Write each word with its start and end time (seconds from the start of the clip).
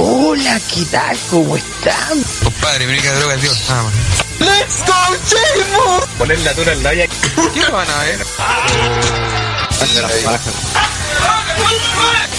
Hola, 0.00 0.60
¿qué 0.72 0.84
tal? 0.84 1.18
¿Cómo 1.28 1.56
están? 1.56 2.22
Compadre, 2.44 2.86
mi 2.86 2.92
única 2.92 3.12
droga 3.14 3.34
es 3.34 3.42
Dios, 3.42 3.58
nada 3.68 3.82
más. 3.82 3.92
¡Let's 4.38 4.84
go, 4.86 4.94
Chemo! 5.26 6.00
Poner 6.18 6.38
la 6.38 6.54
dura 6.54 6.72
en 6.72 6.82
la. 6.84 6.90
¿Qué 6.90 7.08
lo 7.66 7.72
van 7.72 7.90
a 7.90 7.98
ver? 8.04 8.24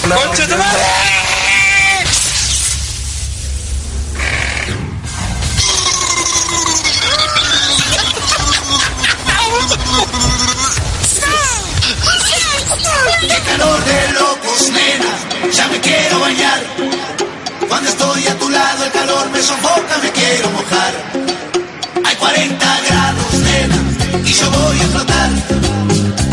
¡Concha 0.08 0.48
tu 0.48 0.56
madre! 0.56 0.84
¡Qué 13.20 13.38
calor 13.44 13.84
de 13.84 14.12
locos, 14.12 14.70
nena! 14.70 15.52
Ya 15.52 15.68
me 15.68 15.78
quiero 15.80 16.20
bañar. 16.20 17.29
Cuando 17.70 17.88
estoy 17.88 18.26
a 18.26 18.36
tu 18.36 18.50
lado 18.50 18.84
el 18.84 18.90
calor 18.90 19.30
me 19.30 19.40
sofoca, 19.40 19.98
me 20.02 20.10
quiero 20.10 20.50
mojar. 20.50 20.92
Hay 22.04 22.16
40 22.16 22.80
grados, 22.88 23.32
nena, 23.44 24.26
y 24.26 24.32
yo 24.32 24.50
voy 24.50 24.80
a 24.80 24.86
flotar. 24.88 25.30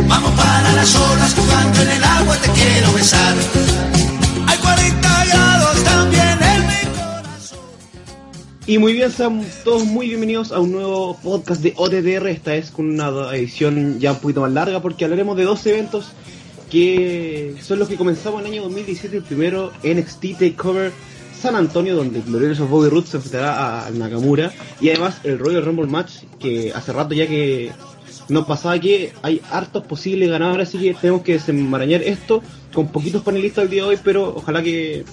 Vamos 0.08 0.31
para 0.31 0.73
las 0.73 0.95
olas 0.95 1.36
jugando 1.36 1.81
en 1.84 1.90
el 1.92 2.04
agua, 2.04 2.38
te 2.38 2.50
quiero 2.50 2.92
besar. 2.92 3.36
Hay 4.48 4.58
40 4.58 5.26
grados 5.26 5.84
también 5.84 6.40
en 6.42 6.68
mi 6.68 6.98
corazón. 6.98 7.59
Y 8.66 8.80
muy 8.80 8.94
bien, 8.94 9.12
sean 9.12 9.45
todos 9.64 9.86
muy 9.86 10.08
bienvenidos 10.08 10.52
a 10.52 10.59
un 10.59 10.72
nuevo 10.72 11.20
podcast 11.22 11.62
de 11.62 11.76
OTDR, 11.78 12.30
esta 12.30 12.52
vez 12.54 12.72
con 12.72 12.90
una 12.90 13.09
edición 13.36 14.00
ya 14.00 14.14
un 14.14 14.20
poquito 14.20 14.42
más 14.42 14.54
larga 14.54 14.81
porque 14.81 15.06
hablaremos 15.06 15.38
de 15.38 15.44
dos 15.44 15.64
eventos 15.67 16.14
que 16.72 17.56
son 17.62 17.78
los 17.78 17.88
que 17.88 17.95
comenzamos 17.95 18.42
en 18.42 18.48
el 18.48 18.54
año 18.54 18.64
2017, 18.64 19.17
el 19.17 19.23
primero 19.23 19.72
NXT 19.84 20.40
TakeOver 20.40 20.92
San 21.41 21.56
Antonio, 21.56 21.95
donde 21.95 22.22
Glorioso 22.22 22.67
Bobby 22.67 22.89
Roode 22.89 23.08
se 23.08 23.17
enfrentará 23.17 23.86
a 23.86 23.92
Nakamura, 23.92 24.52
y 24.81 24.89
además 24.89 25.20
el 25.23 25.39
Royal 25.39 25.64
Rumble 25.64 25.88
Match, 25.88 26.23
que 26.39 26.73
hace 26.73 26.92
rato 26.92 27.14
ya 27.14 27.28
que 27.28 27.72
nos 28.30 28.45
pasaba 28.45 28.80
que 28.80 29.14
hay 29.22 29.42
hartos 29.52 29.86
posibles 29.86 30.30
ganadores, 30.30 30.70
así 30.70 30.80
que 30.80 30.94
tenemos 30.94 31.22
que 31.22 31.34
desenmarañar 31.34 32.02
esto 32.02 32.42
con 32.73 32.89
poquitos 32.89 33.23
panelistas 33.23 33.66
el 33.66 33.70
día 33.70 33.84
de 33.84 33.89
hoy, 33.89 34.00
pero 34.03 34.34
ojalá 34.36 34.62
que 34.62 35.06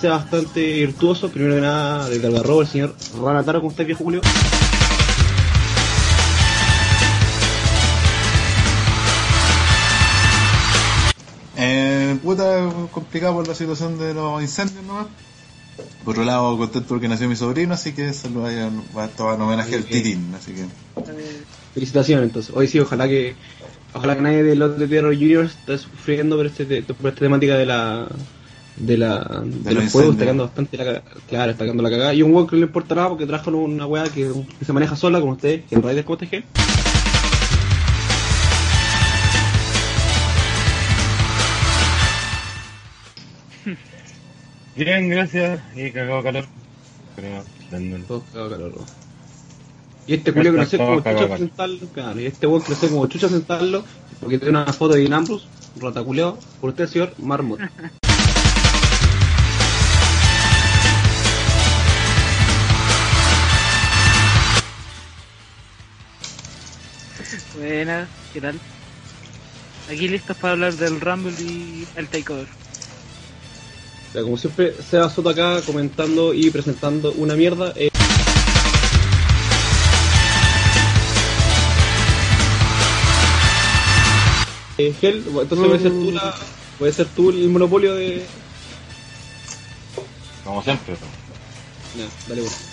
sea 0.00 0.12
bastante 0.12 0.60
virtuoso. 0.60 1.30
Primero 1.30 1.54
que 1.54 1.60
nada, 1.60 2.08
desde 2.08 2.26
Algarrobo, 2.26 2.62
el 2.62 2.68
señor 2.68 2.94
Ranataro, 3.20 3.60
¿cómo 3.60 3.70
está 3.70 3.84
viejo 3.84 4.04
Julio? 4.04 4.20
Eh, 11.56 12.16
puta, 12.22 12.70
complicado 12.92 13.34
por 13.34 13.48
la 13.48 13.54
situación 13.54 13.98
de 13.98 14.14
los 14.14 14.40
incendios 14.40 14.84
nomás. 14.84 15.06
Por 16.04 16.14
otro 16.14 16.24
lado, 16.24 16.56
contento 16.56 16.88
porque 16.88 17.08
nació 17.08 17.28
mi 17.28 17.36
sobrino, 17.36 17.74
así 17.74 17.92
que 17.92 18.10
vaya, 18.34 18.70
va 18.96 19.04
a 19.04 19.08
tomar 19.08 19.34
en 19.34 19.42
homenaje 19.42 19.76
al 19.76 19.84
Titín, 19.84 20.32
así 20.34 20.52
que... 20.52 20.64
Felicitaciones 21.74 22.24
entonces. 22.24 22.54
Hoy 22.56 22.66
sí, 22.66 22.78
ojalá 22.80 23.06
que 23.08 23.34
ojalá 23.94 24.16
que 24.16 24.22
nadie 24.22 24.42
de 24.42 24.56
los 24.56 24.78
de 24.78 24.88
Terror 24.88 25.14
Juniors 25.14 25.52
esté 25.52 25.78
sufriendo 25.78 26.36
por, 26.36 26.46
este, 26.46 26.64
te- 26.64 26.82
por 26.94 27.08
esta 27.08 27.20
temática 27.20 27.56
de 27.56 27.66
la 27.66 28.08
de 28.76 28.96
la 28.96 29.42
de, 29.44 29.74
los 29.74 29.90
juegos, 29.92 30.12
está 30.12 30.24
quedando 30.24 30.44
bastante 30.44 30.76
la 30.76 30.84
cagada. 30.84 31.04
Claro, 31.28 31.52
está 31.52 31.64
quedando 31.64 31.82
la 31.82 31.90
cagada. 31.90 32.14
Y 32.14 32.22
un 32.22 32.32
weón 32.32 32.46
que 32.46 32.56
no 32.56 32.60
le 32.60 32.66
importa 32.66 32.94
nada 32.94 33.08
porque 33.10 33.26
trajo 33.26 33.50
una 33.50 33.86
weá 33.86 34.04
que, 34.04 34.30
que 34.58 34.64
se 34.64 34.72
maneja 34.72 34.96
sola, 34.96 35.20
como 35.20 35.32
ustedes, 35.32 35.64
en 35.70 35.82
Raider, 35.82 36.04
¿cómo 36.04 36.16
te 36.18 36.24
dije? 36.26 36.44
Bien, 44.78 45.08
gracias. 45.08 45.60
Y 45.74 45.90
cagado 45.90 46.22
calor. 46.22 46.44
Pero 47.16 47.42
dándole. 47.68 48.04
Todo 48.04 48.22
cagado 48.32 48.50
calor. 48.50 48.74
Y 50.06 50.14
este 50.14 50.30
Julio 50.30 50.52
que 50.52 50.58
no 50.58 50.66
sé 50.66 50.78
cómo 50.78 51.00
chucha 51.00 51.36
sentarlo, 51.36 51.88
claro, 51.92 52.20
y 52.20 52.26
este 52.26 52.46
weón 52.46 52.62
que 52.62 52.70
no 52.70 52.76
sé 52.76 52.88
cómo 52.88 53.08
chucha 53.08 53.28
sentarlo, 53.28 53.84
porque 54.20 54.38
tiene 54.38 54.58
una 54.58 54.72
foto 54.72 54.94
de 54.94 55.02
Inambrus, 55.02 55.48
rataculeo, 55.78 56.38
por 56.60 56.70
usted 56.70 56.86
señor 56.86 57.12
Marmot. 57.18 57.60
Buenas, 67.58 68.08
¿qué 68.32 68.40
tal? 68.40 68.58
Aquí 69.90 70.08
listos 70.08 70.36
para 70.36 70.52
hablar 70.52 70.72
del 70.74 71.00
Rumble 71.00 71.34
y 71.38 71.86
el 71.96 72.06
Takeover. 72.08 72.46
Sea, 74.12 74.22
como 74.22 74.36
siempre, 74.36 74.74
Seba 74.82 75.10
Soto 75.10 75.28
acá 75.28 75.60
comentando 75.66 76.32
y 76.32 76.50
presentando 76.50 77.12
una 77.12 77.34
mierda. 77.34 77.72
eh, 77.76 77.90
eh, 84.78 84.94
Gel, 84.98 85.24
entonces 85.26 85.58
puede 85.58 85.78
ser 85.78 85.92
tú 85.92 86.12
la, 86.12 86.34
puede 86.78 86.92
ser 86.92 87.06
tú 87.08 87.30
el 87.30 87.48
monopolio 87.48 87.94
de. 87.94 88.24
Como 90.44 90.62
siempre. 90.62 90.94
Ya, 91.96 92.08
dale 92.28 92.42
pues. 92.42 92.67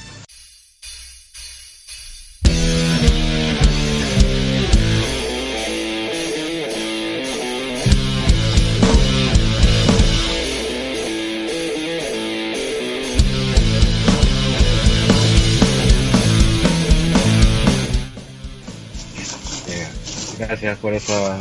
Gracias 20.48 20.78
por 20.80 20.94
esa. 20.94 21.38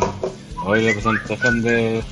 Hoy 0.66 0.82
la 0.82 0.92
presentación 0.92 1.62
de 1.62 2.02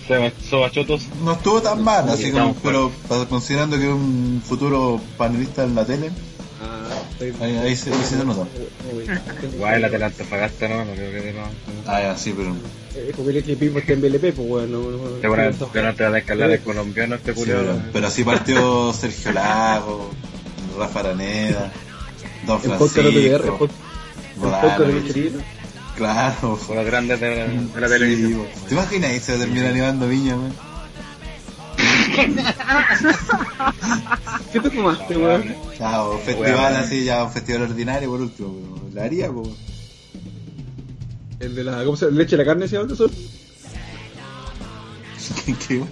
Sobachotos. 0.49 1.07
No 1.25 1.33
estuvo 1.33 1.63
tan 1.63 1.83
mal, 1.83 2.09
así 2.09 2.31
como, 2.31 2.55
pero 2.57 2.93
considerando 3.29 3.79
que 3.79 3.85
es 3.85 3.93
un 3.93 4.43
futuro 4.45 5.01
panelista 5.17 5.65
en 5.65 5.75
la 5.75 5.85
tele, 5.87 6.11
Ah, 6.65 7.03
ahí, 7.41 7.57
ahí, 7.57 7.77
se, 7.77 7.93
ahí 7.93 8.05
se 8.05 8.25
nota. 8.25 8.47
Igual 9.55 9.83
la 9.83 9.91
tele 9.91 10.05
Antofagasta, 10.05 10.69
¿no? 10.69 10.85
No 10.85 10.93
creo 10.93 11.11
que 11.11 11.21
de 11.21 11.33
no. 11.33 11.41
Ah, 11.87 12.01
ya, 12.03 12.17
sí, 12.17 12.33
pero... 12.37 12.55
Es 12.95 13.17
como 13.17 13.29
que 13.31 13.57
Pipo 13.57 13.79
está 13.81 13.95
en 13.95 14.01
BLP, 14.01 14.21
pues 14.21 14.49
bueno. 14.49 14.79
No, 14.79 14.91
no, 14.91 14.99
Te 15.21 15.27
van 15.27 15.41
a 15.41 15.51
no, 15.51 15.95
te 15.95 16.05
van 16.05 16.15
a 16.15 16.19
escalar 16.19 16.51
el 16.51 16.61
colombiano 16.61 17.17
este 17.17 17.33
sí, 17.35 17.41
culio. 17.41 17.83
pero, 17.93 18.07
así 18.07 18.23
partió 18.23 18.93
Sergio 18.93 19.33
Lago, 19.33 20.11
Rafa 20.79 21.01
Araneda, 21.01 21.73
Don 22.47 22.61
El 22.63 22.69
de 23.15 23.31
el 23.35 23.41
Francisco, 23.41 23.65
el 23.65 24.41
podcast 24.41 24.79
de. 24.81 25.62
Claro, 26.03 26.59
Son 26.67 26.77
los 26.77 26.87
grandes 26.87 27.21
de 27.21 27.37
la, 27.37 27.47
de 27.47 27.81
la 27.81 27.87
Sí, 27.89 27.93
televisión. 27.95 28.47
¿Te 28.69 28.75
imaginas 28.75 29.11
ahí 29.11 29.21
se 29.21 29.39
termina 29.39 29.69
animando 29.69 30.09
Viña, 30.09 30.37
weón? 30.37 30.53
¿Qué 34.53 34.61
te 34.61 34.71
tomaste, 34.71 35.17
weón? 35.17 35.55
Chao, 35.79 36.19
festival 36.19 36.51
Weón. 36.53 36.75
así, 36.77 37.05
ya 37.05 37.25
un 37.25 37.33
festival 37.33 37.63
ordinario 37.63 38.11
por 38.11 38.21
último, 38.21 38.55
pero 38.83 38.95
la 38.95 39.05
haría, 39.05 39.31
po. 39.33 39.51
El 41.41 41.55
de 41.55 41.65
la. 41.65 41.85
¿Cómo 41.85 41.97
se 41.97 42.05
llama? 42.07 42.19
¿Leche 42.19 42.37
de 42.37 42.45
la 42.45 42.51
carne 42.51 42.69
se 42.69 42.77
llama 42.77 42.93
eso? 42.93 43.09
Qué 45.69 45.75
weón. 45.75 45.89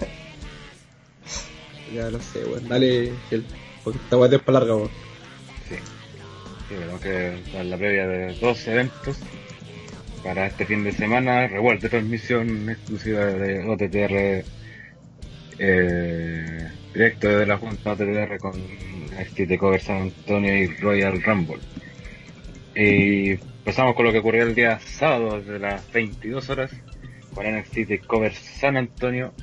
Ya 1.93 2.09
no 2.09 2.19
sé, 2.19 2.43
weón. 2.45 2.67
Dale, 2.67 3.13
Gel. 3.29 3.45
Porque 3.83 3.99
esta 4.03 4.17
weá 4.17 4.35
es 4.35 4.41
para 4.41 4.59
larga, 4.59 4.75
weón. 4.75 4.89
Sí. 5.67 5.75
Sí, 6.69 6.75
tenemos 6.75 7.01
que 7.01 7.41
dar 7.53 7.65
la 7.65 7.77
previa 7.77 8.07
de 8.07 8.39
dos 8.39 8.67
eventos 8.67 9.17
para 10.23 10.47
este 10.47 10.65
fin 10.65 10.83
de 10.83 10.91
semana. 10.91 11.47
Revuelta 11.47 11.89
transmisión 11.89 12.69
exclusiva 12.69 13.25
de 13.25 13.59
OTTR 13.67 14.45
eh, 15.59 16.69
directo 16.93 17.27
de 17.27 17.45
la 17.45 17.57
Junta 17.57 17.93
OTTR 17.93 18.37
con 18.39 18.53
este 19.17 19.57
Cover 19.57 19.81
San 19.81 20.01
Antonio 20.03 20.55
y 20.55 20.67
Royal 20.77 21.21
Rumble. 21.21 21.59
Y 22.75 23.31
empezamos 23.31 23.95
con 23.95 24.05
lo 24.05 24.11
que 24.11 24.19
ocurrió 24.19 24.43
el 24.43 24.55
día 24.55 24.79
sábado 24.79 25.39
desde 25.39 25.59
las 25.59 25.91
22 25.91 26.49
horas 26.49 26.71
con 27.33 27.45
NXT 27.45 28.05
Cover 28.07 28.33
San 28.33 28.77
Antonio. 28.77 29.33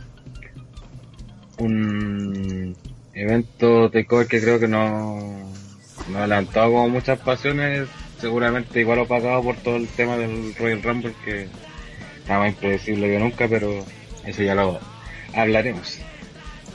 Un 1.58 2.76
evento 3.14 3.90
takeover 3.90 4.26
que 4.26 4.40
creo 4.40 4.60
que 4.60 4.68
no, 4.68 5.52
no 6.10 6.18
ha 6.18 6.26
levantado 6.26 6.72
como 6.72 6.88
muchas 6.88 7.18
pasiones, 7.18 7.88
seguramente 8.20 8.80
igual 8.80 9.00
opacado 9.00 9.42
por 9.42 9.56
todo 9.56 9.76
el 9.76 9.88
tema 9.88 10.16
del 10.16 10.54
Royal 10.56 10.82
Rumble 10.82 11.14
que 11.24 11.48
nada 12.26 12.40
más 12.40 12.50
impredecible 12.50 13.08
que 13.08 13.18
nunca, 13.18 13.48
pero 13.48 13.84
eso 14.26 14.42
ya 14.42 14.54
lo 14.54 14.78
hablaremos. 15.34 15.98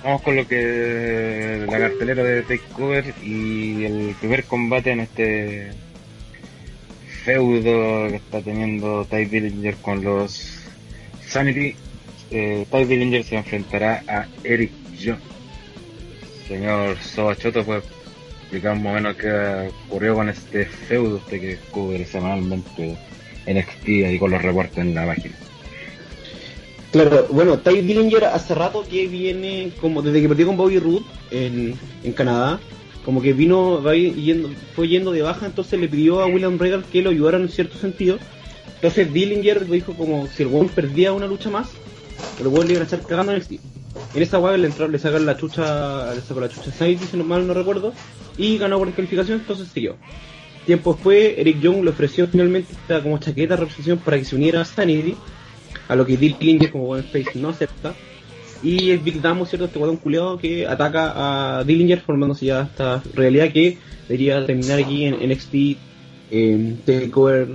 Vamos 0.03 0.21
con 0.21 0.35
lo 0.35 0.47
que 0.47 1.65
la 1.69 1.79
cartelera 1.79 2.23
de 2.23 2.41
Takeover 2.41 3.13
y 3.23 3.85
el 3.85 4.15
primer 4.19 4.43
combate 4.43 4.91
en 4.91 4.99
este 5.01 5.71
feudo 7.23 8.09
que 8.09 8.17
está 8.17 8.41
teniendo 8.41 9.05
Ty 9.05 9.25
Dillinger 9.25 9.75
con 9.77 10.03
los 10.03 10.59
Sanity. 11.25 11.75
Eh, 12.31 12.65
Ty 12.69 13.23
se 13.23 13.35
enfrentará 13.37 14.03
a 14.07 14.27
Eric 14.43 14.71
Jones. 15.01 15.21
señor 16.47 16.97
Sobachoto 16.97 17.63
puede 17.63 17.81
explicar 18.53 18.75
más 18.77 18.91
o 18.91 18.95
menos 18.95 19.15
qué 19.15 19.71
ocurrió 19.88 20.13
con 20.13 20.29
este 20.29 20.65
feudo 20.65 21.15
usted 21.15 21.41
que 21.41 21.57
cubre 21.71 22.05
semanalmente 22.05 22.95
NXT 23.47 23.88
y 23.88 24.19
con 24.19 24.29
los 24.29 24.41
reportes 24.41 24.77
en 24.77 24.94
la 24.94 25.07
página. 25.07 25.35
Claro, 26.91 27.27
bueno, 27.31 27.57
Ty 27.57 27.81
Dillinger 27.81 28.25
hace 28.25 28.53
rato 28.53 28.85
que 28.88 29.07
viene, 29.07 29.71
como 29.81 30.03
desde 30.03 30.21
que 30.21 30.29
perdió 30.29 30.45
con 30.45 30.57
Bobby 30.57 30.77
Roode 30.77 31.03
en, 31.31 31.73
en 32.03 32.13
Canadá, 32.13 32.59
como 33.03 33.23
que 33.23 33.33
vino, 33.33 33.81
va 33.81 33.95
yendo, 33.95 34.51
fue 34.75 34.88
yendo 34.88 35.11
de 35.11 35.23
baja, 35.23 35.47
entonces 35.47 35.79
le 35.79 35.88
pidió 35.88 36.21
a 36.21 36.27
William 36.27 36.59
Regal 36.59 36.85
que 36.91 37.01
lo 37.01 37.09
ayudara 37.09 37.39
en 37.39 37.50
cierto 37.50 37.79
sentido. 37.79 38.19
Entonces 38.75 39.11
Dillinger 39.11 39.65
dijo 39.65 39.94
como 39.94 40.27
si 40.27 40.44
el 40.44 40.50
weón 40.50 40.69
perdía 40.69 41.11
una 41.13 41.25
lucha 41.25 41.50
más, 41.50 41.69
el 42.39 42.47
weón 42.47 42.67
le 42.67 42.73
iban 42.73 42.83
a 42.83 42.85
estar 42.85 43.01
cagando 43.01 43.31
en 43.31 43.41
el. 43.41 43.59
En 44.13 44.21
esa 44.21 44.38
weá 44.38 44.55
le 44.57 44.67
entró, 44.67 44.88
le 44.88 45.00
sacaron 45.00 45.25
la 45.25 45.38
chucha, 45.38 46.13
le 46.13 46.21
sacó 46.21 46.39
la 46.39 46.50
chucha 46.50 46.71
Sanity, 46.71 47.05
si 47.05 47.17
no 47.17 47.23
mal 47.23 47.47
no 47.47 47.55
recuerdo, 47.55 47.94
y 48.38 48.57
ganó 48.57 48.80
por 48.80 48.91
calificación, 48.94 49.39
entonces 49.39 49.68
siguió. 49.69 49.95
Tiempo 50.65 50.94
después, 50.94 51.33
Eric 51.38 51.59
Young 51.59 51.83
le 51.83 51.89
ofreció 51.89 52.27
finalmente 52.27 52.74
como 53.01 53.18
chaqueta 53.18 53.56
de 53.56 53.62
representación 53.62 54.00
para 54.00 54.18
que 54.18 54.25
se 54.25 54.35
uniera 54.35 54.62
a 54.62 54.65
Sanity, 54.65 55.15
a 55.89 55.95
lo 55.95 56.06
que 56.06 56.15
Dillinger 56.18 56.71
como 56.71 56.85
buen 56.85 57.03
face 57.03 57.31
no 57.35 57.50
acepta. 57.50 57.94
Y 58.63 58.91
es 58.91 59.03
Big 59.03 59.21
Damo, 59.21 59.45
¿cierto? 59.45 59.65
Este 59.65 59.77
guadón 59.77 59.97
culeado 59.97 60.38
que 60.38 60.65
ataca 60.65 61.57
a 61.59 61.63
Dillinger 61.65 62.00
formándose 62.00 62.45
ya 62.45 62.62
esta 62.62 63.03
realidad 63.13 63.51
que 63.51 63.77
debería 64.07 64.45
terminar 64.45 64.79
aquí 64.79 65.03
en 65.03 65.15
NXT 65.29 65.53
en 66.31 66.77
Takeover 66.86 67.47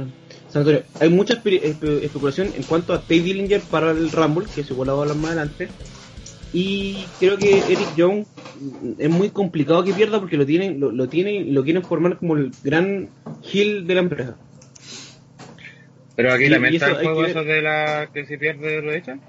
San 0.51 0.61
Antonio. 0.61 0.83
Hay 1.01 1.09
mucha 1.09 1.43
espe- 1.43 1.63
espe- 1.63 2.03
especulación 2.05 2.53
en 2.55 2.63
cuanto 2.65 2.93
a 2.93 3.01
Tay 3.01 3.21
Dillinger 3.21 3.63
para 3.63 3.93
el 3.93 4.11
Rumble, 4.11 4.47
que 4.55 4.63
se 4.65 4.75
igual 4.75 4.91
a 4.91 4.93
hablar 4.93 5.17
más 5.17 5.31
adelante. 5.33 5.69
Y 6.53 7.06
creo 7.19 7.37
que 7.37 7.59
Eric 7.59 7.95
Young 7.97 8.25
es 8.99 9.11
muy 9.11 9.31
complicado 9.31 9.85
que 9.85 9.93
pierda 9.95 10.19
porque 10.19 10.37
lo 10.37 10.47
tienen, 10.47 10.81
lo, 10.81 10.91
lo 10.91 11.09
tienen, 11.09 11.55
lo 11.55 11.62
quieren 11.62 11.83
formar 11.83 12.19
como 12.19 12.37
el 12.37 12.53
gran 12.62 13.11
heel 13.53 13.87
de 13.87 13.95
la 13.95 14.00
empresa. 14.00 14.37
Pero 16.17 16.33
aquí 16.33 16.49
lamenta 16.49 16.89
el 16.89 16.95
juego 16.97 17.25
eso 17.25 17.45
de 17.45 17.62
la 17.62 18.09
que 18.12 18.27
se 18.27 18.39
pierde 18.39 18.83
lo 18.83 18.93
echan. 18.93 19.21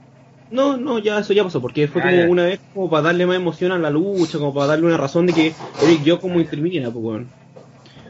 No, 0.51 0.77
no, 0.77 0.97
ya 0.97 1.19
eso 1.19 1.33
ya 1.33 1.43
pasó, 1.43 1.61
porque 1.61 1.87
fue 1.87 2.01
Ah, 2.01 2.05
como 2.05 2.17
ya. 2.17 2.27
una 2.27 2.45
vez 2.45 2.59
como 2.73 2.89
para 2.89 3.03
darle 3.03 3.27
más 3.27 3.35
emoción 3.35 3.71
a 3.71 3.77
la 3.77 3.91
lucha, 3.91 4.39
como 4.39 4.53
para 4.53 4.67
darle 4.67 4.87
una 4.87 4.97
razón 4.97 5.27
de 5.27 5.33
que 5.33 5.53
Eric 5.79 6.03
yo 6.03 6.19
como 6.19 6.39
interviniera, 6.39 6.89
pues 6.89 7.05
weón. 7.05 7.27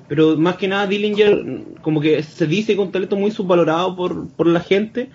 Pero 0.08 0.38
más 0.38 0.56
que 0.56 0.68
nada 0.70 0.88
Dillinger 0.88 1.44
como 1.82 2.00
que 2.00 2.24
se 2.24 2.48
dice 2.48 2.76
con 2.78 2.92
talento 2.92 3.18
muy 3.18 3.32
subvalorado 3.32 3.96
por, 3.96 4.34
por 4.36 4.48
la 4.48 4.62
gente. 4.62 5.10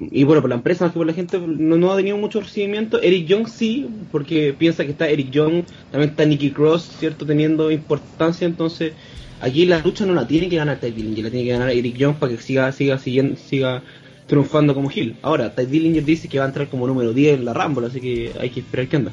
Y 0.00 0.24
bueno, 0.24 0.40
por 0.40 0.50
la 0.50 0.56
empresa, 0.56 0.84
más 0.84 0.92
que 0.92 0.98
por 0.98 1.06
la 1.06 1.12
gente, 1.12 1.38
no, 1.38 1.76
no 1.76 1.92
ha 1.92 1.96
tenido 1.96 2.16
mucho 2.16 2.40
recibimiento. 2.40 3.02
Eric 3.02 3.26
Young 3.26 3.48
sí, 3.48 3.88
porque 4.12 4.54
piensa 4.56 4.84
que 4.84 4.92
está 4.92 5.08
Eric 5.08 5.30
Young, 5.30 5.64
también 5.90 6.10
está 6.10 6.24
Nicky 6.24 6.50
Cross, 6.52 6.96
¿cierto? 6.98 7.26
Teniendo 7.26 7.70
importancia, 7.70 8.46
entonces 8.46 8.92
aquí 9.40 9.66
la 9.66 9.80
lucha 9.80 10.06
no 10.06 10.14
la 10.14 10.26
tiene 10.26 10.48
que 10.48 10.56
ganar 10.56 10.78
Ty 10.78 10.92
Dillinger, 10.92 11.24
la 11.24 11.30
tiene 11.30 11.46
que 11.46 11.52
ganar 11.52 11.70
Eric 11.70 11.96
Young 11.96 12.14
para 12.14 12.32
que 12.32 12.40
siga, 12.40 12.70
siga, 12.70 12.98
siguiendo, 12.98 13.36
siga 13.36 13.82
triunfando 14.28 14.74
como 14.74 14.90
heel. 14.90 15.16
Ahora, 15.22 15.54
Ty 15.54 15.66
Dillinger 15.66 16.04
dice 16.04 16.28
que 16.28 16.38
va 16.38 16.44
a 16.44 16.48
entrar 16.48 16.68
como 16.68 16.86
número 16.86 17.12
10 17.12 17.40
en 17.40 17.44
la 17.44 17.54
Rumble, 17.54 17.88
así 17.88 18.00
que 18.00 18.32
hay 18.38 18.50
que 18.50 18.60
esperar 18.60 18.86
qué 18.86 18.96
anda. 18.96 19.12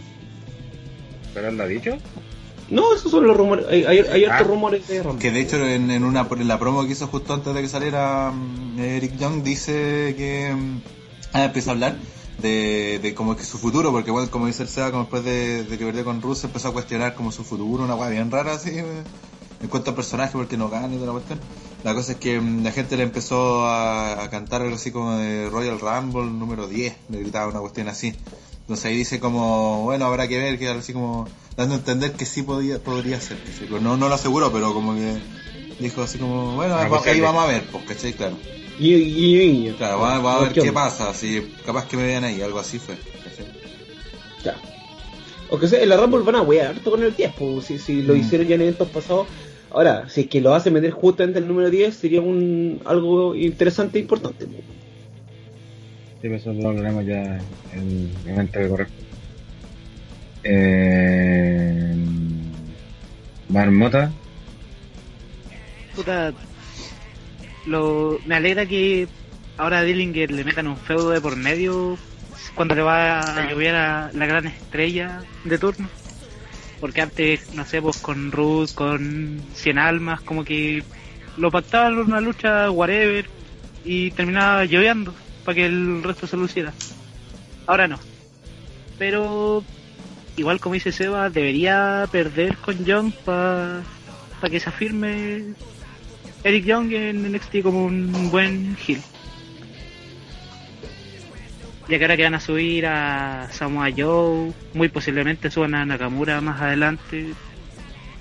¿Pero 1.34 1.52
lo 1.52 1.68
dicho? 1.68 1.98
No, 2.70 2.96
esos 2.96 3.12
son 3.12 3.28
los 3.28 3.38
rumores, 3.38 3.66
hay, 3.70 3.84
hay, 3.84 4.00
hay 4.00 4.26
hartos 4.26 4.48
Ah. 4.48 4.50
rumores 4.50 4.88
de 4.88 5.04
Rumble. 5.04 5.22
Que 5.22 5.32
de 5.32 5.40
hecho 5.42 5.58
en, 5.66 5.92
en 5.92 6.04
una 6.04 6.28
en 6.32 6.48
la 6.48 6.58
promo 6.60 6.84
que 6.86 6.94
hizo 6.94 7.08
justo 7.08 7.34
antes 7.34 7.54
de 7.54 7.62
que 7.62 7.68
saliera 7.70 8.32
mm, 8.32 8.80
Eric 8.80 9.18
Young 9.18 9.44
dice 9.44 10.16
que 10.18 10.54
mm, 10.56 10.82
ah, 11.34 11.44
empieza 11.46 11.70
a 11.70 11.74
hablar 11.74 11.96
de, 12.40 13.00
de 13.02 13.14
como 13.14 13.36
que 13.36 13.44
su 13.44 13.58
futuro, 13.60 13.92
porque 13.92 14.10
bueno, 14.12 14.30
como 14.32 14.48
dice 14.48 14.64
el 14.64 14.70
SEA, 14.70 14.90
como 14.92 15.04
después 15.04 15.24
de, 15.24 15.64
de 15.64 15.78
que 15.78 15.86
perdió 15.86 16.04
con 16.04 16.22
Russ 16.22 16.44
empezó 16.44 16.70
a 16.70 16.74
cuestionar 16.74 17.14
como 17.14 17.32
su 17.32 17.44
futuro, 17.44 17.84
una 17.84 17.96
weá 17.96 18.10
bien 18.10 18.32
rara 18.32 18.54
así, 18.54 18.72
eh, 18.72 18.84
en 19.62 19.68
cuanto 19.70 19.92
al 19.92 19.96
personaje 19.96 20.34
porque 20.34 20.58
no 20.58 20.70
gana 20.70 20.88
y 20.88 20.96
toda 20.96 21.08
la 21.08 21.14
cuestión. 21.14 21.40
La 21.84 21.94
cosa 21.94 22.14
es 22.14 22.18
que 22.18 22.42
mm, 22.42 22.64
la 22.64 22.72
gente 22.72 22.98
le 22.98 23.04
empezó 23.04 23.68
a, 23.68 24.24
a 24.24 24.30
cantar 24.32 24.64
algo 24.64 24.76
así 24.76 24.90
como 24.92 25.16
de 25.18 25.50
Royal 25.52 25.80
Rumble 25.80 26.26
número 26.32 26.68
10, 26.68 26.96
le 27.10 27.20
gritaba 27.20 27.48
una 27.52 27.60
cuestión 27.60 27.88
así. 27.90 28.16
Entonces 28.66 28.86
ahí 28.86 28.96
dice 28.98 29.20
como, 29.20 29.84
bueno, 29.84 30.06
habrá 30.06 30.28
que 30.28 30.40
ver, 30.40 30.58
que 30.58 30.68
así 30.68 30.92
como 30.92 31.28
dando 31.56 31.76
a 31.76 31.78
entender 31.78 32.14
que 32.14 32.26
sí 32.26 32.42
podía, 32.42 32.80
podría 32.80 33.22
ser. 33.22 33.38
Pues 33.70 33.82
No, 33.82 33.96
no 33.96 34.10
lo 34.10 34.16
aseguró, 34.16 34.52
pero 34.52 34.74
como 34.74 34.96
que 34.96 35.18
dijo 35.80 36.02
así 36.02 36.18
como, 36.18 36.56
bueno, 36.56 36.74
Ah, 36.76 36.84
ahí 36.86 36.90
posible. 36.90 37.22
vamos 37.22 37.44
a 37.44 37.48
ver, 37.48 37.64
pues, 37.72 37.84
¿cachai? 37.86 38.14
Claro. 38.14 38.38
Guiño, 38.80 38.98
guiño, 38.98 39.40
guiño. 39.40 39.76
Claro, 39.78 40.00
vamos, 40.00 40.24
vamos 40.24 40.42
a 40.42 40.44
ver 40.46 40.54
¿Qué 40.64 40.72
pasa, 40.72 41.14
si 41.14 41.46
capaz 41.64 41.88
que 41.88 41.96
me 41.96 42.04
vean 42.06 42.24
ahí, 42.24 42.42
algo 42.42 42.58
así 42.58 42.80
fue. 42.80 42.96
¿cachai? 43.24 43.46
Ya. 44.44 44.56
O 45.52 45.60
que 45.60 45.68
sea, 45.68 45.84
en 45.84 45.90
la 45.90 45.98
Rumble 45.98 46.24
van 46.24 46.36
a 46.38 46.42
wear 46.42 46.72
harto 46.72 46.90
con 46.90 47.04
el 47.04 47.16
10, 47.16 47.34
pues, 47.38 47.66
si, 47.66 47.78
si 47.78 48.02
lo 48.02 48.16
Mm. 48.16 48.18
hicieron 48.18 48.48
ya 48.48 48.56
en 48.56 48.62
eventos 48.64 48.90
pasados. 48.90 49.28
Ahora, 49.70 50.10
si 50.10 50.22
es 50.22 50.28
que 50.28 50.42
lo 50.42 50.56
hace 50.56 50.72
meter 50.72 50.90
justamente 50.90 51.38
el 51.38 51.48
número 51.48 51.70
10, 51.70 51.96
sería 51.96 52.20
un 52.22 52.82
algo 52.86 53.36
interesante 53.36 54.00
e 54.00 54.02
importante. 54.02 54.48
Sí, 56.26 56.34
eso 56.34 56.54
lo 56.54 56.70
hablaremos 56.70 57.06
ya 57.06 57.40
en 57.72 58.12
el 58.36 58.68
corresponde. 58.68 59.06
Eh, 60.44 61.96
Marmota, 63.50 64.12
Puta, 65.96 66.34
lo, 67.68 68.18
me 68.26 68.34
alegra 68.34 68.66
que 68.66 69.08
ahora 69.56 69.78
a 69.78 69.84
Dillinger 69.84 70.32
le 70.32 70.44
metan 70.44 70.68
un 70.68 70.78
feudo 70.78 71.12
de 71.12 71.22
por 71.22 71.36
medio 71.36 71.96
cuando 72.56 72.74
le 72.74 72.82
va 72.82 73.20
a 73.20 73.52
llover 73.52 73.76
a 73.76 74.12
la 74.12 74.26
gran 74.26 74.48
estrella 74.48 75.22
de 75.44 75.60
turno. 75.60 75.88
Porque 76.82 77.02
antes, 77.02 77.54
no 77.54 77.66
sé, 77.66 77.84
pues 77.84 77.98
con 77.98 78.32
Ruth, 78.32 78.72
con 78.74 79.44
Cien 79.54 79.78
Almas, 79.78 80.22
como 80.22 80.44
que 80.44 80.82
lo 81.38 81.52
pactaban 81.52 82.00
una 82.00 82.20
lucha, 82.20 82.72
whatever, 82.72 83.28
y 83.84 84.10
terminaba 84.10 84.66
lloviendo 84.66 85.14
para 85.46 85.56
que 85.56 85.66
el 85.68 86.04
resto 86.04 86.28
se 86.28 86.36
luciera. 86.36 86.74
Ahora 87.68 87.88
no. 87.88 88.00
Pero, 88.98 89.64
igual 90.36 90.60
como 90.60 90.74
dice 90.74 90.92
Seba, 90.92 91.30
debería 91.30 92.08
perder 92.12 92.58
con 92.58 92.84
Young 92.84 93.14
para 93.24 93.84
que 94.50 94.60
se 94.60 94.70
afirme 94.70 95.54
Eric 96.44 96.66
Young 96.66 96.92
en 96.94 97.32
NXT 97.32 97.62
como 97.64 97.86
un 97.86 98.30
buen 98.32 98.76
heel. 98.86 99.02
Ya 101.88 102.00
que 102.00 102.04
ahora 102.04 102.18
que 102.18 102.24
van 102.24 102.34
a 102.34 102.40
subir 102.40 102.88
a 102.88 103.48
Samoa 103.52 103.90
Joe, 103.96 104.52
muy 104.74 104.90
posiblemente 104.90 105.52
suban 105.52 105.76
a 105.76 105.86
Nakamura 105.86 106.42
más 106.42 106.60
adelante. 106.60 107.34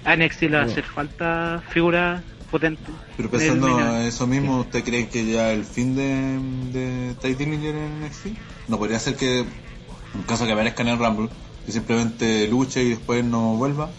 A 0.04 0.16
NXT 0.16 0.42
le 0.42 0.56
va 0.56 0.62
a 0.62 0.66
hacer 0.66 0.84
falta 0.84 1.62
figura 1.70 2.22
potente. 2.54 2.84
Pero 3.16 3.28
pensando 3.28 3.66
event. 3.66 4.06
eso 4.06 4.28
mismo, 4.28 4.60
¿usted 4.60 4.84
cree 4.84 5.08
que 5.08 5.26
ya 5.26 5.52
el 5.52 5.64
fin 5.64 5.96
de, 5.96 6.38
de 6.72 7.14
Ty 7.20 7.34
Dillinger 7.34 7.74
en 7.74 8.04
NXT? 8.04 8.26
¿No 8.68 8.78
podría 8.78 9.00
ser 9.00 9.16
que, 9.16 9.40
en 9.40 10.22
caso 10.24 10.46
que 10.46 10.52
aparezca 10.52 10.82
en 10.82 10.90
el 10.90 10.98
Rumble, 10.98 11.30
que 11.66 11.72
simplemente 11.72 12.46
luche 12.46 12.84
y 12.84 12.90
después 12.90 13.24
no 13.24 13.56
vuelva? 13.56 13.90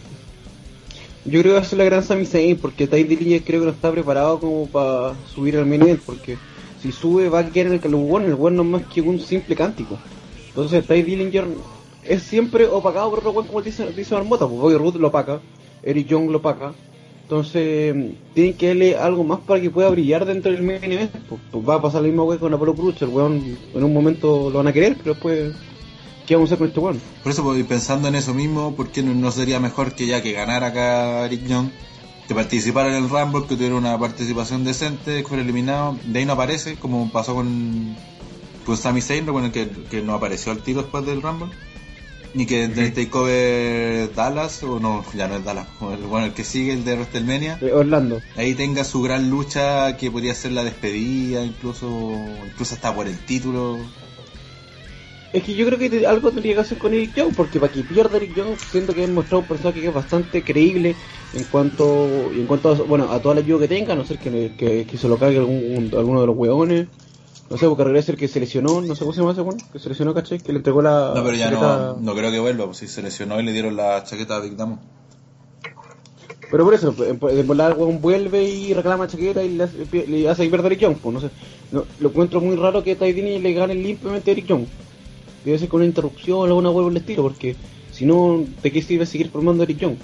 Yo 1.26 1.42
creo 1.42 1.44
que 1.44 1.60
va 1.60 1.66
a 1.66 1.66
ser 1.66 1.80
la 1.80 1.84
gran 1.84 2.02
Sami 2.02 2.26
Zayn, 2.26 2.58
porque 2.58 2.88
Ty 2.88 3.04
Dillinger 3.04 3.44
creo 3.44 3.60
que 3.60 3.66
no 3.66 3.74
está 3.74 3.92
preparado 3.92 4.40
como 4.40 4.68
para 4.68 5.16
subir 5.34 5.58
al 5.58 5.66
main 5.66 5.82
event, 5.82 6.00
porque 6.06 6.38
si 6.82 6.94
sube 6.94 7.28
va 7.28 7.40
a 7.40 7.50
quedar 7.50 7.68
en 7.68 7.74
el 7.74 7.82
calugón, 7.82 8.24
el 8.24 8.36
weón 8.36 8.56
no 8.56 8.64
es 8.64 8.70
más 8.70 8.84
que 8.84 9.02
un 9.02 9.20
simple 9.20 9.54
cántico. 9.54 9.98
Entonces 10.48 10.88
Ty 10.88 11.02
Dillinger 11.02 11.46
es 12.04 12.24
siempre 12.24 12.68
opacado 12.68 13.10
por 13.10 13.20
otro 13.20 13.32
weón 13.32 13.48
como 13.48 13.62
dice, 13.62 13.92
dice 13.92 14.14
Marmota, 14.14 14.48
pues 14.48 14.62
Bobby 14.62 14.78
Roode 14.78 15.00
lo 15.00 15.10
opaca, 15.10 15.42
Eric 15.84 16.08
Young 16.08 16.30
lo 16.30 16.38
opaca. 16.38 16.74
Entonces, 17.25 17.96
tienen 18.36 18.53
que 18.53 18.67
darle 18.67 18.96
algo 18.96 19.24
más 19.24 19.39
para 19.39 19.60
que 19.60 19.72
pueda 19.72 19.89
brillar 19.89 20.25
dentro 20.25 20.51
del 20.51 20.62
main 20.62 20.84
event. 20.84 21.12
Pues, 21.27 21.41
pues 21.51 21.67
va 21.67 21.75
a 21.75 21.82
pasar 21.82 22.03
la 22.03 22.08
misma 22.08 22.24
weón 22.24 22.38
con 22.38 22.53
Apollo 22.53 22.75
Cruz, 22.75 23.01
el 23.01 23.08
weón 23.08 23.58
en 23.74 23.84
un 23.84 23.91
momento 23.91 24.51
lo 24.51 24.60
van 24.60 24.67
a 24.67 24.74
querer, 24.74 24.96
pero 24.98 25.15
después, 25.15 25.55
¿qué 26.27 26.36
vamos 26.36 26.51
a 26.51 26.53
hacer 26.53 26.60
con 26.60 26.67
este 26.67 26.79
weón? 26.79 27.01
Por 27.24 27.32
eso, 27.32 27.44
pues, 27.44 27.60
y 27.60 27.63
pensando 27.63 28.08
en 28.08 28.13
eso 28.13 28.36
mismo, 28.36 28.75
¿por 28.75 28.89
qué 28.89 29.01
no, 29.01 29.32
sería 29.32 29.60
mejor 29.60 29.96
que 29.96 30.05
ya 30.05 30.22
que 30.22 30.34
ganara 30.34 30.67
acá 30.67 31.25
Eric 31.25 31.48
Young, 31.48 31.70
que 32.27 32.36
participara 32.36 32.96
en 32.96 33.03
el 33.03 33.10
Rumble, 33.10 33.48
que 33.48 33.55
tuviera 33.55 33.74
una 33.74 33.98
participación 33.98 34.63
decente, 34.63 35.24
que 35.24 35.27
fuera 35.27 35.41
eliminado, 35.41 35.98
de 36.05 36.20
ahí 36.20 36.25
no 36.25 36.34
aparece, 36.34 36.75
como 36.75 37.12
pasó 37.12 37.34
con, 37.34 37.96
con 38.67 38.77
Sami 38.77 39.01
Zayn, 39.01 39.27
el 39.27 39.51
que, 39.51 39.67
que 39.89 40.03
no 40.03 40.13
apareció 40.13 40.51
al 40.51 40.60
tiro 40.60 40.84
después 40.84 41.03
del 41.08 41.24
Rumble? 41.24 41.50
Ni 42.36 42.46
que 42.46 42.65
en 42.65 42.77
el 42.77 42.92
Takeover 42.94 44.13
Dallas, 44.13 44.62
o 44.63 44.77
no, 44.80 45.06
ya 45.15 45.30
no 45.30 45.38
es 45.38 45.46
Dallas, 45.46 45.68
bueno, 45.80 46.25
el 46.25 46.34
que 46.34 46.44
sigue, 46.44 46.74
el 46.74 46.84
de 46.84 46.96
WrestleMania, 46.96 47.58
Eh, 47.62 47.72
Orlando. 47.72 48.22
ahí 48.36 48.54
tenga 48.56 48.84
su 48.84 49.01
gran 49.01 49.30
lucha 49.30 49.96
que 49.96 50.12
podría 50.12 50.36
ser 50.36 50.51
la 50.51 50.65
despedida, 50.65 51.46
incluso, 51.46 51.88
incluso 52.46 52.75
hasta 52.75 52.94
por 52.94 53.08
el 53.08 53.18
título. 53.20 53.77
Es 55.32 55.44
que 55.44 55.54
yo 55.54 55.65
creo 55.65 55.80
que 55.80 55.89
te- 55.89 56.06
algo 56.06 56.30
tendría 56.32 56.56
que 56.56 56.62
hacer 56.62 56.77
con 56.77 56.94
Eric 56.94 57.13
Young, 57.15 57.34
porque 57.36 57.58
para 57.60 57.72
que 57.72 57.84
pierda 57.84 58.18
Eric 58.18 58.36
Young, 58.36 58.58
siento 58.70 58.94
que 58.94 59.06
ha 59.06 59.08
mostrado 59.08 59.39
un 59.42 59.48
personaje 59.48 59.80
que 59.82 59.88
es 59.88 59.94
bastante 59.94 60.44
creíble 60.44 60.96
en 61.34 61.44
cuanto 61.46 62.32
en 62.34 62.46
cuanto 62.48 62.70
a, 62.70 62.74
bueno, 62.75 63.12
a 63.12 63.22
toda 63.22 63.36
la 63.36 63.42
ayuda 63.42 63.62
que 63.62 63.68
tenga, 63.70 63.94
a 63.94 63.96
no 63.96 64.04
ser 64.06 64.18
que, 64.18 64.51
que, 64.58 64.86
que 64.86 64.98
se 64.98 65.08
lo 65.08 65.18
cague 65.18 65.38
algún, 65.38 65.89
alguno 65.98 66.20
de 66.20 66.27
los 66.27 66.36
hueones. 66.38 66.88
No 67.50 67.58
sé, 67.58 67.68
porque 67.68 67.84
regresa 67.84 68.12
el 68.12 68.18
que 68.18 68.28
se 68.28 68.40
lesionó, 68.40 68.82
no 68.82 68.96
sé 68.96 69.02
cómo 69.02 69.14
se 69.14 69.20
llama 69.20 69.34
ese 69.34 69.42
bueno, 69.42 69.60
que 69.72 69.78
se 69.80 69.88
lesionó, 69.90 70.14
¿cachai? 70.16 70.40
Que 70.40 70.52
le 70.52 70.58
entregó 70.60 70.82
la. 70.82 71.14
No, 71.16 71.24
pero 71.24 71.36
ya 71.38 71.50
chaqueta- 71.52 71.96
no, 71.96 72.02
no 72.02 72.16
creo 72.16 72.32
que 72.32 72.40
vuelva, 72.40 72.66
pues 72.66 72.78
si 72.78 72.88
se 72.88 73.02
lesionó 73.04 73.40
y 73.40 73.44
le 73.44 73.52
dieron 73.54 73.75
la 73.75 74.04
chaqueta 74.04 74.38
a 74.38 74.40
Big 74.40 74.56
Damon. 74.56 74.80
Pero 76.52 76.64
por 76.64 76.74
eso, 76.74 76.94
en 77.30 77.48
volar 77.48 77.75
weón 77.78 78.00
vuelve 78.02 78.44
y 78.44 78.74
reclama 78.74 79.08
chaqueta 79.08 79.44
y 79.44 79.50
le 79.56 79.64
hace, 79.64 80.08
le 80.08 80.30
hace 80.30 80.48
perder 80.48 80.66
a 80.66 80.68
Eric 80.68 80.80
Young, 80.80 80.96
pues 80.98 81.14
no 81.14 81.20
sé. 81.22 81.30
No, 81.72 81.84
lo 82.00 82.10
encuentro 82.10 82.40
muy 82.40 82.56
raro 82.56 82.84
que 82.84 82.96
Ty 82.96 83.14
Dillinger 83.14 83.42
le 83.42 83.54
gane 83.54 83.75
limpiamente 83.75 84.30
a 84.32 84.34
Eric 84.34 84.46
Young. 84.48 84.66
Debe 85.44 85.60
ser 85.60 85.68
con 85.70 85.80
una 85.82 85.88
interrupción 85.88 86.38
o 86.40 86.44
alguna 86.46 86.70
huevo 86.70 86.90
el 86.90 86.98
estilo, 86.98 87.24
porque 87.24 87.56
si 87.92 88.06
no, 88.06 88.44
¿de 88.64 88.72
qué 88.72 88.82
sirve 88.82 89.06
seguir 89.06 89.30
formando 89.30 89.64
a 89.64 89.66
Eric 89.66 89.80
Young? 89.80 89.96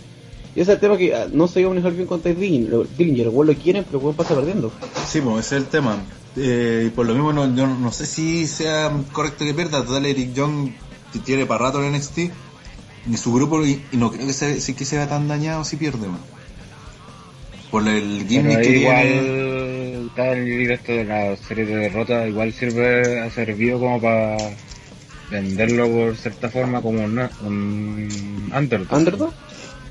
Y 0.56 0.60
ese 0.62 0.72
es 0.74 0.76
el 0.76 0.80
tema 0.80 0.98
que 0.98 1.16
ah, 1.16 1.28
no 1.32 1.48
se 1.48 1.62
iba 1.62 1.70
a 1.70 1.74
manejar 1.74 1.94
bien 1.94 2.08
con 2.08 2.22
Ty 2.22 2.34
Dillinger. 2.34 2.88
Dillinger, 2.98 3.28
el 3.28 3.34
weón 3.34 3.48
lo 3.48 3.54
quieren, 3.54 3.84
pero 3.86 4.00
el 4.00 4.04
weón 4.06 4.16
pasa 4.16 4.36
perdiendo. 4.36 4.72
Sí, 5.08 5.22
pues 5.22 5.46
ese 5.46 5.58
es 5.58 5.62
el 5.64 5.68
tema. 5.70 5.98
Eh, 6.38 6.86
y 6.88 6.90
por 6.92 7.06
lo 7.06 7.14
mismo, 7.14 7.34
no, 7.34 7.54
yo 7.56 7.68
no 7.68 7.92
sé 7.92 8.06
si 8.06 8.48
sea 8.48 8.92
correcto 9.12 9.44
que 9.46 9.54
pierda. 9.54 9.84
Total, 9.84 10.06
Eric 10.06 10.34
Young 10.34 10.72
tiene 11.26 11.46
para 11.46 11.66
rato 11.66 11.84
en 11.84 11.94
NXT, 11.94 12.18
ni 13.08 13.18
su 13.18 13.34
grupo, 13.34 13.66
y, 13.66 13.82
y 13.92 13.98
no 13.98 14.12
creo 14.12 14.26
que 14.28 14.34
se, 14.34 14.62
sí 14.62 14.74
que 14.74 14.86
sea 14.86 15.08
tan 15.10 15.28
dañado 15.28 15.64
si 15.66 15.76
pierde, 15.76 16.08
man. 16.08 16.22
Por 17.70 17.88
el 17.88 18.26
gimmick 18.28 18.62
que 18.62 18.78
igual 18.80 19.02
tiene. 19.08 20.06
está 20.08 20.32
el 20.34 20.46
directo 20.46 20.92
de 20.92 21.04
la 21.06 21.38
serie 21.38 21.66
de 21.66 21.76
derrotas, 21.76 22.28
igual 22.28 22.52
sirve, 22.54 23.22
ha 23.22 23.30
servido 23.30 23.80
como 23.80 24.02
para 24.02 24.38
venderlo 25.30 25.90
por 25.90 26.18
cierta 26.18 26.50
forma 26.50 26.82
como 26.82 27.02
un, 27.04 27.18
un 27.46 28.52
underdog. 28.54 28.92
¿Underdog? 28.98 29.34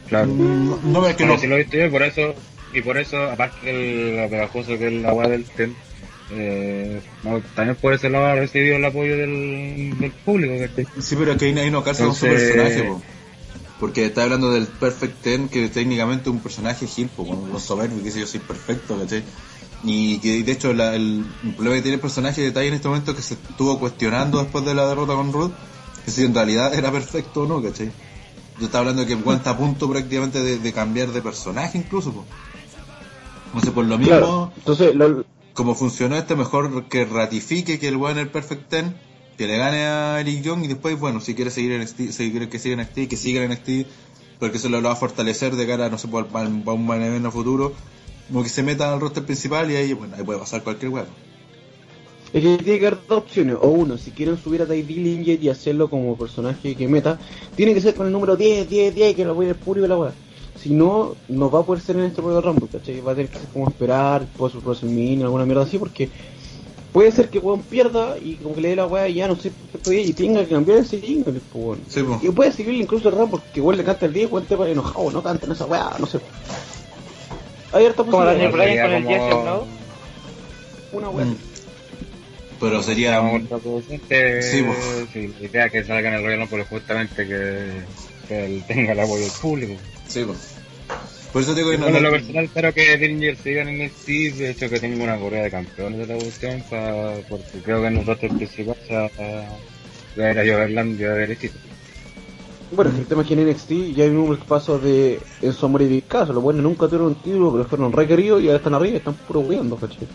Claro. 0.08 0.26
Mm, 0.28 0.92
No, 0.92 1.06
es 1.06 1.16
que 1.16 1.24
no. 1.24 1.38
sí 1.38 1.46
lo 1.46 1.54
he 1.56 1.60
visto 1.60 1.78
yo 1.78 1.86
y 1.86 1.90
por 1.90 2.02
eso, 2.02 2.34
y 2.74 2.82
por 2.82 2.98
eso, 2.98 3.16
aparte 3.30 3.66
del 3.72 4.16
lo 4.16 4.28
pegajoso 4.28 4.76
que 4.78 4.86
es 4.88 5.02
la 5.02 5.08
agua 5.10 5.28
del 5.28 5.44
TEN, 5.44 5.74
eh, 6.32 7.00
también 7.54 7.76
por 7.76 7.92
ese 7.94 8.08
lado 8.10 8.26
ha 8.26 8.34
recibido 8.34 8.76
el 8.76 8.84
apoyo 8.84 9.16
del, 9.16 9.96
del 9.98 10.12
público. 10.12 10.54
¿cachai? 10.58 10.86
Sí, 11.00 11.16
pero 11.16 11.32
es 11.32 11.38
que 11.38 11.46
ahí, 11.46 11.58
ahí 11.58 11.70
no 11.70 11.82
calza 11.82 12.04
con 12.04 12.14
su 12.14 12.26
personaje, 12.26 12.82
po. 12.84 13.02
Porque 13.78 14.04
está 14.06 14.24
hablando 14.24 14.50
del 14.52 14.66
Perfect 14.66 15.22
Ten, 15.22 15.48
que 15.48 15.68
técnicamente 15.68 16.28
es 16.28 16.34
un 16.34 16.40
personaje 16.42 16.86
Gil, 16.86 17.08
po, 17.08 17.26
con 17.26 17.50
los 17.50 17.62
soberbios, 17.62 18.02
que 18.02 18.10
sé 18.10 18.20
yo, 18.20 18.26
soy 18.26 18.40
perfecto, 18.40 18.98
¿cachai? 18.98 19.22
Y 19.82 20.18
que 20.18 20.42
de 20.42 20.52
hecho 20.52 20.74
la- 20.74 20.94
el, 20.94 21.24
el 21.42 21.50
problema 21.54 21.76
que 21.76 21.82
tiene 21.82 21.94
el 21.94 22.00
personaje 22.00 22.42
de 22.42 22.52
Tai 22.52 22.68
en 22.68 22.74
este 22.74 22.88
momento 22.88 23.12
es 23.12 23.16
que 23.16 23.22
se 23.22 23.34
estuvo 23.34 23.78
cuestionando 23.78 24.38
después 24.42 24.64
de 24.66 24.74
la 24.74 24.86
derrota 24.86 25.14
con 25.14 25.32
Ruth, 25.32 25.52
que 26.04 26.10
si 26.10 26.24
en 26.24 26.34
realidad 26.34 26.74
era 26.74 26.92
perfecto 26.92 27.42
o 27.42 27.46
no, 27.46 27.62
¿cachai? 27.62 27.90
Yo 28.58 28.66
estaba 28.66 28.80
hablando 28.80 29.02
de 29.06 29.08
que 29.16 29.32
está 29.32 29.50
a 29.50 29.56
punto 29.56 29.88
prácticamente 29.88 30.42
de, 30.42 30.58
de 30.58 30.72
cambiar 30.74 31.08
de 31.08 31.22
personaje 31.22 31.78
incluso, 31.78 32.12
po. 32.12 32.26
Entonces 33.46 33.70
por 33.70 33.86
lo 33.86 33.96
mismo, 33.98 34.16
Claro. 34.16 34.52
Entonces, 34.58 34.94
lo, 34.94 35.24
como 35.60 35.74
funcionó 35.74 36.16
este, 36.16 36.36
mejor 36.36 36.84
que 36.84 37.04
ratifique 37.04 37.78
que 37.78 37.88
el 37.88 37.96
weón 37.96 38.16
es 38.16 38.22
el 38.22 38.30
Perfect 38.30 38.68
Ten, 38.70 38.94
que 39.36 39.46
le 39.46 39.58
gane 39.58 39.84
a 39.84 40.18
Eric 40.18 40.40
Young 40.40 40.64
y 40.64 40.68
después, 40.68 40.98
bueno, 40.98 41.20
si 41.20 41.34
quiere 41.34 41.50
seguir 41.50 41.72
en 41.72 41.82
NXT, 41.82 42.12
si 42.12 42.30
quiere 42.30 42.48
que 42.48 42.58
siga 42.58 42.76
en 42.76 42.80
NXT, 42.80 43.10
que 43.10 43.16
siga 43.18 43.44
en 43.44 43.50
NXT, 43.50 43.86
porque 44.38 44.56
eso 44.56 44.70
lo, 44.70 44.80
va 44.80 44.92
a 44.92 44.96
fortalecer 44.96 45.56
de 45.56 45.66
cara, 45.66 45.90
no 45.90 45.98
sé, 45.98 46.08
para, 46.08 46.26
para 46.26 46.48
un 46.48 46.86
buen 46.86 47.02
evento 47.02 47.30
futuro, 47.30 47.74
como 48.28 48.42
que 48.42 48.48
se 48.48 48.62
meta 48.62 48.90
al 48.90 49.00
roster 49.00 49.22
principal 49.22 49.70
y 49.70 49.76
ahí, 49.76 49.92
bueno, 49.92 50.16
ahí 50.16 50.24
puede 50.24 50.38
pasar 50.38 50.62
cualquier 50.62 50.92
weón. 50.92 51.08
Es 52.32 52.42
que 52.42 52.56
tiene 52.56 52.78
que 52.78 52.86
haber 52.86 53.00
dos 53.06 53.18
opciones. 53.18 53.56
O 53.60 53.68
uno, 53.68 53.98
si 53.98 54.12
quieren 54.12 54.38
subir 54.38 54.62
a 54.62 54.66
Ty 54.66 54.80
Dillinger 54.80 55.44
y 55.44 55.50
hacerlo 55.50 55.90
como 55.90 56.16
personaje 56.16 56.74
que 56.74 56.88
meta, 56.88 57.18
tiene 57.54 57.74
que 57.74 57.82
ser 57.82 57.94
con 57.94 58.06
el 58.06 58.12
número 58.12 58.34
10, 58.34 58.66
10, 58.66 58.94
10, 58.94 59.14
que 59.14 59.26
lo 59.26 59.34
voy 59.34 59.44
a 59.44 59.48
ir 59.50 59.56
público 59.56 59.84
y 59.84 59.88
la 59.90 59.98
weá. 59.98 60.14
Si 60.62 60.70
no, 60.70 61.16
no 61.28 61.50
va 61.50 61.60
a 61.60 61.62
poder 61.62 61.82
ser 61.82 61.96
en 61.96 62.04
este 62.04 62.20
Royal 62.20 62.42
Rumble, 62.42 62.68
¿cachai? 62.70 63.00
Va 63.00 63.12
a 63.12 63.14
tener 63.14 63.30
que 63.30 63.38
ser 63.38 63.48
como 63.48 63.68
esperar, 63.68 64.26
por 64.36 64.50
su 64.52 64.58
WrestleMania, 64.60 65.24
alguna 65.24 65.46
mierda 65.46 65.62
así, 65.62 65.78
porque 65.78 66.10
puede 66.92 67.10
ser 67.12 67.30
que 67.30 67.38
weón 67.38 67.62
pierda 67.62 68.18
y 68.18 68.34
como 68.34 68.54
que 68.54 68.60
le 68.60 68.68
dé 68.70 68.76
la 68.76 68.86
weá 68.86 69.08
y 69.08 69.14
ya 69.14 69.28
no 69.28 69.36
sé, 69.36 69.50
perfecto, 69.50 69.92
y 69.92 70.12
tenga 70.12 70.40
que 70.44 70.50
cambiar 70.54 70.78
ese 70.78 71.00
jingle, 71.00 71.32
pues 71.32 71.42
weón. 71.54 71.80
Sí, 71.88 72.02
po. 72.02 72.20
Y 72.22 72.28
puede 72.30 72.52
seguirle 72.52 72.82
incluso 72.82 73.08
el 73.08 73.14
Rumble, 73.14 73.40
porque 73.42 73.60
weón 73.60 73.78
le 73.78 73.84
canta 73.84 74.04
el 74.06 74.12
10, 74.12 74.30
weón 74.32 74.44
te 74.46 74.56
va 74.56 74.68
enojado, 74.68 75.10
no 75.10 75.22
canten 75.22 75.50
esa 75.52 75.64
weá, 75.64 75.96
no 75.98 76.06
sé. 76.06 76.18
Hay 77.72 77.86
harta 77.86 78.02
Como. 78.04 78.18
Bryan 78.18 78.50
con 78.50 78.60
el 78.60 78.68
Sería 78.68 79.00
Jesse 79.00 79.30
como- 79.30 79.42
Blau. 79.42 79.64
Una 80.92 81.08
weá. 81.10 81.24
Mm. 81.26 81.36
Pero 82.60 82.82
sería... 82.82 83.20
Contraproducente, 83.20 84.42
Sí, 84.42 84.62
pues. 84.62 85.08
sí, 85.14 85.32
la 85.40 85.46
idea 85.46 85.68
que 85.70 85.82
salga 85.84 86.10
en 86.10 86.16
el 86.16 86.22
Royal 86.24 86.40
Rumble 86.40 86.64
justamente 86.64 87.26
que, 87.26 87.70
que 88.28 88.44
él 88.44 88.64
tenga 88.68 88.92
el 88.92 89.00
apoyo 89.00 89.22
del 89.22 89.30
público. 89.40 89.72
Sí, 90.10 90.24
po. 90.24 90.34
Por 91.32 91.42
eso 91.42 91.54
digo 91.54 91.70
que 91.70 91.78
no... 91.78 91.84
Bueno, 91.84 91.98
en 91.98 92.04
lo 92.04 92.10
personal 92.10 92.44
espero 92.44 92.72
que 92.74 92.96
Dillinger 92.98 93.36
siga 93.36 93.62
en 93.62 93.68
NXT, 93.80 94.06
de 94.38 94.50
hecho 94.50 94.68
que 94.68 94.80
tenga 94.80 95.04
una 95.04 95.18
correa 95.18 95.44
de 95.44 95.50
campeones 95.50 96.00
de 96.00 96.06
la 96.14 96.20
cuestión, 96.20 96.62
pa- 96.68 97.14
porque 97.28 97.58
creo 97.64 97.80
que 97.80 97.86
en 97.86 97.96
el 97.98 98.06
roster 98.06 98.30
principal 98.30 98.76
se 98.86 98.94
va 98.94 99.04
a 99.06 99.58
ver 100.16 100.38
a 100.38 100.42
Joverland 100.44 101.00
y 101.00 101.04
a 101.04 101.12
ver 101.12 101.30
éxito. 101.30 101.56
Bueno, 102.72 102.90
el 102.96 103.06
tema 103.06 103.22
es 103.22 103.28
que 103.28 103.34
en 103.34 103.40
NXT 103.48 103.70
ya 103.96 104.04
hay 104.04 104.10
un 104.10 104.36
paso 104.38 104.78
de 104.78 105.20
Enzo 105.42 105.66
Amore 105.66 105.84
y 105.84 105.88
Big 105.88 106.06
Cass, 106.06 106.28
los 106.30 106.42
buenos 106.42 106.62
nunca 106.64 106.86
tuvieron 106.86 107.08
un 107.08 107.14
título, 107.14 107.52
pero 107.52 107.64
fueron 107.64 107.92
requeridos 107.92 108.42
y 108.42 108.46
ahora 108.46 108.58
están 108.58 108.74
arriba 108.74 108.94
y 108.94 108.96
están 108.98 109.14
puro 109.14 109.40
huyendo, 109.40 109.76
¿cachai? 109.76 110.08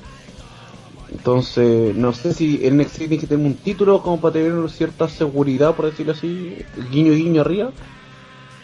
Entonces, 1.12 1.96
no 1.96 2.12
sé 2.14 2.34
si 2.34 2.60
en 2.66 2.76
NXT 2.78 2.98
tiene 2.98 3.18
que 3.20 3.28
tener 3.28 3.46
un 3.46 3.56
título 3.56 4.02
como 4.02 4.20
para 4.20 4.34
tener 4.34 4.70
cierta 4.70 5.08
seguridad, 5.08 5.76
por 5.76 5.86
decirlo 5.86 6.12
así, 6.14 6.56
guiño 6.92 7.14
guiño 7.14 7.42
arriba. 7.42 7.72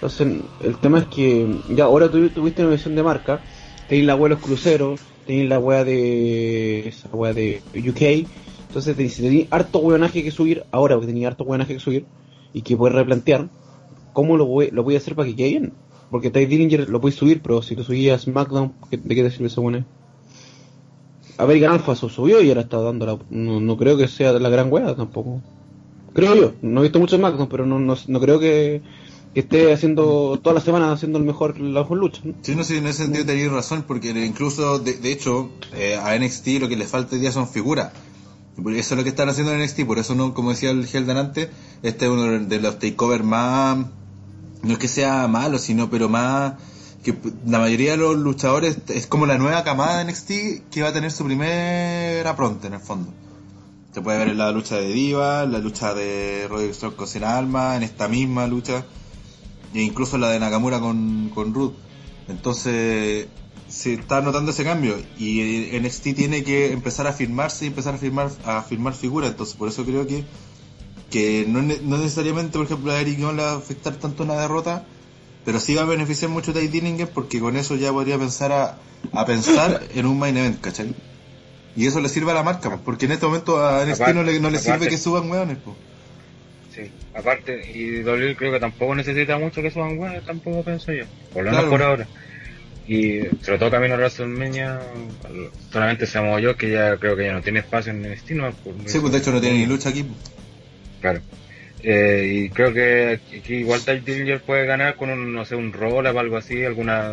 Entonces, 0.02 0.52
el 0.60 0.80
tema 0.80 1.00
es 1.00 1.08
que 1.08 1.62
ya 1.68 1.84
ahora 1.86 2.10
tu- 2.10 2.32
tuviste 2.34 2.64
una 2.64 2.72
visión 2.72 2.96
de 2.96 3.04
marca, 3.04 3.44
tenéis 3.88 4.08
la 4.08 4.16
wea 4.16 4.30
de 4.30 4.36
los 4.36 4.40
cruceros, 4.44 5.02
tenéis 5.26 5.48
la 5.50 5.60
wea 5.60 5.84
de 5.84 6.88
esa 6.90 7.10
wea 7.16 7.34
de 7.34 7.66
UK, 7.88 8.32
entonces 8.66 8.96
si 9.14 9.22
tenéis 9.22 9.48
harto 9.52 9.80
weonaje 9.80 10.24
que 10.24 10.32
subir, 10.32 10.66
ahora 10.72 11.00
que 11.00 11.06
tenéis 11.06 11.28
harto 11.28 11.44
weonaje 11.44 11.74
que 11.76 11.80
subir 11.80 12.10
y 12.52 12.64
que 12.64 12.76
puedes 12.78 12.96
replantear, 12.96 13.52
¿cómo 14.14 14.38
lo 14.38 14.46
voy, 14.48 14.96
a 14.96 14.98
hacer 14.98 15.16
para 15.16 15.28
que 15.30 15.36
quede 15.36 15.50
bien? 15.50 15.80
Porque 16.10 16.32
Ty 16.32 16.46
Dillinger 16.48 16.90
lo 16.90 17.02
puedes 17.02 17.18
subir, 17.18 17.42
pero 17.44 17.62
si 17.62 17.76
lo 17.76 17.84
subías 17.84 18.24
SmackDown, 18.24 18.78
¿qué- 18.90 18.98
¿de 18.98 19.16
qué 19.16 19.24
te 19.24 19.32
sirve 19.32 19.48
ese? 19.50 19.86
American 21.38 21.72
Alpha 21.74 21.96
se 21.96 22.10
subió 22.10 22.42
y 22.42 22.50
ahora 22.50 22.62
está 22.62 22.80
dando 22.82 23.06
la... 23.06 23.20
No, 23.30 23.60
no 23.60 23.78
creo 23.78 23.98
que 23.98 24.08
sea 24.08 24.34
la 24.34 24.50
gran 24.50 24.72
wea 24.72 24.96
tampoco. 24.96 25.44
Creo 26.14 26.36
yo, 26.36 26.58
no 26.62 26.82
he 26.82 26.84
visto 26.84 27.00
mucho 27.00 27.18
SmackDown, 27.18 27.50
pero 27.50 27.66
no, 27.68 27.80
no 27.80 28.20
creo 28.22 28.40
que, 28.40 28.84
que 29.34 29.40
esté 29.42 29.72
haciendo 29.72 30.40
todas 30.42 30.56
las 30.56 30.64
semanas 30.64 30.94
haciendo 30.94 31.18
el 31.18 31.24
mejor, 31.24 31.60
la 31.60 31.82
mejor 31.82 31.98
lucha. 31.98 32.22
¿no? 32.24 32.34
Sí, 32.42 32.56
no 32.56 32.64
sé, 32.64 32.78
en 32.78 32.88
ese 32.88 33.04
sentido 33.04 33.26
tenéis 33.26 33.52
razón, 33.52 33.86
porque 33.88 34.10
incluso, 34.10 34.80
de, 34.80 34.94
de 34.94 35.12
hecho, 35.12 35.50
eh, 35.74 35.98
a 35.98 36.18
NXT 36.18 36.48
lo 36.60 36.68
que 36.68 36.76
le 36.76 36.86
falta 36.86 37.16
hoy 37.16 37.22
día 37.22 37.32
son 37.32 37.48
figuras. 37.48 37.92
Eso 38.58 38.94
es 38.94 38.98
lo 38.98 39.04
que 39.04 39.10
están 39.10 39.30
haciendo 39.30 39.54
en 39.54 39.62
NXT, 39.64 39.86
por 39.86 39.98
eso, 39.98 40.14
no 40.14 40.34
como 40.34 40.52
decía 40.52 40.72
el 40.72 40.86
Heldan 40.86 41.18
antes, 41.18 41.50
este 41.82 42.06
es 42.06 42.12
uno 42.12 42.40
de 42.40 42.60
los 42.60 42.80
takeovers 42.80 43.24
más, 43.24 43.78
no 44.62 44.74
es 44.74 44.78
que 44.78 44.88
sea 44.88 45.28
malo, 45.28 45.58
sino 45.58 45.90
pero 45.90 46.10
más, 46.10 46.56
que 47.04 47.18
la 47.48 47.60
mayoría 47.60 47.92
de 47.92 47.98
los 47.98 48.18
luchadores 48.18 48.78
es 48.90 49.08
como 49.08 49.26
la 49.26 49.38
nueva 49.38 49.64
camada 49.64 50.04
de 50.04 50.12
NXT 50.12 50.70
que 50.70 50.82
va 50.84 50.90
a 50.90 50.94
tener 50.94 51.12
su 51.12 51.26
primera 51.26 52.36
pronta 52.36 52.68
en 52.68 52.74
el 52.74 52.80
fondo. 52.80 53.12
Se 53.94 54.02
puede 54.02 54.20
ver 54.20 54.30
en 54.30 54.38
la 54.38 54.52
lucha 54.52 54.76
de 54.76 54.88
Diva, 54.88 55.46
la 55.46 55.60
lucha 55.60 55.94
de 55.94 56.48
Roderick 56.50 56.76
Strong 56.76 56.96
con 56.96 57.08
Sin 57.08 57.24
Alma, 57.24 57.76
en 57.76 57.84
esta 57.84 58.08
misma 58.08 58.48
lucha, 58.48 58.86
e 59.74 59.82
incluso 59.82 60.18
la 60.18 60.30
de 60.30 60.40
Nakamura 60.40 60.80
con, 60.80 61.30
con 61.34 61.54
Ruth. 61.54 61.74
Entonces, 62.28 63.28
se 63.68 63.94
está 63.94 64.22
notando 64.22 64.52
ese 64.52 64.64
cambio 64.64 64.98
y 65.18 65.70
NXT 65.80 66.16
tiene 66.16 66.44
que 66.44 66.74
empezar 66.74 67.08
a 67.08 67.14
firmarse 67.14 67.66
y 67.66 67.68
empezar 67.70 67.96
a 67.96 67.98
firmar 67.98 68.30
a 68.46 68.62
firmar 68.62 68.94
figuras. 68.94 69.32
Entonces, 69.32 69.56
por 69.56 69.70
eso 69.70 69.86
creo 69.86 70.06
que 70.06 70.26
que 71.10 71.46
no, 71.48 71.62
no 71.62 71.98
necesariamente, 71.98 72.58
por 72.58 72.66
ejemplo, 72.66 72.92
a 72.92 73.00
Eric 73.00 73.20
Young 73.20 73.36
le 73.36 73.44
va 73.44 73.52
a 73.52 73.58
afectar 73.58 73.94
tanto 73.96 74.24
una 74.24 74.36
derrota, 74.36 74.86
pero 75.44 75.60
sí 75.60 75.76
va 75.76 75.82
a 75.82 75.86
beneficiar 75.86 76.32
mucho 76.32 76.52
a 76.52 76.54
Ty 76.54 76.68
Dillinger 76.70 77.10
porque 77.10 77.40
con 77.40 77.58
eso 77.58 77.76
ya 77.76 77.92
podría 77.92 78.18
pensar 78.18 78.52
a, 78.52 78.78
a 79.12 79.26
pensar 79.26 79.84
en 79.94 80.06
un 80.06 80.18
main 80.18 80.38
event, 80.38 80.62
¿cachai? 80.62 80.96
Y 81.76 81.86
eso 81.86 82.00
le 82.00 82.10
sirve 82.10 82.32
a 82.32 82.34
la 82.34 82.44
marca, 82.44 82.70
pues, 82.70 82.82
porque 82.84 83.06
en 83.06 83.12
este 83.12 83.26
momento 83.26 83.64
a 83.64 83.86
NXT 83.86 84.08
no 84.14 84.24
le, 84.24 84.40
no 84.40 84.50
le 84.50 84.60
sirve 84.60 84.88
que 84.88 84.98
suban 84.98 85.30
weones, 85.30 85.58
pues. 85.64 85.76
Aparte, 87.14 87.62
y 87.74 88.02
WWE 88.04 88.36
creo 88.36 88.54
que 88.54 88.60
tampoco 88.60 88.96
necesita 88.96 89.38
mucho 89.38 89.62
que 89.62 89.70
suban 89.72 89.98
buenos, 89.98 90.26
tampoco 90.26 90.64
pienso 90.64 90.94
yo, 90.94 91.04
por 91.34 91.44
lo 91.44 91.52
menos 91.52 91.66
Claro. 91.66 91.70
por 91.70 91.82
ahora. 91.84 92.08
Y 92.88 93.22
sobre 93.42 93.60
todo 93.60 93.72
camino 93.72 93.94
a 93.94 93.98
WrestleMania, 93.98 94.80
solamente 95.72 96.06
seamos 96.06 96.42
yo, 96.42 96.56
que 96.56 96.70
ya 96.72 96.98
creo 96.98 97.16
que 97.16 97.26
ya 97.26 97.34
no 97.34 97.42
tiene 97.42 97.60
espacio 97.60 97.92
en 97.92 98.04
el 98.06 98.12
destino. 98.12 98.52
Sí, 98.86 99.00
pues 99.00 99.12
de 99.14 99.20
hecho 99.20 99.32
no 99.32 99.40
tiene 99.42 99.58
ni 99.60 99.66
lucha 99.66 99.90
aquí. 99.90 100.04
pues. 100.04 100.20
Claro. 101.02 101.20
Eh, 101.84 102.32
y 102.46 102.50
creo 102.50 102.74
que 102.74 103.20
aquí 103.40 103.56
igual 103.56 103.82
Ty 103.84 104.00
Dillinger 104.00 104.42
puede 104.42 104.66
ganar 104.66 104.96
con 104.96 105.10
un, 105.10 105.34
no 105.34 105.46
sé, 105.46 105.56
un 105.56 105.74
roll 105.74 106.06
o 106.06 106.20
algo 106.20 106.38
así, 106.38 106.64
alguna... 106.64 107.12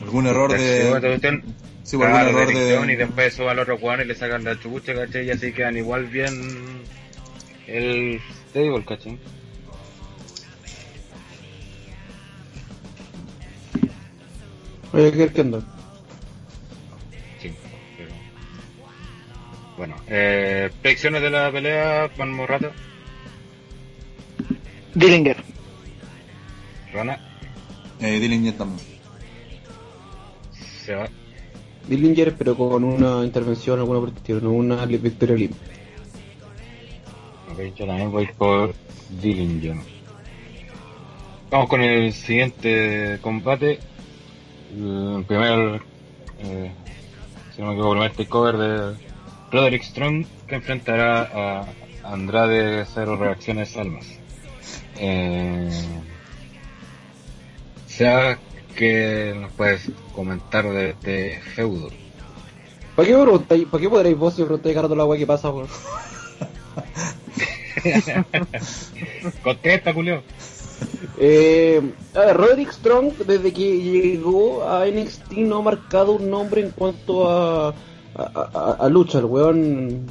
Algún 0.00 0.26
error 0.26 0.52
de... 0.52 0.58
Sí, 0.58 1.96
pues, 1.96 2.10
Claro, 2.10 2.28
algún 2.28 2.40
error 2.52 2.86
de... 2.86 2.92
y 2.92 2.96
después 2.96 3.32
suban 3.34 3.50
al 3.52 3.60
otro 3.60 3.78
Juan 3.78 4.00
y 4.00 4.04
le 4.04 4.14
sacan 4.14 4.44
la 4.44 4.58
chucha, 4.58 4.94
¿cachai? 4.94 5.26
Y 5.26 5.30
así 5.30 5.52
quedan 5.52 5.76
igual 5.76 6.04
bien 6.06 6.82
el 7.66 8.20
stable, 8.56 8.84
¿cachai? 8.86 9.18
Oye, 14.92 15.12
¿qué 15.12 15.28
qué 15.28 15.40
onda? 15.42 15.60
Sí, 17.40 17.52
pero... 17.98 18.10
Bueno, 19.76 19.96
eh, 20.08 20.70
predicciones 20.80 21.20
de 21.20 21.30
la 21.30 21.52
pelea, 21.52 22.10
Juan 22.16 22.32
Morrato, 22.32 22.70
Dillinger. 24.94 25.36
Rana, 26.94 27.18
Eh, 28.00 28.18
Dillinger 28.20 28.54
también. 28.56 28.80
se 30.82 30.94
va. 30.94 31.08
Dillinger, 31.88 32.34
pero 32.36 32.56
con 32.56 32.82
una 32.84 33.22
intervención, 33.22 33.78
alguna 33.80 34.08
estilo, 34.08 34.40
no 34.40 34.50
una 34.52 34.86
victoria 34.86 35.36
limpia. 35.36 35.60
Yo 37.56 37.86
también 37.86 38.10
voy 38.12 38.26
por 38.36 38.74
Dillinger. 39.20 39.76
Vamos 41.50 41.68
con 41.68 41.80
el 41.80 42.12
siguiente 42.12 43.18
combate. 43.22 43.78
El 44.74 45.24
primer, 45.26 45.80
eh, 46.40 46.72
si 47.54 47.60
no 47.62 47.68
me 47.68 47.72
equivoco, 47.74 47.92
primer 47.94 48.12
takeover 48.12 48.56
de 48.56 48.96
Roderick 49.52 49.82
Strong 49.84 50.26
que 50.46 50.54
enfrentará 50.56 51.22
a 52.02 52.12
Andrade 52.12 52.84
Cero 52.92 53.16
Reacciones 53.16 53.76
Almas. 53.76 54.06
Eh, 54.98 55.70
sea 57.86 58.38
que 58.74 59.34
nos 59.40 59.52
puedes 59.52 59.90
comentar 60.14 60.68
de 60.68 60.90
este 60.90 61.40
feudo. 61.54 61.88
¿Para 62.94 63.08
qué, 63.08 63.14
preguntáis- 63.16 63.66
¿Para 63.70 63.80
qué 63.82 63.88
podréis 63.88 64.18
vos 64.18 64.34
si 64.34 64.42
preguntáis 64.42 64.76
rato 64.76 64.94
la 64.96 65.04
weá 65.04 65.18
que 65.18 65.26
pasa, 65.26 65.50
weón? 65.50 65.68
Contesta, 69.42 69.92
Julio. 69.92 70.22
Eh, 71.18 71.80
Roderick 72.34 72.70
Strong, 72.72 73.12
desde 73.26 73.52
que 73.52 73.80
llegó 73.80 74.68
a 74.68 74.86
NXT, 74.86 75.32
no 75.38 75.58
ha 75.58 75.62
marcado 75.62 76.12
un 76.12 76.30
nombre 76.30 76.60
en 76.62 76.70
cuanto 76.70 77.28
a, 77.30 77.74
a, 78.14 78.76
a- 78.80 78.88
lucha. 78.88 79.18
El 79.18 79.24
weón 79.24 80.06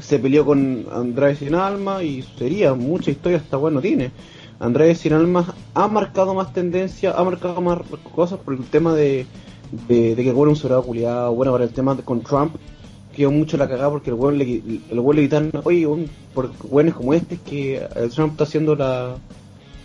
se 0.00 0.18
peleó 0.18 0.44
con 0.44 0.86
Andrade 0.92 1.36
Sin 1.36 1.54
Alma 1.54 2.02
y 2.02 2.22
sería 2.22 2.74
mucha 2.74 3.10
historia 3.10 3.38
hasta 3.38 3.56
bueno 3.56 3.80
tiene. 3.80 4.10
Andrade 4.58 4.94
Sin 4.94 5.12
Alma 5.12 5.54
ha 5.74 5.88
marcado 5.88 6.32
más 6.34 6.52
tendencia, 6.52 7.12
ha 7.12 7.22
marcado 7.24 7.60
más 7.60 7.78
cosas 8.14 8.38
por 8.38 8.54
el 8.54 8.64
tema 8.64 8.94
de, 8.94 9.26
de, 9.88 10.14
de 10.14 10.22
que 10.22 10.30
es 10.30 10.34
un 10.34 10.56
sobrado 10.56 10.82
culiado, 10.84 11.34
bueno, 11.34 11.52
para 11.52 11.64
el 11.64 11.70
tema 11.70 11.94
de, 11.94 12.02
con 12.02 12.22
Trump, 12.22 12.54
quedó 13.14 13.30
mucho 13.30 13.56
la 13.56 13.68
cagada 13.68 13.90
porque 13.90 14.10
el 14.10 14.16
weón 14.16 14.38
le, 14.38 14.62
el 14.90 14.98
weón 15.00 15.16
le 15.16 15.22
gritaron, 15.22 15.50
oye, 15.64 15.86
por 16.34 16.50
weones 16.64 16.94
como 16.94 17.14
este, 17.14 17.36
es 17.36 17.40
que 17.40 17.86
el 17.96 18.10
Trump 18.10 18.32
está 18.32 18.44
haciendo 18.44 18.74
la, 18.74 19.16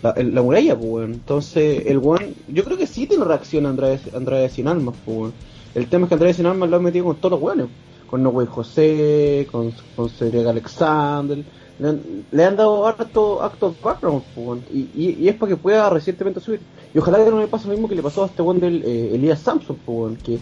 la, 0.02 0.16
la 0.18 0.42
muralla, 0.42 0.78
pues. 0.78 1.06
Entonces, 1.06 1.84
el 1.86 1.98
weón, 1.98 2.36
yo 2.48 2.64
creo 2.64 2.78
que 2.78 2.88
sí 2.88 3.08
tiene 3.08 3.26
reacción 3.26 3.66
a 3.66 3.70
Andrade, 3.70 4.00
Andrade 4.16 4.50
Sin 4.50 4.68
Almas, 4.68 4.96
pues. 5.06 5.34
El 5.76 5.88
tema 5.88 6.06
es 6.06 6.10
que 6.10 6.16
Andrade 6.16 6.34
Sin 6.34 6.46
Almas 6.46 6.70
lo 6.70 6.78
ha 6.78 6.80
metido 6.80 7.06
con 7.06 7.18
todos 7.18 7.32
los 7.34 7.42
weones. 7.42 7.68
Con 8.10 8.24
No 8.24 8.30
Way 8.30 8.48
José, 8.48 9.48
con, 9.52 9.72
con 9.96 10.10
Cedric 10.10 10.48
Alexander. 10.48 11.44
Le 11.78 11.88
han, 11.88 12.02
le 12.32 12.44
han 12.44 12.56
dado 12.58 12.86
harto 12.88 13.42
actos 13.42 13.80
background, 13.82 14.24
pues. 14.34 14.62
Y, 14.74 15.16
y, 15.20 15.28
es 15.28 15.36
para 15.36 15.52
que 15.52 15.58
pueda 15.58 15.90
recientemente 15.90 16.40
subir. 16.40 16.60
Y 16.94 16.98
ojalá 16.98 17.24
que 17.24 17.30
no 17.30 17.40
le 17.40 17.48
pase 17.48 17.68
lo 17.68 17.74
mismo 17.74 17.88
que 17.88 17.96
le 17.96 18.02
pasó 18.02 18.24
a 18.24 18.26
este 18.26 18.42
weón 18.42 18.60
del 18.60 18.84
eh, 18.84 19.12
Elías 19.14 19.40
Samson, 19.40 19.78
pues. 19.86 20.18
Que 20.24 20.40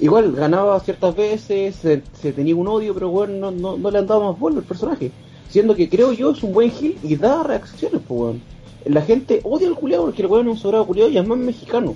igual 0.00 0.32
ganaba 0.32 0.78
ciertas 0.80 1.14
veces, 1.14 1.76
se, 1.76 2.32
tenía 2.32 2.56
un 2.56 2.68
odio, 2.68 2.94
pero 2.94 3.10
weón, 3.10 3.40
no, 3.40 3.50
no, 3.50 3.76
no 3.76 3.90
le 3.90 3.98
han 3.98 4.06
dado 4.06 4.30
más 4.30 4.38
vuelo 4.38 4.58
al 4.58 4.64
personaje. 4.64 5.10
Siendo 5.48 5.74
que 5.74 5.88
creo 5.88 6.12
yo 6.12 6.32
es 6.32 6.42
un 6.42 6.52
buen 6.52 6.70
heel 6.70 6.96
y 7.02 7.16
da 7.16 7.42
reacciones, 7.42 8.00
pues, 8.06 8.20
weón 8.20 8.54
la 8.84 9.02
gente 9.02 9.40
odia 9.44 9.68
al 9.68 9.74
culiado 9.74 10.04
porque 10.04 10.22
el 10.22 10.28
weón 10.28 10.46
es 10.46 10.52
un 10.52 10.58
sobrado 10.58 10.86
culiado 10.86 11.10
y 11.10 11.18
es 11.18 11.26
más 11.26 11.38
mexicano. 11.38 11.94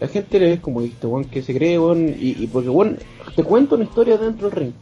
La 0.00 0.08
gente 0.08 0.38
le 0.38 0.50
ve 0.50 0.60
como 0.60 0.82
este 0.82 1.06
weón 1.06 1.24
que 1.24 1.42
se 1.42 1.54
cree, 1.54 1.78
weón, 1.78 2.08
y, 2.08 2.42
y 2.42 2.46
porque 2.46 2.68
weón, 2.68 2.98
te 3.34 3.42
cuento 3.42 3.76
una 3.76 3.84
historia 3.84 4.18
dentro 4.18 4.50
del 4.50 4.58
ring. 4.58 4.72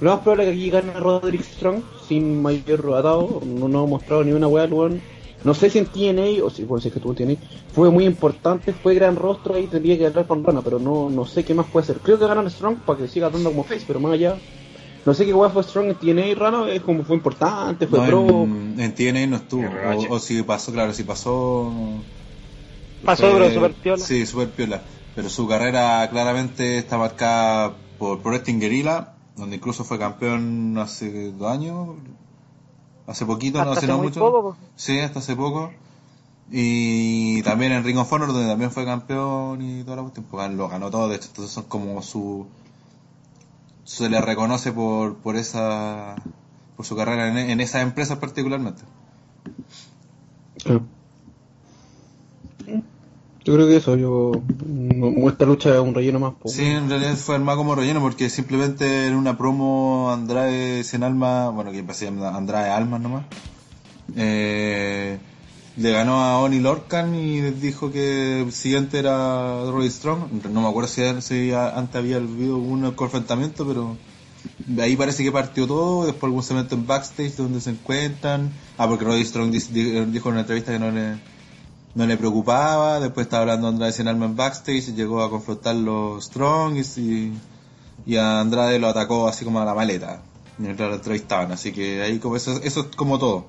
Lo 0.00 0.10
más 0.10 0.20
probable 0.20 0.44
es 0.44 0.50
que 0.50 0.56
aquí 0.56 0.70
gane 0.70 0.92
Roderick 0.94 1.42
Strong 1.42 1.82
sin 2.08 2.40
mayor 2.40 2.80
atado, 2.94 3.40
no 3.44 3.68
nos 3.68 3.84
ha 3.84 3.90
mostrado 3.90 4.24
ni 4.24 4.32
una 4.32 4.48
weá 4.48 4.66
weón. 4.66 5.00
No 5.42 5.54
sé 5.54 5.70
si 5.70 5.78
en 5.78 5.86
TNA, 5.90 6.44
o 6.44 6.50
si, 6.50 6.64
bueno, 6.64 6.80
si 6.80 6.88
es 6.88 6.94
que 6.94 7.00
tuvo 7.00 7.14
TNA, 7.14 7.34
fue 7.72 7.90
muy 7.90 8.04
importante, 8.04 8.72
fue 8.72 8.94
gran 8.94 9.16
rostro 9.16 9.54
ahí, 9.54 9.68
tendría 9.68 9.96
que 9.98 10.06
hablar 10.06 10.26
con 10.26 10.42
Rana, 10.44 10.62
pero 10.62 10.78
no, 10.78 11.08
no 11.10 11.24
sé 11.24 11.44
qué 11.44 11.54
más 11.54 11.68
puede 11.70 11.86
ser. 11.86 12.00
Creo 12.00 12.18
que 12.18 12.26
ganan 12.26 12.50
Strong 12.50 12.84
para 12.84 12.98
que 12.98 13.08
siga 13.08 13.30
dando 13.30 13.50
como 13.50 13.64
face, 13.64 13.84
pero 13.86 14.00
más 14.00 14.12
allá, 14.12 14.40
no 15.04 15.14
sé 15.14 15.24
qué 15.26 15.34
weá 15.34 15.50
fue 15.50 15.62
Strong 15.62 15.88
en 15.90 15.98
TNA, 15.98 16.34
Rana, 16.34 16.70
es 16.70 16.82
como 16.82 17.04
fue 17.04 17.16
importante, 17.16 17.86
fue 17.86 18.00
No, 18.00 18.06
pro. 18.06 18.48
en, 18.76 18.80
en 18.80 18.94
TNA 18.94 19.26
no 19.26 19.36
estuvo. 19.36 19.68
O, 19.68 20.14
o 20.14 20.18
si 20.18 20.42
pasó, 20.42 20.72
claro, 20.72 20.92
si 20.92 21.04
pasó. 21.04 22.04
Pasó, 23.04 23.22
fue- 23.22 23.34
pero 23.40 23.50
super 23.50 23.74
piola. 23.74 24.04
Sí, 24.04 24.26
super 24.26 24.50
piola. 24.52 24.84
Pero 25.14 25.28
su 25.30 25.48
carrera 25.48 26.06
claramente 26.10 26.78
está 26.78 26.98
marcada 26.98 27.76
por 27.98 28.20
Pro 28.20 28.32
Wrestling 28.32 28.58
Guerrilla, 28.60 29.14
donde 29.36 29.56
incluso 29.56 29.84
fue 29.84 29.98
campeón 29.98 30.76
hace 30.78 31.32
dos 31.32 31.50
años. 31.50 31.96
Hace 33.06 33.24
poquito, 33.26 33.58
no 33.58 33.70
Hasta 33.70 33.72
hace 33.72 33.86
hace 33.86 33.92
no 33.92 33.98
mucho. 33.98 34.20
poco, 34.20 34.42
po. 34.42 34.56
Sí, 34.76 34.98
hasta 34.98 35.20
hace 35.20 35.36
poco. 35.36 35.70
Y 36.50 37.42
también 37.42 37.72
en 37.72 37.84
Ring 37.84 37.98
of 37.98 38.12
Honor, 38.12 38.28
donde 38.32 38.48
también 38.48 38.70
fue 38.70 38.84
campeón 38.84 39.62
y 39.62 39.82
toda 39.84 39.96
la 39.96 40.02
cuestión, 40.02 40.26
pues, 40.30 40.50
lo 40.52 40.68
ganó 40.68 40.90
todo, 40.90 41.08
de 41.08 41.16
hecho, 41.16 41.28
entonces 41.28 41.52
son 41.52 41.64
como 41.64 42.02
su... 42.02 42.46
Se 43.84 44.08
le 44.08 44.20
reconoce 44.20 44.72
por, 44.72 45.16
por 45.16 45.36
esa... 45.36 46.16
por 46.76 46.86
su 46.86 46.96
carrera 46.96 47.28
en, 47.28 47.36
en 47.38 47.60
esas 47.60 47.82
empresas 47.82 48.18
particularmente. 48.18 48.82
Yo 53.46 53.54
creo 53.54 53.68
que 53.68 53.76
eso, 53.76 53.94
yo 53.94 54.32
esta 55.28 55.44
lucha 55.44 55.72
es 55.72 55.78
un 55.78 55.94
relleno 55.94 56.18
más. 56.18 56.32
Sí, 56.46 56.64
en 56.64 56.90
realidad 56.90 57.14
fue 57.14 57.36
armado 57.36 57.58
como 57.58 57.76
relleno 57.76 58.00
porque 58.00 58.28
simplemente 58.28 59.06
en 59.06 59.14
una 59.14 59.38
promo 59.38 60.10
Andrade 60.10 60.82
sin 60.82 61.04
alma, 61.04 61.50
bueno, 61.50 61.70
que 61.70 61.78
empecé 61.78 62.08
Andrade 62.08 62.70
Almas 62.70 63.00
nomás, 63.00 63.24
eh, 64.16 65.18
le 65.76 65.92
ganó 65.92 66.24
a 66.24 66.40
Oni 66.40 66.58
Lorcan 66.58 67.14
y 67.14 67.40
dijo 67.40 67.92
que 67.92 68.40
el 68.40 68.50
siguiente 68.50 68.98
era 68.98 69.70
Roy 69.70 69.88
Strong. 69.90 70.44
No 70.50 70.62
me 70.62 70.68
acuerdo 70.68 70.88
si, 70.88 71.02
si 71.20 71.52
antes 71.52 71.94
había 71.94 72.16
habido 72.16 72.56
un 72.56 72.90
confrontamiento, 72.96 73.64
pero 73.64 73.96
de 74.66 74.82
ahí 74.82 74.96
parece 74.96 75.22
que 75.22 75.30
partió 75.30 75.68
todo. 75.68 76.04
Después 76.04 76.24
algún 76.24 76.42
segmento 76.42 76.74
en 76.74 76.84
backstage 76.84 77.36
donde 77.36 77.60
se 77.60 77.70
encuentran. 77.70 78.50
Ah, 78.76 78.88
porque 78.88 79.04
Roy 79.04 79.24
Strong 79.24 79.52
dijo 79.52 80.28
en 80.30 80.32
una 80.32 80.40
entrevista 80.40 80.72
que 80.72 80.80
no 80.80 80.90
le, 80.90 81.35
no 81.96 82.06
le 82.06 82.16
preocupaba, 82.16 83.00
después 83.00 83.26
estaba 83.26 83.40
hablando 83.42 83.66
Andrade 83.68 83.90
sin 83.92 84.06
alma 84.06 84.26
en 84.26 84.36
backstage, 84.36 84.94
llegó 84.94 85.22
a 85.22 85.30
confrontar 85.30 85.74
los 85.74 86.24
Strong 86.26 86.76
y, 86.96 87.32
y 88.06 88.16
a 88.16 88.38
Andrade 88.40 88.78
lo 88.78 88.86
atacó 88.88 89.26
así 89.26 89.44
como 89.44 89.60
a 89.60 89.64
la 89.64 89.74
maleta 89.74 90.20
mientras 90.58 90.88
lo 90.88 90.94
entrevistaban, 90.94 91.52
así 91.52 91.72
que 91.72 92.02
ahí 92.02 92.18
como 92.18 92.36
eso, 92.36 92.60
eso 92.62 92.80
es 92.80 92.96
como 92.96 93.18
todo. 93.18 93.46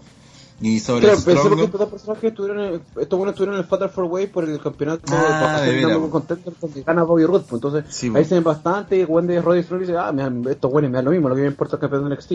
Y 0.59 0.79
sobre 0.79 1.07
pensé 1.09 1.21
Strong, 1.21 1.49
porque 1.49 1.63
estos 1.65 1.79
dos 1.79 1.89
personajes 1.89 2.23
estuvieron 2.23 2.81
estos 2.99 3.17
buenos 3.19 3.33
estuvieron 3.33 3.55
en 3.55 3.61
el 3.61 3.67
Fatal 3.67 3.91
4 3.93 4.05
Way 4.07 4.27
por 4.27 4.43
el 4.49 4.59
campeonato 4.59 5.03
Ah, 5.11 5.61
de 5.61 5.69
hacer 5.69 5.75
veras, 5.75 5.97
un 5.97 6.03
po. 6.05 6.09
contender 6.09 6.53
donde 6.59 6.81
gana 6.81 7.03
Bobby 7.03 7.25
Roode, 7.25 7.45
pues 7.47 7.61
entonces 7.61 7.85
Sí, 7.93 8.07
ahí 8.15 8.23
po. 8.23 8.29
se 8.29 8.35
ven 8.35 8.43
bastante, 8.43 9.05
Wendy 9.05 9.37
Roddy 9.39 9.61
Strong 9.63 9.81
dice, 9.81 9.97
ah, 9.97 10.11
me 10.11 10.51
estos 10.51 10.71
buenos 10.71 10.89
me 10.89 10.95
dan 10.97 11.05
lo 11.05 11.11
mismo, 11.11 11.29
lo 11.29 11.35
que 11.35 11.41
me 11.41 11.47
importa 11.47 11.75
es 11.75 11.83
el 11.83 11.89
campeón 11.89 12.09
de 12.09 12.15
NXT. 12.15 12.31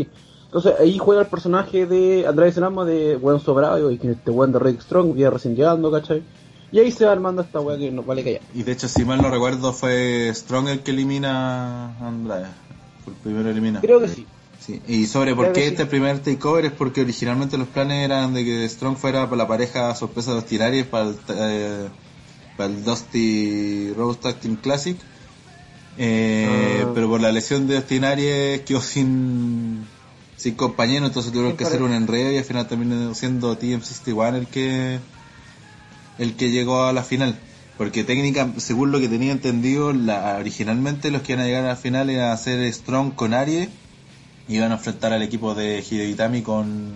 Entonces 0.54 0.74
ahí 0.78 0.98
juega 0.98 1.22
el 1.22 1.28
personaje 1.28 1.86
de 1.86 2.26
Andrade 2.26 2.52
Senama 2.52 2.84
de 2.84 3.16
buen 3.16 3.40
sobrado 3.40 3.90
y 3.90 3.96
que 3.96 4.10
este 4.10 4.30
buen 4.30 4.52
de 4.52 4.58
Roddy 4.58 4.76
Strong 4.82 5.14
viene 5.14 5.30
recién 5.30 5.56
llegando, 5.56 5.90
¿cachai? 5.90 6.22
Y 6.70 6.78
ahí 6.78 6.90
se 6.92 7.06
va 7.06 7.12
armando 7.12 7.40
esta 7.40 7.58
wea 7.60 7.78
que 7.78 7.90
nos 7.90 8.04
vale 8.04 8.22
callar. 8.22 8.42
y 8.54 8.62
de 8.62 8.72
hecho 8.72 8.86
si 8.86 9.02
mal 9.06 9.22
no 9.22 9.30
recuerdo 9.30 9.72
fue 9.72 10.30
Strong 10.34 10.68
el 10.68 10.80
que 10.80 10.90
elimina 10.90 11.86
a 11.98 12.06
Andrade, 12.08 12.48
fue 13.02 13.14
el 13.14 13.18
primero 13.20 13.48
elimina. 13.48 13.80
Creo 13.80 13.98
que 13.98 14.08
sí. 14.08 14.26
Sí, 14.60 14.82
y 14.86 15.06
sobre 15.06 15.34
por 15.34 15.46
Creo 15.46 15.54
qué 15.54 15.60
sí. 15.62 15.66
este 15.68 15.86
primer 15.86 16.18
takeover 16.18 16.66
es 16.66 16.72
porque 16.72 17.00
originalmente 17.00 17.56
los 17.56 17.68
planes 17.68 18.04
eran 18.04 18.34
de 18.34 18.44
que 18.44 18.68
Strong 18.68 18.96
fuera 18.98 19.24
para 19.24 19.36
la 19.38 19.48
pareja 19.48 19.94
sorpresa 19.94 20.32
de 20.32 20.36
los 20.36 20.44
Tirares 20.44 20.84
para 20.86 21.08
el, 21.08 21.16
eh, 21.30 21.88
para 22.58 22.68
el 22.68 22.84
Dusty 22.84 23.92
Rose 23.96 24.18
Tag 24.20 24.34
Team 24.36 24.56
Classic. 24.56 24.98
Eh, 25.96 26.82
Ah. 26.84 26.90
Pero 26.94 27.08
por 27.08 27.20
la 27.22 27.32
lesión 27.32 27.66
de 27.66 27.76
Dusty 27.76 28.04
Aries 28.04 28.60
quedó 28.62 28.80
sin, 28.80 29.84
sin 30.42 30.56
compañero, 30.56 31.06
entonces 31.06 31.30
tuvieron 31.30 31.56
que 31.56 31.62
hacer 31.62 31.84
un 31.84 31.92
enredo 31.92 32.32
y 32.32 32.36
al 32.36 32.44
final 32.44 32.66
terminó 32.66 33.14
siendo 33.14 33.56
TM61 33.56 34.34
el 34.34 34.46
que 34.48 34.98
el 36.18 36.34
que 36.34 36.50
llegó 36.50 36.82
a 36.82 36.92
la 36.92 37.04
final. 37.04 37.38
Porque 37.78 38.02
técnica, 38.02 38.48
según 38.56 38.90
lo 38.90 38.98
que 38.98 39.08
tenía 39.08 39.30
entendido, 39.30 39.92
la, 39.92 40.38
originalmente 40.40 41.12
los 41.12 41.22
que 41.22 41.32
iban 41.32 41.44
a 41.44 41.46
llegar 41.46 41.64
a 41.64 41.68
la 41.68 41.76
final 41.76 42.10
iban 42.10 42.24
a 42.24 42.32
hacer 42.32 42.72
Strong 42.72 43.14
con 43.14 43.34
Aries 43.34 43.68
y 44.48 44.56
iban 44.56 44.72
a 44.72 44.74
enfrentar 44.74 45.12
al 45.12 45.22
equipo 45.22 45.54
de 45.54 45.84
Hideo 45.88 46.08
Itami 46.08 46.42
con 46.42 46.92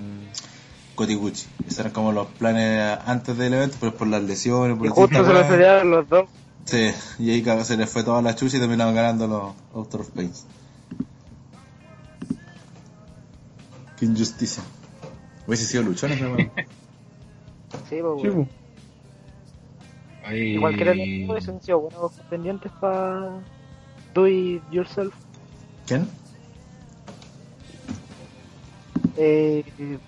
Kotiguchi. 0.97 1.47
Esos 1.69 1.79
eran 1.79 1.93
como 1.93 2.11
los 2.11 2.27
planes 2.27 2.99
antes 3.07 3.39
del 3.39 3.55
evento, 3.55 3.77
pero 3.79 3.95
por 3.95 4.09
las 4.09 4.25
lesiones, 4.25 4.77
por 4.77 4.87
Y 4.87 4.91
justo 4.91 5.25
se 5.25 5.33
lo 5.33 5.39
weas. 5.39 5.47
pelearon 5.47 5.91
los 5.93 6.09
dos. 6.09 6.29
Sí, 6.65 6.91
y 7.21 7.31
ahí 7.31 7.45
se 7.63 7.77
les 7.77 7.89
fue 7.89 8.03
toda 8.03 8.21
la 8.23 8.35
chucha 8.35 8.57
y 8.57 8.61
terminaron 8.61 8.93
ganando 8.93 9.29
los 9.29 9.55
Outer 9.73 10.01
of 10.01 10.11
Pains. 10.11 10.47
Qué 13.99 14.05
injusticia. 14.07 14.63
Hubiese 15.47 15.65
sido 15.65 15.83
luchones, 15.85 16.19
pero 16.19 16.35
bueno. 16.35 16.51
Sí, 17.89 17.99
pues, 18.03 18.23
Sí, 18.23 18.29
po. 18.31 18.49
Ahí... 20.25 20.55
Igual 20.55 20.77
que 20.77 20.83
era 20.83 20.93
el 20.93 21.31
han 21.31 21.63
sido 21.63 21.79
buenos 21.81 22.13
contendientes 22.13 22.73
para 22.81 23.41
Do 24.13 24.27
It 24.27 24.61
Yourself. 24.73 25.15
¿Quién? 25.87 26.09
eh, 29.17 29.99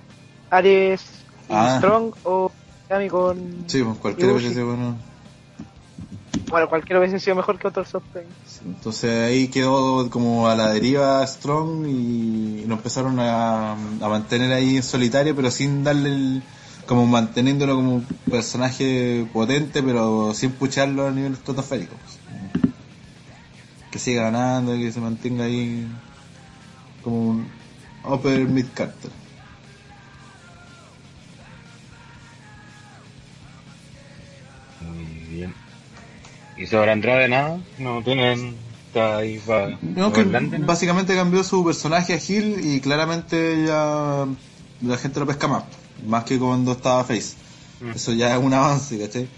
Ares 0.51 1.03
y 1.49 1.53
Ah. 1.53 1.77
Strong 1.79 2.15
o 2.25 2.51
Kami 2.89 3.09
con. 3.09 3.65
Sí, 3.69 3.83
pues 3.83 3.99
cualquiera 3.99 4.33
hubiese 4.33 4.55
sido 4.55 4.67
bueno. 4.67 4.97
Bueno, 6.51 6.69
cualquiera 6.69 7.01
hubiese 7.01 7.21
sido 7.21 7.37
mejor 7.37 7.59
que 7.59 7.69
of 7.69 8.03
Pain. 8.13 8.27
Entonces 8.65 9.29
ahí 9.29 9.49
quedó 9.49 10.09
como 10.11 10.49
a 10.49 10.57
la 10.57 10.73
deriva 10.73 11.27
Strong 11.27 11.87
y 11.87 12.65
lo 12.67 12.75
empezaron 12.75 13.19
a, 13.21 13.77
mantener 14.01 14.53
ahí 14.53 14.77
en 14.77 14.83
solitario, 14.83 15.35
pero 15.35 15.51
sin 15.51 15.85
darle 15.85 16.09
el, 16.11 16.43
como 16.87 17.07
manteniéndolo 17.07 17.77
como 17.77 17.95
un 17.97 18.07
personaje 18.31 19.27
potente, 19.33 19.83
pero 19.83 20.33
sin 20.35 20.53
pucharlo 20.53 21.07
a 21.07 21.11
nivel 21.11 21.33
estratosférico. 21.33 21.95
Que 23.91 23.99
siga 23.99 24.25
ganando 24.25 24.75
y 24.75 24.81
que 24.81 24.93
se 24.93 25.01
mantenga 25.01 25.45
ahí 25.45 25.87
como 27.03 27.31
un 27.31 27.49
upper 28.05 28.41
mid 28.47 28.67
¿Y 36.59 36.67
sobre 36.67 36.91
Andrade 36.91 37.29
nada? 37.29 37.61
¿No 37.79 38.03
tienen...? 38.03 38.57
Está 38.89 39.19
ahí 39.19 39.39
para... 39.47 39.79
No, 39.83 40.13
que 40.13 40.25
básicamente 40.25 41.15
cambió 41.15 41.45
su 41.45 41.63
personaje 41.65 42.15
a 42.15 42.17
Hill 42.17 42.59
y 42.63 42.81
claramente 42.81 43.67
ya 43.67 44.27
la 44.81 44.97
gente 44.97 45.21
lo 45.21 45.27
pesca 45.27 45.47
más, 45.47 45.65
más 46.07 46.25
que 46.25 46.39
cuando 46.39 46.73
estaba 46.73 47.05
Face. 47.05 47.35
Mm. 47.81 47.91
Eso 47.91 48.13
ya 48.15 48.35
es 48.35 48.43
un 48.43 48.55
avance, 48.55 48.99
¿cachai? 48.99 49.29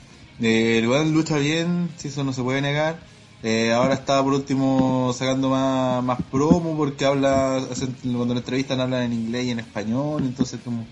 Eh, 0.40 0.78
el 0.78 0.88
weón 0.88 1.12
lucha 1.12 1.36
bien, 1.36 1.90
si 1.96 2.08
eso 2.08 2.22
no 2.22 2.32
se 2.32 2.42
puede 2.42 2.62
negar. 2.62 3.00
Eh, 3.42 3.72
ahora 3.72 3.94
está 3.94 4.22
por 4.22 4.34
último 4.34 5.12
sacando 5.12 5.48
más, 5.48 6.04
más 6.04 6.18
promo 6.30 6.76
porque 6.76 7.04
habla, 7.04 7.60
cuando 8.02 8.34
lo 8.34 8.40
entrevistan 8.40 8.80
hablan 8.80 9.02
en 9.02 9.12
inglés 9.14 9.46
y 9.46 9.50
en 9.50 9.60
español, 9.60 10.22
entonces 10.24 10.60
como, 10.64 10.86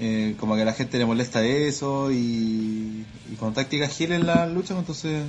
eh, 0.00 0.34
como 0.38 0.54
que 0.54 0.62
a 0.62 0.64
la 0.64 0.74
gente 0.74 0.98
le 0.98 1.06
molesta 1.06 1.44
eso 1.44 2.12
y, 2.12 3.04
y 3.30 3.34
con 3.38 3.54
táctica 3.54 3.88
Hill 3.98 4.12
en 4.12 4.26
la 4.26 4.46
lucha, 4.46 4.78
entonces 4.78 5.24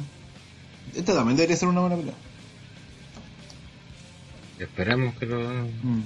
esta 0.96 1.14
también 1.14 1.38
debería 1.38 1.56
ser 1.56 1.70
una 1.70 1.82
buena 1.82 1.96
pelea. 1.96 2.14
Esperemos 4.60 5.16
que 5.16 5.26
lo... 5.26 5.40
Mm. 5.40 6.04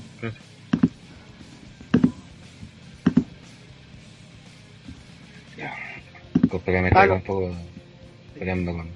Ya. 5.58 5.76
Disculpe 6.36 6.72
que 6.72 6.82
me 6.82 6.92
traiga 6.92 7.14
un 7.16 7.22
poco 7.24 7.56
peleando 8.38 8.74
con... 8.74 8.88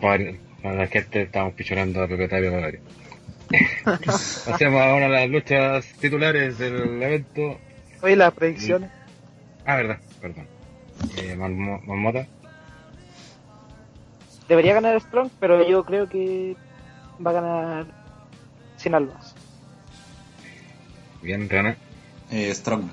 Para, 0.00 0.24
para 0.62 0.74
la 0.76 0.86
gente 0.86 1.22
estamos 1.22 1.54
pichorando 1.54 2.02
a 2.02 2.08
Pepe 2.08 2.28
Tapia. 2.28 2.80
Pasemos 4.04 4.80
ahora 4.80 5.06
a 5.06 5.08
las 5.08 5.28
luchas 5.28 5.86
titulares 6.00 6.58
del 6.58 7.02
evento. 7.02 7.58
Oye, 8.04 8.16
las 8.16 8.34
predicciones. 8.34 8.90
Ah, 9.64 9.76
verdad, 9.76 9.98
perdón. 10.20 10.46
Eh, 11.16 11.34
Marmo- 11.36 11.80
Marmota, 11.86 12.26
Debería 14.46 14.74
ganar 14.74 15.00
Strong, 15.00 15.30
pero 15.40 15.66
yo 15.66 15.84
creo 15.86 16.06
que 16.06 16.54
va 17.26 17.30
a 17.30 17.34
ganar 17.34 17.86
sin 18.76 18.94
almas. 18.94 19.34
bien, 21.22 21.48
Rana, 21.48 21.78
Eh, 22.30 22.54
Strong. 22.54 22.90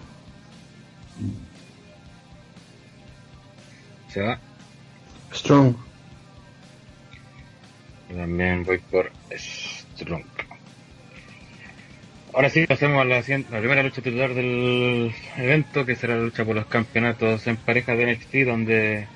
se 4.08 4.22
va. 4.22 4.40
Strong. 5.34 5.76
Yo 8.10 8.16
también 8.16 8.64
voy 8.64 8.78
por 8.78 9.12
Strong. 9.38 10.24
Ahora 12.34 12.50
sí, 12.50 12.66
pasemos 12.66 13.02
a 13.02 13.06
la, 13.06 13.18
la 13.18 13.60
primera 13.60 13.84
lucha 13.84 14.02
titular 14.02 14.34
del 14.34 15.14
evento, 15.38 15.86
que 15.86 15.98
será 15.98 16.16
la 16.16 16.22
lucha 16.22 16.46
por 16.46 16.56
los 16.56 16.66
campeonatos 16.66 17.46
en 17.48 17.58
pareja 17.58 17.94
de 17.94 18.14
NXT, 18.14 18.34
donde 18.46 19.08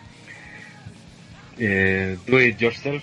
eh, 1.58 2.18
Do 2.28 2.42
It 2.42 2.58
Yourself, 2.58 3.02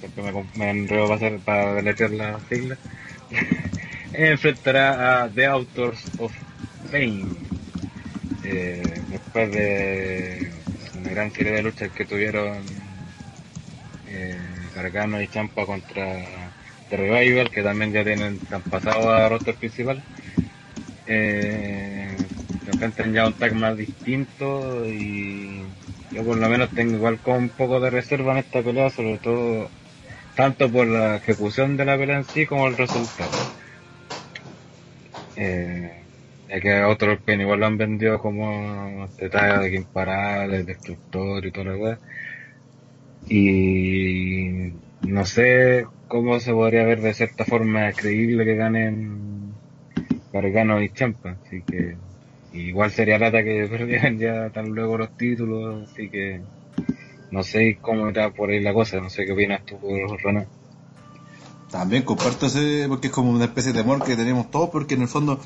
siempre 0.00 0.24
me, 0.24 0.44
me 0.56 0.70
enredo 0.70 1.04
para, 1.04 1.14
hacer, 1.14 1.38
para 1.38 1.74
deletrear 1.74 2.10
la 2.10 2.40
sigla, 2.48 2.76
enfrentará 4.12 5.22
a 5.22 5.28
The 5.28 5.46
Authors 5.46 6.02
of 6.18 6.32
Pain. 6.90 7.36
Eh, 8.42 8.82
después 9.08 9.52
de 9.52 10.50
una 10.98 11.10
gran 11.10 11.30
serie 11.30 11.52
de 11.52 11.62
luchas 11.62 11.92
que 11.92 12.04
tuvieron 12.04 12.58
eh, 14.08 14.36
Gargano 14.74 15.22
y 15.22 15.28
Champa 15.28 15.64
contra 15.64 16.43
The 16.96 17.02
Revival, 17.02 17.50
que 17.50 17.62
también 17.62 17.92
ya 17.92 18.04
tienen 18.04 18.40
han 18.50 18.62
pasado 18.62 19.10
a 19.10 19.28
roster 19.28 19.56
principal. 19.56 20.02
Eh, 21.06 22.28
enfrentan 22.66 23.12
ya 23.12 23.26
un 23.26 23.34
tag 23.34 23.54
más 23.54 23.76
distinto 23.76 24.86
y 24.86 25.62
yo 26.10 26.24
por 26.24 26.36
lo 26.36 26.48
menos 26.48 26.70
tengo 26.72 26.96
igual 26.96 27.20
con 27.20 27.36
un 27.36 27.48
poco 27.50 27.80
de 27.80 27.90
reserva 27.90 28.32
en 28.32 28.38
esta 28.38 28.62
pelea, 28.62 28.90
sobre 28.90 29.18
todo 29.18 29.70
tanto 30.36 30.70
por 30.70 30.86
la 30.86 31.16
ejecución 31.16 31.76
de 31.76 31.84
la 31.84 31.98
pelea 31.98 32.18
en 32.18 32.24
sí 32.24 32.46
como 32.46 32.66
el 32.68 32.76
resultado. 32.76 33.30
Eh, 35.36 36.06
ya 36.48 36.60
que 36.60 36.82
otros 36.84 37.18
que 37.26 37.34
igual 37.34 37.60
lo 37.60 37.66
han 37.66 37.78
vendido 37.78 38.18
como 38.20 39.04
este 39.06 39.28
tag 39.30 39.62
de 39.62 39.74
imparable, 39.76 40.62
destructor 40.64 41.44
y 41.44 41.50
toda 41.52 41.66
la 41.72 41.76
weá. 41.76 42.00
Y 43.28 44.83
no 45.06 45.24
sé 45.24 45.86
cómo 46.08 46.38
se 46.40 46.52
podría 46.52 46.84
ver 46.84 47.00
de 47.00 47.14
cierta 47.14 47.44
forma 47.44 47.92
creíble 47.92 48.44
que 48.44 48.54
ganen 48.54 49.54
Gargano 50.32 50.82
y 50.82 50.90
Champa, 50.92 51.36
así 51.44 51.62
que 51.62 51.96
igual 52.52 52.90
sería 52.90 53.18
lata 53.18 53.42
que 53.42 53.66
perdieran 53.70 54.18
ya 54.18 54.50
tan 54.50 54.66
luego 54.68 54.98
los 54.98 55.10
títulos, 55.16 55.88
así 55.90 56.08
que 56.10 56.40
no 57.30 57.42
sé 57.42 57.78
cómo 57.80 58.08
está 58.08 58.30
por 58.30 58.50
ahí 58.50 58.60
la 58.60 58.72
cosa, 58.72 59.00
no 59.00 59.10
sé 59.10 59.24
qué 59.24 59.32
opinas 59.32 59.64
tú, 59.64 59.78
Rana. 60.22 60.46
También 61.70 62.04
comparto 62.04 62.46
ese, 62.46 62.86
porque 62.88 63.08
es 63.08 63.12
como 63.12 63.30
una 63.30 63.46
especie 63.46 63.72
de 63.72 63.80
temor 63.82 64.04
que 64.04 64.14
tenemos 64.14 64.50
todos, 64.50 64.70
porque 64.70 64.94
en 64.94 65.02
el 65.02 65.08
fondo, 65.08 65.40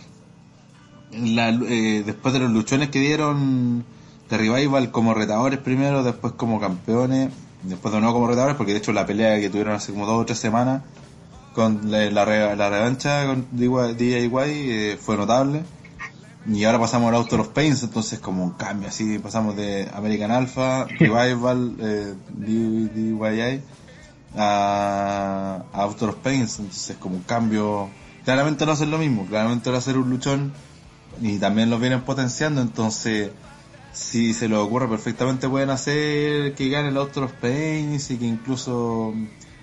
la- 1.10 1.48
eh, 1.48 2.02
después 2.04 2.34
de 2.34 2.40
los 2.40 2.50
luchones 2.50 2.90
que 2.90 2.98
dieron 3.00 3.84
de 4.28 4.36
Revival 4.36 4.90
como 4.90 5.14
retadores 5.14 5.58
primero, 5.60 6.02
después 6.02 6.34
como 6.34 6.60
campeones, 6.60 7.30
después 7.62 7.92
de 7.92 8.00
nuevo 8.00 8.14
como 8.14 8.28
retadores, 8.28 8.56
porque 8.56 8.72
de 8.72 8.78
hecho 8.78 8.92
la 8.92 9.06
pelea 9.06 9.38
que 9.40 9.50
tuvieron 9.50 9.74
hace 9.74 9.92
como 9.92 10.06
dos 10.06 10.22
o 10.22 10.26
tres 10.26 10.38
semanas 10.38 10.82
con 11.54 11.90
la, 11.90 12.10
la, 12.10 12.24
re- 12.24 12.56
la 12.56 12.70
revancha 12.70 13.26
con 13.26 13.46
DIY, 13.52 14.30
eh, 14.34 14.98
fue 15.00 15.16
notable. 15.16 15.62
Y 16.46 16.64
ahora 16.64 16.78
pasamos 16.78 17.08
al 17.10 17.16
Auto 17.16 17.40
of 17.40 17.48
Pains, 17.48 17.82
entonces 17.82 18.20
como 18.20 18.42
un 18.44 18.52
cambio 18.52 18.88
así, 18.88 19.18
pasamos 19.18 19.54
de 19.56 19.88
American 19.92 20.30
Alpha, 20.30 20.84
Revival, 20.98 21.74
eh, 21.80 22.14
DIY 22.36 23.62
a, 24.36 25.62
a 25.72 25.82
Auto 25.82 26.08
of 26.08 26.16
Pains, 26.16 26.58
entonces 26.58 26.96
como 26.98 27.16
un 27.16 27.22
cambio, 27.22 27.88
claramente 28.24 28.64
no 28.66 28.72
hacer 28.72 28.88
lo 28.88 28.98
mismo, 28.98 29.26
claramente 29.26 29.70
va 29.70 29.78
a 29.78 29.82
ser 29.82 29.98
un 29.98 30.08
luchón 30.10 30.52
y 31.20 31.38
también 31.38 31.70
lo 31.70 31.78
vienen 31.78 32.02
potenciando, 32.02 32.60
entonces 32.62 33.30
si 33.98 34.32
se 34.32 34.48
les 34.48 34.58
ocurre 34.58 34.86
perfectamente 34.88 35.48
pueden 35.48 35.70
hacer 35.70 36.54
que 36.54 36.68
gane 36.68 36.96
Auto 36.96 37.24
of 37.24 37.32
Pains 37.32 38.10
y 38.12 38.16
que 38.16 38.26
incluso 38.26 39.12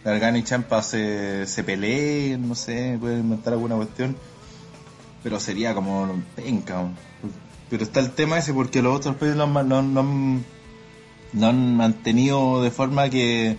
Gargano 0.04 0.38
y 0.38 0.44
Champa 0.44 0.82
se, 0.84 1.48
se 1.48 1.64
peleen, 1.64 2.48
no 2.48 2.54
sé, 2.56 2.98
pueden 3.00 3.22
inventar 3.22 3.54
alguna 3.54 3.76
cuestión 3.76 4.16
pero 5.24 5.40
sería 5.40 5.74
como 5.74 6.22
penca. 6.36 6.76
¿no? 6.84 6.92
Pero 7.70 7.84
está 7.84 8.00
el 8.00 8.12
tema 8.12 8.38
ese 8.38 8.54
porque 8.54 8.82
los 8.84 8.96
otros 8.98 9.16
países 9.16 9.36
lo 9.38 9.46
han, 9.46 9.54
ma- 9.54 9.64
lo 9.64 9.78
han- 9.80 9.96
mantenido 11.76 12.62
de 12.62 12.70
forma 12.70 13.10
que, 13.10 13.58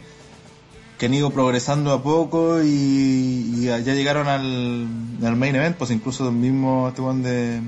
que 0.99 1.07
han 1.07 1.15
ido 1.15 1.31
progresando 1.31 1.93
a 1.93 2.03
poco 2.05 2.63
y, 2.63 2.67
y 2.69 3.63
ya 3.65 3.79
llegaron 3.79 4.29
al, 4.29 4.87
al 5.25 5.37
main 5.37 5.57
event, 5.57 5.77
pues 5.77 5.91
incluso 5.91 6.29
el 6.29 6.35
mismo 6.37 6.87
este 6.89 7.03
de 7.25 7.61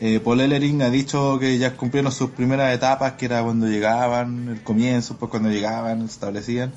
eh, 0.00 0.18
Paul 0.18 0.40
Ellering 0.40 0.80
ha 0.80 0.88
dicho 0.88 1.38
que 1.38 1.58
ya 1.58 1.76
cumplieron 1.76 2.10
sus 2.10 2.30
primeras 2.30 2.74
etapas, 2.74 3.12
que 3.12 3.26
era 3.26 3.42
cuando 3.42 3.68
llegaban, 3.68 4.48
el 4.48 4.62
comienzo, 4.62 5.16
pues 5.16 5.30
cuando 5.30 5.50
llegaban, 5.50 6.00
se 6.00 6.14
establecían, 6.14 6.72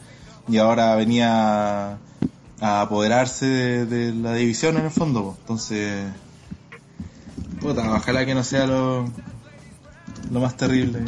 y 0.50 0.58
ahora 0.58 0.94
venía 0.96 1.98
a 2.60 2.82
apoderarse 2.82 3.86
de, 3.86 4.14
la 4.14 4.34
división 4.34 4.76
en 4.78 4.86
el 4.86 4.92
fondo, 4.92 5.24
pues. 5.24 5.38
entonces, 5.40 6.06
puta, 7.62 7.94
ojalá 7.94 8.26
que 8.26 8.36
no 8.36 8.44
sea 8.44 8.68
lo, 8.68 9.10
más 10.30 10.58
terrible 10.58 11.00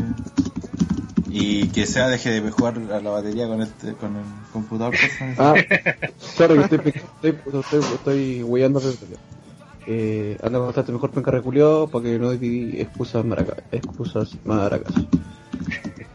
y 1.29 1.67
que 1.67 1.85
sea 1.85 2.07
deje 2.07 2.39
de 2.39 2.49
jugar 2.49 2.79
a 2.93 3.01
la 3.01 3.09
batería 3.09 3.47
con 3.47 3.61
este 3.61 3.93
con 3.93 4.15
el 4.15 4.23
computador. 4.53 4.93
cosa. 4.93 5.35
Ah, 5.37 5.53
sorry, 6.17 6.61
estoy, 6.61 6.79
estoy, 7.21 7.35
estoy, 7.59 7.79
estoy 7.81 8.43
Pepe. 8.43 9.17
Eh, 9.87 10.37
anda 10.41 10.59
bastante 10.59 10.91
mejor 10.91 11.11
penca 11.11 11.31
reculeado 11.31 11.87
para 11.87 12.05
que 12.05 12.19
no 12.19 12.31
di 12.31 12.79
excusas 12.81 13.23
maracas. 13.23 13.57
Excusas 13.71 14.35
maracas. 14.43 14.93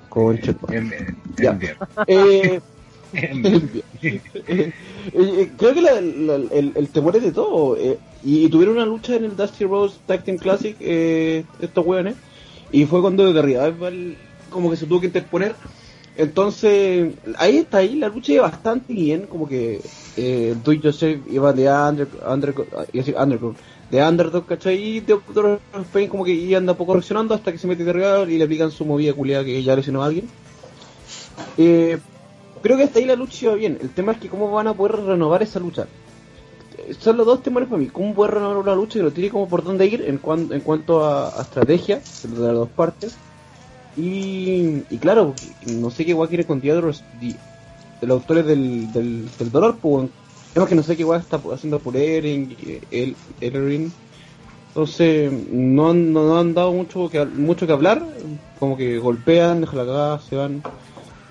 Con 0.09 0.39
Chetman. 0.39 1.17
Ya. 1.37 1.59
Eh, 2.07 2.61
eh, 3.13 4.73
eh, 5.13 5.51
creo 5.57 5.75
que 5.75 5.83
la- 5.83 6.01
la- 6.01 6.35
el, 6.35 6.73
el 6.75 6.89
temor 6.89 7.17
es 7.17 7.23
de 7.23 7.33
todo. 7.33 7.77
Eh, 7.77 7.99
y, 8.25 8.49
tuvieron 8.49 8.77
una 8.77 8.87
lucha 8.87 9.17
en 9.17 9.25
el 9.25 9.37
Dusty 9.37 9.65
Rose 9.65 9.97
Tag 10.07 10.25
Team 10.25 10.39
Classic, 10.39 10.77
eh, 10.81 11.45
estos 11.61 11.87
weones, 11.87 12.17
y 12.71 12.85
fue 12.85 13.01
cuando 13.01 13.33
de 13.33 13.33
como 14.51 14.71
que 14.71 14.77
se 14.77 14.87
tuvo 14.87 15.01
que 15.01 15.07
interponer. 15.07 15.55
Entonces, 16.21 17.15
ahí 17.39 17.59
está, 17.59 17.79
ahí 17.79 17.95
la 17.97 18.09
lucha 18.09 18.33
iba 18.33 18.43
bastante 18.43 18.93
bien, 18.93 19.27
como 19.27 19.49
que 19.49 19.81
eh, 20.17 20.55
Do 20.63 20.73
Yourself 20.73 21.27
iba 21.31 21.53
de 21.53 21.69
under, 21.71 22.09
under, 22.29 22.55
underground, 23.17 23.57
de 23.91 24.03
underdog, 24.03 24.45
¿cachai? 24.47 24.77
Y 24.97 25.01
de 25.01 25.17
Pain 25.93 26.09
como 26.11 26.25
que 26.25 26.33
iba 26.33 26.59
anda 26.59 26.75
poco 26.75 26.93
reaccionando 26.95 27.35
hasta 27.35 27.53
que 27.53 27.59
se 27.59 27.67
mete 27.67 27.85
de 27.85 27.93
Revival 27.93 28.31
y 28.31 28.37
le 28.39 28.45
aplican 28.45 28.71
su 28.71 28.85
movida 28.85 29.15
culiada 29.15 29.45
que 29.45 29.63
ya 29.63 29.75
lesionó 29.77 30.03
a 30.03 30.07
alguien. 30.07 30.29
Eh, 31.57 31.99
creo 32.63 32.77
que 32.77 32.85
hasta 32.85 32.99
ahí 32.99 33.07
la 33.07 33.17
lucha 33.17 33.47
iba 33.47 33.55
bien. 33.55 33.79
El 33.81 33.91
tema 33.95 34.13
es 34.13 34.19
que 34.19 34.29
cómo 34.29 34.51
van 34.51 34.67
a 34.69 34.75
poder 34.75 34.97
renovar 34.97 35.43
esa 35.43 35.59
lucha. 35.61 35.87
Son 36.99 37.17
los 37.17 37.27
dos 37.27 37.43
temores 37.43 37.69
para 37.69 37.81
mí. 37.81 37.89
¿Cómo 37.89 38.15
poder 38.15 38.35
renovar 38.35 38.57
una 38.59 38.75
lucha 38.75 38.99
que 38.99 39.05
lo 39.05 39.13
tiene 39.13 39.31
como 39.31 39.49
por 39.49 39.63
dónde 39.65 39.87
ir 39.87 40.03
en, 40.03 40.19
cuan- 40.19 40.53
en 40.53 40.61
cuanto 40.61 41.05
a, 41.05 41.39
a 41.39 41.43
estrategia 41.43 42.03
de 42.23 42.39
las 42.39 42.55
dos 42.55 42.71
partes? 42.71 43.17
Y, 43.97 44.83
claro, 44.99 45.35
no 45.67 45.91
sé 45.91 46.05
qué 46.05 46.11
igual 46.11 46.29
quiere 46.29 46.47
con 46.47 46.61
The 46.61 46.73
de 46.73 48.07
los 48.07 48.21
autores 48.21 48.47
del, 48.47 48.91
del, 48.93 49.29
del 49.39 49.51
dolor, 49.51 49.77
pues 49.81 50.09
es 50.55 50.65
que 50.65 50.75
no 50.75 50.83
sé 50.83 50.97
qué 50.97 51.03
igual 51.03 51.21
está 51.21 51.41
haciendo 51.53 51.79
por 51.79 51.97
Eren, 51.97 52.57
el, 52.91 53.17
Eren. 53.41 53.93
Entonces, 54.69 55.33
no 55.51 55.93
no 55.95 56.39
han 56.39 56.55
dado 56.55 56.73
mucho 56.73 57.09
que, 57.09 57.25
mucho 57.25 57.67
que 57.67 57.73
hablar, 57.73 58.05
como 58.59 58.77
que 58.77 58.99
golpean, 58.99 59.61
dejan 59.61 59.79
la 59.79 59.85
cagada, 59.85 60.21
se 60.21 60.37
van. 60.37 60.63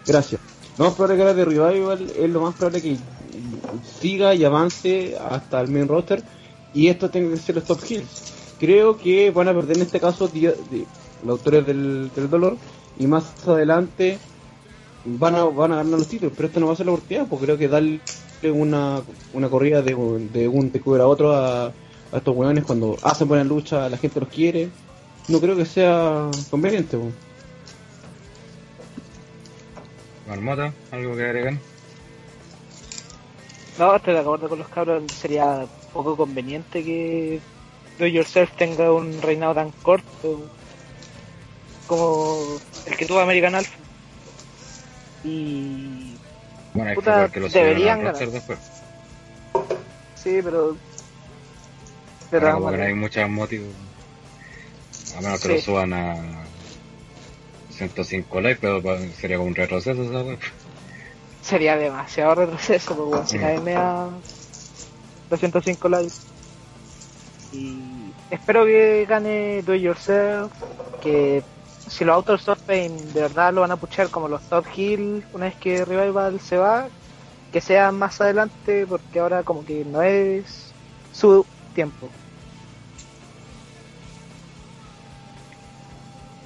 Gracias. 0.05 0.41
Lo 0.77 0.85
más 0.85 0.93
probable 0.93 1.17
que 1.17 1.23
la 1.25 1.33
de 1.33 1.45
Revival 1.45 2.11
es 2.17 2.29
lo 2.29 2.41
más 2.41 2.55
probable 2.55 2.81
que 2.81 2.97
siga 3.99 4.33
y 4.33 4.45
avance 4.45 5.17
hasta 5.17 5.59
el 5.59 5.69
main 5.69 5.87
roster 5.87 6.23
y 6.73 6.87
esto 6.87 7.09
tenga 7.09 7.31
que 7.31 7.37
ser 7.37 7.55
los 7.55 7.65
top 7.65 7.79
hills. 7.87 8.33
Creo 8.59 8.97
que 8.97 9.31
van 9.31 9.47
a 9.47 9.53
perder 9.53 9.77
en 9.77 9.83
este 9.83 9.99
caso 9.99 10.29
los 11.23 11.31
autores 11.39 11.65
del, 11.65 12.11
del 12.15 12.29
dolor 12.29 12.57
y 12.97 13.07
más 13.07 13.35
adelante 13.47 14.19
van 15.05 15.35
a, 15.35 15.43
van 15.45 15.71
a 15.71 15.77
ganar 15.77 15.99
los 15.99 16.07
títulos, 16.07 16.33
pero 16.35 16.47
esto 16.47 16.59
no 16.59 16.67
va 16.67 16.73
a 16.73 16.75
ser 16.75 16.85
la 16.85 16.91
oportunidad, 16.93 17.27
porque 17.27 17.45
creo 17.45 17.57
que 17.57 17.67
darle 17.67 17.99
una, 18.53 19.01
una 19.33 19.49
corrida 19.49 19.81
de, 19.81 19.95
un- 19.95 20.31
de 20.31 20.47
un 20.47 20.71
TQR 20.71 21.01
a 21.01 21.07
otro 21.07 21.33
a, 21.33 21.67
a 21.67 21.73
estos 22.17 22.35
weones 22.35 22.63
cuando 22.65 22.97
hacen 23.01 23.27
buena 23.27 23.43
lucha, 23.43 23.89
la 23.89 23.97
gente 23.97 24.19
los 24.19 24.29
quiere, 24.29 24.69
no 25.27 25.39
creo 25.39 25.55
que 25.55 25.65
sea 25.65 26.29
conveniente. 26.49 26.97
po. 26.97 27.11
Marmota, 30.27 30.73
algo 30.91 31.15
que 31.15 31.23
agregan. 31.23 31.59
No, 33.79 33.95
estoy 33.95 34.13
de 34.13 34.19
acuerdo 34.19 34.49
con 34.49 34.59
los 34.59 34.67
cabros. 34.67 35.03
Sería 35.13 35.65
poco 35.93 36.15
conveniente 36.17 36.83
que 36.83 37.39
Do 37.97 38.05
Yourself 38.05 38.51
tenga 38.57 38.91
un 38.91 39.21
reinado 39.21 39.55
tan 39.55 39.71
corto 39.81 40.49
como 41.89 42.61
el 42.85 42.97
que 42.97 43.05
tuvo 43.07 43.19
American 43.19 43.55
Alpha. 43.55 43.81
Y 45.23 46.19
Bueno, 46.73 46.89
hay 46.89 46.97
que 46.97 47.01
Puta, 47.01 47.11
ver 47.11 47.29
que 47.31 47.39
lo 47.41 47.47
deberían 47.49 48.03
ganar. 48.03 48.29
después. 48.31 48.59
sí, 50.13 50.41
pero. 50.43 50.79
Pero 52.29 52.47
Ahora 52.47 52.53
como 52.53 52.65
vamos 52.65 52.71
que 52.71 52.77
a 52.77 52.79
no 52.79 52.83
hay 52.85 52.93
muchos 52.95 53.29
motivos. 53.29 53.75
A 55.15 55.21
menos 55.21 55.39
que 55.41 55.47
Sí. 55.47 55.53
lo 55.53 55.57
suban 55.57 55.91
a 55.93 56.05
105 57.69 58.41
likes, 58.41 58.59
pero 58.61 58.81
sería 59.13 59.37
como 59.37 59.49
un 59.49 59.55
retroceso, 59.55 60.03
¿sabes? 60.11 60.39
sería 61.41 61.77
demasiado 61.77 62.35
retroceso, 62.35 62.95
pues, 62.95 63.07
weón, 63.07 63.27
si 63.27 63.37
Mm. 63.37 63.39
nadie 63.39 63.59
me 63.59 63.73
da 63.73 64.23
205 65.29 65.89
likes. 65.89 66.17
Y 67.51 68.15
espero 68.29 68.65
que 68.65 69.05
gane 69.07 69.63
Do 69.63 69.75
Yourself, 69.75 70.53
que 70.99 71.45
si 71.89 72.05
los 72.05 72.15
autos 72.15 72.47
of 72.49 72.59
Pain 72.65 73.13
de 73.13 73.21
verdad 73.21 73.53
lo 73.53 73.61
van 73.61 73.71
a 73.71 73.77
puchar 73.79 74.09
como 74.11 74.27
los 74.29 74.47
Top 74.47 74.65
Hill 74.75 75.27
una 75.31 75.47
vez 75.47 75.57
que 75.57 75.85
Revival 75.85 76.39
se 76.39 76.57
va, 76.57 76.91
que 77.51 77.61
sea 77.61 77.91
más 77.91 78.21
adelante, 78.21 78.87
porque 78.87 79.19
ahora 79.19 79.43
como 79.43 79.65
que 79.65 79.85
no 79.85 80.01
es 80.01 80.77
su 81.11 81.47
tiempo. 81.73 82.15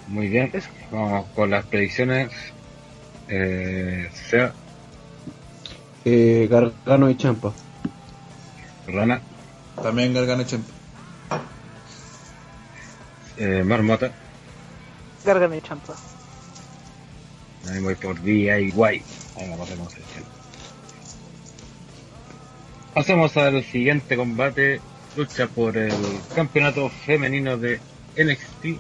Muy 0.08 0.28
bien, 0.30 0.54
Eso. 0.54 0.70
vamos 0.92 1.30
con 1.34 1.50
las 1.50 1.66
predicciones. 1.68 2.32
Eh, 3.28 4.10
sea 4.30 4.56
Eh, 6.06 6.48
Gargano 6.50 7.10
y 7.10 7.16
Champa. 7.18 7.54
Rana, 8.88 9.22
También 9.82 10.14
Gargano 10.14 10.44
Champ. 10.46 10.70
eh, 13.38 13.64
Marmota, 13.64 14.14
Gargano 15.26 15.56
y 15.56 15.62
Champa. 15.62 15.94
ahí 17.70 17.80
voy 17.80 17.96
por 17.96 18.22
DIY. 18.22 18.72
Selección. 18.74 20.26
Pasamos 22.94 23.36
al 23.38 23.64
siguiente 23.64 24.16
combate, 24.16 24.80
lucha 25.18 25.48
por 25.48 25.78
el 25.78 25.94
campeonato 26.36 26.90
femenino 26.90 27.58
de 27.58 27.80
NXT, 28.18 28.80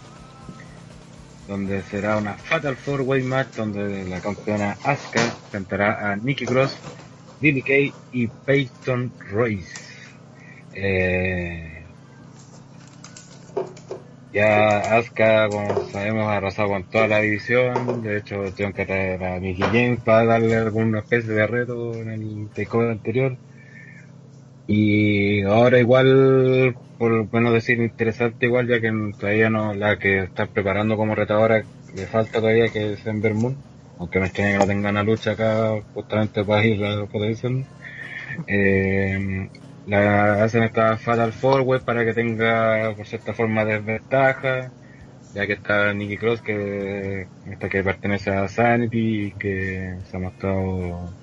donde 1.47 1.81
será 1.83 2.17
una 2.17 2.35
Fatal 2.35 2.75
Four 2.75 3.01
Way 3.01 3.23
Match 3.23 3.55
donde 3.55 4.05
la 4.05 4.21
campeona 4.21 4.77
Asuka 4.83 5.23
enfrentará 5.23 6.11
a 6.11 6.15
Nikki 6.15 6.45
Cross, 6.45 6.77
Billy 7.41 7.61
Kay 7.61 7.93
y 8.11 8.27
Peyton 8.27 9.11
Royce. 9.31 9.81
Eh, 10.75 11.83
ya 14.33 14.79
Asuka, 14.97 15.47
como 15.49 15.85
sabemos, 15.91 16.23
ha 16.27 16.37
arrasado 16.37 16.69
con 16.69 16.83
toda 16.89 17.07
la 17.07 17.19
división. 17.21 18.01
De 18.01 18.17
hecho, 18.17 18.51
tengo 18.55 18.73
que 18.73 18.85
traer 18.85 19.23
a 19.23 19.39
Mickey 19.39 19.63
James 19.71 20.01
para 20.03 20.25
darle 20.25 20.55
alguna 20.55 20.99
especie 20.99 21.33
de 21.33 21.47
reto 21.47 21.93
en 21.93 22.09
el 22.09 22.49
takeover 22.53 22.91
anterior. 22.91 23.37
Y 24.67 25.41
ahora 25.43 25.79
igual, 25.79 26.75
por 26.97 27.31
menos 27.33 27.53
decir 27.53 27.79
interesante 27.79 28.45
igual, 28.47 28.67
ya 28.67 28.79
que 28.81 28.91
todavía 29.19 29.49
no, 29.49 29.73
la 29.73 29.97
que 29.99 30.23
están 30.23 30.47
preparando 30.49 30.97
como 30.97 31.15
retadora, 31.15 31.63
le 31.95 32.07
falta 32.07 32.39
todavía 32.39 32.69
que 32.69 32.93
es 32.93 33.05
Ember 33.05 33.33
Moon, 33.35 33.55
aunque 33.99 34.19
me 34.19 34.27
extraña 34.27 34.53
que 34.53 34.57
no 34.59 34.67
tengan 34.67 34.91
una 34.91 35.03
lucha 35.03 35.31
acá 35.31 35.79
justamente 35.93 36.43
para 36.45 36.65
ir 36.65 36.83
a 36.83 37.05
potenciando. 37.05 37.67
Eh, 38.47 39.49
la 39.85 40.43
hacen 40.43 40.63
esta 40.63 40.97
Fatal 40.97 41.33
Forward 41.33 41.83
para 41.83 42.05
que 42.05 42.13
tenga 42.13 42.93
por 42.95 43.05
cierta 43.05 43.33
forma 43.33 43.65
desventaja, 43.65 44.71
ya 45.33 45.47
que 45.47 45.53
está 45.53 45.93
Nikki 45.93 46.17
Cross 46.17 46.41
que 46.41 47.27
esta 47.45 47.69
que 47.69 47.83
pertenece 47.83 48.31
a 48.31 48.47
Sanity 48.47 49.27
y 49.27 49.31
que 49.33 49.99
se 50.09 50.17
ha 50.17 50.19
mostrado 50.19 51.13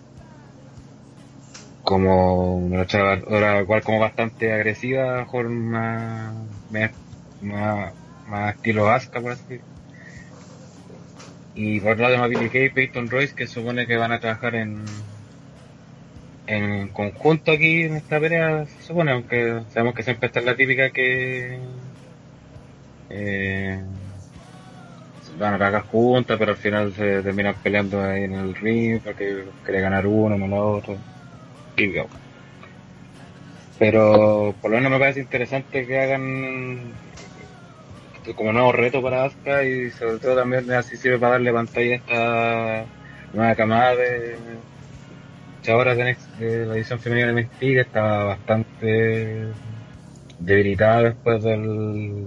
como 1.83 2.57
una 2.57 2.79
luchadora 2.81 3.61
igual 3.63 3.83
como 3.83 4.01
bastante 4.01 4.53
agresiva, 4.53 5.21
mejor 5.21 5.49
más, 5.49 6.35
más, 7.41 7.95
más, 8.27 8.55
estilo 8.55 8.91
Asuka 8.91 9.21
por 9.21 9.33
así 9.33 9.43
decirlo. 9.45 9.71
Y 11.55 11.81
por 11.81 11.93
otro 11.93 12.09
lado 12.09 12.29
Billy 12.29 12.49
Kay 12.51 12.67
y 12.67 12.71
Peyton 12.71 13.11
Royce 13.11 13.35
que 13.35 13.47
supone 13.47 13.87
que 13.87 13.97
van 13.97 14.13
a 14.13 14.21
trabajar 14.21 14.55
en 14.55 15.10
en 16.51 16.89
conjunto 16.89 17.53
aquí 17.53 17.83
en 17.83 17.97
esta 17.97 18.19
pelea, 18.19 18.67
se 18.67 18.83
supone, 18.83 19.13
aunque 19.13 19.63
sabemos 19.69 19.95
que 19.95 20.03
siempre 20.03 20.27
está 20.27 20.41
la 20.41 20.57
típica 20.57 20.91
que 20.91 21.61
eh, 23.09 23.81
van 25.39 25.55
a 25.55 25.59
trabajar 25.59 25.83
juntas, 25.83 26.37
pero 26.39 26.51
al 26.51 26.59
final 26.59 26.93
se 26.93 27.23
terminan 27.23 27.55
peleando 27.63 28.03
ahí 28.03 28.25
en 28.25 28.35
el 28.35 28.55
ring 28.57 29.01
porque 29.01 29.45
quiere 29.65 29.81
ganar 29.81 30.07
uno, 30.09 30.37
no 30.37 30.47
el 30.47 30.53
otro. 30.53 30.97
Típico. 31.77 32.09
Pero 33.79 34.53
por 34.61 34.73
lo 34.73 34.77
menos 34.79 34.91
me 34.91 34.99
parece 34.99 35.21
interesante 35.21 35.87
que 35.87 36.01
hagan 36.01 36.93
como 38.37 38.53
nuevo 38.53 38.73
reto 38.73 39.01
para 39.01 39.25
Asuka 39.25 39.65
y 39.65 39.91
sobre 39.91 40.19
todo 40.19 40.37
también 40.37 40.71
así 40.73 40.97
sirve 40.97 41.19
para 41.19 41.33
darle 41.33 41.53
pantalla 41.53 41.93
a 41.93 41.97
esta 41.97 42.85
nueva 43.33 43.55
camada 43.55 43.95
de 43.95 44.37
de, 45.63 46.03
NXT 46.05 46.39
de 46.39 46.67
la 46.67 46.75
edición 46.77 47.01
femenina 47.01 47.29
de 47.29 47.33
NXT 47.35 47.59
que 47.61 47.81
estaba 47.81 48.25
bastante 48.25 49.55
debilitada 50.39 51.03
después 51.05 51.43
de 51.43 51.57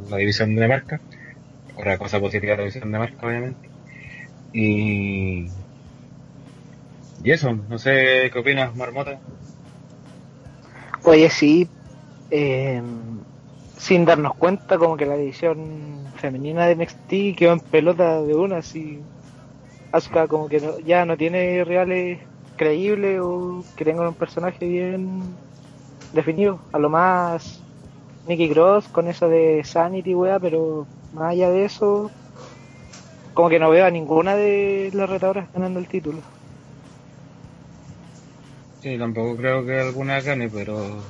la 0.09 0.17
división 0.17 0.55
de 0.55 0.67
marca 0.67 1.01
otra 1.75 1.97
cosa 1.97 2.19
positiva 2.21 2.51
de 2.53 2.57
la 2.57 2.63
división 2.63 2.91
de 2.91 2.99
marca 2.99 3.27
obviamente 3.27 3.71
y 4.53 5.51
y 7.17 7.31
eso, 7.31 7.53
no 7.55 7.77
sé 7.79 8.29
qué 8.31 8.39
opinas 8.39 8.75
Marmota 8.75 9.23
Oye, 11.03 11.29
sí, 11.29 11.69
eh, 12.29 12.81
sin 13.77 14.05
darnos 14.05 14.35
cuenta, 14.35 14.77
como 14.77 14.97
que 14.97 15.05
la 15.05 15.15
división 15.17 16.13
femenina 16.15 16.65
de 16.67 16.73
NXT 16.73 17.35
quedó 17.37 17.53
en 17.53 17.59
pelota 17.61 18.21
de 18.23 18.35
una, 18.35 18.57
así. 18.57 19.09
Asuka 19.91 20.27
como 20.29 20.49
que 20.49 20.61
no- 20.61 20.79
ya 20.79 21.05
no 21.05 21.17
tiene 21.17 21.63
reales 21.65 22.21
creíbles 22.63 23.19
o 23.21 23.67
que 23.75 23.85
tengan 23.85 24.07
un 24.07 24.15
personaje 24.15 24.65
bien 24.67 25.39
definido. 26.11 26.67
A 26.73 26.79
lo 26.79 26.89
más 26.89 27.67
Nicky 28.25 28.49
Cross 28.51 28.89
con 28.89 29.07
eso 29.09 29.29
de 29.29 29.63
Sanity, 29.65 30.15
wea, 30.15 30.39
pero 30.39 30.89
más 31.11 31.31
allá 31.33 31.51
de 31.51 31.65
eso, 31.65 32.13
como 33.33 33.49
que 33.49 33.59
no 33.59 33.69
veo 33.69 33.85
a 33.85 33.91
ninguna 33.91 34.35
de 34.35 34.89
las 34.93 35.09
retadoras 35.09 35.51
ganando 35.53 35.79
el 35.79 35.87
título. 35.87 36.25
Sí, 38.81 38.97
tampoco 38.99 39.35
creo 39.37 39.65
que 39.65 39.79
alguna 39.79 40.21
gane, 40.21 40.47
pero. 40.49 41.07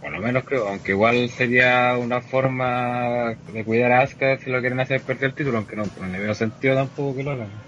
Por 0.00 0.10
lo 0.12 0.20
menos 0.20 0.44
creo, 0.44 0.68
aunque 0.68 0.92
igual 0.92 1.28
sería 1.30 1.98
una 1.98 2.22
forma 2.22 3.36
de 3.46 3.64
cuidar 3.64 3.92
a 3.92 4.00
Asuka 4.02 4.38
si 4.38 4.50
lo 4.50 4.60
quieren 4.60 4.80
hacer 4.80 5.04
perder 5.04 5.26
el 5.30 5.34
título, 5.34 5.58
aunque 5.58 5.76
no, 5.76 5.92
no 5.96 6.06
le 6.08 6.18
veo 6.18 6.34
sentido 6.34 6.74
tampoco 6.76 7.16
que 7.16 7.24
lo 7.24 7.32
hagan. 7.32 7.65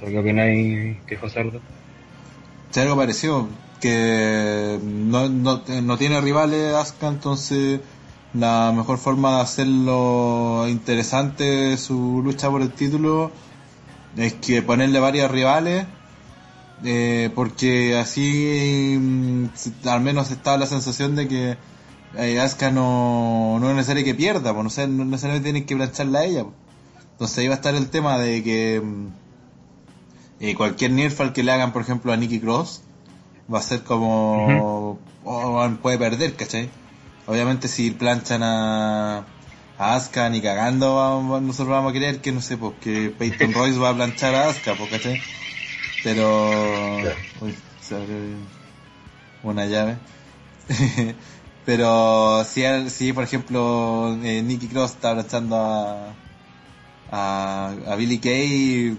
¿Qué 0.00 0.18
opináis, 0.18 0.98
que 1.06 1.16
José 1.16 1.40
Ardo? 1.40 1.60
Sí, 2.70 2.80
algo 2.80 2.96
parecido, 2.96 3.48
que 3.80 4.78
no, 4.82 5.28
no, 5.28 5.62
no 5.82 5.98
tiene 5.98 6.20
rivales 6.20 6.74
Asuka, 6.74 7.08
entonces 7.08 7.80
la 8.32 8.72
mejor 8.74 8.98
forma 8.98 9.36
de 9.36 9.42
hacerlo 9.42 10.66
interesante 10.68 11.76
su 11.76 12.22
lucha 12.24 12.48
por 12.48 12.62
el 12.62 12.70
título 12.70 13.30
es 14.16 14.34
que 14.34 14.62
ponerle 14.62 15.00
varios 15.00 15.30
rivales 15.30 15.86
eh, 16.84 17.30
porque 17.34 17.96
así 17.96 18.96
mm, 18.98 19.46
al 19.88 20.00
menos 20.00 20.30
está 20.30 20.56
la 20.56 20.66
sensación 20.66 21.14
de 21.14 21.28
que 21.28 21.56
eh, 22.16 22.48
no, 22.72 23.58
no 23.60 23.70
es 23.70 23.76
necesario 23.76 24.04
que 24.04 24.14
pierda, 24.14 24.52
pues, 24.52 24.64
no, 24.64 24.70
sé, 24.70 24.88
no 24.88 25.04
necesariamente 25.04 25.44
tienen 25.44 25.66
que 25.66 25.76
plancharla 25.76 26.20
a 26.20 26.24
ella. 26.24 26.44
pues. 26.44 26.54
Entonces 27.12 27.38
ahí 27.38 27.48
va 27.48 27.54
a 27.54 27.56
estar 27.56 27.74
el 27.74 27.90
tema 27.90 28.18
de 28.18 28.42
que 28.42 28.80
mm, 28.80 29.08
eh, 30.40 30.54
cualquier 30.54 30.90
nerf 30.92 31.20
que 31.32 31.42
le 31.42 31.52
hagan, 31.52 31.72
por 31.72 31.82
ejemplo, 31.82 32.12
a 32.12 32.16
Nikki 32.16 32.40
Cross 32.40 32.82
va 33.52 33.58
a 33.58 33.62
ser 33.62 33.82
como... 33.84 34.98
oh, 35.24 35.68
puede 35.82 35.98
perder, 35.98 36.36
¿cachai? 36.36 36.70
Obviamente 37.26 37.68
si 37.68 37.90
planchan 37.92 38.42
a, 38.42 39.18
a 39.78 39.94
Asuka 39.94 40.28
ni 40.30 40.40
cagando, 40.40 40.96
vamos- 40.96 41.42
nosotros 41.42 41.68
vamos 41.70 41.90
a 41.92 41.94
creer 41.94 42.20
que, 42.20 42.32
no 42.32 42.40
sé, 42.40 42.56
pues 42.56 42.74
que 42.80 43.10
Peyton 43.10 43.54
Royce 43.54 43.78
va 43.78 43.90
a 43.90 43.94
planchar 43.94 44.34
a 44.34 44.48
Asuka, 44.48 44.74
pues, 44.76 44.90
¿cachai? 44.90 45.20
Pero... 46.02 47.02
Uy, 47.40 47.54
se 47.80 47.94
abrió 47.96 48.16
una 49.42 49.66
llave. 49.66 49.98
Pero 51.64 52.44
si, 52.44 52.62
si 52.90 53.12
por 53.12 53.24
ejemplo, 53.24 54.16
eh, 54.22 54.42
Nicky 54.42 54.68
Cross 54.68 54.92
está 54.92 55.12
planchando 55.14 55.56
a, 55.56 56.14
a, 57.10 57.74
a 57.86 57.96
Billy 57.96 58.18
Kay, 58.18 58.96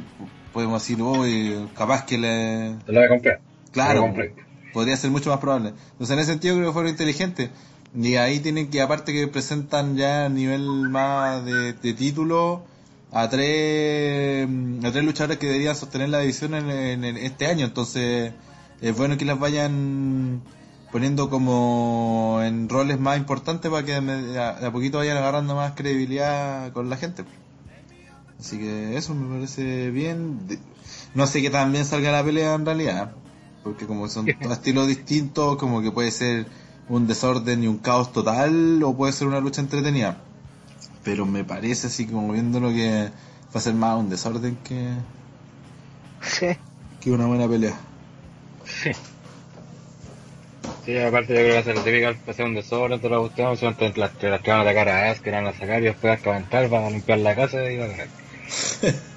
podemos 0.54 0.82
decir, 0.82 1.02
uy, 1.02 1.70
capaz 1.76 2.06
que 2.06 2.18
le... 2.18 2.76
Te 2.86 2.92
lo 2.92 3.00
voy 3.00 3.06
a 3.06 3.10
comprar. 3.10 3.40
Claro, 3.72 4.02
compré. 4.02 4.34
podría 4.74 4.98
ser 4.98 5.12
mucho 5.12 5.30
más 5.30 5.40
probable. 5.40 5.74
Entonces, 5.94 6.14
en 6.14 6.20
ese 6.20 6.32
sentido, 6.32 6.56
creo 6.56 6.68
que 6.70 6.74
fueron 6.74 6.92
inteligentes. 6.92 7.50
Y 7.96 8.16
ahí 8.16 8.40
tienen 8.40 8.70
que, 8.70 8.82
aparte 8.82 9.12
que 9.14 9.28
presentan 9.28 9.96
ya 9.98 10.26
a 10.26 10.30
nivel 10.30 10.62
más 10.90 11.44
de, 11.46 11.74
de 11.74 11.94
título, 11.94 12.64
a 13.12 13.28
tres, 13.30 14.48
a 14.84 14.92
tres 14.92 15.04
luchadores 15.04 15.38
que 15.38 15.48
deberían 15.48 15.76
sostener 15.76 16.10
la 16.10 16.20
división 16.20 16.54
en, 16.56 16.70
en- 16.70 17.04
en 17.04 17.18
este 17.18 17.48
año. 17.48 17.66
Entonces, 17.66 18.32
es 18.82 18.96
bueno 18.98 19.18
que 19.18 19.26
las 19.26 19.40
vayan 19.40 20.42
poniendo 20.92 21.30
como 21.30 22.40
en 22.44 22.68
roles 22.68 23.00
más 23.00 23.18
importantes 23.18 23.72
para 23.72 23.86
que 23.86 23.94
a 23.96 24.02
de 24.02 24.66
a 24.66 24.72
poquito 24.72 24.98
vayan 24.98 25.16
agarrando 25.18 25.56
más 25.56 25.74
credibilidad 25.74 26.72
con 26.74 26.90
la 26.90 26.98
gente. 26.98 27.24
Así 28.42 28.58
que 28.60 28.98
eso 28.98 29.14
me 29.16 29.34
parece 29.36 29.92
bien. 29.92 30.40
No 31.14 31.28
sé 31.28 31.42
qué 31.42 31.50
tan 31.50 31.72
bien 31.72 31.86
salga 31.86 32.12
la 32.12 32.24
pelea 32.24 32.56
en 32.56 32.66
realidad, 32.66 33.14
porque 33.64 33.88
como 33.88 34.08
son 34.10 34.26
dos 34.42 34.52
estilos 34.54 34.88
distintos, 34.88 35.58
como 35.58 35.82
que 35.82 35.92
puede 35.92 36.12
ser 36.12 36.48
un 36.90 37.08
desorden 37.08 37.64
y 37.64 37.68
un 37.68 37.78
caos 37.80 38.12
total, 38.12 38.82
o 38.84 38.98
puede 38.98 39.14
ser 39.14 39.28
una 39.28 39.40
lucha 39.40 39.62
entretenida. 39.62 40.18
Pero 41.04 41.26
me 41.26 41.44
parece 41.46 41.88
así 41.88 42.08
como 42.08 42.34
viéndolo 42.34 42.70
que 42.70 43.12
va 43.56 43.60
a 43.60 43.62
ser 43.62 43.76
más 43.76 44.00
un 44.00 44.10
desorden 44.10 44.58
que, 44.64 44.92
Sí. 46.22 46.48
que 47.00 47.12
una 47.12 47.26
buena 47.28 47.48
pelea. 47.48 47.78
Sí, 50.86 50.98
aparte 50.98 51.34
yo 51.34 51.40
creo 51.40 51.48
que 51.48 51.54
va 51.54 51.60
a 51.60 51.64
ser 51.64 51.84
típica, 51.84 52.12
va 52.12 52.32
a 52.32 52.34
ser 52.34 52.46
un 52.46 52.56
desorden, 52.56 53.00
toda 53.02 53.16
la 53.18 53.22
cuestión, 53.22 53.50
las, 53.96 54.12
que- 54.16 54.30
las 54.30 54.42
que 54.42 54.52
van 54.52 54.60
a 54.60 54.64
atacar 54.64 54.90
a 54.90 55.12
Asuka, 55.12 55.32
van 55.32 55.48
a 55.48 55.54
sacar 55.54 55.82
y 55.82 55.86
después 55.86 56.22
van 56.24 56.36
a 56.36 56.38
entrar, 56.40 56.70
van 56.70 56.84
a 56.86 56.90
limpiar 56.90 57.20
la 57.20 57.36
casa 57.36 57.72
y 57.72 57.78
van 57.78 57.92
a 57.92 57.98
ganar. 57.98 58.21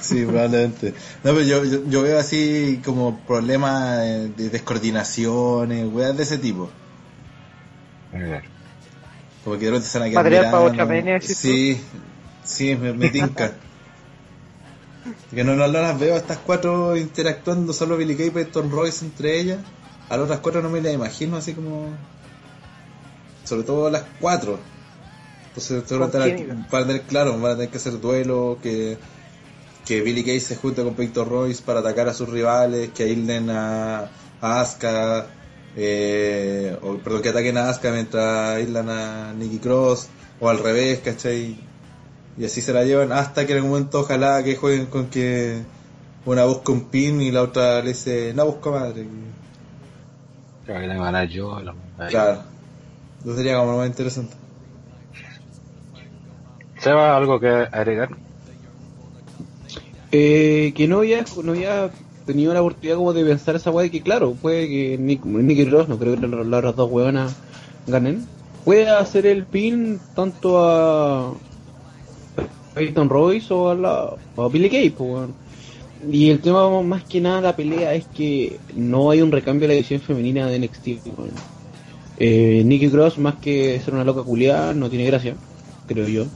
Sí, 0.00 0.24
probablemente. 0.24 0.94
No, 1.22 1.32
pero 1.32 1.42
yo, 1.42 1.64
yo, 1.64 1.84
yo 1.88 2.02
veo 2.02 2.18
así 2.18 2.80
como 2.84 3.20
problemas 3.26 3.98
de 4.36 4.50
descoordinaciones, 4.50 5.86
weas 5.92 6.16
de 6.16 6.22
ese 6.22 6.38
tipo. 6.38 6.70
Como 9.44 9.58
que 9.58 9.64
de 9.66 9.70
repente 9.72 9.88
se 9.88 9.98
van 9.98 10.08
a 10.08 10.10
quedar 10.10 10.24
Material 10.24 10.50
para 10.50 10.62
mirando. 10.62 10.72
otra 10.72 10.88
pelea, 10.88 11.14
¿decís 11.18 11.44
tú? 11.44 11.48
Sí, 11.48 11.80
sí, 12.44 12.76
me, 12.76 12.92
me 12.94 13.08
tinca. 13.10 13.52
que 15.30 15.44
no, 15.44 15.54
no, 15.54 15.66
no 15.66 15.80
las 15.80 15.98
veo 15.98 16.14
a 16.14 16.18
estas 16.18 16.38
cuatro 16.38 16.96
interactuando, 16.96 17.72
solo 17.72 17.96
Billy 17.96 18.16
Kay 18.16 18.28
y 18.28 18.30
Peyton 18.30 18.70
Royce 18.70 19.04
entre 19.04 19.38
ellas. 19.40 19.58
A 20.08 20.16
las 20.16 20.24
otras 20.24 20.40
cuatro 20.40 20.62
no 20.62 20.70
me 20.70 20.80
las 20.80 20.94
imagino 20.94 21.36
así 21.36 21.52
como... 21.54 21.88
Sobre 23.44 23.64
todo 23.64 23.90
las 23.90 24.04
cuatro. 24.20 24.58
Entonces 25.56 25.84
seguramente 25.86 26.18
¿Con 26.18 26.20
van 26.20 26.36
quién 26.36 26.50
a- 26.50 26.54
iba? 26.54 26.68
van 26.70 26.82
a 26.82 26.86
tener, 26.88 27.02
claro, 27.02 27.38
van 27.40 27.52
a 27.52 27.54
tener 27.56 27.70
que 27.70 27.76
hacer 27.76 28.00
duelo, 28.00 28.58
que, 28.62 28.98
que 29.86 30.00
Billy 30.00 30.24
Kay 30.24 30.40
se 30.40 30.56
junte 30.56 30.82
con 30.82 30.94
Peyton 30.94 31.28
Royce 31.28 31.62
para 31.62 31.80
atacar 31.80 32.08
a 32.08 32.14
sus 32.14 32.28
rivales, 32.28 32.90
que 32.90 33.04
aíslen 33.04 33.50
a, 33.50 34.10
a 34.40 34.60
Asuka, 34.60 35.26
eh, 35.76 36.76
o 36.82 36.96
perdón, 36.98 37.22
que 37.22 37.28
ataquen 37.28 37.56
a 37.58 37.68
Asuka 37.68 37.92
mientras 37.92 38.56
aíslan 38.56 38.88
a 38.90 39.32
Nikki 39.34 39.58
Cross, 39.58 40.08
o 40.40 40.48
al 40.48 40.58
revés, 40.58 40.98
¿cachai? 41.00 41.56
Y 42.36 42.44
así 42.44 42.60
se 42.60 42.72
la 42.72 42.82
llevan 42.84 43.12
hasta 43.12 43.46
que 43.46 43.52
en 43.52 43.58
algún 43.58 43.70
momento 43.70 44.00
ojalá 44.00 44.42
que 44.42 44.56
jueguen 44.56 44.86
con 44.86 45.06
que 45.06 45.62
una 46.26 46.44
busca 46.46 46.72
un 46.72 46.86
pin 46.86 47.20
y 47.22 47.30
la 47.30 47.42
otra 47.42 47.80
le 47.80 47.90
dice, 47.90 48.32
no 48.34 48.46
busco 48.46 48.72
madre. 48.72 49.06
Creo 50.64 50.80
que 50.80 50.86
ganar 50.88 51.28
yo. 51.28 51.60
La, 51.60 51.74
Claro. 52.08 52.42
Eso 53.22 53.36
sería 53.36 53.56
como 53.58 53.72
lo 53.72 53.78
más 53.78 53.86
interesante. 53.86 54.34
Seba, 56.84 57.16
¿algo 57.16 57.40
que 57.40 57.48
agregar? 57.48 58.10
Eh, 60.12 60.74
que 60.76 60.86
no 60.86 60.98
había, 60.98 61.24
no 61.42 61.52
había 61.52 61.90
tenido 62.26 62.52
la 62.52 62.60
oportunidad 62.60 62.96
como 62.96 63.14
de 63.14 63.24
pensar 63.24 63.56
esa 63.56 63.70
weá 63.70 63.88
que 63.88 64.02
claro, 64.02 64.34
puede 64.34 64.68
que 64.68 64.98
Nick, 64.98 65.24
Nicky 65.24 65.64
Ross, 65.64 65.88
no 65.88 65.98
creo 65.98 66.14
que 66.14 66.26
las 66.26 66.58
otras 66.58 66.76
dos 66.76 66.90
weonas 66.90 67.34
ganen, 67.86 68.26
puede 68.66 68.90
hacer 68.90 69.24
el 69.24 69.46
pin 69.46 69.98
tanto 70.14 70.62
a 70.62 71.32
Peyton 72.74 73.08
Royce 73.08 73.54
o 73.54 73.70
a, 73.70 73.74
la, 73.74 74.10
a 74.36 74.48
Billy 74.48 74.68
Kay, 74.68 74.90
pues. 74.90 75.30
Y 76.10 76.28
el 76.28 76.40
tema 76.40 76.82
más 76.82 77.04
que 77.04 77.22
nada 77.22 77.40
la 77.40 77.56
pelea 77.56 77.94
es 77.94 78.04
que 78.08 78.58
no 78.76 79.10
hay 79.10 79.22
un 79.22 79.32
recambio 79.32 79.66
de 79.66 79.74
la 79.74 79.80
edición 79.80 80.02
femenina 80.02 80.48
de 80.48 80.58
NXT. 80.58 80.86
weón. 81.16 81.30
Eh, 82.18 82.62
Nikki 82.62 82.90
Cross, 82.90 83.16
más 83.16 83.36
que 83.36 83.80
ser 83.80 83.94
una 83.94 84.04
loca 84.04 84.22
culiada, 84.22 84.74
no 84.74 84.90
tiene 84.90 85.06
gracia, 85.06 85.34
creo 85.88 86.06
yo. 86.06 86.26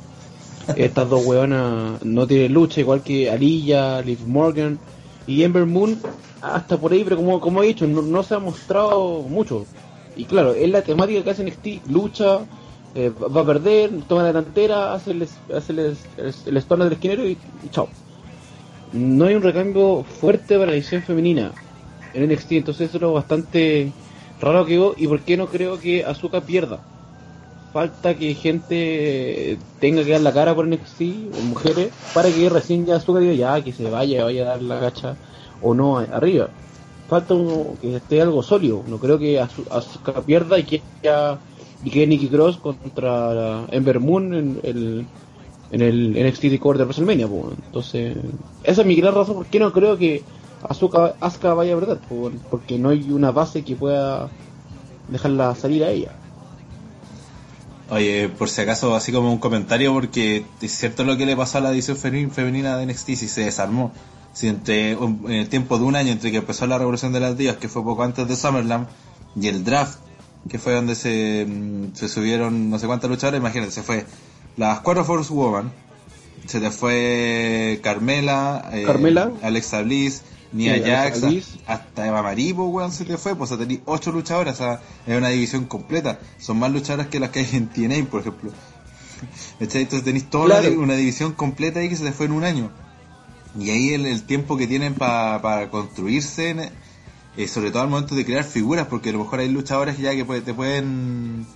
Estas 0.76 1.08
dos 1.08 1.24
hueonas 1.24 2.04
no 2.04 2.26
tienen 2.26 2.52
lucha, 2.52 2.80
igual 2.80 3.02
que 3.02 3.30
Aliyah, 3.30 4.02
Liv 4.02 4.20
Morgan 4.26 4.78
y 5.26 5.42
Ember 5.42 5.66
Moon, 5.66 5.98
hasta 6.42 6.76
por 6.76 6.92
ahí, 6.92 7.04
pero 7.04 7.16
como, 7.16 7.40
como 7.40 7.62
he 7.62 7.68
dicho, 7.68 7.86
no, 7.86 8.22
se 8.22 8.34
ha 8.34 8.38
mostrado 8.38 9.22
mucho. 9.22 9.66
Y 10.16 10.24
claro, 10.24 10.52
es 10.54 10.68
la 10.70 10.82
temática 10.82 11.22
que 11.22 11.30
hace 11.30 11.44
NXT, 11.44 11.90
lucha, 11.90 12.40
eh, 12.94 13.10
va 13.10 13.42
a 13.42 13.46
perder, 13.46 13.90
toma 14.08 14.22
la 14.22 14.28
delantera, 14.28 14.94
hace 14.94 15.12
el, 15.12 15.28
hace 15.54 15.72
el, 15.72 15.78
el, 15.78 15.96
el 16.46 16.78
del 16.78 16.92
esquinero 16.92 17.28
y, 17.28 17.38
chao. 17.70 17.88
No 18.92 19.26
hay 19.26 19.34
un 19.34 19.42
recambio 19.42 20.02
fuerte 20.02 20.58
para 20.58 20.70
la 20.70 20.76
edición 20.76 21.02
femenina 21.02 21.52
en 22.14 22.30
NXT, 22.30 22.52
entonces 22.52 22.88
eso 22.88 22.96
es 22.96 23.02
lo 23.02 23.12
bastante 23.12 23.92
raro 24.40 24.64
que 24.64 24.78
veo. 24.78 24.94
¿Y 24.96 25.06
por 25.06 25.20
qué 25.20 25.36
no 25.36 25.46
creo 25.46 25.78
que 25.78 26.04
Azuka 26.04 26.40
pierda? 26.40 26.80
Falta 27.78 28.16
que 28.18 28.34
gente 28.34 29.56
tenga 29.78 30.02
que 30.02 30.10
dar 30.10 30.20
la 30.20 30.32
cara 30.32 30.52
por 30.52 30.66
NXT, 30.66 31.00
o 31.38 31.40
mujeres, 31.44 31.92
para 32.12 32.28
que 32.28 32.48
recién 32.48 32.84
ya 32.84 32.96
Azuka 32.96 33.20
diga 33.20 33.34
ya, 33.34 33.62
que 33.62 33.72
se 33.72 33.88
vaya, 33.88 34.24
vaya 34.24 34.42
a 34.42 34.48
dar 34.52 34.62
la 34.62 34.80
gacha 34.80 35.14
o 35.62 35.74
no 35.74 35.98
arriba. 35.98 36.48
Falta 37.08 37.36
que 37.80 37.94
esté 37.94 38.20
algo 38.20 38.42
sólido. 38.42 38.82
No 38.88 38.98
creo 38.98 39.16
que 39.16 39.38
Asuka 39.38 40.22
pierda 40.22 40.58
y 40.58 40.64
que 40.64 40.82
ya 41.04 41.38
y 41.84 41.90
que 41.90 42.04
Nikki 42.04 42.26
Cross 42.26 42.56
contra 42.56 43.64
Ember 43.70 44.00
Moon 44.00 44.34
en 44.34 44.60
el 44.64 45.06
en 45.70 45.80
el 45.80 46.26
NXT 46.26 46.44
Record 46.50 46.78
de 46.78 46.84
WrestleMania, 46.84 47.28
pues. 47.28 47.44
Entonces, 47.64 48.16
esa 48.64 48.80
es 48.80 48.86
mi 48.88 48.96
gran 48.96 49.14
razón 49.14 49.36
por 49.36 49.46
qué 49.46 49.60
no 49.60 49.72
creo 49.72 49.96
que 49.96 50.24
Asuka, 50.68 51.14
Asuka 51.20 51.54
vaya 51.54 51.76
a 51.76 51.78
pues, 52.08 52.34
porque 52.50 52.76
no 52.76 52.88
hay 52.88 53.12
una 53.12 53.30
base 53.30 53.62
que 53.62 53.76
pueda 53.76 54.28
dejarla 55.08 55.54
salir 55.54 55.84
a 55.84 55.90
ella. 55.90 56.12
Oye, 57.90 58.28
por 58.28 58.50
si 58.50 58.60
acaso, 58.60 58.94
así 58.94 59.12
como 59.12 59.32
un 59.32 59.38
comentario, 59.38 59.92
porque 59.94 60.44
es 60.60 60.72
cierto 60.78 61.04
lo 61.04 61.16
que 61.16 61.24
le 61.24 61.36
pasó 61.36 61.58
a 61.58 61.60
la 61.62 61.70
edición 61.70 61.96
fe- 61.96 62.28
femenina 62.28 62.76
de 62.76 62.84
NXT, 62.86 63.06
si 63.16 63.28
se 63.28 63.42
desarmó. 63.44 63.92
Si 64.34 64.46
entre, 64.46 64.94
un- 64.96 65.22
en 65.26 65.32
el 65.36 65.48
tiempo 65.48 65.78
de 65.78 65.84
un 65.84 65.96
año, 65.96 66.12
entre 66.12 66.30
que 66.30 66.36
empezó 66.38 66.66
la 66.66 66.76
revolución 66.78 67.12
de 67.12 67.20
las 67.20 67.36
divas, 67.38 67.56
que 67.56 67.68
fue 67.68 67.82
poco 67.82 68.02
antes 68.02 68.28
de 68.28 68.36
SummerSlam, 68.36 68.86
y 69.40 69.48
el 69.48 69.64
draft, 69.64 69.98
que 70.50 70.58
fue 70.58 70.74
donde 70.74 70.94
se, 70.94 71.46
mm, 71.48 71.94
se 71.94 72.08
subieron 72.08 72.68
no 72.70 72.78
sé 72.78 72.86
cuántas 72.86 73.08
luchadoras, 73.10 73.40
imagínate, 73.40 73.72
se 73.72 73.82
fue 73.82 74.04
las 74.58 74.80
cuatro 74.80 75.04
Force 75.04 75.32
Woman, 75.32 75.72
se 76.46 76.60
te 76.60 76.70
fue 76.70 77.80
Carmela, 77.82 78.68
eh, 78.72 78.84
Carmela. 78.86 79.30
Alexa 79.42 79.82
Bliss, 79.82 80.22
Sí, 80.56 80.68
Alexa 80.68 81.20
Jax, 81.20 81.46
hasta 81.66 82.06
Eva 82.06 82.22
Maripo, 82.22 82.64
weón, 82.68 82.90
se 82.92 83.04
te 83.04 83.18
fue, 83.18 83.36
pues 83.36 83.50
o 83.52 83.56
sea, 83.56 83.66
tenés 83.66 83.82
ocho 83.84 84.12
luchadoras, 84.12 84.54
o 84.54 84.58
sea, 84.58 84.80
es 85.06 85.16
una 85.16 85.28
división 85.28 85.66
completa, 85.66 86.18
son 86.38 86.58
más 86.58 86.72
luchadoras 86.72 87.08
que 87.08 87.20
las 87.20 87.30
que 87.30 87.40
hay 87.40 87.48
en 87.52 87.68
TNA, 87.68 88.06
por 88.10 88.20
ejemplo. 88.22 88.50
Entonces 89.60 90.04
tenéis 90.04 90.30
toda 90.30 90.44
una 90.46 90.60
Claro. 90.60 90.80
una, 90.80 90.94
división 90.94 91.32
completa 91.32 91.80
ahí 91.80 91.88
que 91.88 91.96
se 91.96 92.04
te 92.04 92.12
fue 92.12 92.26
en 92.26 92.32
un 92.32 92.44
año. 92.44 92.70
Y 93.58 93.70
ahí 93.70 93.90
el, 93.94 94.06
el 94.06 94.22
tiempo 94.22 94.56
que 94.56 94.66
tienen 94.66 94.94
pa- 94.94 95.40
para 95.42 95.70
construirse, 95.70 96.50
en- 96.50 96.70
eh, 97.36 97.48
sobre 97.48 97.70
todo 97.70 97.82
al 97.82 97.88
momento 97.88 98.14
de 98.14 98.24
crear 98.24 98.44
figuras, 98.44 98.86
porque 98.88 99.10
a 99.10 99.12
lo 99.12 99.18
mejor 99.20 99.40
hay 99.40 99.48
luchadores 99.48 99.98
ya 99.98 100.14
que 100.14 100.24
puede- 100.24 100.40
te 100.40 100.54
pueden 100.54 101.46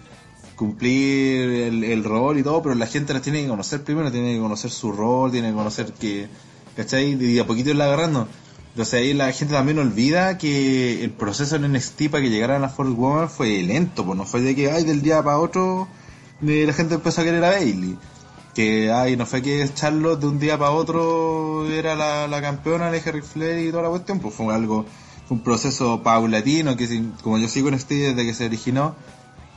cumplir 0.57 1.49
el, 1.49 1.85
el 1.85 2.05
rol 2.05 2.39
y 2.39 2.43
todo, 2.43 2.63
pero 2.63 2.75
la 2.75 2.87
gente 2.87 3.13
las 3.15 3.23
tiene 3.23 3.43
que 3.43 3.49
conocer 3.49 3.83
primero, 3.83 4.13
tiene 4.13 4.35
que 4.35 4.41
conocer 4.41 4.71
su 4.71 4.93
rol, 4.93 5.31
tiene 5.33 5.49
que 5.49 5.55
conocer 5.55 5.93
que, 5.93 6.29
¿cachai? 6.77 7.15
Y 7.25 7.39
a 7.39 7.47
poquito 7.47 7.71
irla 7.71 7.85
agarrando. 7.87 8.29
Entonces 8.73 8.95
ahí 8.95 9.13
la 9.13 9.31
gente 9.33 9.53
también 9.55 9.79
olvida 9.79 10.39
que 10.39 11.05
el 11.05 11.11
proceso 11.11 11.57
en 11.57 11.71
NXT 11.73 12.09
para 12.11 12.23
que 12.23 12.31
llegaran 12.31 12.57
a 12.57 12.61
la 12.61 12.69
Force 12.71 12.93
Woman 12.93 13.29
fue 13.29 13.63
lento, 13.63 14.05
pues 14.05 14.17
no 14.17 14.25
fue 14.25 14.41
de 14.41 14.55
que, 14.57 14.71
ay, 14.71 14.85
del 14.85 15.03
día 15.03 15.23
para 15.23 15.39
otro 15.39 15.89
eh, 16.43 16.65
la 16.67 16.73
gente 16.73 16.95
empezó 16.95 17.21
a 17.21 17.25
querer 17.25 17.45
a 17.45 17.51
Bailey. 17.51 17.99
Que, 18.55 18.91
ay, 18.91 19.17
no 19.17 19.25
fue 19.27 19.41
que 19.43 19.67
Charlotte 19.75 20.21
de 20.21 20.27
un 20.27 20.39
día 20.39 20.59
para 20.59 20.71
otro 20.73 21.67
era 21.71 21.95
la, 21.95 22.27
la 22.29 22.41
campeona 22.43 22.91
de 22.91 23.01
Ric 23.01 23.25
Flair 23.25 23.67
y 23.67 23.71
toda 23.71 23.83
la 23.85 23.89
cuestión, 23.91 24.21
pues 24.21 24.35
fue 24.35 24.55
algo, 24.55 24.87
fue 25.29 25.37
un 25.37 25.43
proceso 25.43 26.03
paulatino 26.03 26.77
que 26.77 27.03
como 27.23 27.39
yo 27.39 27.49
sigo 27.49 27.69
en 27.69 27.75
NXT 27.75 27.91
desde 27.91 28.25
que 28.27 28.35
se 28.35 28.47
originó, 28.47 28.95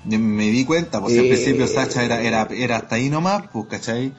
me 0.05 0.45
di 0.45 0.63
cuenta, 0.65 1.01
pues 1.01 1.17
al 1.17 1.25
Eh. 1.25 1.29
principio 1.29 1.67
Sacha 1.67 2.03
era, 2.03 2.21
era, 2.21 2.47
era 2.51 2.77
hasta 2.77 2.95
ahí 2.95 3.09
nomás, 3.09 3.43
pues, 3.51 3.65
¿cachai? 3.69 4.13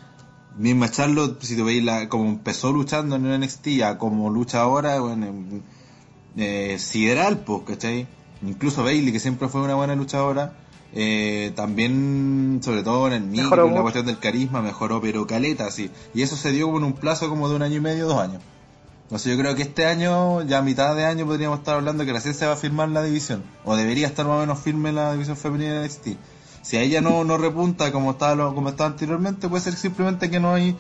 Misma 0.57 0.91
Charlotte, 0.91 1.43
si 1.43 1.57
te 1.57 1.63
veis 1.63 1.85
la, 1.85 2.09
como 2.09 2.31
empezó 2.31 2.73
luchando 2.73 3.17
en 3.17 3.41
NXT, 3.41 3.83
a 3.85 3.99
como 3.99 4.31
lucha 4.31 4.61
ahora, 4.61 5.01
bueno, 5.01 5.27
eh, 6.37 6.77
sideral, 6.79 7.39
pues, 7.39 7.63
¿cachai? 7.67 8.07
Incluso 8.43 8.83
Bailey, 8.83 9.13
que 9.13 9.21
siempre 9.21 9.49
fue 9.49 9.63
una 9.63 9.75
buena 9.75 9.95
luchadora, 9.95 10.55
eh, 10.93 11.53
también, 11.55 12.61
sobre 12.63 12.83
todo 12.83 13.07
en 13.09 13.13
el 13.13 13.25
micro, 13.25 13.67
en 13.67 13.75
la 13.75 13.83
cuestión 13.83 14.07
del 14.07 14.19
carisma, 14.19 14.63
mejoró, 14.63 15.01
pero 15.01 15.27
caleta, 15.27 15.71
sí. 15.71 15.91
Y 16.15 16.23
eso 16.23 16.37
se 16.37 16.53
dio 16.53 16.67
como 16.67 16.79
en 16.79 16.85
un 16.85 16.93
plazo 16.95 17.29
como 17.29 17.49
de 17.49 17.57
un 17.57 17.63
año 17.63 17.77
y 17.77 17.81
medio, 17.81 18.07
dos 18.07 18.19
años. 18.19 18.43
Entonces 19.03 19.31
yo 19.33 19.39
creo 19.39 19.55
que 19.55 19.63
este 19.63 19.87
año, 19.87 20.43
ya 20.43 20.59
a 20.59 20.63
mitad 20.63 20.97
de 20.97 21.05
año, 21.05 21.27
podríamos 21.27 21.61
estar 21.61 21.77
hablando 21.77 22.05
que 22.05 22.13
la 22.13 22.21
ciencia 22.21 22.49
va 22.49 22.55
a 22.55 22.57
firmar 22.57 22.89
la 22.89 23.03
división. 23.03 23.45
O 23.65 23.77
debería 23.77 24.07
estar 24.07 24.27
más 24.27 24.37
o 24.37 24.41
menos 24.41 24.59
firme 24.59 24.91
la 24.91 25.13
división 25.13 25.37
femenina 25.37 25.81
de 25.81 25.87
NXT. 25.87 26.07
Si 26.67 26.77
a 26.77 26.81
ella 26.83 27.01
no, 27.01 27.23
no 27.23 27.37
repunta 27.39 27.93
como 27.93 28.11
estaba, 28.13 28.35
lo- 28.35 28.55
como 28.55 28.71
estaba 28.71 28.91
anteriormente, 28.91 29.49
puede 29.49 29.63
ser 29.63 29.75
simplemente 29.77 30.29
que 30.31 30.41
no 30.41 30.53
hay... 30.55 30.77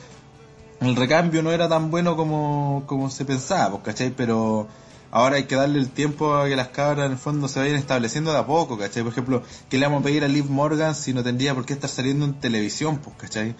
El 0.80 0.96
recambio 0.96 1.42
no 1.42 1.52
era 1.52 1.68
tan 1.68 1.90
bueno 1.90 2.16
como, 2.16 2.82
como 2.86 3.08
se 3.08 3.24
pensaba, 3.24 3.70
pues, 3.70 3.82
¿cachai? 3.84 4.10
Pero 4.10 4.66
ahora 5.12 5.36
hay 5.36 5.44
que 5.44 5.54
darle 5.54 5.78
el 5.78 5.88
tiempo 5.90 6.34
a 6.34 6.48
que 6.48 6.56
las 6.56 6.68
cabras 6.68 7.06
en 7.06 7.12
el 7.12 7.18
fondo 7.18 7.46
se 7.48 7.60
vayan 7.60 7.76
estableciendo 7.76 8.32
de 8.32 8.38
a 8.38 8.46
poco, 8.46 8.76
¿cachai? 8.76 9.02
Por 9.04 9.12
ejemplo, 9.12 9.42
¿qué 9.70 9.78
le 9.78 9.86
vamos 9.86 10.00
a 10.00 10.04
pedir 10.04 10.24
a 10.24 10.28
Liv 10.28 10.50
Morgan 10.50 10.94
si 10.96 11.14
no 11.14 11.22
tendría 11.22 11.54
por 11.54 11.64
qué 11.64 11.72
estar 11.74 11.88
saliendo 11.88 12.24
en 12.24 12.34
televisión, 12.34 12.98
pues, 12.98 13.14
¿cachai? 13.16 13.54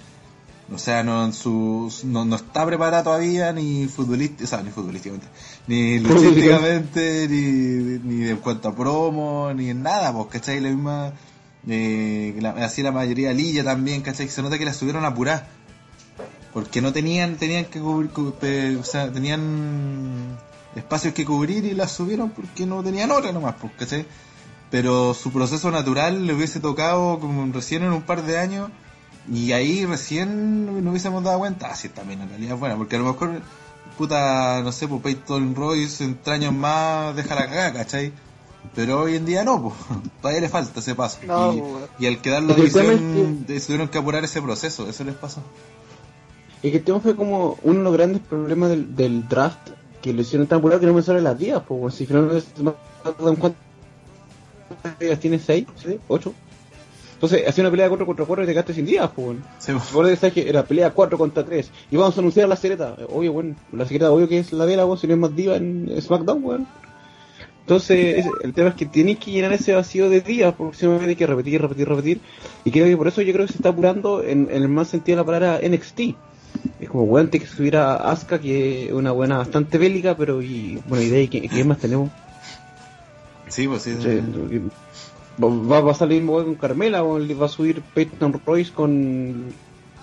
O 0.74 0.78
sea, 0.78 1.04
no, 1.04 1.24
en 1.24 1.32
su, 1.32 1.92
no, 2.04 2.24
no 2.24 2.34
está 2.34 2.66
preparada 2.66 3.04
todavía 3.04 3.52
ni 3.52 3.86
futbolística, 3.86 4.42
o 4.44 4.46
sea, 4.48 4.62
ni 4.62 4.70
futbolísticamente, 4.70 5.28
ni 5.68 5.98
luchísticamente, 6.00 7.28
ni, 7.30 7.98
ni 8.00 8.28
en 8.28 8.36
cuanto 8.38 8.68
a 8.68 8.74
promo, 8.74 9.52
ni 9.54 9.70
en 9.70 9.82
nada, 9.82 10.12
pues, 10.12 10.26
¿cachai? 10.26 10.60
La 10.60 10.68
misma, 10.70 11.12
eh, 11.68 12.38
así 12.58 12.82
la 12.82 12.92
mayoría, 12.92 13.32
Lilla 13.32 13.64
también, 13.64 14.02
¿cachai? 14.02 14.28
Se 14.28 14.42
nota 14.42 14.58
que 14.58 14.64
la 14.64 14.72
subieron 14.72 15.04
a 15.04 15.08
apurar. 15.08 15.46
Porque 16.52 16.80
no 16.80 16.92
tenían, 16.92 17.36
tenían 17.36 17.66
que 17.66 17.80
cubrir, 17.80 18.10
o 18.78 18.84
sea, 18.84 19.12
tenían 19.12 20.38
espacios 20.74 21.12
que 21.12 21.24
cubrir 21.24 21.64
y 21.64 21.74
las 21.74 21.92
subieron 21.92 22.30
porque 22.30 22.66
no 22.66 22.82
tenían 22.82 23.10
otra 23.10 23.32
nomás, 23.32 23.56
pues, 23.60 23.72
¿cachai? 23.78 24.06
Pero 24.70 25.14
su 25.14 25.32
proceso 25.32 25.70
natural 25.70 26.26
le 26.26 26.34
hubiese 26.34 26.60
tocado 26.60 27.18
como 27.20 27.52
recién 27.52 27.82
en 27.82 27.92
un 27.92 28.02
par 28.02 28.22
de 28.24 28.38
años 28.38 28.70
y 29.30 29.52
ahí 29.52 29.84
recién 29.84 30.82
nos 30.82 30.90
hubiésemos 30.90 31.22
dado 31.24 31.38
cuenta, 31.38 31.68
ah, 31.70 31.74
sí, 31.74 31.88
también 31.88 32.20
en 32.20 32.28
realidad 32.28 32.54
es 32.54 32.60
buena, 32.60 32.76
porque 32.76 32.96
a 32.96 33.00
lo 33.00 33.06
mejor, 33.06 33.42
puta, 33.98 34.62
no 34.62 34.72
sé, 34.72 34.86
pues 34.86 35.02
Peyton 35.02 35.54
Royce 35.54 36.16
años 36.26 36.54
más 36.54 37.14
deja 37.16 37.34
la 37.34 37.46
cagada, 37.46 37.72
¿cachai? 37.72 38.12
Pero 38.74 39.02
hoy 39.02 39.16
en 39.16 39.26
día 39.26 39.44
no, 39.44 39.62
pues, 39.62 39.74
todavía 40.20 40.42
le 40.42 40.48
falta 40.48 40.80
ese 40.80 40.94
paso. 40.94 41.18
No, 41.26 41.88
y, 41.98 42.04
y 42.04 42.06
al 42.06 42.20
quedar 42.20 42.42
la 42.42 42.54
división, 42.54 43.44
se 43.46 43.60
tuvieron 43.60 43.88
que 43.88 43.98
apurar 43.98 44.24
ese 44.24 44.42
proceso, 44.42 44.88
eso 44.88 45.04
les 45.04 45.14
pasó. 45.14 45.40
Y 46.62 46.70
que 46.70 46.80
tema 46.80 47.00
fue 47.00 47.14
como 47.14 47.58
uno 47.62 47.78
de 47.78 47.84
los 47.84 47.92
grandes 47.92 48.22
problemas 48.22 48.70
del, 48.70 48.96
del 48.96 49.28
draft 49.28 49.70
que 50.02 50.12
lo 50.12 50.22
hicieron 50.22 50.46
tan 50.46 50.58
apurado 50.58 50.80
que 50.80 50.86
no 50.86 50.94
me 50.94 51.02
salen 51.02 51.24
las 51.24 51.38
días, 51.38 51.62
pues 51.66 51.94
si 51.94 52.06
finalmente 52.06 52.44
¿cuántas 53.02 53.54
días 54.98 55.20
tiene? 55.20 55.38
¿6? 55.38 55.66
¿7? 55.84 55.98
¿8? 56.08 56.32
Entonces 57.16 57.48
hacía 57.48 57.64
una 57.64 57.70
pelea 57.70 57.88
4 57.88 58.04
contra 58.04 58.26
4 58.26 58.44
y 58.44 58.46
te 58.46 58.52
quedaste 58.52 58.74
sin 58.74 58.84
días, 58.84 59.10
pues. 59.14 59.38
Sí. 59.58 59.72
Recuerda 59.72 60.10
que 60.10 60.16
sabes 60.16 60.34
que 60.34 60.48
era 60.48 60.64
pelea 60.64 60.90
4 60.90 61.16
contra 61.16 61.44
3 61.44 61.70
y 61.90 61.96
vamos 61.96 62.16
a 62.16 62.20
anunciar 62.20 62.46
la 62.48 62.56
secreta. 62.56 62.94
Obvio, 63.10 63.32
bueno, 63.32 63.56
la 63.72 63.84
secreta 63.84 64.10
obvio 64.10 64.28
que 64.28 64.38
es 64.38 64.52
la 64.52 64.66
de 64.66 64.76
la 64.76 64.84
voz, 64.84 65.00
si 65.00 65.06
no 65.06 65.14
es 65.14 65.20
más 65.20 65.34
diva 65.34 65.56
en 65.56 65.90
SmackDown, 66.00 66.44
weón. 66.44 66.66
Entonces, 67.66 68.24
el 68.44 68.54
tema 68.54 68.68
es 68.68 68.74
que 68.76 68.86
tienes 68.86 69.18
que 69.18 69.32
llenar 69.32 69.52
ese 69.52 69.74
vacío 69.74 70.08
de 70.08 70.20
días, 70.20 70.54
porque 70.56 70.76
si 70.76 70.86
no 70.86 71.00
hay 71.00 71.16
que 71.16 71.26
repetir, 71.26 71.60
repetir, 71.60 71.88
repetir. 71.88 72.20
Y 72.64 72.70
creo 72.70 72.86
que 72.86 72.96
por 72.96 73.08
eso 73.08 73.22
yo 73.22 73.32
creo 73.32 73.44
que 73.44 73.52
se 73.52 73.58
está 73.58 73.70
apurando 73.70 74.22
en, 74.22 74.48
en 74.52 74.62
el 74.62 74.68
más 74.68 74.86
sentido 74.86 75.16
de 75.16 75.22
la 75.22 75.26
palabra 75.26 75.58
NXT. 75.60 76.00
Es 76.80 76.88
como, 76.88 77.02
weón, 77.04 77.28
tiene 77.28 77.44
que 77.44 77.50
subir 77.52 77.76
a 77.76 77.96
Asuka, 77.96 78.38
que 78.38 78.86
es 78.86 78.92
una 78.92 79.10
buena 79.10 79.38
bastante 79.38 79.78
bélica, 79.78 80.16
pero, 80.16 80.40
y, 80.40 80.80
bueno, 80.88 81.02
idea, 81.02 81.20
¿y 81.20 81.26
qué, 81.26 81.48
qué 81.48 81.64
más 81.64 81.78
tenemos? 81.78 82.08
Sí, 83.48 83.66
pues 83.66 83.82
sí. 83.82 83.94
Sí, 84.00 84.20
Va, 85.42 85.48
va- 85.48 85.80
va 85.80 85.90
a 85.90 85.94
salir 85.94 86.24
con 86.24 86.54
Carmela, 86.54 87.02
o 87.02 87.18
va 87.18 87.46
a 87.46 87.48
subir 87.48 87.82
Peyton 87.94 88.40
Royce 88.46 88.72
con. 88.72 89.52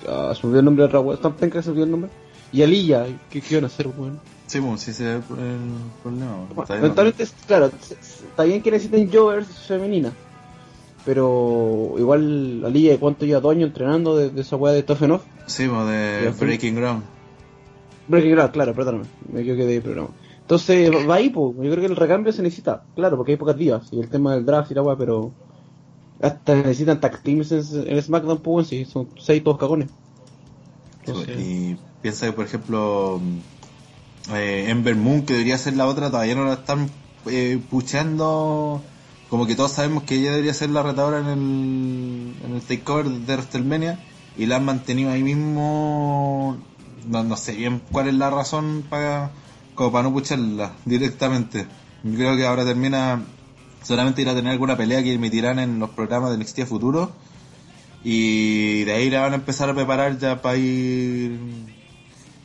ah, 0.09 0.33
olvidó 0.43 0.59
el 0.59 0.65
nombre 0.65 0.85
de 0.85 0.97
weón. 0.97 1.21
¿Tan 1.21 1.33
penca 1.37 1.61
que 1.61 1.69
olvidó 1.69 1.85
el 1.85 1.91
nombre? 1.91 2.11
Y 2.51 2.61
Alilla, 2.61 3.05
¿qué, 3.31 3.39
qué 3.41 3.55
van 3.55 3.63
a 3.63 3.67
hacer, 3.67 3.87
weón? 3.87 4.19
Sí, 4.53 4.61
pues 4.61 4.81
sí, 4.81 4.91
ese 4.91 5.09
es 5.09 5.15
el 5.15 5.23
problema. 5.23 6.47
Está 6.83 7.23
es- 7.23 7.33
claro, 7.47 7.71
está 7.89 8.43
bien 8.43 8.61
que 8.61 8.69
necesiten 8.69 9.11
jovers 9.11 9.47
femeninas. 9.67 10.13
Pero 11.05 11.95
igual 11.97 12.63
Alilla, 12.63 12.99
¿cuánto 12.99 13.25
lleva? 13.25 13.39
¿Dos 13.39 13.51
años 13.51 13.69
entrenando 13.69 14.15
de, 14.15 14.29
de 14.29 14.41
esa 14.41 14.55
weá 14.55 14.73
de 14.73 14.85
Enough? 14.87 15.21
Sí, 15.47 15.67
pues 15.67 15.87
de. 15.87 16.31
Breaking 16.39 16.75
Ground. 16.75 17.01
Breaking 18.07 18.31
Ground, 18.33 18.51
claro, 18.51 18.75
perdóname, 18.75 19.05
me 19.31 19.41
equivoqué 19.41 19.65
de 19.65 19.81
programa. 19.81 20.09
Entonces, 20.41 20.91
va- 21.09 21.15
ahí, 21.15 21.31
pues. 21.31 21.55
Yo 21.55 21.71
creo 21.71 21.79
que 21.79 21.85
el 21.87 21.95
recambio 21.95 22.31
se 22.31 22.43
necesita, 22.43 22.83
claro, 22.93 23.17
porque 23.17 23.31
hay 23.31 23.37
pocas 23.39 23.57
divas. 23.57 23.87
Y 23.91 24.01
el 24.01 24.07
tema 24.07 24.35
del 24.35 24.45
draft 24.45 24.69
y 24.69 24.75
la 24.75 24.83
weá, 24.83 24.95
pero. 24.95 25.31
Hasta 26.21 26.53
necesitan 26.57 26.99
tag 26.99 27.23
teams 27.23 27.51
en, 27.51 28.01
SmackDown, 28.03 28.37
pues, 28.37 28.67
sí, 28.67 28.85
son 28.85 29.07
seis 29.17 29.43
todos 29.43 29.57
cagones. 29.57 29.89
Sí, 31.05 31.11
Entonces, 31.11 31.39
Y 31.39 31.77
piensa 32.03 32.27
que, 32.27 32.33
por 32.33 32.45
ejemplo, 32.45 33.19
eh, 34.31 34.65
Ember 34.69 34.95
Moon, 34.95 35.23
que 35.23 35.33
debería 35.33 35.57
ser 35.57 35.75
la 35.75 35.87
otra, 35.87 36.09
todavía 36.09 36.35
no 36.35 36.45
la 36.45 36.53
están 36.53 36.89
eh, 37.25 37.59
puchando. 37.69 38.81
Como 39.29 39.47
que 39.47 39.55
todos 39.55 39.71
sabemos 39.71 40.03
que 40.03 40.15
ella 40.15 40.31
debería 40.31 40.53
ser 40.53 40.69
la 40.69 40.83
retadora 40.83 41.19
en 41.19 41.27
el, 41.27 42.35
en 42.45 42.55
el 42.55 42.61
takeover 42.61 43.07
de 43.09 43.33
WrestleMania. 43.33 43.99
Y 44.37 44.45
la 44.45 44.57
han 44.57 44.65
mantenido 44.65 45.11
ahí 45.11 45.23
mismo. 45.23 46.57
No, 47.07 47.23
no 47.23 47.37
sé 47.37 47.53
bien 47.53 47.81
cuál 47.91 48.07
es 48.07 48.13
la 48.13 48.29
razón 48.29 48.85
para 48.89 49.31
como 49.75 49.91
para 49.91 50.03
no 50.03 50.13
pucharla 50.13 50.73
directamente. 50.85 51.67
Yo 52.03 52.15
creo 52.15 52.35
que 52.35 52.45
ahora 52.45 52.63
termina 52.65 53.23
solamente 53.81 54.21
ir 54.21 54.29
a 54.29 54.35
tener 54.35 54.51
alguna 54.51 54.77
pelea 54.77 55.03
que 55.03 55.13
emitirán 55.13 55.59
en 55.59 55.79
los 55.79 55.89
programas 55.91 56.31
de 56.31 56.37
NXT 56.37 56.65
futuro. 56.65 57.11
Y 58.03 58.83
de 58.83 58.93
ahí 58.93 59.09
la 59.09 59.21
van 59.21 59.33
a 59.33 59.35
empezar 59.35 59.69
a 59.69 59.73
preparar 59.73 60.17
ya 60.19 60.41
para 60.41 60.57
ir 60.57 61.39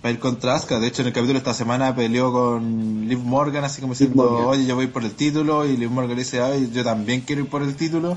para 0.01 0.12
ir 0.12 0.20
contra 0.20 0.55
Asuka. 0.55 0.78
De 0.78 0.86
hecho, 0.86 1.03
en 1.03 1.09
el 1.09 1.14
capítulo 1.14 1.34
de 1.34 1.38
esta 1.38 1.55
semana 1.55 1.94
peleó 1.94 2.32
con 2.32 3.09
Liv 3.09 3.18
Morgan, 3.18 3.64
así 3.64 3.80
como 3.80 3.94
diciendo, 3.94 4.49
oye, 4.49 4.66
yo 4.66 4.76
voy 4.76 4.86
por 4.86 5.05
el 5.05 5.12
título. 5.12 5.66
Y 5.66 5.76
Liv 5.76 5.90
Morgan 5.90 6.16
le 6.16 6.22
dice, 6.22 6.40
ay, 6.40 6.70
yo 6.72 6.84
también 6.84 7.22
quiero 7.22 7.42
ir 7.42 7.49
por 7.49 7.62
el 7.62 7.74
título. 7.74 8.16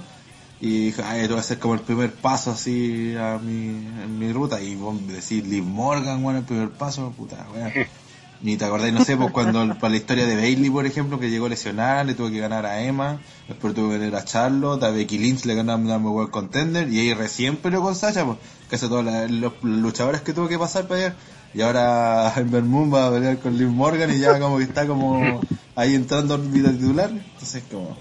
Y 0.60 0.86
dijo, 0.86 1.02
ay, 1.06 1.22
esto 1.22 1.34
va 1.34 1.40
a 1.40 1.44
ser 1.44 1.58
como 1.58 1.74
el 1.74 1.80
primer 1.80 2.12
paso 2.14 2.52
así 2.52 3.16
a 3.18 3.40
mi, 3.40 3.70
en 3.70 4.20
mi 4.20 4.32
ruta. 4.32 4.62
Y 4.62 4.76
vos 4.76 4.96
decís, 5.08 5.46
Liv 5.48 5.64
Morgan, 5.64 6.22
bueno, 6.22 6.40
el 6.40 6.46
primer 6.46 6.70
paso, 6.70 7.12
puta, 7.18 7.48
weón. 7.54 7.72
Ni 8.44 8.58
te 8.58 8.66
acordáis, 8.66 8.92
no 8.92 9.06
sé, 9.06 9.16
pues 9.18 9.32
cuando 9.32 9.76
para 9.76 9.92
la 9.92 9.98
historia 9.98 10.26
de 10.26 10.36
Bailey, 10.36 10.72
por 10.72 10.88
ejemplo, 10.88 11.20
que 11.20 11.30
llegó 11.30 11.48
lesionada, 11.48 12.04
le 12.04 12.16
tuvo 12.16 12.32
que 12.32 12.40
ganar 12.40 12.66
a 12.66 12.82
Emma, 12.82 13.20
después 13.48 13.76
tuvo 13.76 13.90
que 13.90 14.00
ganar 14.00 14.16
a 14.16 14.26
Charlotte, 14.26 14.82
a 14.82 14.90
Becky 14.90 15.20
Lynch 15.20 15.46
le 15.46 15.54
ganó 15.54 15.74
a 15.74 15.78
Number 15.78 16.12
World 16.12 16.32
Contender, 16.32 16.92
y 16.92 17.00
ahí 17.00 17.14
recién 17.14 17.58
peleó 17.58 17.84
con 17.84 17.94
Sasha, 17.94 18.26
pues, 18.26 18.40
casi 18.68 18.88
todos 18.88 19.06
los 19.30 19.54
luchadores 19.62 20.22
que 20.22 20.34
tuvo 20.34 20.48
que 20.48 20.58
pasar 20.58 20.88
para 20.88 21.06
allá. 21.06 21.16
Y 21.54 21.62
ahora 21.62 22.34
Ember 22.38 22.64
Moon 22.64 22.94
va 22.94 23.08
a 23.08 23.12
pelear 23.12 23.38
con 23.40 23.58
Liv 23.58 23.68
Morgan 23.70 24.10
y 24.16 24.20
ya 24.20 24.40
como 24.40 24.58
que 24.58 24.64
está 24.64 24.88
como 24.88 25.42
ahí 25.76 25.96
entrando 25.96 26.36
en 26.36 26.52
vida 26.54 26.72
titular. 26.72 27.10
Entonces, 27.10 27.64
como, 27.70 27.98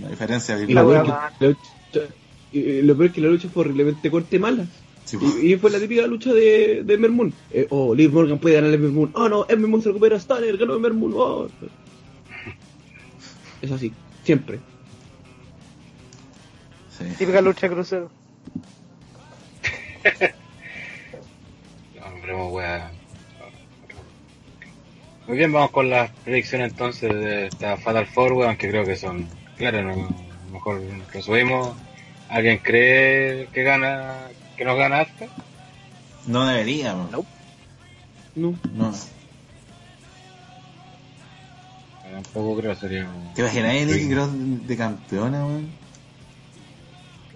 La 0.00 0.08
diferencia 0.08 0.58
Y, 0.60 0.66
la 0.72 0.82
La 0.82 0.86
wea 0.88 1.02
wea 1.02 1.32
que- 1.38 1.44
la 1.46 1.50
lucha- 1.50 2.14
y 2.52 2.82
lo 2.82 2.96
peor 2.96 3.08
es 3.08 3.12
que 3.14 3.20
la 3.20 3.28
lucha 3.28 3.48
fue 3.48 3.62
horriblemente 3.62 4.10
corta 4.10 4.36
y 4.36 4.38
mala. 4.38 4.66
Sí, 5.04 5.16
pues. 5.16 5.34
Y, 5.42 5.52
y 5.54 5.56
fue 5.56 5.70
la 5.70 5.78
típica 5.80 6.06
lucha 6.06 6.32
de, 6.32 6.82
de 6.84 6.94
Ember 6.94 7.10
Moon. 7.10 7.32
Eh, 7.50 7.66
oh, 7.70 7.94
Liv 7.94 8.12
Morgan 8.12 8.38
puede 8.38 8.54
ganar 8.56 8.70
a 8.70 8.74
Ember 8.74 8.90
Moon. 8.90 9.10
Oh 9.14 9.28
no, 9.28 9.46
Ember 9.48 9.68
Moon 9.68 9.82
se 9.82 9.88
recupera, 9.88 10.16
Stanner, 10.16 10.56
ganó 10.56 10.74
Ember 10.76 10.92
Moon. 10.94 11.12
Oh. 11.16 11.48
Es 13.60 13.70
así, 13.72 13.92
siempre. 14.24 14.60
Sí. 16.98 17.04
Típica 17.18 17.40
lucha 17.40 17.68
de 17.68 17.74
crucero. 17.74 18.10
Muy 25.26 25.36
bien, 25.36 25.52
vamos 25.52 25.70
con 25.70 25.90
las 25.90 26.10
predicciones 26.24 26.72
entonces 26.72 27.12
de 27.12 27.46
esta 27.46 27.76
Fatal 27.76 28.06
Four, 28.06 28.32
weón, 28.32 28.48
aunque 28.50 28.68
creo 28.68 28.84
que 28.84 28.96
son 28.96 29.28
claras, 29.56 29.84
¿no? 29.84 30.08
mejor 30.52 30.82
resumimos. 31.12 31.74
¿Alguien 32.28 32.58
cree 32.58 33.48
que 33.52 33.62
gana, 33.62 34.28
que 34.56 34.64
nos 34.64 34.76
gana 34.76 35.00
Asuka? 35.00 35.26
No 36.26 36.46
deberíamos. 36.46 37.10
No. 37.10 37.24
No. 38.34 38.54
No. 38.72 38.92
Tampoco 42.10 42.60
creo, 42.60 42.74
sería... 42.74 43.08
¿Te 43.34 43.42
imaginas 43.42 43.70
a 43.70 43.84
Nikki 43.84 44.08
Cross 44.10 44.30
de 44.66 44.76
campeona, 44.76 45.46
weón? 45.46 45.70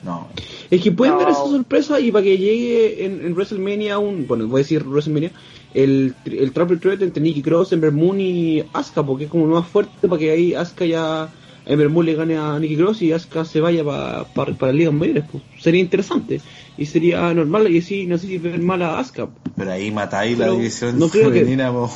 No. 0.04 0.28
Es 0.70 0.80
que 0.82 0.92
pueden 0.92 1.14
No. 1.14 1.20
dar 1.20 1.30
esa 1.30 1.40
sorpresa 1.44 1.98
y 2.00 2.12
para 2.12 2.22
que 2.24 2.38
llegue 2.38 3.04
en, 3.04 3.24
en 3.24 3.32
WrestleMania 3.34 3.98
un, 3.98 4.26
bueno, 4.26 4.46
voy 4.46 4.60
a 4.60 4.62
decir 4.62 4.84
WrestleMania, 4.84 5.32
el, 5.74 6.14
el 6.24 6.52
Triple 6.52 6.76
Threat 6.76 7.02
entre 7.02 7.22
Nikki 7.22 7.42
Cross, 7.42 7.72
Ember 7.72 7.92
Moon 7.92 8.20
y 8.20 8.62
Asuka, 8.72 9.02
porque 9.04 9.24
es 9.24 9.30
como 9.30 9.46
más 9.46 9.66
fuerte 9.66 10.06
para 10.08 10.18
que 10.18 10.30
ahí 10.30 10.54
Asuka 10.54 10.84
ya, 10.86 11.28
Ember 11.64 11.88
Moon 11.88 12.06
le 12.06 12.14
gane 12.14 12.36
a 12.36 12.58
Nikki 12.58 12.76
Cross 12.76 13.02
y 13.02 13.12
Asuka 13.12 13.44
se 13.44 13.60
vaya 13.60 13.82
pa- 13.84 14.24
pa- 14.32 14.46
para 14.46 14.70
la 14.72 14.78
Liga 14.78 14.90
Mayores, 14.92 15.24
pues 15.30 15.42
sería 15.60 15.80
interesante 15.80 16.40
y 16.78 16.86
sería 16.86 17.32
normal 17.34 17.68
y 17.72 17.78
así 17.78 18.06
no 18.06 18.16
sé 18.18 18.26
si 18.28 18.38
ver 18.38 18.60
mal 18.60 18.82
a 18.82 18.98
Asuka. 19.00 19.28
Pero 19.56 19.72
ahí 19.72 19.90
matáis 19.90 20.38
la 20.38 20.50
división 20.50 20.98
no 20.98 21.08
creo 21.08 21.30
que- 21.32 21.40
femenina, 21.40 21.72
po. 21.72 21.90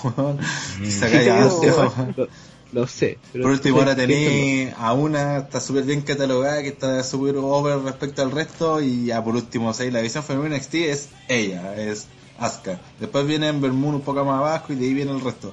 Mm. 0.80 0.84
Weón. 2.72 2.82
lo, 2.82 2.86
sé. 2.86 3.18
pero 3.32 3.44
Por 3.44 3.52
último, 3.52 3.78
ahora 3.80 3.96
tenéis 3.96 4.72
a 4.78 4.92
una, 4.92 5.38
está 5.38 5.60
súper 5.60 5.84
bien 5.84 6.00
catalogada, 6.02 6.62
que 6.62 6.68
está 6.68 7.02
súper 7.04 7.36
over 7.36 7.78
respecto 7.80 8.22
al 8.22 8.30
resto, 8.30 8.80
y 8.80 9.06
ya 9.06 9.22
por 9.22 9.34
último, 9.36 9.72
¿sabes? 9.74 9.92
la 9.92 9.98
división 10.00 10.24
femenina 10.24 10.56
NXT 10.56 10.74
es 10.74 11.08
ella, 11.28 11.76
es 11.76 12.06
Asuka. 12.38 12.78
Después 12.98 13.26
viene 13.26 13.48
Ember 13.48 13.72
Moon 13.72 13.96
un 13.96 14.00
poco 14.00 14.24
más 14.24 14.38
abajo 14.38 14.72
y 14.72 14.76
de 14.76 14.86
ahí 14.86 14.94
viene 14.94 15.12
el 15.12 15.20
resto. 15.20 15.52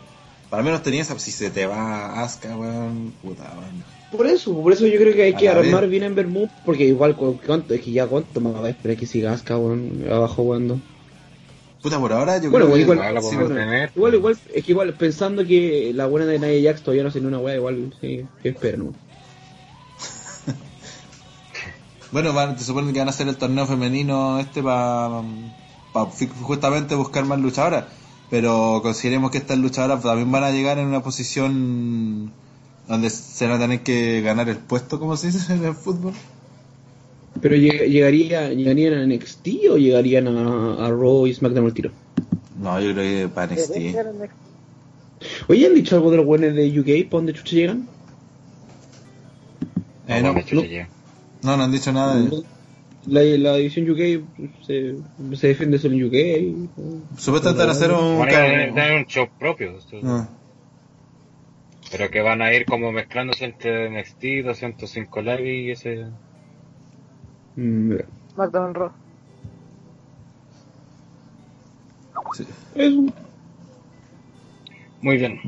Para 0.50 0.64
menos 0.64 0.82
tenía 0.82 1.02
esa, 1.02 1.18
si 1.20 1.32
se 1.32 1.50
te 1.50 1.66
va 1.66 2.22
Asuka, 2.24 2.56
weón, 2.56 3.14
puta, 3.22 3.44
weón. 3.60 3.84
Por 4.10 4.26
eso, 4.26 4.54
por 4.64 4.72
eso 4.72 4.88
yo 4.88 4.98
creo 4.98 5.14
que 5.14 5.24
hay 5.24 5.34
A 5.34 5.38
que 5.38 5.50
armar 5.50 5.82
vez. 5.82 5.90
bien 5.92 6.04
en 6.04 6.16
Bermud, 6.16 6.48
porque 6.64 6.86
igual, 6.86 7.14
cu- 7.18 7.38
¿cuánto? 7.46 7.74
Es 7.74 7.82
que 7.82 7.92
ya 7.92 8.08
cuánto 8.08 8.40
más 8.40 8.54
va 8.56 8.68
a 8.68 8.70
esperar 8.70 8.96
que 8.96 9.06
siga 9.06 9.34
Asuka, 9.34 9.58
weón, 9.58 10.06
abajo 10.10 10.36
jugando. 10.44 10.80
Puta, 11.82 12.00
por 12.00 12.12
ahora 12.14 12.42
yo 12.42 12.50
Bueno, 12.50 12.66
creo 12.66 12.76
que... 12.76 12.82
igual, 12.82 12.98
igual 12.98 13.14
la 13.16 13.22
sí, 13.22 13.28
podemos 13.28 13.50
bueno, 13.50 13.64
tener. 13.66 13.92
igual, 13.96 14.14
igual, 14.16 14.38
es 14.54 14.64
que 14.66 14.72
igual 14.72 14.94
pensando 14.94 15.46
que 15.46 15.92
la 15.94 16.06
buena 16.08 16.26
de 16.26 16.40
Nia 16.40 16.72
Jax 16.72 16.82
todavía 16.82 17.04
no 17.04 17.12
ni 17.14 17.26
una 17.26 17.40
weá, 17.40 17.56
igual, 17.56 17.94
sí, 18.02 18.26
que 18.42 18.50
espera, 18.50 18.78
¿no? 18.78 18.94
Bueno, 22.12 22.34
van, 22.34 22.58
se 22.58 22.66
supone 22.66 22.94
que 22.94 23.00
van 23.00 23.10
a 23.10 23.12
hacer 23.12 23.28
el 23.28 23.36
torneo 23.36 23.66
femenino 23.68 24.40
este 24.40 24.64
para 24.64 25.22
justamente 26.42 26.96
buscar 26.96 27.26
más 27.26 27.40
luchadoras. 27.40 27.86
Pero 28.30 28.82
consideremos 28.82 29.32
que 29.32 29.38
estas 29.38 29.58
luchadoras 29.58 30.04
también 30.04 30.32
van 30.32 30.44
a 30.44 30.52
llegar 30.52 30.78
en 30.80 30.88
una 30.88 31.02
posición 31.02 32.32
donde 32.88 33.10
se 33.10 33.48
van 33.48 33.56
a 33.58 33.60
tener 33.60 33.84
que 33.84 34.22
ganar 34.22 34.50
el 34.50 34.58
puesto, 34.58 35.00
como 35.00 35.16
se 35.18 35.28
dice 35.28 35.54
en 35.54 35.64
el 35.66 35.74
fútbol. 35.76 36.14
Pero 37.42 37.56
lleg- 37.56 37.88
llegaría, 37.88 38.50
¿llegarían 38.54 38.94
a 38.96 39.06
NXT 39.06 39.48
o 39.72 39.78
llegarían 39.78 40.28
a, 40.28 40.86
a 40.86 40.90
Raw 40.90 41.28
y 41.28 41.34
SmackDown 41.34 41.66
al 41.68 41.74
tiro? 41.74 41.92
No, 42.60 42.80
yo 42.82 42.94
creo 42.94 43.28
que 43.28 43.34
para 43.34 43.54
NXT. 43.54 43.76
Oye, 45.48 45.66
¿han 45.68 45.76
dicho 45.76 45.96
algo 45.96 46.12
de 46.12 46.18
los 46.18 46.26
buenos 46.26 46.54
de 46.56 46.68
UK? 46.80 47.10
¿Para 47.10 47.18
dónde 47.20 47.34
chucha 47.34 47.56
llegan? 47.56 47.88
Eh, 50.08 50.22
no, 50.22 50.34
no, 50.34 50.42
no, 51.44 51.58
no 51.58 51.64
han 51.64 51.72
dicho 51.72 51.92
nada 51.92 52.16
de 52.16 52.44
La, 53.08 53.22
la 53.22 53.56
división 53.58 53.90
UK 53.90 54.56
se, 54.66 54.96
se 55.36 55.48
defiende 55.48 55.78
solo 55.80 55.96
en 55.96 56.04
UK. 56.06 57.18
Supuestamente 57.18 57.60
van 57.62 57.70
a 57.70 57.72
hacer 57.74 57.92
un... 57.92 58.20
Van 58.20 58.80
a 58.92 58.96
un 58.96 59.06
show 59.06 59.28
propio, 59.40 59.78
esto- 59.78 60.00
Ah, 60.04 60.28
pero 61.92 62.10
que 62.10 62.22
van 62.22 62.42
a 62.42 62.54
ir 62.54 62.66
como 62.66 62.92
mezclándose 62.92 63.46
entre 63.46 63.90
NXT, 63.90 64.46
205 64.46 65.22
Live 65.22 65.54
y 65.56 65.72
ese... 65.72 66.06
Mm. 67.58 67.96
SmackDown 68.34 68.74
Raw. 68.76 68.92
sí. 72.34 72.46
Eso. 72.76 73.04
Muy 75.02 75.18
bien. 75.18 75.40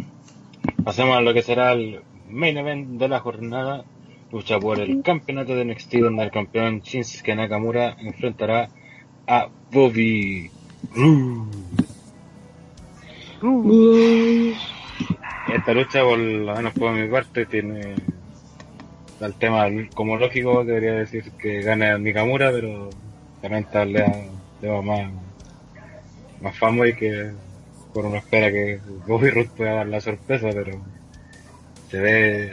Pasemos 0.84 1.18
a 1.18 1.22
lo 1.22 1.34
que 1.34 1.43
será 1.43 1.74
el 1.74 2.01
main 2.30 2.57
event 2.57 2.99
de 2.99 3.07
la 3.07 3.20
jornada. 3.20 3.86
Lucha 4.32 4.60
por 4.60 4.80
el 4.80 5.01
campeonato 5.01 5.55
de 5.55 5.66
NXT 5.66 5.95
donde 5.95 6.24
el 6.24 6.32
campeón 6.32 6.82
Shinsuke 6.82 7.36
Nakamura 7.36 7.95
enfrentará 7.99 8.70
a 9.28 9.49
Bobby 9.72 10.51
Roode. 13.41 14.55
Esta 15.53 15.74
lucha, 15.74 16.03
por 16.03 16.20
lo 16.20 16.55
menos 16.55 16.74
por 16.74 16.91
mi 16.91 17.07
parte, 17.07 17.45
tiene 17.45 17.95
el 19.28 19.34
tema 19.36 19.67
como 19.93 20.17
lógico, 20.17 20.63
debería 20.63 20.93
decir 20.93 21.32
que 21.34 21.61
gana 21.61 21.97
Nakamura, 21.97 22.51
pero 22.51 22.89
también 23.41 23.63
está 23.63 23.84
el 23.84 23.93
tema 24.61 24.82
más, 24.82 25.11
más 26.41 26.57
famoso 26.57 26.88
y 26.88 26.95
que 26.95 27.32
por 27.93 28.05
uno 28.05 28.17
espera 28.17 28.51
que 28.51 28.80
Bobby 29.07 29.30
Roode 29.30 29.49
pueda 29.55 29.74
dar 29.74 29.88
la 29.88 29.99
sorpresa, 30.01 30.49
pero 30.53 30.80
se 31.89 31.99
ve, 31.99 32.51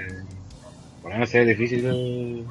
por 1.03 1.11
lo 1.11 1.17
menos 1.17 1.31
se 1.31 1.41
ve 1.41 1.47
difícil, 1.47 1.85
el- 1.87 2.47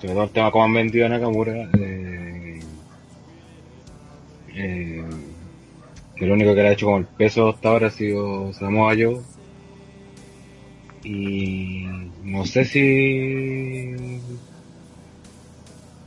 sobre 0.00 0.12
todo 0.14 0.24
el 0.24 0.30
tema 0.30 0.50
como 0.50 0.64
han 0.64 0.74
vendido 0.74 1.06
a 1.06 1.08
Nakamura. 1.08 1.68
eh, 1.78 2.60
eh, 4.56 5.04
que 6.16 6.26
lo 6.26 6.34
único 6.34 6.54
que 6.54 6.62
le 6.62 6.68
ha 6.68 6.72
hecho 6.72 6.86
como 6.86 6.98
el 6.98 7.06
peso 7.06 7.48
hasta 7.48 7.68
ahora 7.70 7.86
ha 7.88 7.90
sido 7.90 8.52
Samoa 8.52 8.94
Joe. 8.94 9.20
Y 11.04 11.84
no 12.22 12.44
sé 12.46 12.64
si 12.64 12.80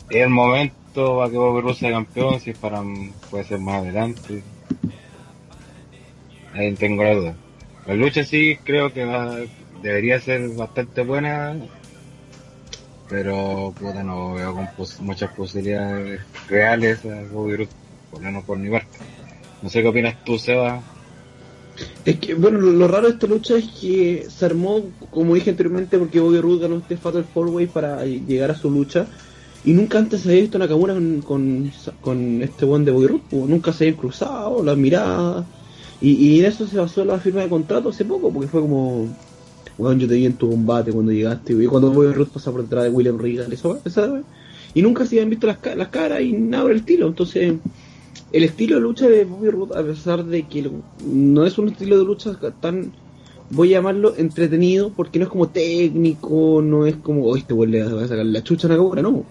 es 0.10 0.16
el 0.24 0.30
momento 0.30 1.18
para 1.18 1.30
que 1.30 1.38
Bobby 1.38 1.62
Roode 1.62 1.76
sea 1.76 1.92
campeón, 1.92 2.40
si 2.40 2.50
es 2.52 2.58
para 2.58 2.82
puede 3.30 3.44
ser 3.44 3.60
más 3.60 3.82
adelante. 3.84 4.42
Ahí 6.54 6.74
tengo 6.76 7.04
la 7.04 7.14
duda. 7.14 7.36
La 7.86 7.94
lucha 7.94 8.24
sí 8.24 8.58
creo 8.64 8.92
que 8.92 9.06
va- 9.06 9.38
debería 9.82 10.20
ser 10.20 10.50
bastante 10.50 11.02
buena, 11.04 11.56
pero 13.10 13.74
puta 13.78 14.04
no 14.04 14.34
veo 14.34 14.68
muchas 15.02 15.32
posibilidades 15.34 16.22
reales 16.50 17.06
a 17.06 17.22
Bobby 17.32 17.58
Roode, 17.58 17.70
por 18.10 18.20
lo 18.22 18.26
menos 18.26 18.44
por 18.46 18.58
mi 18.58 18.70
parte. 18.70 18.98
No 19.62 19.70
sé 19.70 19.82
qué 19.82 19.88
opinas 19.88 20.16
tú, 20.26 20.38
Seba. 20.38 20.82
Es 22.08 22.20
que, 22.20 22.36
bueno, 22.36 22.60
lo, 22.62 22.88
raro 22.88 23.08
de 23.08 23.16
esta 23.16 23.28
lucha 23.28 23.58
es 23.58 23.68
que 23.68 24.28
se 24.30 24.46
armó, 24.46 24.82
como 25.12 25.36
dije 25.36 25.50
anteriormente, 25.50 26.00
porque 26.00 26.22
Bobby 26.22 26.40
Roode 26.40 26.62
ganó 26.62 26.78
este 26.78 26.96
Fatal 26.96 27.26
4-Way 27.36 27.68
para 27.68 28.06
llegar 28.06 28.50
a 28.50 28.56
su 28.56 28.72
lucha. 28.72 29.08
Y 29.66 29.74
nunca 29.74 29.98
antes 29.98 30.22
se 30.22 30.30
había 30.30 30.44
visto 30.44 30.58
Nakamura 30.58 30.94
con, 30.94 31.22
con, 31.22 31.70
con 32.00 32.42
este 32.42 32.64
buen 32.64 32.86
de 32.86 32.92
Bobby 32.92 33.08
Roode. 33.08 33.48
Nunca 33.50 33.74
se 33.74 33.84
habían 33.84 34.00
cruzado, 34.00 34.64
las 34.64 34.78
miradas. 34.78 35.46
Y, 36.00 36.12
y 36.12 36.40
en 36.40 36.46
eso 36.46 36.66
se 36.66 36.78
basó 36.78 37.04
la 37.04 37.20
firma 37.20 37.42
de 37.42 37.50
contrato 37.50 37.90
hace 37.90 38.06
poco, 38.06 38.32
porque 38.32 38.48
fue 38.48 38.62
como... 38.62 39.10
Bueno, 39.78 40.00
yo 40.00 40.08
te 40.08 40.16
vi 40.16 40.28
en 40.28 40.38
tu 40.38 40.50
combate 40.50 40.94
cuando 40.94 41.12
llegaste, 41.12 41.62
y 41.62 41.68
cuando 41.68 41.92
Bobby 41.92 42.14
Roode 42.14 42.32
pasa 42.34 42.54
por 42.54 42.62
detrás 42.62 42.86
de 42.86 42.90
William 42.90 43.18
Regal, 43.18 43.52
eso, 43.52 43.82
esa, 43.84 44.24
y 44.74 44.82
nunca 44.82 45.06
se 45.06 45.18
habían 45.18 45.30
visto 45.30 45.46
las, 45.46 45.58
las 45.76 45.90
caras 45.90 46.22
y 46.22 46.32
nada 46.32 46.64
por 46.64 46.72
el 46.72 46.78
estilo. 46.78 47.08
Entonces, 47.08 47.56
el 48.32 48.44
estilo 48.44 48.76
de 48.76 48.82
lucha 48.82 49.08
de 49.08 49.26
Bobby 49.26 49.50
Roode, 49.50 49.80
a 49.80 49.84
pesar 49.84 50.24
de 50.26 50.44
que 50.44 50.70
no 51.06 51.46
es 51.46 51.58
un 51.58 51.70
estilo 51.70 51.98
de 51.98 52.06
lucha 52.06 52.38
tan, 52.60 52.92
voy 53.50 53.70
a 53.70 53.78
llamarlo 53.78 54.14
entretenido, 54.18 54.92
porque 54.96 55.20
no 55.20 55.26
es 55.26 55.32
como 55.32 55.48
técnico, 55.48 56.62
no 56.64 56.86
es 56.86 56.96
como, 56.98 57.26
oh, 57.26 57.36
este 57.38 57.54
güey 57.54 57.70
le 57.70 57.84
va 57.84 58.04
a 58.04 58.08
sacar 58.08 58.26
la 58.26 58.44
chucha 58.44 58.68
a 58.68 58.72
Nakamura, 58.72 59.02
no. 59.02 59.24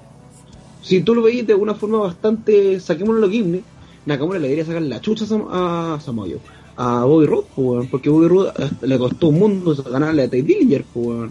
Si 0.82 1.00
tú 1.02 1.14
lo 1.14 1.22
veis 1.22 1.46
de 1.46 1.54
una 1.54 1.74
forma 1.74 1.98
bastante, 1.98 2.80
saquémoslo 2.80 3.20
lo 3.20 3.30
gimne, 3.30 3.62
Nakamura 4.06 4.38
le 4.38 4.48
debería 4.48 4.64
sacar 4.64 4.82
la 4.82 5.00
chucha 5.00 5.24
a, 5.24 5.98
Sam- 6.00 6.40
a 6.78 7.04
Bobby 7.04 7.26
Roode, 7.26 7.88
porque 7.90 8.08
Bobby 8.08 8.28
Roode 8.28 8.50
hasta 8.56 8.86
le 8.86 8.98
costó 8.98 9.28
un 9.28 9.38
mundo 9.38 9.74
ganarle 9.90 10.22
a 10.22 10.28
Ty 10.28 10.42
Dillinger, 10.42 10.84
pues. 10.92 11.30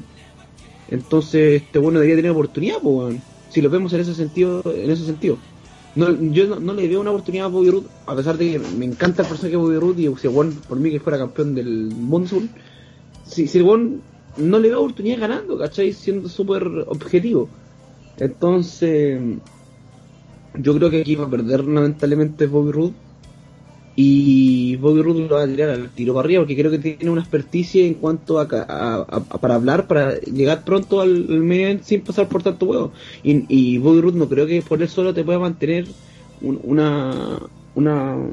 Entonces, 0.87 1.63
este 1.63 1.79
bueno 1.79 1.99
debería 1.99 2.17
tener 2.17 2.31
oportunidad, 2.31 2.77
pues. 2.81 3.15
Si 3.49 3.61
lo 3.61 3.69
vemos 3.69 3.93
en 3.93 4.01
ese 4.01 4.13
sentido, 4.13 4.61
en 4.65 4.91
ese 4.91 5.05
sentido. 5.05 5.37
No, 5.95 6.11
yo 6.11 6.59
no, 6.59 6.73
le 6.73 6.87
veo 6.89 6.99
una 6.99 7.11
oportunidad 7.11 7.45
a 7.45 7.49
Bobby 7.49 7.69
Roode, 7.69 7.87
a 8.05 8.15
pesar 8.15 8.37
de 8.37 8.51
que 8.51 8.59
me 8.59 8.85
encanta 8.85 9.21
el 9.21 9.29
personaje 9.29 9.55
de 9.55 9.63
Bobby 9.63 9.77
Roode 9.77 10.01
y 10.01 10.15
si 10.17 10.27
el 10.27 10.33
weón, 10.33 10.51
por 10.67 10.77
mí 10.77 10.91
que 10.91 10.99
fuera 10.99 11.17
campeón 11.17 11.55
del 11.55 11.87
mundo, 11.95 12.41
si, 13.25 13.47
si 13.47 13.63
no 13.63 14.59
le 14.59 14.69
veo 14.69 14.81
oportunidad 14.81 15.19
ganando, 15.19 15.57
¿cachai? 15.57 15.93
Siendo 15.93 16.27
súper 16.27 16.63
objetivo. 16.87 17.47
Entonces, 18.17 19.21
yo 20.55 20.75
creo 20.75 20.89
que 20.89 21.01
aquí 21.01 21.15
va 21.15 21.25
a 21.25 21.29
perder 21.29 21.65
lamentablemente 21.65 22.47
Bobby 22.47 22.71
Roode. 22.71 22.93
Y 23.97 24.75
Bobby 24.77 25.01
Roode 25.01 25.21
lo 25.29 25.35
va 25.35 25.43
a 25.43 25.47
tirar 25.47 25.69
al 25.69 25.93
tiro 25.93 26.13
para 26.13 26.25
arriba 26.25 26.41
porque 26.41 26.55
creo 26.57 26.69
que 26.71 26.79
tiene 26.79 27.09
una 27.11 27.21
experticia 27.21 27.85
en 27.85 27.93
cuanto 27.95 28.39
a, 28.39 28.43
a- 28.51 29.01
a- 29.09 29.39
para 29.39 29.55
hablar, 29.55 29.87
para 29.87 30.19
llegar 30.19 30.65
pronto 30.65 30.99
al, 31.01 31.11
al 31.29 31.35
event 31.51 31.81
sin 31.83 32.03
pasar 32.03 32.27
por 32.27 32.43
tanto 32.43 32.65
huevo. 32.65 32.93
Y, 33.23 33.77
Bobby 33.77 34.01
Roode 34.01 34.17
no 34.19 34.27
creo 34.29 34.47
que 34.47 34.61
por 34.63 34.81
él 34.81 34.89
solo 34.89 35.13
te 35.13 35.23
pueda 35.23 35.39
mantener 35.39 35.95
un- 36.39 36.59
una 36.63 37.39
una 37.73 38.31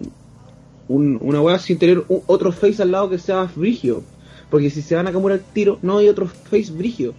un- 0.87 1.19
una 1.23 1.41
hueá 1.43 1.59
sin 1.59 1.79
tener 1.79 2.05
otro 2.09 2.53
face 2.53 2.83
al 2.83 2.91
lado 2.93 3.11
que 3.11 3.19
sea 3.19 3.45
brigio. 3.55 4.09
Porque 4.49 4.71
si 4.71 4.83
se 4.83 4.95
van 4.95 5.07
a 5.07 5.11
Nakamura 5.11 5.35
al 5.35 5.47
tiro, 5.47 5.79
no 5.83 5.99
hay 5.99 6.09
otro 6.09 6.27
face 6.29 6.73
brigio. 6.73 7.19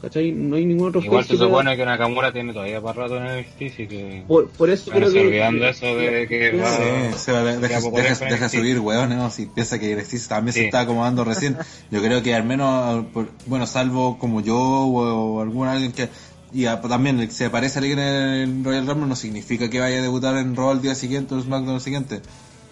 ¿Cachai? 0.00 0.32
No 0.32 0.56
hay 0.56 0.64
ningún 0.64 0.88
otro 0.88 1.02
Igual 1.02 1.24
se 1.24 1.36
supone 1.36 1.76
que 1.76 1.84
Nakamura 1.84 2.32
tiene 2.32 2.54
todavía 2.54 2.80
para 2.80 3.02
rato 3.02 3.18
en 3.18 3.26
el 3.26 3.40
NXT, 3.40 3.62
así 3.74 3.86
que... 3.86 4.24
Por, 4.26 4.48
por 4.48 4.70
eso 4.70 4.90
creo 4.90 5.12
que. 5.12 5.20
olvidando 5.20 5.66
eso 5.68 5.94
de 5.94 6.26
que 6.26 6.52
va- 6.56 6.70
Sí, 6.70 7.18
se 7.18 7.32
va, 7.32 7.42
deja, 7.44 8.48
subir, 8.48 8.78
weón, 8.80 9.10
¿no? 9.10 9.30
Si 9.30 9.44
piensa 9.46 9.78
que 9.78 9.94
NXT 9.94 10.28
también 10.28 10.54
se 10.54 10.64
está 10.64 10.80
acomodando 10.80 11.22
recién. 11.24 11.58
Yo 11.90 12.00
creo 12.00 12.22
que 12.22 12.34
al 12.34 12.44
menos, 12.44 13.04
por- 13.12 13.28
bueno, 13.44 13.66
salvo 13.66 14.18
como 14.18 14.40
yo 14.40 14.56
o, 14.58 15.34
o 15.36 15.42
algún 15.42 15.68
alguien 15.68 15.92
que... 15.92 16.08
Y 16.52 16.64
a- 16.64 16.80
también, 16.80 17.30
si 17.30 17.44
aparece 17.44 17.78
alguien 17.78 17.98
en 17.98 18.64
Royal 18.64 18.86
Rumble 18.86 19.06
no 19.06 19.16
significa 19.16 19.68
que 19.68 19.80
vaya 19.80 19.98
a 19.98 20.02
debutar 20.02 20.34
en 20.38 20.56
Raw 20.56 20.72
el 20.72 20.80
día 20.80 20.94
siguiente 20.94 21.34
o 21.34 21.38
en 21.38 21.44
SmackDown 21.44 21.74
el 21.74 21.80
siguiente. 21.82 22.22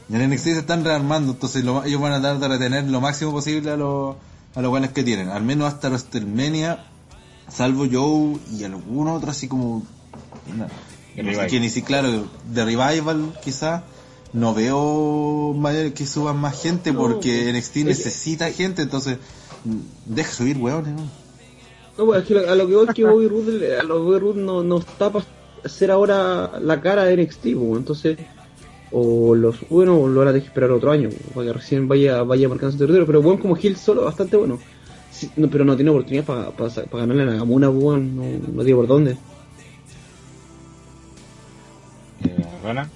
Y 0.08 0.14
en 0.14 0.30
NXT 0.30 0.44
se 0.44 0.58
están 0.60 0.82
rearmando, 0.82 1.32
entonces 1.32 1.62
lo- 1.62 1.84
ellos 1.84 2.00
van 2.00 2.12
a 2.14 2.20
tratar 2.22 2.38
de 2.40 2.48
retener 2.48 2.84
lo 2.84 3.02
máximo 3.02 3.32
posible 3.32 3.70
a 3.70 3.76
los 3.76 4.16
a 4.54 4.62
los 4.62 4.70
buenos 4.70 4.90
que 4.90 5.04
tienen. 5.04 5.28
Al 5.28 5.42
menos 5.44 5.68
hasta 5.72 5.88
WrestleMania, 5.90 6.86
salvo 7.48 7.86
Joe 7.90 8.38
y 8.56 8.64
algún 8.64 9.08
otro 9.08 9.30
así 9.30 9.48
como... 9.48 9.84
no, 10.56 10.66
sé 11.32 11.46
quién, 11.48 11.64
y 11.64 11.68
sí, 11.68 11.82
claro, 11.82 12.26
de 12.50 12.64
Revival 12.64 13.38
quizá 13.42 13.84
no 14.32 14.54
veo 14.54 15.54
que 15.94 16.06
suban 16.06 16.38
más 16.38 16.60
gente 16.60 16.92
No, 16.92 17.00
porque 17.00 17.52
NXT 17.52 17.76
es- 17.78 17.84
necesita 17.84 18.50
gente, 18.50 18.82
entonces 18.82 19.18
deja 20.06 20.30
subir 20.30 20.58
weones, 20.58 20.94
¿no? 20.94 21.02
No, 21.96 22.06
pues, 22.06 22.22
es 22.22 22.28
que 22.28 22.38
a 22.48 22.54
lo 22.54 22.68
que 22.68 22.74
voy 22.74 22.86
es 22.88 22.94
que 22.94 23.04
Bobby 23.04 23.26
Roode, 23.26 23.78
a 23.78 23.82
lo 23.82 23.96
que 23.96 24.02
Bobby 24.02 24.18
Roode 24.20 24.40
no, 24.40 24.62
no 24.62 24.78
está 24.78 25.10
para 25.10 25.24
ser 25.64 25.90
ahora 25.90 26.60
la 26.60 26.80
cara 26.80 27.04
de 27.04 27.16
NXT, 27.16 27.42
pues, 27.42 27.78
entonces. 27.78 28.18
O 28.90 29.34
los 29.34 29.56
bueno, 29.68 29.98
o 30.00 30.08
lo 30.08 30.20
van 30.20 30.28
a 30.28 30.30
tener 30.30 30.42
que 30.44 30.48
esperar 30.48 30.70
otro 30.70 30.90
año, 30.90 31.10
pues, 31.10 31.22
para 31.34 31.46
que 31.48 31.52
recién 31.52 31.88
vaya, 31.88 32.22
vaya 32.22 32.48
marcando 32.48 32.72
su 32.72 32.78
territorio. 32.78 33.04
Pero 33.04 33.20
bueno, 33.20 33.38
como 33.40 33.54
Hill 33.54 33.76
solo, 33.76 34.04
bastante 34.04 34.36
bueno. 34.38 34.58
Sí, 35.10 35.30
no, 35.36 35.48
pero 35.48 35.64
no 35.64 35.74
tiene 35.76 35.90
oportunidad 35.90 36.24
para 36.24 36.50
ganarle 36.92 37.22
a 37.22 37.26
Nagamura, 37.26 37.68
pues, 37.70 37.82
bueno, 37.82 38.04
no, 38.04 38.22
no 38.54 38.62
tiene 38.64 38.76
por 38.76 38.86
dónde. 38.86 39.16
Eh, 42.24 42.46
Rana. 42.62 42.88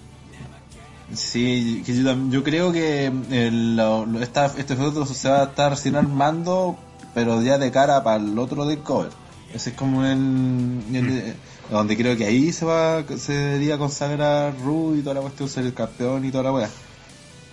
Sí, 1.14 1.82
que 1.84 1.94
yo, 2.30 2.42
creo 2.42 2.72
que 2.72 3.06
el, 3.30 3.76
lo- 3.76 4.06
lo- 4.06 4.20
esta, 4.22 4.46
este 4.56 4.76
feudo 4.76 5.04
se 5.04 5.28
va 5.28 5.42
a 5.42 5.44
estar 5.44 5.70
recién 5.72 5.94
armando, 5.96 6.76
pero 7.14 7.42
ya 7.42 7.58
de 7.58 7.70
cara 7.70 8.02
para 8.02 8.16
el 8.22 8.38
otro 8.38 8.64
de 8.66 8.78
cover. 8.78 9.10
Ese 9.54 9.70
es 9.70 9.76
como 9.76 10.04
el, 10.06 10.80
el- 10.94 11.34
donde 11.70 11.96
creo 11.98 12.16
que 12.16 12.24
ahí 12.24 12.50
se 12.52 12.64
va 12.64 13.04
se 13.18 13.32
debería 13.34 13.76
consagrar 13.76 14.54
Ru 14.64 14.94
y 14.96 15.02
toda 15.02 15.16
la 15.16 15.20
cuestión, 15.20 15.48
ser 15.50 15.66
el 15.66 15.74
campeón 15.74 16.24
y 16.24 16.30
toda 16.30 16.44
la 16.44 16.52
wea. 16.52 16.70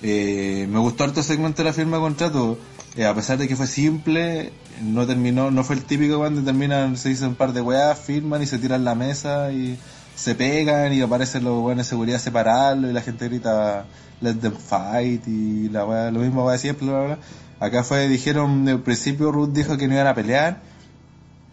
Eh, 0.01 0.66
me 0.72 0.80
gustó 0.80 1.03
harto 1.03 1.20
el 1.20 1.26
segmento 1.26 1.62
de 1.62 1.70
la 1.70 1.74
firma 1.74 1.97
de 1.97 2.03
contrato, 2.03 2.57
eh, 2.96 3.06
a 3.06 3.14
pesar 3.14 3.38
de 3.38 3.48
que 3.48 3.56
fue 3.56 3.68
simple, 3.68 4.52
no 4.82 5.06
terminó, 5.06 5.52
no 5.52 5.64
fue 5.64 5.76
el 5.76 5.84
típico 5.84 6.18
cuando 6.18 6.42
terminan, 6.42 6.98
se 6.98 7.10
dicen 7.10 7.30
un 7.30 7.36
par 7.36 7.54
de 7.54 7.62
weas, 7.62 8.00
firman 8.00 8.42
y 8.42 8.48
se 8.48 8.58
tiran 8.58 8.84
la 8.84 8.96
mesa 8.96 9.52
y 9.52 9.78
se 10.16 10.36
pegan 10.36 10.92
y 10.94 11.02
aparecen 11.02 11.44
los 11.44 11.64
weones 11.64 11.86
de 11.86 11.90
seguridad 11.90 12.20
separarlo 12.20 12.90
y 12.90 12.94
la 12.94 13.02
gente 13.02 13.30
grita 13.30 13.86
let 14.22 14.36
them 14.36 14.56
fight 14.56 15.26
y 15.28 15.70
la 15.70 15.86
wea, 15.86 16.12
lo 16.12 16.20
mismo 16.20 16.44
va 16.44 16.58
siempre, 16.58 16.88
bla, 16.88 17.04
bla. 17.04 17.20
Acá 17.60 17.84
fue, 17.84 18.08
dijeron, 18.08 18.68
al 18.68 18.82
principio 18.82 19.32
Ruth 19.32 19.50
dijo 19.50 19.78
que 19.78 19.88
no 19.88 19.94
iban 19.94 20.08
a 20.08 20.16
pelear 20.16 20.62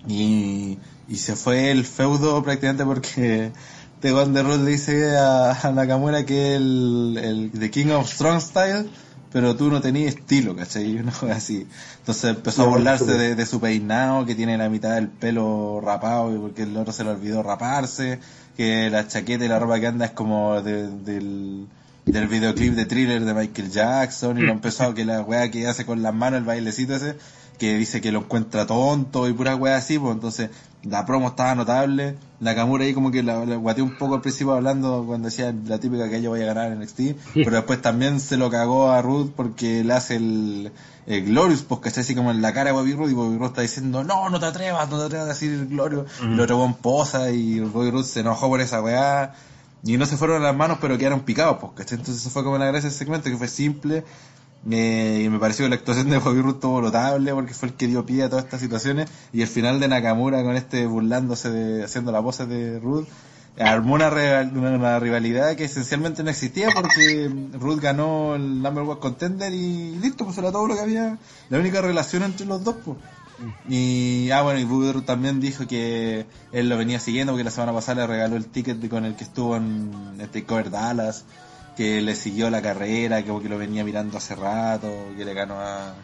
y, 0.09 0.79
y 1.09 1.17
se 1.17 1.37
fue 1.37 1.71
el 1.71 1.85
feudo 1.85 2.43
prácticamente 2.43 2.85
porque 2.85 3.53
este 3.97 4.13
de 4.13 4.43
Ruth 4.43 4.61
le 4.61 4.71
dice 4.71 5.17
a, 5.17 5.53
a 5.53 5.73
Nakamura 5.73 6.25
que 6.25 6.55
el, 6.55 7.19
el 7.21 7.51
The 7.59 7.71
King 7.71 7.87
of 7.87 8.09
Strong 8.09 8.41
Style, 8.41 8.89
pero 9.37 9.55
tú 9.55 9.71
no 9.71 9.83
tenías 9.83 10.15
estilo, 10.15 10.57
¿cachai? 10.57 10.93
Y 10.93 10.97
Una 11.01 11.13
cosa 11.13 11.35
así. 11.35 11.67
Entonces 11.99 12.25
empezó 12.37 12.63
a 12.63 12.67
burlarse 12.69 13.05
de, 13.19 13.35
de 13.35 13.45
su 13.45 13.61
peinado, 13.61 14.25
que 14.25 14.35
tiene 14.35 14.57
la 14.57 14.71
mitad 14.71 14.95
del 14.95 15.09
pelo 15.09 15.79
rapado, 15.85 16.35
y 16.35 16.39
porque 16.39 16.63
el 16.63 16.75
otro 16.75 16.91
se 16.91 17.05
le 17.05 17.11
olvidó 17.11 17.43
raparse, 17.43 18.19
que 18.57 18.89
la 18.89 19.07
chaqueta 19.07 19.45
y 19.45 19.49
la 19.49 19.59
ropa 19.59 19.79
que 19.79 19.89
anda 19.89 20.07
es 20.07 20.13
como 20.13 20.63
de- 20.63 20.89
del, 20.89 21.67
del 22.07 22.29
videoclip 22.29 22.73
de 22.73 22.87
thriller 22.87 23.27
de 23.27 23.35
Michael 23.35 23.71
Jackson, 23.71 24.39
y 24.39 24.41
lo 24.41 24.53
empezó 24.53 24.85
a 24.85 24.95
que 24.95 25.05
la 25.05 25.21
weá 25.21 25.51
que 25.51 25.67
hace 25.67 25.85
con 25.85 26.01
las 26.01 26.15
manos, 26.15 26.39
el 26.39 26.45
bailecito 26.45 26.95
ese, 26.95 27.17
que 27.59 27.77
dice 27.77 28.01
que 28.01 28.13
lo 28.13 28.21
encuentra 28.21 28.67
tonto 28.67 29.29
y 29.29 29.35
pura 29.35 29.55
weá 29.55 29.77
así, 29.77 29.99
pues 29.99 30.15
entonces 30.15 30.49
la 30.89 31.05
promo 31.07 31.29
estaba 31.29 31.55
notable, 31.55 32.17
Nakamura 32.41 32.85
ahí 32.85 32.95
como 32.95 33.11
que 33.11 33.23
la, 33.23 33.45
la 33.45 33.57
guateó 33.57 33.85
un 33.85 33.97
poco 33.97 34.15
al 34.15 34.21
principio 34.21 34.53
hablando 34.55 35.05
cuando 35.07 35.27
decía 35.27 35.55
la 35.67 35.79
típica 35.79 36.09
que 36.09 36.17
ella 36.17 36.31
vaya 36.31 36.45
a 36.45 36.55
ganar 36.55 36.73
en 36.73 36.81
NXT, 36.81 37.01
pero 37.35 37.53
después 37.53 37.81
también 37.81 38.21
se 38.21 38.37
lo 38.37 38.51
cagó 38.51 38.91
a 38.91 39.03
Ruth 39.03 39.33
porque 39.35 39.83
le 39.85 39.93
hace 39.95 40.17
el, 40.17 40.73
el 41.07 41.25
Glorious, 41.25 41.63
pues 41.63 41.81
que 41.81 41.89
está 41.89 42.03
así 42.03 42.15
como 42.15 42.31
en 42.31 42.43
la 42.43 42.53
cara 42.53 42.71
de 42.71 42.77
Bobby 42.77 42.95
Roode 42.95 43.13
y 43.13 43.15
Bobby 43.15 43.37
Roode 43.37 43.49
está 43.49 43.63
diciendo 43.63 44.05
no, 44.05 44.29
no 44.29 44.39
te 44.39 44.47
atrevas, 44.47 44.89
no 44.91 44.99
te 44.99 45.05
atrevas 45.05 45.27
a 45.27 45.29
decir 45.31 45.53
el 45.53 45.67
Glorious, 45.67 46.07
y 46.23 46.33
el 46.33 46.41
otro 46.41 46.59
weón 46.59 46.75
posa 46.75 47.31
y 47.31 47.61
Bobby 47.61 47.91
Roode 47.91 48.05
se 48.05 48.21
enojó 48.21 48.49
por 48.49 48.61
esa 48.61 48.83
weá. 48.83 49.35
Y 49.85 49.99
no 49.99 50.07
se 50.07 50.17
fueron 50.17 50.43
a 50.43 50.47
las 50.47 50.57
manos, 50.57 50.79
pero 50.81 50.99
quedaron 50.99 51.21
picados, 51.21 51.59
¿cachai? 51.77 51.99
Entonces 51.99 52.21
eso 52.21 52.31
fue 52.31 52.43
como 52.43 52.59
la 52.59 52.67
gracia 52.67 52.89
del 52.89 52.99
segmento, 52.99 53.31
que 53.31 53.37
fue 53.37 53.47
simple, 53.47 54.05
y 54.69 55.29
me 55.29 55.39
pareció 55.39 55.65
que 55.65 55.71
la 55.71 55.77
actuación 55.77 56.11
de 56.11 56.19
Bobby 56.19 56.41
Roode 56.41 56.55
estuvo 56.57 56.81
notable 56.81 57.33
porque 57.33 57.55
fue 57.55 57.69
el 57.69 57.75
que 57.75 57.87
dio 57.87 58.05
pie 58.05 58.25
a 58.25 58.29
todas 58.29 58.45
estas 58.45 58.61
situaciones. 58.61 59.09
Y 59.33 59.43
el 59.43 59.49
final 59.49 59.79
de 59.81 59.89
Nakamura 59.89 60.43
con 60.43 60.57
este 60.57 60.87
burlándose 60.87 61.51
de 61.51 61.85
haciendo 61.85 62.11
la 62.13 62.21
pose 62.23 62.47
de 62.47 62.81
Rude 62.81 63.07
armó 63.59 63.95
una, 63.95 64.11
rival- 64.11 64.53
una- 64.57 64.73
una 64.73 64.99
rivalidad 64.99 65.55
que 65.57 65.65
esencialmente 65.65 66.23
no 66.23 66.31
existía 66.31 66.69
porque 66.75 67.31
Rude 67.59 67.81
ganó 67.81 68.35
el 68.35 68.61
Number 68.61 68.83
One 68.85 69.01
Contender 69.01 69.53
y 69.55 69.97
listo, 69.97 70.25
pues 70.27 70.37
era 70.39 70.51
todo 70.53 70.67
lo 70.67 70.75
que 70.75 70.81
había 70.83 71.17
la 71.49 71.59
única 71.59 71.81
relación 71.81 72.23
entre 72.25 72.45
los 72.45 72.63
dos 72.65 72.77
pues. 72.85 72.99
Y 73.69 74.31
ah 74.33 74.43
bueno 74.43 74.59
y 74.61 74.65
Rude 74.65 75.03
también 75.03 75.41
dijo 75.41 75.67
que 75.67 76.27
él 76.53 76.69
lo 76.69 76.77
venía 76.77 76.99
siguiendo 77.01 77.33
porque 77.33 77.45
la 77.45 77.51
semana 77.51 77.73
pasada 77.73 78.01
le 78.03 78.07
regaló 78.07 78.37
el 78.37 78.47
ticket 78.47 78.89
con 78.89 79.05
el 79.05 79.15
que 79.15 79.25
estuvo 79.25 79.57
en 79.57 80.17
este 80.21 80.45
Cover 80.45 80.71
Dallas 80.71 81.25
que 81.77 82.01
le 82.01 82.15
siguió 82.17 82.51
la 82.51 82.63
carrera, 82.63 83.23
que, 83.23 83.39
que 83.41 83.49
lo 83.49 83.59
venía 83.59 83.85
mirando 83.85 84.17
hace 84.17 84.35
rato, 84.35 84.91
que 85.17 85.25
le 85.25 85.35
ganó 85.35 85.61
a... 85.61 85.95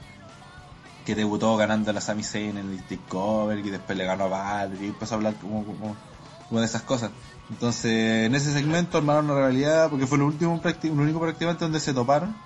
que 1.07 1.15
debutó 1.15 1.57
ganando 1.57 1.91
a 1.91 1.95
la 1.95 2.01
Sami 2.01 2.23
Zayn 2.23 2.59
en 2.59 2.71
el 2.71 2.89
Discover, 2.89 3.59
y 3.59 3.71
después 3.71 3.97
le 3.97 4.05
ganó 4.05 4.25
a 4.25 4.29
Valkyrie, 4.29 4.87
y 4.87 4.91
empezó 4.91 5.15
a 5.15 5.17
hablar 5.17 5.35
como, 5.37 5.65
como, 5.65 5.97
como 6.49 6.61
de 6.61 6.67
esas 6.67 6.83
cosas. 6.83 7.11
Entonces, 7.51 8.27
en 8.27 8.35
ese 8.35 8.53
segmento 8.53 8.99
armaron 8.99 9.27
una 9.27 9.37
rivalidad, 9.37 9.91
porque 9.91 10.07
fue 10.07 10.19
el 10.19 10.25
último 10.25 10.61
el 10.63 10.91
único 10.93 11.21
prácticamente 11.21 11.65
donde 11.65 11.81
se 11.81 11.95
toparon. 11.95 12.37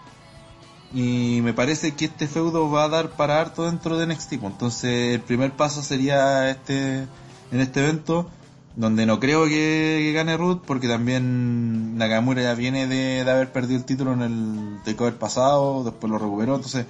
Y 0.92 1.40
me 1.42 1.52
parece 1.52 1.94
que 1.94 2.06
este 2.06 2.28
feudo 2.28 2.70
va 2.70 2.84
a 2.84 2.88
dar 2.88 3.10
para 3.10 3.40
harto 3.40 3.64
dentro 3.64 3.98
de 3.98 4.06
NXT. 4.06 4.38
pues. 4.38 4.52
Entonces, 4.52 5.14
el 5.14 5.20
primer 5.20 5.52
paso 5.52 5.82
sería 5.82 6.48
este 6.50 7.06
en 7.52 7.60
este 7.60 7.80
evento, 7.80 8.28
donde 8.76 9.06
no 9.06 9.18
creo 9.18 9.46
que, 9.46 10.12
gane 10.14 10.36
Ruth, 10.36 10.60
porque 10.66 10.86
también 10.86 11.96
Nakamura 11.96 12.42
ya 12.42 12.54
viene 12.54 12.86
de, 12.86 13.24
de 13.24 13.30
haber 13.30 13.50
perdido 13.50 13.78
el 13.78 13.84
título 13.84 14.12
en 14.12 14.22
el 14.22 14.78
takeover 14.84 15.14
pasado, 15.14 15.82
después 15.82 16.10
lo 16.10 16.18
recuperó, 16.18 16.56
entonces 16.56 16.86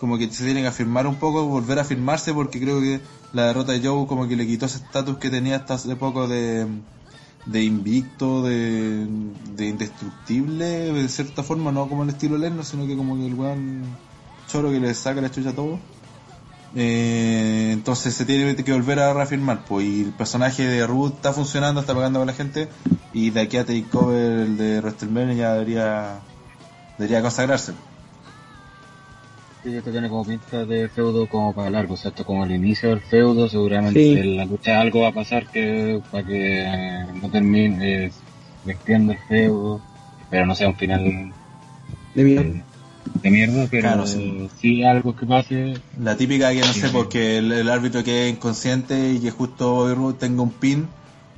como 0.00 0.18
que 0.18 0.30
se 0.30 0.44
tienen 0.44 0.64
que 0.64 0.68
afirmar 0.68 1.06
un 1.06 1.16
poco, 1.16 1.46
volver 1.46 1.78
a 1.78 1.82
afirmarse, 1.82 2.34
porque 2.34 2.60
creo 2.60 2.80
que 2.80 3.00
la 3.32 3.46
derrota 3.46 3.72
de 3.72 3.86
Joe 3.86 4.06
como 4.06 4.28
que 4.28 4.36
le 4.36 4.46
quitó 4.46 4.66
ese 4.66 4.78
estatus 4.78 5.18
que 5.18 5.30
tenía 5.30 5.56
hasta 5.56 5.74
hace 5.74 5.94
poco 5.96 6.26
de, 6.28 6.66
de 7.46 7.64
invicto, 7.64 8.42
de, 8.42 9.06
de 9.56 9.66
indestructible, 9.66 10.92
de 10.92 11.08
cierta 11.08 11.42
forma, 11.42 11.72
no 11.72 11.88
como 11.88 12.02
el 12.02 12.10
estilo 12.10 12.36
Lennon, 12.36 12.64
sino 12.64 12.86
que 12.86 12.96
como 12.96 13.16
que 13.16 13.26
el 13.26 13.34
weón 13.34 13.84
choro 14.48 14.70
que 14.70 14.80
le 14.80 14.92
saca 14.94 15.20
la 15.20 15.30
chucha 15.30 15.50
a 15.50 15.54
todo. 15.54 15.78
Eh, 16.74 17.70
entonces 17.72 18.14
se 18.14 18.26
tiene 18.26 18.54
que 18.56 18.72
volver 18.72 18.98
a 18.98 19.14
reafirmar, 19.14 19.64
pues, 19.64 19.86
y 19.86 20.02
el 20.02 20.12
personaje 20.12 20.66
de 20.66 20.86
Ruth 20.86 21.14
está 21.16 21.32
funcionando, 21.32 21.80
está 21.80 21.94
pagando 21.94 22.18
con 22.20 22.26
la 22.26 22.34
gente, 22.34 22.68
y 23.12 23.30
de 23.30 23.40
aquí 23.40 23.56
a 23.56 23.64
Takeover, 23.64 24.40
el 24.40 24.56
de 24.58 24.80
WrestleMania 24.80 25.34
ya 25.34 25.52
debería, 25.54 26.20
debería 26.98 27.22
consagrarse. 27.22 27.72
Sí, 29.62 29.74
esto 29.76 29.90
tiene 29.90 30.08
como 30.08 30.24
pinta 30.24 30.64
de 30.64 30.88
feudo 30.88 31.26
como 31.26 31.52
para 31.52 31.68
largo, 31.70 31.94
o 31.94 31.96
sea, 31.96 32.10
esto 32.10 32.24
como 32.24 32.44
el 32.44 32.52
inicio 32.52 32.90
del 32.90 33.00
feudo, 33.00 33.48
seguramente 33.48 34.00
Sí. 34.00 34.12
en 34.12 34.36
la 34.36 34.44
lucha 34.44 34.80
algo 34.80 35.00
va 35.00 35.08
a 35.08 35.12
pasar 35.12 35.48
que 35.48 36.00
para 36.10 36.24
que 36.24 36.62
eh, 36.64 37.06
no 37.20 37.28
termine, 37.30 38.04
eh, 38.06 38.10
el 38.64 39.18
feudo, 39.26 39.80
pero 40.30 40.46
no 40.46 40.54
sea 40.54 40.68
un 40.68 40.76
final 40.76 41.34
De, 42.14 42.24
mi- 42.24 42.36
eh, 42.36 42.64
de 43.14 43.30
mierda, 43.30 43.66
pero 43.70 43.82
Claro, 43.82 44.06
sí. 44.06 44.48
sí. 44.60 44.84
algo 44.84 45.14
que 45.16 45.26
pase. 45.26 45.74
La 46.00 46.16
típica 46.16 46.50
que 46.52 46.60
no 46.60 46.72
Sí, 46.72 46.80
sé, 46.80 46.88
sí. 46.88 46.92
porque 46.92 47.38
el, 47.38 47.52
el 47.52 47.68
árbitro 47.70 48.02
quede 48.04 48.28
inconsciente 48.28 49.12
y 49.12 49.20
que 49.20 49.30
justo 49.30 49.74
Bobby 49.74 49.94
Roode 49.94 50.18
tenga 50.18 50.42
un 50.42 50.52
pin 50.52 50.88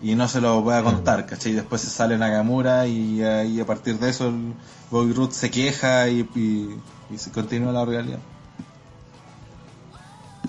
y 0.03 0.14
no 0.14 0.29
se 0.29 0.41
lo 0.41 0.62
pueda 0.62 0.83
contar, 0.83 1.27
¿cachai? 1.27 1.53
Después 1.53 1.81
se 1.83 1.91
sale 1.91 2.16
Nakamura 2.18 2.87
y, 2.87 3.21
y 3.23 3.61
a 3.61 3.66
partir 3.66 3.99
de 3.99 4.11
eso 4.11 4.29
el 4.29 4.55
Bobby 4.91 5.12
Roode 5.12 5.33
se 5.35 5.51
queja 5.51 6.09
y, 6.09 6.21
y, 6.35 6.83
y 7.09 7.18
se 7.18 7.31
continúa 7.33 7.73
la 7.73 7.85
realidad. 7.85 8.21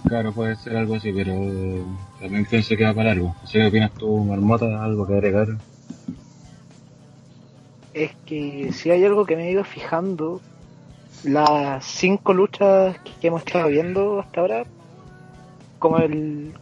Claro, 0.08 0.34
puede 0.34 0.56
ser 0.56 0.78
algo 0.78 0.96
así, 0.96 1.12
pero 1.14 1.34
también 2.20 2.46
pienso 2.46 2.76
que 2.76 2.84
va 2.84 2.94
para 2.94 3.12
algo. 3.12 3.36
No 3.42 3.48
sé 3.48 3.60
qué 3.60 3.68
opinas 3.68 3.92
tú, 3.98 4.24
Marmota, 4.26 4.84
algo 4.84 5.06
que 5.08 5.14
agregar. 5.14 5.48
Es 7.94 8.12
que 8.26 8.72
si 8.74 8.90
hay 8.92 9.04
algo 9.06 9.26
que 9.26 9.36
me 9.36 9.48
he 9.48 9.52
ido 9.52 9.64
fijando, 9.64 10.42
las 11.24 11.86
cinco 11.86 12.34
luchas 12.34 12.98
que 13.20 13.28
hemos 13.28 13.42
estado 13.44 13.70
viendo 13.70 14.20
hasta 14.20 14.42
ahora, 14.42 14.66
como 15.80 15.98
el, 16.00 16.54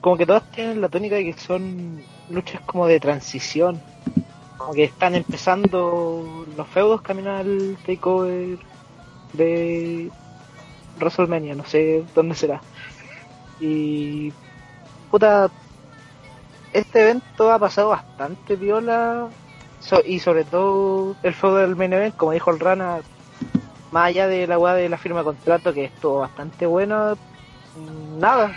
como 0.00 0.16
que 0.16 0.26
todas 0.26 0.50
tienen 0.50 0.80
la 0.80 0.88
tónica 0.88 1.16
de 1.16 1.24
que 1.24 1.32
son 1.34 2.08
luchas 2.28 2.62
como 2.66 2.86
de 2.86 3.00
transición, 3.00 3.82
como 4.56 4.74
que 4.74 4.84
están 4.84 5.14
empezando 5.16 6.46
los 6.48 6.68
feudos 6.68 7.02
camino 7.02 7.36
al 7.36 7.78
takeover 7.84 8.58
de 9.32 10.12
WrestleMania, 10.96 11.56
no 11.56 11.64
sé 11.64 12.08
dónde 12.14 12.34
será. 12.36 12.64
Y 13.58 14.32
puta, 15.10 15.50
este 16.72 17.02
evento 17.02 17.50
ha 17.50 17.58
pasado 17.58 17.90
bastante 17.90 18.56
viola 18.56 19.34
So- 19.78 20.02
y 20.04 20.20
sobre 20.20 20.44
todo 20.44 21.18
el 21.22 21.34
feudo 21.34 21.56
del 21.56 21.76
main 21.76 21.92
event, 21.92 22.16
como 22.16 22.32
dijo 22.32 22.50
el 22.50 22.60
Rana, 22.60 23.02
más 23.90 24.08
allá 24.08 24.26
de 24.28 24.46
la 24.46 24.58
weá 24.58 24.74
de 24.74 24.88
la 24.88 24.98
firma 24.98 25.20
de 25.20 25.24
contrato, 25.24 25.72
que 25.72 25.84
estuvo 25.84 26.18
bastante 26.20 26.66
bueno, 26.66 27.14
mm, 27.74 28.18
nada. 28.18 28.56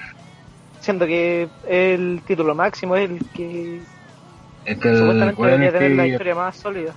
Siento 0.80 1.06
que 1.06 1.50
el 1.68 2.24
título 2.26 2.56
máximo 2.56 2.96
es 2.96 3.10
el 3.10 3.20
que 3.32 3.84
Es 4.66 4.78
que, 4.80 4.96
supuestamente 4.96 5.42
debería 5.42 5.68
es 5.68 5.74
tener 5.74 5.92
la 5.92 6.04
que, 6.06 6.12
historia 6.14 6.36
más 6.36 6.58
sólida. 6.58 6.96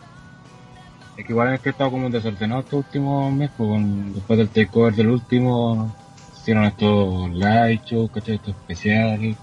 es 1.17 1.25
que 1.27 1.33
igual 1.33 1.55
es 1.55 1.61
que 1.61 1.69
he 1.69 1.73
estado 1.73 1.91
como 1.91 2.11
desordenado 2.11 2.61
estos 2.63 2.79
últimos 2.85 3.33
meses, 3.33 3.55
pues, 3.57 3.69
con- 3.69 4.13
después 4.15 4.39
del 4.39 4.51
takeover 4.51 4.95
del 4.95 5.09
último, 5.09 5.93
hicieron 6.33 6.65
estos 6.65 7.31
live 7.31 7.81
shows, 7.85 8.11
¿cachai? 8.11 8.37
Estos 8.37 8.57
especiales, 8.57 9.37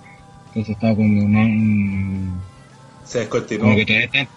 entonces 0.47 0.69
estaba 0.75 0.95
como, 0.95 1.27
no, 1.27 1.39
mm, 1.47 2.39
Se 3.03 3.19
descontinuó. 3.19 3.65
como 3.65 3.75
que 3.77 3.85
todavía 3.85 4.05
están, 4.05 4.29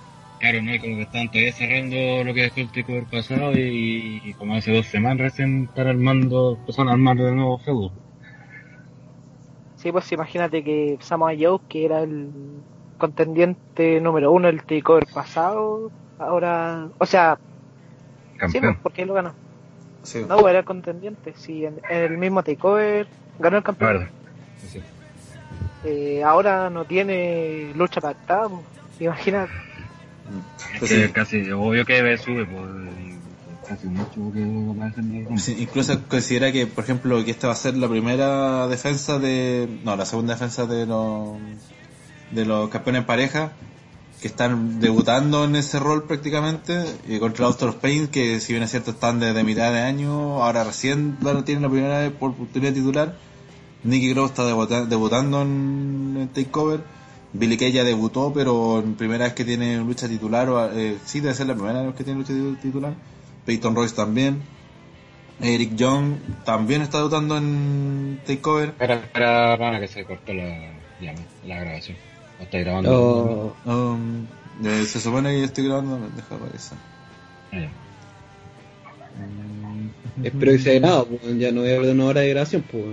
claro, 0.43 0.61
¿no? 0.61 0.75
Y 0.75 0.79
como 0.81 0.97
que 0.97 1.03
están 1.03 1.29
todavía 1.29 1.53
cerrando 1.53 2.25
lo 2.25 2.35
que 2.35 2.43
dejó 2.43 2.61
el 2.61 2.73
takeover 2.73 3.05
pasado 3.05 3.53
y, 3.53 4.21
y 4.25 4.35
como 4.35 4.57
hace 4.57 4.75
dos 4.75 4.87
semanas 4.87 5.19
recién 5.19 5.69
están 5.71 5.87
armando, 5.87 6.57
empezaron 6.59 6.89
a 6.89 6.93
armar 6.95 7.17
de 7.17 7.33
nuevo 7.33 7.59
feudo. 7.59 7.93
Sí, 9.77 9.93
pues 9.93 10.11
imagínate 10.11 10.65
que 10.65 10.99
Samoa 11.01 11.33
Joe, 11.39 11.61
que 11.69 11.85
era 11.85 12.03
el 12.03 12.29
contendiente 12.99 14.01
número 14.01 14.33
uno 14.33 14.49
del 14.49 14.65
takeover 14.65 15.07
pasado, 15.07 15.93
ahora, 16.19 16.89
o 16.99 17.07
sea, 17.07 17.37
sí, 17.37 18.39
pues, 18.41 18.53
Campeón. 18.53 18.79
porque 18.83 19.07
lo 19.07 19.15
ganó. 19.15 19.35
Sí. 20.03 20.25
No, 20.29 20.49
era 20.49 20.59
el 20.61 20.65
contendiente, 20.65 21.35
sí, 21.37 21.65
en, 21.65 21.81
en 21.89 21.99
el 22.03 22.19
mismo 22.19 22.43
takeover 22.43 23.07
ganó 23.39 23.59
el 23.59 23.63
campeón. 23.63 23.93
Verdad. 23.93 24.09
Sí, 24.59 24.67
sí. 24.67 24.81
Eh, 25.85 26.23
ahora 26.25 26.69
no 26.69 26.85
tiene 26.85 27.73
lucha 27.77 28.01
pactada, 28.01 28.49
pues, 28.49 29.01
imagínate. 29.01 29.53
Es 30.75 30.81
que 30.81 31.07
sí. 31.07 31.13
casi, 31.13 31.51
obvio 31.51 31.85
que 31.85 32.17
sube, 32.19 32.47
pues, 32.47 32.65
casi 33.69 33.87
mucho 33.89 34.33
que. 34.33 35.39
Sí, 35.39 35.57
incluso 35.61 36.01
considera 36.09 36.53
que, 36.53 36.67
por 36.67 36.85
ejemplo, 36.85 37.25
que 37.25 37.31
esta 37.31 37.47
va 37.49 37.53
a 37.55 37.57
ser 37.57 37.77
la 37.77 37.89
primera 37.89 38.67
defensa 38.69 39.19
de. 39.19 39.69
No, 39.85 39.97
la 39.97 40.07
segunda 40.07 40.35
defensa 40.35 40.67
de 40.67 40.87
los. 40.87 41.37
de 42.31 42.45
los 42.45 42.69
campeones 42.71 43.01
en 43.01 43.07
pareja 43.07 43.53
que 44.21 44.29
están 44.29 44.79
debutando 44.79 45.45
en 45.47 45.57
ese 45.57 45.81
rol 45.81 46.05
prácticamente 46.05 46.85
y 47.09 47.19
contra 47.19 47.45
los 47.45 47.55
Author 47.57 47.71
of 47.71 47.77
Pain 47.83 48.07
que 48.07 48.39
si 48.39 48.53
bien 48.53 48.63
es 48.63 48.71
cierto 48.71 48.93
están 48.93 49.19
desde 49.19 49.43
mitad 49.43 49.73
de 49.73 49.81
año 49.81 50.45
ahora 50.45 50.63
recién 50.63 51.19
tienen 51.45 51.63
la 51.63 51.69
primera 51.69 51.99
vez 51.99 52.13
por 52.13 52.31
oportunidad 52.31 52.73
titular 52.73 53.17
Nicky 53.83 54.13
Cross 54.15 54.31
está 54.31 54.45
debuta- 54.47 54.85
debutando 54.87 55.43
en, 55.43 56.17
en 56.21 56.29
Takeover 56.29 56.85
Billy 57.35 57.57
Kay 57.57 57.73
ya 57.73 57.85
debutó 57.85 58.33
pero 58.35 58.81
en 58.81 58.95
primera 58.95 59.25
vez 59.25 59.33
que 59.35 59.45
tiene 59.45 59.79
lucha 59.79 60.09
titular 60.09 60.49
o, 60.51 60.71
eh, 60.73 60.99
sí 61.05 61.21
debe 61.21 61.35
ser 61.35 61.47
la 61.47 61.55
primera 61.55 61.83
vez 61.83 61.95
que 61.95 62.05
tiene 62.05 62.19
lucha 62.21 62.33
titu- 62.33 62.59
titular 62.61 62.93
Peyton 63.47 63.75
Royce 63.75 63.95
también 63.95 64.41
Eric 65.41 65.75
Young 65.75 66.15
también 66.45 66.83
está 66.83 66.99
debutando 66.99 67.37
en 67.37 68.21
Takeover 68.27 68.69
Espera, 68.69 68.95
espera, 68.97 69.57
para 69.59 69.81
que 69.81 69.89
se 69.89 70.05
cortó 70.05 70.33
la, 70.35 70.73
ya, 71.01 71.15
la 71.47 71.59
grabación. 71.61 71.97
¿O 72.39 72.43
está 72.45 72.59
grabando? 72.59 72.93
Oh, 72.95 73.53
Um, 73.65 74.27
eh, 74.65 74.85
se 74.85 75.01
supone 75.01 75.31
que 75.31 75.39
yo 75.41 75.45
estoy 75.47 75.65
grabando 75.65 75.99
me 75.99 76.09
deja 76.15 76.35
aparecer 76.35 76.79
Ah, 77.53 77.59
ya. 77.59 77.71
espero 80.23 80.53
que 80.53 80.59
sea 80.59 80.79
grabado, 80.79 81.09
ya 81.39 81.51
no 81.53 81.61
voy 81.63 81.71
a 81.73 81.77
perder 81.77 81.95
una 81.95 82.05
hora 82.07 82.21
de 82.21 82.29
grabación, 82.31 82.63
pues. 82.71 82.85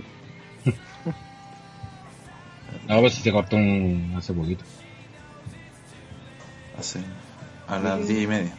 No, 2.89 3.01
pues 3.01 3.13
si 3.13 3.21
se 3.21 3.31
cortó 3.31 3.55
un, 3.55 4.15
hace 4.17 4.33
poquito. 4.33 4.63
Así, 6.77 6.99
a 7.67 7.77
las 7.77 8.07
diez 8.07 8.23
y 8.23 8.27
media 8.27 8.53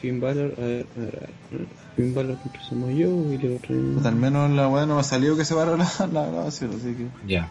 Finn 0.00 0.20
Balor, 0.20 0.54
a 0.58 0.60
ver, 0.60 0.86
a 0.96 1.00
ver, 1.00 1.16
a 1.16 1.56
ver. 1.56 1.66
Finn 1.96 2.14
Balor 2.14 2.36
contra 2.38 2.62
Samoa 2.64 2.90
Joe, 2.90 3.06
William 3.06 3.58
Reigns. 3.62 3.96
Puta, 3.96 4.08
al 4.10 4.16
menos 4.16 4.50
la 4.50 4.68
weá 4.68 4.84
no 4.84 4.96
me 4.96 5.00
ha 5.00 5.04
salido 5.04 5.36
que 5.36 5.46
se 5.46 5.54
paró 5.54 5.78
la, 5.78 5.84
la 6.12 6.26
grabación, 6.26 6.72
así 6.74 6.94
que. 6.94 7.06
Ya. 7.26 7.48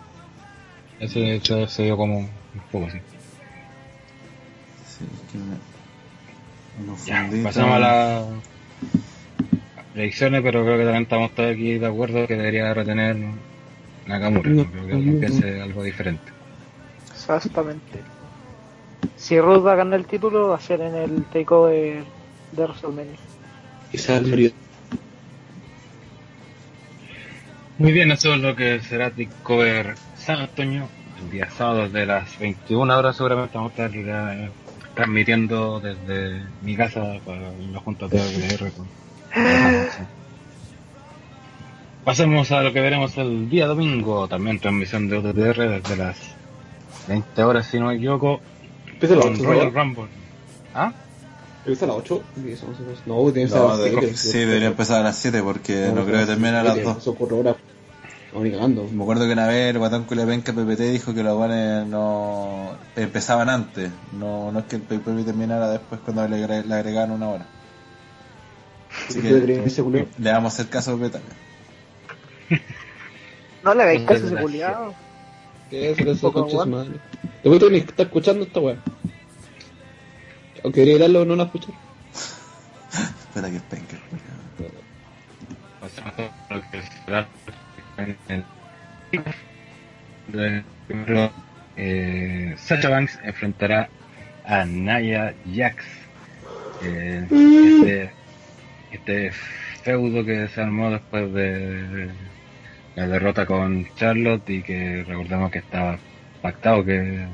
Ese 0.99 1.34
hecho 1.34 1.66
se 1.68 1.84
dio 1.84 1.97
como 1.97 2.20
un 2.20 2.30
poco 2.72 2.86
así. 2.86 2.99
Sí, 4.86 5.06
que 5.32 5.38
me. 5.39 6.91
me 6.91 7.39
Ya, 7.39 7.43
pasamos 7.43 7.76
a 7.76 7.80
las 7.80 8.26
predicciones, 9.93 10.41
pero 10.43 10.64
creo 10.64 10.78
que 10.78 10.84
también 10.84 11.04
estamos 11.04 11.32
todos 11.34 11.54
aquí 11.54 11.80
de 11.80 11.88
acuerdo 11.88 12.28
que 12.28 12.36
debería 12.36 12.72
retener 12.74 13.16
Nakamura. 14.12 14.49
No, 14.49 14.66
creo 14.66 14.88
que 14.88 14.93
alguien 14.93 15.14
no. 15.16 15.20
piense 15.20 15.62
algo 15.62 15.84
diferente. 15.84 16.32
Exactamente. 17.12 17.99
Si 19.18 19.39
Ruth 19.39 19.66
va 19.66 19.74
a 19.74 19.76
ganar 19.76 19.99
el 19.99 20.05
título, 20.05 20.49
va 20.49 20.55
a 20.55 20.62
ser 20.62 20.82
en 20.82 20.95
el 20.95 21.24
takeover 21.26 22.03
de 22.51 22.64
WrestleMania. 22.64 23.18
Quizás 23.91 24.24
murió. 24.24 24.51
Muy 27.78 27.91
bien, 27.91 28.12
eso 28.12 28.34
es 28.36 28.41
lo 28.41 28.55
que 28.55 28.80
será 28.82 29.12
Cover 29.43 29.95
San 30.16 30.39
Antonio. 30.39 30.88
El 31.20 31.32
día 31.32 31.49
sábado 31.49 31.84
desde 31.84 32.05
las 32.05 32.38
21 32.39 32.97
horas 32.97 33.16
seguramente 33.16 33.57
vamos 33.57 33.72
a 33.78 33.86
estar 33.86 33.99
eh, 33.99 34.49
transmitiendo 34.93 35.80
desde 35.80 36.43
mi 36.62 36.76
casa 36.76 37.20
para 37.26 37.51
la 37.51 37.80
Junta 37.80 38.07
de 38.07 38.72
con 38.76 38.88
Pasemos 42.06 42.52
a 42.52 42.62
lo 42.64 42.74
que 42.74 42.82
veremos 42.82 43.16
el 43.18 43.49
día 43.49 43.68
domingo, 43.68 44.28
también 44.28 44.60
transmisión 44.60 45.08
de 45.08 45.18
OTR 45.18 45.70
desde 45.82 45.95
las 45.97 46.18
20 47.08 47.43
horas 47.43 47.68
si 47.68 47.80
no 47.80 47.88
me 47.88 47.95
equivoco, 47.95 48.39
Empieza 48.88 49.14
a 49.16 49.18
las 49.18 49.26
con 49.26 49.36
8, 49.36 49.43
Royal 49.45 49.74
¿no? 49.74 49.80
Rumble. 49.84 50.04
¿Ah? 50.74 50.93
Empieza 51.60 51.86
a 51.86 51.88
las 51.89 51.97
8. 51.97 52.24
No, 53.06 53.32
tiene 53.32 53.41
que 53.43 53.47
ser 53.49 53.58
a 53.58 53.62
No, 53.62 53.68
las 53.70 53.78
de- 53.80 53.89
7. 53.91 54.14
sí, 54.18 54.38
debería 54.39 54.68
empezar 54.70 55.02
a 55.02 55.04
las 55.04 55.16
7 55.18 55.41
porque 55.43 55.91
no, 55.93 56.04
creo 56.06 56.20
que 56.22 56.26
termine 56.26 56.58
a 56.58 56.64
las 56.64 56.84
2. 56.84 56.97
Eso 56.97 57.12
ocurre 57.12 57.36
ahora. 57.36 57.56
No, 58.34 58.39
ni 58.41 58.49
cagando. 58.52 58.88
Me 58.91 59.04
acuerdo 59.04 59.26
que 59.28 59.34
una 59.34 59.45
vez 59.45 59.70
el 59.72 59.78
guatón 59.78 60.06
Culepenca 60.06 60.54
PPT 60.54 60.80
dijo 60.91 61.14
que 61.14 61.22
los 61.22 61.36
guanes 61.36 61.86
no 61.86 62.72
empezaban 62.95 63.49
antes. 63.49 63.91
No, 64.14 64.52
no 64.52 64.60
es 64.60 64.66
que 64.66 64.78
el 64.78 64.82
PPT 64.84 65.26
terminara 65.26 65.70
después 65.70 65.99
cuando 66.04 66.28
le, 66.28 66.38
agre- 66.38 66.64
le 66.66 66.74
agregaron 66.74 67.12
una 67.12 67.30
hora. 67.30 67.45
Así 69.08 69.22
que 69.22 69.34
debería 69.34 69.62
irse, 69.64 69.82
Julio. 69.82 70.08
le 70.18 70.32
vamos 70.32 70.54
a 70.54 70.56
hacer 70.56 70.70
caso 70.70 70.93
a 70.93 70.97
PPT. 70.97 71.18
No 73.64 73.76
le 73.76 73.84
hagáis 73.84 73.99
Qué 74.02 74.06
caso 74.08 74.24
a 74.24 74.28
ese 74.28 74.36
culiado. 74.41 74.95
¿Qué 75.70 75.91
es 75.91 75.99
eso? 75.99 76.34
Concha 76.34 76.49
su 76.49 76.56
guapo. 76.56 76.72
madre. 76.72 76.99
Después 77.43 77.60
tú 77.60 77.70
ni 77.70 77.78
estás 77.78 78.06
escuchando 78.08 78.43
esta 78.43 78.60
weá. 78.60 78.78
Aunque 80.64 80.84
quería 80.84 81.08
no 81.08 81.36
la 81.36 81.43
escuchar. 81.43 81.74
Espera 82.91 83.49
que 83.49 83.56
es 83.58 83.62
penca. 83.64 83.97
Pasemos 85.80 86.14
a 86.49 86.54
lo 86.56 86.62
que 86.72 86.82
será 87.06 87.28
en 87.97 88.18
el 88.30 88.43
de- 90.28 90.64
primero, 90.88 91.32
eh, 91.78 92.56
Sacha 92.58 92.89
Banks 92.89 93.20
enfrentará 93.24 93.89
a 94.45 94.66
Naya 94.66 95.34
Jax. 95.54 95.86
Eh, 96.84 97.28
este, 97.30 98.12
este 98.91 99.32
feudo 99.84 100.26
que 100.26 100.47
se 100.47 100.62
armó 100.62 100.89
después 100.91 101.32
de 101.34 102.10
la 103.02 103.08
derrota 103.08 103.47
con 103.47 103.88
Charlotte 103.95 104.47
y 104.49 104.62
que 104.62 105.04
recordemos 105.04 105.52
que 105.52 105.60
estaba 105.60 105.97
pactado 106.41 106.86
que 106.86 107.26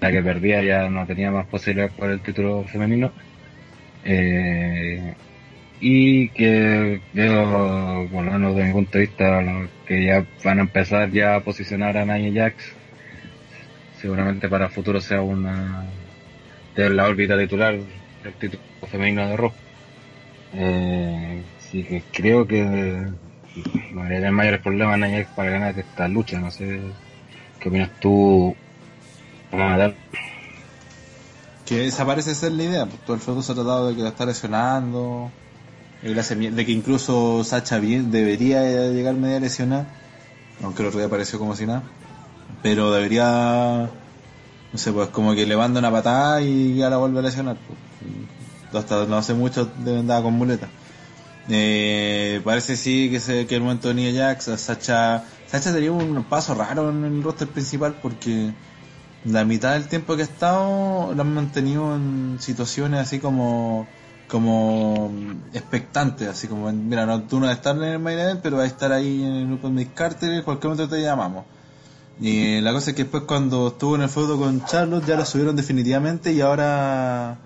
la 0.00 0.10
que 0.10 0.22
perdía 0.22 0.62
ya 0.62 0.88
no 0.88 1.06
tenía 1.06 1.30
más 1.30 1.46
posibilidades 1.46 1.92
por 1.92 2.10
el 2.10 2.20
título 2.20 2.64
femenino. 2.64 3.12
Eh, 4.04 5.14
y 5.80 6.30
que 6.30 7.00
veo, 7.12 8.08
por 8.10 8.24
lo 8.24 8.32
menos 8.32 8.56
desde 8.56 8.68
mi 8.68 8.72
punto 8.72 8.98
de 8.98 9.06
vista, 9.06 9.44
que 9.86 10.04
ya 10.04 10.24
van 10.42 10.58
a 10.58 10.62
empezar 10.62 11.10
ya 11.10 11.36
a 11.36 11.40
posicionar 11.40 11.96
a 11.98 12.04
Nia 12.06 12.44
Jax. 12.44 12.72
Seguramente 14.00 14.48
para 14.48 14.66
el 14.66 14.70
futuro 14.70 15.00
sea 15.00 15.20
una 15.20 15.84
de 16.74 16.90
la 16.90 17.06
órbita 17.06 17.38
titular 17.38 17.76
del 18.24 18.32
título 18.40 18.62
femenino 18.90 19.28
de 19.28 19.36
Raw. 19.36 19.52
Eh, 20.54 21.42
así 21.58 21.84
que 21.84 22.02
creo 22.10 22.46
que 22.46 23.06
no 23.92 24.02
debería 24.02 24.18
tener 24.18 24.32
mayores 24.32 24.60
problemas 24.60 25.26
para 25.34 25.50
ganar 25.50 25.78
esta 25.78 26.08
lucha. 26.08 26.38
No 26.38 26.50
sé 26.50 26.80
qué 27.60 27.68
opinas 27.68 27.90
tú, 28.00 28.54
Nadal. 29.52 29.94
Que 31.66 31.86
esa 31.86 32.06
parece 32.06 32.34
ser 32.34 32.52
la 32.52 32.62
idea, 32.64 32.86
pues 32.86 33.00
todo 33.04 33.14
el 33.14 33.20
feudo 33.20 33.42
se 33.42 33.52
ha 33.52 33.54
tratado 33.54 33.88
de 33.88 33.96
que 33.96 34.02
la 34.02 34.08
está 34.08 34.24
lesionando, 34.24 35.30
de 36.02 36.64
que 36.64 36.72
incluso 36.72 37.44
Sacha 37.44 37.78
bien 37.78 38.10
debería 38.10 38.62
llegar 38.90 39.14
media 39.14 39.40
lesionada, 39.40 39.86
aunque 40.62 40.82
el 40.82 40.88
otro 40.88 41.00
día 41.00 41.08
apareció 41.08 41.38
como 41.38 41.54
si 41.56 41.66
nada, 41.66 41.82
pero 42.62 42.90
debería, 42.92 43.90
no 44.72 44.78
sé, 44.78 44.92
pues 44.92 45.10
como 45.10 45.34
que 45.34 45.44
le 45.44 45.56
manda 45.56 45.80
una 45.80 45.90
patada 45.90 46.40
y 46.40 46.76
ya 46.76 46.88
la 46.88 46.96
vuelve 46.96 47.18
a 47.18 47.22
lesionar. 47.22 47.56
pues. 47.56 47.78
Hasta 48.72 49.06
no 49.06 49.16
hace 49.16 49.34
mucho 49.34 49.70
andaba 49.86 50.22
con 50.22 50.34
muleta. 50.34 50.68
Eh, 51.50 52.40
parece 52.44 52.76
sí 52.76 53.10
que, 53.10 53.20
se, 53.20 53.46
que 53.46 53.56
el 53.56 53.62
momento 53.62 53.88
de 53.88 53.94
Nia 53.94 54.12
Jax, 54.12 54.48
a 54.48 54.58
Sacha, 54.58 55.24
Sacha 55.46 55.72
tenía 55.72 55.92
un 55.92 56.24
paso 56.24 56.54
raro 56.54 56.90
en 56.90 57.04
el 57.04 57.22
roster 57.22 57.48
principal 57.48 57.96
porque 58.02 58.52
la 59.24 59.44
mitad 59.44 59.72
del 59.72 59.88
tiempo 59.88 60.14
que 60.14 60.22
ha 60.22 60.24
estado 60.26 61.14
lo 61.14 61.22
han 61.22 61.34
mantenido 61.34 61.96
en 61.96 62.36
situaciones 62.40 63.00
así 63.00 63.18
como 63.18 63.86
como 64.28 65.10
expectantes, 65.54 66.28
así 66.28 66.48
como 66.48 66.70
mira, 66.70 67.06
no, 67.06 67.22
tú 67.22 67.40
no 67.40 67.46
vas 67.46 67.54
a 67.54 67.58
estar 67.58 67.76
en 67.76 67.84
el 67.84 67.98
main 67.98 68.18
event, 68.18 68.40
pero 68.42 68.58
vas 68.58 68.64
a 68.64 68.68
estar 68.68 68.92
ahí 68.92 69.24
en 69.24 69.32
el 69.32 69.46
grupo 69.46 69.68
de 69.68 69.74
mis 69.74 69.88
Carter, 69.88 70.44
cualquier 70.44 70.70
momento 70.70 70.94
te 70.94 71.02
llamamos. 71.02 71.46
Y 72.20 72.60
la 72.60 72.72
cosa 72.72 72.90
es 72.90 72.96
que 72.96 73.04
después 73.04 73.22
cuando 73.24 73.68
estuvo 73.68 73.96
en 73.96 74.02
el 74.02 74.08
feudo 74.08 74.38
con 74.38 74.64
Charlotte 74.66 75.06
ya 75.06 75.16
la 75.16 75.24
subieron 75.24 75.56
definitivamente 75.56 76.32
y 76.32 76.40
ahora 76.42 77.38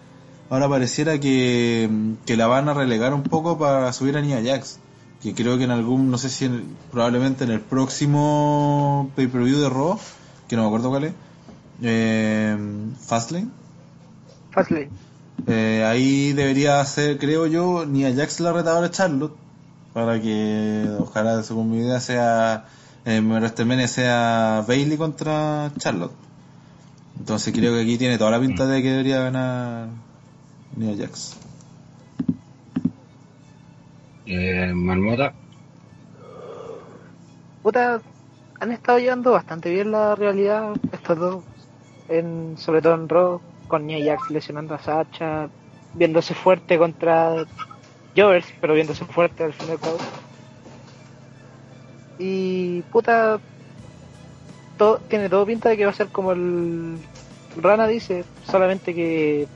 ahora 0.53 0.69
pareciera 0.69 1.19
que, 1.19 1.89
que 2.27 2.37
la 2.37 2.47
van 2.47 2.69
a 2.69 2.75
relegar 2.75 3.15
un 3.15 3.23
poco 3.23 3.59
para 3.59 3.91
subir 3.93 4.17
a 4.17 4.21
Nia 4.21 4.43
Jax. 4.45 4.79
Que 5.23 5.35
creo 5.35 5.57
que 5.57 5.65
en 5.65 5.71
algún, 5.71 6.11
no 6.11 6.19
sé 6.19 6.29
si 6.29 6.45
en- 6.45 6.77
probablemente 6.91 7.45
en 7.45 7.51
el 7.53 7.61
próximo 7.61 9.11
pay-per-view 9.17 9.61
de 9.61 9.69
Raw, 9.71 9.99
que 10.49 10.57
no 10.57 10.63
me 10.63 10.69
acuerdo 10.69 10.91
cuál 10.91 11.05
es, 11.05 11.13
eh, 11.83 12.57
Fastlane, 13.07 13.49
Fastlane. 14.51 14.89
eh, 15.47 15.85
ahí 15.87 16.33
debería 16.33 16.85
ser, 16.85 17.19
creo 17.19 17.47
yo, 17.47 17.87
Nia 17.87 18.13
Jax 18.15 18.41
la 18.41 18.53
retadora 18.53 18.89
de 18.89 18.95
Charlotte, 18.95 19.35
para 19.95 20.21
que 20.21 20.87
ojalá 20.99 21.43
según 21.45 21.71
mi 21.71 21.79
idea 21.79 22.01
sea, 22.01 22.67
eh, 23.05 23.21
WrestleMania 23.21 23.89
sea 23.89 24.65
Bailey 24.67 24.97
contra 24.99 25.71
Charlotte. 25.79 26.13
Entonces 27.19 27.55
creo 27.55 27.75
que 27.75 27.83
aquí 27.83 27.97
tiene 27.97 28.19
toda 28.19 28.33
la 28.33 28.41
pinta 28.41 28.67
de 28.67 28.83
que 28.83 28.91
debería 28.91 29.21
ganar 29.23 29.89
Nia 30.77 30.97
Jax. 30.97 31.39
Eh, 34.27 34.73
Marmota. 34.75 35.35
Puta, 37.63 38.01
han 38.61 38.73
estado 38.73 38.99
llevando 38.99 39.33
bastante 39.33 39.71
bien 39.71 39.93
la 39.93 40.15
realidad 40.15 40.75
estos 40.93 41.19
dos, 41.19 41.45
en, 42.09 42.57
sobre 42.57 42.83
todo 42.83 42.95
en 42.95 43.09
Raw, 43.09 43.41
con 43.69 43.87
Nia 43.87 44.05
Jax 44.05 44.31
lesionando 44.31 44.75
a 44.75 44.79
Sacha, 44.79 45.49
viéndose 45.95 46.35
fuerte 46.35 46.79
contra 46.79 47.45
Jovers, 48.17 48.47
pero 48.61 48.75
viéndose 48.75 49.05
fuerte 49.05 49.45
al 49.45 49.53
fin 49.53 49.69
y 49.69 49.73
al 49.73 49.81
cabo. 49.81 49.99
Y 52.19 52.83
puta, 52.93 53.41
todo, 54.79 54.99
tiene 55.09 55.29
todo 55.29 55.47
pinta 55.47 55.69
de 55.69 55.77
que 55.77 55.85
va 55.85 55.91
a 55.91 55.95
ser 55.95 56.09
como 56.09 56.33
el 56.33 56.99
Rana 57.61 57.87
dice, 57.87 58.25
solamente 58.45 58.95
que 58.95 59.47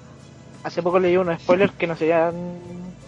hace 0.67 0.83
poco 0.83 0.99
leí 0.99 1.17
unos 1.17 1.41
spoilers 1.41 1.73
que 1.75 1.87
no 1.87 1.95
serían 1.95 2.35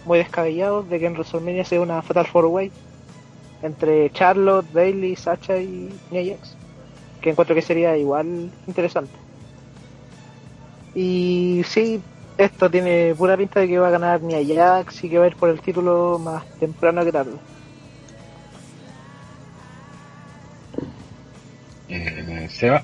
muy 0.05 0.17
descabellados 0.17 0.89
de 0.89 0.97
que 0.97 1.07
en 1.07 1.13
WrestleMania 1.13 1.65
sea 1.65 1.81
una 1.81 2.01
Fatal 2.01 2.25
Four 2.25 2.45
Way 2.45 2.71
entre 3.61 4.09
Charlotte, 4.11 4.65
Bailey, 4.71 5.17
Sacha 5.17 5.57
y 5.57 5.93
Nia 6.09 6.37
Jax, 6.37 6.55
que 7.19 7.31
encuentro 7.31 7.53
que 7.53 7.61
sería 7.61 7.97
igual 7.97 8.49
interesante. 8.65 9.11
Y 10.95 11.61
sí, 11.67 12.01
esto 12.37 12.71
tiene 12.71 13.13
pura 13.17 13.35
pinta 13.35 13.59
de 13.59 13.67
que 13.67 13.77
va 13.77 13.89
a 13.89 13.91
ganar 13.91 14.21
Nia 14.21 14.39
Jax 14.41 15.03
y 15.03 15.09
que 15.09 15.17
va 15.17 15.25
a 15.25 15.27
ir 15.27 15.35
por 15.35 15.49
el 15.49 15.59
título 15.59 16.17
más 16.17 16.45
temprano 16.59 17.03
que 17.03 17.11
tarde. 17.11 17.33
Eh, 21.89 22.47
Seba. 22.49 22.81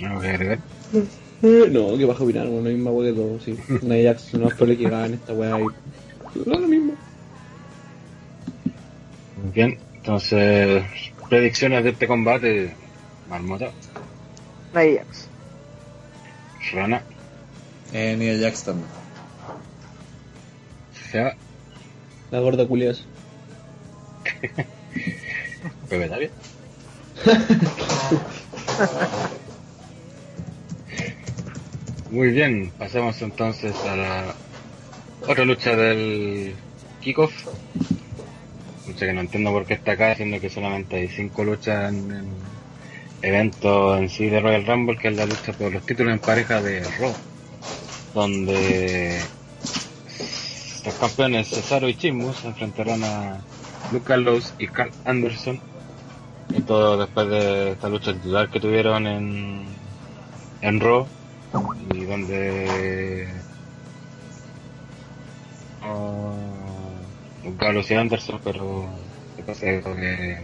¿Algo 0.00 0.20
que 0.20 0.28
agregar? 0.28 0.58
Eh, 1.44 1.68
no, 1.70 1.96
que 1.98 2.06
vas 2.06 2.18
a 2.18 2.24
opinar, 2.24 2.46
bueno, 2.46 2.68
la 2.68 2.74
misma 2.74 2.90
wea 2.90 3.12
que 3.12 3.16
todo, 3.20 3.38
sí. 3.38 3.56
Nia 3.82 4.10
Jax 4.12 4.32
no 4.34 4.48
es 4.48 4.54
probable 4.54 4.78
que 4.78 4.88
gane 4.88 5.14
esta 5.16 5.34
wea 5.34 5.60
y... 5.60 5.64
No, 6.46 6.58
lo 6.58 6.66
mismo. 6.66 6.94
Bien, 9.52 9.78
entonces, 9.96 10.82
predicciones 11.28 11.84
de 11.84 11.90
este 11.90 12.06
combate. 12.08 12.74
Marmota, 13.28 13.70
Nia 14.74 15.00
Jax. 15.04 15.28
Rana, 16.72 17.02
Eh, 17.92 18.16
Nia 18.18 18.38
Jax 18.40 18.64
también. 18.64 18.88
Seba, 21.10 21.36
La 22.30 22.40
gorda 22.40 22.66
culias. 22.66 23.04
Pepe 25.88 26.08
Tapia. 26.08 26.30
Muy 32.10 32.30
bien, 32.30 32.70
pasemos 32.78 33.20
entonces 33.22 33.74
a 33.86 33.96
la 33.96 34.34
otra 35.26 35.44
lucha 35.46 35.74
del 35.74 36.54
kickoff. 37.00 37.32
Lucha 38.86 39.06
que 39.06 39.12
no 39.14 39.22
entiendo 39.22 39.50
por 39.50 39.64
qué 39.64 39.74
está 39.74 39.92
acá, 39.92 40.14
siendo 40.14 40.38
que 40.38 40.50
solamente 40.50 40.96
hay 40.96 41.08
cinco 41.08 41.44
luchas 41.44 41.92
en 41.92 42.10
el 42.10 42.26
evento 43.22 43.96
en 43.96 44.10
sí 44.10 44.26
de 44.26 44.38
Royal 44.38 44.66
Rumble, 44.66 44.98
que 44.98 45.08
es 45.08 45.16
la 45.16 45.24
lucha 45.24 45.52
por 45.54 45.72
los 45.72 45.84
títulos 45.86 46.12
en 46.12 46.18
pareja 46.18 46.60
de 46.60 46.84
Raw, 46.98 47.14
donde 48.12 49.18
los 50.84 50.94
campeones 50.96 51.48
Cesaro 51.48 51.88
y 51.88 51.94
Chimus 51.94 52.36
se 52.36 52.48
enfrentarán 52.48 53.02
a 53.02 53.40
Luke 53.92 54.04
Gallows 54.06 54.52
y 54.58 54.66
Carl 54.66 54.92
Anderson. 55.06 55.58
Y 56.50 56.60
todo 56.60 56.98
después 56.98 57.28
de 57.28 57.72
esta 57.72 57.88
lucha 57.88 58.12
titular 58.12 58.50
que 58.50 58.60
tuvieron 58.60 59.06
en, 59.06 59.64
en 60.60 60.80
Raw 60.80 61.08
y 61.94 62.04
donde 62.04 63.28
Carlos 67.58 67.90
y 67.90 67.94
Anderson, 67.94 68.40
pero 68.42 68.86
que 69.36 70.38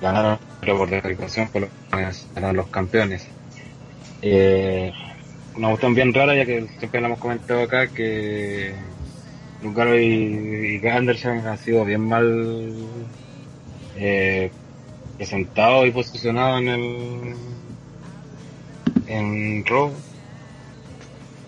ganaron, 0.00 0.38
pero 0.60 0.78
por 0.78 0.90
descalificación, 0.90 1.48
por 1.48 1.68
ganaron 2.34 2.56
los 2.56 2.68
campeones. 2.68 3.26
Eh, 4.22 4.92
una 5.56 5.68
cuestión 5.68 5.94
bien 5.94 6.14
rara, 6.14 6.34
ya 6.34 6.44
que 6.44 6.66
siempre 6.78 7.00
lo 7.00 7.06
hemos 7.08 7.18
comentado 7.18 7.62
acá, 7.62 7.86
que 7.88 8.74
Lugaro 9.62 9.98
y, 9.98 10.80
y 10.82 10.86
Anderson 10.86 11.46
han 11.46 11.58
sido 11.58 11.84
bien 11.84 12.02
mal 12.02 12.74
eh, 13.96 14.50
presentados 15.16 15.86
y 15.86 15.90
posicionados 15.90 16.60
en 16.60 16.68
el 16.68 17.34
en 19.16 19.64
Raw. 19.66 20.04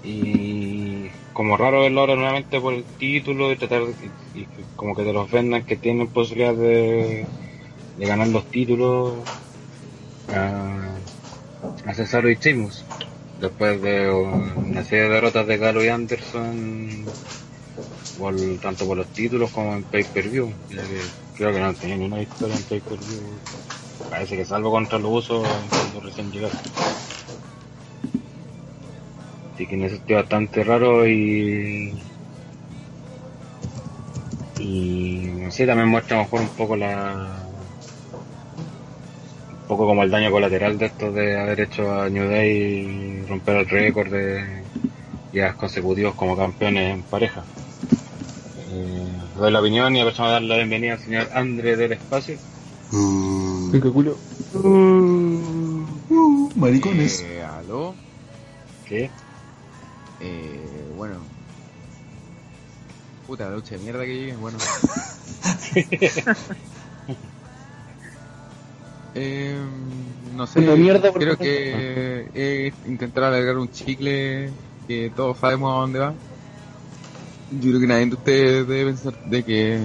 Y 0.02 1.10
como 1.32 1.56
raro 1.56 1.82
verlo 1.82 2.00
ahora 2.00 2.16
nuevamente 2.16 2.60
por 2.60 2.74
el 2.74 2.88
título 2.96 3.52
y 3.52 3.58
tratar 3.58 3.82
y, 4.00 4.16
y 4.32 4.66
como 4.74 4.94
que 4.96 5.04
te 5.04 5.12
los 5.12 5.30
vendan 5.30 5.64
que 5.64 5.76
tienen 5.76 6.10
posibilidad 6.12 6.54
de, 6.56 7.32
de 7.94 8.06
ganar 8.06 8.28
los 8.28 8.48
títulos 8.50 9.28
a, 10.28 10.98
a 11.84 11.94
Cesaro 11.94 12.30
y 12.30 12.38
después 13.36 13.82
de 13.82 14.10
una 14.12 14.84
serie 14.84 15.04
de 15.04 15.10
derrotas 15.10 15.46
de 15.46 15.58
Galo 15.58 15.84
y 15.84 15.88
Anderson 15.88 17.16
tanto 18.60 18.86
por 18.86 18.96
los 18.96 19.12
títulos 19.12 19.50
como 19.52 19.74
en 19.74 19.84
pay 19.86 20.04
per 20.14 20.28
view 20.30 20.48
creo 21.34 21.52
que 21.52 21.60
no 21.60 21.66
han 21.66 21.76
tenido 21.78 21.98
ni 21.98 22.08
victoria 22.20 22.56
en 22.56 22.64
pay 22.66 22.80
per 22.82 23.00
view 23.00 23.44
parece 24.08 24.36
que 24.36 24.44
salvo 24.46 24.70
contra 24.72 24.98
los 24.98 25.12
usos 25.24 25.72
cuando 25.74 26.00
recién 26.00 26.30
llegaron 26.32 26.60
Así 29.62 29.68
que 29.68 29.76
en 29.76 29.84
ese 29.84 29.96
sentido 29.98 30.18
bastante 30.18 30.64
raro 30.64 31.06
y. 31.06 31.94
Y 34.58 35.30
no 35.36 35.52
sé, 35.52 35.66
también 35.66 35.88
muestra 35.88 36.16
a 36.16 36.18
lo 36.18 36.24
mejor 36.24 36.40
un 36.40 36.48
poco 36.48 36.74
la. 36.74 37.46
Un 39.60 39.68
poco 39.68 39.86
como 39.86 40.02
el 40.02 40.10
daño 40.10 40.32
colateral 40.32 40.76
de 40.78 40.86
esto 40.86 41.12
de 41.12 41.38
haber 41.38 41.60
hecho 41.60 41.92
a 41.92 42.08
New 42.08 42.28
Day 42.28 43.24
romper 43.28 43.58
el 43.58 43.68
récord 43.68 44.10
de 44.10 44.64
días 45.32 45.54
consecutivos 45.54 46.16
como 46.16 46.36
campeones 46.36 46.94
en 46.94 47.02
pareja. 47.02 47.44
Eh, 48.68 49.06
doy 49.36 49.52
la 49.52 49.60
opinión 49.60 49.94
y 49.94 50.00
aprovechamos 50.00 50.30
a 50.30 50.32
dar 50.32 50.42
la 50.42 50.56
bienvenida 50.56 50.94
al 50.94 50.98
señor 50.98 51.28
André 51.32 51.76
del 51.76 51.92
Espacio. 51.92 52.36
Uh, 52.90 53.70
Pico 53.70 53.92
culo. 53.92 54.16
uh, 54.54 56.50
maricones. 56.56 57.20
Eh, 57.22 57.44
aló. 57.44 57.94
¿Qué? 58.88 59.08
Eh, 60.22 60.92
bueno. 60.96 61.16
Puta, 63.26 63.50
la 63.50 63.56
lucha 63.56 63.76
de 63.76 63.82
mierda 63.82 64.04
que 64.04 64.14
llegue, 64.14 64.36
bueno. 64.36 64.58
eh, 69.14 69.58
no 70.36 70.46
sé, 70.46 70.60
Una 70.60 70.76
mierda, 70.76 71.10
por 71.10 71.20
creo 71.20 71.36
que 71.36 72.28
es 72.34 72.72
intentar 72.86 73.24
alargar 73.24 73.58
un 73.58 73.70
chicle 73.70 74.50
que 74.86 75.10
todos 75.14 75.38
sabemos 75.38 75.74
a 75.74 75.80
dónde 75.80 75.98
va. 75.98 76.14
Yo 77.50 77.70
creo 77.70 77.80
que 77.80 77.86
nadie 77.86 78.06
de 78.06 78.14
ustedes 78.14 78.66
debe 78.66 78.92
pensar 78.92 79.14
de 79.24 79.42
que 79.44 79.80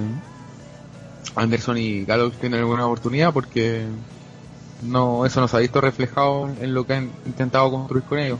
Anderson 1.35 1.77
y 1.77 2.05
Gallows 2.05 2.35
tienen 2.39 2.59
alguna 2.59 2.85
oportunidad 2.85 3.33
porque 3.33 3.85
no 4.83 5.25
eso 5.25 5.41
no 5.41 5.47
se 5.47 5.57
ha 5.57 5.59
visto 5.59 5.81
reflejado 5.81 6.49
en 6.61 6.73
lo 6.73 6.85
que 6.85 6.93
han 6.93 7.09
intentado 7.25 7.71
construir 7.71 8.03
con 8.03 8.19
ellos. 8.19 8.39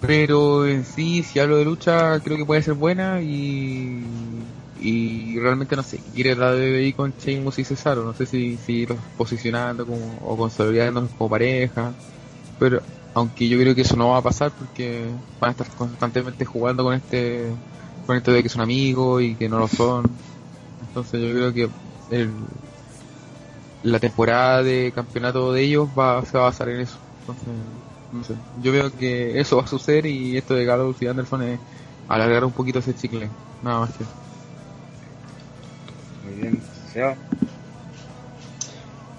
Pero 0.00 0.66
en 0.66 0.84
sí, 0.84 1.22
si 1.22 1.38
hablo 1.40 1.56
de 1.58 1.64
lucha, 1.66 2.20
creo 2.22 2.38
que 2.38 2.46
puede 2.46 2.62
ser 2.62 2.72
buena 2.74 3.20
y, 3.22 4.54
y 4.74 5.38
realmente 5.38 5.76
no 5.76 5.82
sé 5.82 6.02
qué 6.02 6.10
quiere 6.10 6.34
la 6.36 6.52
DBI 6.52 6.94
con 6.94 7.12
Sheamus 7.16 7.58
y 7.58 7.64
Cesaro. 7.64 8.02
No 8.04 8.14
sé 8.14 8.24
si, 8.26 8.56
si 8.58 8.86
los 8.86 8.98
posicionando 9.14 9.86
como, 9.86 10.16
o 10.18 10.36
consolidándonos 10.38 11.12
como 11.14 11.28
pareja. 11.30 11.98
Pero 12.58 12.82
aunque 13.14 13.48
yo 13.48 13.58
creo 13.58 13.74
que 13.74 13.82
eso 13.82 13.96
no 13.96 14.10
va 14.10 14.18
a 14.18 14.22
pasar 14.22 14.54
porque 14.54 15.20
van 15.40 15.50
a 15.50 15.52
estar 15.52 15.72
constantemente 15.74 16.44
jugando 16.46 16.84
con 16.84 16.94
este 16.94 17.60
con 18.06 18.16
esto 18.16 18.32
de 18.32 18.42
que 18.42 18.48
son 18.50 18.62
amigos 18.62 19.22
y 19.22 19.36
que 19.36 19.48
no 19.48 19.58
lo 19.60 19.68
son. 19.68 20.22
Entonces 20.80 21.20
yo 21.22 21.30
creo 21.32 21.52
que 21.54 21.74
el, 22.08 22.46
la 23.82 23.98
temporada 24.00 24.62
de 24.62 24.92
campeonato 24.92 25.52
de 25.52 25.62
ellos 25.64 25.88
va, 25.90 26.24
se 26.24 26.36
va 26.38 26.44
a 26.44 26.46
basar 26.46 26.68
en 26.70 26.80
eso. 26.80 27.00
Entonces, 27.20 27.54
no 28.10 28.24
sé. 28.24 28.36
Yo 28.54 28.72
veo 28.72 28.90
que 28.92 29.38
eso 29.40 29.56
va 29.56 29.64
a 29.64 29.66
suceder 29.66 30.06
y 30.06 30.36
esto 30.36 30.54
de 30.54 30.64
Gallows 30.64 31.00
y 31.02 31.06
Anderson 31.06 31.42
es 31.42 31.60
alargar 32.06 32.44
un 32.44 32.52
poquito 32.54 32.78
ese 32.80 32.94
chicle. 32.94 33.36
Nada 33.60 33.80
más 33.80 33.96
que. 33.96 34.08
Muy 36.22 36.34
bien, 36.34 36.62
Seba. 36.72 37.18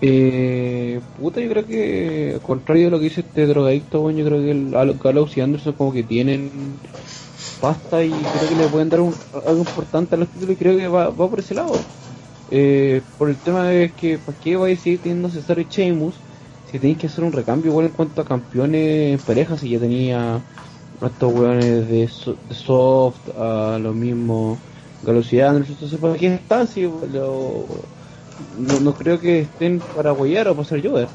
Eh, 0.04 1.02
puta, 1.14 1.40
yo 1.42 1.50
creo 1.50 1.66
que, 1.68 2.32
al 2.36 2.42
contrario 2.42 2.86
de 2.86 2.92
lo 2.92 2.98
que 2.98 3.06
dice 3.06 3.22
este 3.22 3.46
drogadicto, 3.46 4.02
bueno, 4.02 4.20
yo 4.20 4.26
creo 4.26 4.40
que 4.42 4.52
el 4.52 4.76
Al- 4.76 4.98
Gallows 4.98 5.38
y 5.38 5.42
Anderson 5.42 5.74
como 5.74 5.94
que 5.94 6.04
tienen 6.04 6.82
pasta 7.60 8.04
y 8.04 8.30
creo 8.32 8.50
que 8.50 8.56
le 8.56 8.70
pueden 8.70 8.90
dar 8.90 9.02
un, 9.02 9.16
algo 9.34 9.60
importante 9.62 10.16
a 10.16 10.18
los 10.20 10.32
títulos 10.32 10.56
y 10.56 10.58
creo 10.58 10.78
que 10.78 10.88
va, 10.88 11.10
va 11.12 11.30
por 11.30 11.40
ese 11.40 11.56
lado. 11.56 11.90
Eh, 12.48 13.04
por 13.18 13.30
el 13.30 13.42
tema 13.42 13.68
de 13.70 13.96
que, 13.96 14.20
¿para 14.20 14.38
qué 14.40 14.58
vais 14.58 14.80
a 14.80 14.84
seguir 14.84 15.02
teniendo 15.02 15.30
Cesaro 15.30 15.62
y 15.62 15.66
Sheamus 15.70 16.24
si 16.72 16.80
tenéis 16.80 16.98
que 17.00 17.08
hacer 17.08 17.24
un 17.24 17.34
recambio 17.34 17.70
igual 17.72 17.88
en 17.88 17.94
cuanto 17.94 18.22
a 18.22 18.26
campeones 18.26 19.16
en 19.20 19.24
pareja? 19.24 19.58
Si 19.58 19.70
ya 19.72 19.80
tenía 19.80 20.36
a 21.02 21.08
estos 21.08 21.32
weones 21.34 21.88
de, 21.90 22.08
So- 22.08 22.38
de 22.48 22.56
Soft, 22.56 23.30
a 23.36 23.78
Gallows 25.02 25.34
y 25.34 25.40
Anderson, 25.42 25.74
entonces 25.74 26.00
¿para 26.00 26.16
qué 26.18 26.28
están? 26.36 26.68
Si 26.68 26.82
lo, 26.84 27.90
no, 28.38 28.80
no 28.80 28.94
creo 28.96 29.20
que 29.20 29.40
estén 29.42 29.84
para 29.92 30.14
huellar 30.14 30.48
o 30.50 30.56
para 30.56 30.66
ser 30.68 30.86
Joder. 30.88 31.10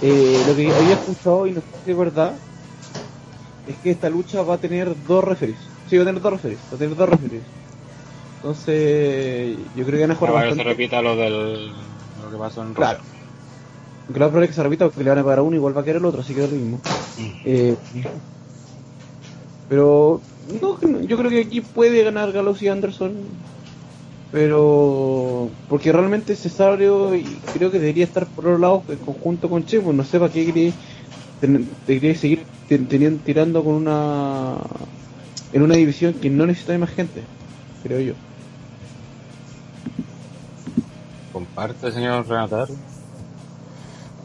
Eh, 0.00 0.44
lo 0.46 0.54
que 0.56 0.74
había 0.74 0.94
escuchado 0.94 1.46
y 1.46 1.52
no 1.52 1.60
sé 1.62 1.68
si 1.84 1.90
es 1.90 1.96
verdad 1.96 2.42
es 3.64 3.78
que 3.78 3.90
esta 3.90 4.08
lucha 4.10 4.42
va 4.42 4.54
a 4.54 4.60
tener 4.60 4.94
dos 5.02 5.24
referees. 5.24 5.70
Sí, 5.84 5.96
va 5.96 6.02
a 6.02 6.06
tener 6.06 6.22
dos 6.22 6.32
referees. 6.32 6.62
Va 6.72 6.76
a 6.76 6.78
tener 6.78 6.96
dos 6.96 7.08
referees. 7.08 7.46
Entonces, 8.36 9.72
yo 9.74 9.84
creo 9.84 9.96
que 9.98 10.00
van 10.02 10.10
a 10.12 10.16
jugar 10.16 10.32
se 10.34 10.40
bastante. 10.40 10.64
repita 10.64 11.02
lo 11.02 11.16
del 11.16 11.72
lo 12.16 12.30
que 12.30 12.38
pasó 12.38 12.62
en 12.62 12.74
Claro. 12.74 13.00
Aunque 14.10 14.18
lo 14.18 14.32
más 14.32 14.42
es 14.42 14.48
que 14.48 14.54
se 14.54 14.62
repita 14.64 14.86
porque 14.86 15.04
le 15.04 15.10
van 15.10 15.20
a 15.20 15.22
pagar 15.22 15.38
a 15.38 15.42
uno 15.42 15.54
igual 15.54 15.76
va 15.76 15.82
a 15.82 15.84
querer 15.84 15.98
el 15.98 16.04
otro, 16.04 16.20
así 16.20 16.34
que 16.34 16.42
es 16.42 16.50
lo 16.50 16.56
mismo. 16.56 16.80
Eh, 17.44 17.76
pero 19.68 20.24
no, 20.60 20.80
yo 21.02 21.16
creo 21.16 21.30
que 21.30 21.40
aquí 21.40 21.60
puede 21.60 22.02
ganar 22.02 22.32
Gallows 22.32 22.62
y 22.62 22.68
Anderson. 22.68 23.44
Pero 24.30 25.56
porque 25.68 25.92
realmente 25.92 26.36
Cesario 26.36 27.14
y 27.16 27.40
creo 27.52 27.70
que 27.70 27.80
debería 27.80 28.04
estar 28.04 28.30
por 28.32 28.46
otro 28.46 28.58
lado 28.58 28.84
en 28.88 28.98
conjunto 29.00 29.48
con 29.50 29.64
Che, 29.64 29.82
no 29.82 30.04
sé 30.04 30.18
para 30.20 30.32
qué 30.32 30.74
ten- 31.40 31.78
debería 31.86 32.14
seguir 32.16 32.48
ten- 32.66 32.88
teniendo- 32.88 33.22
tirando 33.24 33.64
con 33.64 33.74
una 33.76 34.58
en 35.52 35.62
una 35.62 35.76
división 35.76 36.14
que 36.20 36.30
no 36.30 36.46
necesita 36.46 36.78
más 36.78 36.90
gente, 36.90 37.28
creo 37.82 38.00
yo. 38.00 38.14
Comparte, 41.32 41.90
señor 41.96 42.24
Renatar. 42.28 42.68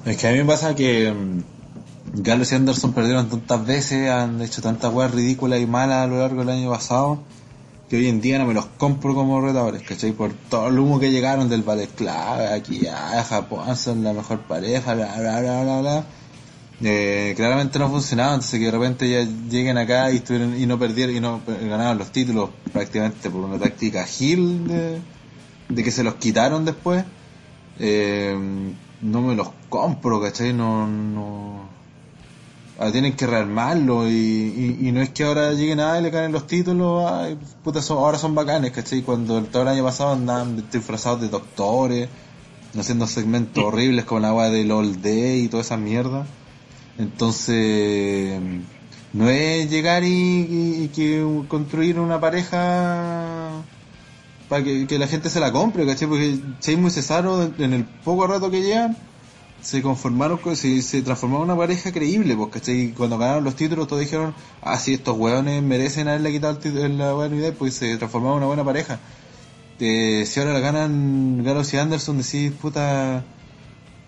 Es 0.05 0.17
que 0.17 0.27
a 0.27 0.31
mí 0.31 0.37
me 0.37 0.45
pasa 0.45 0.75
que 0.75 1.11
mm, 1.11 2.21
Gallows 2.21 2.51
y 2.51 2.55
Anderson 2.55 2.93
perdieron 2.93 3.27
tantas 3.29 3.65
veces, 3.65 4.09
han 4.09 4.41
hecho 4.41 4.61
tantas 4.61 4.93
weas 4.93 5.11
ridículas 5.11 5.59
y 5.59 5.65
malas 5.65 6.03
a 6.05 6.07
lo 6.07 6.19
largo 6.19 6.39
del 6.41 6.49
año 6.49 6.69
pasado, 6.69 7.19
que 7.89 7.97
hoy 7.97 8.07
en 8.07 8.21
día 8.21 8.37
no 8.39 8.45
me 8.45 8.53
los 8.53 8.65
compro 8.65 9.13
como 9.15 9.41
retadores, 9.41 9.81
¿cachai? 9.81 10.11
Por 10.11 10.33
todo 10.33 10.67
el 10.69 10.77
humo 10.79 10.99
que 10.99 11.11
llegaron 11.11 11.49
del 11.49 11.63
ballet 11.63 11.89
clave, 11.93 12.47
aquí 12.47 12.79
ya, 12.79 13.23
Japón 13.23 13.75
son 13.77 14.03
la 14.03 14.13
mejor 14.13 14.41
pareja, 14.41 14.93
bla 14.93 15.15
bla 15.19 15.41
bla 15.41 15.63
bla 15.63 15.81
bla. 15.81 16.05
Eh, 16.83 17.33
claramente 17.37 17.79
no 17.79 17.89
funcionaba, 17.89 18.33
entonces 18.33 18.59
que 18.59 18.65
de 18.65 18.71
repente 18.71 19.09
ya 19.09 19.25
lleguen 19.49 19.77
acá 19.77 20.11
y 20.11 20.17
estuvieron, 20.17 20.59
y 20.59 20.65
no 20.65 20.77
perdieron 20.77 21.15
y 21.15 21.19
no 21.21 21.39
per- 21.39 21.67
ganaron 21.67 21.97
los 21.97 22.11
títulos 22.11 22.49
prácticamente 22.73 23.29
por 23.29 23.41
una 23.45 23.57
táctica 23.57 24.05
de, 24.19 24.99
de 25.69 25.83
que 25.83 25.91
se 25.91 26.03
los 26.03 26.15
quitaron 26.15 26.65
después. 26.65 27.03
Eh, 27.79 28.37
no 29.01 29.21
me 29.21 29.35
los 29.35 29.49
compro, 29.69 30.21
¿cachai? 30.21 30.53
No, 30.53 30.87
no... 30.87 31.73
Ahora 32.77 32.91
tienen 32.91 33.13
que 33.13 33.25
rearmarlo 33.25 34.09
y, 34.09 34.11
y, 34.11 34.87
y 34.87 34.91
no 34.91 35.01
es 35.01 35.09
que 35.11 35.23
ahora 35.23 35.53
lleguen 35.53 35.79
a 35.79 35.97
y 35.97 36.03
le 36.03 36.09
ganen 36.09 36.33
los 36.33 36.45
títulos, 36.45 37.09
ay, 37.09 37.37
puta, 37.63 37.81
son- 37.81 37.99
ahora 37.99 38.17
son 38.17 38.35
bacanes, 38.35 38.71
¿cachai? 38.71 39.01
Cuando 39.01 39.41
todo 39.43 39.61
el 39.61 39.69
año 39.69 39.83
pasado 39.85 40.11
andaban 40.11 40.61
disfrazados 40.71 41.21
de 41.21 41.29
doctores, 41.29 42.09
haciendo 42.77 43.07
segmentos 43.07 43.63
horribles 43.63 44.03
como 44.03 44.19
la 44.19 44.27
agua 44.29 44.49
del 44.49 44.71
All 44.71 45.01
Day 45.01 45.45
y 45.45 45.47
toda 45.47 45.61
esa 45.63 45.77
mierda. 45.77 46.25
Entonces, 46.97 48.41
no 49.13 49.29
es 49.29 49.69
llegar 49.69 50.03
y, 50.03 50.07
y- 50.09 50.83
y 50.83 50.87
que 50.89 51.25
construir 51.47 51.97
una 51.97 52.19
pareja 52.19 53.51
para 54.49 54.63
que, 54.63 54.85
que 54.87 54.99
la 54.99 55.07
gente 55.07 55.29
se 55.29 55.39
la 55.39 55.51
compre, 55.51 55.85
¿cachai? 55.85 56.07
Porque 56.07 56.39
Sheamus 56.61 56.93
y 56.93 56.95
Cesaro, 56.95 57.51
en 57.57 57.73
el 57.73 57.83
poco 57.85 58.27
rato 58.27 58.49
que 58.51 58.61
llevan, 58.61 58.95
se 59.61 59.81
conformaron, 59.81 60.37
con- 60.37 60.55
se, 60.55 60.81
se 60.81 61.01
transformaron 61.01 61.47
en 61.47 61.51
una 61.53 61.59
pareja 61.59 61.91
creíble, 61.91 62.35
pues, 62.35 62.49
¿cachai? 62.49 62.81
Y 62.81 62.91
Cuando 62.91 63.17
ganaron 63.17 63.43
los 63.43 63.55
títulos, 63.55 63.87
todos 63.87 64.01
dijeron, 64.01 64.33
ah, 64.61 64.77
sí, 64.77 64.93
estos 64.93 65.17
hueones 65.17 65.63
merecen 65.63 66.07
haberle 66.07 66.31
quitado 66.31 66.59
el 66.63 66.97
la 66.97 67.13
buena 67.13 67.35
idea, 67.35 67.51
pues 67.53 67.73
se 67.73 67.97
transformaron 67.97 68.35
en 68.35 68.37
una 68.37 68.47
buena 68.47 68.63
pareja. 68.63 68.99
Eh, 69.79 70.23
si 70.27 70.39
ahora 70.39 70.53
la 70.53 70.59
ganan 70.59 71.43
Gallows 71.43 71.73
y 71.73 71.77
Anderson, 71.77 72.17
decís, 72.19 72.51
puta, 72.51 73.23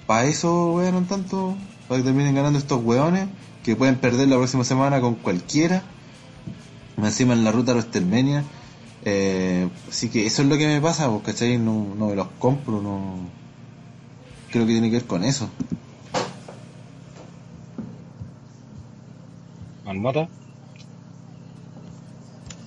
¿para 0.06 0.26
eso 0.26 0.74
weón 0.74 1.06
tanto? 1.08 1.56
¿Para 1.88 2.00
que 2.00 2.06
terminen 2.06 2.36
ganando 2.36 2.60
estos 2.60 2.82
hueones? 2.84 3.28
Que 3.64 3.76
pueden 3.76 3.96
perder 3.96 4.28
la 4.28 4.38
próxima 4.38 4.64
semana 4.64 5.02
con 5.02 5.16
cualquiera. 5.16 5.84
Encima 6.98 7.34
en 7.34 7.44
la 7.44 7.52
ruta 7.52 7.72
a 7.72 7.76
WrestleMania. 7.76 8.44
Eh, 9.10 9.70
así 9.88 10.10
que 10.10 10.26
eso 10.26 10.42
es 10.42 10.50
lo 10.50 10.58
que 10.58 10.68
me 10.68 10.82
pasa, 10.82 11.10
pues, 11.10 11.24
¿cachai? 11.24 11.58
No, 11.58 11.96
no 11.96 12.08
me 12.08 12.16
los 12.16 12.28
compro, 12.40 12.82
no. 12.82 13.18
Creo 14.52 14.66
que 14.66 14.74
tiene 14.74 14.90
que 14.90 14.98
ver 14.98 15.08
con 15.08 15.24
eso. 15.24 15.50
Marmota. 19.86 20.28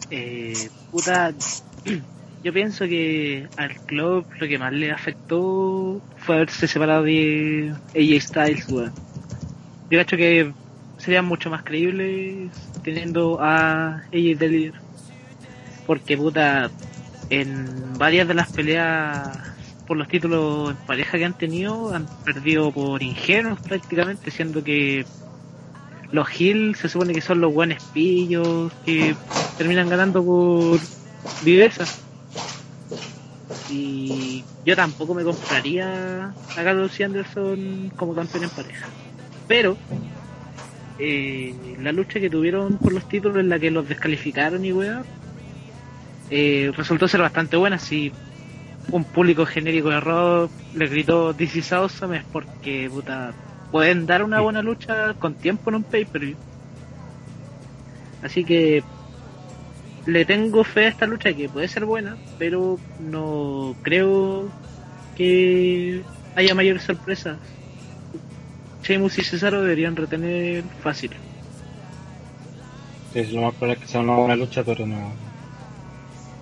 Eh, 0.09 0.71
puta, 0.91 1.35
yo 2.43 2.53
pienso 2.55 2.87
que 2.87 3.47
al 3.57 3.79
club 3.81 4.27
lo 4.39 4.49
que 4.49 4.59
más 4.59 4.73
le 4.73 4.93
afectó 4.93 6.01
fue 6.17 6.37
haberse 6.37 6.67
separado 6.67 7.03
de 7.03 7.75
AJ 7.95 8.21
Styles, 8.23 8.67
weón. 8.71 8.95
Yo 9.91 9.99
cacho 9.99 10.17
que 10.17 10.55
serían 10.97 11.27
mucho 11.27 11.51
más 11.51 11.63
creíbles 11.65 12.51
teniendo 12.83 13.39
a 13.43 13.97
AJ 14.11 14.39
de 14.39 14.49
líder. 14.49 14.90
Porque 15.91 16.17
puta, 16.17 16.71
en 17.31 17.99
varias 17.99 18.29
de 18.29 18.35
las 18.35 18.53
peleas 18.53 19.37
por 19.89 19.97
los 19.97 20.07
títulos 20.07 20.71
en 20.71 20.77
pareja 20.87 21.19
que 21.19 21.25
han 21.25 21.37
tenido, 21.37 21.93
han 21.93 22.07
perdido 22.25 22.71
por 22.71 23.03
ingenuos 23.03 23.59
prácticamente, 23.59 24.31
siendo 24.31 24.63
que 24.63 25.05
los 26.13 26.41
Hill 26.41 26.77
se 26.77 26.89
supone 26.89 27.13
que 27.13 27.21
son 27.21 27.41
los 27.41 27.53
buenos 27.53 27.83
pillos 27.93 28.73
que 28.87 29.17
terminan 29.59 29.89
ganando 29.89 30.25
por 30.25 30.79
viveza. 31.43 31.85
Y 33.69 34.45
yo 34.65 34.77
tampoco 34.77 35.13
me 35.13 35.25
compraría 35.25 36.27
a 36.57 36.63
Carlos 36.63 37.01
Anderson 37.01 37.91
como 37.97 38.15
campeón 38.15 38.45
en 38.45 38.51
pareja. 38.51 38.87
Pero 39.49 39.77
eh, 41.01 41.53
la 41.81 41.91
lucha 41.91 42.21
que 42.21 42.31
tuvieron 42.31 42.79
por 42.79 42.93
los 42.93 43.09
títulos 43.09 43.39
en 43.39 43.49
la 43.49 43.59
que 43.59 43.73
los 43.73 43.89
descalificaron 43.89 44.65
y 44.65 44.73
weá, 44.73 45.03
eh, 46.31 46.73
resultó 46.77 47.09
ser 47.09 47.21
bastante 47.21 47.57
buena. 47.57 47.79
Si 47.79 48.13
un 48.91 49.05
público 49.05 49.47
genérico 49.47 49.91
de 49.91 50.01
Raw 50.01 50.51
le 50.75 50.87
gritó 50.89 51.35
This 51.35 51.57
is 51.57 51.73
awesome 51.73 52.17
es 52.17 52.25
porque 52.33 52.89
puta, 52.91 53.33
pueden 53.71 54.07
dar 54.07 54.23
una 54.23 54.41
buena 54.41 54.63
lucha 54.63 55.15
con 55.15 55.35
tiempo 55.35 55.71
en 55.71 55.77
un 55.77 55.83
pay-per-view. 55.83 56.37
Así 58.23 58.45
que 58.45 58.83
le 60.07 60.25
tengo 60.25 60.65
fe 60.65 60.87
a 60.87 60.89
esta 60.89 61.07
lucha 61.07 61.33
que 61.33 61.49
puede 61.49 61.69
ser 61.69 61.85
buena, 61.85 62.17
pero 62.39 62.79
no 62.99 63.75
creo 63.83 64.49
que 65.17 66.03
haya 66.35 66.55
mayores 66.55 66.83
sorpresas. 66.83 67.39
Sheamus 68.83 69.19
y 69.19 69.25
Cesaro 69.25 69.63
deberían 69.63 69.97
retener 69.97 70.65
fácil. 70.83 71.11
Sí, 73.13 73.19
es 73.19 73.33
lo 73.33 73.43
más 73.43 73.55
probable 73.55 73.75
es 73.75 73.81
que 73.81 73.89
sea 73.89 74.01
una 74.01 74.17
buena 74.17 74.37
lucha, 74.37 74.65
pero 74.65 74.87
no, 74.87 75.13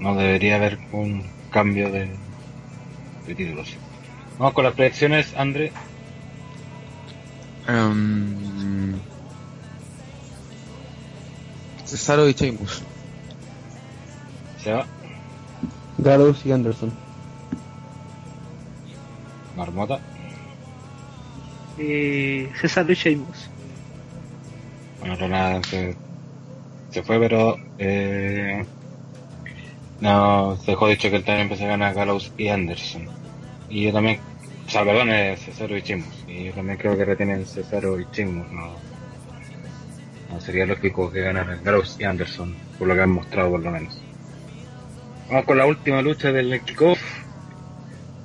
no 0.00 0.14
debería 0.14 0.56
haber 0.56 0.78
un 0.92 1.24
cambio 1.50 1.90
de, 1.90 2.10
de 3.26 3.34
títulos. 3.34 3.76
Vamos 4.38 4.54
con 4.54 4.64
las 4.64 4.74
predicciones, 4.74 5.34
André. 5.36 5.72
Em, 7.66 8.94
Cesaro 11.84 12.28
y 12.28 12.32
Sheamus. 12.32 12.82
Se 14.62 14.72
va. 14.72 14.86
Gallows 15.98 16.46
y 16.46 16.52
Anderson. 16.52 16.92
Marmota. 19.56 19.98
Eh, 21.78 22.50
Cesaro 22.60 22.92
y 22.92 22.94
Sheamus. 22.94 23.50
Bueno, 25.00 25.16
Ronald 25.16 25.64
se, 25.66 25.96
se 26.90 27.02
fue, 27.02 27.18
pero 27.18 27.56
eh, 27.78 28.64
no 30.00 30.56
se 30.56 30.72
dejó 30.72 30.88
dicho 30.88 31.10
que 31.10 31.16
él 31.16 31.24
también 31.24 31.46
empezó 31.46 31.64
a 31.64 31.68
ganar 31.68 31.94
Gallows 31.94 32.32
y 32.36 32.48
Anderson. 32.48 33.08
Y 33.68 33.84
yo 33.84 33.92
también, 33.92 34.20
o 34.66 34.70
sea, 34.70 34.84
perdón, 34.84 35.10
es 35.10 35.40
Cesaro 35.40 35.76
y 35.76 35.82
Chimus. 35.82 36.24
Y 36.28 36.44
yo 36.44 36.52
también 36.52 36.78
creo 36.78 36.96
que 36.96 37.04
retienen 37.04 37.44
Cesaro 37.46 37.98
y 38.00 38.06
Chimus. 38.12 38.50
No, 38.52 38.68
no 40.30 40.40
sería 40.40 40.66
lógico 40.66 41.10
que 41.10 41.20
ganaran 41.20 41.62
Gallows 41.64 41.96
y 41.98 42.04
Anderson, 42.04 42.54
por 42.78 42.88
lo 42.88 42.94
que 42.94 43.02
han 43.02 43.10
mostrado 43.10 43.50
por 43.50 43.60
lo 43.60 43.70
menos. 43.70 44.00
Vamos 45.28 45.44
con 45.44 45.58
la 45.58 45.66
última 45.66 46.00
lucha 46.00 46.32
del 46.32 46.60
kickoff. 46.62 47.00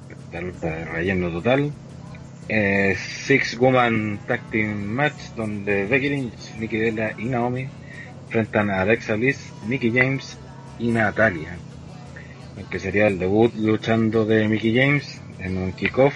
Esta 0.10 0.42
lucha 0.42 0.68
de 0.68 0.86
relleno 0.86 1.30
total. 1.32 1.72
Eh, 2.50 2.96
Six 2.98 3.58
Woman 3.58 4.20
Tag 4.28 4.42
Team 4.52 4.84
Match 4.84 5.32
donde 5.36 5.86
Becky 5.86 6.10
Lynch, 6.10 6.56
Nikki 6.60 6.78
Bella 6.78 7.14
y 7.18 7.26
Naomi 7.26 7.68
enfrentan 8.26 8.70
a 8.70 8.82
Alexa 8.82 9.16
Bliss, 9.16 9.54
Mickey 9.66 9.92
James 9.92 10.38
y 10.80 10.90
Natalia. 10.90 11.58
El 12.58 12.66
que 12.66 12.80
sería 12.80 13.08
el 13.08 13.20
debut 13.20 13.54
luchando 13.56 14.26
de 14.26 14.48
Mickey 14.48 14.76
James 14.76 15.22
en 15.40 15.58
un 15.58 15.72
kickoff. 15.74 16.14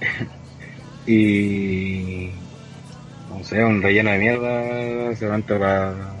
y 1.06 2.30
no 3.30 3.44
sé, 3.44 3.64
un 3.64 3.82
relleno 3.82 4.10
de 4.10 4.18
mierda 4.18 5.16
seguramente 5.16 5.54
para 5.56 6.18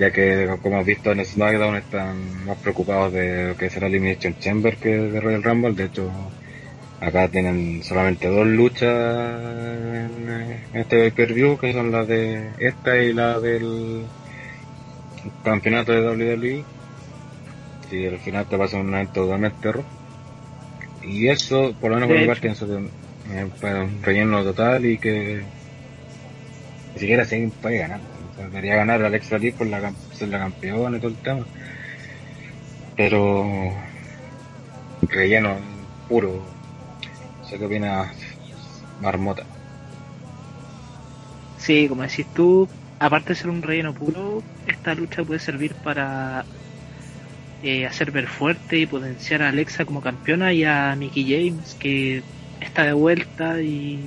ya 0.00 0.10
que 0.10 0.48
como 0.62 0.76
hemos 0.76 0.86
visto 0.86 1.12
en 1.12 1.24
SmackDown 1.24 1.76
están 1.76 2.46
más 2.46 2.56
preocupados 2.58 3.12
de 3.12 3.48
lo 3.48 3.56
que 3.56 3.68
será 3.68 3.86
Elimination 3.86 4.38
Chamber 4.38 4.76
que 4.76 4.88
de 4.88 5.20
Royal 5.20 5.42
Rumble, 5.42 5.74
de 5.74 5.84
hecho 5.84 6.10
acá 7.00 7.28
tienen 7.28 7.82
solamente 7.82 8.28
dos 8.28 8.46
luchas 8.46 8.88
en, 9.94 10.60
este 10.72 11.10
pay-per-view 11.10 11.58
que 11.58 11.72
son 11.72 11.92
las 11.92 12.08
de 12.08 12.50
esta 12.58 12.96
y 12.96 13.12
la 13.12 13.40
del 13.40 14.04
campeonato 15.44 15.92
de 15.92 16.00
WWE 16.00 16.64
y 17.90 18.06
al 18.06 18.18
final 18.18 18.46
te 18.46 18.56
pasa 18.56 18.78
un 18.78 18.94
evento 18.94 19.24
totalmente 19.24 19.72
rojo 19.72 19.88
y 21.02 21.28
eso 21.28 21.74
por 21.80 21.90
lo 21.90 21.96
menos 21.96 22.08
por 22.08 22.18
mi 22.18 22.26
parte 22.26 22.48
eh, 22.48 23.46
para 23.60 23.84
un 23.84 24.02
relleno 24.02 24.42
total 24.44 24.86
y 24.86 24.98
que 24.98 25.42
ni 26.94 27.00
siquiera 27.00 27.24
se 27.24 27.50
puede 27.60 27.78
ganar 27.78 28.00
o 28.32 28.36
sea, 28.36 28.46
debería 28.46 28.76
ganar 28.76 29.02
Alexa 29.02 29.38
Bliss 29.38 29.54
por 29.54 29.66
la, 29.66 29.92
ser 30.12 30.28
la 30.28 30.38
campeona 30.38 30.96
y 30.96 31.00
todo 31.00 31.10
el 31.10 31.16
tema. 31.16 31.46
Pero 32.96 33.72
relleno 35.02 35.56
puro. 36.08 36.42
No 37.40 37.48
sé 37.48 37.58
qué 37.58 37.64
opina 37.64 38.12
Marmota. 39.00 39.44
Sí, 41.58 41.88
como 41.88 42.02
decís 42.02 42.26
tú, 42.34 42.68
aparte 43.00 43.30
de 43.30 43.34
ser 43.34 43.48
un 43.48 43.62
relleno 43.62 43.94
puro, 43.94 44.42
esta 44.66 44.94
lucha 44.94 45.24
puede 45.24 45.40
servir 45.40 45.72
para 45.74 46.44
eh, 47.62 47.86
hacer 47.86 48.10
ver 48.10 48.26
fuerte 48.28 48.78
y 48.78 48.86
potenciar 48.86 49.42
a 49.42 49.48
Alexa 49.48 49.86
como 49.86 50.02
campeona 50.02 50.52
y 50.52 50.64
a 50.64 50.94
Mickey 50.96 51.24
James 51.24 51.74
que 51.80 52.22
está 52.60 52.84
de 52.84 52.92
vuelta 52.92 53.60
y 53.62 54.00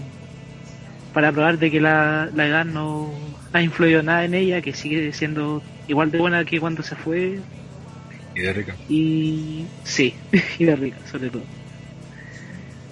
para 1.11 1.31
probar 1.31 1.57
de 1.57 1.71
que 1.71 1.81
la, 1.81 2.29
la 2.35 2.47
edad 2.47 2.65
no 2.65 3.11
ha 3.51 3.61
influido 3.61 4.03
nada 4.03 4.25
en 4.25 4.35
ella, 4.35 4.61
que 4.61 4.73
sigue 4.73 5.11
siendo 5.11 5.63
igual 5.87 6.11
de 6.11 6.19
buena 6.19 6.45
que 6.45 6.59
cuando 6.59 6.83
se 6.83 6.95
fue 6.95 7.39
y 8.35 8.39
de 8.39 8.53
rica 8.53 8.75
y 8.89 9.65
sí, 9.83 10.13
y 10.59 10.65
de 10.65 10.75
rica 10.75 10.97
sobre 11.11 11.31
todo. 11.31 11.43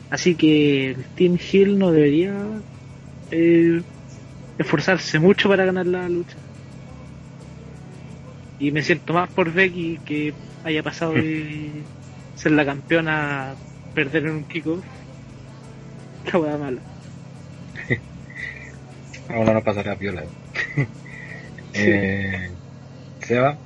Así 0.10 0.34
que 0.34 0.92
el 0.92 1.04
Team 1.16 1.38
Hill 1.52 1.78
no 1.78 1.92
debería 1.92 2.34
eh, 3.30 3.82
esforzarse 4.62 5.20
mucho 5.20 5.50
para 5.50 5.66
ganar 5.66 5.86
la 5.86 6.08
lucha. 6.10 6.36
Y 8.60 8.72
me 8.72 8.84
siento 8.84 9.14
más 9.14 9.30
por 9.30 9.52
Becky 9.52 10.00
que 10.06 10.34
haya 10.64 10.84
pasado 10.84 11.14
de 11.14 11.72
ser 12.36 12.52
la 12.52 12.66
campeona 12.66 13.52
a 13.52 13.56
perder 13.94 14.26
en 14.26 14.32
un 14.32 14.44
kickoff. 14.44 14.84
La 16.32 16.40
hueá 16.40 16.58
mala. 16.58 16.82
ahora 19.30 19.54
no 19.54 19.64
pasará 19.64 19.96
piola 19.96 20.24
eh, 21.74 22.52
Seba 23.22 23.58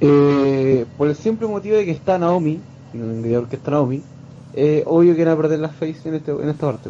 Eh, 0.00 0.86
por 0.96 1.08
el 1.08 1.16
simple 1.16 1.46
motivo 1.46 1.76
de 1.76 1.84
que 1.84 1.90
está 1.90 2.18
Naomi, 2.18 2.58
en 2.94 3.24
el 3.24 3.46
que 3.48 3.56
está 3.56 3.72
Naomi, 3.72 4.02
eh, 4.54 4.82
obvio 4.86 5.14
que 5.14 5.24
van 5.24 5.34
a 5.34 5.36
perder 5.36 5.58
las 5.58 5.76
face 5.76 6.08
en, 6.08 6.14
este, 6.14 6.30
en 6.30 6.48
esta 6.48 6.66
parte. 6.66 6.88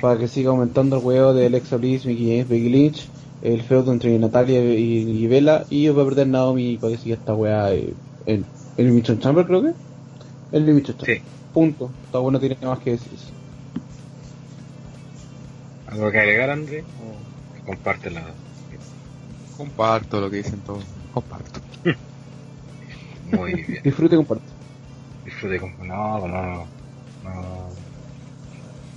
Para 0.00 0.18
que 0.18 0.28
siga 0.28 0.50
aumentando 0.50 0.98
el 0.98 1.04
huevo 1.04 1.34
de 1.34 1.46
Alexa 1.46 1.76
Bliss, 1.76 2.06
Mickey 2.06 2.26
James, 2.26 2.48
Becky 2.48 2.68
Lynch, 2.68 3.08
el 3.42 3.62
feudo 3.62 3.92
entre 3.92 4.18
Natalia 4.18 4.62
y, 4.62 5.24
y 5.24 5.26
Bella, 5.26 5.64
y 5.70 5.88
va 5.88 6.02
a 6.02 6.06
perder 6.06 6.26
Naomi 6.28 6.78
para 6.78 6.92
que 6.92 6.98
siga 6.98 7.16
esta 7.16 7.34
weá 7.34 7.72
eh, 7.72 7.94
en 8.26 8.44
el 8.76 8.84
Elimination 8.84 9.18
Chamber, 9.18 9.46
creo 9.46 9.62
que. 9.62 9.68
El 10.52 10.62
Elimination 10.62 10.98
Chamber. 10.98 11.16
Sí. 11.16 11.22
Punto. 11.54 11.90
Está 12.04 12.18
bueno, 12.18 12.38
tiene 12.38 12.56
más 12.62 12.78
que 12.80 12.92
decir 12.92 13.12
eso. 13.14 13.32
¿Algo 15.86 16.10
que 16.10 16.18
agregar, 16.18 16.50
André? 16.50 16.82
¿O 16.82 17.66
comparte 17.66 18.10
la... 18.10 18.22
Comparto 19.56 20.20
lo 20.20 20.28
que 20.28 20.36
dicen 20.38 20.60
todos. 20.60 20.84
Comparto. 21.14 21.60
Muy 23.32 23.54
bien. 23.62 23.82
Disfrute 23.82 24.14
y 24.14 24.18
comparte. 24.18 24.44
Disfrute 25.24 25.58
con... 25.58 25.88
No, 25.88 26.26
no, 26.26 26.28
no. 26.28 26.66
no. 27.24 27.85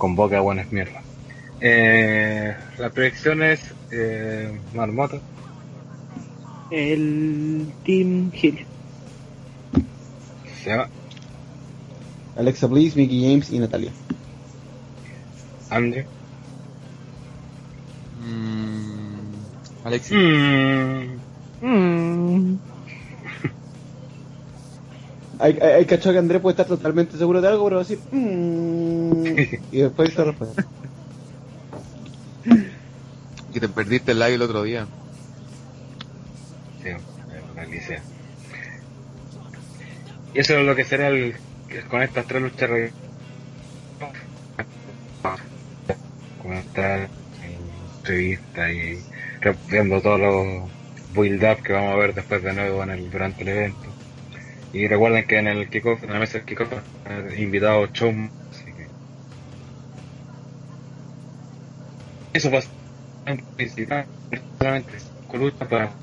Convoca 0.00 0.38
a 0.38 0.40
buenas 0.40 0.72
mierdas. 0.72 1.04
Eh, 1.60 2.56
las 2.78 2.90
predicciones, 2.92 3.60
eh, 3.92 4.58
Marmota, 4.72 5.18
El 6.70 7.70
Team 7.84 8.32
Hill. 8.32 8.64
Seba, 10.64 10.88
Alexa 12.34 12.66
Bliss, 12.66 12.96
Mickey 12.96 13.20
James 13.20 13.52
y 13.52 13.58
Natalia. 13.58 13.92
André. 15.68 16.06
Mm, 18.24 19.34
Alexis. 19.84 20.16
Mm. 21.60 22.69
Hay, 25.40 25.58
hay, 25.60 25.70
hay 25.72 25.84
cachado 25.86 26.12
que 26.12 26.18
Andrés 26.18 26.40
puede 26.40 26.52
estar 26.52 26.66
totalmente 26.66 27.16
seguro 27.16 27.40
de 27.40 27.48
algo, 27.48 27.64
pero 27.64 27.76
va 27.76 27.82
a 27.82 27.84
decir. 27.84 28.02
"Mm", 28.10 29.24
y 29.72 29.80
después 29.80 30.12
se 30.12 30.24
responde. 30.24 30.62
Que 33.52 33.60
te 33.60 33.68
perdiste 33.68 34.12
el 34.12 34.18
live 34.18 34.34
el 34.34 34.42
otro 34.42 34.62
día. 34.62 34.86
Sí, 36.82 36.90
Licea. 37.70 38.02
Y 40.34 40.38
eso 40.40 40.58
es 40.58 40.64
lo 40.64 40.74
que 40.76 40.84
será 40.84 41.08
el, 41.08 41.34
con 41.90 42.02
estas 42.02 42.26
tres 42.26 42.42
luchas 42.42 42.70
re- 42.70 42.92
con 46.38 46.52
esta 46.54 47.08
entrevista 47.42 48.72
y 48.72 49.02
viendo 49.68 50.00
todos 50.00 50.20
los 50.20 50.70
build 51.14 51.42
up 51.44 51.62
que 51.62 51.72
vamos 51.72 51.94
a 51.94 51.98
ver 51.98 52.14
después 52.14 52.42
de 52.42 52.52
nuevo 52.52 52.82
en 52.84 52.90
el, 52.90 53.10
durante 53.10 53.42
el 53.42 53.48
evento. 53.48 53.89
Y 54.72 54.86
recuerden 54.86 55.26
que 55.26 55.38
en 55.38 55.48
el 55.48 55.68
kickoff, 55.68 56.02
en 56.04 56.12
la 56.12 56.18
mesa 56.20 56.38
del 56.38 56.46
kickoff, 56.46 56.72
invitado 57.36 57.86
show, 57.88 58.12
así 58.50 58.72
que 58.72 58.88
eso 62.32 62.50
pasa 62.50 62.70
en 63.26 63.44
principal, 63.56 64.06
solamente 64.58 64.98
lucha 65.32 65.68
para 65.68 65.96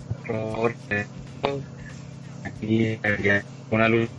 aquí 2.43 2.99
había 3.03 3.45
una 3.69 3.87
lucha. 3.87 4.13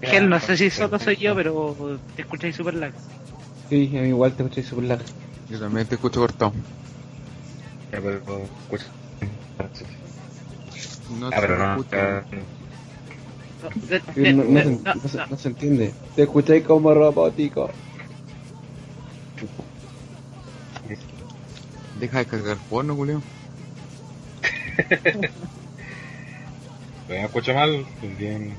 Gel, 0.00 0.28
no 0.28 0.40
sé 0.40 0.56
si 0.56 0.70
solo 0.70 0.98
soy 0.98 1.16
yo, 1.16 1.34
pero 1.34 2.00
te 2.14 2.22
escucháis 2.22 2.56
super 2.56 2.74
lag. 2.74 2.94
Sí, 3.68 3.96
a 3.96 4.02
mí 4.02 4.08
igual 4.08 4.34
te 4.34 4.42
escuché 4.42 4.62
super 4.62 4.84
largo. 4.84 5.04
Yo 5.48 5.60
también 5.60 5.86
te 5.86 5.96
escucho 5.96 6.20
cortado. 6.20 6.52
Ya, 7.92 8.00
pero, 8.00 8.44
escucha. 8.44 8.86
No 11.08 11.28
Ah, 11.28 11.38
pero 11.40 11.58
no, 11.58 11.72
escucha. 11.72 12.26
No, 13.62 13.72
se, 14.14 14.32
no, 14.32 14.44
no 14.44 15.08
se- 15.08 15.16
no. 15.18 15.26
no 15.26 15.36
se 15.36 15.48
entiende. 15.48 15.94
Te 16.16 16.22
escucháis 16.22 16.64
como 16.64 16.92
robótico. 16.94 17.70
Deja 21.98 22.18
de 22.18 22.26
cargar 22.26 22.56
porno, 22.68 22.94
Julio. 22.94 23.22
¿Me 27.08 27.24
escucho 27.24 27.54
mal? 27.54 27.86
Pues 28.00 28.18
bien. 28.18 28.54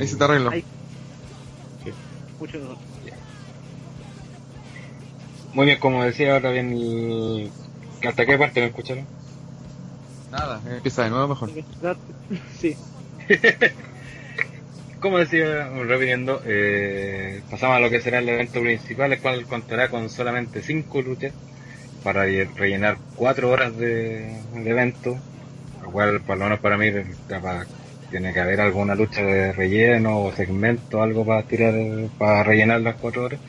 Ahí 0.00 0.06
se 0.06 0.16
te 0.16 0.24
arregló. 0.24 0.50
Ay. 0.50 0.64
Escucho. 2.28 2.76
Muy 5.52 5.66
bien, 5.66 5.78
como 5.78 6.04
decía 6.04 6.34
ahora 6.34 6.50
bien 6.50 6.72
el... 6.72 7.50
¿Hasta 8.06 8.26
qué 8.26 8.36
parte 8.38 8.60
me 8.60 8.66
escucharon? 8.66 9.06
Nada, 10.30 10.60
empieza 10.66 11.04
de 11.04 11.10
nuevo 11.10 11.28
mejor. 11.28 11.50
Sí. 12.58 12.76
Como 15.06 15.18
decía, 15.18 15.68
repitiendo, 15.68 16.42
eh, 16.44 17.40
pasamos 17.48 17.76
a 17.76 17.78
lo 17.78 17.88
que 17.90 18.00
será 18.00 18.18
el 18.18 18.28
evento 18.28 18.60
principal, 18.60 19.12
el 19.12 19.20
cual 19.20 19.44
contará 19.46 19.88
con 19.88 20.10
solamente 20.10 20.62
5 20.62 21.00
luchas 21.00 21.32
para 22.02 22.24
re- 22.24 22.48
rellenar 22.56 22.96
4 23.14 23.48
horas 23.48 23.78
de, 23.78 24.40
evento, 24.64 25.16
lo 25.80 25.92
cual, 25.92 26.22
por 26.22 26.36
lo 26.38 26.46
menos 26.46 26.58
para 26.58 26.76
mí, 26.76 26.90
tiene 28.10 28.32
que 28.32 28.40
haber 28.40 28.60
alguna 28.60 28.96
lucha 28.96 29.22
de 29.22 29.52
relleno 29.52 30.22
o 30.22 30.32
segmento, 30.32 31.00
algo 31.00 31.24
para 31.24 31.44
tirar, 31.44 31.74
para 32.18 32.42
rellenar 32.42 32.80
las 32.80 32.96
4 32.96 33.26
horas. 33.26 33.40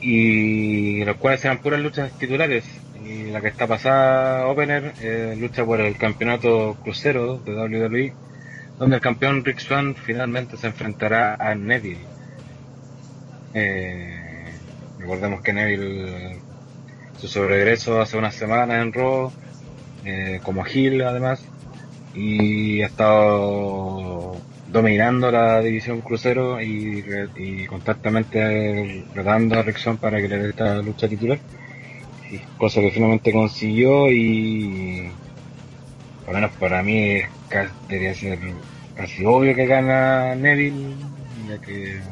Y 0.00 1.04
los 1.04 1.16
cuales 1.16 1.40
serán 1.40 1.58
puras 1.58 1.80
luchas 1.80 2.16
titulares. 2.20 2.62
Y 3.04 3.32
la 3.32 3.40
que 3.40 3.48
está 3.48 3.66
pasada, 3.66 4.46
Opener, 4.46 4.92
eh, 5.00 5.34
lucha 5.36 5.64
por 5.64 5.80
el 5.80 5.96
campeonato 5.96 6.76
crucero 6.84 7.38
de 7.38 7.52
WWE 7.52 8.12
donde 8.78 8.96
el 8.96 9.02
campeón 9.02 9.44
Rick 9.44 9.58
Swan 9.60 9.94
finalmente 9.94 10.56
se 10.56 10.66
enfrentará 10.66 11.34
a 11.34 11.54
Neville. 11.54 12.04
Eh, 13.54 14.52
recordemos 14.98 15.40
que 15.40 15.52
Neville 15.52 16.40
su 17.18 17.46
regreso 17.46 18.00
hace 18.00 18.18
unas 18.18 18.34
semanas 18.34 18.82
en 18.82 18.92
Raw, 18.92 19.32
eh, 20.04 20.40
como 20.42 20.64
Hill 20.66 21.02
además, 21.02 21.42
y 22.14 22.82
ha 22.82 22.86
estado 22.86 24.36
dominando 24.70 25.30
la 25.30 25.60
división 25.60 26.00
crucero 26.02 26.60
y, 26.60 27.04
y 27.36 27.66
constantemente 27.66 29.04
retando 29.14 29.58
a 29.58 29.62
Rick 29.62 29.78
Swan 29.78 29.96
para 29.96 30.20
que 30.20 30.28
le 30.28 30.38
dé 30.38 30.50
esta 30.50 30.82
lucha 30.82 31.08
titular, 31.08 31.38
cosa 32.58 32.80
que 32.80 32.90
finalmente 32.90 33.32
consiguió 33.32 34.10
y 34.10 35.10
por 36.26 36.34
lo 36.34 36.40
menos 36.42 36.56
para 36.58 36.84
mí 36.84 37.16
es 37.20 37.30
ca- 37.48 37.78
debería 37.88 38.14
ser 38.14 38.40
casi 38.94 39.24
obvio 39.26 39.56
que 39.56 39.66
gana 39.66 40.36
Neville, 40.36 40.98
ya 41.48 41.60
que 41.60 42.02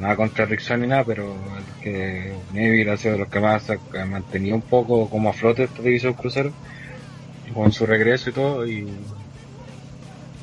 nada 0.00 0.16
contra 0.16 0.46
Rickson 0.46 0.80
ni 0.80 0.86
nada, 0.88 1.04
pero 1.04 1.58
es 1.58 1.74
que 1.80 2.44
Neville 2.50 2.90
ha 2.92 2.96
sido 2.96 3.14
de 3.14 3.18
los 3.20 3.28
que 3.28 3.40
más 3.40 3.70
ha, 3.70 3.78
mantenido 4.06 4.56
un 4.56 4.62
poco 4.62 5.08
como 5.10 5.30
a 5.30 5.32
flote 5.32 5.64
esta 5.64 5.82
división 5.82 6.14
crucero, 6.14 6.54
con 7.54 7.72
su 7.72 7.86
regreso 7.86 8.30
y 8.30 8.34
todo, 8.34 8.66
y, 8.68 8.98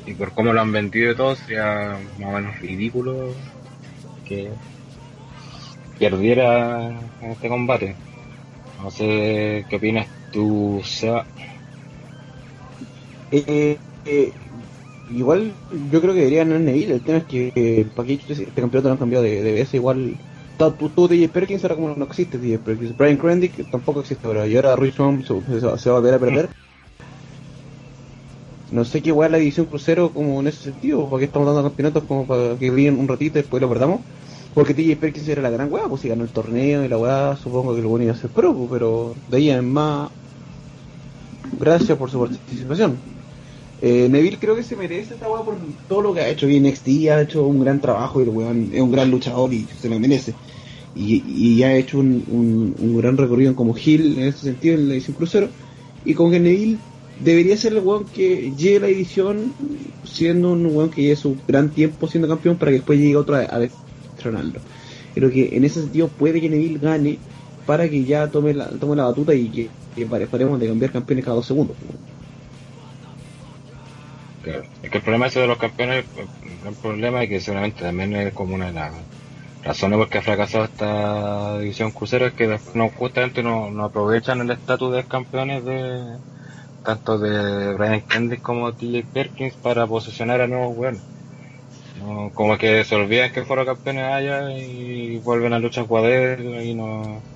y 0.06 0.14
por 0.14 0.32
cómo 0.32 0.52
lo 0.52 0.60
han 0.60 0.72
vendido 0.72 1.12
y 1.12 1.16
todo, 1.16 1.34
sería 1.36 1.98
más 2.16 2.28
o 2.30 2.32
menos 2.32 2.58
ridículo 2.60 3.34
que 4.24 4.54
perdiera 5.98 7.10
este 7.20 7.48
combate. 7.48 7.96
No 8.78 8.90
sé 8.90 9.66
qué 9.68 9.76
opinas 9.76 10.08
tú, 10.32 10.82
Seba. 10.84 11.26
Eh, 13.30 13.80
eh, 14.04 14.38
igual 15.06 15.60
yo 15.70 16.00
creo 16.00 16.14
que 16.14 16.20
debería 16.20 16.44
ganar 16.44 16.60
Neville. 16.60 16.94
El 16.94 17.04
tema 17.04 17.18
es 17.18 17.26
que 17.26 17.52
eh, 17.54 17.90
para 17.94 18.06
qué 18.08 18.18
chuches 18.18 18.40
este 18.40 18.60
campeonato 18.60 18.88
lo 18.88 18.92
han 18.94 18.98
cambiado 18.98 19.24
de, 19.24 19.42
de 19.42 19.52
vez. 19.52 19.74
Igual 19.74 20.18
tú 20.94 21.08
DJ 21.08 21.32
Perkins 21.32 21.64
ahora 21.64 21.76
como 21.76 21.94
no 21.96 22.04
existe 22.04 22.38
DJ 22.38 22.64
Perkins. 22.64 22.96
Brian 22.96 23.18
Krendick 23.18 23.68
tampoco 23.70 24.00
existe 24.00 24.26
ahora. 24.26 24.46
Y 24.46 24.56
ahora 24.56 24.76
Richmond 24.76 25.24
se, 25.24 25.60
se- 25.78 25.90
va 25.90 25.96
a 25.96 26.00
volver 26.00 26.14
a 26.14 26.20
perder. 26.20 26.50
No 28.68 28.84
sé 28.84 29.00
qué 29.02 29.10
igual 29.10 29.32
la 29.32 29.38
división 29.38 29.66
crucero 29.66 30.12
como 30.12 30.40
en 30.40 30.46
ese 30.48 30.60
sentido. 30.62 31.08
¿Para 31.08 31.20
qué 31.20 31.24
estamos 31.26 31.46
dando 31.46 31.62
campeonatos 31.68 32.04
como 32.04 32.26
para 32.26 32.58
que 32.58 32.70
brillen 32.70 32.98
un 32.98 33.08
ratito 33.08 33.38
y 33.38 33.42
después 33.42 33.60
lo 33.60 33.68
perdamos? 33.68 34.06
Porque 34.52 34.74
TJ 34.74 34.96
Perkins 35.00 35.28
era 35.28 35.42
la 35.42 35.50
gran 35.50 35.72
weá, 35.72 35.88
pues 35.88 36.00
si 36.02 36.08
ganó 36.08 36.24
el 36.24 36.32
torneo 36.32 36.84
y 36.84 36.88
la 36.88 36.98
weá, 36.98 37.36
supongo 37.36 37.74
que 37.76 37.82
lo 37.82 37.88
bueno 37.90 38.04
iba 38.04 38.12
a 38.14 38.16
ser 38.16 38.32
pro, 38.32 38.54
pues, 38.56 38.68
pero 38.70 39.22
de 39.26 39.36
ahí 39.36 39.50
en 39.50 39.70
más, 39.72 40.10
gracias 41.50 41.98
por 41.98 42.10
su 42.10 42.20
participación. 42.20 43.15
Eh, 43.80 44.08
Neville 44.08 44.38
creo 44.38 44.56
que 44.56 44.62
se 44.62 44.74
merece 44.76 45.14
esta 45.14 45.28
weá 45.30 45.44
por 45.44 45.56
todo 45.88 46.02
lo 46.02 46.14
que 46.14 46.20
ha 46.20 46.28
hecho. 46.28 46.48
Y 46.48 46.60
NXT 46.60 46.88
ha 47.10 47.20
hecho 47.22 47.46
un 47.46 47.60
gran 47.60 47.80
trabajo 47.80 48.20
y 48.20 48.24
el 48.24 48.30
weón 48.30 48.70
es 48.72 48.80
un 48.80 48.90
gran 48.90 49.10
luchador 49.10 49.52
y 49.52 49.66
se 49.80 49.88
lo 49.88 49.98
merece. 50.00 50.34
Y, 50.94 51.22
y 51.26 51.62
ha 51.62 51.76
hecho 51.76 51.98
un, 51.98 52.24
un, 52.78 52.96
gran 52.96 53.16
recorrido 53.18 53.54
como 53.54 53.76
Hill 53.76 54.16
en 54.18 54.24
ese 54.28 54.38
sentido 54.40 54.74
en 54.76 54.88
la 54.88 54.94
edición 54.94 55.16
crucero. 55.16 55.54
Y 56.04 56.14
con 56.14 56.30
que 56.30 56.40
Neville 56.40 56.78
debería 57.18 57.56
ser 57.56 57.72
el 57.74 57.80
weón 57.80 58.06
que 58.06 58.52
llegue 58.56 58.76
a 58.78 58.80
la 58.80 58.88
edición 58.88 59.56
siendo 60.04 60.52
un 60.52 60.66
weón 60.66 60.90
que 60.90 61.02
lleve 61.02 61.16
su 61.16 61.36
gran 61.46 61.70
tiempo 61.70 62.08
siendo 62.08 62.28
campeón 62.28 62.58
para 62.58 62.70
que 62.70 62.76
después 62.78 62.98
llegue 62.98 63.16
otro 63.16 63.36
a, 63.36 63.40
a 63.40 63.58
destronarlo. 63.58 64.60
Creo 65.14 65.30
que 65.30 65.56
en 65.56 65.64
ese 65.64 65.80
sentido 65.82 66.08
puede 66.08 66.40
que 66.40 66.48
Neville 66.48 66.78
gane 66.78 67.18
para 67.66 67.88
que 67.90 68.04
ya 68.04 68.30
tome 68.30 68.54
la, 68.54 68.68
tome 68.78 68.96
la 68.96 69.04
batuta 69.04 69.34
y 69.34 69.50
que, 69.50 69.70
que 69.94 70.06
pare- 70.06 70.26
paremos 70.28 70.60
de 70.60 70.68
cambiar 70.68 70.92
campeones 70.92 71.24
cada 71.24 71.36
dos 71.36 71.46
segundos. 71.46 71.76
Claro. 74.46 74.64
Es 74.80 74.90
que 74.90 74.98
el 74.98 75.02
problema 75.02 75.26
ese 75.26 75.40
de 75.40 75.46
los 75.48 75.58
campeones, 75.58 76.06
el 76.42 76.76
problema 76.78 77.22
es 77.22 77.28
que 77.28 77.40
seguramente 77.40 77.82
también 77.84 78.14
es 78.14 78.32
como 78.32 78.54
una 78.54 78.66
de 78.66 78.72
las 78.72 79.06
razones 79.62 79.98
por 79.98 80.08
que 80.10 80.18
ha 80.18 80.22
fracasado 80.22 80.64
esta 80.64 81.58
división 81.60 81.92
crucero 81.92 82.26
es 82.26 82.34
que 82.34 82.60
no, 82.74 82.90
justamente 82.90 83.42
no, 83.42 83.70
no 83.72 83.84
aprovechan 83.86 84.40
el 84.40 84.50
estatus 84.52 84.94
de 84.94 85.06
campeones 85.06 85.64
de 85.64 86.20
tanto 86.82 87.18
de 87.18 87.74
Brian 87.74 88.02
Kendrick 88.08 88.42
como 88.42 88.74
TJ 88.74 89.10
Perkins 89.12 89.58
para 89.58 89.86
posicionar 89.88 90.40
a 90.42 90.48
nuevos 90.48 90.76
weones. 90.76 91.04
No, 91.94 92.32
como 92.34 92.58
que 92.58 92.84
se 92.84 92.94
olvidan 92.96 93.32
que 93.32 93.44
fueron 93.44 93.66
campeones 93.66 94.04
allá 94.04 94.50
y 94.58 95.18
vuelven 95.20 95.52
a 95.54 95.58
luchar 95.60 95.86
cuadros 95.86 96.40
y 96.64 96.74
no, 96.74 97.26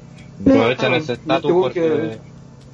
no 0.44 0.50
aprovechan 0.52 0.94
ese 0.94 1.14
estatus 1.14 1.56
porque 1.58 1.80
que- 1.80 2.20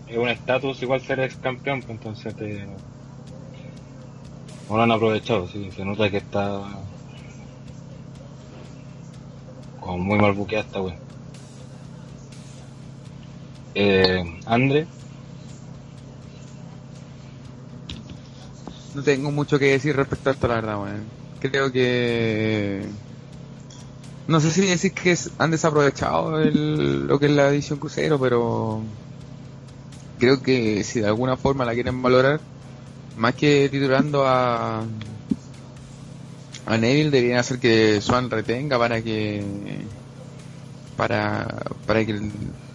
es 0.06 0.18
un 0.18 0.28
estatus 0.28 0.82
igual 0.82 1.00
ser 1.02 1.20
ex 1.20 1.38
campeón, 1.38 1.84
pues 1.84 1.94
entonces 1.96 2.34
te, 2.36 2.66
no 4.68 4.76
lo 4.76 4.82
han 4.82 4.92
aprovechado, 4.92 5.48
sí, 5.48 5.70
se 5.72 5.84
nota 5.84 6.10
que 6.10 6.18
está 6.18 6.62
como 9.80 9.98
muy 9.98 10.18
mal 10.18 10.32
buqueada 10.34 10.64
esta 10.64 10.80
wea. 10.82 10.98
Eh, 13.74 14.24
Andre, 14.46 14.86
No 18.94 19.02
tengo 19.02 19.30
mucho 19.30 19.58
que 19.58 19.66
decir 19.72 19.94
respecto 19.94 20.30
a 20.30 20.32
esto, 20.32 20.48
la 20.48 20.54
verdad, 20.54 20.80
weón. 20.82 21.10
Creo 21.40 21.70
que... 21.70 22.86
No 24.28 24.40
sé 24.40 24.50
si 24.50 24.62
decir 24.66 24.92
que 24.92 25.16
han 25.38 25.50
desaprovechado 25.50 26.40
el- 26.40 27.06
lo 27.06 27.18
que 27.18 27.26
es 27.26 27.32
la 27.32 27.48
edición 27.48 27.78
crucero, 27.78 28.18
pero 28.18 28.82
creo 30.18 30.42
que 30.42 30.82
si 30.84 31.00
de 31.00 31.06
alguna 31.06 31.36
forma 31.36 31.64
la 31.64 31.74
quieren 31.74 32.00
valorar, 32.02 32.40
más 33.16 33.34
que 33.34 33.68
titulando 33.70 34.26
a 34.26 34.84
a 36.66 36.76
Neville 36.78 37.10
deberían 37.10 37.38
hacer 37.38 37.58
que 37.58 38.00
Swan 38.00 38.28
retenga 38.30 38.78
para 38.78 39.00
que 39.02 39.42
para 40.96 41.46
para 41.86 42.04
que 42.04 42.20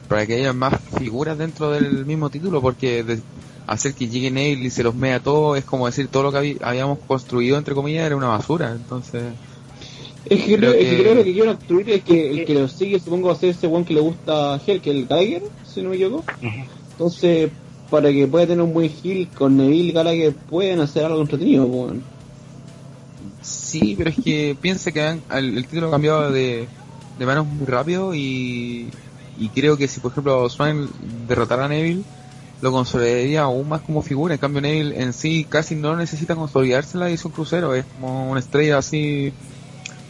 para 0.07 0.25
que 0.25 0.35
haya 0.35 0.53
más 0.53 0.73
figuras 0.97 1.37
dentro 1.37 1.71
del 1.71 2.05
mismo 2.05 2.29
título 2.29 2.61
porque 2.61 3.03
de- 3.03 3.19
hacer 3.67 3.93
que 3.93 4.07
llegue 4.07 4.31
Neville 4.31 4.67
y 4.67 4.69
se 4.69 4.83
los 4.83 4.95
mea 4.95 5.19
todo 5.19 5.55
es 5.55 5.63
como 5.65 5.85
decir 5.85 6.07
todo 6.07 6.23
lo 6.23 6.31
que 6.31 6.57
habíamos 6.61 6.99
construido 6.99 7.57
entre 7.57 7.73
comillas 7.75 8.05
era 8.05 8.15
una 8.15 8.27
basura 8.27 8.71
entonces 8.71 9.23
Es 10.25 10.43
que, 10.43 10.55
Creo 10.57 10.71
creo, 10.71 10.73
es 10.73 10.77
que 10.77 10.89
que- 10.97 10.97
creo 11.01 11.11
que 11.11 11.15
lo 11.19 11.23
que 11.23 11.33
quiero 11.33 11.51
construir 11.55 11.89
es 11.89 12.03
que 12.03 12.31
el 12.31 12.45
que 12.45 12.53
lo 12.53 12.67
sigue, 12.67 12.99
supongo, 12.99 13.27
va 13.29 13.33
a 13.33 13.37
ser 13.37 13.49
ese 13.49 13.67
one 13.67 13.83
que 13.85 13.93
le 13.95 14.01
gusta 14.01 14.53
a 14.55 14.61
Hell, 14.65 14.79
que 14.81 14.91
es 14.91 14.95
el 14.97 15.07
Gallagher, 15.07 15.43
si 15.65 15.81
no 15.81 15.89
me 15.89 15.95
equivoco. 15.95 16.23
Entonces, 16.91 17.49
para 17.91 18.11
que 18.11 18.25
pueda 18.27 18.47
tener 18.47 18.61
un 18.63 18.73
buen 18.73 18.89
heal 19.03 19.27
con 19.37 19.57
Neville 19.57 19.89
y 19.89 19.91
Gallagher, 19.91 20.33
pueden 20.33 20.79
hacer 20.79 21.05
algo 21.05 21.21
entretenido, 21.21 21.65
weón. 21.65 22.01
Sí, 23.41 23.95
pero 23.97 24.09
es 24.09 24.17
que 24.17 24.55
piensa 24.59 24.91
que 24.91 25.01
han- 25.01 25.21
el, 25.31 25.57
el 25.57 25.65
título 25.67 25.87
ha 25.87 25.91
cambiado 25.91 26.31
de, 26.31 26.67
de 27.19 27.25
manos 27.25 27.45
muy 27.47 27.65
rápido 27.65 28.13
y, 28.15 28.87
y 29.39 29.49
creo 29.49 29.77
que 29.77 29.87
si 29.87 29.99
por 29.99 30.11
ejemplo 30.11 30.49
Swan 30.49 30.87
derrotara 31.27 31.65
a 31.65 31.67
Neville 31.67 32.03
lo 32.61 32.71
consolidaría 32.71 33.41
aún 33.41 33.67
más 33.69 33.81
como 33.81 34.03
figura. 34.03 34.35
En 34.35 34.39
cambio, 34.39 34.61
Neville 34.61 35.01
en 35.01 35.13
sí 35.13 35.45
casi 35.49 35.75
no 35.75 35.95
necesita 35.95 36.35
consolidarse 36.35 36.95
en 36.95 36.99
la 37.01 37.09
edición 37.09 37.33
crucero, 37.33 37.73
es 37.73 37.85
como 37.99 38.29
una 38.29 38.39
estrella 38.39 38.77
así, 38.77 39.33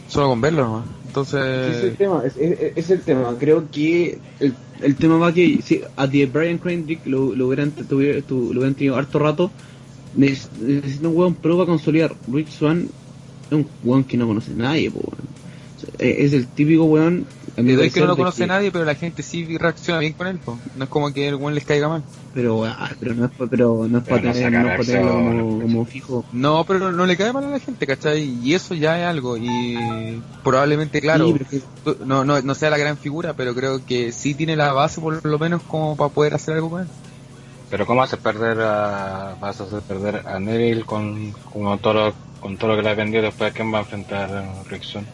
solo 0.08 0.28
con 0.28 0.40
verlo. 0.42 0.82
Ese 1.10 1.30
es 1.30 1.34
el 1.34 1.88
Entonces, 1.88 1.96
tema, 1.98 2.22
es, 2.26 2.36
es- 2.36 2.72
es 2.76 2.90
el 2.90 3.00
tema. 3.02 3.34
Creo 3.38 3.70
que 3.70 4.18
el, 4.40 4.54
el 4.82 4.96
tema 4.96 5.16
va 5.16 5.32
que 5.32 5.60
si 5.62 5.80
a 5.96 6.08
The 6.08 6.26
Brian 6.26 6.58
Kendrick 6.58 7.06
lo, 7.06 7.34
lo, 7.34 7.46
hubieran, 7.46 7.70
tuviera- 7.72 8.20
tu- 8.22 8.52
lo 8.52 8.60
hubieran 8.60 8.74
tenido 8.74 8.96
harto 8.96 9.18
rato, 9.18 9.50
neces- 10.16 10.50
necesita 10.60 11.08
un 11.08 11.16
weón 11.16 11.34
pro 11.34 11.56
para 11.56 11.66
consolidar. 11.66 12.14
Rich 12.30 12.48
Swan 12.50 12.88
es 13.50 13.52
un 13.52 13.66
weón 13.84 14.04
que 14.04 14.16
no 14.16 14.26
conoce 14.26 14.52
nadie, 14.54 14.90
eh, 15.98 16.16
Es 16.18 16.32
el 16.32 16.46
típico 16.46 16.84
weón. 16.84 17.26
A 17.56 17.60
le 17.60 17.74
doy 17.76 17.90
que 17.90 18.00
no 18.00 18.06
lo 18.06 18.16
conoce 18.16 18.46
nadie, 18.46 18.70
pero 18.70 18.84
la 18.84 18.94
gente 18.94 19.22
sí 19.22 19.58
reacciona 19.58 20.00
bien 20.00 20.12
con 20.14 20.26
él. 20.26 20.38
po. 20.38 20.58
No 20.76 20.84
es 20.84 20.90
como 20.90 21.12
que 21.12 21.28
el 21.28 21.36
buen 21.36 21.54
les 21.54 21.64
caiga 21.64 21.88
mal. 21.88 22.02
Pero, 22.34 22.64
ah, 22.64 22.90
pero 22.98 23.14
no 23.14 23.26
es, 23.26 23.30
pero 23.50 23.88
no 23.88 23.98
es 23.98 24.04
Pero 24.04 24.16
para 24.16 24.22
no 24.22 24.32
tener, 24.32 24.52
no 24.52 24.70
es 24.70 24.78
pa' 24.78 24.84
tenerlo 24.84 25.12
como, 25.12 25.60
como 25.60 25.84
fijo. 25.84 26.24
No, 26.32 26.64
pero 26.64 26.78
no, 26.78 26.92
no 26.92 27.04
le 27.04 27.16
cae 27.16 27.32
mal 27.32 27.44
a 27.44 27.50
la 27.50 27.58
gente, 27.58 27.86
¿cachai? 27.86 28.22
Y 28.22 28.54
eso 28.54 28.74
ya 28.74 28.98
es 28.98 29.06
algo. 29.06 29.36
Y 29.36 30.22
probablemente, 30.42 31.00
claro, 31.00 31.26
Sí, 31.26 31.32
pero 31.34 31.98
que- 31.98 32.04
no, 32.06 32.24
no, 32.24 32.40
no 32.40 32.54
sea 32.54 32.70
la 32.70 32.78
gran 32.78 32.96
figura, 32.96 33.34
pero 33.34 33.54
creo 33.54 33.84
que 33.84 34.12
sí 34.12 34.34
tiene 34.34 34.56
la 34.56 34.72
base 34.72 35.00
por 35.00 35.24
lo 35.24 35.38
menos 35.38 35.60
como 35.62 35.94
para 35.94 36.08
poder 36.10 36.34
hacer 36.34 36.54
algo 36.54 36.70
con 36.70 36.82
él. 36.82 36.88
Pero 37.68 37.86
¿cómo 37.86 38.02
haces 38.02 38.18
perder 38.18 38.60
a, 38.60 39.34
vas 39.40 39.60
a 39.60 39.64
hacer 39.64 39.80
perder 39.80 40.22
a 40.26 40.38
Neville 40.38 40.84
con, 40.84 41.32
con 41.32 41.78
todo 41.78 41.94
lo, 41.94 42.14
con 42.40 42.56
todo 42.56 42.70
lo 42.70 42.76
que 42.76 42.82
le 42.82 42.90
ha 42.90 42.94
vendido 42.94 43.22
después 43.22 43.52
de 43.52 43.56
quién 43.56 43.72
va 43.72 43.78
a 43.78 43.82
enfrentar 43.82 44.30
a 44.30 44.62
Rickson? 44.68 45.06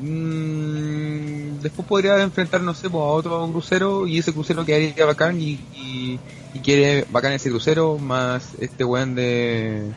Mm, 0.00 1.60
después 1.62 1.86
podría 1.88 2.20
enfrentar, 2.22 2.60
no 2.62 2.74
sé, 2.74 2.90
pues, 2.90 3.00
a 3.02 3.06
otro 3.06 3.48
crucero 3.50 4.06
y 4.06 4.18
ese 4.18 4.32
crucero 4.32 4.64
quedaría 4.64 5.04
bacán 5.06 5.40
y, 5.40 5.58
y, 5.74 6.18
y 6.54 6.58
quiere 6.60 7.04
bacán 7.10 7.32
ese 7.32 7.50
crucero 7.50 7.98
más 7.98 8.52
este 8.60 8.84
weón 8.84 9.14
de, 9.14 9.90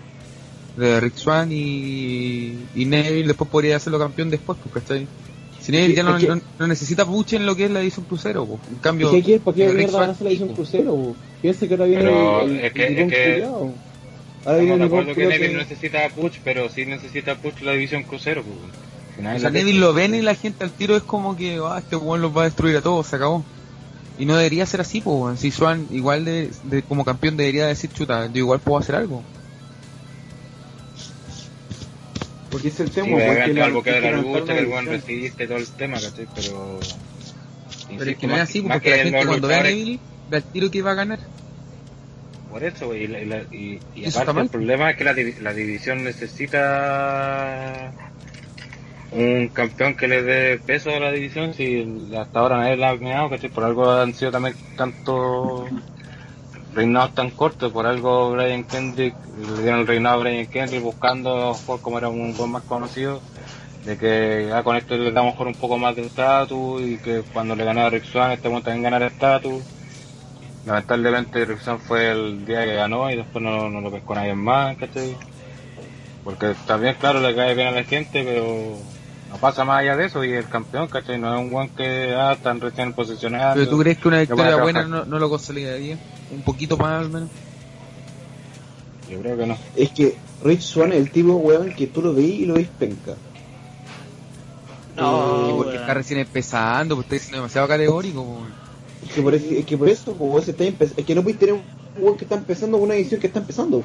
de 0.77 0.99
Rick 0.99 1.15
Swan 1.15 1.49
y, 1.51 2.57
y 2.75 2.85
Neville 2.85 3.27
después 3.27 3.49
podría 3.49 3.75
hacerlo 3.77 3.99
campeón 3.99 4.29
después, 4.29 4.57
pues, 4.63 4.73
¿cachai? 4.83 5.07
Si 5.59 5.71
Neville 5.71 5.95
ya 5.95 6.03
no, 6.03 6.17
que- 6.17 6.27
no, 6.27 6.41
no 6.57 6.67
necesita 6.67 7.05
puche 7.05 7.35
en 7.35 7.45
lo 7.45 7.55
que 7.55 7.65
es 7.65 7.71
la 7.71 7.81
edición 7.81 8.05
crucero, 8.05 8.45
pues. 8.45 8.59
en 8.71 8.77
cambio... 8.77 9.09
¿Y 9.09 9.17
qué 9.17 9.23
quieres? 9.23 9.43
¿Para 9.43 9.55
qué 9.57 9.67
Rick 9.67 9.75
mierda 9.77 9.91
Swan- 9.91 9.99
van 10.01 10.09
a 10.09 10.13
hacer 10.13 10.23
la 10.25 10.29
edición 10.29 10.49
crucero? 10.53 10.95
po? 10.95 11.15
Piensa 11.41 11.67
que 11.67 11.73
ahora 11.73 11.85
viene 11.85 12.03
Pero 12.03 12.41
el, 12.41 12.51
el, 12.51 12.65
es 12.65 12.73
que- 12.73 12.87
el 12.87 12.97
es 12.99 13.11
que-. 13.11 13.43
Ahora 14.45 14.57
viene 14.59 14.77
de 14.77 14.83
acuerdo 14.85 15.13
que 15.13 15.25
Neville 15.27 15.49
que- 15.51 15.57
necesita 15.57 16.09
push, 16.15 16.37
pero 16.43 16.69
sí 16.69 16.85
necesita 16.85 17.35
push 17.35 17.61
la 17.61 17.73
división 17.73 18.03
crucero. 18.03 18.41
Pues. 18.43 18.55
Si 19.19 19.25
O 19.25 19.39
sea, 19.39 19.49
lo 19.51 19.93
ven 19.93 20.15
y 20.15 20.21
la 20.21 20.33
gente 20.35 20.63
al 20.63 20.71
tiro 20.71 20.95
es 20.95 21.03
como 21.03 21.35
que, 21.35 21.59
ah, 21.63 21.77
este 21.79 21.95
weón 21.97 22.21
los 22.21 22.35
va 22.35 22.41
a 22.41 22.45
destruir 22.45 22.77
a 22.77 22.81
todos, 22.81 23.07
se 23.07 23.17
acabó. 23.17 23.43
Y 24.17 24.25
no 24.25 24.35
debería 24.37 24.65
ser 24.65 24.81
así, 24.81 25.01
pues, 25.01 25.15
weón. 25.17 25.37
si 25.37 25.51
Swan 25.51 25.87
igual 25.91 26.25
de, 26.25 26.49
de- 26.63 26.83
como 26.83 27.03
campeón 27.05 27.35
debería 27.37 27.67
decir, 27.67 27.89
chuta, 27.91 28.27
yo 28.27 28.37
igual 28.39 28.59
puedo 28.59 28.77
hacer 28.79 28.95
algo. 28.95 29.23
Porque 32.49 32.69
es 32.69 32.79
el 32.79 32.87
Sí, 32.89 32.95
tema, 32.95 33.17
porque 33.25 33.61
algo 33.61 33.83
que 33.83 33.91
la 33.91 33.99
que 33.99 34.09
el 34.09 34.15
todo 35.47 35.57
el 35.57 35.67
tema, 35.67 35.99
¿cachai? 35.99 36.27
Pero... 36.35 36.79
Pero 37.97 38.11
es 38.11 38.17
que 38.17 38.27
no 38.27 38.35
es 38.35 38.41
así, 38.41 38.61
más 38.61 38.77
porque 38.77 38.89
la 38.91 38.97
gente 39.03 39.25
cuando 39.25 39.47
ve 39.47 39.55
a 39.55 39.63
Neville, 39.63 39.99
ve 40.29 40.37
al 40.37 40.43
tiro 40.43 40.71
que 40.71 40.81
va 40.81 40.91
a 40.91 40.95
ganar. 40.95 41.19
Por 42.51 42.63
eso, 42.63 42.95
y, 42.95 43.07
la- 43.07 43.21
y, 43.21 43.45
y- 43.55 43.79
y 43.95 43.99
Eso 44.05 44.07
está 44.07 44.21
aparte 44.21 44.33
mal. 44.35 44.43
el 44.45 44.49
problema 44.49 44.91
es 44.91 44.97
que 44.97 45.03
la 45.03 45.53
división 45.53 46.03
necesita 46.03 47.91
un 49.11 49.47
campeón 49.49 49.95
que 49.95 50.07
le 50.07 50.21
dé 50.23 50.59
peso 50.59 50.91
a 50.91 50.99
la 50.99 51.11
división, 51.11 51.53
si 51.53 52.13
hasta 52.15 52.39
ahora 52.39 52.57
nadie 52.57 52.77
la 52.77 52.91
ha 52.91 52.95
meado, 52.95 53.29
¿cachai? 53.29 53.49
Por 53.49 53.63
algo 53.63 53.91
han 53.91 54.13
sido 54.13 54.31
también 54.31 54.55
tantos 54.77 55.69
reinados 56.73 57.15
tan 57.15 57.31
cortos, 57.31 57.71
por 57.71 57.87
algo 57.87 58.31
Brian 58.31 58.63
Kendrick, 58.63 59.15
le 59.37 59.61
dieron 59.63 59.81
el 59.81 59.87
reinado 59.87 60.19
a 60.19 60.23
Brian 60.23 60.45
Kendrick 60.45 60.83
buscando, 60.83 61.55
por 61.65 61.81
como 61.81 61.97
era 61.97 62.09
un 62.09 62.35
buen 62.35 62.51
más 62.51 62.63
conocido, 62.63 63.21
de 63.85 63.97
que 63.97 64.51
ah, 64.53 64.63
con 64.63 64.75
esto 64.75 64.95
le 64.95 65.11
damos 65.11 65.33
mejor 65.33 65.47
un 65.47 65.55
poco 65.55 65.77
más 65.77 65.95
de 65.95 66.05
estatus 66.05 66.81
y 66.81 66.97
que 66.97 67.23
cuando 67.33 67.55
le 67.55 67.63
ganaba 67.63 67.87
a 67.87 67.89
Rick 67.89 68.05
Swan 68.05 68.31
este 68.31 68.49
momento 68.49 68.65
también 68.65 68.83
ganara 68.83 69.07
estatus. 69.07 69.63
Lamentablemente 70.65 71.45
Rick 71.45 71.61
Swan 71.61 71.79
fue 71.79 72.11
el 72.11 72.45
día 72.45 72.65
que 72.65 72.75
ganó 72.75 73.09
y 73.09 73.15
después 73.15 73.43
no, 73.43 73.69
no 73.69 73.81
lo 73.81 73.91
pescó 73.91 74.13
nadie 74.13 74.35
más, 74.35 74.77
¿cachai? 74.77 75.15
Porque 76.23 76.53
también, 76.67 76.95
claro, 76.99 77.21
le 77.21 77.33
cae 77.33 77.55
bien 77.55 77.67
a 77.67 77.71
la 77.71 77.83
gente, 77.83 78.23
pero 78.23 78.77
no 79.29 79.37
pasa 79.37 79.63
más 79.63 79.79
allá 79.79 79.95
de 79.95 80.05
eso 80.05 80.23
y 80.23 80.31
el 80.33 80.47
campeón, 80.47 80.87
¿cachai? 80.87 81.19
No 81.19 81.33
es 81.33 81.39
un 81.39 81.49
guan 81.51 81.69
que 81.69 82.13
ah, 82.15 82.33
están 82.33 82.59
recién 82.59 82.93
posicionados. 82.93 83.55
Pero 83.55 83.69
tú 83.69 83.77
crees 83.79 83.97
que 83.99 84.07
una 84.07 84.19
victoria 84.19 84.55
buena 84.57 84.83
no, 84.83 85.05
no 85.05 85.19
lo 85.19 85.29
consolidaría? 85.29 85.97
Un 86.31 86.41
poquito 86.41 86.77
más 86.77 87.01
al 87.01 87.09
menos. 87.09 87.29
Yo 89.09 89.19
creo 89.21 89.37
que 89.37 89.45
no. 89.45 89.57
Es 89.75 89.89
que 89.91 90.17
Rich 90.43 90.61
Swan 90.61 90.91
es 90.93 90.99
el 90.99 91.11
tipo 91.11 91.33
weón 91.33 91.73
que 91.73 91.87
tú 91.87 92.01
lo 92.01 92.13
veis 92.13 92.41
y 92.41 92.45
lo 92.45 92.55
veis 92.55 92.67
penca. 92.79 93.15
No, 94.95 95.53
porque 95.57 95.71
weón. 95.71 95.81
está 95.81 95.93
recién 95.93 96.19
empezando, 96.19 96.95
pues 96.95 97.05
está 97.05 97.15
diciendo 97.15 97.37
demasiado 97.37 97.67
categórico, 97.67 98.23
pues, 98.23 98.37
weón. 98.37 98.53
Es 99.07 99.13
que 99.13 99.21
por, 99.21 99.33
eso- 99.33 99.45
es 99.51 99.65
que 99.65 99.77
por 99.77 99.89
eso, 99.89 100.13
como 100.13 100.41
se 100.41 100.51
está 100.51 100.63
es 100.65 101.05
que 101.05 101.15
no 101.15 101.23
puedes 101.23 101.39
tener 101.39 101.53
un 101.55 101.63
weón 101.97 102.17
que 102.17 102.25
está 102.25 102.35
empezando 102.35 102.77
con 102.77 102.87
una 102.87 102.95
edición 102.95 103.21
que 103.21 103.27
está 103.27 103.39
empezando. 103.39 103.83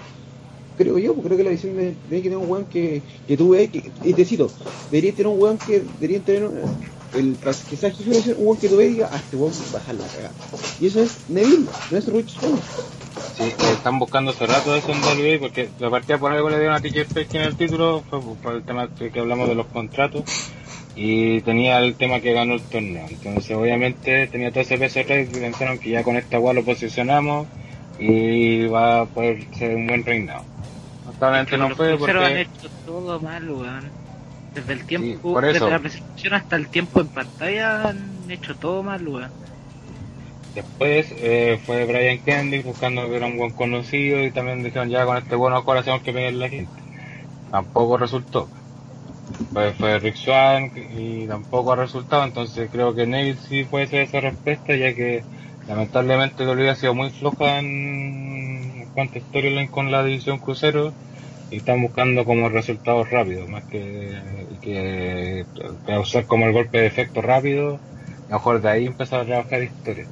Creo 0.76 0.98
yo, 0.98 1.14
creo 1.14 1.36
que 1.36 1.44
la 1.44 1.50
edición 1.50 1.76
de- 1.76 1.94
tener 2.08 2.36
un 2.36 2.50
weón 2.50 2.66
que, 2.66 3.02
que 3.26 3.36
tú 3.36 3.52
que, 3.52 3.92
y 4.02 4.12
te 4.12 4.24
cito, 4.24 4.50
debería 4.90 5.12
tener 5.12 5.28
un 5.28 5.40
weón 5.40 5.58
que, 5.58 5.80
debería 5.80 6.20
tener 6.20 6.44
un- 6.44 6.58
el, 7.14 7.36
que 7.38 7.76
sea 7.76 7.92
un 8.36 8.46
weón 8.46 8.56
que 8.58 8.68
tú 8.68 8.80
y 8.80 8.88
diga, 8.88 9.08
ah, 9.12 9.16
este 9.16 9.36
weón 9.36 9.52
bajar 9.72 9.94
la 9.94 10.06
cagada. 10.08 10.34
Y 10.80 10.86
eso 10.86 11.00
es 11.02 11.18
Neville, 11.28 11.66
no 11.90 11.98
es 11.98 12.06
Rich. 12.08 12.36
Sí, 13.36 13.44
están 13.72 13.98
buscando 13.98 14.30
hace 14.30 14.46
rato 14.46 14.74
eso 14.74 14.90
en 14.92 14.98
WWE 15.00 15.38
porque 15.38 15.68
la 15.78 15.90
partida 15.90 16.18
por 16.18 16.32
algo 16.32 16.50
le 16.50 16.58
dieron 16.58 16.74
a 16.74 16.80
TJ 16.80 17.04
Page 17.12 17.28
en 17.34 17.42
el 17.42 17.56
título, 17.56 18.04
fue 18.08 18.20
por- 18.42 18.54
el 18.54 18.62
tema 18.62 18.88
que, 18.96 19.10
que 19.10 19.20
hablamos 19.20 19.48
de 19.48 19.54
los 19.54 19.66
contratos 19.66 20.24
y 20.96 21.40
tenía 21.40 21.78
el 21.78 21.96
tema 21.96 22.20
que 22.20 22.32
ganó 22.32 22.54
el 22.54 22.62
torneo. 22.62 23.06
Entonces 23.08 23.50
obviamente 23.56 24.28
tenía 24.28 24.50
todo 24.50 24.60
ese 24.60 24.78
peso 24.78 25.00
atrás 25.00 25.26
y 25.30 25.34
pensaron 25.40 25.78
que 25.78 25.90
ya 25.90 26.02
con 26.04 26.16
esta 26.16 26.38
guay 26.38 26.54
lo 26.54 26.64
posicionamos 26.64 27.48
y 27.98 28.66
va 28.66 29.02
a 29.02 29.06
poder 29.06 29.44
ser 29.54 29.76
un 29.76 29.86
buen 29.86 30.04
reinado. 30.04 30.44
Lamentablemente 31.04 31.56
no 31.56 31.64
han 31.66 31.98
porque... 31.98 32.40
hecho 32.40 32.70
todo 32.86 33.20
mal, 33.20 33.50
weón. 33.50 33.90
Desde 34.54 34.72
el 34.72 34.84
tiempo, 34.84 35.32
por 35.32 35.44
eso. 35.44 35.54
desde 35.54 35.70
la 35.70 35.78
presentación 35.80 36.34
hasta 36.34 36.56
el 36.56 36.68
tiempo 36.68 37.00
en 37.00 37.08
pantalla 37.08 37.88
han 37.88 38.30
hecho 38.30 38.54
todo 38.54 38.82
mal, 38.82 39.06
weón. 39.06 39.30
Después 40.54 41.12
eh, 41.18 41.60
fue 41.66 41.84
Brian 41.84 42.18
Kendrick 42.18 42.64
buscando 42.64 43.08
que 43.08 43.16
era 43.16 43.26
un 43.26 43.36
buen 43.36 43.50
conocido 43.50 44.22
y 44.22 44.30
también 44.30 44.62
dijeron 44.62 44.88
ya 44.88 45.04
con 45.04 45.16
este 45.16 45.34
bueno 45.34 45.64
corazón 45.64 46.00
que 46.00 46.12
pegue 46.12 46.30
la 46.32 46.48
gente. 46.48 46.72
Tampoco 47.50 47.96
resultó. 47.96 48.48
Pues 49.52 49.76
fue 49.76 49.98
Rick 49.98 50.16
Swan 50.16 50.70
y 50.96 51.26
tampoco 51.26 51.72
ha 51.72 51.76
resultado, 51.76 52.24
entonces 52.24 52.68
creo 52.70 52.94
que 52.94 53.06
Neville 53.06 53.38
sí 53.48 53.64
puede 53.64 53.86
ser 53.88 54.02
esa 54.02 54.20
respuesta 54.20 54.76
ya 54.76 54.94
que 54.94 55.24
lamentablemente 55.68 56.46
WWE 56.46 56.70
ha 56.70 56.74
sido 56.74 56.94
muy 56.94 57.10
floja 57.10 57.58
en 57.58 58.86
cuanto 58.94 59.18
a 59.18 59.22
storyline 59.22 59.68
con 59.68 59.90
la 59.90 60.04
división 60.04 60.38
crucero 60.38 60.92
y 61.50 61.56
están 61.56 61.82
buscando 61.82 62.24
como 62.24 62.48
resultados 62.48 63.10
rápidos, 63.10 63.48
más 63.48 63.64
que, 63.64 64.18
que 64.60 65.44
causar 65.86 66.26
como 66.26 66.46
el 66.46 66.52
golpe 66.52 66.78
de 66.78 66.86
efecto 66.86 67.22
rápido, 67.22 67.78
mejor 68.30 68.60
de 68.60 68.68
ahí 68.70 68.86
empezar 68.86 69.20
a 69.20 69.24
trabajar 69.24 69.62
historia 69.62 70.06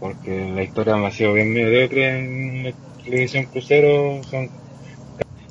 porque 0.00 0.52
la 0.54 0.62
historia 0.62 0.96
me 0.96 1.06
ha 1.06 1.10
sido 1.10 1.32
bien 1.32 1.52
mediocre 1.52 2.18
en 2.18 2.64
la 2.64 2.72
televisión 3.04 3.44
crucero. 3.46 4.22
Son 4.30 4.48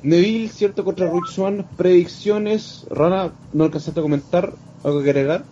Neville, 0.02 0.48
cierto, 0.48 0.84
contra 0.84 1.10
Rich 1.10 1.28
Swan, 1.28 1.66
predicciones, 1.76 2.86
Rana, 2.90 3.32
no 3.52 3.64
alcanzaste 3.64 4.00
a 4.00 4.02
comentar, 4.02 4.52
algo 4.84 5.02
que 5.02 5.10
agregar. 5.10 5.44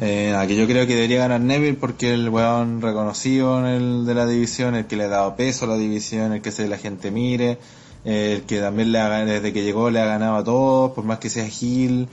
Eh, 0.00 0.32
que 0.46 0.54
yo 0.56 0.66
creo 0.66 0.86
que 0.86 0.94
debería 0.94 1.18
ganar 1.18 1.40
Neville 1.40 1.76
porque 1.76 2.14
el 2.14 2.28
weón 2.28 2.80
reconocido 2.80 3.58
en 3.58 3.66
el 3.66 4.06
de 4.06 4.14
la 4.14 4.26
división, 4.26 4.76
el 4.76 4.86
que 4.86 4.96
le 4.96 5.04
ha 5.04 5.08
dado 5.08 5.34
peso 5.34 5.64
a 5.64 5.68
la 5.68 5.76
división, 5.76 6.32
el 6.32 6.40
que 6.40 6.52
se 6.52 6.68
la 6.68 6.78
gente 6.78 7.10
mire, 7.10 7.58
eh, 8.04 8.34
el 8.36 8.42
que 8.42 8.60
también 8.60 8.92
le 8.92 9.00
ha, 9.00 9.08
desde 9.24 9.52
que 9.52 9.64
llegó 9.64 9.90
le 9.90 10.00
ha 10.00 10.04
ganado 10.06 10.36
a 10.36 10.44
todos, 10.44 10.92
por 10.92 11.04
más 11.04 11.18
que 11.18 11.28
sea 11.30 11.48
Gil. 11.48 12.08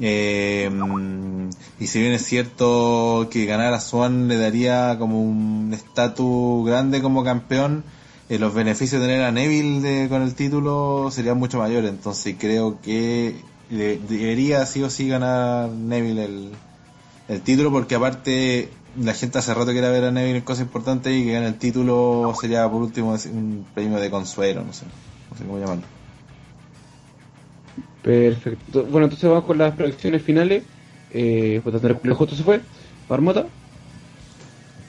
Eh, 0.00 0.68
mm, 0.70 1.48
y 1.80 1.86
si 1.86 2.00
bien 2.00 2.12
es 2.12 2.24
cierto 2.26 3.28
que 3.30 3.46
ganar 3.46 3.72
a 3.72 3.80
Swan 3.80 4.28
le 4.28 4.36
daría 4.36 4.96
como 4.98 5.22
un 5.22 5.70
estatus 5.72 6.66
grande 6.66 7.00
como 7.00 7.24
campeón, 7.24 7.84
eh, 8.28 8.38
los 8.38 8.52
beneficios 8.52 9.00
de 9.00 9.06
tener 9.08 9.22
a 9.22 9.32
Neville 9.32 9.80
de- 9.80 10.08
con 10.08 10.20
el 10.22 10.34
título 10.34 11.08
serían 11.10 11.38
mucho 11.38 11.58
mayores. 11.58 11.90
Entonces 11.90 12.36
creo 12.38 12.80
que 12.82 13.36
le- 13.70 13.98
debería 13.98 14.66
sí 14.66 14.82
o 14.82 14.90
sí 14.90 15.08
ganar 15.08 15.70
Neville 15.70 16.24
el, 16.24 16.50
el 17.28 17.42
título 17.42 17.70
porque 17.70 17.94
aparte 17.94 18.68
la 18.96 19.14
gente 19.14 19.38
hace 19.38 19.54
rato 19.54 19.72
quiere 19.72 19.90
ver 19.90 20.04
a 20.04 20.10
Neville 20.10 20.38
en 20.38 20.44
cosas 20.44 20.66
importantes 20.66 21.12
y 21.14 21.24
que 21.24 21.32
gane 21.32 21.48
el 21.48 21.58
título 21.58 22.32
sería 22.40 22.68
por 22.70 22.82
último 22.82 23.16
un 23.32 23.66
premio 23.74 23.98
de 23.98 24.10
consuelo, 24.10 24.62
no 24.64 24.72
sé, 24.72 24.86
no 25.30 25.36
sé 25.36 25.44
cómo 25.44 25.58
llamarlo. 25.58 25.84
Perfecto. 28.02 28.84
Bueno, 28.84 29.06
entonces 29.06 29.28
vamos 29.28 29.44
con 29.44 29.58
las 29.58 29.74
predicciones 29.74 30.22
finales. 30.22 30.64
Eh, 31.10 31.60
pues 31.62 32.16
justo 32.16 32.34
se 32.36 32.42
fue. 32.42 32.60
Marmota, 33.08 33.46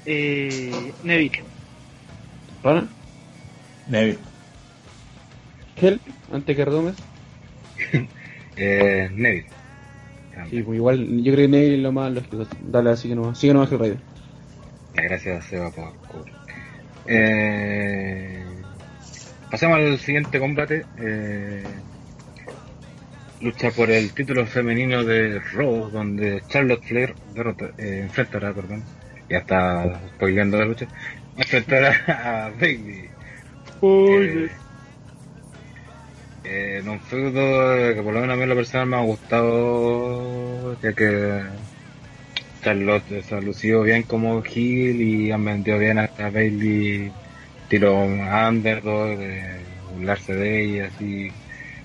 Eh, 0.05 0.93
Neville. 1.03 1.45
¿Rana? 2.63 2.89
Neville. 3.87 4.19
¿Hell? 5.77 6.01
¿Antes 6.31 6.55
que 6.55 6.65
Redomes? 6.65 6.95
Eh, 8.57 9.09
Neville. 9.11 9.54
Sí, 10.49 10.61
pues 10.61 10.77
igual 10.77 11.23
yo 11.23 11.33
creo 11.33 11.45
que 11.45 11.51
Neville 11.51 11.75
es 11.75 11.81
lo 11.81 11.91
más 11.91 12.11
lógico. 12.11 12.45
Dale, 12.61 12.91
así 12.91 13.09
que 13.09 13.15
no 13.15 13.33
Sigue 13.35 13.53
nomás 13.53 13.69
que 13.69 13.77
Raider. 13.77 13.99
Ya, 14.95 15.03
Gracias, 15.03 15.45
Seba, 15.45 15.71
por 15.71 15.93
cubrir. 16.07 16.33
Eh, 17.07 18.43
pasemos 19.51 19.77
al 19.77 19.99
siguiente 19.99 20.39
combate. 20.39 20.85
Eh, 20.97 21.63
lucha 23.41 23.71
por 23.71 23.91
el 23.91 24.11
título 24.13 24.45
femenino 24.45 25.03
de 25.03 25.39
Raw, 25.39 25.89
donde 25.89 26.41
Charlotte 26.47 26.83
Flair 26.83 27.13
derrota, 27.33 27.65
eh, 27.77 28.01
enfrentará, 28.03 28.53
perdón, 28.53 28.83
ya 29.29 29.39
está 29.39 30.01
spoileando 30.15 30.57
la 30.57 30.65
lucha, 30.65 30.87
enfrentará 31.37 31.91
a 32.07 32.49
Bailey. 32.59 33.09
Eh, 33.81 34.49
eh, 36.45 36.81
un 36.85 37.01
feudo 37.01 37.93
que 37.95 38.01
por 38.03 38.13
lo 38.13 38.21
menos 38.21 38.33
a 38.33 38.37
mí 38.37 38.43
en 38.43 38.49
lo 38.49 38.55
personal 38.55 38.87
me 38.87 38.95
ha 38.97 39.01
gustado, 39.01 40.77
ya 40.81 40.93
que 40.93 41.05
Charlotte 42.61 43.21
se 43.23 43.35
ha 43.35 43.41
lucido 43.41 43.83
bien 43.83 44.03
como 44.03 44.43
heel 44.43 45.01
y 45.01 45.31
han 45.31 45.45
vendido 45.45 45.77
bien 45.79 45.99
a, 45.99 46.11
a 46.17 46.29
Bailey, 46.31 47.15
tiro 47.67 48.03
underdog, 48.05 49.17
de 49.17 49.83
burlarse 49.87 50.33
de 50.35 50.63
ella, 50.63 50.87
así, 50.87 51.37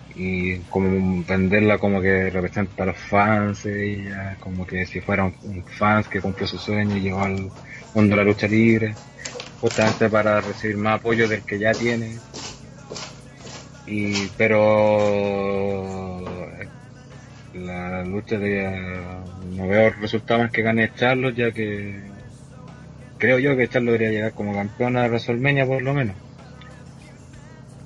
y 0.08 0.64
como 0.66 1.24
venderla 1.24 1.78
como 1.78 2.00
que 2.02 2.30
representa 2.30 2.84
a 2.84 2.86
los 2.86 2.98
fans, 3.00 3.64
ella, 3.66 4.36
como 4.40 4.66
que 4.66 4.86
si 4.86 5.00
fuera 5.00 5.24
un, 5.24 5.36
un 5.42 5.64
fans 5.66 6.08
que 6.08 6.22
cumplió 6.22 6.46
su 6.48 6.58
sueño 6.58 6.96
y 6.96 7.02
llegó 7.02 7.22
al 7.22 7.54
mundo 7.94 8.10
de 8.10 8.16
la 8.16 8.24
lucha 8.24 8.48
libre, 8.48 9.00
justamente 9.60 10.10
para 10.10 10.40
recibir 10.42 10.76
más 10.78 10.98
apoyo 11.00 11.28
del 11.28 11.44
que 11.44 11.58
ya 11.60 11.76
tiene. 11.76 12.22
Y, 13.92 14.28
pero 14.38 14.60
la 17.54 18.04
lucha 18.04 18.38
de 18.38 18.70
no 19.56 19.66
veo 19.66 19.90
resultado 19.90 20.40
más 20.42 20.52
que 20.52 20.62
gane 20.62 20.92
Charlos 20.94 21.34
ya 21.34 21.50
que 21.50 22.00
creo 23.18 23.40
yo 23.40 23.56
que 23.56 23.66
Charlos 23.68 23.92
debería 23.94 24.12
llegar 24.12 24.32
como 24.32 24.54
campeona 24.54 25.02
de 25.02 25.08
WrestleMania 25.08 25.66
por 25.66 25.82
lo 25.82 25.92
menos 25.92 26.14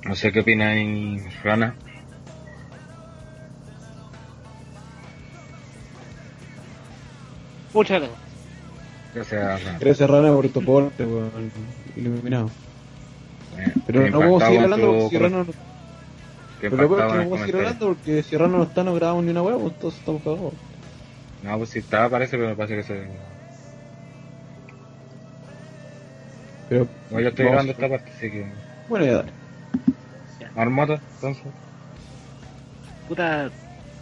no 0.05 0.13
sé 0.15 0.31
qué 0.31 0.41
opina 0.41 0.69
ahí 0.69 1.17
Rana 1.43 1.75
Muchas 7.73 7.99
gracias. 7.99 8.19
gracias 9.13 9.63
Rana 9.65 9.79
Gracias 9.79 10.09
Rana 10.09 10.33
por 10.33 10.49
tu 10.49 10.59
aporte. 10.61 11.03
Iluminado. 11.95 12.49
Eh, 13.57 13.73
Pero 13.85 14.09
no 14.09 14.17
podemos 14.19 14.43
seguir 14.43 14.61
impactado 14.61 14.63
hablando 14.63 14.87
con 14.87 14.95
porque 14.95 15.03
tu- 15.03 15.09
si 15.09 15.17
Rana 15.17 15.43
no... 15.43 15.74
que 16.59 16.69
Pero 16.69 16.83
lo 16.83 16.89
peor 16.89 16.99
es 17.01 17.05
que 17.05 17.17
no 17.17 17.23
podemos 17.23 17.39
seguir 17.39 17.55
hablando 17.57 17.87
porque 17.87 18.23
si 18.23 18.37
Rana 18.37 18.57
no 18.57 18.63
está 18.63 18.83
no 18.83 18.93
grabamos 18.95 19.23
ni 19.23 19.31
una 19.31 19.41
hueá, 19.43 19.57
pues 19.57 19.79
todos 19.79 19.95
estamos 19.95 20.23
cagados. 20.23 20.53
no 21.43 21.57
pues 21.57 21.69
sí 21.69 21.79
estaba 21.79 22.09
parece 22.09 22.37
pero 22.37 22.49
me 22.49 22.55
parece 22.55 22.75
que 22.77 22.83
se 22.83 23.07
Pero... 26.69 26.87
no, 27.11 27.19
yo 27.19 27.29
estoy 27.29 27.45
grabando 27.45 27.71
esta 27.71 27.89
parte 27.89 28.11
así 28.11 28.31
que 28.31 28.51
Bueno, 28.89 29.05
ya 29.05 29.13
dale. 29.13 29.31
Marmota 30.55 31.01
entonces 31.15 31.53
puta, 33.07 33.51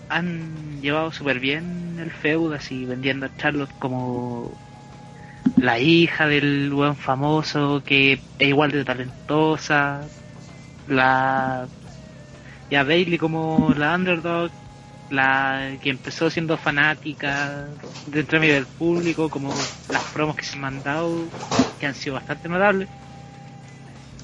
han 0.10 0.82
llevado 0.82 1.12
súper 1.12 1.40
bien 1.40 1.98
el 2.00 2.12
feud, 2.12 2.54
así 2.54 2.86
vendiendo 2.86 3.26
a 3.26 3.36
Charlotte 3.38 3.74
como 3.80 4.52
la 5.58 5.80
hija 5.80 6.28
del 6.28 6.72
buen 6.72 6.96
famoso, 6.96 7.84
que 7.86 8.14
es 8.14 8.48
igual 8.48 8.72
de 8.72 8.86
talentosa, 8.86 10.02
la 10.88 11.68
y 12.74 12.76
a 12.76 12.84
Bailey 12.84 13.20
como 13.20 13.72
la 13.78 13.94
underdog, 13.94 14.50
la 15.12 15.78
que 15.80 15.92
empezó 15.92 16.32
siendo 16.32 16.58
fanática 16.58 17.68
de 18.08 18.22
entre 18.22 18.40
medio 18.40 18.56
del 18.56 18.66
público, 18.66 19.30
como 19.30 19.54
las 19.92 20.02
promos 20.12 20.36
que 20.36 20.44
se 20.44 20.56
han 20.56 20.62
mandado, 20.62 21.30
que 21.80 21.86
han 21.86 21.94
sido 21.94 22.16
bastante 22.16 22.50
notables. 22.50 22.90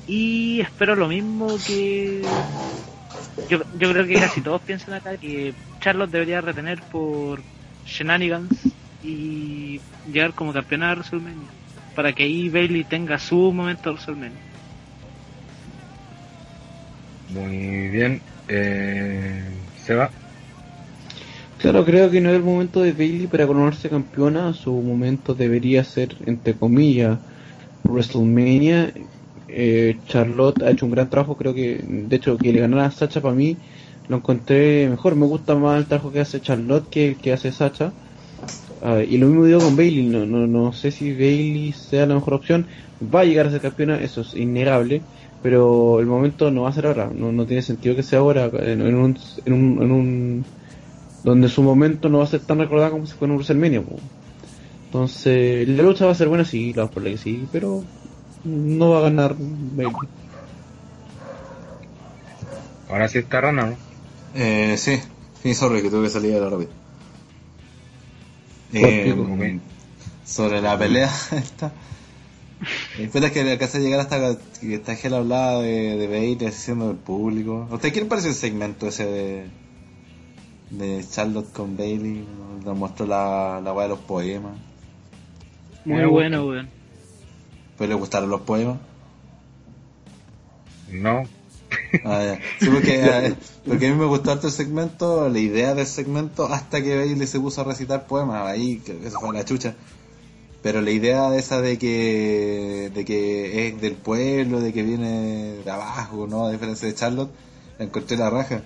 Y 0.07 0.61
espero 0.61 0.95
lo 0.95 1.07
mismo 1.07 1.57
que 1.63 2.23
yo, 3.51 3.59
yo 3.77 3.91
creo 3.91 4.07
que 4.07 4.15
casi 4.15 4.41
todos 4.41 4.63
piensan 4.63 4.95
acá 4.95 5.15
que 5.15 5.53
Charlotte 5.79 6.09
debería 6.09 6.41
retener 6.41 6.81
por 6.91 7.43
shenanigans 7.85 8.49
y 9.03 9.79
llegar 10.11 10.33
como 10.33 10.53
campeona 10.53 10.87
de 10.87 10.95
WrestleMania 10.95 11.49
para 11.95 12.13
que 12.13 12.23
ahí 12.23 12.49
Bailey 12.49 12.83
tenga 12.83 13.19
su 13.19 13.51
momento 13.53 13.91
de 13.91 13.93
WrestleMania. 13.93 14.41
muy 17.29 17.89
bien 17.89 18.23
eh, 18.49 19.69
se 19.75 19.95
va 19.95 20.11
Claro, 21.57 21.83
creo 21.85 22.09
que 22.09 22.21
no 22.21 22.29
es 22.29 22.35
el 22.37 22.43
momento 22.43 22.81
de 22.81 22.93
Bailey 22.93 23.27
para 23.27 23.45
coronarse 23.45 23.89
campeona. 23.89 24.53
Su 24.53 24.81
momento 24.81 25.35
debería 25.35 25.83
ser, 25.83 26.15
entre 26.25 26.57
comillas, 26.57 27.19
WrestleMania. 27.83 28.93
Eh, 29.47 30.01
Charlotte 30.05 30.63
ha 30.63 30.71
hecho 30.71 30.85
un 30.85 30.91
gran 30.91 31.09
trabajo. 31.09 31.37
Creo 31.37 31.53
que, 31.53 31.81
de 31.83 32.15
hecho, 32.15 32.37
que 32.37 32.53
le 32.53 32.61
ganara 32.61 32.85
a 32.85 32.91
Sacha 32.91 33.21
para 33.21 33.35
mí 33.35 33.59
lo 34.07 34.17
encontré 34.17 34.89
mejor. 34.89 35.15
Me 35.15 35.25
gusta 35.27 35.55
más 35.55 35.79
el 35.79 35.87
trabajo 35.87 36.11
que 36.11 36.21
hace 36.21 36.41
Charlotte 36.41 36.89
que 36.89 37.07
el 37.09 37.17
que 37.21 37.33
hace 37.33 37.51
Sacha. 37.51 37.93
Ah, 38.81 39.03
y 39.03 39.17
lo 39.17 39.27
mismo 39.27 39.45
digo 39.45 39.59
con 39.61 39.75
Bailey. 39.75 40.07
No, 40.07 40.25
no, 40.25 40.47
no 40.47 40.73
sé 40.73 40.91
si 40.91 41.11
Bailey 41.13 41.73
sea 41.73 42.05
la 42.05 42.15
mejor 42.15 42.35
opción. 42.35 42.67
Va 43.01 43.21
a 43.21 43.25
llegar 43.25 43.47
a 43.47 43.51
ser 43.51 43.61
campeona, 43.61 44.01
eso 44.01 44.21
es 44.21 44.33
innegable. 44.33 45.07
Pero 45.41 45.99
el 45.99 46.05
momento 46.05 46.51
no 46.51 46.63
va 46.63 46.69
a 46.69 46.73
ser 46.73 46.87
ahora. 46.87 47.09
No, 47.13 47.31
no 47.31 47.45
tiene 47.45 47.61
sentido 47.61 47.95
que 47.95 48.03
sea 48.03 48.19
ahora. 48.19 48.45
En, 48.53 48.81
en 48.81 48.95
un, 48.95 49.17
en 49.45 49.53
un, 49.53 49.81
en 49.83 49.91
un 49.91 50.45
donde 51.23 51.49
su 51.49 51.63
momento 51.63 52.09
no 52.09 52.19
va 52.19 52.23
a 52.25 52.27
ser 52.27 52.41
tan 52.41 52.59
recordado 52.59 52.91
como 52.91 53.05
si 53.05 53.13
fuera 53.13 53.31
un 53.33 53.37
WrestleMania. 53.37 53.81
po. 53.81 53.95
Entonces, 54.85 55.67
la 55.67 55.83
lucha 55.83 56.05
va 56.05 56.11
a 56.11 56.15
ser 56.15 56.27
buena, 56.29 56.45
sí, 56.45 56.73
la 56.73 56.87
por 56.87 57.03
que 57.03 57.17
sí, 57.17 57.47
pero 57.51 57.83
no 58.43 58.89
va 58.91 58.99
a 58.99 59.01
ganar 59.01 59.35
Bailey. 59.37 59.93
ahora 62.89 63.07
sí 63.07 63.19
está 63.19 63.41
Rana 63.41 63.65
¿no? 63.67 63.77
Eh, 64.35 64.75
sí, 64.77 64.99
sí, 65.41 65.53
sorry, 65.53 65.81
que 65.81 65.89
tuve 65.89 66.03
que 66.03 66.09
salir 66.09 66.33
de 66.33 66.39
la. 66.39 66.49
Por 66.49 66.67
Eh, 68.73 69.59
sobre 70.25 70.61
la 70.61 70.77
pelea 70.77 71.11
esta. 71.31 71.71
Espera 72.99 73.27
es 73.27 73.33
que 73.33 73.41
alcancé 73.41 73.77
a 73.77 73.81
llegar 73.81 73.99
hasta 73.99 74.37
que 74.59 74.75
esta 74.75 74.95
Gel 74.95 75.13
hablaba 75.13 75.61
de, 75.61 75.97
de 75.97 76.07
Bailey 76.07 76.47
haciendo 76.47 76.87
del 76.87 76.97
público. 76.97 77.67
¿A 77.71 77.75
usted 77.75 77.93
qué 77.93 78.01
le 78.01 78.05
parece 78.05 78.29
el 78.29 78.35
segmento 78.35 78.87
ese 78.87 79.05
de, 79.05 79.47
de 80.71 81.05
Charlotte 81.09 81.51
con 81.53 81.77
Bailey? 81.77 82.25
Nos 82.65 82.77
mostró 82.77 83.05
la, 83.05 83.61
la 83.63 83.73
weá 83.73 83.83
de 83.83 83.89
los 83.89 83.99
poemas. 83.99 84.57
Muy 85.85 86.05
bueno, 86.05 86.45
weón. 86.45 86.69
¿Pues 87.77 87.89
le 87.89 87.95
gustaron 87.95 88.29
los 88.29 88.41
poemas? 88.41 88.77
no 90.91 91.23
Ah, 92.03 92.23
ya. 92.23 92.39
Sí, 92.59 92.69
porque, 92.69 93.05
eh, 93.27 93.35
porque 93.65 93.87
a 93.87 93.91
mí 93.91 93.95
me 93.95 94.05
gustó 94.05 94.31
harto 94.31 94.47
el 94.47 94.53
segmento, 94.53 95.29
la 95.29 95.39
idea 95.39 95.75
del 95.75 95.85
segmento, 95.85 96.45
hasta 96.45 96.81
que 96.81 96.97
Bailey 96.97 97.27
se 97.27 97.39
puso 97.39 97.61
a 97.61 97.63
recitar 97.63 98.05
poemas, 98.07 98.47
ahí 98.47 98.81
creo 98.83 98.99
que 98.99 99.09
se 99.09 99.17
fue 99.17 99.33
la 99.33 99.45
chucha. 99.45 99.75
Pero 100.61 100.81
la 100.81 100.91
idea 100.91 101.29
de 101.29 101.39
esa 101.39 101.61
de 101.61 101.77
que, 101.77 102.91
de 102.93 103.05
que 103.05 103.67
es 103.67 103.81
del 103.81 103.93
pueblo, 103.93 104.59
de 104.59 104.73
que 104.73 104.83
viene 104.83 105.55
de 105.63 105.71
abajo, 105.71 106.27
¿no? 106.27 106.45
A 106.45 106.51
diferencia 106.51 106.87
de 106.87 106.95
Charlotte, 106.95 107.31
la 107.77 107.85
encontré 107.85 108.17
la 108.17 108.29
raja. 108.29 108.61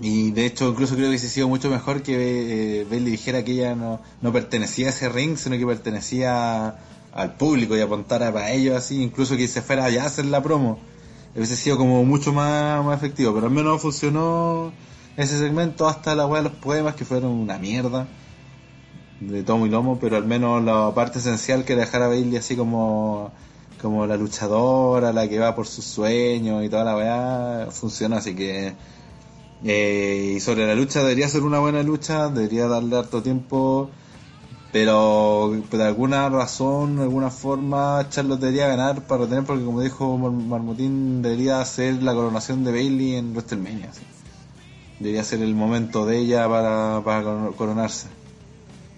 Y 0.00 0.30
de 0.30 0.46
hecho, 0.46 0.68
incluso 0.68 0.94
creo 0.94 1.06
que 1.06 1.10
hubiese 1.10 1.28
sido 1.28 1.48
mucho 1.48 1.70
mejor 1.70 2.02
que 2.02 2.82
eh, 2.82 2.86
Bailey 2.88 3.10
dijera 3.10 3.44
que 3.44 3.52
ella 3.52 3.74
no, 3.74 4.00
no 4.22 4.32
pertenecía 4.32 4.86
a 4.86 4.90
ese 4.90 5.08
ring, 5.08 5.36
sino 5.36 5.58
que 5.58 5.66
pertenecía 5.66 6.76
al 7.12 7.36
público 7.36 7.76
y 7.76 7.80
apuntara 7.80 8.32
para 8.32 8.52
ellos 8.52 8.76
así, 8.76 9.02
incluso 9.02 9.36
que 9.36 9.48
se 9.48 9.60
fuera 9.60 9.86
allá 9.86 10.04
a 10.04 10.06
hacer 10.06 10.26
la 10.26 10.40
promo 10.40 10.78
hubiese 11.34 11.56
sido 11.56 11.76
como 11.76 12.04
mucho 12.04 12.32
más, 12.32 12.84
más 12.84 12.96
efectivo, 12.96 13.32
pero 13.34 13.46
al 13.46 13.52
menos 13.52 13.80
funcionó 13.80 14.72
ese 15.16 15.38
segmento 15.38 15.88
hasta 15.88 16.14
la 16.14 16.26
weá 16.26 16.42
de 16.42 16.48
los 16.48 16.58
poemas 16.58 16.94
que 16.94 17.04
fueron 17.04 17.30
una 17.30 17.58
mierda 17.58 18.08
de 19.20 19.42
tomo 19.42 19.66
y 19.66 19.70
lomo, 19.70 19.98
pero 20.00 20.16
al 20.16 20.24
menos 20.26 20.62
la 20.62 20.92
parte 20.94 21.18
esencial 21.18 21.64
que 21.64 21.72
era 21.74 21.82
dejar 21.82 22.02
a 22.02 22.08
Bailey 22.08 22.36
así 22.36 22.56
como 22.56 23.32
como 23.80 24.06
la 24.06 24.16
luchadora, 24.16 25.12
la 25.12 25.28
que 25.28 25.38
va 25.38 25.54
por 25.54 25.66
sus 25.68 25.84
sueños 25.84 26.64
y 26.64 26.68
toda 26.68 26.82
la 26.84 26.96
weá, 26.96 27.68
funciona, 27.70 28.16
así 28.16 28.34
que 28.34 28.74
eh, 29.64 30.34
y 30.36 30.40
sobre 30.40 30.66
la 30.66 30.74
lucha 30.74 31.00
debería 31.00 31.28
ser 31.28 31.42
una 31.42 31.60
buena 31.60 31.82
lucha, 31.84 32.28
debería 32.28 32.66
darle 32.66 32.96
harto 32.96 33.22
tiempo, 33.22 33.88
pero 34.72 35.52
por 35.70 35.80
alguna 35.80 36.28
razón, 36.28 36.98
alguna 36.98 37.30
forma, 37.30 38.04
Charlotte 38.10 38.40
debería 38.40 38.66
ganar 38.66 39.06
para 39.06 39.22
retener, 39.22 39.44
porque 39.44 39.64
como 39.64 39.80
dijo 39.80 40.18
Mar- 40.18 40.62
debería 40.62 41.64
ser 41.64 42.02
la 42.02 42.14
coronación 42.14 42.64
de 42.64 42.72
Bailey 42.72 43.14
en 43.14 43.32
WrestleMania. 43.32 43.90
Debería 44.98 45.22
ser 45.22 45.40
el 45.42 45.54
momento 45.54 46.04
de 46.04 46.18
ella 46.18 46.48
para, 46.48 47.00
para 47.04 47.22
coro- 47.22 47.54
coronarse. 47.56 48.08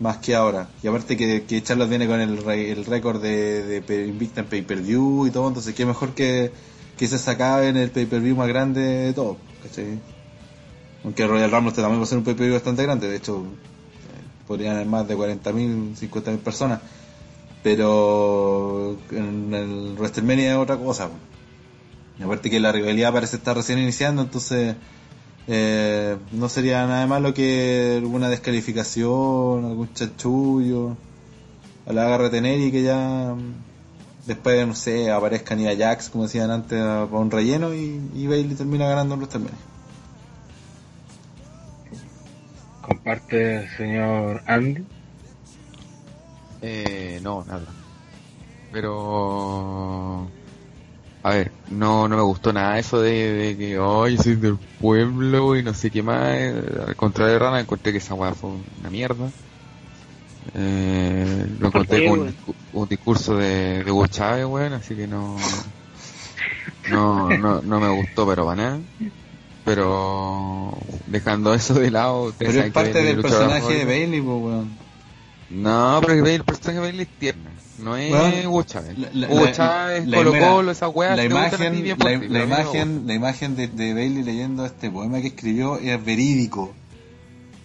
Más 0.00 0.16
que 0.16 0.34
ahora. 0.34 0.68
Y 0.82 0.88
aparte 0.88 1.16
que, 1.16 1.44
que 1.44 1.62
viene 1.86 2.06
con 2.08 2.20
el, 2.20 2.38
el 2.48 2.84
récord 2.86 3.22
de, 3.22 3.80
de 3.80 4.06
Invicta 4.06 4.40
en 4.40 4.46
pay-per-view 4.46 5.26
y 5.26 5.30
todo, 5.30 5.46
entonces 5.46 5.74
qué 5.74 5.86
mejor 5.86 6.14
que, 6.14 6.50
que 6.96 7.06
se 7.06 7.18
sacaba 7.18 7.66
en 7.66 7.76
el 7.76 7.90
pay-per-view 7.90 8.34
más 8.34 8.48
grande 8.48 8.80
de 8.80 9.12
todo, 9.12 9.36
¿cachai? 9.62 10.00
Aunque 11.04 11.26
Royal 11.26 11.50
Rumble 11.50 11.72
también 11.72 12.00
va 12.00 12.04
a 12.04 12.06
ser 12.06 12.18
un 12.18 12.24
pay-per-view 12.24 12.54
bastante 12.54 12.82
grande, 12.82 13.08
de 13.08 13.16
hecho 13.16 13.38
eh, 13.38 14.46
podrían 14.46 14.74
haber 14.76 14.86
más 14.86 15.06
de 15.06 15.16
40.000, 15.16 15.96
50.000 15.96 16.38
personas. 16.38 16.80
Pero 17.62 18.96
en 19.10 19.52
el 19.52 19.94
WrestleMania 19.98 20.52
es 20.52 20.56
otra 20.56 20.78
cosa. 20.78 21.10
Y 22.18 22.22
aparte 22.22 22.48
que 22.48 22.58
la 22.58 22.72
rivalidad 22.72 23.12
parece 23.12 23.36
estar 23.36 23.54
recién 23.54 23.78
iniciando, 23.78 24.22
entonces 24.22 24.76
eh, 25.46 26.16
no 26.32 26.48
sería 26.48 26.86
nada 26.86 27.06
malo 27.06 27.34
que 27.34 27.96
alguna 27.98 28.28
descalificación, 28.28 29.64
algún 29.64 29.92
chanchullo, 29.94 30.96
a 31.86 31.92
la 31.92 32.06
haga 32.06 32.18
retener 32.18 32.60
y 32.60 32.70
que 32.70 32.82
ya 32.82 33.34
mm, 33.34 34.26
después, 34.26 34.66
no 34.66 34.74
sé, 34.74 35.10
aparezcan 35.10 35.58
Nia 35.58 35.76
Jax, 35.76 36.10
como 36.10 36.24
decían 36.24 36.50
antes, 36.50 36.80
a- 36.80 37.06
para 37.10 37.18
un 37.22 37.30
relleno 37.30 37.74
y, 37.74 38.00
y 38.14 38.26
Bailey 38.26 38.54
termina 38.54 38.88
ganando 38.88 39.14
en 39.14 39.20
WrestleMania. 39.20 39.58
Comparte 42.82 43.56
el 43.62 43.68
señor 43.76 44.42
Andy. 44.46 44.84
Eh, 46.62 47.20
no, 47.22 47.44
nada. 47.44 47.66
Pero... 48.72 50.28
A 51.22 51.30
ver, 51.30 51.52
no, 51.70 52.08
no 52.08 52.16
me 52.16 52.22
gustó 52.22 52.52
nada 52.52 52.78
eso 52.78 53.00
de, 53.00 53.32
de 53.32 53.56
que, 53.56 53.78
ay, 53.80 54.16
soy 54.16 54.36
del 54.36 54.56
pueblo 54.80 55.56
y 55.56 55.62
no 55.62 55.74
sé 55.74 55.90
qué 55.90 56.02
más. 56.02 56.38
Al 56.86 56.96
contrario 56.96 57.34
de 57.34 57.38
Rana, 57.38 57.60
encontré 57.60 57.92
que 57.92 57.98
esa 57.98 58.14
weá 58.14 58.32
fue 58.32 58.50
una 58.80 58.90
mierda. 58.90 59.30
Eh, 60.54 61.46
lo 61.58 61.70
¿Por 61.70 61.82
encontré 61.82 62.08
con 62.08 62.20
un, 62.20 62.34
un 62.72 62.88
discurso 62.88 63.36
de, 63.36 63.84
de 63.84 63.90
Hugo 63.90 64.06
Chávez, 64.06 64.46
weón, 64.46 64.72
así 64.72 64.94
que 64.94 65.06
no, 65.06 65.36
no, 66.90 67.28
no, 67.28 67.60
no 67.60 67.80
me 67.80 67.88
gustó, 67.90 68.26
pero 68.26 68.46
para 68.46 68.62
nada. 68.62 68.80
Pero 69.64 70.72
dejando 71.06 71.52
eso 71.52 71.74
de 71.74 71.90
lado, 71.90 72.24
ustedes 72.24 72.54
Pero 72.54 72.66
es 72.66 72.72
parte 72.72 73.02
del 73.02 73.20
personaje 73.20 73.74
de. 73.74 73.84
Bailey, 73.84 74.20
weón. 74.20 74.70
No, 75.50 76.00
pero 76.00 76.26
el 76.26 76.44
personaje 76.44 76.74
de 76.74 76.80
Bailey 76.80 77.02
es 77.02 77.18
tierna. 77.18 77.50
No 77.82 77.96
es 77.96 78.10
Bueno, 78.10 78.50
Hugo 78.50 78.62
Chávez. 78.64 78.98
La- 78.98 79.08
la- 79.12 79.28
Hugo 79.34 79.46
Chávez, 79.52 80.06
la- 80.06 80.16
Colo 80.18 80.32
Colo, 80.38 80.70
esas 80.70 80.90
weas 80.94 81.16
la 81.16 81.24
imagen, 81.24 81.82
bien 81.82 81.96
la, 81.98 82.42
imagen, 82.42 83.06
la 83.06 83.14
imagen 83.14 83.56
de, 83.56 83.68
de 83.68 83.94
Bailey 83.94 84.22
leyendo 84.22 84.64
este 84.66 84.90
poema 84.90 85.20
que 85.20 85.28
escribió 85.28 85.78
es 85.78 86.04
verídico. 86.04 86.72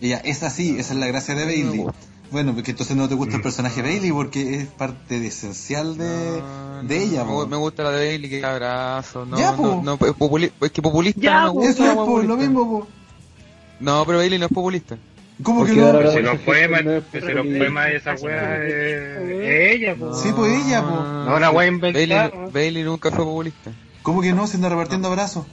Ella 0.02 0.18
es 0.24 0.44
así, 0.44 0.78
esa 0.78 0.94
es 0.94 1.00
la 1.00 1.08
gracia 1.08 1.36
de 1.36 1.46
Bailey. 1.46 1.86
Bueno, 2.32 2.54
porque 2.56 2.72
entonces 2.72 2.98
no 2.98 3.08
te 3.08 3.16
gusta 3.16 3.36
el 3.38 3.42
personaje 3.42 3.82
Bailey 3.82 4.12
porque 4.12 4.56
es 4.56 4.68
parte 4.68 5.20
de 5.20 5.28
esencial 5.28 5.98
de, 5.98 6.42
No, 6.42 6.84
de 6.84 7.04
ella. 7.04 7.24
me, 7.24 7.56
gusta 7.58 7.84
la 7.84 7.92
de 7.92 8.08
Bailey 8.08 8.30
que 8.30 8.44
abrazo. 8.46 9.26
No, 9.26 9.38
Ya, 9.38 9.52
no, 9.52 9.58
po. 9.58 9.82
no, 9.84 9.94
es, 9.94 10.00
populi- 10.16 10.52
es 10.60 10.72
que 10.72 10.82
populista 10.82 11.22
Ya, 11.22 11.42
no 11.42 11.46
me 11.48 11.50
gusta. 11.52 11.70
Eso 11.72 11.84
es 11.86 11.90
po, 11.94 12.00
lo 12.00 12.06
populista. 12.06 12.36
mismo, 12.36 12.70
po. 12.70 12.88
No, 13.80 14.04
pero 14.06 14.18
Bailey 14.18 14.40
no 14.40 14.46
es 14.48 14.52
populista. 14.52 14.98
¿Cómo 15.44 15.60
Porque 15.60 15.74
que 15.74 15.82
no? 15.82 15.92
Pues 15.92 16.14
si 16.14 16.22
no 16.22 16.38
pues 16.38 17.24
si 17.26 17.34
poemas 17.58 17.86
de 17.88 17.96
esa 17.98 18.14
wea 18.16 18.64
es, 18.66 18.74
es 18.74 19.72
ella, 19.76 19.96
pues. 20.00 20.20
Sí, 20.22 20.30
pues 20.36 20.66
ella, 20.66 20.82
po. 20.82 20.90
No, 20.92 21.40
la 21.40 21.52
wea 21.52 21.68
inventada. 21.68 22.30
Bailey, 22.30 22.52
Bailey 22.54 22.84
nunca 22.84 23.12
fue 23.12 23.26
populista. 23.26 23.72
¿Cómo 24.02 24.22
que 24.22 24.32
no? 24.34 24.48
Se 24.48 24.56
anda 24.56 24.70
repartiendo 24.70 25.08
abrazos. 25.10 25.46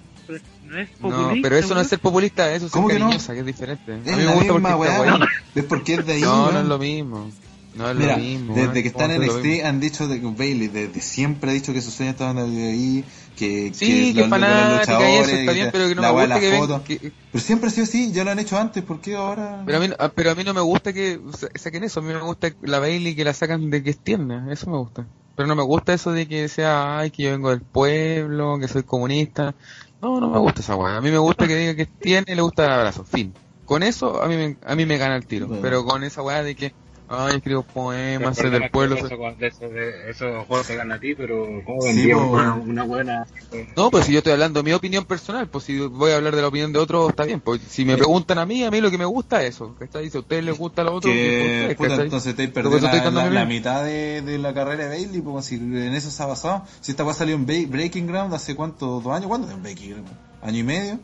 No 0.68 0.78
es 0.78 0.88
No, 1.00 1.10
populista. 1.10 1.48
pero 1.48 1.56
eso 1.56 1.74
no 1.74 1.80
es 1.80 1.88
ser 1.88 1.98
populista, 1.98 2.54
eso 2.54 2.66
es 2.66 2.72
ser 2.72 2.78
¿Cómo 2.80 2.88
que 2.88 2.98
no? 2.98 3.10
que 3.10 3.16
es 3.16 3.44
diferente. 3.46 3.92
A 3.92 3.96
Es 3.96 4.04
mí 4.04 4.12
me 4.16 4.24
la 4.24 4.32
gusta 4.34 4.52
misma 4.52 4.76
porque 4.76 4.90
weá. 4.92 5.16
guay. 5.16 5.28
Es 5.54 5.64
porque 5.64 5.94
es 5.94 6.06
de 6.06 6.12
ahí, 6.14 6.20
No, 6.22 6.52
no 6.52 6.60
es 6.60 6.66
lo 6.66 6.78
mismo. 6.78 7.30
No 7.74 7.90
es 7.90 7.96
Mira, 7.96 8.16
lo 8.16 8.22
mismo. 8.22 8.54
desde 8.54 8.82
que 8.82 8.88
está 8.88 9.04
en 9.06 9.12
¿Cómo 9.12 9.22
es 9.22 9.32
lo 9.32 9.38
NXT 9.40 9.64
han 9.64 9.80
dicho 9.80 10.08
de 10.08 10.20
que 10.20 10.26
Bailey, 10.26 10.68
desde 10.68 11.00
siempre 11.00 11.50
ha 11.50 11.54
dicho 11.54 11.72
que 11.72 11.80
sus 11.80 11.94
sueños 11.94 12.14
estaban 12.14 12.38
ahí, 12.38 13.04
que, 13.36 13.72
Sí, 13.74 14.12
que 14.14 14.26
los 14.26 14.38
y 14.38 14.42
eso 14.42 15.30
está 15.36 15.52
bien, 15.52 15.70
pero 15.72 15.88
que 15.88 15.94
no 15.94 16.02
me 16.02 16.10
gusta 16.10 16.40
que 16.40 16.46
la 16.46 16.50
ven 16.52 16.60
foto. 16.60 16.84
que, 16.84 17.12
Pero 17.30 17.44
siempre 17.44 17.68
ha 17.68 17.70
sido 17.70 17.84
así, 17.84 18.12
ya 18.12 18.24
lo 18.24 18.30
han 18.30 18.38
hecho 18.38 18.58
antes, 18.58 18.82
¿por 18.82 19.00
qué 19.00 19.14
ahora? 19.14 19.62
Pero 19.64 19.78
a, 19.78 19.80
mí, 19.80 19.88
no- 19.88 19.96
pero 20.14 20.30
a 20.30 20.34
mí 20.34 20.44
no 20.44 20.52
me 20.54 20.60
gusta 20.60 20.92
que 20.92 21.18
sa- 21.36 21.48
saquen 21.54 21.84
eso, 21.84 22.00
a 22.00 22.02
mí 22.02 22.12
me 22.12 22.20
gusta 22.20 22.52
la 22.60 22.78
Bailey 22.78 23.14
que 23.14 23.24
la 23.24 23.32
sacan 23.32 23.70
de 23.70 23.82
que 23.82 23.90
es 23.90 23.98
tierna, 24.00 24.48
eso 24.52 24.68
me 24.70 24.76
gusta. 24.76 25.06
Pero 25.34 25.46
no 25.48 25.56
me 25.56 25.62
gusta 25.62 25.94
eso 25.94 26.12
de 26.12 26.28
que 26.28 26.48
sea, 26.48 26.98
ay, 26.98 27.10
que 27.10 27.22
yo 27.22 27.30
vengo 27.30 27.50
del 27.50 27.62
pueblo, 27.62 28.58
que 28.60 28.68
soy 28.68 28.82
comunista. 28.82 29.54
No, 30.02 30.20
no 30.20 30.28
me 30.28 30.38
gusta 30.38 30.60
esa 30.60 30.76
weá. 30.76 30.96
A 30.96 31.00
mí 31.00 31.10
me 31.10 31.18
gusta 31.18 31.46
que 31.46 31.56
diga 31.56 31.74
que 31.74 31.82
es 31.82 31.88
tierna 31.98 32.32
y 32.32 32.36
le 32.36 32.42
gusta 32.42 32.66
el 32.66 32.72
abrazo, 32.72 33.04
fin. 33.04 33.32
Con 33.64 33.82
eso 33.82 34.22
a 34.22 34.28
mí 34.28 34.36
me, 34.36 34.56
a 34.66 34.74
mí 34.74 34.84
me 34.84 34.98
gana 34.98 35.16
el 35.16 35.26
tiro. 35.26 35.46
Bueno. 35.46 35.62
Pero 35.62 35.84
con 35.84 36.04
esa 36.04 36.22
weá 36.22 36.42
de 36.42 36.54
que, 36.54 36.74
ay, 37.12 37.36
escribo 37.36 37.62
poemas, 37.62 38.36
soy 38.36 38.46
El 38.46 38.52
del 38.52 38.70
pueblo. 38.70 38.96
Eso, 38.96 39.68
de- 39.68 40.10
esos 40.10 40.46
juegos 40.46 40.66
te 40.66 40.76
ganan 40.76 40.96
a 40.96 41.00
ti, 41.00 41.14
pero 41.14 41.46
¿cómo 41.64 41.82
Sí, 41.82 42.12
una, 42.12 42.54
una 42.54 42.84
buena? 42.84 43.26
No, 43.76 43.90
pues 43.90 44.06
si 44.06 44.12
yo 44.12 44.18
estoy 44.18 44.32
hablando 44.32 44.60
de 44.60 44.64
mi 44.64 44.72
opinión 44.72 45.04
personal, 45.04 45.48
pues 45.48 45.64
si 45.64 45.78
voy 45.78 46.12
a 46.12 46.16
hablar 46.16 46.34
de 46.34 46.42
la 46.42 46.48
opinión 46.48 46.72
de 46.72 46.78
otros, 46.78 47.10
está 47.10 47.24
bien. 47.24 47.40
Pues 47.40 47.60
si 47.68 47.84
me 47.84 47.96
preguntan 47.96 48.38
a 48.38 48.46
mí, 48.46 48.64
a 48.64 48.70
mí 48.70 48.80
lo 48.80 48.90
que 48.90 48.98
me 48.98 49.04
gusta 49.04 49.42
es 49.42 49.54
eso, 49.54 49.74
¿cachai? 49.78 50.10
Si 50.10 50.16
a 50.16 50.20
ustedes 50.20 50.44
les 50.44 50.56
gusta 50.58 50.82
lo 50.84 50.94
otro, 50.94 51.10
que, 51.10 51.74
puta, 51.76 51.94
entonces 51.96 52.34
te 52.34 52.44
estoy 52.44 53.00
la, 53.30 53.44
mitad 53.44 53.84
de, 53.84 54.22
de 54.22 54.38
la 54.38 54.54
carrera 54.54 54.84
de 54.84 54.88
Bailey, 54.88 55.20
pues 55.20 55.46
si 55.46 55.56
en 55.56 55.94
eso 55.94 56.10
se 56.10 56.22
ha 56.22 56.26
basado. 56.26 56.64
Si 56.80 56.92
esta 56.92 57.04
weá 57.04 57.14
salió 57.14 57.34
en 57.34 57.46
Breaking 57.46 58.06
Ground 58.06 58.34
hace 58.34 58.54
cuánto, 58.54 59.00
dos 59.00 59.14
años, 59.14 59.26
¿cuándo 59.26 59.50
en 59.50 59.62
Breaking 59.62 59.90
Ground? 59.92 60.08
¿Año 60.42 60.58
y 60.58 60.62
medio? 60.62 60.98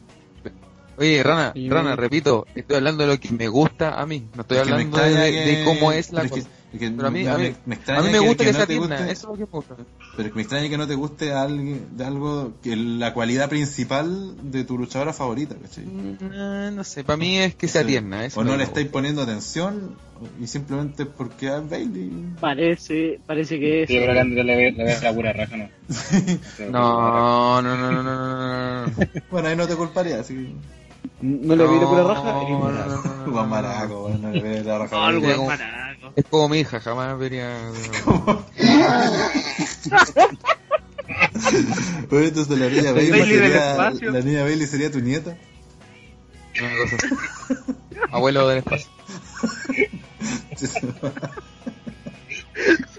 Oye, 0.98 1.22
Rana, 1.22 1.52
Sí, 1.54 1.68
Rana, 1.70 1.94
repito, 1.96 2.44
estoy 2.54 2.76
hablando 2.76 3.04
de 3.06 3.14
lo 3.14 3.20
que 3.20 3.30
me 3.30 3.46
gusta 3.48 4.00
a 4.00 4.04
mí, 4.06 4.26
no 4.34 4.42
estoy 4.42 4.58
Es 4.58 4.64
que 4.64 4.68
me 4.70 4.74
hablando 4.74 4.98
de, 4.98 5.62
cómo 5.64 5.92
es 5.92 6.10
la 6.12 6.22
pero 6.22 6.34
cosa. 6.34 6.48
que- 6.48 6.58
es 6.84 6.92
Pero 6.92 7.06
a 7.08 7.10
mí, 7.10 7.22
me- 7.22 7.28
a 7.30 7.38
mí, 7.38 7.42
me- 7.44 7.54
me 7.64 7.74
extraña 7.76 8.00
a 8.00 8.02
mí 8.02 8.08
me 8.12 8.18
que- 8.18 8.26
gusta 8.26 8.44
que 8.44 8.46
que, 8.48 8.52
no 8.52 8.58
sea 8.58 8.66
te 8.66 8.72
tierna, 8.74 8.96
guste. 8.98 9.12
eso 9.12 9.32
es 9.32 9.38
lo 9.40 9.46
que 9.46 9.50
me 9.52 9.58
gusta. 9.58 9.76
Pero 10.16 10.28
que 10.28 10.34
me 10.34 10.42
extraña 10.42 10.68
que 10.68 10.76
no 10.76 10.86
te 10.88 10.94
guste 10.96 11.32
alguien, 11.32 11.96
de 11.96 12.04
algo, 12.04 12.52
que 12.62 12.76
la 12.76 13.14
cualidad 13.14 13.48
principal 13.48 14.34
de 14.50 14.64
tu 14.64 14.76
luchadora 14.76 15.12
favorita, 15.14 15.54
¿cachai? 15.54 15.84
Mm, 15.86 16.74
No 16.74 16.84
sé, 16.84 17.04
para 17.04 17.16
mí 17.16 17.38
es 17.38 17.54
que 17.54 17.68
sea 17.68 17.86
tierna. 17.86 18.24
Eso 18.26 18.40
o 18.40 18.44
no 18.44 18.56
le 18.56 18.64
estáis 18.64 18.88
poniendo 18.88 19.22
atención 19.22 19.94
y 20.42 20.46
simplemente 20.46 21.06
porque 21.06 21.46
es 21.46 21.70
Bailey. 21.70 22.10
Parece, 22.40 23.18
parece 23.24 23.58
que 23.58 23.84
es. 23.84 23.88
Sí, 23.88 23.94
yo 23.94 24.02
creo 24.02 24.14
que 24.14 24.20
Andrés 24.20 24.44
le 24.44 24.70
le 24.72 24.84
ve 24.84 24.98
la 25.00 25.12
pura 25.14 25.32
raja, 25.32 25.56
¿no? 25.56 25.68
No, 26.70 27.62
no, 27.62 27.76
no, 27.76 27.90
no, 27.92 28.02
no, 28.02 28.02
no, 28.02 28.36
no, 28.82 28.86
no. 28.86 28.92
Bueno, 29.30 29.48
ahí 29.48 29.56
no 29.56 29.66
te 29.66 29.74
culparía, 29.76 30.20
así 30.20 30.34
que... 30.34 30.52
No 31.20 31.56
le 31.56 31.66
vi 31.66 31.78
por 31.80 31.96
la 31.96 32.04
raja. 32.04 32.32
Juan. 33.26 33.48
Maraco, 33.48 34.10
no 34.20 34.30
le 34.30 34.62
la 34.62 34.78
raja. 34.78 35.12
No. 35.12 36.12
Es 36.14 36.24
como 36.30 36.48
mi 36.48 36.60
hija, 36.60 36.80
jamás 36.80 37.18
vería. 37.18 37.58
Entonces 42.10 42.48
la 42.58 42.68
niña 42.68 42.92
Bailey, 42.92 43.24
sería, 43.24 43.90
la 44.00 44.20
niña 44.20 44.42
Bailey 44.42 44.66
sería 44.66 44.90
tu 44.90 45.00
nieta. 45.00 45.36
Una 46.60 46.76
cosa 46.76 46.96
así. 46.96 47.08
Abuelo 48.10 48.46
del 48.48 48.58
espacio. 48.58 48.88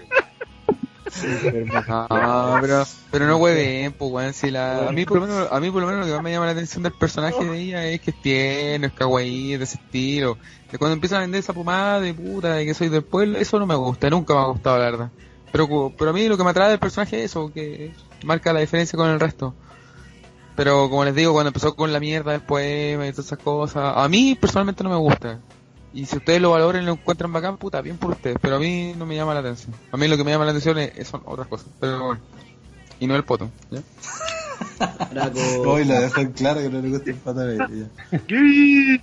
Pero, 2.60 2.84
pero 3.10 3.26
no 3.26 3.36
hueven, 3.36 3.92
pues, 3.92 4.10
weón. 4.10 4.56
A, 4.56 4.92
mí 4.92 5.04
por 5.04 5.20
lo 5.20 5.26
menos, 5.26 5.48
a 5.50 5.60
mí 5.60 5.70
por 5.70 5.82
lo 5.82 5.88
menos 5.88 6.00
lo 6.00 6.06
que 6.06 6.12
más 6.12 6.22
me 6.22 6.32
llama 6.32 6.46
la 6.46 6.52
atención 6.52 6.82
del 6.82 6.92
personaje 6.92 7.44
de 7.44 7.58
ella 7.58 7.86
es 7.86 8.00
que 8.00 8.10
es 8.10 8.22
tierno, 8.22 8.86
es 8.86 9.58
de 9.58 9.64
ese 9.64 9.76
estilo. 9.76 10.38
De 10.70 10.78
cuando 10.78 10.94
empiezan 10.94 11.18
a 11.18 11.20
vender 11.22 11.40
esa 11.40 11.52
pomada 11.52 12.00
de 12.00 12.14
puta, 12.14 12.54
de 12.54 12.66
que 12.66 12.74
soy 12.74 12.88
del 12.88 13.02
pueblo, 13.02 13.38
eso 13.38 13.58
no 13.58 13.66
me 13.66 13.74
gusta, 13.74 14.08
nunca 14.10 14.34
me 14.34 14.40
ha 14.40 14.44
gustado, 14.44 14.78
la 14.78 14.84
verdad. 14.84 15.10
Pero, 15.52 15.92
pero 15.98 16.10
a 16.10 16.12
mí 16.12 16.28
lo 16.28 16.36
que 16.36 16.44
me 16.44 16.50
atrae 16.50 16.70
del 16.70 16.78
personaje 16.78 17.18
es 17.24 17.30
eso, 17.30 17.52
que 17.52 17.92
marca 18.24 18.52
la 18.52 18.60
diferencia 18.60 18.96
con 18.96 19.08
el 19.08 19.18
resto. 19.18 19.54
Pero 20.56 20.90
como 20.90 21.04
les 21.04 21.14
digo, 21.14 21.32
cuando 21.32 21.48
empezó 21.48 21.74
con 21.74 21.92
la 21.92 22.00
mierda 22.00 22.32
del 22.32 22.42
poema 22.42 23.06
y 23.06 23.10
todas 23.12 23.26
esas 23.26 23.38
cosas, 23.38 23.94
a 23.96 24.08
mí 24.08 24.36
personalmente 24.38 24.84
no 24.84 24.90
me 24.90 24.96
gusta. 24.96 25.40
Y 25.92 26.06
si 26.06 26.18
ustedes 26.18 26.40
lo 26.40 26.50
valoran 26.52 26.82
y 26.82 26.86
lo 26.86 26.92
encuentran 26.92 27.32
bacán, 27.32 27.56
puta, 27.56 27.80
bien 27.80 27.98
por 27.98 28.12
ustedes. 28.12 28.36
Pero 28.40 28.56
a 28.56 28.58
mí 28.60 28.94
no 28.96 29.06
me 29.06 29.16
llama 29.16 29.34
la 29.34 29.40
atención. 29.40 29.74
A 29.90 29.96
mí 29.96 30.06
lo 30.06 30.16
que 30.16 30.24
me 30.24 30.30
llama 30.30 30.44
la 30.44 30.52
atención 30.52 30.78
es, 30.78 31.08
son 31.08 31.22
otras 31.24 31.48
cosas. 31.48 31.68
Pero 31.80 32.04
bueno. 32.04 32.20
Y 33.00 33.06
no 33.06 33.16
el 33.16 33.24
poto. 33.24 33.50
¿ya? 33.70 33.82
Hoy 35.66 35.84
la 35.84 36.00
dejo 36.00 36.20
en 36.20 36.32
claro 36.32 36.60
que 36.60 36.68
no 36.68 36.80
le 36.80 36.90
gusta 36.90 37.10
el 37.10 37.16
pata 37.16 37.44
de 37.44 37.56
ella. 37.56 39.00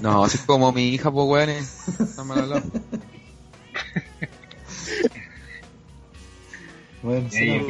No, 0.00 0.24
así 0.24 0.38
como 0.46 0.72
mi 0.72 0.88
hija, 0.90 1.10
pues 1.10 1.26
weones. 1.26 1.88
Está 2.00 2.24
mal 2.24 2.40
hablado. 2.40 2.62
Bueno, 7.02 7.28
sí, 7.30 7.46
no. 7.46 7.66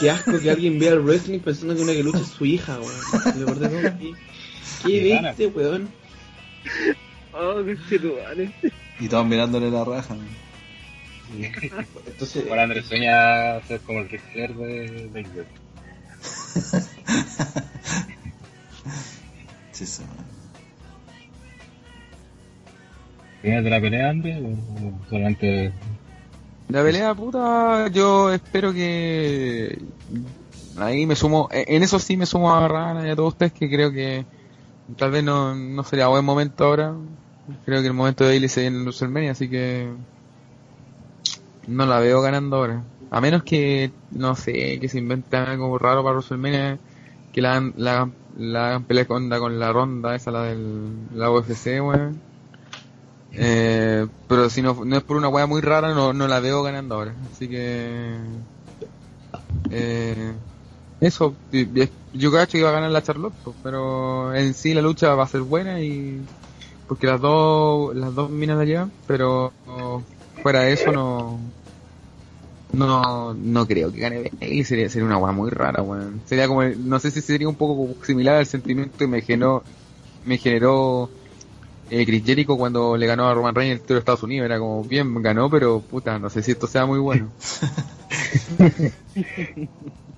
Qué 0.00 0.10
asco 0.10 0.38
que 0.40 0.50
alguien 0.50 0.78
vea 0.78 0.94
el 0.94 1.00
wrestling 1.00 1.38
pensando 1.38 1.76
que 1.76 1.82
una 1.82 1.92
que 1.92 2.02
lucha 2.02 2.18
es 2.18 2.26
su 2.26 2.44
hija, 2.44 2.78
weón. 2.78 3.58
¿Qué, 4.84 5.00
viste, 5.00 5.46
weón? 5.46 5.88
Oh, 7.32 7.62
qué 7.64 7.76
chituales. 7.88 8.50
Y 8.98 9.08
todos 9.08 9.26
mirándole 9.26 9.70
la 9.70 9.84
raja. 9.84 10.16
Entonces, 12.06 12.44
Ahora 12.48 12.62
Andrés 12.64 12.86
sueña 12.86 13.60
ser 13.66 13.80
como 13.80 14.00
el 14.00 14.08
Ric 14.08 14.22
Flair 14.32 14.54
de 14.54 15.08
de 15.08 15.24
Xbox. 15.24 15.48
Sí, 19.78 19.86
sí. 19.86 20.02
¿Tienes 23.42 23.62
de 23.62 23.70
la 23.70 23.80
pelea, 23.80 24.10
André? 24.10 24.40
¿O 24.42 24.48
o 24.48 25.08
solamente 25.08 25.72
La 26.68 26.82
pelea, 26.82 27.14
puta, 27.14 27.86
yo 27.86 28.32
espero 28.32 28.72
que. 28.72 29.78
Ahí 30.76 31.06
me 31.06 31.14
sumo. 31.14 31.48
En 31.52 31.84
eso 31.84 32.00
sí 32.00 32.16
me 32.16 32.26
sumo 32.26 32.52
a 32.52 32.66
Rana 32.66 33.06
y 33.06 33.10
a 33.10 33.14
todos 33.16 33.34
ustedes 33.34 33.52
que 33.52 33.70
creo 33.70 33.92
que. 33.92 34.26
Tal 34.96 35.10
vez 35.10 35.22
no, 35.22 35.54
no 35.54 35.84
sería 35.84 36.08
buen 36.08 36.24
momento 36.24 36.64
ahora. 36.64 36.94
Creo 37.64 37.80
que 37.80 37.86
el 37.88 37.94
momento 37.94 38.24
de 38.24 38.30
Bailey 38.30 38.48
se 38.48 38.62
viene 38.62 38.76
en 38.78 38.82
WrestleMania, 38.82 39.32
así 39.32 39.48
que. 39.48 39.92
No 41.66 41.84
la 41.86 42.00
veo 42.00 42.22
ganando 42.22 42.56
ahora. 42.56 42.82
A 43.10 43.20
menos 43.20 43.42
que, 43.42 43.92
no 44.10 44.34
sé, 44.34 44.78
que 44.80 44.88
se 44.88 44.98
invente 44.98 45.36
algo 45.36 45.76
raro 45.78 46.02
para 46.02 46.16
WrestleMania. 46.16 46.78
Que 47.32 47.42
la, 47.42 47.72
la, 47.76 48.10
la 48.38 48.68
hagan 48.68 48.84
pelea 48.84 49.06
con, 49.06 49.28
con 49.28 49.58
la 49.58 49.72
ronda, 49.72 50.14
esa, 50.14 50.30
la 50.30 50.44
del 50.44 51.08
la 51.14 51.30
UFC, 51.30 51.66
weón. 51.80 52.20
Eh, 53.32 54.06
pero 54.26 54.48
si 54.48 54.62
no, 54.62 54.84
no 54.84 54.96
es 54.96 55.02
por 55.02 55.16
una 55.16 55.28
weá 55.28 55.46
muy 55.46 55.60
rara, 55.60 55.92
no, 55.94 56.12
no 56.12 56.26
la 56.26 56.40
veo 56.40 56.62
ganando 56.62 56.94
ahora. 56.94 57.14
Así 57.30 57.48
que. 57.48 58.16
Eh, 59.70 60.32
eso, 61.00 61.34
yo 62.12 62.32
cacho 62.32 62.52
que 62.52 62.58
iba 62.58 62.70
a 62.70 62.72
ganar 62.72 62.90
la 62.90 63.02
Charlotte, 63.02 63.34
pero 63.62 64.34
en 64.34 64.54
sí 64.54 64.74
la 64.74 64.82
lucha 64.82 65.14
va 65.14 65.24
a 65.24 65.28
ser 65.28 65.42
buena 65.42 65.80
y. 65.80 66.20
Porque 66.88 67.06
las 67.06 67.20
dos, 67.20 67.94
las 67.94 68.14
dos 68.14 68.30
minas 68.30 68.58
la 68.58 68.64
llevan, 68.64 68.92
pero 69.06 69.52
fuera 70.42 70.62
de 70.62 70.72
eso 70.72 70.90
no. 70.92 71.38
No, 72.72 73.34
no 73.34 73.66
creo 73.66 73.90
que 73.90 73.98
gane 73.98 74.30
Bailey, 74.40 74.62
sería, 74.62 74.90
sería 74.90 75.06
una 75.06 75.16
weá 75.18 75.32
muy 75.32 75.50
rara, 75.50 75.82
weón. 75.82 76.20
Sería 76.26 76.46
como, 76.48 76.62
no 76.64 76.98
sé 76.98 77.10
si 77.10 77.22
sería 77.22 77.48
un 77.48 77.54
poco 77.54 77.94
similar 78.04 78.36
al 78.36 78.46
sentimiento 78.46 78.96
que 78.98 79.06
me 79.06 79.22
generó, 79.22 79.62
me 80.26 80.36
generó 80.36 81.08
eh, 81.90 82.04
Chris 82.04 82.24
Jericho 82.24 82.56
cuando 82.56 82.96
le 82.96 83.06
ganó 83.06 83.26
a 83.26 83.34
Roman 83.34 83.54
Reigns 83.54 83.72
el 83.72 83.80
título 83.80 83.94
de 83.96 84.00
Estados 84.00 84.22
Unidos. 84.22 84.46
Era 84.46 84.58
como, 84.58 84.84
bien, 84.84 85.22
ganó, 85.22 85.48
pero 85.48 85.80
puta, 85.80 86.18
no 86.18 86.28
sé 86.30 86.42
si 86.42 86.52
esto 86.52 86.66
sea 86.66 86.84
muy 86.86 86.98
bueno. 86.98 87.30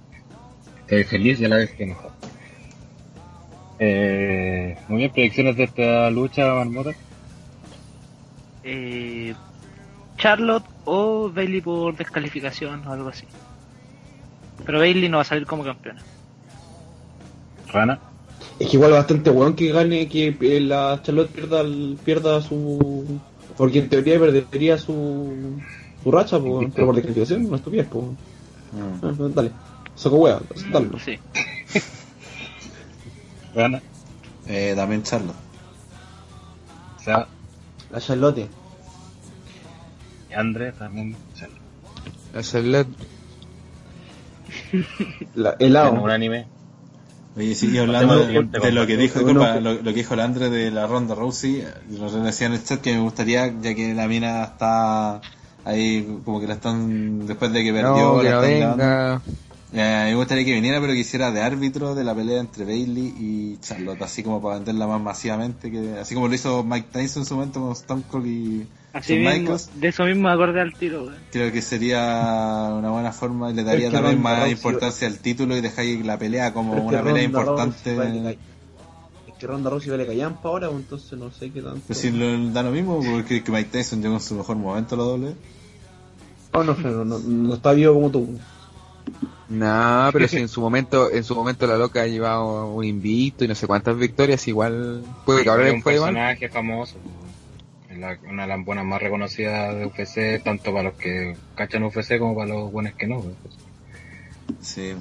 Estoy 0.90 1.04
feliz 1.04 1.40
y 1.40 1.44
a 1.44 1.48
la 1.48 1.56
vez 1.58 1.70
que 1.70 1.84
enojado. 1.84 2.10
Eh, 3.78 4.76
muy 4.88 4.98
bien, 4.98 5.12
predicciones 5.12 5.56
de 5.56 5.62
esta 5.62 6.10
lucha, 6.10 6.52
Marmota. 6.52 6.90
Eh, 8.64 9.32
Charlotte 10.18 10.64
o 10.86 11.30
Bailey 11.30 11.60
por 11.60 11.96
descalificación 11.96 12.84
o 12.88 12.92
algo 12.92 13.08
así. 13.08 13.24
Pero 14.66 14.80
Bailey 14.80 15.08
no 15.08 15.18
va 15.18 15.22
a 15.22 15.26
salir 15.26 15.46
como 15.46 15.62
campeona. 15.62 16.02
Rana. 17.72 18.00
Es 18.58 18.68
que 18.68 18.76
igual 18.76 18.90
bastante 18.90 19.30
weón 19.30 19.54
que 19.54 19.70
gane, 19.70 20.08
que 20.08 20.36
eh, 20.40 20.60
la 20.60 20.98
Charlotte 21.04 21.30
pierda, 21.30 21.60
el- 21.60 21.98
pierda 22.04 22.40
su... 22.42 23.20
Porque 23.56 23.78
en 23.78 23.88
teoría 23.88 24.18
perdería 24.18 24.76
su, 24.76 25.32
su 26.02 26.10
racha, 26.10 26.40
po, 26.40 26.68
pero 26.74 26.86
por 26.86 26.96
descalificación, 26.96 27.48
no 27.48 27.54
estupidez, 27.54 27.86
pues. 27.88 28.06
Mm. 28.72 29.34
Dale, 29.34 29.52
saco 30.00 30.16
wea, 30.16 30.38
dale. 30.72 30.88
Sí. 31.04 31.18
Rana. 33.54 33.82
Eh, 34.46 34.72
también 34.76 35.02
Charlotte. 35.02 35.36
O 36.98 37.02
sea, 37.02 37.26
La 37.90 38.00
Charlotte. 38.00 38.48
y 40.30 40.34
André 40.34 40.72
también. 40.72 41.16
sea, 41.34 41.48
La 42.32 42.42
Charlotte, 42.42 42.88
La, 45.34 45.56
en 45.58 45.66
helado. 45.66 45.92
un 46.02 46.10
anime. 46.10 46.46
Oye, 47.36 47.54
sí, 47.54 47.70
y 47.70 47.78
hablando 47.78 48.18
de, 48.26 48.36
el 48.36 48.50
de 48.50 48.72
lo 48.72 48.86
que 48.86 48.96
dijo, 48.96 49.20
disculpa, 49.20 49.60
lo, 49.60 49.74
lo 49.74 49.82
que 49.84 49.92
dijo 49.92 50.14
el 50.14 50.20
Andre 50.20 50.50
de 50.50 50.70
la 50.72 50.86
ronda 50.88 51.14
Rousey, 51.14 51.64
lo 51.90 52.10
decía 52.22 52.48
en 52.48 52.54
el 52.54 52.64
chat 52.64 52.80
que 52.80 52.92
me 52.94 53.00
gustaría, 53.00 53.46
ya 53.60 53.74
que 53.74 53.94
la 53.94 54.08
mina 54.08 54.42
está 54.44 55.20
ahí, 55.64 56.20
como 56.24 56.40
que 56.40 56.48
la 56.48 56.54
están, 56.54 57.26
después 57.26 57.52
de 57.52 57.62
que 57.62 57.72
perdió, 57.72 58.14
no, 58.16 58.18
que 58.20 58.24
la 58.24 58.30
no 58.30 58.42
están 58.42 58.50
llevando. 58.58 58.76
venga. 58.76 59.22
Eh, 59.72 60.02
me 60.08 60.14
gustaría 60.16 60.44
que 60.44 60.52
viniera, 60.54 60.80
pero 60.80 60.92
que 60.94 60.98
hiciera 60.98 61.30
de 61.30 61.42
árbitro 61.42 61.94
de 61.94 62.02
la 62.02 62.12
pelea 62.14 62.40
entre 62.40 62.64
Bailey 62.64 63.14
y 63.16 63.58
Charlotte, 63.60 64.02
así 64.02 64.22
como 64.24 64.42
para 64.42 64.56
venderla 64.56 64.88
más 64.88 65.00
masivamente, 65.00 65.70
que 65.70 65.96
así 65.98 66.14
como 66.14 66.26
lo 66.26 66.34
hizo 66.34 66.64
Mike 66.64 66.88
Tyson 66.92 67.22
en 67.22 67.26
su 67.26 67.34
momento 67.36 67.60
con 67.60 67.72
Stone 67.72 68.02
Cold 68.10 68.26
y 68.26 68.66
Así 68.92 69.14
mismo, 69.14 69.30
Michaels. 69.30 69.70
de 69.80 69.88
eso 69.88 70.04
mismo 70.04 70.22
me 70.22 70.30
acordé 70.34 70.60
al 70.60 70.74
tiro. 70.74 71.08
Creo 71.30 71.52
que 71.52 71.62
sería 71.62 72.72
una 72.76 72.90
buena 72.90 73.12
forma 73.12 73.50
y 73.50 73.54
le 73.54 73.62
daría 73.62 73.86
Es 73.86 73.90
que 73.92 73.96
también 73.96 74.16
Ronda 74.16 74.30
más 74.30 74.48
Rousey- 74.48 74.52
importancia 74.52 75.06
al 75.06 75.18
título 75.18 75.56
y 75.56 75.60
dejáis 75.60 76.04
la 76.04 76.18
pelea 76.18 76.52
como 76.52 76.72
Pero 76.72 76.82
es 76.82 76.88
que 76.90 76.94
una 76.96 77.04
pelea 77.04 77.22
importante. 77.22 77.94
Rousey 77.96 78.38
Es 79.28 79.34
que 79.38 79.46
Ronda 79.46 79.70
Rousey 79.70 79.90
vale 79.90 80.06
callampa 80.06 80.48
ahora, 80.48 80.68
pues, 80.68 80.80
entonces 80.82 81.16
no 81.16 81.30
sé 81.30 81.52
qué 81.52 81.62
tanto. 81.62 81.82
Pero 81.86 82.00
si 82.00 82.10
lo, 82.10 82.50
da 82.50 82.64
lo 82.64 82.72
mismo, 82.72 83.00
porque 83.04 83.44
que 83.44 83.52
Mike 83.52 83.70
Tyson 83.70 84.02
llegó 84.02 84.14
en 84.14 84.20
su 84.20 84.34
mejor 84.34 84.56
momento 84.56 84.96
a 84.96 84.98
la 84.98 85.04
doble. 85.04 85.34
Oh, 86.52 86.64
no, 86.64 86.74
no, 86.74 87.04
no, 87.04 87.18
no 87.20 87.54
está 87.54 87.70
vivo 87.72 87.94
como 87.94 88.10
tú. 88.10 88.28
No, 89.48 90.10
pero 90.12 90.28
si 90.28 90.36
en 90.38 90.48
su 90.48 90.60
momento, 90.60 91.10
en 91.10 91.24
su 91.24 91.34
momento 91.34 91.66
la 91.66 91.76
loca 91.76 92.02
ha 92.02 92.06
llevado 92.06 92.66
un 92.72 92.84
invicto 92.84 93.44
y 93.44 93.48
no 93.48 93.54
sé 93.56 93.66
cuántas 93.66 93.96
victorias, 93.96 94.46
igual 94.46 95.02
puede 95.24 95.42
que 95.42 95.48
ahora 95.50 95.64
Es 95.64 95.68
le 95.70 95.74
un 95.76 95.82
fue 95.82 95.94
mal. 95.94 96.00
personaje 96.14 96.48
famoso. 96.48 96.96
La- 97.96 98.16
una 98.30 98.42
de 98.42 98.48
las 98.48 98.64
buenas 98.64 98.84
más 98.84 99.02
reconocidas 99.02 99.74
de 99.74 99.86
UFC, 99.86 100.38
tanto 100.44 100.72
para 100.72 100.84
los 100.90 100.94
que 100.94 101.36
cachan 101.56 101.82
UFC 101.82 102.18
como 102.18 102.36
para 102.36 102.54
los 102.54 102.70
buenos 102.70 102.94
que 102.94 103.06
no. 103.08 103.20
pues. 103.20 103.34
Sí. 104.60 104.94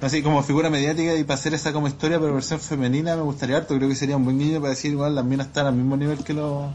Así 0.00 0.22
como 0.22 0.42
figura 0.42 0.70
mediática 0.70 1.14
y 1.14 1.22
para 1.22 1.34
hacer 1.34 1.54
esa 1.54 1.72
como 1.72 1.86
historia, 1.86 2.18
pero 2.18 2.34
versión 2.34 2.58
femenina 2.58 3.14
me 3.14 3.22
gustaría 3.22 3.56
harto. 3.58 3.76
Creo 3.76 3.88
que 3.88 3.94
sería 3.94 4.16
un 4.16 4.24
buen 4.24 4.38
guiño 4.40 4.58
para 4.60 4.70
decir 4.70 4.90
igual 4.90 5.14
las 5.14 5.24
minas 5.24 5.46
están 5.46 5.66
al 5.66 5.74
mismo 5.74 5.96
nivel 5.96 6.24
que 6.24 6.34
los 6.34 6.72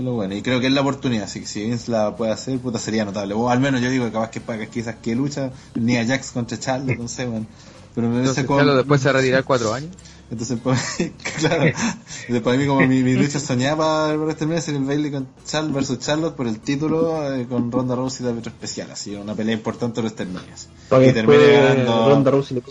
que 0.00 0.04
lo 0.04 0.14
bueno. 0.14 0.34
Y 0.34 0.42
creo 0.42 0.60
que 0.60 0.66
es 0.66 0.72
la 0.72 0.80
oportunidad, 0.80 1.24
así 1.24 1.40
que 1.40 1.46
si 1.46 1.64
Vince 1.64 1.90
la 1.90 2.16
puede 2.16 2.32
hacer, 2.32 2.58
puta 2.58 2.78
sería 2.78 3.04
notable. 3.04 3.34
O 3.34 3.48
al 3.48 3.60
menos 3.60 3.80
yo 3.80 3.90
digo 3.90 4.04
que 4.06 4.12
capaz 4.12 4.30
que 4.30 4.40
para 4.40 4.66
quizás 4.66 4.96
que 4.96 5.14
lucha, 5.14 5.52
ni 5.74 5.96
a 5.96 6.06
Jax 6.06 6.32
contra 6.32 6.58
Charlotte, 6.58 6.98
no 6.98 7.08
sé, 7.08 7.26
bueno. 7.26 7.46
Pero 7.94 8.08
me 8.08 8.18
Entonces, 8.18 8.44
parece 8.44 8.64
como... 8.64 8.74
Después 8.76 9.00
se 9.00 9.12
retirar 9.12 9.44
cuatro 9.44 9.74
años. 9.74 9.90
Entonces, 10.30 10.60
claro, 11.38 11.64
Entonces, 11.64 12.42
para 12.42 12.56
mí 12.56 12.66
como 12.66 12.86
mi, 12.86 13.02
mi 13.02 13.14
lucha 13.14 13.40
soñada 13.40 13.76
para 14.16 14.30
este 14.30 14.46
mes 14.46 14.64
sería 14.64 14.78
el 14.80 14.86
Bailey 14.86 15.10
con 15.10 15.28
Charlotte 15.44 15.74
versus 15.74 15.98
Charlotte 15.98 16.36
por 16.36 16.46
el 16.46 16.60
título 16.60 17.34
eh, 17.34 17.46
con 17.48 17.72
Ronda 17.72 17.96
Rousey 17.96 18.24
de 18.24 18.30
árbitro 18.30 18.52
especial, 18.52 18.90
así, 18.92 19.14
una 19.16 19.34
pelea 19.34 19.54
importante 19.54 19.96
de 19.96 20.02
los 20.04 20.14
términos. 20.14 20.68
Y 20.92 21.12
después 21.12 21.52
ganando... 21.52 22.08
Ronda 22.10 22.30
Rousey 22.30 22.56
le 22.56 22.62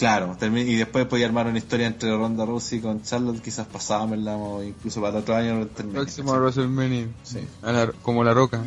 Claro, 0.00 0.34
y 0.40 0.76
después 0.76 1.04
podía 1.04 1.26
armar 1.26 1.46
una 1.46 1.58
historia 1.58 1.86
entre 1.86 2.10
Ronda 2.10 2.44
Rousey 2.46 2.80
con 2.80 3.02
Charlotte, 3.02 3.40
quizás 3.42 3.66
¿verdad? 3.68 4.36
O 4.38 4.62
incluso 4.64 5.00
para 5.02 5.18
otro 5.18 5.36
año. 5.36 5.68
Próximo 5.92 6.32
WrestleMania. 6.32 7.06
Sí. 7.22 7.40
A 7.62 7.70
la- 7.70 7.92
como 8.02 8.24
la 8.24 8.32
roca. 8.34 8.62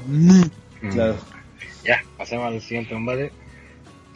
Claro. 0.92 1.16
Ya, 1.84 2.02
pasemos 2.18 2.46
al 2.46 2.62
siguiente 2.62 2.94
combate. 2.94 3.32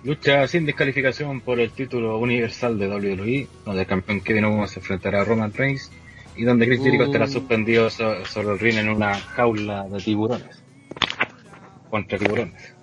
Lucha 0.04 0.48
sin 0.48 0.66
descalificación 0.68 1.42
por 1.42 1.60
el 1.60 1.72
título 1.72 2.20
universal 2.20 2.78
de 2.78 2.88
WWE, 2.88 3.48
donde 3.66 3.82
el 3.82 3.88
campeón 3.88 4.22
Kevin 4.22 4.46
Owens 4.46 4.72
se 4.72 4.80
enfrentará 4.80 5.22
a 5.22 5.24
Roman 5.26 5.52
Reigns 5.52 5.90
y 6.36 6.44
donde 6.44 6.68
Chris 6.68 6.82
Jericho 6.84 7.04
Uh. 7.06 7.08
estará 7.08 7.28
suspendido 7.28 7.90
so- 7.90 8.24
sobre 8.28 8.50
el 8.54 8.60
ring 8.60 8.78
en 8.78 8.90
una 8.90 9.16
jaula 9.16 9.86
de 9.90 9.98
tiburones. 9.98 10.56
Contra 11.90 12.20
tiburones. 12.20 12.74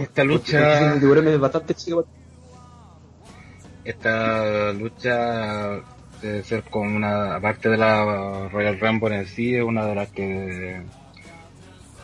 Esta 0.00 0.24
lucha, 0.24 0.94
El 0.94 1.00
tiburón 1.00 1.28
es 1.28 1.38
bastante 1.38 1.74
chico. 1.74 2.06
Esta 3.84 4.72
lucha 4.72 5.80
debe 6.20 6.42
ser 6.44 6.62
con 6.64 6.88
una, 6.96 7.36
aparte 7.36 7.68
de 7.68 7.76
la 7.76 8.48
Royal 8.48 8.78
Rumble 8.78 9.16
en 9.16 9.26
sí, 9.26 9.54
es 9.56 9.62
una 9.62 9.86
de 9.86 9.94
las 9.94 10.10
que 10.10 10.82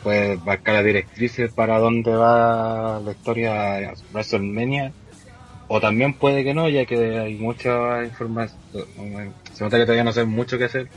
puede 0.03 0.37
marcar 0.37 0.75
las 0.75 0.85
directrices 0.85 1.51
para 1.51 1.79
dónde 1.79 2.11
va 2.15 2.99
la 2.99 3.11
historia 3.11 3.93
WrestleMania. 4.11 4.93
O 5.67 5.79
también 5.79 6.13
puede 6.13 6.43
que 6.43 6.53
no 6.53 6.67
ya 6.67 6.85
que 6.85 7.19
hay 7.19 7.35
mucha 7.35 8.03
información 8.03 8.59
se 9.53 9.63
nota 9.63 9.77
que 9.77 9.83
todavía 9.83 10.03
no 10.03 10.11
sé 10.11 10.23
mucho 10.25 10.57
que 10.57 10.65
hacer. 10.65 10.87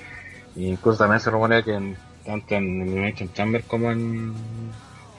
E 0.56 0.62
incluso 0.62 0.98
también 0.98 1.20
se 1.20 1.30
rumorea 1.30 1.62
que 1.62 1.74
en- 1.74 1.96
tanto 2.24 2.54
en 2.54 2.82
Elimination 2.82 3.32
Chamber 3.32 3.62
como 3.64 3.90
en 3.90 4.32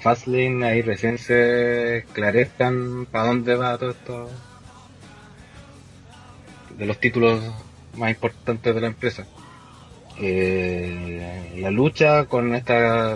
Fastlane 0.02 0.65
ahí 0.65 0.81
recién 0.81 1.18
se 1.18 1.98
esclarezcan 1.98 3.06
para 3.11 3.27
dónde 3.27 3.56
va 3.56 3.77
todo 3.77 3.91
esto 3.91 4.30
de 6.77 6.85
los 6.85 6.99
títulos 6.99 7.41
más 7.97 8.11
importantes 8.11 8.73
de 8.73 8.81
la 8.81 8.87
empresa. 8.87 9.25
Eh, 10.19 11.53
la 11.57 11.71
lucha 11.71 12.25
con 12.25 12.53
este 12.53 12.73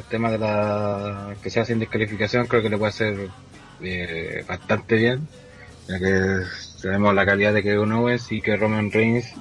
tema 0.10 0.32
de 0.32 0.40
la 0.40 1.36
que 1.44 1.52
sea 1.52 1.64
sin 1.64 1.78
descalificación 1.78 2.48
creo 2.48 2.64
que 2.64 2.70
le 2.70 2.78
puede 2.78 2.90
hacer 2.90 3.30
eh, 3.82 4.44
bastante 4.48 4.96
bien 4.96 5.28
ya 5.88 6.00
que 6.00 6.42
sabemos 6.78 7.14
la 7.14 7.26
calidad 7.26 7.54
de 7.54 7.62
Kevin 7.62 7.92
Owens 7.92 8.32
y 8.32 8.42
que 8.42 8.56
Roman 8.56 8.92
Reigns 8.92 9.32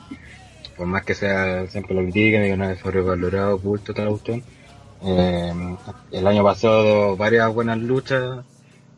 por 0.76 0.86
más 0.86 1.04
que 1.04 1.14
sea 1.14 1.66
siempre 1.68 1.94
lo 1.94 2.02
critiquen 2.02 2.44
y 2.44 2.48
que 2.48 2.56
no 2.58 2.68
es 2.68 2.78
sobrevalorado 2.78 3.58
culto 3.58 3.94
tal 3.94 4.08
cuestión 4.10 4.42
eh, 5.02 5.76
el 6.12 6.26
año 6.26 6.44
pasado 6.44 7.16
varias 7.16 7.52
buenas 7.54 7.78
luchas 7.78 8.44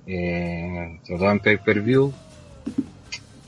eh, 0.06 0.98
sobre 1.06 1.18
todo 1.18 1.30
en 1.30 1.38
pay 1.38 1.58
per 1.58 1.80
view 1.80 2.12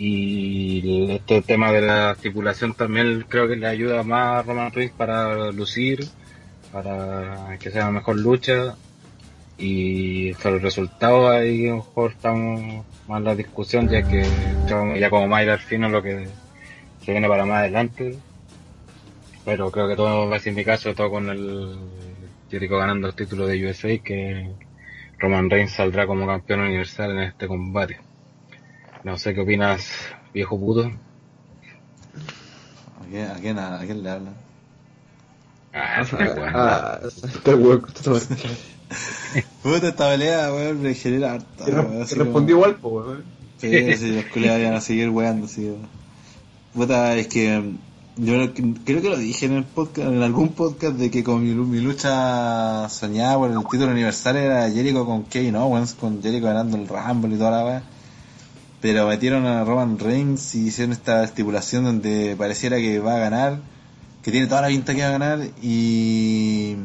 Y 0.02 1.12
este 1.12 1.42
tema 1.42 1.70
de 1.72 1.82
la 1.82 2.12
estipulación 2.12 2.72
también 2.72 3.26
creo 3.28 3.46
que 3.46 3.56
le 3.56 3.66
ayuda 3.66 4.02
más 4.02 4.38
a 4.38 4.42
Roman 4.44 4.72
Reigns 4.72 4.94
para 4.94 5.52
lucir, 5.52 6.06
para 6.72 7.58
que 7.60 7.70
sea 7.70 7.90
mejor 7.90 8.16
lucha. 8.18 8.76
Y 9.58 10.32
sobre 10.40 10.56
el 10.56 10.62
resultado 10.62 11.28
ahí 11.28 11.66
a 11.66 11.72
lo 11.72 11.76
mejor 11.76 12.12
estamos 12.12 12.86
más 13.08 13.18
en 13.18 13.24
la 13.24 13.34
discusión 13.34 13.90
ya 13.90 14.02
que 14.02 14.24
ya 14.98 15.10
como 15.10 15.28
más 15.28 15.46
al 15.46 15.58
fino 15.58 15.90
lo 15.90 16.02
que 16.02 16.28
se 17.04 17.12
viene 17.12 17.28
para 17.28 17.44
más 17.44 17.58
adelante. 17.58 18.16
Pero 19.44 19.70
creo 19.70 19.86
que 19.86 19.96
todo 19.96 20.30
va 20.30 20.36
a 20.36 20.40
ser 20.40 20.54
mi 20.54 20.64
caso, 20.64 20.94
todo 20.94 21.10
con 21.10 21.28
el 21.28 21.76
Jericho 22.50 22.78
ganando 22.78 23.08
el 23.08 23.14
título 23.14 23.46
de 23.46 23.66
USA, 23.66 23.98
que 23.98 24.50
Roman 25.18 25.50
Reigns 25.50 25.72
saldrá 25.72 26.06
como 26.06 26.26
campeón 26.26 26.60
universal 26.60 27.10
en 27.10 27.22
este 27.24 27.46
combate. 27.46 28.09
No 29.04 29.16
sé 29.18 29.34
qué 29.34 29.40
opinas, 29.40 29.86
viejo 30.34 30.58
puto. 30.58 30.90
¿A 33.00 33.06
quién, 33.10 33.26
a 33.30 33.34
quién, 33.34 33.58
a 33.58 33.78
quién 33.80 34.02
le 34.02 34.10
habla? 34.10 34.30
Ah, 35.72 36.02
esa 36.02 36.24
es 36.24 36.34
buena. 36.36 36.52
Ah, 36.54 37.00
está 37.04 37.54
hueco, 37.56 37.86
está 37.88 38.10
hueco. 38.12 38.26
Puta, 39.62 39.88
esta 39.88 40.08
pelea, 40.08 40.52
weón, 40.52 40.82
me 40.82 40.94
genera 40.94 41.34
harta. 41.34 41.64
Te 41.64 41.70
weón, 41.72 41.90
re- 41.92 42.02
así 42.02 42.14
te 42.14 42.22
respondí 42.24 42.52
como- 42.52 42.66
igual, 42.66 42.78
weón. 42.82 43.24
Sí, 43.58 43.96
sí, 43.96 44.12
los 44.16 44.24
culiados 44.26 44.60
iban 44.60 44.74
a 44.74 44.80
seguir 44.80 45.08
weando, 45.10 45.46
sí. 45.46 45.64
weón. 45.66 45.88
Puta, 46.74 47.14
es 47.16 47.26
que 47.28 47.58
mm, 47.58 47.78
yo 48.24 48.52
creo 48.84 49.00
que 49.02 49.08
lo 49.10 49.16
dije 49.16 49.46
en 49.46 49.52
el 49.52 49.64
podcast, 49.64 50.08
en 50.08 50.22
algún 50.22 50.50
podcast 50.50 50.96
de 50.96 51.10
que 51.10 51.22
con 51.24 51.42
mi, 51.42 51.54
mi 51.54 51.80
lucha 51.80 52.88
soñada 52.88 53.36
por 53.38 53.50
el 53.50 53.58
título 53.70 53.92
universal 53.92 54.36
era 54.36 54.68
Jericho 54.70 55.06
con 55.06 55.24
Kevin 55.24 55.56
Owens, 55.56 55.94
con 55.94 56.20
Jericho 56.22 56.44
ganando 56.46 56.76
el 56.76 56.86
Rumble 56.88 57.34
y 57.36 57.38
toda 57.38 57.50
la 57.52 57.64
weá. 57.64 57.82
Pero 58.80 59.06
metieron 59.06 59.46
a 59.46 59.64
Roman 59.64 59.98
Reigns 59.98 60.54
y 60.54 60.68
hicieron 60.68 60.92
esta 60.92 61.22
estipulación 61.22 61.84
donde 61.84 62.34
pareciera 62.36 62.76
que 62.78 62.98
va 62.98 63.16
a 63.16 63.18
ganar, 63.18 63.60
que 64.22 64.30
tiene 64.30 64.46
toda 64.46 64.62
la 64.62 64.68
pinta 64.68 64.94
que 64.94 65.02
va 65.02 65.08
a 65.08 65.12
ganar 65.12 65.40
y 65.62 66.76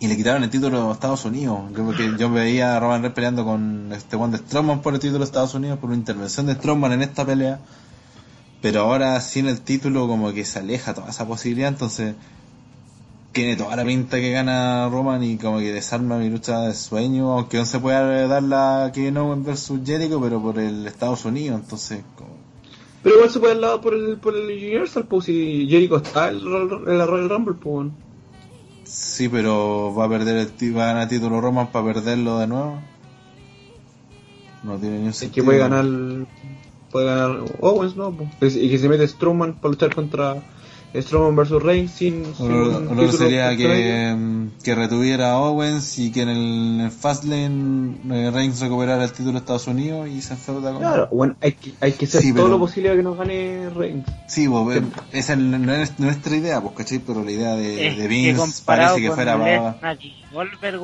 y 0.00 0.08
le 0.08 0.16
quitaron 0.16 0.42
el 0.42 0.48
título 0.48 0.88
a 0.88 0.92
Estados 0.94 1.26
Unidos. 1.26 1.60
Porque 1.76 2.14
yo 2.18 2.30
veía 2.30 2.74
a 2.74 2.80
Roman 2.80 3.02
Reigns 3.02 3.14
peleando 3.14 3.44
con 3.44 3.92
este 3.92 4.16
Juan 4.16 4.30
de 4.30 4.38
Strowman 4.38 4.80
por 4.80 4.94
el 4.94 5.00
título 5.00 5.18
de 5.18 5.24
Estados 5.26 5.54
Unidos, 5.54 5.78
por 5.78 5.90
una 5.90 5.98
intervención 5.98 6.46
de 6.46 6.54
Strowman 6.54 6.92
en 6.92 7.02
esta 7.02 7.26
pelea. 7.26 7.60
Pero 8.62 8.80
ahora 8.80 9.20
sin 9.20 9.46
el 9.46 9.60
título 9.60 10.08
como 10.08 10.32
que 10.32 10.46
se 10.46 10.58
aleja 10.58 10.94
toda 10.94 11.10
esa 11.10 11.26
posibilidad, 11.26 11.68
entonces 11.68 12.14
tiene 13.32 13.56
toda 13.56 13.76
la 13.76 13.84
pinta 13.84 14.18
que 14.18 14.32
gana 14.32 14.88
Roman 14.88 15.22
y 15.22 15.36
como 15.36 15.58
que 15.58 15.72
desarma 15.72 16.18
mi 16.18 16.28
lucha 16.30 16.60
de 16.62 16.74
sueño, 16.74 17.32
aunque 17.32 17.58
no 17.58 17.64
se 17.64 17.78
pueda 17.78 18.26
dar 18.26 18.42
la 18.42 18.90
Kevin 18.92 19.18
Owens 19.18 19.46
versus 19.46 19.80
Jericho, 19.84 20.20
pero 20.20 20.40
por 20.42 20.58
el 20.58 20.86
Estados 20.86 21.24
Unidos, 21.24 21.60
entonces 21.62 22.02
como... 22.16 22.30
Pero 23.02 23.14
igual 23.16 23.30
se 23.30 23.40
puede 23.40 23.54
lado 23.54 23.80
por 23.80 23.94
el, 23.94 24.18
por 24.18 24.36
el 24.36 24.44
Universal, 24.44 25.06
pues 25.08 25.24
si 25.24 25.66
Jericho 25.70 25.96
está 25.96 26.28
en 26.28 26.98
la 26.98 27.06
Royal 27.06 27.30
Rumble, 27.30 27.54
pues. 27.54 27.88
Sí, 28.84 29.28
pero 29.28 29.94
va 29.94 30.04
a 30.06 30.08
perder 30.08 30.36
el 30.36 30.76
va 30.76 30.82
a 30.82 30.86
ganar 30.86 31.08
título 31.08 31.40
Roman 31.40 31.70
para 31.70 31.86
perderlo 31.94 32.38
de 32.40 32.46
nuevo. 32.48 32.80
No 34.64 34.76
tiene 34.76 34.98
ni 34.98 35.04
un 35.04 35.08
Es 35.10 35.18
que 35.20 35.26
sentido. 35.26 35.46
puede 35.46 35.58
ganar. 35.58 35.86
Puede 36.90 37.06
ganar 37.06 37.44
Owens, 37.60 37.96
¿no? 37.96 38.10
Pues, 38.38 38.56
y 38.56 38.68
que 38.68 38.76
se 38.78 38.88
mete 38.88 39.06
Strowman 39.06 39.54
para 39.54 39.70
luchar 39.70 39.94
contra 39.94 40.42
Strowman 40.94 41.36
versus 41.36 41.62
Reigns 41.62 41.92
sin. 41.92 42.24
O 42.24 42.34
sin 42.34 42.48
lo, 42.48 42.78
un 42.78 42.88
o 42.88 42.94
lo 42.94 43.02
que 43.10 43.12
sería 43.16 43.52
ellos. 43.52 43.70
que, 43.70 44.64
que 44.64 44.74
retuviera 44.74 45.32
a 45.32 45.38
Owens 45.38 45.98
y 45.98 46.10
que 46.10 46.22
en 46.22 46.28
el, 46.28 46.90
Fastlane 46.90 47.96
eh, 48.10 48.30
Reigns 48.32 48.60
recuperara 48.60 49.04
el 49.04 49.12
título 49.12 49.32
de 49.32 49.38
Estados 49.38 49.66
Unidos 49.68 50.08
y 50.08 50.20
se 50.20 50.34
enfrenta 50.34 50.72
con... 50.72 50.78
Claro, 50.80 51.08
bueno, 51.12 51.36
hay 51.40 51.52
que, 51.52 51.72
hay 51.80 51.92
que 51.92 52.06
hacer 52.06 52.22
Sí, 52.22 52.32
todo 52.32 52.44
pero- 52.44 52.48
lo 52.56 52.58
posible 52.58 52.88
para 52.88 52.96
que 52.98 53.02
nos 53.04 53.16
gane 53.16 53.70
Reigns. 53.70 54.06
Sí, 54.26 54.48
pues, 54.48 54.78
eh, 54.78 54.82
esa 55.12 55.36
no 55.36 55.72
es 55.74 55.98
nuestra 56.00 56.36
idea, 56.36 56.60
pues, 56.60 56.74
¿cachai? 56.74 56.98
Pero 56.98 57.22
la 57.24 57.30
idea 57.30 57.54
de, 57.54 57.88
Es 57.88 57.96
de 57.96 58.08
Vince 58.08 58.62
parece 58.64 59.00
que 59.00 59.10
fuera 59.12 59.38
para... 59.38 59.96
Goldberg, 60.32 60.80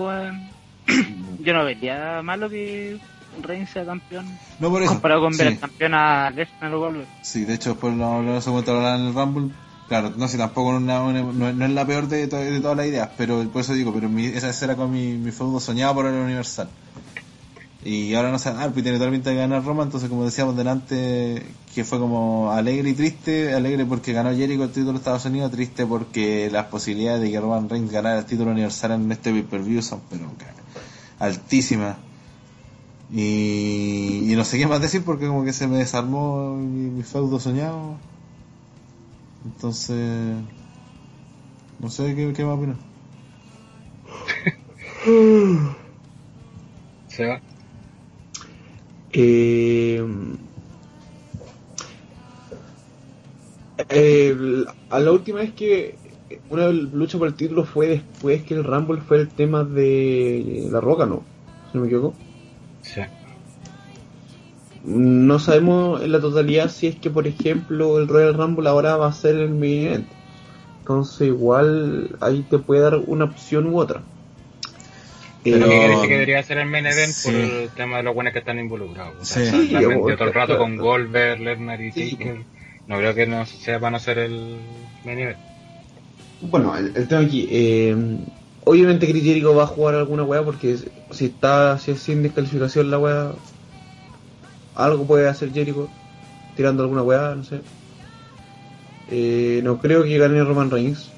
yo 1.40 1.52
no 1.52 1.64
vería 1.64 2.22
malo 2.22 2.48
que 2.48 2.98
Reigns 3.42 3.70
sea 3.70 3.84
campeón. 3.84 4.26
No 4.60 4.70
por 4.70 4.82
eso. 4.82 4.92
Comparado 4.92 5.20
con 5.22 5.36
ver 5.36 5.48
sí. 5.48 5.52
al 5.54 5.58
campeón 5.58 5.94
a 5.94 6.30
Lesnar 6.30 6.72
o 6.74 6.78
Goldberg. 6.80 7.08
Sí, 7.22 7.44
de 7.44 7.54
hecho 7.54 7.70
después 7.70 7.94
lo, 7.94 8.04
ahora 8.04 8.96
en 8.96 9.06
el 9.06 9.14
Rumble. 9.14 9.50
Claro, 9.88 10.12
no 10.16 10.26
sé, 10.26 10.36
tampoco 10.36 10.80
no, 10.80 11.12
es 11.12 11.70
la 11.70 11.86
peor 11.86 12.08
de, 12.08 12.26
to- 12.26 12.36
de 12.36 12.60
todas 12.60 12.76
las 12.76 12.86
ideas, 12.86 13.10
pero 13.16 13.48
por 13.50 13.60
eso 13.60 13.72
digo, 13.72 13.92
pero 13.94 14.08
mi, 14.08 14.26
esa 14.26 14.64
era 14.64 14.74
con 14.74 14.90
mi, 14.90 15.12
mi 15.12 15.30
feudo 15.30 15.60
soñado 15.60 15.94
por 15.94 16.06
el 16.06 16.14
Universal. 16.14 16.68
Y 17.84 18.14
ahora 18.14 18.32
no 18.32 18.38
se 18.40 18.50
va 18.50 18.56
a 18.56 18.58
dar, 18.62 18.72
pues 18.72 18.82
tiene 18.82 18.98
toda 18.98 19.10
la 19.10 19.16
pinta 19.16 19.30
de 19.30 19.36
ganar 19.36 19.64
Roma, 19.64 19.84
entonces 19.84 20.08
como 20.08 20.24
decíamos 20.24 20.56
delante, 20.56 21.40
que 21.72 21.84
fue 21.84 22.00
como 22.00 22.50
alegre 22.50 22.90
y 22.90 22.94
triste, 22.94 23.54
alegre 23.54 23.86
porque 23.86 24.12
ganó 24.12 24.34
Jericho 24.34 24.64
el 24.64 24.70
título 24.70 24.92
de 24.94 24.98
Estados 24.98 25.24
Unidos, 25.24 25.52
triste 25.52 25.86
porque 25.86 26.48
las 26.50 26.66
posibilidades 26.66 27.22
de 27.22 27.30
que 27.30 27.40
Roman 27.40 27.68
Reigns 27.68 27.92
ganara 27.92 28.18
el 28.18 28.24
título 28.24 28.50
universal 28.50 28.90
en 28.90 29.12
este 29.12 29.30
pay-per-view 29.30 29.82
son 29.82 30.00
pero 30.10 30.24
altísimas. 31.20 31.96
Y, 33.12 34.32
y 34.32 34.34
no 34.34 34.44
sé 34.44 34.58
qué 34.58 34.66
más 34.66 34.80
decir 34.80 35.04
porque 35.04 35.28
como 35.28 35.44
que 35.44 35.52
se 35.52 35.68
me 35.68 35.78
desarmó 35.78 36.56
mi, 36.56 36.90
mi 36.90 37.02
feudo 37.04 37.38
soñado. 37.38 37.94
Entonces, 39.46 40.44
no 41.78 41.88
sé 41.90 42.14
qué, 42.14 42.32
qué 42.34 42.44
más 42.44 42.58
opinar. 42.58 42.78
Se 47.08 47.26
va. 47.26 47.42
Eh, 49.10 50.00
eh, 53.88 54.34
a 54.88 55.00
la 55.00 55.12
última 55.12 55.40
vez 55.40 55.54
que 55.54 56.00
una 56.48 56.68
lucha 56.70 57.18
por 57.18 57.28
el 57.28 57.36
título 57.36 57.64
fue 57.64 57.86
después 57.88 58.44
que 58.44 58.54
el 58.54 58.64
Rumble 58.64 59.00
fue 59.02 59.18
el 59.18 59.34
tema 59.34 59.64
de 59.64 60.68
La 60.70 60.80
Roca, 60.80 61.06
¿no? 61.06 61.28
Si 61.66 61.76
no 61.76 61.82
me 61.82 61.88
equivoco. 61.88 62.18
Sí. 62.80 63.02
No 64.86 65.38
sabemos 65.40 66.00
en 66.02 66.12
la 66.12 66.20
totalidad 66.20 66.70
si 66.70 66.86
es 66.86 66.94
que, 66.96 67.10
por 67.10 67.26
ejemplo, 67.26 67.98
el 67.98 68.06
Royal 68.08 68.34
Rumble 68.34 68.68
ahora 68.68 68.96
va 68.96 69.08
a 69.08 69.12
ser 69.12 69.34
el 69.36 69.50
main 69.50 69.86
event. 69.88 70.06
Entonces, 70.80 71.26
igual 71.28 72.16
ahí 72.20 72.46
te 72.48 72.58
puede 72.58 72.82
dar 72.82 72.96
una 73.06 73.24
opción 73.24 73.66
u 73.66 73.78
otra. 73.80 74.02
Pero- 75.42 75.68
que 75.68 75.74
decir 75.88 76.08
que 76.08 76.14
debería 76.14 76.42
ser 76.42 76.58
el 76.58 76.66
main 76.68 76.86
event 76.86 77.12
Sí. 77.12 77.30
por 77.30 77.40
el 77.40 77.68
tema 77.70 77.96
de 77.98 78.02
los 78.04 78.14
buenos 78.14 78.32
que 78.32 78.40
están 78.40 78.58
involucrados. 78.58 79.14
O 79.20 79.24
sea, 79.24 79.42
Sí. 79.42 79.46
están 79.48 79.66
Sí, 79.66 79.74
vendidos 79.86 80.12
o- 80.12 80.16
todo 80.16 80.28
el 80.28 80.34
rato 80.34 80.58
con. 80.58 80.76
Goldberg, 80.76 81.40
Lesnar 81.40 81.80
y 81.80 81.92
Sí. 81.92 82.10
Taker. 82.12 82.36
No 82.86 82.96
creo 82.98 83.14
que 83.14 83.26
no 83.26 83.44
sepan 83.46 83.94
hacer 83.96 84.18
el 84.18 84.56
main 85.04 85.18
event. 85.18 85.38
Bueno, 86.42 86.76
el, 86.76 86.92
el 86.96 87.08
tema 87.08 87.22
aquí, 87.22 87.48
eh, 87.50 87.96
obviamente 88.64 89.08
Chris 89.08 89.24
Jericho 89.24 89.54
va 89.54 89.64
a 89.64 89.66
jugar 89.66 89.94
alguna 89.96 90.22
weá 90.22 90.42
porque 90.44 90.76
si 91.10 91.24
está 91.24 91.78
si 91.78 91.92
es 91.92 92.00
sin 92.00 92.22
descalificación 92.22 92.90
la 92.90 92.98
weá, 92.98 93.32
algo 94.76 95.04
puede 95.06 95.28
hacer 95.28 95.52
Jericho 95.52 95.88
tirando 96.56 96.82
alguna 96.82 97.02
weá, 97.02 97.34
no 97.34 97.44
sé. 97.44 97.60
Eh, 99.10 99.60
no 99.62 99.78
creo 99.78 100.02
que 100.02 100.18
gane 100.18 100.42
Roman 100.42 100.70
Reigns, 100.70 101.10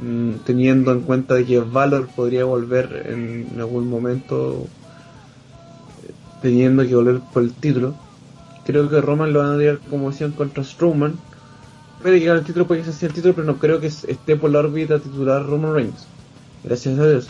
mm, 0.00 0.44
teniendo 0.46 0.92
en 0.92 1.00
cuenta 1.00 1.42
que 1.44 1.60
Valor 1.60 2.08
podría 2.08 2.44
volver 2.44 3.06
en, 3.08 3.48
algún 3.58 3.88
momento, 3.88 4.66
teniendo 6.40 6.86
que 6.86 6.94
volver 6.94 7.20
por 7.32 7.42
el 7.42 7.52
título. 7.52 7.94
Creo 8.64 8.88
que 8.88 9.00
Roman 9.00 9.32
lo 9.32 9.40
van 9.40 9.54
a 9.54 9.58
tirar 9.58 9.78
como 9.90 10.10
decían 10.10 10.32
contra 10.32 10.64
Strowman. 10.64 11.18
Puede 12.00 12.18
que 12.18 12.26
gane 12.26 12.40
el 12.40 12.46
título, 12.46 12.66
puede 12.66 12.80
que 12.80 12.92
se 12.92 12.98
sea 12.98 13.08
el 13.08 13.14
título, 13.14 13.34
pero 13.34 13.46
no 13.46 13.58
creo 13.58 13.80
que 13.80 13.88
esté 13.88 14.36
por 14.36 14.50
la 14.50 14.60
órbita 14.60 14.98
titular 14.98 15.44
Roman 15.44 15.74
Reigns. 15.74 16.06
Gracias 16.62 16.98
a 16.98 17.06
Dios. 17.06 17.26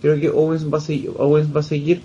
Creo 0.00 0.18
que 0.18 0.30
Owens 0.30 0.66
va 0.66 0.78
a. 0.78 1.22
Owens 1.22 1.54
va 1.54 1.60
a 1.60 1.64
seguir. 1.64 2.02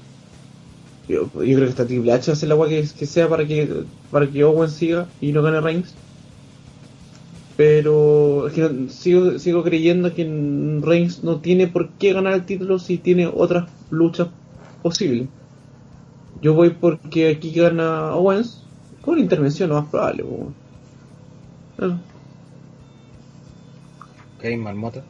Yo, 1.08 1.24
yo 1.24 1.30
creo 1.32 1.60
que 1.60 1.66
está 1.66 1.86
Triple 1.86 2.14
H 2.14 2.32
hace 2.32 2.48
la 2.48 2.54
agua 2.54 2.70
que, 2.70 2.88
que 2.98 3.06
sea 3.06 3.28
para 3.28 3.46
que 3.46 3.84
para 4.10 4.30
que 4.30 4.44
Owens 4.44 4.74
siga 4.74 5.08
y 5.20 5.32
no 5.32 5.42
gane 5.42 5.60
Reigns. 5.60 5.94
Pero 7.58 8.48
es 8.48 8.54
que 8.54 8.90
sigo, 8.90 9.38
sigo 9.38 9.64
creyendo 9.64 10.14
que 10.14 10.24
Reigns 10.82 11.24
no 11.24 11.40
tiene 11.40 11.68
por 11.68 11.90
qué 11.90 12.14
ganar 12.14 12.34
el 12.34 12.46
título 12.46 12.80
si 12.80 12.98
tiene 12.98 13.28
otras 13.28 13.70
luchas 13.92 14.30
posibles. 14.82 15.28
Yo 16.42 16.54
voy 16.54 16.72
porque 16.72 17.30
aquí 17.30 17.52
gana 17.52 18.16
Owens 18.16 18.64
con 19.02 19.20
intervención, 19.20 19.70
lo 19.70 19.82
más 19.82 19.90
probable. 19.90 20.24
po. 20.24 20.54
Eso. 21.78 22.00
Ok, 24.38 24.58
Marmota. 24.58 25.04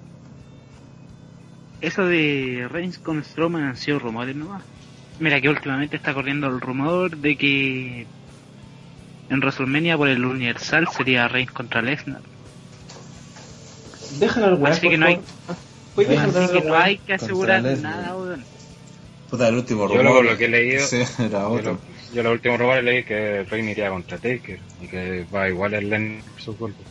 Eso 1.82 2.06
de 2.06 2.68
Reigns 2.70 2.98
con 2.98 3.24
Strowman 3.24 3.64
han 3.64 3.78
sido 3.78 4.00
rumores 4.00 4.36
nomás. 4.36 4.64
Mira 5.24 5.40
que 5.40 5.48
últimamente 5.50 5.96
está 5.96 6.14
corriendo 6.14 6.48
el 6.48 6.60
rumor 6.60 7.16
de 7.16 7.38
que 7.38 8.06
en 9.30 9.40
WrestleMania 9.40 9.96
por 9.96 10.10
el 10.10 10.26
Universal 10.26 10.86
sería 10.90 11.30
Reigns 11.30 11.52
contra 11.54 11.82
Lesnar. 11.82 12.22
Déjala 14.20 14.48
al 14.48 14.66
Así 14.68 14.90
que 14.90 14.98
no 14.98 15.06
hay- 15.06 15.16
de 15.96 16.18
Así 16.18 16.48
que 16.54 16.62
no 16.62 16.76
hay 16.76 16.98
que 16.98 17.14
asegurar 17.14 17.62
Lesnar. 17.64 17.96
nada, 18.02 18.18
weón. 18.18 18.46
Puta, 19.30 19.48
el 19.48 19.56
último 19.56 19.88
Yo 19.88 19.98
rumor. 20.04 20.26
lo, 20.26 20.32
lo 20.32 20.38
que 20.38 20.46
he 20.46 20.50
leído, 20.50 20.86
Sí, 20.88 20.98
era 21.20 21.40
yo, 21.40 21.50
otro. 21.52 21.72
lo, 21.72 22.16
yo 22.16 22.24
los 22.24 22.34
últimos 22.34 22.60
rumores 22.60 22.84
leí 22.84 23.04
que 23.06 23.44
Reign 23.50 23.70
iría 23.70 23.90
contra 23.92 24.18
Taker 24.18 24.60
y 24.82 24.88
que 24.90 25.26
va 25.34 25.48
igual 25.48 25.74
el 25.76 25.90
Len 25.90 26.22
su 26.38 26.56
cuerpo. 26.58 26.84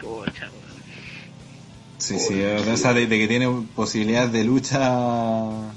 Chucha, 0.00 0.50
weón. 0.50 0.64
Sí, 1.98 2.18
sí, 2.18 2.42
o 2.42 2.76
sea, 2.76 2.92
de, 2.92 3.06
de 3.06 3.18
que 3.18 3.28
tiene 3.28 3.48
posibilidades 3.74 4.32
de 4.32 4.44
lucha. 4.44 5.74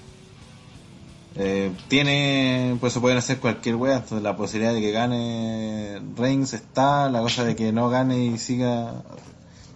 Eh, 1.40 1.72
tiene, 1.88 2.78
pues 2.80 2.94
se 2.94 3.00
pueden 3.00 3.18
hacer 3.18 3.40
cualquier 3.40 3.76
wea. 3.76 3.98
Entonces, 3.98 4.24
la 4.24 4.36
posibilidad 4.36 4.74
de 4.74 4.82
que 4.82 4.92
gane 4.92 6.02
Reigns 6.18 6.54
está. 6.54 7.10
La 7.10 7.22
cosa 7.22 7.44
de 7.44 7.56
que 7.56 7.72
no 7.72 7.90
gane 7.90 8.26
y 8.26 8.38
siga 8.38 9.04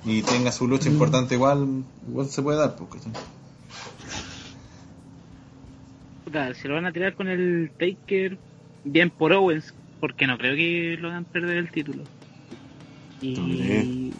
y 0.03 0.23
tenga 0.23 0.51
su 0.51 0.67
lucha 0.67 0.89
importante, 0.89 1.35
igual, 1.35 1.83
igual 2.07 2.27
se 2.27 2.41
puede 2.41 2.57
dar. 2.57 2.75
Porque, 2.75 2.99
si 6.59 6.67
lo 6.67 6.75
van 6.75 6.85
a 6.85 6.91
tirar 6.91 7.13
con 7.13 7.27
el 7.27 7.71
Taker, 7.77 8.37
bien 8.83 9.09
por 9.09 9.33
Owens, 9.33 9.73
porque 9.99 10.25
no 10.25 10.37
creo 10.37 10.55
que 10.55 10.97
lo 10.99 11.09
hagan 11.09 11.25
perder 11.25 11.57
el 11.57 11.71
título. 11.71 12.03
Y 13.21 14.13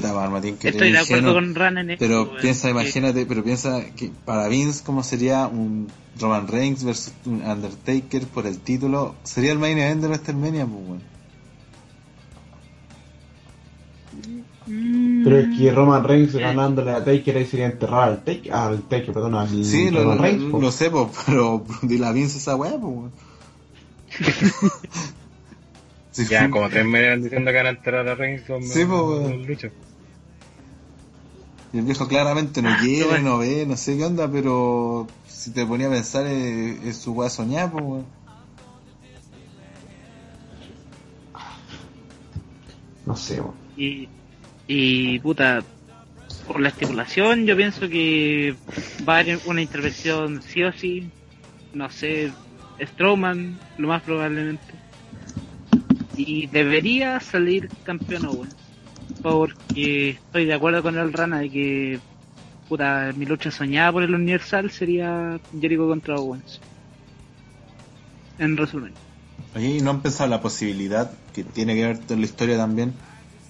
puta, 0.00 0.14
Marmatín, 0.14 0.56
que 0.56 0.68
estoy 0.68 0.92
de 0.92 0.98
acuerdo 0.98 1.34
con 1.34 1.54
Ran 1.54 1.78
en 1.78 1.90
esto. 1.90 2.04
Pero 2.04 2.36
piensa, 2.40 2.68
que- 2.68 2.72
imagínate, 2.72 3.26
pero 3.26 3.42
piensa 3.44 3.84
que 3.96 4.10
para 4.24 4.48
Vince, 4.48 4.82
¿cómo 4.84 5.02
sería 5.02 5.46
un 5.46 5.88
Roman 6.20 6.46
Reigns 6.48 6.84
versus 6.84 7.12
un 7.26 7.42
Undertaker 7.42 8.22
por 8.26 8.46
el 8.46 8.58
título? 8.58 9.14
Sería 9.24 9.52
el 9.52 9.58
main 9.58 9.78
event 9.78 10.00
de 10.02 10.08
WrestleMania, 10.08 10.66
pues, 10.66 10.80
weón. 10.86 11.02
Mm, 14.66 15.24
Pero 15.24 15.38
es 15.38 15.58
que 15.58 15.70
Roman 15.72 16.04
Reigns 16.04 16.34
ganándole 16.34 16.90
a 16.92 17.02
Taker 17.04 17.36
ahí 17.38 17.46
sería 17.46 17.66
enterrar 17.66 18.08
al 18.10 18.24
Taker, 18.24 18.52
al 18.52 18.82
Taker, 18.82 19.12
perdón, 19.14 19.34
al 19.34 19.64
Sí, 19.64 19.90
lo, 19.90 20.00
Roman 20.02 20.16
lo- 20.18 20.22
Reigns. 20.22 20.62
lo 20.62 20.70
sé, 20.72 20.90
po, 20.90 21.10
pero 21.26 21.64
dile 21.82 22.06
a 22.06 22.12
Vince 22.12 22.38
esa 22.38 22.56
weá, 22.56 22.72
pues, 22.72 22.82
weón. 22.82 23.12
Sí, 26.10 26.26
Ya 26.26 26.50
como 26.50 26.68
tres 26.68 26.84
meses 26.84 27.22
diciendo 27.22 27.50
que 27.52 27.56
van 27.58 27.66
a 27.66 27.70
enterar 27.70 28.08
a 28.08 28.14
Reigns 28.16 28.42
con 28.42 28.60
Sí, 28.62 28.84
po, 28.84 29.06
con. 29.22 29.46
Y 31.72 31.78
el 31.78 31.84
viejo 31.84 32.08
claramente 32.08 32.62
no 32.62 32.74
quiere, 32.78 33.20
no 33.20 33.38
ve, 33.38 33.66
no 33.66 33.76
sé 33.76 33.96
qué 33.96 34.04
onda, 34.04 34.30
pero 34.30 35.06
si 35.26 35.50
te 35.50 35.66
ponía 35.66 35.88
a 35.88 35.90
pensar 35.90 36.26
es, 36.26 36.82
es 36.82 36.96
su 36.96 37.12
weá 37.12 37.28
soñada, 37.28 37.70
pues, 37.70 37.84
weón. 37.84 38.06
No 43.04 43.16
sé, 43.16 43.40
weón. 43.40 43.54
Y, 43.76 44.08
y 44.66 45.18
puta, 45.20 45.62
por 46.46 46.60
la 46.60 46.70
estipulación 46.70 47.44
yo 47.44 47.56
pienso 47.56 47.88
que 47.88 48.54
va 49.06 49.16
a 49.16 49.20
haber 49.20 49.38
una 49.44 49.60
intervención 49.60 50.42
sí 50.42 50.62
o 50.62 50.72
sí, 50.72 51.10
no 51.74 51.90
sé, 51.90 52.32
Strowman, 52.80 53.58
lo 53.76 53.88
más 53.88 54.02
probablemente. 54.02 54.64
Y 56.16 56.46
debería 56.46 57.20
salir 57.20 57.68
campeón 57.84 58.26
Owens, 58.26 58.54
porque 59.22 60.10
estoy 60.10 60.44
de 60.46 60.54
acuerdo 60.54 60.82
con 60.82 60.96
el 60.98 61.12
Rana 61.12 61.40
de 61.40 61.50
que 61.50 62.00
puta, 62.68 63.12
mi 63.16 63.24
lucha 63.26 63.50
soñada 63.50 63.92
por 63.92 64.02
el 64.02 64.14
Universal 64.14 64.70
sería 64.70 65.38
Jericho 65.58 65.88
contra 65.88 66.18
Owens. 66.18 66.60
En 68.38 68.56
resumen. 68.56 68.94
Oye, 69.54 69.78
¿y 69.78 69.80
no 69.80 69.90
han 69.90 70.02
pensado 70.02 70.28
la 70.30 70.42
posibilidad 70.42 71.10
que 71.32 71.42
tiene 71.44 71.74
que 71.74 71.86
ver 71.86 72.00
en 72.08 72.20
la 72.20 72.26
historia 72.26 72.56
también 72.56 72.92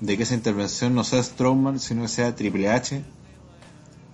de 0.00 0.16
que 0.16 0.22
esa 0.22 0.34
intervención 0.34 0.94
no 0.94 1.04
sea 1.04 1.22
Strowman, 1.22 1.78
sino 1.78 2.02
que 2.02 2.08
sea 2.08 2.34
Triple 2.34 2.68
H? 2.68 3.02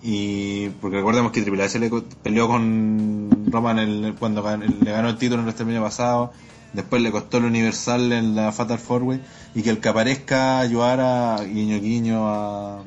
Y 0.01 0.69
porque 0.81 0.97
recordemos 0.97 1.31
que 1.31 1.41
Triple 1.41 1.63
H 1.63 1.79
le 1.79 1.89
peleó 2.21 2.47
con 2.47 3.29
Roman 3.51 3.79
el- 3.79 4.15
cuando 4.19 4.41
le 4.57 4.91
ganó 4.91 5.09
el 5.09 5.17
título 5.17 5.41
en 5.41 5.47
el 5.49 5.69
año 5.75 5.81
pasado, 5.83 6.31
después 6.75 7.01
le 7.01 7.11
costó 7.11 7.37
el 7.37 7.45
Universal 7.45 8.11
en 8.11 8.35
la 8.35 8.51
Fatal 8.51 8.77
Four 8.77 9.03
Way, 9.03 9.21
y 9.55 9.63
que 9.63 9.69
el 9.69 9.79
que 9.79 9.89
aparezca 9.89 10.59
ayudar 10.59 10.99
a 10.99 11.43
guiño 11.43 11.79
guiño 11.79 12.27
a, 12.27 12.83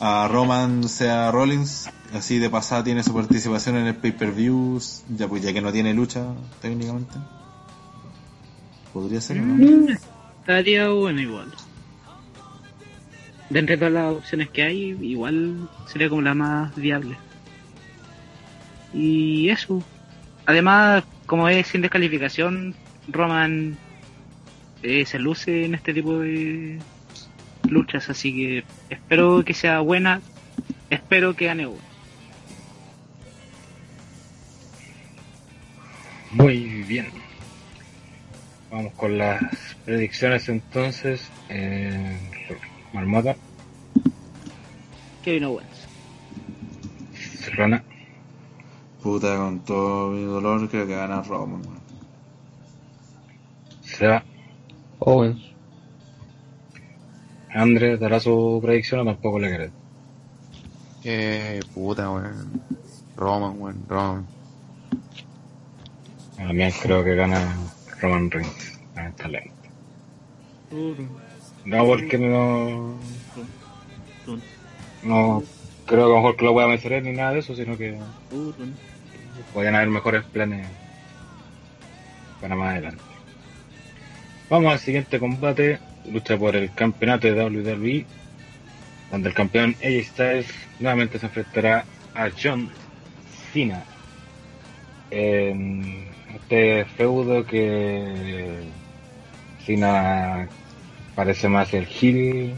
a 0.00 0.28
Roman 0.28 0.88
sea 0.88 1.30
Rollins, 1.30 1.90
así 2.12 2.38
de 2.38 2.50
pasada 2.50 2.84
tiene 2.84 3.02
su 3.02 3.14
participación 3.14 3.76
en 3.76 3.86
el 3.86 3.96
pay-per-view, 3.96 4.80
ya, 5.16 5.28
pues, 5.28 5.42
ya 5.42 5.52
que 5.52 5.60
no 5.60 5.72
tiene 5.72 5.94
lucha 5.94 6.26
técnicamente. 6.60 7.14
Podría 8.92 9.20
ser, 9.20 9.38
¿o 9.38 9.42
¿no? 9.42 9.92
Estaría 10.40 10.88
bueno 10.88 11.20
igual. 11.20 11.52
De 13.50 13.62
todas 13.76 13.92
las 13.92 14.12
opciones 14.12 14.50
que 14.50 14.62
hay, 14.62 14.96
igual 15.02 15.68
sería 15.86 16.08
como 16.08 16.22
la 16.22 16.34
más 16.34 16.74
viable. 16.74 17.16
Y 18.92 19.48
eso. 19.48 19.82
Además, 20.46 21.04
como 21.26 21.48
es 21.48 21.66
sin 21.66 21.82
descalificación, 21.82 22.74
Roman 23.08 23.76
eh, 24.82 25.04
se 25.06 25.18
luce 25.18 25.64
en 25.64 25.74
este 25.74 25.92
tipo 25.92 26.18
de 26.18 26.78
luchas, 27.68 28.08
así 28.08 28.34
que 28.34 28.64
espero 28.90 29.44
que 29.44 29.54
sea 29.54 29.80
buena. 29.80 30.20
Espero 30.88 31.34
que 31.34 31.46
gane 31.46 31.66
Owen. 31.66 31.80
Muy 36.30 36.82
bien. 36.84 37.08
Vamos 38.70 38.92
con 38.94 39.18
las 39.18 39.42
predicciones 39.84 40.48
entonces. 40.48 41.30
Eh, 41.48 42.18
Marmota, 42.92 43.36
Kevin 45.26 45.44
Owens. 45.44 45.88
Serrana, 47.40 47.82
Puta, 49.06 49.36
con 49.36 49.60
todo 49.60 50.08
mi 50.10 50.24
dolor 50.24 50.68
creo 50.68 50.84
que 50.84 50.96
gana 50.96 51.22
Roman, 51.22 51.60
weón. 51.60 51.80
Seba, 53.84 54.24
Owens. 54.98 55.54
Andrés, 57.54 58.00
¿dará 58.00 58.18
su 58.18 58.58
predicción 58.60 59.02
o 59.02 59.04
tampoco 59.04 59.38
le 59.38 59.54
crees? 59.54 59.72
Eh, 61.04 61.60
puta, 61.72 62.10
weón. 62.10 62.60
Roman, 63.16 63.60
weón, 63.60 63.84
Roman. 63.88 64.26
También 66.36 66.72
creo 66.82 67.04
que 67.04 67.14
gana 67.14 67.56
Roman 68.00 68.28
Reigns, 68.28 68.80
lamentablemente. 68.96 69.70
No, 71.64 71.86
porque 71.86 72.18
no. 72.18 72.96
No 75.04 75.42
creo 75.86 76.06
que 76.06 76.12
a 76.12 76.14
lo 76.14 76.16
mejor 76.16 76.36
que 76.36 76.44
lo 76.44 76.52
voy 76.52 76.64
a 76.64 76.66
vencer 76.66 77.02
ni 77.02 77.12
nada 77.12 77.32
de 77.32 77.38
eso, 77.38 77.54
sino 77.54 77.76
que 77.76 77.96
podrían 79.52 79.74
haber 79.74 79.88
mejores 79.88 80.24
planes 80.24 80.66
para 82.40 82.56
más 82.56 82.72
adelante. 82.72 83.02
Vamos 84.48 84.72
al 84.72 84.78
siguiente 84.78 85.18
combate, 85.18 85.80
lucha 86.10 86.38
por 86.38 86.54
el 86.54 86.72
campeonato 86.72 87.26
de 87.26 87.44
WWE, 87.44 88.06
donde 89.10 89.28
el 89.28 89.34
campeón 89.34 89.74
AJ 89.82 90.04
Styles 90.04 90.46
nuevamente 90.78 91.18
se 91.18 91.26
enfrentará 91.26 91.84
a 92.14 92.28
John 92.30 92.70
Cena. 93.52 93.82
En 95.10 96.06
este 96.34 96.84
feudo 96.96 97.44
que 97.44 98.60
Cena 99.64 100.48
parece 101.14 101.48
más 101.48 101.72
el 101.74 101.86
heel 101.86 102.54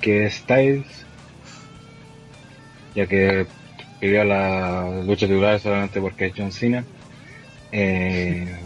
que 0.00 0.30
Styles, 0.30 1.04
ya 2.94 3.06
que 3.06 3.46
pidió 4.00 4.24
la 4.24 5.02
lucha 5.04 5.26
titular 5.26 5.58
solamente 5.60 6.00
porque 6.00 6.26
es 6.26 6.32
John 6.36 6.52
Cena. 6.52 6.84
Eh, 7.72 8.56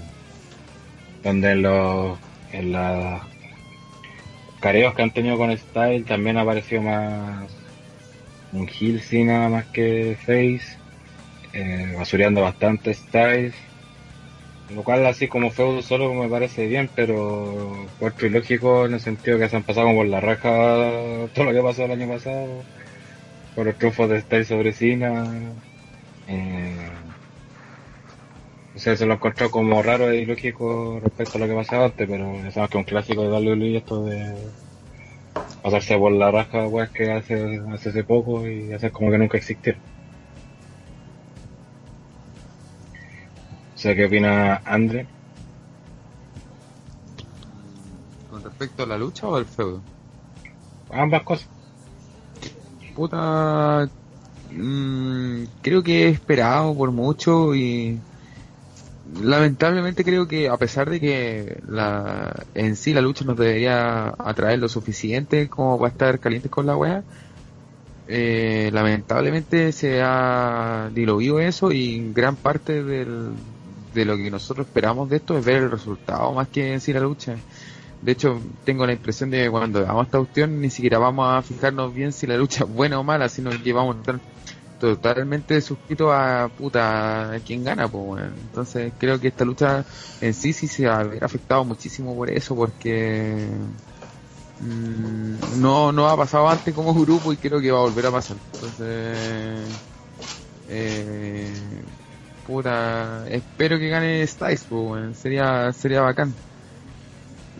donde 1.23 1.51
en 1.53 1.63
los 1.63 2.19
en 2.53 2.73
los 2.73 3.23
careos 4.61 4.95
que 4.95 5.03
han 5.03 5.11
tenido 5.11 5.37
con 5.37 5.57
Styles 5.57 6.07
también 6.07 6.37
ha 6.37 6.43
aparecido 6.43 6.83
más 6.83 7.51
un 8.53 8.69
heel 8.69 9.01
Cena 9.01 9.49
más 9.49 9.67
que 9.67 10.17
face, 10.25 10.77
eh, 11.53 11.95
basureando 11.97 12.43
bastante 12.43 12.95
Styles. 12.95 13.55
Lo 14.75 14.85
cual 14.85 15.05
así 15.07 15.27
como 15.27 15.51
feudo 15.51 15.83
solo 15.83 16.15
me 16.15 16.29
parece 16.29 16.69
bien, 16.69 16.89
pero 16.95 17.89
cuatro 17.99 18.29
ilógico 18.29 18.87
en 18.87 18.95
el 18.95 19.01
sentido 19.01 19.37
que 19.37 19.49
se 19.49 19.57
han 19.57 19.65
pasado 19.65 19.87
como 19.89 19.99
por 19.99 20.07
la 20.07 20.21
raja 20.21 20.49
todo 21.35 21.45
lo 21.47 21.53
que 21.53 21.63
pasó 21.63 21.85
el 21.87 21.91
año 21.91 22.09
pasado, 22.09 22.63
por 23.61 23.67
los 23.67 23.77
triunfos 23.77 24.09
de 24.09 24.23
Styles 24.23 24.49
sobre. 24.49 24.71
Eh, 26.29 26.89
o 28.75 28.79
sea, 28.79 28.97
se 28.97 29.05
lo 29.05 29.13
encontró 29.13 29.51
como 29.51 29.83
raro 29.83 30.09
e 30.09 30.23
ilógico 30.23 30.99
respecto 31.03 31.37
a 31.37 31.41
lo 31.43 31.47
que 31.47 31.55
pasaba 31.55 31.85
antes, 31.85 32.09
pero 32.09 32.25
sabemos 32.53 32.53
que 32.53 32.63
es 32.63 32.75
un 32.75 32.85
clásico 32.85 33.23
de 33.23 33.29
WWE 33.29 33.77
esto 33.77 34.05
de 34.07 34.35
pasarse 35.63 35.99
por 35.99 36.11
la 36.13 36.31
raja 36.31 36.69
weas 36.69 36.89
que 36.89 37.13
hace, 37.13 37.61
hace 37.71 37.91
hace 37.91 38.03
poco 38.03 38.49
y 38.49 38.73
hacer 38.73 38.93
como 38.93 39.11
que 39.11 39.19
nunca 39.19 39.37
existieron. 39.37 39.83
O 43.75 43.79
sea, 43.79 43.95
¿qué 43.95 44.07
opina 44.07 44.63
Andre? 44.65 45.07
¿Con 48.31 48.43
respecto 48.43 48.85
a 48.85 48.87
la 48.87 48.97
lucha 48.97 49.29
o 49.29 49.37
al 49.37 49.45
feudo? 49.45 49.83
Ambas 50.91 51.23
cosas. 51.25 51.60
Mm, 54.53 55.45
creo 55.63 55.83
que 55.83 56.09
es 56.09 56.15
esperado 56.15 56.75
por 56.75 56.91
mucho 56.91 57.55
y 57.55 57.99
lamentablemente 59.23 60.05
creo 60.05 60.27
que 60.29 60.49
a 60.49 60.57
pesar 60.57 60.91
de 60.91 61.01
que 61.01 61.63
en 62.55 62.77
sí 62.77 62.93
la 62.93 63.01
lucha 63.01 63.25
nos 63.25 63.37
debería 63.37 64.15
atraer 64.19 64.59
lo 64.59 64.69
suficiente 64.69 65.49
como 65.49 65.79
para 65.79 65.93
estar 65.93 66.19
calientes 66.19 66.51
con 66.51 66.67
la 66.67 66.77
wea, 66.77 67.03
eh, 68.09 68.71
lamentablemente 68.73 69.73
se 69.73 70.01
ha 70.03 70.91
diluido 70.93 71.39
eso 71.41 71.71
y 71.71 72.13
gran 72.13 72.37
parte 72.37 72.83
de 72.83 74.05
lo 74.05 74.17
que 74.17 74.31
nosotros 74.31 74.67
esperamos 74.67 75.09
de 75.09 75.17
esto 75.17 75.39
es 75.39 75.45
ver 75.45 75.63
el 75.63 75.71
resultado 75.71 76.33
más 76.33 76.49
que 76.49 76.73
en 76.73 76.81
sí 76.81 76.93
la 76.93 77.01
lucha. 77.01 77.37
De 78.01 78.13
hecho, 78.13 78.41
tengo 78.65 78.87
la 78.87 78.93
impresión 78.93 79.31
de 79.31 79.45
que 79.45 79.51
cuando 79.51 79.81
hagamos 79.81 80.07
esta 80.07 80.19
cuestión 80.19 80.61
ni 80.61 80.71
siquiera 80.71 80.99
vamos 80.99 81.27
a 81.29 81.43
fijarnos 81.43 81.93
bien 81.95 82.13
si 82.13 82.27
la 82.27 82.37
lucha 82.37 82.65
es 82.65 82.71
buena 82.71 82.99
o 82.99 83.05
mala, 83.05 83.29
sino 83.29 83.51
que 83.63 83.73
vamos 83.73 83.97
a 83.97 83.99
estar 84.01 84.21
totalmente 84.79 85.61
suscritos 85.61 86.09
a 86.13 86.49
puta 86.57 87.35
a 87.35 87.41
quién 87.41 87.63
gana, 87.65 87.89
pues 87.89 88.03
bueno. 88.05 88.35
Entonces 88.41 88.95
creo 88.99 89.21
que 89.21 89.29
esta 89.29 89.45
lucha 89.45 89.85
en 90.21 90.33
sí 90.35 90.53
sí 90.55 90.67
se 90.69 90.87
va 90.87 91.01
a 91.01 91.05
ver 91.05 91.23
afectado 91.25 91.65
muchísimo 91.65 92.15
por 92.17 92.31
eso, 92.31 92.57
porque 92.57 93.49
mm, 94.59 95.61
no, 95.61 95.93
no 95.93 96.09
ha 96.09 96.17
pasado 96.17 96.49
antes 96.49 96.75
como 96.75 96.95
grupo 96.95 97.33
y 97.33 97.37
creo 97.37 97.61
que 97.61 97.71
va 97.71 97.79
a 97.81 97.83
volver 97.83 98.07
a 98.07 98.13
pasar. 98.13 98.37
Entonces, 98.55 99.69
eh, 100.69 101.83
puta, 102.47 103.27
espero 103.29 103.79
que 103.79 103.89
gane 103.89 104.27
Styles, 104.27 104.65
pues 104.69 104.83
bueno. 104.83 105.15
sería, 105.15 105.73
sería 105.73 106.03
bacán. 106.03 106.35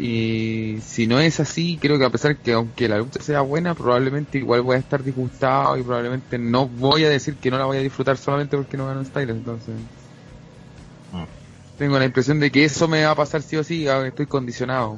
Y 0.03 0.79
si 0.81 1.07
no 1.07 1.21
es 1.21 1.41
así, 1.41 1.77
creo 1.79 1.99
que 1.99 2.07
a 2.07 2.11
pesar 2.11 2.35
que 2.39 2.55
aunque 2.55 2.89
la 2.89 2.97
lucha 2.97 3.21
sea 3.21 3.43
buena, 3.43 3.75
probablemente 3.75 4.39
igual 4.39 4.63
voy 4.63 4.77
a 4.77 4.79
estar 4.79 5.05
disgustado 5.05 5.77
y 5.77 5.83
probablemente 5.83 6.39
no 6.39 6.67
voy 6.67 7.05
a 7.05 7.11
decir 7.11 7.35
que 7.35 7.51
no 7.51 7.59
la 7.59 7.67
voy 7.67 7.77
a 7.77 7.83
disfrutar 7.83 8.17
solamente 8.17 8.57
porque 8.57 8.79
no 8.79 8.87
ganó 8.87 9.05
Styles. 9.05 9.37
Entonces, 9.37 9.75
tengo 11.77 11.99
la 11.99 12.07
impresión 12.07 12.41
de 12.41 12.51
que 12.51 12.65
eso 12.65 12.89
me 12.89 13.05
va 13.05 13.11
a 13.11 13.15
pasar 13.15 13.43
sí 13.43 13.59
o 13.59 13.63
sí, 13.63 13.89
ah, 13.89 14.07
estoy 14.07 14.25
condicionado. 14.25 14.97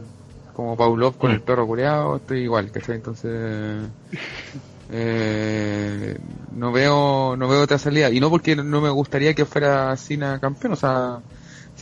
Como 0.52 0.76
Paulov 0.76 1.16
con 1.16 1.32
el 1.32 1.40
perro 1.40 1.66
culeado, 1.66 2.16
estoy 2.16 2.42
igual, 2.42 2.70
¿cachai? 2.70 2.94
Entonces, 2.94 3.32
eh, 4.92 6.16
no 6.54 6.70
veo 6.70 7.36
no 7.36 7.48
veo 7.48 7.62
otra 7.62 7.78
salida. 7.78 8.08
Y 8.08 8.20
no 8.20 8.30
porque 8.30 8.54
no 8.54 8.80
me 8.80 8.90
gustaría 8.90 9.34
que 9.34 9.46
fuera 9.46 9.96
Cena 9.96 10.38
campeón, 10.38 10.74
o 10.74 10.76
sea 10.76 11.18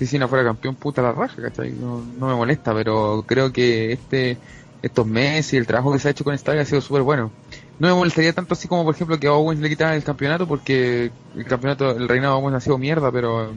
si 0.01 0.07
Cena 0.07 0.29
fuera 0.29 0.43
campeón, 0.43 0.77
puta 0.77 1.03
la 1.03 1.13
raja, 1.13 1.43
¿cachai? 1.43 1.73
No, 1.73 2.03
no 2.19 2.27
me 2.27 2.35
molesta, 2.35 2.73
pero 2.73 3.23
creo 3.27 3.53
que 3.53 3.93
este 3.93 4.39
estos 4.81 5.07
meses 5.07 5.53
y 5.53 5.57
el 5.59 5.67
trabajo 5.67 5.93
que 5.93 5.99
se 5.99 6.09
ha 6.09 6.11
hecho 6.13 6.25
con 6.25 6.39
Styles 6.39 6.63
ha 6.63 6.65
sido 6.65 6.81
súper 6.81 7.03
bueno. 7.03 7.31
No 7.79 7.89
me 7.89 7.93
molestaría 7.93 8.33
tanto 8.33 8.55
así 8.55 8.67
como, 8.67 8.83
por 8.83 8.95
ejemplo, 8.95 9.21
que 9.21 9.27
a 9.27 9.35
Owens 9.35 9.61
le 9.61 9.69
quitaran 9.69 9.97
el 9.97 10.03
campeonato, 10.03 10.49
porque 10.49 11.11
el 11.37 11.45
campeonato, 11.45 11.91
el 11.91 12.09
reinado 12.09 12.37
de 12.37 12.41
Owens 12.41 12.57
ha 12.57 12.61
sido 12.61 12.79
mierda, 12.79 13.13
pero 13.13 13.53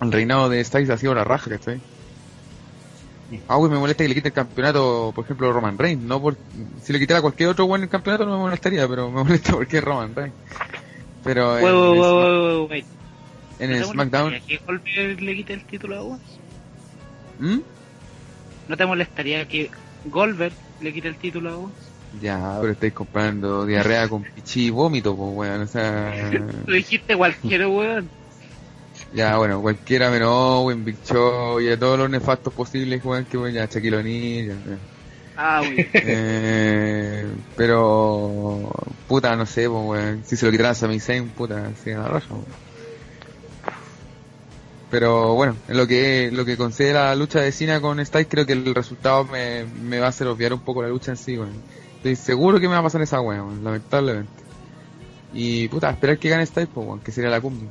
el 0.00 0.12
reinado 0.12 0.48
de 0.48 0.64
Styles 0.64 0.88
ha 0.88 0.96
sido 0.96 1.14
la 1.14 1.24
raja, 1.24 1.50
¿cachai? 1.50 1.82
A 3.46 3.58
Owens 3.58 3.74
me 3.74 3.78
molesta 3.78 4.04
que 4.04 4.08
le 4.08 4.14
quite 4.14 4.28
el 4.28 4.34
campeonato, 4.34 5.12
por 5.14 5.26
ejemplo, 5.26 5.52
Roman 5.52 5.76
Reigns, 5.76 6.02
no 6.02 6.22
por, 6.22 6.34
si 6.82 6.94
le 6.94 6.98
quitara 6.98 7.20
cualquier 7.20 7.50
otro 7.50 7.66
buen 7.66 7.82
el 7.82 7.90
campeonato 7.90 8.24
no 8.24 8.38
me 8.38 8.42
molestaría, 8.44 8.88
pero 8.88 9.10
me 9.10 9.22
molesta 9.24 9.52
porque 9.52 9.76
es 9.76 9.84
Roman 9.84 10.14
Reigns. 10.14 10.34
Pero 11.22 11.56
wait. 12.70 13.01
En 13.62 13.70
¿No 13.70 13.76
el 13.76 13.82
te 13.82 13.88
SmackDown, 13.92 14.24
molestaría 14.24 14.58
que 14.58 14.64
Goldberg 14.66 15.20
le 15.22 15.36
quite 15.36 15.52
el 15.54 15.64
título 15.64 15.96
a 15.96 16.00
Owens? 16.02 16.22
¿Mm? 17.38 17.58
¿No 18.68 18.76
te 18.76 18.86
molestaría 18.86 19.46
que 19.48 19.70
Goldberg 20.04 20.54
le 20.80 20.92
quite 20.92 21.08
el 21.08 21.16
título 21.16 21.50
a 21.50 21.56
Owens? 21.56 21.74
Ya, 22.20 22.58
pero 22.60 22.72
estáis 22.72 22.92
comprando 22.92 23.64
diarrea 23.64 24.08
con 24.08 24.22
pichi 24.22 24.66
y 24.66 24.70
vómito, 24.70 25.16
pues, 25.16 25.30
weón. 25.34 25.62
O 25.62 25.66
sea, 25.66 26.12
Lo 26.66 26.74
dijiste 26.74 27.16
cualquiera, 27.16 27.68
weón. 27.68 28.10
ya, 29.14 29.36
bueno, 29.38 29.62
cualquiera 29.62 30.10
menos 30.10 30.28
Owen, 30.30 30.84
Big 30.84 30.98
Show 31.04 31.60
y 31.60 31.70
a 31.70 31.78
todos 31.78 31.98
los 31.98 32.10
nefastos 32.10 32.52
posibles, 32.52 33.02
weón, 33.04 33.24
que 33.24 33.38
weón, 33.38 33.54
ya, 33.54 33.66
Shaquille 33.66 33.96
O'Neal. 33.96 34.58
Ah, 35.36 35.60
weón. 35.62 35.76
Eh, 35.94 37.26
pero, 37.56 38.70
puta, 39.08 39.34
no 39.36 39.46
sé, 39.46 39.68
pues, 39.70 39.82
weón. 39.84 40.22
Si 40.26 40.36
se 40.36 40.44
lo 40.46 40.52
quitaran 40.52 40.72
a 40.72 40.74
Sami 40.74 41.00
Zayn, 41.00 41.28
puta, 41.30 41.70
se 41.82 41.94
la 41.94 42.08
raja, 42.08 42.34
weón. 42.34 42.71
Pero 44.92 45.32
bueno, 45.32 45.56
en 45.68 45.78
lo 45.78 45.86
que 45.86 46.28
lo 46.30 46.44
que 46.44 46.58
concede 46.58 46.92
la 46.92 47.16
lucha 47.16 47.40
de 47.40 47.50
Cena 47.50 47.80
con 47.80 48.04
Styles, 48.04 48.28
creo 48.28 48.44
que 48.44 48.52
el 48.52 48.74
resultado 48.74 49.24
me, 49.24 49.64
me 49.64 49.98
va 49.98 50.04
a 50.04 50.08
hacer 50.10 50.26
obviar 50.26 50.52
un 50.52 50.60
poco 50.60 50.82
la 50.82 50.88
lucha 50.88 51.12
en 51.12 51.16
sí, 51.16 51.38
weón. 51.38 51.54
Estoy 51.96 52.14
seguro 52.14 52.60
que 52.60 52.68
me 52.68 52.74
va 52.74 52.80
a 52.80 52.82
pasar 52.82 53.00
esa 53.00 53.22
weón, 53.22 53.46
weón, 53.46 53.64
lamentablemente. 53.64 54.30
Y 55.32 55.66
puta, 55.68 55.88
esperar 55.88 56.18
que 56.18 56.28
gane 56.28 56.44
Styles, 56.44 56.68
pues, 56.74 57.02
que 57.02 57.10
sería 57.10 57.30
la 57.30 57.40
cumbre. 57.40 57.68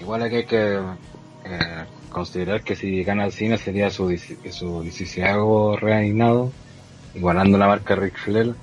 Igual 0.00 0.22
aquí 0.22 0.36
hay 0.36 0.46
que 0.46 0.80
eh, 1.44 1.84
considerar 2.08 2.62
que 2.62 2.74
si 2.74 3.04
gana 3.04 3.30
cine 3.30 3.58
sería 3.58 3.90
su, 3.90 4.16
su 4.50 4.80
16 4.80 5.26
reinado, 5.78 6.52
igualando 7.14 7.58
la 7.58 7.66
marca 7.66 7.94
Ric 7.94 8.16
Flair. 8.16 8.54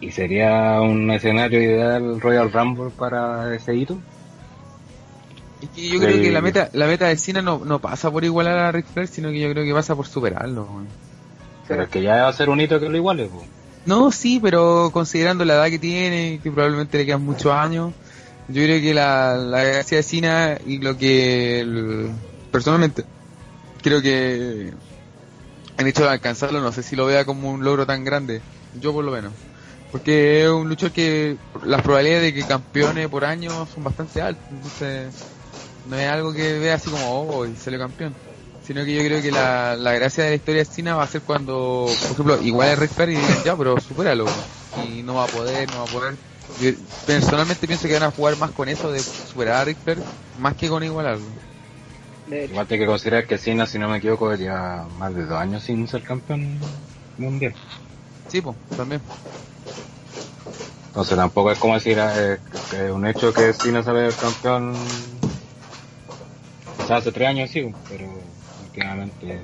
Y 0.00 0.10
sería 0.10 0.80
un 0.80 1.08
escenario 1.12 1.62
ideal 1.62 2.20
Royal 2.20 2.50
Rumble 2.50 2.90
para 2.90 3.54
ese 3.54 3.76
hito. 3.76 3.96
Es 5.60 5.68
que 5.70 5.88
yo 5.88 5.98
creo 5.98 6.20
que 6.20 6.30
la 6.32 6.40
meta 6.40 6.70
la 6.72 6.86
meta 6.86 7.06
de 7.08 7.16
Cena 7.16 7.42
no, 7.42 7.62
no 7.64 7.80
pasa 7.80 8.10
por 8.10 8.24
igualar 8.24 8.58
a 8.58 8.72
Ric 8.72 8.86
Flair, 8.86 9.08
sino 9.08 9.30
que 9.30 9.40
yo 9.40 9.50
creo 9.50 9.64
que 9.64 9.74
pasa 9.74 9.94
por 9.94 10.06
superarlo, 10.06 10.62
weón. 10.64 10.88
Pero 11.68 11.82
es 11.82 11.88
que 11.90 12.02
ya 12.02 12.22
va 12.22 12.28
a 12.28 12.32
ser 12.32 12.48
un 12.48 12.60
hito 12.60 12.80
que 12.80 12.88
lo 12.88 12.96
iguale. 12.96 13.26
pues. 13.26 13.48
No, 13.84 14.10
sí, 14.10 14.40
pero 14.42 14.90
considerando 14.92 15.44
la 15.44 15.54
edad 15.54 15.68
que 15.70 15.78
tiene, 15.78 16.40
que 16.42 16.50
probablemente 16.50 16.98
le 16.98 17.06
quedan 17.06 17.22
muchos 17.24 17.52
años, 17.52 17.92
yo 18.48 18.62
creo 18.62 18.80
que 18.80 18.92
la, 18.94 19.36
la 19.36 19.62
gracia 19.64 19.98
de 19.98 20.02
Cena 20.02 20.58
y 20.66 20.78
lo 20.78 20.96
que 20.96 21.60
el- 21.60 22.10
personalmente 22.50 23.04
creo 23.82 24.02
que 24.02 24.72
el 25.78 25.86
hecho 25.86 26.02
de 26.02 26.08
alcanzarlo, 26.10 26.60
no 26.60 26.72
sé 26.72 26.82
si 26.82 26.96
lo 26.96 27.06
vea 27.06 27.24
como 27.24 27.50
un 27.50 27.64
logro 27.64 27.86
tan 27.86 28.04
grande, 28.04 28.42
yo 28.74 28.92
por 28.92 29.04
lo 29.04 29.12
menos. 29.12 29.32
Porque 29.90 30.44
es 30.44 30.50
un 30.50 30.68
luchador 30.68 30.92
que 30.92 31.36
las 31.64 31.82
probabilidades 31.82 32.22
de 32.24 32.34
que 32.34 32.46
campeone 32.46 33.08
por 33.08 33.24
año 33.24 33.66
son 33.66 33.84
bastante 33.84 34.20
altas, 34.22 34.44
entonces 34.50 35.14
no 35.88 35.98
es 35.98 36.08
algo 36.08 36.32
que 36.32 36.58
vea 36.58 36.74
así 36.74 36.90
como, 36.90 37.22
oh, 37.22 37.46
y 37.46 37.56
salió 37.56 37.78
campeón. 37.78 38.14
Sino 38.66 38.84
que 38.84 38.94
yo 38.94 39.02
creo 39.02 39.22
que 39.22 39.32
la, 39.32 39.74
la 39.76 39.92
gracia 39.94 40.24
de 40.24 40.30
la 40.30 40.36
historia 40.36 40.60
de 40.60 40.64
Cena 40.64 40.94
va 40.94 41.02
a 41.02 41.06
ser 41.08 41.22
cuando, 41.22 41.86
por 42.02 42.12
ejemplo, 42.12 42.42
igual 42.42 42.68
es 42.68 42.78
Ric 42.78 42.90
Flair 42.90 43.10
y 43.10 43.16
digan, 43.16 43.42
ya, 43.44 43.56
pero 43.56 43.80
supéralo. 43.80 44.26
Y 44.86 45.02
no 45.02 45.14
va 45.14 45.24
a 45.24 45.28
poder, 45.28 45.68
no 45.70 45.78
va 45.78 45.84
a 45.84 45.86
poder. 45.86 46.14
Yo 46.60 46.70
personalmente 47.06 47.66
pienso 47.66 47.88
que 47.88 47.94
van 47.94 48.04
a 48.04 48.10
jugar 48.10 48.36
más 48.36 48.50
con 48.50 48.68
eso 48.68 48.92
de 48.92 49.00
superar 49.00 49.56
a 49.56 49.64
Ric 49.64 49.78
Flair, 49.82 49.98
más 50.38 50.54
que 50.54 50.68
con 50.68 50.84
igualarlo. 50.84 51.24
Igual 52.28 52.66
hay 52.70 52.78
que 52.78 52.86
considerar 52.86 53.26
que 53.26 53.38
Cena, 53.38 53.66
si 53.66 53.78
no 53.78 53.88
me 53.88 53.98
equivoco, 53.98 54.32
lleva 54.34 54.86
más 54.98 55.14
de 55.14 55.24
dos 55.24 55.38
años 55.38 55.64
sin 55.64 55.88
ser 55.88 56.02
campeón 56.02 56.58
mundial. 57.18 57.54
Sí, 58.28 58.40
pues, 58.40 58.56
también. 58.76 59.00
Entonces 60.88 61.16
tampoco 61.16 61.50
es 61.50 61.58
como 61.58 61.74
decir 61.74 61.98
eh, 62.00 62.38
que 62.70 62.86
es 62.86 62.92
un 62.92 63.06
hecho 63.06 63.32
que 63.32 63.52
Cena 63.52 63.82
sale 63.82 64.10
campeón 64.20 64.74
quizás 66.80 67.02
hace 67.02 67.12
tres 67.12 67.28
años 67.28 67.50
sí, 67.50 67.72
pero 67.88 68.06
últimamente 68.64 69.40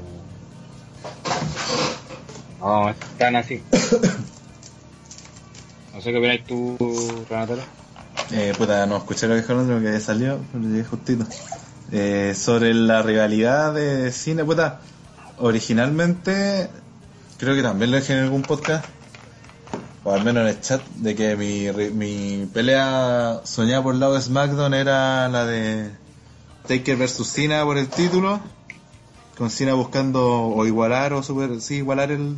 no 2.61 2.89
es 2.91 2.97
tan 3.19 3.37
así. 3.37 3.63
No 5.95 6.03
sé 6.03 6.13
qué 6.13 6.19
opináis 6.19 6.45
tú, 6.45 6.77
Renatela. 7.31 7.63
Eh, 8.33 8.53
puta, 8.59 8.87
no 8.87 8.99
escuché 8.99 9.27
lo 9.27 9.35
que 9.35 9.41
dijo 9.41 9.53
el 9.53 9.59
otro 9.61 9.81
que 9.81 9.99
salió, 10.01 10.39
pero 10.53 10.65
llegué 10.65 10.85
justito. 10.85 11.25
Eh, 11.91 12.35
sobre 12.37 12.75
la 12.75 13.03
rivalidad 13.03 13.73
de 13.73 14.13
cine, 14.13 14.45
puta, 14.45 14.81
originalmente, 15.39 16.69
creo 17.39 17.55
que 17.55 17.63
también 17.63 17.93
lo 17.93 17.97
dije 17.97 18.13
en 18.13 18.25
algún 18.25 18.43
podcast, 18.43 18.85
o 20.05 20.13
al 20.13 20.23
menos 20.25 20.43
en 20.43 20.49
el 20.49 20.61
chat, 20.61 20.83
de 20.97 21.15
que 21.15 21.37
mi, 21.37 21.71
mi 21.93 22.47
pelea 22.47 23.41
soñada 23.45 23.83
por 23.83 23.95
el 23.95 24.01
lado 24.01 24.15
de 24.15 24.21
SmackDown 24.21 24.75
era 24.75 25.29
la 25.29 25.47
de 25.47 25.93
Taker 26.66 26.97
versus 26.97 27.28
Cena 27.28 27.64
por 27.64 27.78
el 27.78 27.88
título, 27.88 28.40
con 29.36 29.51
Cena 29.51 29.74
buscando 29.74 30.48
o 30.48 30.66
igualar 30.66 31.12
o 31.12 31.22
super, 31.22 31.60
sí, 31.60 31.76
igualar 31.76 32.10
el, 32.10 32.36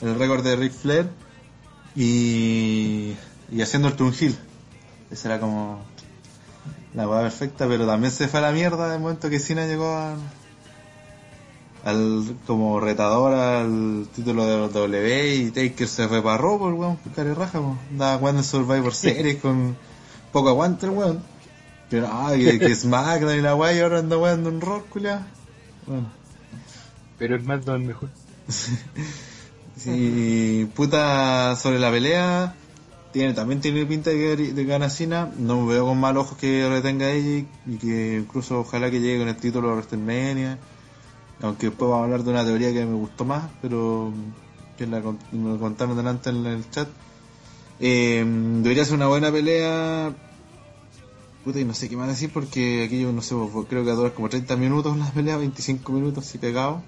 el 0.00 0.18
récord 0.18 0.44
de 0.44 0.56
Ric 0.56 0.72
Flair 0.72 1.10
y, 1.96 3.14
y 3.50 3.62
haciendo 3.62 3.88
el 3.88 3.94
Turn. 3.94 4.14
Esa 5.10 5.28
era 5.28 5.40
como 5.40 5.80
la 6.94 7.08
hueá 7.08 7.22
perfecta, 7.22 7.66
pero 7.68 7.86
también 7.86 8.12
se 8.12 8.28
fue 8.28 8.40
a 8.40 8.42
la 8.42 8.52
mierda 8.52 8.94
el 8.94 9.00
momento 9.00 9.30
que 9.30 9.40
Cena 9.40 9.66
llegó 9.66 9.96
al, 9.96 10.18
al 11.84 12.36
como 12.46 12.80
retador 12.80 13.34
al 13.34 14.08
título 14.14 14.46
de 14.46 14.56
los 14.56 14.72
W 14.72 15.34
y 15.36 15.50
Taker 15.50 15.88
se 15.88 16.06
Raw, 16.06 16.68
el 16.68 16.74
weón, 16.74 16.98
cara 17.14 17.30
y 17.30 17.34
raja, 17.34 17.60
po. 17.60 17.76
andaba 17.90 18.18
jugando 18.18 18.40
en 18.40 18.44
Survivor 18.44 18.94
Series 18.94 19.40
con 19.40 19.76
poco 20.32 20.48
aguante 20.48 20.86
el 20.86 20.92
weón. 20.92 21.33
Que, 22.00 22.44
que, 22.44 22.58
que 22.58 22.74
SmackDown 22.74 23.38
y 23.38 23.42
la 23.42 23.54
weá 23.54 23.72
y 23.72 23.80
ahora 23.80 24.00
anda 24.00 24.16
jugando 24.16 24.48
en 24.48 24.60
Raw, 24.60 24.84
culia. 24.88 25.26
Bueno. 25.86 26.08
Pero 27.18 27.36
es 27.36 27.44
más 27.44 27.66
mejor. 27.66 28.08
Sí, 29.76 30.70
puta, 30.74 31.56
sobre 31.56 31.80
la 31.80 31.90
pelea, 31.90 32.54
tiene, 33.12 33.34
también 33.34 33.60
tiene 33.60 33.84
pinta 33.84 34.10
de 34.10 34.36
de 34.36 34.64
gana 34.64 34.88
Cena. 34.88 35.30
No 35.36 35.66
veo 35.66 35.84
con 35.84 35.98
malos 35.98 36.26
ojos 36.26 36.38
que 36.38 36.68
retenga 36.68 37.10
ella 37.10 37.44
y 37.66 37.76
que 37.76 38.18
incluso 38.20 38.60
ojalá 38.60 38.90
que 38.90 39.00
llegue 39.00 39.18
con 39.18 39.28
el 39.28 39.36
título 39.36 39.68
de 39.68 39.74
WrestleMania. 39.74 40.58
Aunque 41.42 41.66
después 41.66 41.90
vamos 41.90 42.02
a 42.02 42.04
hablar 42.04 42.22
de 42.22 42.30
una 42.30 42.44
teoría 42.44 42.72
que 42.72 42.86
me 42.86 42.94
gustó 42.94 43.24
más, 43.24 43.50
pero 43.60 44.12
que 44.78 44.86
la 44.86 45.02
me 45.32 45.58
contaron 45.58 45.96
delante 45.96 46.30
en 46.30 46.46
el 46.46 46.70
chat. 46.70 46.88
Eh, 47.80 48.24
debería 48.62 48.84
ser 48.84 48.94
una 48.94 49.08
buena 49.08 49.30
pelea. 49.30 50.14
Puta, 51.44 51.60
y 51.60 51.64
no 51.64 51.74
sé 51.74 51.88
qué 51.90 51.96
más 51.96 52.08
decir 52.08 52.30
porque 52.32 52.84
aquí 52.84 53.00
yo 53.02 53.12
no 53.12 53.20
sé, 53.20 53.34
pues, 53.34 53.66
creo 53.68 53.82
que 53.82 53.88
va 53.88 53.92
a 53.92 53.96
durar 53.96 54.12
como 54.14 54.28
30 54.30 54.56
minutos 54.56 54.96
la 54.96 55.06
pelea, 55.10 55.36
25 55.36 55.92
minutos 55.92 56.24
si 56.24 56.38
pegado. 56.38 56.80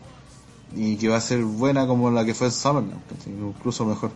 Y 0.74 0.96
que 0.96 1.08
va 1.08 1.16
a 1.16 1.20
ser 1.20 1.42
buena 1.44 1.86
como 1.86 2.10
la 2.10 2.24
que 2.24 2.34
fue 2.34 2.48
en 2.48 2.52
SummerSlam, 2.52 2.98
incluso 3.26 3.84
mejor. 3.84 4.10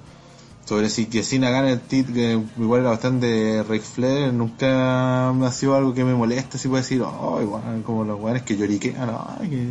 Sobre 0.67 0.89
si 0.89 1.07
que 1.07 1.23
Cena 1.23 1.51
gane 1.51 1.73
el 1.73 1.81
título, 1.81 2.15
que 2.15 2.41
igual 2.59 2.83
la 2.85 2.91
cuestión 2.91 3.21
de 3.21 3.63
Ric 3.69 3.83
Flair, 3.83 4.33
nunca 4.33 5.33
me 5.37 5.47
ha 5.47 5.53
sido 5.53 5.75
algo 5.77 5.95
que 5.95 6.05
me 6.05 6.15
moleste, 6.15 6.59
si 6.59 6.69
puedo 6.69 6.83
decir, 6.83 7.03
oh, 7.03 7.41
igual, 7.41 7.83
como 7.85 8.05
los 8.05 8.21
weones 8.21 8.43
que 8.43 8.57
lloriquean, 8.57 9.07
no, 9.07 9.27
que... 9.49 9.67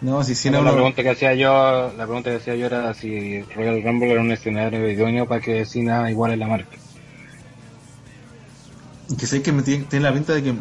No, 0.00 0.22
si 0.22 0.34
Cena 0.34 0.58
la 0.58 0.62
uno- 0.62 0.72
pregunta 0.74 1.02
que 1.02 1.10
hacía 1.10 1.34
yo, 1.34 1.92
la 1.96 2.04
pregunta 2.06 2.30
que 2.30 2.36
hacía 2.36 2.54
yo 2.54 2.66
era 2.66 2.94
si 2.94 3.42
Royal 3.42 3.82
Rumble 3.82 4.12
era 4.12 4.20
un 4.20 4.30
escenario 4.30 4.88
idóneo 4.88 5.26
para 5.26 5.40
que 5.40 5.64
Cena 5.64 6.10
iguale 6.10 6.36
la 6.36 6.46
marca. 6.46 6.76
Que 9.16 9.26
sé 9.26 9.42
que 9.42 9.52
me 9.52 9.62
tiene, 9.62 9.84
tiene 9.84 10.04
la 10.04 10.12
pinta 10.12 10.34
de 10.34 10.42
que 10.42 10.54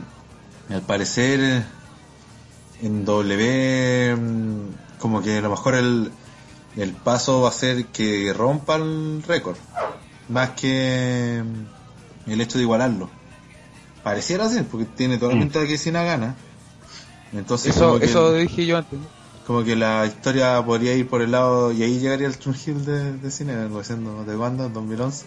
al 0.73 0.81
parecer 0.81 1.63
en 2.81 3.05
W 3.05 4.15
mm, 4.15 4.99
como 4.99 5.21
que 5.21 5.37
a 5.37 5.41
lo 5.41 5.49
mejor 5.49 5.75
el, 5.75 6.11
el 6.75 6.91
paso 6.93 7.41
va 7.41 7.49
a 7.49 7.51
ser 7.53 7.85
que 7.87 8.33
rompa 8.33 8.75
el 8.75 9.23
récord 9.27 9.57
más 10.29 10.51
que 10.51 11.43
mm, 11.45 12.31
el 12.31 12.41
hecho 12.41 12.57
de 12.57 12.63
igualarlo 12.63 13.09
pareciera 14.03 14.47
ser 14.49 14.65
porque 14.65 14.85
tiene 14.85 15.17
toda 15.17 15.31
la 15.33 15.37
Mm. 15.37 15.41
pinta 15.43 15.59
de 15.59 15.67
que 15.67 15.77
Cena 15.77 16.03
gana 16.03 16.35
entonces 17.33 17.75
Eso, 17.75 17.99
que, 17.99 18.05
eso 18.05 18.31
dije 18.33 18.65
yo 18.65 18.77
antes. 18.77 18.99
como 19.45 19.63
que 19.63 19.75
la 19.75 20.05
historia 20.05 20.63
podría 20.63 20.93
ir 20.93 21.07
por 21.09 21.21
el 21.21 21.31
lado 21.31 21.71
y 21.73 21.83
ahí 21.83 21.99
llegaría 21.99 22.27
el 22.27 22.35
Hill 22.35 22.85
de, 22.85 23.13
de 23.17 23.53
algo 23.53 23.83
siendo 23.83 24.23
de 24.23 24.37
Wanda 24.37 24.69
2011 24.69 25.25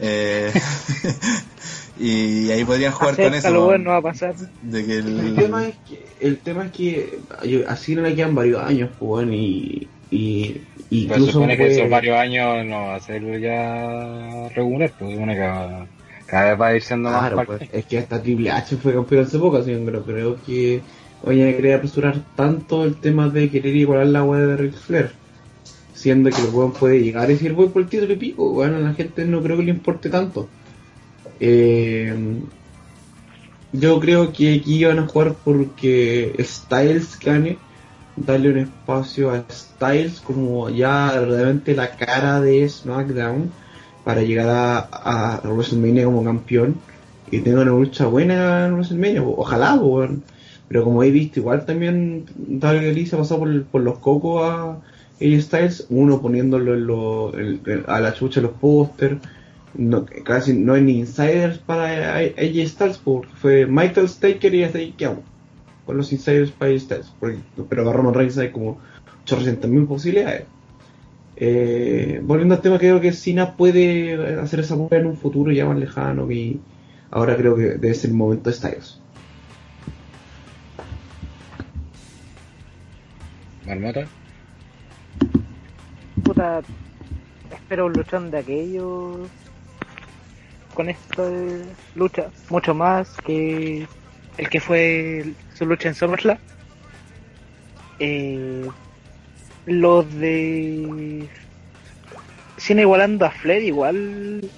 eh, 0.00 0.52
y 1.98 2.50
ahí 2.50 2.64
podrían 2.64 2.92
jugar 2.92 3.16
con 3.16 3.24
eso 3.26 3.28
Acéptalo, 3.34 3.60
¿no? 3.60 3.66
weón, 3.68 3.84
no 3.84 3.90
va 3.90 3.96
a 3.96 4.02
pasar. 4.02 4.34
de 4.62 4.84
que 4.86 4.98
El 4.98 5.18
el, 5.20 5.34
tema 5.36 5.66
es 5.66 5.74
que, 5.88 6.06
el 6.20 6.36
tema 6.38 6.64
es 6.66 6.72
que 6.72 7.18
yo- 7.44 7.68
así 7.68 7.94
no 7.94 8.02
le 8.02 8.14
quedan 8.14 8.34
varios 8.34 8.62
años, 8.62 8.90
pues, 8.98 9.08
bueno, 9.08 9.32
y, 9.32 9.88
y 10.10 10.60
incluso 10.90 11.32
supone 11.32 11.56
que 11.56 11.66
esos 11.68 11.88
varios 11.90 12.16
años 12.18 12.64
no 12.66 12.82
va 12.86 12.96
a 12.96 13.00
ser 13.00 13.22
ya 13.40 14.48
regular, 14.54 14.92
pues 14.98 15.10
se 15.10 15.14
supone 15.16 15.34
que 15.34 15.40
va- 15.40 15.86
cada 16.26 16.50
vez 16.50 16.60
va 16.60 16.66
a 16.68 16.76
ir 16.76 16.82
siendo 16.82 17.08
más 17.10 17.20
Claro, 17.20 17.36
parte. 17.36 17.56
pues, 17.58 17.70
es 17.72 17.84
que 17.86 17.98
hasta 17.98 18.20
Triple 18.22 18.50
H 18.50 18.76
fue 18.76 18.92
campeón 18.94 19.24
hace 19.24 19.38
poco, 19.38 19.56
así 19.58 19.70
que 19.70 19.76
no 19.78 20.02
creo 20.02 20.36
que 20.44 20.80
vayan 21.24 21.48
a 21.48 21.52
querer 21.52 21.74
apresurar 21.76 22.20
tanto 22.34 22.84
el 22.84 22.96
tema 22.96 23.28
de 23.28 23.48
querer 23.48 23.74
igualar 23.76 24.06
la 24.08 24.24
web 24.24 24.46
de 24.48 24.56
Ric 24.56 24.74
Flair. 24.74 25.12
Siendo 25.96 26.30
que 26.30 26.42
el 26.42 26.54
weón 26.54 26.72
puede 26.72 27.02
llegar 27.02 27.30
y 27.30 27.32
decir 27.32 27.54
voy 27.54 27.68
por 27.68 27.82
el 27.82 27.88
título 27.88 28.12
y 28.12 28.16
pico, 28.16 28.50
bueno, 28.52 28.76
a 28.76 28.80
la 28.80 28.94
gente 28.94 29.24
no 29.24 29.42
creo 29.42 29.56
que 29.56 29.62
le 29.64 29.70
importe 29.70 30.10
tanto. 30.10 30.46
Eh, 31.40 32.14
yo 33.72 33.98
creo 33.98 34.32
que 34.32 34.54
aquí 34.54 34.84
van 34.84 34.98
a 34.98 35.08
jugar 35.08 35.34
porque 35.42 36.36
Styles 36.38 37.18
gane, 37.18 37.58
darle 38.16 38.50
un 38.50 38.58
espacio 38.58 39.30
a 39.30 39.44
Styles 39.50 40.20
como 40.20 40.68
ya 40.70 41.18
realmente 41.18 41.74
la 41.74 41.90
cara 41.96 42.40
de 42.40 42.68
SmackDown 42.68 43.50
para 44.04 44.22
llegar 44.22 44.48
a, 44.48 44.78
a 44.78 45.40
WrestleMania 45.48 46.04
como 46.04 46.22
campeón 46.22 46.76
y 47.30 47.40
tenga 47.40 47.62
una 47.62 47.72
lucha 47.72 48.06
buena 48.06 48.66
en 48.66 48.74
WrestleMania, 48.74 49.22
ojalá, 49.22 49.80
pero 50.68 50.84
como 50.84 51.02
he 51.02 51.10
visto, 51.10 51.40
igual 51.40 51.64
también 51.64 52.26
Darby 52.36 52.92
Lee 52.92 53.06
se 53.06 53.16
ha 53.16 53.18
pasado 53.18 53.40
por, 53.40 53.64
por 53.64 53.80
los 53.82 53.98
cocos 53.98 54.42
a 54.44 54.76
AJ 55.20 55.40
Styles, 55.42 55.86
uno 55.90 56.20
poniéndolo 56.20 56.74
en 56.74 56.86
lo- 56.86 57.32
a 57.86 58.00
la 58.00 58.12
chucha 58.14 58.40
los 58.40 58.52
póster, 58.52 59.18
casi 60.24 60.52
no 60.54 60.74
hay 60.74 60.82
ni 60.82 60.98
insiders 60.98 61.58
para 61.58 62.16
AJ 62.18 62.66
Styles, 62.68 62.98
porque 62.98 63.28
fue 63.34 63.66
Michael 63.66 64.08
Staker 64.08 64.54
y 64.54 64.64
hasta 64.64 64.78
ahí 64.78 64.92
quedamos, 64.92 65.24
con 65.84 65.96
los 65.96 66.12
insiders 66.12 66.50
para 66.50 66.70
AJ 66.70 66.80
Styles, 66.80 67.12
porque, 67.18 67.38
pero 67.68 67.84
para 67.84 67.96
Roman 67.96 68.14
Reigns 68.14 68.38
hay 68.38 68.50
como 68.50 68.78
800.000 69.24 69.86
posibilidades. 69.86 70.44
Eh, 71.38 72.20
volviendo 72.22 72.54
al 72.54 72.62
tema, 72.62 72.78
creo 72.78 73.00
que 73.00 73.12
Cena 73.12 73.56
puede 73.56 74.38
hacer 74.40 74.60
esa 74.60 74.76
movida 74.76 74.98
en 74.98 75.06
un 75.06 75.16
futuro 75.16 75.52
ya 75.52 75.66
más 75.66 75.78
lejano 75.78 76.30
y 76.30 76.58
ahora 77.10 77.36
creo 77.36 77.56
que 77.56 77.62
debe 77.62 77.94
ser 77.94 78.10
el 78.10 78.16
momento 78.16 78.48
de 78.48 78.56
Styles. 78.56 78.98
Marmota. 83.66 84.06
Puta, 86.26 86.60
espero 87.52 87.86
un 87.86 87.92
luchón 87.92 88.32
de 88.32 88.38
aquellos 88.38 89.28
con 90.74 90.88
esta 90.88 91.22
lucha, 91.94 92.26
mucho 92.50 92.74
más 92.74 93.16
que 93.24 93.86
el 94.36 94.48
que 94.50 94.58
fue 94.58 95.24
su 95.54 95.66
lucha 95.66 95.88
en 95.88 95.94
SummerSlam. 95.94 96.38
Eh, 98.00 98.68
los 99.66 100.12
de 100.14 101.28
Cena 102.56 102.80
igualando 102.80 103.24
a 103.24 103.30
Flair 103.30 103.62
igual 103.62 104.50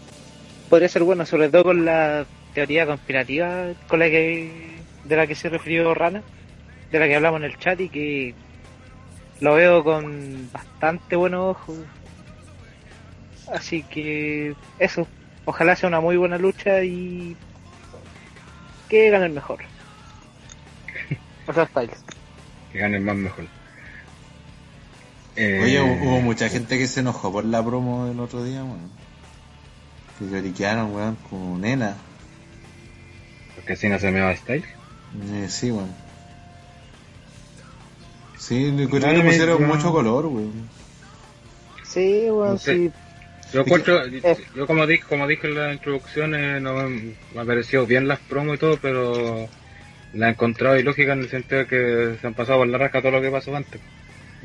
podría 0.71 0.89
ser 0.89 1.03
bueno, 1.03 1.27
sobre 1.27 1.51
todo 1.51 1.65
con 1.65 1.85
la 1.85 2.25
teoría 2.55 2.87
conspirativa 2.87 3.75
con 3.89 3.99
la 3.99 4.07
que 4.07 4.51
de 5.05 5.17
la 5.17 5.27
que 5.27 5.35
se 5.35 5.51
refirió 5.51 5.93
Rana, 5.93 6.23
de 6.91 6.99
la 6.99 7.07
que 7.07 7.17
hablamos 7.17 7.41
en 7.41 7.45
el 7.45 7.59
chat 7.59 7.79
y 7.79 7.91
que 7.91 8.35
lo 9.41 9.55
veo 9.55 9.85
con 9.85 10.49
bastante 10.53 11.17
buenos 11.17 11.57
ojos. 11.57 11.79
Así 13.53 13.83
que 13.83 14.55
eso, 14.79 15.07
ojalá 15.45 15.75
sea 15.77 15.89
una 15.89 16.01
muy 16.01 16.17
buena 16.17 16.37
lucha 16.39 16.83
y 16.85 17.37
que 18.89 19.11
gane 19.11 19.27
el 19.27 19.33
mejor. 19.33 19.61
O 21.47 21.53
sea, 21.55 21.65
Styles. 21.67 22.05
Que 22.73 22.79
gane 22.79 22.99
el 22.99 23.03
más 23.03 23.17
mejor. 23.17 23.47
Eh, 25.35 25.61
Oye, 25.63 25.81
hu- 25.81 26.03
hubo 26.03 26.21
mucha 26.21 26.51
gente 26.51 26.77
que 26.79 26.87
se 26.87 27.01
enojó 27.01 27.33
por 27.33 27.45
la 27.47 27.65
promo 27.65 28.05
del 28.07 28.21
otro 28.21 28.45
día, 28.45 28.63
weón. 28.63 28.91
Que 30.19 30.27
lloriquearon, 30.27 30.95
weón, 30.95 31.17
como 31.31 31.57
nena. 31.57 31.97
Porque 33.55 33.77
si 33.77 33.89
no 33.89 33.99
se 33.99 34.11
me 34.11 34.21
va 34.21 34.29
a 34.31 34.37
Style. 34.37 34.67
Eh, 35.33 35.47
sí, 35.49 35.71
weón. 35.71 35.91
Sí, 38.39 38.71
le 38.73 38.85
encontré 38.85 39.15
que 39.15 39.23
pusieron 39.23 39.61
no. 39.61 39.69
mucho 39.69 39.93
color, 39.93 40.27
weón. 40.27 40.71
Sí, 41.85 42.29
bueno, 42.31 42.53
No 42.53 42.59
sé. 42.59 42.75
sí. 42.75 42.93
Yo 43.53 43.61
encuentro, 43.63 44.01
yo 44.55 44.67
como 44.67 44.87
dije, 44.87 45.03
como 45.09 45.27
dije 45.27 45.47
en 45.49 45.55
la 45.55 45.73
introducción, 45.73 46.35
eh, 46.35 46.61
no 46.61 46.75
me, 46.89 47.17
parecido 47.47 47.87
bien 47.87 48.07
las 48.09 48.21
promos 48.21 48.57
y 48.57 48.59
todo, 48.59 48.79
pero 48.79 49.49
la 50.13 50.29
he 50.29 50.31
encontrado 50.33 50.79
ilógica 50.79 51.15
en 51.15 51.21
el 51.21 51.29
sentido 51.31 51.61
de 51.63 51.67
que 51.67 52.19
se 52.21 52.27
han 52.27 52.35
pasado 52.35 52.61
por 52.61 52.69
la 52.69 52.79
rasca 52.79 53.01
todo 53.03 53.13
lo 53.13 53.23
que 53.23 53.31
pasó 53.31 53.57
antes. 53.57 53.81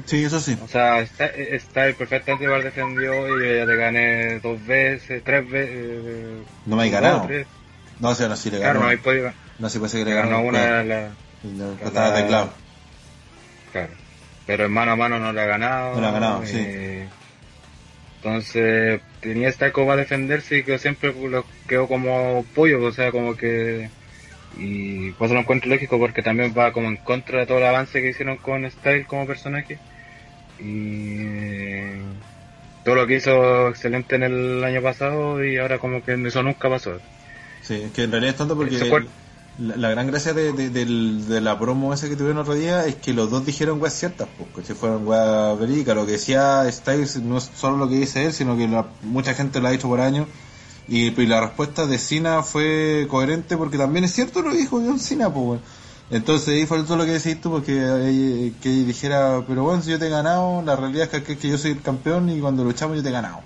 Sí, 0.05 0.23
eso 0.23 0.39
sí. 0.39 0.57
O 0.61 0.67
sea, 0.67 1.01
está, 1.01 1.25
está 1.27 1.81
perfectamente 1.97 2.45
igual 2.45 2.63
defendió 2.63 3.13
y 3.39 3.57
ya 3.57 3.65
te 3.65 3.75
gané 3.75 4.39
dos 4.39 4.63
veces, 4.65 5.23
tres 5.23 5.49
veces. 5.49 5.69
eh, 6.05 6.45
No 6.65 6.75
me 6.75 6.83
hay 6.83 6.89
ganado. 6.91 7.27
tres. 7.27 7.47
No, 7.99 8.09
o 8.09 8.15
sea, 8.15 8.27
no, 8.29 8.35
sí 8.35 8.49
le 8.49 8.59
Claro, 8.59 8.79
ganó. 8.79 8.85
no 8.85 8.89
hay 8.91 8.97
podido. 8.97 9.31
No, 9.59 9.69
sí 9.69 9.79
parece 9.79 9.99
que 9.99 10.05
le 10.05 10.11
Le 10.11 10.15
ganó 10.15 10.37
ganó. 10.37 10.47
una 10.47 10.59
claro. 10.59 10.77
de 10.83 10.85
la- 10.89 11.17
estaba 11.87 12.11
de 12.17 12.27
clavo. 12.27 12.62
Claro. 13.73 13.91
Pero 14.47 14.65
en 14.65 14.71
mano 14.71 14.91
a 14.93 14.95
mano 14.95 15.19
no 15.19 15.33
le 15.33 15.41
ha 15.41 15.45
ganado. 15.45 15.95
No 15.95 16.01
le 16.01 16.07
ha 16.07 16.11
ganado, 16.11 16.45
sí. 16.45 16.53
eh, 16.57 17.07
Entonces, 18.17 19.01
tenía 19.19 19.49
esta 19.49 19.71
copa 19.73 19.93
a 19.93 19.97
defenderse 19.97 20.59
y 20.59 20.63
que 20.63 20.79
siempre 20.79 21.13
lo 21.13 21.45
quedó 21.67 21.87
como 21.89 22.45
pollo, 22.55 22.81
o 22.83 22.91
sea, 22.93 23.11
como 23.11 23.35
que. 23.35 23.89
Y 24.57 25.11
pues 25.13 25.31
lo 25.31 25.39
encuentro 25.39 25.69
lógico 25.69 25.97
porque 25.99 26.21
también 26.21 26.53
va 26.57 26.71
como 26.71 26.87
en 26.87 26.97
contra 26.97 27.39
de 27.39 27.45
todo 27.47 27.57
el 27.57 27.65
avance 27.65 28.01
que 28.01 28.09
hicieron 28.09 28.37
con 28.37 28.69
Style 28.69 29.05
como 29.05 29.25
personaje. 29.27 29.77
Y. 30.59 31.17
eh, 31.19 32.01
Todo 32.83 32.95
lo 32.95 33.07
que 33.07 33.15
hizo 33.15 33.69
excelente 33.69 34.15
en 34.15 34.23
el 34.23 34.63
año 34.63 34.81
pasado 34.81 35.43
y 35.43 35.57
ahora 35.57 35.79
como 35.79 36.03
que 36.03 36.13
eso 36.13 36.43
nunca 36.43 36.69
pasó. 36.69 36.99
Sí, 37.61 37.81
es 37.85 37.91
que 37.93 38.03
en 38.03 38.11
realidad 38.11 38.31
es 38.31 38.37
tonto 38.37 38.55
porque 38.57 38.75
la, 39.59 39.75
la 39.77 39.89
gran 39.91 40.07
gracia 40.07 40.33
de, 40.33 40.51
de, 40.53 40.69
del- 40.69 41.27
de 41.27 41.41
la 41.41 41.57
promo 41.59 41.93
esa 41.93 42.09
que 42.09 42.15
tuvieron 42.15 42.39
otro 42.39 42.55
día 42.55 42.85
es 42.85 42.95
que 42.95 43.13
los 43.13 43.29
dos 43.29 43.45
dijeron 43.45 43.81
weas 43.81 43.93
ciertas, 43.93 44.27
pues, 44.53 44.65
que 44.67 44.75
fueron 44.75 45.07
weas 45.07 45.57
verídicas. 45.59 45.95
Lo 45.95 46.05
que 46.05 46.13
decía 46.13 46.69
Styles 46.71 47.17
no 47.21 47.37
es 47.37 47.49
solo 47.55 47.77
lo 47.77 47.87
que 47.89 47.95
dice 47.95 48.25
él, 48.25 48.33
sino 48.33 48.57
que 48.57 48.67
la- 48.67 48.87
mucha 49.03 49.33
gente 49.33 49.59
lo 49.59 49.67
ha 49.67 49.71
dicho 49.71 49.87
por 49.87 50.01
años. 50.01 50.27
Y, 50.87 51.11
la 51.27 51.39
respuesta 51.39 51.85
de 51.87 51.97
Cena 51.97 52.43
fue 52.43 53.07
coherente 53.09 53.55
porque 53.55 53.77
también 53.77 54.03
es 54.05 54.13
cierto 54.13 54.41
lo 54.41 54.51
que 54.51 54.57
dijo 54.57 54.81
John 54.85 54.99
Cena, 54.99 55.33
pues. 55.33 55.61
Entonces 56.09 56.49
ahí 56.49 56.65
fue 56.65 56.83
todo 56.83 56.97
lo 56.97 57.05
que 57.05 57.11
decís 57.11 57.39
tú, 57.39 57.49
porque 57.49 57.73
eh, 57.79 58.53
que 58.61 58.69
dijera, 58.69 59.41
pero 59.47 59.63
bueno, 59.63 59.81
si 59.81 59.91
yo 59.91 59.97
te 59.99 60.07
he 60.07 60.09
ganado, 60.09 60.61
la 60.61 60.75
realidad 60.75 61.07
es 61.11 61.23
que, 61.23 61.37
que 61.37 61.49
yo 61.49 61.57
soy 61.57 61.71
el 61.71 61.81
campeón 61.81 62.29
y 62.29 62.39
cuando 62.41 62.63
luchamos 62.63 62.97
yo 62.97 63.01
te 63.03 63.09
he 63.09 63.13
ganado. 63.13 63.39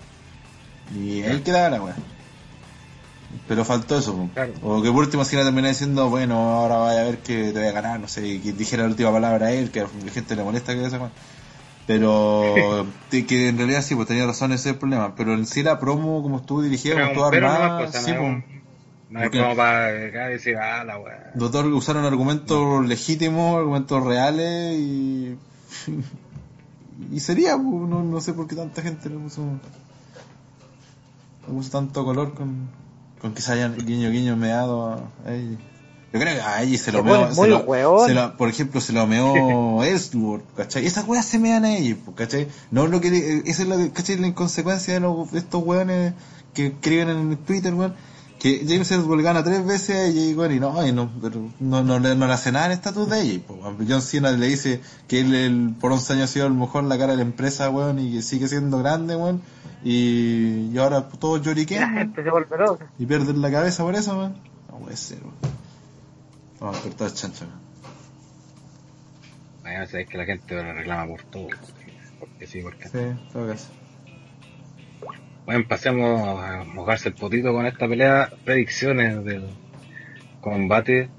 Y 0.96 1.20
él 1.22 1.44
quedaba 1.44 1.70
la 1.70 1.82
weá. 1.84 1.96
Pero 3.48 3.66
faltó 3.66 3.98
eso, 3.98 4.16
po. 4.16 4.30
Claro. 4.34 4.54
O 4.62 4.82
que 4.82 4.90
por 4.92 5.04
último 5.04 5.24
si 5.26 5.36
la 5.36 5.44
terminé 5.44 5.70
diciendo, 5.70 6.10
bueno, 6.10 6.36
ahora 6.56 6.78
vaya 6.78 7.02
a 7.02 7.04
ver 7.04 7.18
que 7.20 7.52
te 7.52 7.60
voy 7.60 7.68
a 7.68 7.72
ganar, 7.72 8.00
no 8.00 8.08
sé, 8.08 8.26
y 8.28 8.40
que 8.40 8.54
dijera 8.54 8.84
la 8.84 8.90
última 8.90 9.12
palabra 9.12 9.48
a 9.48 9.52
él, 9.52 9.70
que 9.72 9.82
a 9.82 9.84
la 9.84 10.12
gente 10.12 10.36
le 10.36 10.44
molesta 10.44 10.74
que 10.74 10.86
esa. 10.86 11.12
Pero 11.86 12.86
que 13.10 13.48
en 13.50 13.58
realidad 13.58 13.82
sí, 13.82 13.96
pues 13.96 14.08
tenía 14.08 14.26
razón 14.26 14.52
ese 14.52 14.74
problema. 14.74 15.16
Pero 15.16 15.34
en 15.34 15.46
sí 15.46 15.64
la 15.64 15.80
promo, 15.80 16.22
como 16.22 16.38
estuvo 16.38 16.62
dirigida, 16.62 16.94
como 16.96 17.06
estuvo 17.08 17.32
no, 17.32 17.38
armada, 17.38 17.78
pues, 17.80 18.04
sí, 18.04 18.12
no, 18.12 18.18
pues. 18.20 18.38
es- 18.38 18.58
no 19.10 19.20
es 19.20 19.26
Porque- 19.26 19.40
como 19.42 19.56
para 19.56 19.86
decir, 19.88 20.58
ah, 20.58 20.84
la 20.84 20.98
weá. 21.00 21.32
Dos 21.34 21.56
usaron 21.68 22.04
argumentos 22.04 22.86
legítimos, 22.86 23.58
argumentos 23.58 24.04
reales 24.04 24.78
y. 24.78 25.38
y 27.12 27.20
sería, 27.22 27.56
pues, 27.56 27.66
no, 27.90 28.04
no 28.04 28.20
sé 28.20 28.34
por 28.34 28.48
qué 28.48 28.56
tanta 28.56 28.82
gente 28.82 29.10
le 29.10 29.16
puso. 29.18 29.44
Le 31.48 31.54
puso 31.54 31.70
tanto 31.72 32.04
color 32.04 32.34
con, 32.34 32.68
con 33.22 33.34
que 33.34 33.42
se 33.42 33.52
hayan 33.54 33.76
guiño 33.78 34.10
guiño 34.12 34.36
meado 34.36 34.94
a, 35.26 35.34
ella. 35.34 35.58
Yo 36.14 36.20
creo 36.22 36.36
que 36.36 36.42
a 36.42 36.64
ella 36.64 36.78
se 36.78 36.92
lo 36.92 37.04
meó. 37.04 37.30
se 37.30 37.36
muy 37.36 37.50
lo- 37.50 37.60
hueón. 37.64 38.08
se 38.08 38.14
lo- 38.14 38.38
por 38.38 38.50
ejemplo, 38.50 38.80
se 38.80 38.94
lo 38.94 39.06
meó 39.08 39.84
Ellsworth, 39.84 40.44
¿cachai? 40.56 40.86
Esas 40.86 41.08
weas 41.08 41.26
se 41.26 41.38
mean 41.40 41.66
a 41.66 41.76
ella, 41.76 41.96
pues, 42.04 42.16
¿cachai? 42.18 42.48
No 42.72 42.88
lo 42.88 43.02
que. 43.02 43.42
Esa 43.46 43.64
es 43.64 43.68
la, 43.68 43.90
¿cachai? 43.90 44.18
la 44.18 44.28
inconsecuencia 44.28 44.94
de, 44.94 45.00
los, 45.02 45.32
de 45.32 45.40
estos 45.40 45.64
weones 45.64 46.14
que 46.54 46.68
escriben 46.68 47.10
en 47.10 47.38
Twitter, 47.38 47.74
weón. 47.74 47.96
Que 48.40 48.64
James 48.68 48.92
Ellsworth 48.92 49.24
gana 49.24 49.44
tres 49.44 49.66
veces 49.66 49.90
a 49.96 50.04
ella 50.06 50.22
y, 50.22 50.34
weón, 50.36 50.54
y 50.54 50.60
no, 50.60 50.86
y 50.86 50.92
no, 50.92 51.10
pero 51.22 51.50
no, 51.60 51.84
no, 51.84 51.98
le- 51.98 52.16
no 52.16 52.28
le 52.28 52.34
hace 52.34 52.52
nada 52.52 52.68
en 52.68 52.74
estatus 52.74 53.10
de 53.10 53.22
ella. 53.22 53.42
Pues, 53.48 53.60
weón. 53.60 53.78
John 53.90 54.02
Cena 54.04 54.32
le 54.32 54.46
dice 54.48 54.80
que 55.08 55.22
él 55.22 55.34
el- 55.34 55.76
por 55.80 55.92
11 55.92 56.14
años 56.14 56.26
ha 56.26 56.34
sido 56.34 56.46
a 56.46 56.50
lo 56.50 56.56
mejor 56.56 56.84
la 56.84 56.98
cara 57.00 57.14
de 57.14 57.18
la 57.18 57.24
empresa, 57.24 57.70
weón, 57.72 57.98
y 57.98 58.12
que 58.14 58.22
sigue 58.22 58.48
siendo 58.48 58.78
grande, 58.80 59.16
weón. 59.16 59.42
Y, 59.84 60.70
y 60.72 60.78
ahora 60.78 61.08
todos 61.08 61.40
La 61.40 61.46
lloriquean, 61.46 61.84
weón, 61.96 61.98
gente 61.98 62.24
se 62.24 62.30
vuelve 62.30 62.58
loca. 62.58 62.86
y 63.00 63.06
pierden 63.08 63.42
la 63.42 63.50
cabeza 63.52 63.84
por 63.84 63.96
eso, 63.96 64.16
weón. 64.18 64.36
No 64.70 64.78
puede 64.80 64.98
ser, 64.98 65.20
weón. 65.22 65.34
Vamos 66.60 66.76
a 66.76 66.80
despertar 66.80 67.08
el 67.08 67.14
chancho, 67.16 67.46
weón. 67.46 67.68
Bueno, 69.64 69.86
sabes 69.88 70.08
que 70.08 70.18
la 70.18 70.26
gente 70.26 70.56
ahora 70.58 70.74
reclama 70.74 71.08
por 71.08 71.24
todo. 71.24 71.48
Porque 72.20 72.48
sí, 72.48 72.62
porque. 72.62 72.86
Sí, 72.88 73.32
todo 73.34 73.48
caso. 73.48 73.68
Bueno, 75.48 75.64
pasemos 75.66 76.28
a 76.28 76.66
mojarse 76.66 77.08
el 77.08 77.16
potito 77.16 77.54
con 77.54 77.66
esta 77.66 77.88
pelea. 77.88 78.30
Predicciones 78.44 79.24
del 79.24 79.48
combate. 80.42 81.10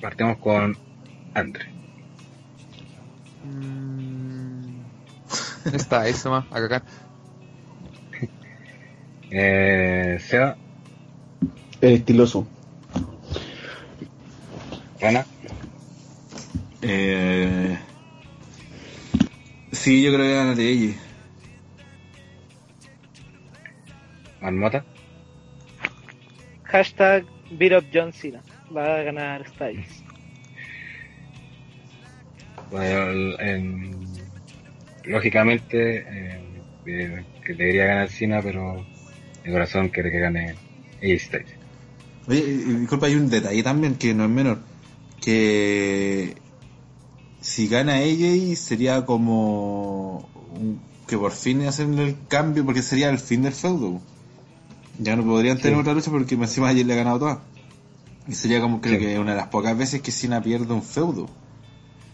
Partimos 0.00 0.38
con 0.38 0.78
Andre. 1.34 1.72
¿Dónde 5.64 5.76
está 5.76 6.06
eso 6.06 6.30
más? 6.30 6.44
Acá, 6.52 6.64
acá. 6.66 6.82
Eh, 9.32 10.18
Seba, 10.20 10.56
El 11.80 11.94
estiloso. 11.94 12.46
Rana, 15.00 15.26
Eh... 16.82 17.76
Sí, 19.72 20.00
yo 20.00 20.12
creo 20.12 20.26
que 20.26 20.34
gana 20.34 20.54
de 20.54 20.68
ella. 20.68 21.09
Marmota, 24.40 24.84
Hashtag 26.64 27.26
beat 27.58 27.72
up 27.72 27.84
John 27.92 28.12
Cena. 28.12 28.42
Va 28.74 29.00
a 29.00 29.02
ganar 29.02 29.46
Styles. 29.48 30.02
Bueno, 32.70 33.10
el- 33.40 34.06
lógicamente 35.04 35.98
eh, 35.98 36.62
eh, 36.86 37.24
que 37.44 37.54
debería 37.54 37.86
ganar 37.86 38.08
Cena, 38.08 38.40
pero 38.40 38.84
mi 39.44 39.50
corazón 39.52 39.88
quiere 39.88 40.10
que 40.12 40.20
gane 40.20 40.54
AJ 41.02 41.18
Styles. 41.18 41.50
Oye, 42.28 42.42
disculpa, 42.78 43.06
hay 43.06 43.14
un 43.16 43.28
detalle 43.28 43.62
también 43.64 43.96
que 43.96 44.14
no 44.14 44.24
es 44.24 44.30
menor. 44.30 44.58
Que 45.20 46.36
si 47.40 47.66
gana 47.66 47.96
AJ 47.96 48.54
sería 48.56 49.04
como 49.04 50.30
un- 50.52 50.80
que 51.08 51.18
por 51.18 51.32
fin 51.32 51.62
hacen 51.66 51.98
el 51.98 52.14
cambio, 52.28 52.64
porque 52.64 52.82
sería 52.82 53.10
el 53.10 53.18
fin 53.18 53.42
del 53.42 53.52
feudo. 53.52 54.00
Ya 55.02 55.16
no 55.16 55.24
podrían 55.24 55.56
tener 55.58 55.74
Sí. 55.74 55.80
otra 55.80 55.94
lucha 55.94 56.10
porque 56.10 56.34
encima 56.34 56.68
ayer 56.68 56.84
le 56.86 56.92
ha 56.92 56.96
ganado 56.96 57.18
todas. 57.18 57.38
Y 58.28 58.34
sería 58.34 58.60
como 58.60 58.80
creo 58.80 58.98
Sí. 59.00 59.06
que 59.06 59.18
una 59.18 59.30
de 59.32 59.38
las 59.38 59.46
pocas 59.48 59.76
veces 59.76 60.02
que 60.02 60.12
Cena 60.12 60.42
pierde 60.42 60.72
un 60.74 60.82
feudo. 60.82 61.26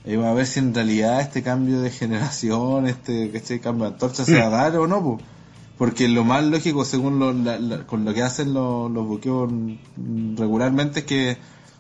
Y 0.04 0.14
va 0.14 0.30
a 0.30 0.34
ver 0.34 0.46
si 0.46 0.60
en 0.60 0.72
realidad 0.72 1.20
este 1.20 1.42
cambio 1.42 1.80
de 1.80 1.90
generación, 1.90 2.86
este, 2.86 3.36
este 3.36 3.58
cambio 3.60 3.86
de 3.86 3.92
antorcha 3.94 4.24
se 4.24 4.38
va 4.38 4.46
a 4.46 4.50
dar 4.50 4.76
o 4.76 4.86
no, 4.86 5.02
po. 5.02 5.18
Porque 5.76 6.06
lo 6.08 6.24
más 6.24 6.44
lógico, 6.44 6.84
según 6.84 7.18
lo, 7.18 7.32
la- 7.32 7.58
la- 7.58 7.86
con 7.86 8.04
lo 8.04 8.14
que 8.14 8.22
hacen 8.22 8.54
los, 8.54 8.90
los 8.90 9.04
buqueos 9.06 9.50
regularmente, 10.36 11.00
es 11.00 11.06
que, 11.06 11.36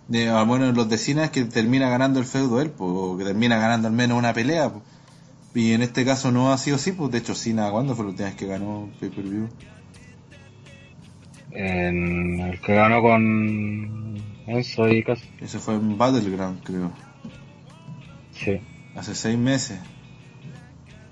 de, 0.08 0.28
al 0.28 0.46
menos 0.46 0.76
los 0.76 0.88
de 0.88 0.98
Cena, 0.98 1.24
es 1.24 1.30
que 1.30 1.44
termina 1.44 1.88
ganando 1.88 2.18
el 2.18 2.26
feudo 2.26 2.60
él, 2.60 2.70
po, 2.70 2.84
o 3.12 3.16
que 3.16 3.24
termina 3.24 3.58
ganando 3.58 3.88
al 3.88 3.94
menos 3.94 4.18
una 4.18 4.32
pelea. 4.32 4.70
po. 4.72 4.82
Y 5.54 5.72
en 5.72 5.82
este 5.82 6.04
caso 6.04 6.30
no 6.32 6.52
ha 6.52 6.58
sido 6.58 6.76
así, 6.76 6.92
pues 6.92 7.10
de 7.12 7.18
hecho 7.18 7.34
Cena, 7.34 7.70
¿cuándo 7.70 7.94
fue 7.94 8.04
la 8.04 8.10
última 8.10 8.28
vez 8.28 8.36
que 8.36 8.46
ganó 8.46 8.90
Pay 9.00 9.08
Per 9.10 9.24
View? 9.24 9.48
En 11.58 12.38
el 12.40 12.60
que 12.60 12.74
ganó 12.74 13.00
con 13.00 14.22
Enzo 14.46 14.88
y 14.88 15.02
Cas. 15.02 15.20
Eso 15.40 15.58
fue 15.58 15.74
en 15.74 15.96
Battleground, 15.96 16.62
creo. 16.62 16.92
Sí, 18.32 18.60
Hace 18.94 19.14
seis 19.14 19.38
meses. 19.38 19.78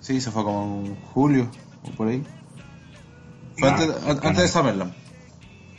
Sí, 0.00 0.18
eso 0.18 0.30
fue 0.32 0.44
como 0.44 0.84
en 0.84 0.96
julio, 0.96 1.50
o 1.82 1.90
por 1.92 2.08
ahí. 2.08 2.22
Fue 3.56 3.70
antes, 3.70 3.88
antes 4.06 4.36
de 4.36 4.48
Summerland. 4.48 4.92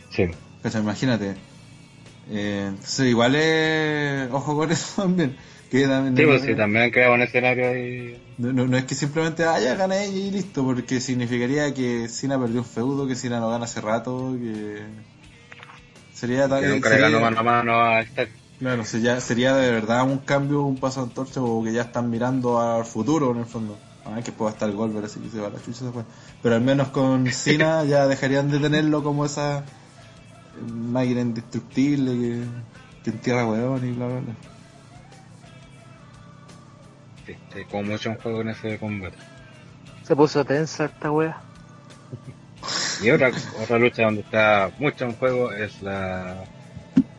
sí. 0.10 0.26
Cacha, 0.64 0.80
imagínate. 0.80 1.36
Eh, 2.32 2.66
entonces 2.70 3.06
igual 3.08 3.36
es... 3.36 4.32
Ojo 4.32 4.56
con 4.56 4.72
eso 4.72 5.02
también. 5.04 5.38
Que 5.72 5.88
también 5.88 6.16
Sí, 6.16 6.22
no, 6.24 6.28
pues 6.30 6.42
sí, 6.44 6.56
también 6.56 6.92
creado 6.92 7.14
un 7.16 7.22
escenario 7.22 7.70
ahí. 7.70 8.22
no, 8.38 8.54
no- 8.54 8.68
no 8.68 8.78
es 8.78 8.84
que 8.86 8.96
simplemente 8.96 9.44
haya 9.46 9.76
gané 9.76 10.06
ella 10.06 10.18
y 10.18 10.32
listo, 10.32 10.64
porque 10.64 11.02
significaría 11.02 11.74
que 11.74 12.08
Cena 12.08 12.40
perdió 12.40 12.60
un 12.60 12.66
feudo, 12.66 13.08
que 13.08 13.16
Cena 13.16 13.40
no 13.40 13.50
gana 13.50 13.66
hace 13.66 13.82
rato, 13.82 14.36
que... 14.40 14.84
Sería 16.14 16.44
Que 16.44 16.50
tan- 16.50 16.70
nunca 16.70 16.90
le 16.90 16.96
sería- 16.96 17.10
ganó 17.10 17.20
mano 17.22 17.40
a 17.40 17.44
mano 17.44 17.82
a 17.82 18.04
Styles. 18.06 18.30
Claro, 18.60 18.86
sería, 18.86 19.20
sería 19.20 19.54
de 19.56 19.70
verdad 19.72 20.04
un 20.04 20.20
cambio, 20.20 20.62
un 20.64 20.78
paso 20.78 21.02
de 21.02 21.08
antorcha 21.10 21.42
o 21.42 21.62
que 21.64 21.74
ya 21.74 21.82
están 21.82 22.10
mirando 22.10 22.62
al 22.62 22.86
futuro 22.86 23.32
en 23.32 23.40
el 23.40 23.46
fondo. 23.46 23.78
Ah, 24.06 24.22
que 24.24 24.32
pueda 24.32 24.52
estar 24.52 24.72
Goldberg 24.72 25.06
así 25.08 25.20
que 25.20 25.30
se 25.30 25.42
va 25.42 25.48
a 25.48 25.50
la 25.50 25.62
chucha 25.62 25.84
después. 25.86 26.06
Pero 26.42 26.56
al 26.56 26.62
menos 26.62 26.88
con 26.90 27.26
Cena 27.34 27.84
ya 27.84 28.08
dejarían 28.08 28.50
de 28.50 28.60
tenerlo 28.60 29.04
como 29.04 29.26
esa 29.26 29.60
eh, 29.60 29.64
máquina 30.74 31.20
indestructible 31.22 32.12
que, 32.14 32.44
que 33.04 33.10
entierra 33.10 33.46
hueón 33.46 33.86
y 33.86 33.92
bla 33.92 34.06
bla 34.08 34.20
bla. 34.22 34.34
Sí, 37.26 37.36
como 37.72 37.84
mucho 37.84 38.10
en 38.10 38.18
juego 38.18 38.42
en 38.42 38.50
ese 38.50 38.78
combate. 38.78 39.18
Se 40.04 40.16
puso 40.16 40.46
tensa 40.46 40.86
esta 40.86 41.12
wea. 41.12 41.42
Y 43.02 43.10
otra, 43.10 43.32
otra 43.62 43.78
lucha 43.80 44.04
donde 44.04 44.22
está 44.22 44.72
mucho 44.80 45.06
en 45.06 45.14
juego 45.14 45.52
es 45.52 45.82
la 45.82 46.46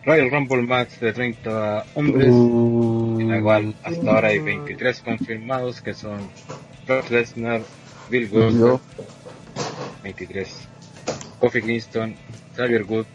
Royal 0.05 0.31
Rumble 0.31 0.63
Match 0.63 0.99
de 1.01 1.13
30 1.13 1.85
hombres, 1.95 2.29
en 2.29 3.29
la 3.29 3.43
cual 3.43 3.75
hasta 3.83 4.11
ahora 4.11 4.29
hay 4.29 4.39
23 4.39 5.01
confirmados 5.01 5.81
que 5.81 5.95
son 5.95 6.19
Brock 6.87 7.11
Lesnar, 7.11 7.61
Bill 8.09 8.29
Goldberg, 8.29 8.81
23, 10.05 10.69
Kofi 11.41 11.61
Kingston, 11.61 12.15
Xavier 12.57 12.85
Good, 12.85 13.07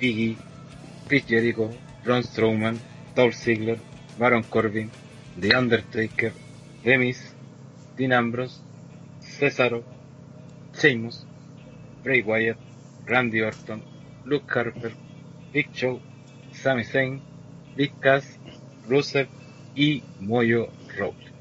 Iggy, 0.00 0.36
Chris 1.06 1.24
Jericho, 1.26 1.70
Braun 2.04 2.24
Strowman, 2.24 2.78
Dolph 3.14 3.36
Ziggler, 3.36 3.78
Baron 4.18 4.42
Corbin, 4.42 4.90
The 5.40 5.54
Undertaker, 5.56 6.32
The 6.82 6.98
Miz, 6.98 7.18
Dean 7.96 8.12
Ambrose, 8.12 8.60
Cesaro, 9.20 9.82
Sheamus, 10.78 11.24
Bray 12.04 12.22
Wyatt, 12.22 12.58
Randy 13.06 13.42
Orton, 13.42 13.82
Luke 14.24 14.44
Harper, 14.54 14.92
Big 15.52 15.68
Show, 15.72 16.00
Sami 16.52 16.84
Zayn, 16.84 17.20
Big 17.76 17.92
Cass, 18.00 18.24
Rusev 18.88 19.28
y 19.74 20.02
Moyo 20.20 20.68
Rawley. 20.96 21.32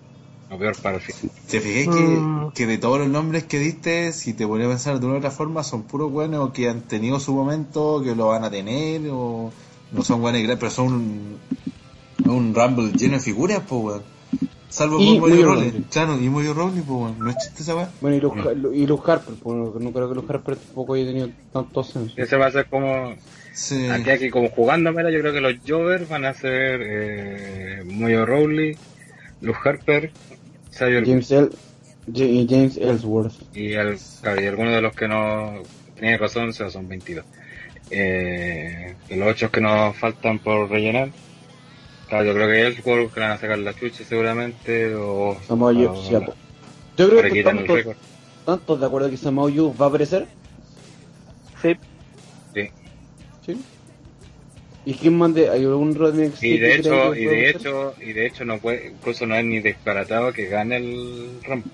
Lo 0.50 0.58
peor 0.60 0.76
para 0.82 0.96
el 0.98 1.02
final. 1.02 1.32
¿Te 1.50 1.60
fijé 1.60 1.88
Mm. 1.88 2.50
que, 2.50 2.54
que 2.56 2.68
de 2.68 2.78
todos 2.78 3.00
los 3.00 3.08
nombres 3.10 3.44
que 3.46 3.60
diste, 3.60 4.12
si 4.14 4.34
te 4.34 4.46
pones 4.48 4.68
a 4.68 4.70
pensar 4.70 5.00
de 5.00 5.06
una 5.06 5.16
u 5.16 5.18
otra 5.18 5.32
forma, 5.32 5.64
son 5.64 5.84
puros 5.84 6.12
buenos 6.12 6.52
que 6.52 6.70
han 6.70 6.82
tenido 6.82 7.20
su 7.20 7.34
momento, 7.34 8.02
que 8.04 8.16
lo 8.16 8.28
van 8.28 8.44
a 8.44 8.52
tener, 8.52 9.02
o 9.12 9.52
no 9.92 10.04
son 10.04 10.22
buenos, 10.22 10.42
pero 10.58 10.70
son 10.72 11.38
un, 12.26 12.54
Rumble 12.56 12.92
lleno 12.94 13.14
de 13.16 13.20
figuras, 13.20 13.62
pues, 13.68 13.82
weón. 13.84 14.04
Salvo 14.70 15.00
Y 15.02 15.20
por 15.20 15.30
Rawley. 15.30 15.44
Rawley. 15.44 15.72
Claro, 15.92 16.16
y 16.22 16.30
Moyo 16.30 16.54
Rawley, 16.54 16.82
pues, 16.82 16.90
weón. 17.00 17.20
No 17.20 17.30
es 17.30 17.38
chiste 17.38 17.64
esa 17.64 17.76
weá. 17.76 17.90
Bueno, 18.00 18.18
y 18.18 18.20
los, 18.22 18.34
y 18.74 18.88
los 18.88 19.00
Harper, 19.10 19.34
pues, 19.42 19.56
no 19.58 19.92
creo 19.92 20.10
que 20.10 20.16
los 20.16 20.30
Harper 20.30 20.56
tampoco 20.56 20.94
haya 20.94 21.06
tenido 21.06 21.30
tantos 21.52 21.90
sensos. 21.90 22.18
Ese 22.18 22.38
va 22.38 22.48
a 22.48 22.52
ser 22.52 22.68
como, 22.68 23.14
Sí. 23.54 23.88
aquí, 23.90 24.10
aquí 24.12 24.30
como 24.30 24.50
jugándomela, 24.50 25.12
yo 25.12 25.20
creo 25.20 25.34
que 25.34 25.42
los 25.42 25.56
Jovers 25.68 26.08
van 26.08 26.24
a 26.26 26.34
ser 26.34 26.80
eh, 26.84 27.84
Moyo 27.86 28.26
Rawley, 28.26 28.78
Luke 29.42 29.60
Harper, 29.66 30.12
Xavier 30.74 31.06
James, 31.06 31.32
El, 31.32 31.50
Ja- 32.16 32.24
y 32.24 32.48
James 32.50 32.78
Ellsworth. 32.78 33.34
Y, 33.54 33.74
el, 33.74 33.98
claro, 34.22 34.42
y 34.42 34.46
algunos 34.48 34.74
de 34.74 34.82
los 34.82 34.96
que 34.96 35.08
no 35.10 35.54
tenían 35.96 36.18
razón, 36.20 36.50
o 36.50 36.54
sea, 36.54 36.70
son 36.70 36.88
22. 36.88 37.26
Eh, 37.90 38.96
de 39.10 39.18
los 39.18 39.28
8 39.28 39.52
que 39.52 39.60
nos 39.60 39.98
faltan 39.98 40.40
por 40.40 40.70
rellenar, 40.70 41.10
claro, 42.12 42.26
yo 42.26 42.34
creo 42.34 42.48
que 42.48 42.62
Ellsworth 42.68 43.14
que 43.14 43.20
le 43.22 43.26
van 43.26 43.36
a 43.36 43.40
sacar 43.40 43.58
la 43.60 43.74
chucha 43.74 44.04
seguramente, 44.04 44.94
o, 44.96 45.30
o 45.30 45.36
sí, 45.38 46.12
Yo 46.98 47.10
creo 47.10 47.22
que 47.22 47.28
el 47.30 47.38
estamos 47.38 48.66
todos 48.66 48.80
de 48.82 48.86
acuerdo 48.86 49.10
que 49.10 49.16
Samoa 49.18 49.50
Joe 49.56 49.72
va 49.80 49.86
a 49.86 49.90
aparecer. 49.90 50.28
Sí, 51.62 51.76
Sí. 52.54 52.70
¿Sí? 53.46 53.62
¿Y 54.86 54.94
quién 54.96 55.18
mande? 55.18 55.50
¿Hay 55.50 55.64
algún 55.64 55.96
Rodney 55.96 56.34
Y 56.42 56.58
de 56.58 56.68
que 56.68 56.76
hecho, 56.76 57.12
que 57.14 57.22
y 57.22 57.26
de 57.26 57.50
aparecer? 57.50 57.56
hecho, 57.62 57.94
y 58.02 58.14
de 58.14 58.26
hecho 58.26 58.46
no 58.46 58.58
puede, 58.58 58.90
incluso 58.90 59.26
no 59.26 59.36
es 59.36 59.46
ni 59.46 59.60
disparatado 59.62 60.34
que 60.34 60.48
gane 60.48 60.78
el 60.78 61.40
Rumble. 61.48 61.72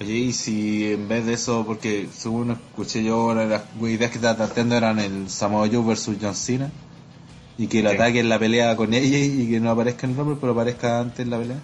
Oye, 0.00 0.12
y 0.12 0.32
si 0.32 0.92
en 0.92 1.08
vez 1.08 1.26
de 1.26 1.34
eso, 1.34 1.64
porque 1.66 2.06
según 2.10 2.52
escuché 2.52 3.04
yo, 3.04 3.16
ahora 3.16 3.44
las 3.44 3.62
ideas 3.82 4.10
que 4.10 4.16
estaba 4.18 4.36
tratando 4.36 4.76
eran 4.76 4.98
el 4.98 5.28
Samoa 5.28 5.68
Joe 5.70 5.84
versus 5.84 6.16
John 6.20 6.34
Cena, 6.34 6.70
y 7.58 7.66
que 7.68 7.80
el 7.80 7.88
Sí. 7.88 7.94
ataque 7.94 8.20
en 8.20 8.28
la 8.28 8.38
pelea 8.38 8.76
con 8.76 8.92
ella 8.94 9.18
y 9.18 9.48
que 9.48 9.60
no 9.60 9.70
aparezca 9.70 10.06
en 10.06 10.12
el 10.12 10.18
Rumble, 10.18 10.36
pero 10.40 10.52
aparezca 10.52 11.00
antes 11.00 11.20
en 11.20 11.30
la 11.30 11.38
pelea. 11.38 11.58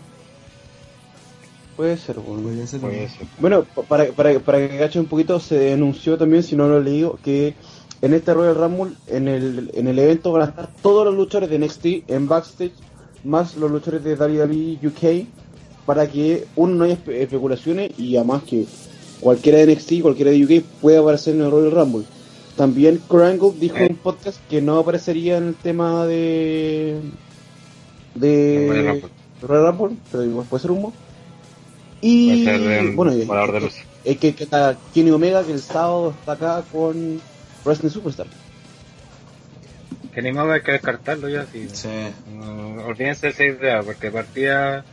Puede 1.77 1.97
ser, 1.97 2.16
bueno. 2.20 2.66
Ser 2.66 2.81
Puede 2.81 3.09
ser. 3.09 3.27
Bueno, 3.39 3.64
pa- 3.64 3.82
para, 3.82 4.06
para, 4.12 4.39
para 4.40 4.59
que 4.69 4.78
cachen 4.78 5.02
un 5.02 5.09
poquito, 5.09 5.40
se 5.40 5.59
denunció 5.59 6.19
también, 6.19 6.43
si 6.43 6.55
no 6.55 6.69
lo 6.69 6.78
he 6.78 6.85
leído, 6.85 7.19
que 7.24 7.55
en 8.02 8.12
este 8.14 8.35
Royal 8.35 8.55
Rumble, 8.56 8.94
en 9.06 9.27
el, 9.28 9.70
en 9.74 9.86
el 9.89 9.98
evento 9.98 10.32
van 10.32 10.43
a 10.43 10.47
estar 10.47 10.70
todos 10.82 11.05
los 11.06 11.14
luchadores 11.14 11.48
de 11.51 11.59
NXT 11.59 12.10
en 12.10 12.28
backstage, 12.28 12.73
más 13.24 13.56
los 13.56 13.70
luchadores 13.70 14.05
de 14.05 14.14
WWE 14.16 14.78
UK, 14.86 15.27
para 15.86 16.06
que 16.09 16.44
uno 16.56 16.74
no 16.74 16.85
haya 16.85 16.94
espe- 17.02 17.14
especulaciones 17.23 17.93
y 17.98 18.16
además 18.16 18.43
que 18.43 18.66
cualquiera 19.20 19.59
de 19.59 19.66
NXT, 19.74 20.02
cualquiera 20.02 20.31
de 20.31 20.44
UK 20.44 20.64
pueda 20.81 21.01
aparecer 21.01 21.35
en 21.36 21.43
el 21.43 21.51
Royal 21.51 21.70
Rumble. 21.73 22.05
También 22.57 22.99
Kurt 23.09 23.24
Angle 23.24 23.53
dijo 23.59 23.77
en 23.79 23.93
un 23.93 23.97
podcast 23.97 24.39
que 24.49 24.61
no 24.61 24.79
aparecería 24.79 25.39
en 25.39 25.49
el 25.49 25.55
tema 25.55 26.07
de 26.07 27.01
de 28.15 28.66
Royal 28.69 28.87
Rumble. 28.87 29.11
Royal 29.41 29.66
Rumble, 29.79 29.97
pero 30.11 30.24
igual 30.24 30.47
puede 30.49 30.61
ser 30.62 30.70
humo. 30.70 30.93
Y 32.01 32.45
bueno, 32.95 33.15
y- 33.16 33.24
volador 33.24 33.53
de 33.53 33.61
luz. 33.61 33.74
es 34.05 34.19
que, 34.19 34.35
que 34.35 34.45
está 34.45 34.77
Kenny 34.93 35.11
Omega 35.12 35.45
que 35.45 35.53
el 35.53 35.61
sábado 35.61 36.15
está 36.19 36.33
acá 36.33 36.65
con 36.70 37.20
Wrestling 37.65 37.91
Superstar. 37.91 38.27
Que 40.12 40.20
ni 40.20 40.33
modo 40.33 40.53
hay 40.53 40.61
que 40.61 40.73
descartarlo 40.73 41.29
ya, 41.29 41.47
sí. 41.51 41.69
Sí. 41.73 41.89
No, 42.35 42.85
olvídense 42.85 43.29
de 43.29 43.33
esa 43.33 43.45
idea, 43.45 43.83
porque 43.83 44.11
partía 44.11 44.85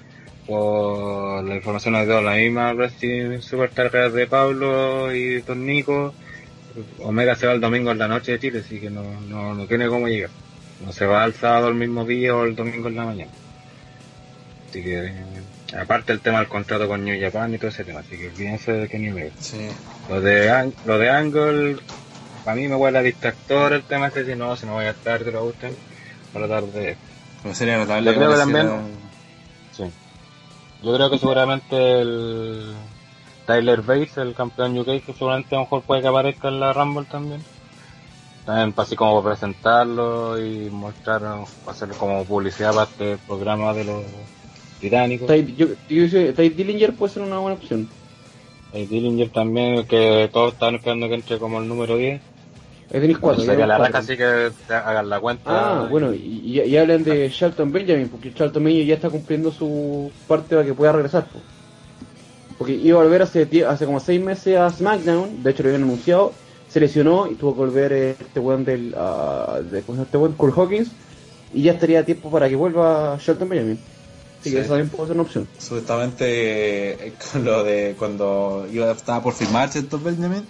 por 0.47 1.43
la 1.43 1.55
información 1.55 1.95
ha 1.95 2.05
dado 2.05 2.21
la 2.21 2.35
misma 2.35 2.71
Wrestling 2.73 3.41
Superstar 3.41 3.91
de 4.13 4.27
Pablo 4.27 5.13
y 5.13 5.41
Don 5.41 5.65
Nico. 5.65 6.13
Omega 6.99 7.35
se 7.35 7.47
va 7.47 7.53
el 7.53 7.61
domingo 7.61 7.91
en 7.91 7.97
la 7.97 8.07
noche 8.07 8.33
de 8.33 8.39
Chile, 8.39 8.59
así 8.65 8.79
que 8.79 8.89
no, 8.89 9.03
no, 9.27 9.53
no 9.53 9.65
tiene 9.65 9.87
cómo 9.87 10.07
llegar. 10.07 10.29
No 10.85 10.91
se 10.93 11.05
va 11.05 11.25
el 11.25 11.33
sábado 11.33 11.67
el 11.69 11.75
mismo 11.75 12.05
día 12.05 12.35
o 12.35 12.45
el 12.45 12.55
domingo 12.55 12.87
en 12.87 12.95
la 12.95 13.05
mañana. 13.05 13.31
Así 14.69 14.83
que, 14.83 15.05
eh, 15.07 15.13
aparte 15.79 16.13
el 16.13 16.19
tema 16.21 16.39
del 16.39 16.47
contrato 16.47 16.87
con 16.87 17.03
New 17.03 17.19
Japan 17.19 17.53
y 17.53 17.57
todo 17.57 17.67
ese 17.69 17.83
tema, 17.83 17.99
así 18.01 18.17
que 18.17 18.27
olvídense 18.27 18.71
de 18.71 18.87
Kenny 18.87 19.09
Omega. 19.09 19.31
Sí. 19.39 19.67
Lo 20.07 20.21
de, 20.21 20.71
lo 20.85 20.97
de 20.99 21.09
Angle, 21.09 21.77
para 22.45 22.55
mí 22.55 22.67
me 22.67 22.75
huele 22.75 22.99
a 22.99 23.01
distractor 23.01 23.73
el 23.73 23.83
tema 23.83 24.07
este, 24.07 24.25
si 24.25 24.35
no, 24.35 24.55
si 24.55 24.65
no 24.65 24.73
voy 24.73 24.85
a 24.85 24.91
estar, 24.91 25.23
te 25.23 25.31
lo 25.31 25.43
gusten, 25.43 25.75
para 26.31 26.47
tratar 26.47 26.69
de... 26.71 26.95
Pero 27.41 27.55
sería 27.55 27.77
notable 27.77 28.11
Yo 28.11 28.17
creo 28.17 28.31
que 28.31 28.37
también- 28.37 28.69
Sí. 29.75 29.83
Yo 30.83 30.95
creo 30.95 31.09
que 31.09 31.17
seguramente 31.17 32.01
el 32.01 32.73
Tyler 33.49 33.81
Bates, 33.81 34.15
el 34.17 34.35
campeón 34.35 34.77
UK, 34.77 35.03
que 35.03 35.13
seguramente 35.17 35.55
a 35.55 35.57
lo 35.57 35.63
mejor 35.63 35.81
puede 35.81 36.03
que 36.03 36.07
aparezca 36.07 36.49
en 36.49 36.59
la 36.59 36.71
Rumble 36.71 37.07
también. 37.09 37.41
También 38.45 38.73
para 38.73 38.85
así 38.85 38.95
como 38.95 39.23
presentarlo 39.23 40.39
y 40.39 40.69
mostrar, 40.69 41.23
hacer 41.65 41.89
como 41.97 42.23
publicidad 42.25 42.75
para 42.75 42.83
este 42.83 43.17
programa 43.25 43.73
de 43.73 43.85
los 43.85 44.03
británicos. 44.79 45.27
Ty, 45.27 45.55
yo, 45.57 45.65
yo 45.65 46.03
dice, 46.03 46.33
Ty 46.33 46.49
Dillinger 46.49 46.93
puede 46.93 47.11
ser 47.11 47.23
una 47.23 47.39
buena 47.39 47.57
opción. 47.57 47.89
El 48.71 48.87
Dillinger 48.87 49.29
también, 49.31 49.87
que 49.87 50.29
todos 50.31 50.53
están 50.53 50.75
esperando 50.75 51.07
que 51.07 51.15
entre 51.15 51.39
como 51.39 51.57
el 51.57 51.67
número 51.67 51.97
10. 51.97 52.21
Ahí 52.93 52.99
tenéis 52.99 53.17
cuatro. 53.17 53.43
ya 53.43 53.49
Sería 53.49 53.65
la 53.65 53.77
cuatro. 53.77 53.93
raja 53.93 54.03
así 54.03 54.15
que 54.15 54.51
hagan 54.71 55.09
la 55.09 55.19
cuenta. 55.19 55.43
Ah, 55.47 55.87
bueno, 55.89 56.13
y, 56.13 56.61
y, 56.61 56.77
hablan 56.77 57.03
de 57.03 57.29
Shelton 57.29 57.71
Benjamin, 57.71 58.09
porque 58.09 58.29
Shelton 58.29 58.63
Benjamin 58.63 58.85
ya 58.85 58.93
está 58.93 59.09
cumpliendo 59.09 59.51
su 59.51 60.11
parte 60.27 60.55
para 60.55 60.67
que 60.67 60.75
pueda 60.75 60.91
regresar. 60.91 61.25
Porque 62.59 62.73
iba 62.73 62.99
a 62.99 63.03
volver 63.03 63.21
hace, 63.23 63.47
hace 63.65 63.85
como 63.85 63.99
seis 63.99 64.21
meses 64.21 64.57
a 64.57 64.69
SmackDown, 64.69 65.41
de 65.41 65.49
hecho 65.49 65.63
lo 65.63 65.69
habían 65.69 65.83
anunciado, 65.83 66.33
se 66.69 66.79
lesionó 66.79 67.25
y 67.25 67.35
tuvo 67.35 67.53
que 67.53 67.59
volver 67.61 67.93
eh, 67.93 68.15
este 68.19 68.39
weón 68.39 68.65
del. 68.65 68.93
ah, 68.95 69.59
de, 69.63 69.81
¿cómo 69.81 69.95
se 69.95 69.99
llama 69.99 70.03
este 70.03 70.17
weón? 70.17 70.33
Kurt 70.33 70.57
Hawkins, 70.57 70.91
y 71.53 71.63
ya 71.63 71.71
estaría 71.71 72.01
a 72.01 72.03
tiempo 72.03 72.29
para 72.29 72.47
que 72.49 72.55
vuelva 72.55 73.17
Shelton 73.19 73.49
Benjamin. 73.49 73.79
Así 74.41 74.51
que 74.51 74.57
Sí. 74.57 74.61
eso 74.61 74.69
también 74.69 74.89
puede 74.89 75.07
ser 75.07 75.13
una 75.15 75.23
opción. 75.23 75.47
Supuestamente 75.57 77.07
eh, 77.07 77.13
con 77.31 77.43
lo 77.45 77.63
de 77.63 77.95
cuando 77.97 78.67
iba, 78.71 78.91
estaba 78.91 79.23
por 79.23 79.33
firmar 79.33 79.69
Shelton 79.69 80.03
Benjamin, 80.03 80.43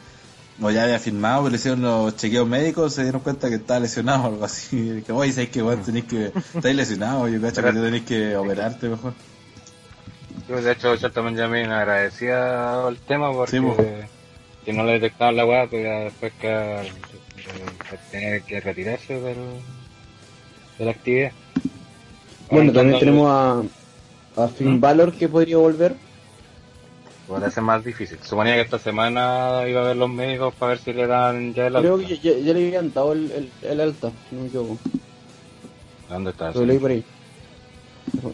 o 0.61 0.71
ya 0.71 0.83
había 0.83 0.99
firmado, 0.99 1.43
pero 1.43 1.51
le 1.51 1.57
hicieron 1.57 1.81
los 1.83 2.15
chequeos 2.17 2.47
médicos, 2.47 2.93
se 2.93 3.03
dieron 3.03 3.21
cuenta 3.21 3.49
que 3.49 3.55
estaba 3.55 3.79
lesionado 3.79 4.23
o 4.23 4.27
algo 4.27 4.45
así. 4.45 5.03
Que 5.05 5.11
oye, 5.11 5.31
sabes 5.31 5.49
que 5.51 5.61
bueno, 5.61 5.83
tenés 5.85 6.05
que, 6.05 6.33
estáis 6.55 6.75
lesionado, 6.75 7.27
yo 7.27 7.39
cacho 7.39 7.61
que 7.63 7.71
te 7.71 7.81
tenés 7.81 8.01
que 8.01 8.35
operarte 8.35 8.89
mejor. 8.89 9.13
Yo, 10.49 10.61
de 10.61 10.71
hecho, 10.71 10.95
Shelton 10.95 11.25
Benjamin 11.25 11.69
agradecía 11.69 12.87
el 12.89 12.99
tema 13.01 13.31
porque 13.31 13.51
Sí, 13.51 13.61
que 14.65 14.73
no 14.73 14.83
le 14.83 14.93
detectaban 14.93 15.35
la 15.37 15.45
weá, 15.45 15.67
pues 15.69 15.83
ya 15.83 15.99
después 16.05 16.33
que 16.39 16.47
de- 16.47 17.99
tener 18.11 18.43
que 18.43 18.59
retirarse 18.59 19.13
del, 19.13 19.61
de 20.79 20.85
la 20.85 20.91
actividad. 20.91 21.31
Bueno, 22.49 22.73
también 22.73 22.99
tenemos 22.99 23.27
a, 23.29 23.63
a 24.43 24.47
Finn 24.47 24.81
Balor 24.81 25.15
que 25.15 25.29
podría 25.29 25.57
volver. 25.57 25.97
Puede 27.27 27.51
ser 27.51 27.63
más 27.63 27.83
difícil. 27.83 28.17
Suponía 28.23 28.55
que 28.55 28.61
esta 28.61 28.79
semana 28.79 29.63
iba 29.67 29.81
a 29.81 29.87
ver 29.89 29.97
los 29.97 30.09
médicos 30.09 30.55
para 30.55 30.71
ver 30.71 30.79
si 30.79 30.93
le 30.93 31.05
dan 31.05 31.53
ya 31.53 31.67
el 31.67 31.75
Creo 31.75 31.97
alta. 31.97 32.07
que 32.07 32.17
ya, 32.17 32.31
ya- 32.33 32.39
ya 32.39 32.53
le 32.53 32.65
habían 32.65 32.91
dado 32.91 33.13
el, 33.13 33.31
el, 33.31 33.53
el 33.61 33.81
alta, 33.81 34.11
no 34.31 34.41
me 34.41 34.47
equivoco. 34.47 34.79
¿Dónde 36.07 36.31
está? 36.31 36.51
Lo 36.51 36.65
leí 36.65 36.79
por 36.79 36.89
ahí. 36.91 37.05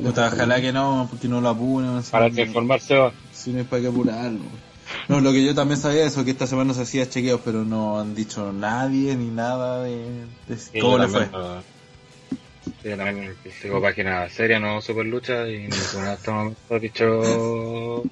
Puta, 0.03 0.27
ojalá 0.27 0.61
que 0.61 0.71
no, 0.71 1.07
porque 1.09 1.27
no 1.27 1.41
lo 1.41 1.49
apuren. 1.49 2.01
Para 2.11 2.29
que 2.29 2.41
informarse 2.43 2.95
va. 2.95 3.13
Si 3.31 3.51
no 3.51 3.61
es 3.61 3.67
para 3.67 3.81
que 3.81 3.87
apurarlo. 3.87 4.39
No, 5.09 5.19
lo 5.19 5.31
que 5.31 5.43
yo 5.43 5.53
también 5.55 5.79
sabía 5.79 6.05
eso, 6.05 6.23
que 6.23 6.31
esta 6.31 6.47
semana 6.47 6.73
se 6.73 6.83
hacía 6.83 7.09
chequeos, 7.09 7.41
pero 7.43 7.63
no 7.63 7.99
han 7.99 8.15
dicho 8.15 8.51
nadie 8.53 9.15
ni 9.15 9.29
nada 9.29 9.83
de, 9.83 10.25
de 10.47 10.57
Sí, 10.57 10.79
cómo 10.79 10.97
le 10.97 11.07
fue. 11.07 11.25
Sí, 12.61 12.89
yo 12.89 12.97
también 12.97 13.35
sigo 13.61 13.81
página 13.81 14.29
seria, 14.29 14.59
no 14.59 14.81
super 14.81 15.05
lucha, 15.05 15.47
y 15.47 15.59
ninguna 15.67 16.13
hasta 16.13 16.31
el 16.31 16.37
momento 16.37 16.75
ha 16.75 16.79
dicho 16.79 18.05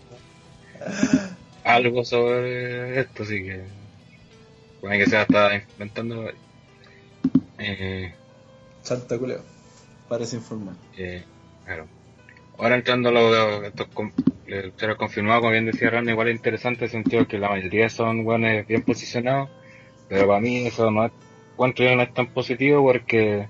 algo 1.63 2.03
sobre 2.03 2.99
esto, 2.99 3.23
así 3.23 3.43
que 3.43 3.65
puede 4.81 4.97
que 4.99 5.05
sea 5.05 5.21
hasta 5.21 5.55
inventando. 5.55 6.29
Eh, 7.59 8.13
Santa 8.81 9.17
culeo. 9.17 9.43
Parece 10.09 10.35
informar. 10.37 10.75
eh, 10.97 11.25
claro. 11.65 11.87
Ahora 12.57 12.75
entrando 12.75 13.09
a 13.09 13.11
lo 13.11 13.61
de 13.61 13.67
estos 13.67 13.87
confirmados, 14.97 15.41
como 15.41 15.51
bien 15.51 15.65
decía 15.65 15.89
Randy, 15.89 16.11
igual 16.11 16.27
es 16.29 16.35
interesante 16.35 16.79
en 16.79 16.85
el 16.85 16.91
sentido 16.91 17.27
que 17.27 17.39
la 17.39 17.49
mayoría 17.49 17.89
son 17.89 18.23
buenos 18.23 18.65
bien 18.67 18.83
posicionados, 18.83 19.49
pero 20.07 20.27
para 20.27 20.39
mí 20.39 20.67
eso 20.67 20.91
no 20.91 21.05
es, 21.05 21.11
encuentro 21.53 21.95
no 21.95 22.01
es 22.03 22.13
tan 22.13 22.27
positivo 22.27 22.83
porque 22.83 23.47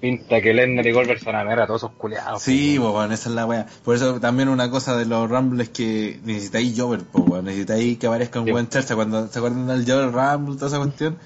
pinta 0.00 0.40
que 0.40 0.54
Lennar 0.54 0.86
y 0.86 0.92
Goldberg 0.92 1.18
son 1.20 1.34
a 1.34 1.42
ver 1.44 1.60
a 1.60 1.66
todos 1.66 1.82
esos 1.82 1.92
culiados. 1.96 2.42
Sí, 2.42 2.76
pues 2.78 2.92
bueno, 2.92 3.12
esa 3.12 3.28
es 3.28 3.34
la 3.34 3.46
wea. 3.46 3.66
Por 3.84 3.96
eso 3.96 4.20
también 4.20 4.48
una 4.48 4.70
cosa 4.70 4.96
de 4.96 5.06
los 5.06 5.28
Rumble 5.28 5.62
es 5.64 5.68
que 5.70 6.20
necesitáis 6.24 6.80
Jover, 6.80 7.00
pues 7.10 7.24
weón. 7.26 7.44
Necesitáis 7.44 7.98
que 7.98 8.06
aparezca 8.06 8.38
un 8.40 8.46
Sí. 8.46 8.52
buen 8.52 8.68
charcha. 8.68 8.94
Cuando 8.94 9.26
se 9.26 9.38
acuerdan 9.38 9.66
del 9.66 9.84
Jover 9.84 10.12
Rumble, 10.12 10.54
toda 10.54 10.68
esa 10.68 10.78
cuestión. 10.78 11.18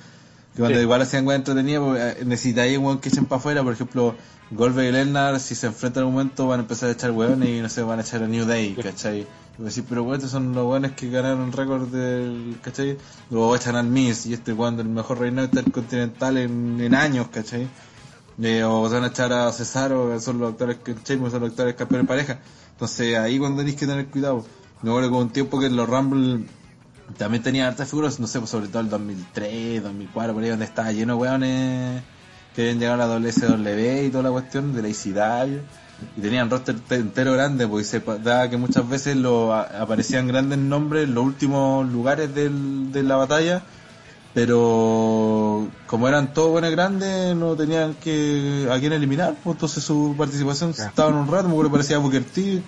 Que 0.54 0.60
cuando 0.60 0.78
Sí. 0.78 0.84
igual 0.84 1.02
hacían 1.02 1.26
weas 1.26 1.38
entretenidas, 1.40 1.82
pues, 1.84 2.00
eh, 2.02 2.24
necesitáis 2.24 2.78
un 2.78 2.84
weón 2.86 2.98
que 3.00 3.10
echen 3.10 3.26
para 3.26 3.38
afuera. 3.40 3.62
Por 3.62 3.74
ejemplo, 3.74 4.14
Goldberg 4.54 4.88
y 4.88 4.92
Lennar, 4.92 5.40
si 5.40 5.54
se 5.54 5.66
enfrentan 5.66 6.02
en 6.02 6.08
un 6.08 6.14
momento, 6.14 6.46
van 6.46 6.60
a 6.60 6.62
empezar 6.62 6.90
a 6.90 6.92
echar 6.92 7.10
weones 7.10 7.48
y 7.48 7.60
no 7.60 7.68
sé, 7.70 7.82
van 7.82 7.98
a 7.98 8.02
echar 8.02 8.22
a 8.22 8.28
New 8.28 8.44
Day, 8.44 8.74
¿cachai? 8.74 9.26
Y 9.58 9.62
decir, 9.62 9.84
pero 9.88 10.02
weón, 10.02 10.16
estos 10.16 10.30
son 10.30 10.54
los 10.54 10.66
weones 10.66 10.92
que 10.92 11.08
ganaron 11.08 11.46
el 11.46 11.52
récord 11.52 11.88
del, 11.88 12.58
¿cachai? 12.60 12.98
Luego 13.30 13.56
echan 13.56 13.76
al 13.76 13.86
Miz 13.86 14.26
y 14.26 14.34
este 14.34 14.52
weón 14.52 14.76
del 14.76 14.88
mejor 14.88 15.20
reinado 15.20 15.46
intercontinental 15.46 16.36
en, 16.36 16.80
en 16.80 16.94
años, 16.94 17.28
¿cachai? 17.28 17.66
Eh, 18.42 18.62
o 18.64 18.88
se 18.88 18.94
van 18.94 19.04
a 19.04 19.08
echar 19.08 19.32
a 19.32 19.50
Cesaro, 19.52 20.10
que 20.12 20.20
son 20.20 20.38
los 20.38 20.52
actores 20.52 20.78
que 20.78 20.94
son 21.06 21.20
los 21.22 21.34
actores 21.34 21.74
campeones 21.74 22.04
de 22.04 22.08
pareja. 22.08 22.38
Entonces 22.72 23.16
ahí 23.16 23.38
cuando 23.38 23.58
tenéis 23.58 23.76
que 23.76 23.86
tener 23.86 24.06
cuidado. 24.08 24.44
Acuerdo 24.80 25.10
con 25.10 25.18
un 25.20 25.30
tiempo 25.30 25.60
que 25.60 25.70
los 25.70 25.88
Rumble 25.88 26.44
también 27.16 27.42
tenía 27.42 27.68
hartas 27.68 27.88
figuras, 27.88 28.18
no 28.18 28.26
sé, 28.26 28.38
pues 28.40 28.50
sobre 28.50 28.68
todo 28.68 28.80
el 28.80 28.90
2003, 28.90 29.82
2004, 29.82 30.34
por 30.34 30.42
ahí 30.42 30.50
donde 30.50 30.64
estaba 30.64 30.90
lleno 30.92 31.16
de 31.16 31.38
que 31.38 32.11
habían 32.60 32.78
llegado 32.78 33.02
a 33.02 33.06
la 33.06 33.18
WSW 33.18 34.04
y 34.06 34.10
toda 34.10 34.24
la 34.24 34.30
cuestión 34.30 34.74
de 34.74 34.82
la 34.82 34.88
y 36.16 36.20
tenían 36.20 36.50
roster 36.50 36.78
te- 36.80 36.96
entero 36.96 37.32
grande, 37.32 37.66
porque 37.66 37.84
se 37.84 38.00
daba 38.00 38.50
que 38.50 38.56
muchas 38.56 38.88
veces 38.88 39.16
lo, 39.16 39.54
aparecían 39.54 40.26
grandes 40.28 40.58
nombres 40.58 41.04
en 41.04 41.14
los 41.14 41.24
últimos 41.24 41.88
lugares 41.90 42.34
del, 42.34 42.92
de 42.92 43.02
la 43.02 43.16
batalla, 43.16 43.62
pero 44.34 45.68
como 45.86 46.08
eran 46.08 46.32
todos 46.32 46.50
buenos 46.50 46.70
grandes, 46.70 47.36
no 47.36 47.54
tenían 47.54 47.94
que 47.94 48.68
a 48.70 48.78
quién 48.80 48.92
eliminar, 48.92 49.34
pues 49.42 49.54
entonces 49.56 49.84
su 49.84 50.14
participación 50.16 50.70
estaba 50.70 51.10
en 51.10 51.16
un 51.16 51.28
rato, 51.28 51.44
me 51.48 51.50
acuerdo 51.54 51.70
que 51.70 51.76
parecía 51.76 51.98
Booker 51.98 52.24
T, 52.24 52.62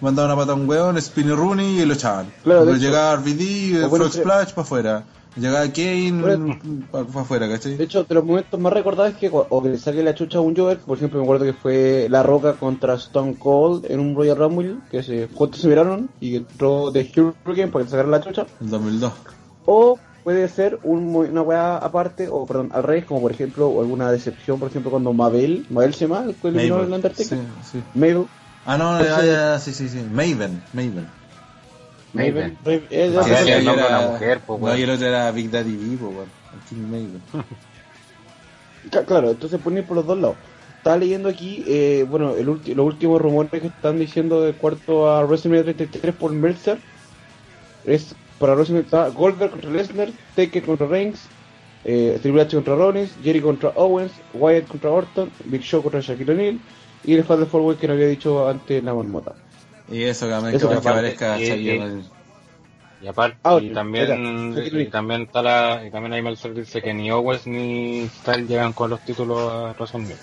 mandaban 0.00 0.30
a 0.30 0.36
pata 0.36 0.52
a 0.52 0.54
un 0.54 0.68
weón, 0.68 1.00
Spinny 1.00 1.32
Rooney 1.32 1.80
y 1.80 1.84
lo 1.86 1.94
echaban. 1.94 2.26
Claro, 2.44 2.64
hecho. 2.70 2.78
llegaba 2.78 3.16
RVD, 3.16 3.82
sí. 4.10 4.20
Splash 4.20 4.50
para 4.50 4.62
afuera. 4.62 5.04
Llegaba 5.36 5.66
Kane 5.70 6.20
Bueno. 6.20 6.58
para 6.90 7.04
afuera, 7.04 7.48
¿cachai? 7.48 7.76
De 7.76 7.84
hecho, 7.84 8.04
de 8.04 8.14
los 8.14 8.24
momentos 8.24 8.58
más 8.58 8.72
recordados 8.72 9.12
es 9.12 9.18
que 9.18 9.30
o 9.32 9.62
que 9.62 9.68
le 9.68 9.78
saque 9.78 10.02
la 10.02 10.14
chucha 10.14 10.38
a 10.38 10.40
un 10.40 10.56
Joker, 10.56 10.78
por 10.78 10.96
ejemplo, 10.96 11.18
me 11.18 11.24
acuerdo 11.24 11.44
que 11.44 11.52
fue 11.52 12.06
La 12.10 12.22
Roca 12.22 12.54
contra 12.54 12.94
Stone 12.94 13.36
Cold 13.38 13.90
en 13.90 14.00
un 14.00 14.14
Royal 14.14 14.36
Rumble, 14.36 14.76
que 14.90 15.02
se 15.02 15.28
juntos 15.28 15.60
se 15.60 15.68
miraron 15.68 16.08
y 16.20 16.36
entró 16.36 16.90
de 16.90 17.00
Hurricane 17.44 17.68
para 17.70 17.84
que 17.84 17.84
le 17.84 17.90
sacaran 17.90 18.10
la 18.10 18.20
chucha. 18.20 18.46
El 18.60 18.70
2002. 18.70 19.12
O 19.66 19.98
puede 20.24 20.48
ser 20.48 20.78
un, 20.82 21.14
una 21.14 21.42
weá 21.42 21.76
aparte, 21.76 22.28
o 22.28 22.46
perdón, 22.46 22.70
al 22.72 22.82
revés, 22.82 23.04
como 23.04 23.20
por 23.20 23.30
ejemplo, 23.30 23.68
o 23.68 23.80
alguna 23.80 24.10
decepción, 24.10 24.58
por 24.58 24.70
ejemplo, 24.70 24.90
cuando 24.90 25.12
Mabel, 25.12 25.66
Mabel 25.70 25.94
se 25.94 26.08
llama, 26.08 26.24
el 26.26 26.34
que 26.34 26.48
eliminó 26.48 26.82
el 26.82 26.92
Undertaker. 26.92 27.26
Sí, 27.26 27.36
sí. 27.70 27.82
Mabel. 27.94 28.24
Ah, 28.64 28.76
no, 28.78 29.00
ya, 29.04 29.58
sí, 29.60 29.72
sí, 29.72 29.88
sí. 29.88 29.98
Maven, 30.10 30.62
Maven. 30.72 31.06
Maven. 32.16 32.58
Mabel. 32.64 32.86
Eh, 32.90 33.10
Sí, 33.24 33.30
el 33.30 33.46
de 33.46 33.52
era- 33.72 33.86
una 33.88 34.00
mujer, 34.12 34.40
po, 34.40 34.58
No, 34.60 34.76
y 34.76 34.82
el 34.82 34.90
otro 34.90 35.06
era 35.06 35.30
Big 35.32 35.50
Daddy 35.50 35.76
V, 35.76 35.96
po, 35.98 36.08
weón. 36.08 36.28
Ca- 38.90 39.04
Claro, 39.04 39.30
entonces 39.30 39.60
ir 39.64 39.84
por 39.84 39.96
los 39.96 40.06
dos 40.06 40.18
lados. 40.18 40.36
Estaba 40.78 40.96
leyendo 40.98 41.28
aquí, 41.28 41.64
eh, 41.66 42.06
bueno, 42.08 42.36
el 42.36 42.46
ulti- 42.48 42.74
los 42.74 42.86
últimos 42.86 43.20
rumores 43.20 43.50
que 43.60 43.66
están 43.66 43.98
diciendo 43.98 44.42
del 44.42 44.54
cuarto 44.54 45.08
a 45.10 45.24
WrestleMania 45.24 45.64
33 45.64 46.14
por 46.14 46.30
Meltzer 46.32 46.78
es 47.84 48.14
para 48.38 48.54
WrestleMania 48.54 48.84
está 48.86 49.08
Goldberg 49.08 49.50
contra 49.50 49.70
Lesnar, 49.70 50.10
Taker 50.36 50.62
contra 50.62 50.86
Reigns, 50.86 51.20
eh, 51.84 52.18
Triple 52.22 52.42
H 52.42 52.56
contra 52.56 52.76
Rollins, 52.76 53.10
Jerry 53.22 53.40
contra 53.40 53.70
Owens, 53.70 54.12
Wyatt 54.34 54.68
contra 54.68 54.90
Orton, 54.90 55.30
Big 55.46 55.62
Show 55.62 55.82
contra 55.82 56.00
Shaquille 56.00 56.32
O'Neal 56.32 56.58
y 57.04 57.14
el 57.14 57.24
Fatal 57.24 57.46
Four 57.46 57.62
Way 57.62 57.76
que 57.76 57.88
no 57.88 57.94
había 57.94 58.06
dicho 58.06 58.48
antes 58.48 58.82
la 58.84 58.94
marmota. 58.94 59.34
Y 59.88 60.02
eso, 60.04 60.26
que, 60.26 60.56
Eso 60.56 60.68
que, 60.68 60.74
que 60.76 60.80
que 60.80 60.88
aparezca 60.88 61.38
y- 61.38 61.44
y-. 61.44 62.04
Y 63.02 63.08
aparte, 63.08 63.36
Ah, 63.42 63.58
y 63.60 63.72
también, 63.74 64.54
y 64.72 64.86
también 64.86 65.22
está 65.22 65.42
la, 65.42 65.84
y 65.86 65.90
también 65.90 66.34
dice 66.54 66.80
que 66.80 66.94
ni 66.94 67.10
Owens 67.10 67.46
ni 67.46 68.08
Styles 68.08 68.48
llegan 68.48 68.72
con 68.72 68.88
los 68.90 69.00
títulos 69.00 69.52
a 69.52 69.72
WrestleMania. 69.72 70.16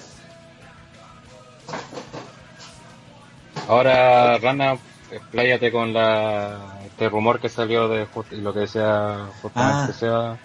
Ahora, 3.68 4.38
Rana, 4.40 4.78
expláyate 5.12 5.72
con 5.72 5.94
la, 5.94 6.80
este 6.86 7.10
rumor 7.10 7.40
que 7.40 7.48
salió 7.48 7.88
de 7.88 8.08
lo 8.32 8.54
que 8.54 8.68
sea, 8.68 9.30
justamente 9.42 9.92
Ah. 9.92 9.96
sea, 9.98 10.38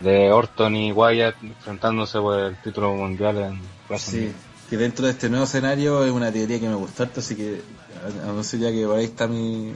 de 0.00 0.30
Orton 0.30 0.76
y 0.76 0.92
Wyatt 0.92 1.36
enfrentándose 1.42 2.18
por 2.20 2.38
el 2.38 2.56
título 2.56 2.92
mundial 2.92 3.38
en 3.38 3.60
WrestleMania. 3.88 4.32
Sí, 4.32 4.36
que 4.68 4.76
dentro 4.76 5.06
de 5.06 5.12
este 5.12 5.28
nuevo 5.30 5.44
escenario 5.44 6.04
es 6.04 6.10
una 6.12 6.30
teoría 6.30 6.60
que 6.60 6.68
me 6.68 6.74
gustó 6.74 7.04
harto, 7.04 7.20
así 7.20 7.34
que 7.36 7.62
anuncio 8.04 8.58
ya 8.58 8.70
que 8.70 8.86
por 8.86 8.96
ahí 8.96 9.04
está 9.04 9.26
mi 9.26 9.72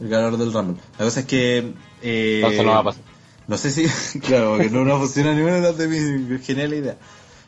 el 0.00 0.08
ganador 0.08 0.38
del 0.38 0.52
Rumble. 0.52 0.80
La 0.98 1.04
cosa 1.04 1.20
es 1.20 1.26
que 1.26 1.72
eh, 2.02 2.36
Entonces 2.36 2.64
no 2.64 2.70
va 2.72 2.78
a 2.78 2.84
pasar. 2.84 3.02
no 3.46 3.56
sé 3.56 3.70
si, 3.70 4.18
claro, 4.20 4.58
que 4.58 4.70
no, 4.70 4.84
no 4.84 4.98
funciona 4.98 5.34
ninguna 5.34 5.60
de 5.60 5.88
mis 5.88 6.44
geniales 6.44 6.80
ideas. 6.80 6.96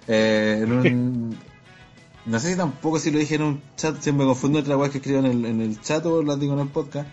Eh, 0.07 0.61
en 0.63 0.73
un, 0.73 1.39
no 2.27 2.39
sé 2.39 2.51
si 2.51 2.57
tampoco 2.57 2.99
si 2.99 3.11
lo 3.11 3.19
dije 3.19 3.37
en 3.37 3.43
un 3.43 3.63
chat, 3.77 4.01
siempre 4.01 4.25
me 4.25 4.31
confundo 4.31 4.59
entre 4.59 4.77
las 4.77 4.91
que 4.91 4.99
escribo 4.99 5.19
en 5.21 5.27
el, 5.27 5.45
en 5.45 5.61
el 5.61 5.81
chat 5.81 6.05
o 6.07 6.23
las 6.23 6.39
digo 6.39 6.55
en 6.55 6.61
el 6.61 6.69
podcast. 6.69 7.09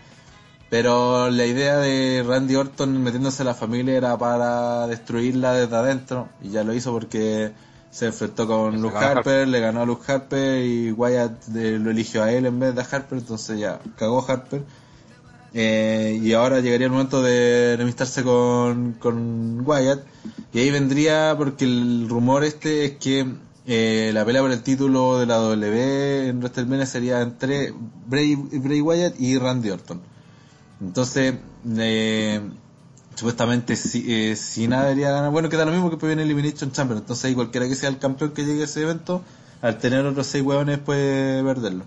Pero 0.68 1.30
la 1.30 1.46
idea 1.46 1.76
de 1.76 2.24
Randy 2.26 2.56
Orton 2.56 3.00
metiéndose 3.02 3.42
a 3.42 3.44
la 3.46 3.54
familia 3.54 3.96
era 3.96 4.18
para 4.18 4.88
destruirla 4.88 5.52
desde 5.52 5.76
adentro. 5.76 6.28
Y 6.42 6.50
ya 6.50 6.64
lo 6.64 6.74
hizo 6.74 6.92
porque 6.92 7.52
se 7.90 8.06
enfrentó 8.06 8.46
con 8.46 8.80
Luke 8.80 8.96
Harper, 8.96 9.48
le 9.48 9.60
ganó 9.60 9.82
a 9.82 9.86
Luke 9.86 10.10
Harper 10.10 10.64
y 10.64 10.92
Wyatt 10.92 11.48
eh, 11.54 11.78
lo 11.80 11.90
eligió 11.90 12.22
a 12.22 12.32
él 12.32 12.46
en 12.46 12.58
vez 12.58 12.74
de 12.74 12.82
a 12.82 12.84
Harper. 12.84 13.18
Entonces 13.18 13.58
ya 13.58 13.80
cagó 13.96 14.24
Harper. 14.28 14.62
Eh, 15.54 16.20
y 16.22 16.34
ahora 16.34 16.60
llegaría 16.60 16.86
el 16.86 16.92
momento 16.92 17.22
de 17.22 17.74
enemistarse 17.74 18.22
con, 18.22 18.92
con 18.94 19.66
Wyatt. 19.66 20.00
Y 20.52 20.58
ahí 20.58 20.70
vendría, 20.70 21.34
porque 21.38 21.64
el 21.64 22.08
rumor 22.08 22.44
este 22.44 22.84
es 22.84 22.92
que 22.98 23.26
eh, 23.66 24.10
la 24.14 24.24
pelea 24.24 24.42
por 24.42 24.52
el 24.52 24.62
título 24.62 25.18
de 25.18 25.26
la 25.26 25.36
W 25.36 26.28
en 26.28 26.38
WrestleMania 26.38 26.86
sería 26.86 27.20
entre 27.20 27.74
Bray, 28.06 28.36
Bray 28.36 28.80
Wyatt 28.80 29.18
y 29.18 29.38
Randy 29.38 29.70
Orton. 29.70 30.02
Entonces, 30.80 31.34
eh, 31.76 32.40
supuestamente 33.16 33.74
si, 33.74 34.04
eh, 34.06 34.36
Cena 34.36 34.84
debería 34.84 35.10
ganar. 35.10 35.30
Bueno, 35.32 35.48
queda 35.48 35.64
lo 35.64 35.72
mismo 35.72 35.90
que 35.90 36.06
viene 36.06 36.22
Elimination 36.22 36.70
Chamber. 36.70 36.96
Entonces 36.96 37.24
ahí 37.24 37.34
cualquiera 37.34 37.66
que 37.66 37.74
sea 37.74 37.88
el 37.88 37.98
campeón 37.98 38.30
que 38.30 38.44
llegue 38.44 38.62
a 38.62 38.64
ese 38.66 38.82
evento, 38.82 39.22
al 39.62 39.78
tener 39.78 40.06
otros 40.06 40.28
seis 40.28 40.44
hueones 40.44 40.78
puede 40.78 41.42
perderlo. 41.42 41.84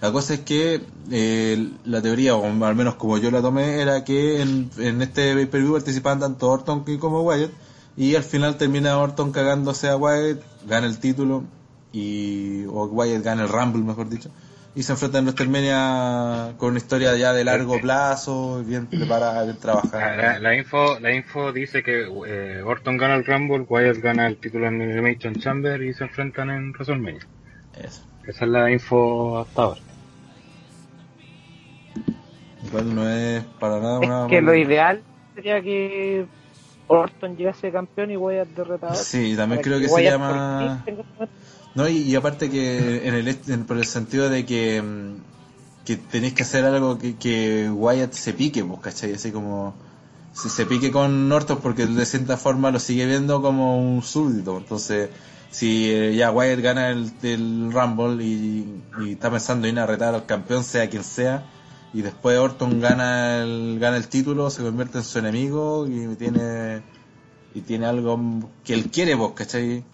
La 0.00 0.10
cosa 0.10 0.34
es 0.34 0.40
que 0.40 0.82
eh, 1.10 1.72
la 1.84 2.00
teoría, 2.00 2.34
o 2.34 2.44
al 2.64 2.74
menos 2.74 2.94
como 2.94 3.18
yo 3.18 3.30
la 3.30 3.42
tomé, 3.42 3.80
era 3.82 4.02
que 4.02 4.40
en, 4.40 4.70
en 4.78 5.02
este 5.02 5.34
pay-per-view 5.34 5.74
participaban 5.74 6.20
tanto 6.20 6.48
Orton 6.48 6.84
como 6.98 7.22
Wyatt. 7.22 7.50
Y 7.96 8.14
al 8.14 8.22
final 8.22 8.56
termina 8.56 8.96
Orton 8.96 9.30
cagándose 9.30 9.88
a 9.88 9.96
Wyatt, 9.96 10.40
gana 10.66 10.86
el 10.86 10.98
título, 10.98 11.44
y 11.92 12.64
o 12.64 12.86
Wyatt 12.86 13.22
gana 13.22 13.42
el 13.42 13.48
Rumble, 13.50 13.82
mejor 13.82 14.08
dicho. 14.08 14.30
Y 14.72 14.84
se 14.84 14.92
enfrenta 14.92 15.18
en 15.18 15.24
WrestleMania 15.24 16.54
con 16.56 16.70
una 16.70 16.78
historia 16.78 17.16
ya 17.16 17.32
de 17.32 17.42
largo 17.42 17.80
plazo, 17.80 18.62
bien 18.64 18.86
preparada, 18.86 19.42
bien 19.42 19.56
trabajada. 19.58 20.38
la 20.38 20.54
info, 20.54 21.00
la 21.00 21.12
info 21.12 21.52
dice 21.52 21.82
que 21.82 22.06
eh, 22.26 22.62
Orton 22.62 22.96
gana 22.96 23.16
el 23.16 23.24
Rumble, 23.24 23.66
Wyatt 23.68 23.98
gana 23.98 24.28
el 24.28 24.36
título 24.36 24.68
en 24.68 24.80
Elimination 24.80 25.34
Chamber 25.34 25.82
y 25.82 25.92
se 25.92 26.04
enfrentan 26.04 26.50
en 26.50 26.70
WrestleMania. 26.70 27.26
Eso. 27.82 28.02
Esa 28.26 28.44
es 28.44 28.50
la 28.50 28.70
info 28.70 29.40
hasta 29.40 29.62
ahora. 29.62 29.80
Igual 32.64 32.94
no 32.94 33.08
es 33.08 33.42
para 33.58 33.80
nada 33.80 33.98
una... 33.98 34.22
Es 34.26 34.30
que 34.30 34.40
lo 34.40 34.54
ideal 34.54 35.02
sería 35.34 35.60
que 35.60 36.26
Orton 36.86 37.36
llegase 37.36 37.72
campeón 37.72 38.12
y 38.12 38.16
Wyatt 38.16 38.48
de 38.48 38.64
retador. 38.64 38.96
Sí, 38.96 39.34
también 39.36 39.62
creo 39.62 39.80
que 39.80 39.88
se 39.88 40.04
llama... 40.04 40.84
por 40.86 41.28
No, 41.74 41.88
y, 41.88 41.98
y 41.98 42.16
aparte 42.16 42.50
que 42.50 43.06
en 43.06 43.14
el 43.14 43.28
en- 43.28 43.64
por 43.66 43.76
el 43.78 43.84
sentido 43.86 44.28
de 44.28 44.44
que, 44.44 44.82
mm, 44.82 45.14
que 45.84 45.96
tenéis 45.96 46.34
que 46.34 46.42
hacer 46.42 46.64
algo 46.64 46.98
que, 46.98 47.70
Wyatt 47.72 48.12
se 48.12 48.32
pique, 48.34 48.64
pues, 48.64 48.80
¿cachai? 48.80 49.14
Así 49.14 49.30
como 49.32 49.74
si 50.32 50.48
se 50.48 50.66
pique 50.66 50.90
con 50.92 51.28
Norton 51.28 51.58
porque 51.62 51.86
de 51.86 52.06
cierta 52.06 52.36
forma 52.36 52.70
lo 52.70 52.78
sigue 52.78 53.06
viendo 53.06 53.40
como 53.42 53.80
un 53.80 54.02
súbdito. 54.02 54.58
Entonces, 54.58 55.10
si 55.50 55.90
eh, 55.90 56.14
ya 56.16 56.30
Wyatt 56.32 56.60
gana 56.60 56.90
el, 56.90 57.12
el 57.22 57.72
Rumble 57.72 58.24
y, 58.24 58.82
y 58.96 59.12
está 59.12 59.30
pensando 59.30 59.66
en 59.66 59.74
ir 59.74 59.80
a 59.80 59.86
retar 59.86 60.14
al 60.14 60.26
campeón, 60.26 60.64
sea 60.64 60.88
quien 60.90 61.04
sea, 61.04 61.44
y 61.92 62.02
después 62.02 62.38
Orton 62.38 62.80
gana 62.80 63.38
el, 63.42 63.78
gana 63.80 63.96
el 63.96 64.08
título, 64.08 64.50
se 64.50 64.62
convierte 64.62 64.98
en 64.98 65.04
su 65.04 65.18
enemigo 65.18 65.86
y 65.88 66.14
tiene 66.16 66.82
y 67.54 67.62
tiene 67.62 67.86
algo 67.86 68.18
que 68.64 68.74
él 68.74 68.90
quiere, 68.90 69.16
pues, 69.16 69.32
¿cachai? 69.34 69.84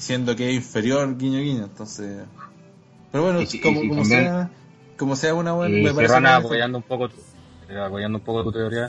Siendo 0.00 0.34
que 0.34 0.48
es 0.48 0.54
inferior, 0.56 1.16
guiño 1.16 1.40
guiño, 1.40 1.64
entonces... 1.64 2.24
Pero 3.12 3.24
bueno, 3.24 3.40
Y 3.42 3.60
como, 3.60 3.82
y 3.82 3.88
como 3.88 4.00
también- 4.02 4.22
sea, 4.24 4.50
como 4.96 5.16
sea 5.16 5.34
una 5.34 5.52
buena... 5.52 5.78
Y 5.78 5.82
me 5.82 5.92
parece 5.92 6.12
van 6.14 6.22
buena 6.22 6.36
apoyando 6.36 6.78
un 6.78 6.84
poco, 6.84 7.08
tu- 7.08 7.20
eh, 7.68 7.78
apoyando 7.78 8.18
un 8.18 8.24
poco 8.24 8.44
tu 8.44 8.52
teoría 8.52 8.86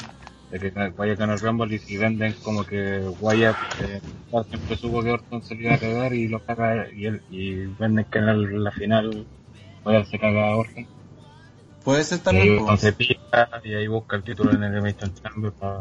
de 0.51 0.59
que 0.59 0.69
Wyatt 0.97 1.19
gana 1.19 1.33
el 1.33 1.39
Rumble 1.39 1.75
y, 1.87 1.93
y 1.93 1.97
venden 1.97 2.33
como 2.43 2.65
que 2.65 2.99
Wyatt 3.19 3.55
eh, 3.81 4.01
siempre 4.49 4.77
supo 4.77 5.01
que 5.03 5.11
Orton 5.11 5.43
se 5.43 5.55
le 5.55 5.63
iba 5.63 5.73
a 5.75 5.77
cagar 5.79 6.13
y 6.13 6.27
lo 6.27 6.39
caga 6.43 6.87
y 6.93 7.05
él 7.05 7.21
y 7.29 7.55
venden 7.65 8.05
que 8.09 8.19
en 8.19 8.63
la 8.63 8.71
final 8.71 9.25
Wyatt 9.85 10.05
se 10.07 10.19
caga 10.19 10.49
a 10.51 10.55
Orton. 10.55 10.87
Puede 11.83 12.03
ser 12.03 12.19
Y 12.19 12.21
también, 12.21 12.65
pues. 12.65 12.79
se 12.81 12.93
pica 12.93 13.49
y 13.63 13.73
ahí 13.73 13.87
busca 13.87 14.15
el 14.15 14.23
título 14.23 14.51
en 14.51 14.63
el 14.63 14.71
Elimination 14.73 15.13
Chamber 15.13 15.51
para 15.53 15.77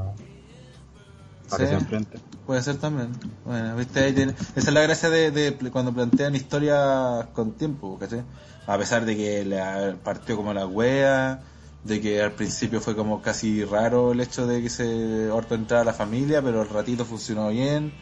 para 1.49 1.59
que 1.59 1.67
Sí. 1.67 1.67
se 1.67 1.75
enfrente. 1.75 2.19
Puede 2.47 2.63
ser 2.63 2.77
también. 2.79 3.11
Bueno, 3.45 3.77
viste, 3.77 4.01
ahí 4.05 4.13
tiene- 4.13 4.33
esa 4.57 4.69
es 4.69 4.73
la 4.73 4.81
gracia 4.83 5.09
de, 5.11 5.57
cuando 5.73 5.93
plantean 5.93 6.35
historias 6.35 7.27
con 7.33 7.53
tiempo, 7.53 7.97
¿cachai? 7.99 8.23
A 8.67 8.77
pesar 8.79 9.05
de 9.05 9.17
que 9.17 9.45
la 9.45 9.95
partió 10.03 10.37
como 10.37 10.53
la 10.53 10.67
wea, 10.67 11.43
de 11.85 12.01
que 12.01 12.21
al 12.23 12.33
principio 12.33 12.81
fue 12.81 12.95
como 12.97 13.23
casi 13.23 13.65
raro 13.65 14.13
el 14.13 14.21
hecho 14.21 14.47
de 14.47 14.63
que 14.63 14.69
se 14.69 15.31
Orton 15.31 15.61
entrara 15.61 15.83
a 15.83 15.85
la 15.85 15.93
familia, 15.93 16.43
pero 16.43 16.63
el 16.63 16.69
ratito 16.69 17.05
funcionó 17.05 17.49
bien, 17.51 17.93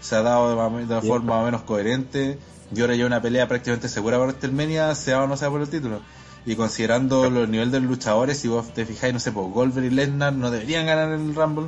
se 0.00 0.14
ha 0.16 0.22
dado 0.22 0.48
de, 0.50 0.54
de 0.78 0.84
una 0.94 1.02
forma 1.02 1.34
más 1.34 1.42
o 1.42 1.44
menos 1.46 1.62
coherente, 1.62 2.38
y 2.74 2.80
ahora 2.80 2.94
ya 2.94 3.06
una 3.06 3.20
pelea 3.20 3.46
prácticamente 3.48 3.88
segura 3.88 4.16
para 4.18 4.28
WrestleMania, 4.30 4.94
sea 4.94 5.22
o 5.22 5.26
no 5.26 5.36
sea 5.36 5.50
por 5.50 5.60
el 5.60 5.68
título. 5.68 6.00
Y 6.44 6.54
considerando 6.54 7.28
los 7.28 7.48
niveles 7.48 7.72
de 7.72 7.80
los 7.80 7.90
luchadores, 7.90 8.38
si 8.38 8.46
vos 8.48 8.72
te 8.72 8.86
fijáis, 8.86 9.12
no 9.12 9.18
sé, 9.20 9.32
pues 9.32 9.52
Goldberg 9.52 9.86
y 9.86 9.90
Lesnar 9.90 10.32
no 10.32 10.50
deberían 10.52 10.86
ganar 10.86 11.10
el 11.10 11.34
Rumble. 11.34 11.66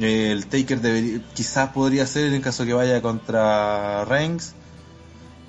El 0.00 0.46
Taker 0.46 0.80
debería, 0.80 1.20
quizás 1.34 1.70
podría 1.70 2.06
ser 2.06 2.32
en 2.32 2.40
caso 2.40 2.64
que 2.64 2.72
vaya 2.72 3.02
contra 3.02 4.04
Reigns. 4.06 4.54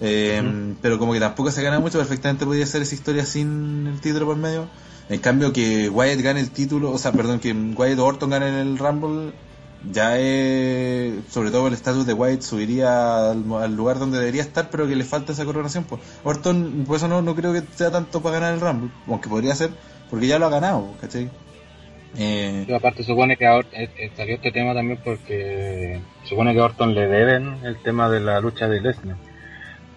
Eh, 0.01 0.75
Pero 0.81 0.97
como 0.99 1.13
que 1.13 1.19
tampoco 1.19 1.51
se 1.51 1.61
gana 1.61 1.79
mucho, 1.79 1.99
perfectamente 1.99 2.45
podría 2.45 2.65
ser 2.65 2.81
esa 2.81 2.95
historia 2.95 3.25
sin 3.25 3.87
el 3.87 4.01
título 4.01 4.25
por 4.25 4.35
medio. 4.35 4.67
En 5.09 5.19
cambio 5.19 5.53
que 5.53 5.89
Wyatt 5.89 6.21
gane 6.21 6.39
el 6.39 6.51
título, 6.51 6.91
o 6.91 6.97
sea, 6.97 7.11
perdón, 7.11 7.39
que 7.39 7.53
Wyatt 7.53 7.99
o 7.99 8.05
Orton 8.05 8.29
gane 8.29 8.61
el 8.61 8.77
Rumble, 8.77 9.33
ya 9.91 10.17
es, 10.17 11.13
sobre 11.29 11.51
todo 11.51 11.67
el 11.67 11.73
estatus 11.73 12.05
de 12.05 12.13
Wyatt 12.13 12.41
subiría 12.41 13.31
al, 13.31 13.43
al 13.53 13.75
lugar 13.75 13.99
donde 13.99 14.19
debería 14.19 14.41
estar, 14.41 14.69
pero 14.69 14.87
que 14.87 14.95
le 14.95 15.03
falta 15.03 15.33
esa 15.33 15.45
coronación. 15.45 15.83
Pues. 15.83 16.01
Orton, 16.23 16.85
por 16.87 16.97
eso 16.97 17.07
no, 17.07 17.21
no 17.21 17.35
creo 17.35 17.53
que 17.53 17.63
sea 17.75 17.91
tanto 17.91 18.21
para 18.21 18.39
ganar 18.39 18.53
el 18.53 18.61
Rumble, 18.61 18.91
aunque 19.07 19.29
podría 19.29 19.53
ser, 19.55 19.71
porque 20.09 20.27
ya 20.27 20.39
lo 20.39 20.45
ha 20.45 20.49
ganado, 20.49 20.93
¿cachai? 20.99 21.29
Eh, 22.17 22.65
Y 22.67 22.73
aparte 22.73 23.03
supone 23.03 23.37
que 23.37 23.45
ahora 23.45 23.67
eh, 23.71 23.89
eh, 23.97 24.11
salió 24.15 24.35
este 24.35 24.51
tema 24.51 24.73
también 24.73 24.99
porque 25.03 25.99
supone 26.25 26.53
que 26.53 26.59
a 26.59 26.65
Orton 26.65 26.93
le 26.93 27.07
deben 27.07 27.57
el 27.63 27.77
tema 27.77 28.09
de 28.09 28.19
la 28.19 28.39
lucha 28.41 28.67
de 28.67 28.81
Lesnar. 28.81 29.17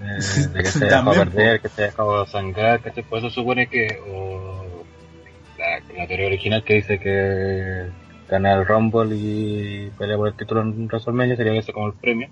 Eh, 0.01 0.47
de 0.53 0.63
que 0.63 0.69
se 0.69 0.85
dejó 0.85 1.13
perder, 1.13 1.61
que 1.61 1.69
se 1.69 1.83
dejó 1.83 2.27
sangrar, 2.27 2.81
que 2.81 3.03
por 3.03 3.19
eso 3.19 3.31
supone 3.31 3.67
que 3.67 3.99
o 4.09 4.85
la, 5.59 5.81
la 5.97 6.07
teoría 6.07 6.27
original 6.27 6.63
que 6.63 6.75
dice 6.75 6.99
que 6.99 7.87
ganar 8.29 8.61
el 8.61 8.67
Rumble 8.67 9.15
y 9.17 9.91
pelea 9.99 10.17
por 10.17 10.29
el 10.29 10.35
título 10.35 10.63
en 10.63 10.87
WrestleMania 10.87 11.37
sería 11.37 11.55
ese 11.55 11.73
como 11.73 11.89
el 11.89 11.95
premio. 11.95 12.29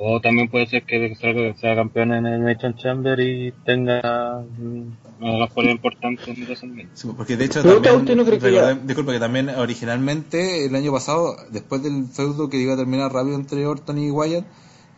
O 0.00 0.20
también 0.20 0.48
puede 0.48 0.66
ser 0.68 0.84
que 0.84 1.14
sea, 1.16 1.54
sea 1.56 1.74
campeón 1.74 2.12
en 2.12 2.24
el 2.24 2.44
Nation 2.44 2.76
Chamber 2.76 3.18
y 3.18 3.52
tenga 3.66 4.44
mm, 4.56 4.82
una 5.20 5.32
de 5.32 5.38
las 5.40 5.50
peleas 5.52 5.74
importantes 5.74 6.28
en. 6.62 6.88
Sí, 6.94 7.08
porque 7.16 7.36
de 7.36 7.44
hecho 7.46 7.62
también, 7.64 7.96
usted 7.96 8.14
no 8.16 8.24
cree 8.24 8.38
que 8.38 8.50
recordé- 8.50 8.80
disculpa 8.86 9.12
que 9.12 9.18
también 9.18 9.48
originalmente 9.48 10.66
el 10.66 10.74
año 10.76 10.92
pasado, 10.92 11.36
después 11.50 11.82
del 11.82 12.06
feudo 12.06 12.48
que 12.48 12.58
iba 12.58 12.74
a 12.74 12.76
terminar 12.76 13.12
rápido 13.12 13.34
entre 13.34 13.66
Orton 13.66 13.98
y 13.98 14.12
Wyatt, 14.12 14.44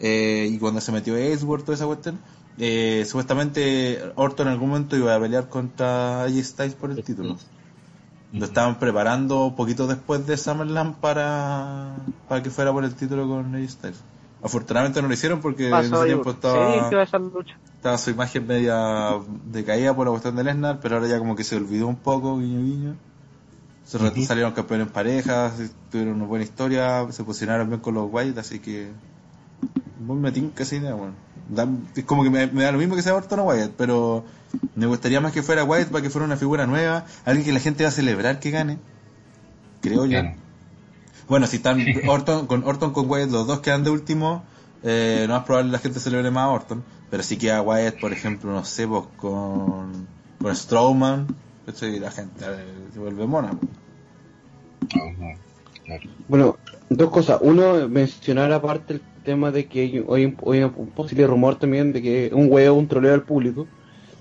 eh, 0.01 0.51
y 0.53 0.59
cuando 0.59 0.83
se 0.83 0.93
metió 0.93 1.17
Ellsworth, 1.17 1.65
toda 1.65 1.77
esa 1.77 1.87
cuestión, 1.87 2.19
eh, 2.59 3.05
supuestamente 3.07 3.99
Orton 4.17 4.49
en 4.49 4.53
algún 4.53 4.69
momento 4.69 4.97
iba 4.99 5.15
a 5.15 5.21
pelear 5.21 5.49
contra 5.49 6.25
AJ 6.25 6.43
Styles 6.45 6.75
por 6.75 6.91
el 6.91 7.03
título. 7.03 7.39
Lo 8.35 8.45
estaban 8.45 8.79
preparando 8.79 9.55
poquito 9.57 9.87
después 9.87 10.27
de 10.27 10.37
SummerSlam 10.37 10.95
para, 11.01 11.97
para 12.29 12.43
que 12.43 12.51
fuera 12.51 12.71
por 12.71 12.85
el 12.85 12.95
título 12.95 13.27
con 13.27 13.55
AJ 13.55 13.69
Styles. 13.71 14.01
Afortunadamente 14.43 15.03
no 15.03 15.09
lo 15.09 15.15
hicieron 15.15 15.41
porque 15.41 15.69
en 15.69 15.73
ese 15.81 15.91
tiempo 16.07 16.31
estaba 16.31 16.73
que 16.73 16.81
lucha. 17.35 17.99
su 17.99 18.11
imagen 18.11 18.47
media 18.47 19.19
decaída 19.47 19.95
por 19.95 20.07
la 20.07 20.11
cuestión 20.13 20.37
de 20.37 20.45
Lesnar, 20.45 20.81
pero 20.81 20.97
ahora 20.97 21.09
ya 21.09 21.19
como 21.19 21.37
que 21.37 21.45
se 21.45 21.57
olvidó 21.57 21.87
un 21.89 21.97
poco, 21.97 22.39
guiño 22.39 22.61
guiño. 22.61 22.97
Se 23.85 23.99
salieron 24.27 24.53
campeones 24.53 24.87
en 24.87 24.93
parejas, 24.93 25.53
tuvieron 25.91 26.15
una 26.15 26.25
buena 26.27 26.45
historia, 26.45 27.07
se 27.11 27.25
posicionaron 27.25 27.69
bien 27.69 27.81
con 27.81 27.95
los 27.95 28.09
White, 28.11 28.39
así 28.41 28.61
que 28.61 28.91
muy 30.01 30.17
me 30.17 30.33
tinca 30.33 30.63
esa 30.63 30.77
idea, 30.77 30.95
bueno. 30.95 31.13
Da- 31.49 31.69
es 31.97 32.05
como 32.05 32.23
que 32.23 32.31
me, 32.31 32.47
me 32.47 32.63
da 32.63 32.73
lo 32.73 32.79
mismo 32.79 32.95
que 32.95 33.03
sea 33.03 33.15
Orton 33.15 33.41
o 33.41 33.45
Wyatt, 33.45 33.73
pero 33.77 34.25
me 34.77 34.87
gustaría 34.87 35.21
más 35.21 35.33
que 35.33 35.43
fuera 35.43 35.65
Wyatt 35.65 35.89
para 35.89 36.03
que 36.03 36.11
fuera 36.11 36.25
una 36.25 36.37
figura 36.37 36.67
nueva, 36.67 37.05
alguien 37.25 37.45
que 37.45 37.53
la 37.53 37.61
gente 37.61 37.83
va 37.83 37.89
a 37.89 37.93
celebrar 37.93 38.39
que 38.41 38.51
gane. 38.51 38.79
Creo 39.83 40.07
yo. 40.07 40.19
Bueno, 41.31 41.47
si 41.47 41.57
están 41.57 41.81
Orton, 42.07 42.47
con 42.47 42.63
Orton 42.65 42.93
con 42.93 43.09
Wyatt, 43.09 43.31
los 43.31 43.47
dos 43.47 43.61
quedan 43.61 43.85
de 43.85 43.91
último, 43.91 44.43
eh, 44.83 45.25
no 45.29 45.37
es 45.39 45.45
probable 45.45 45.69
que 45.69 45.73
la 45.73 45.79
gente 45.79 46.01
celebre 46.01 46.31
más 46.31 46.45
a 46.45 46.49
Orton. 46.49 46.83
Pero 47.11 47.23
si 47.23 47.39
queda 47.39 47.63
Wyatt, 47.63 47.99
por 48.01 48.13
ejemplo, 48.13 48.51
no 48.53 48.65
sé, 48.65 48.87
pues 48.87 49.05
con, 49.17 50.07
con 50.43 50.55
Strowman, 50.57 51.27
¿cachai? 51.67 51.99
la 52.01 52.11
gente 52.11 52.45
eh, 52.45 52.65
se 52.93 52.99
vuelve 52.99 53.27
mona. 53.27 53.53
pues. 53.53 53.71
Bueno, 56.29 56.57
dos 56.89 57.11
cosas. 57.11 57.39
Uno, 57.43 57.89
mencionar 57.89 58.53
aparte 58.53 58.95
el 58.95 59.01
tema 59.25 59.51
de 59.51 59.67
que 59.67 59.81
hay- 59.83 60.05
hoy 60.07 60.37
hay 60.53 60.63
un 60.65 60.87
posible 60.91 61.27
rumor 61.27 61.57
también 61.57 61.93
de 61.93 62.03
que 62.03 62.31
un 62.33 62.51
huevo, 62.51 62.77
un 62.77 62.89
troleo 62.89 63.15
al 63.15 63.23
público, 63.23 63.67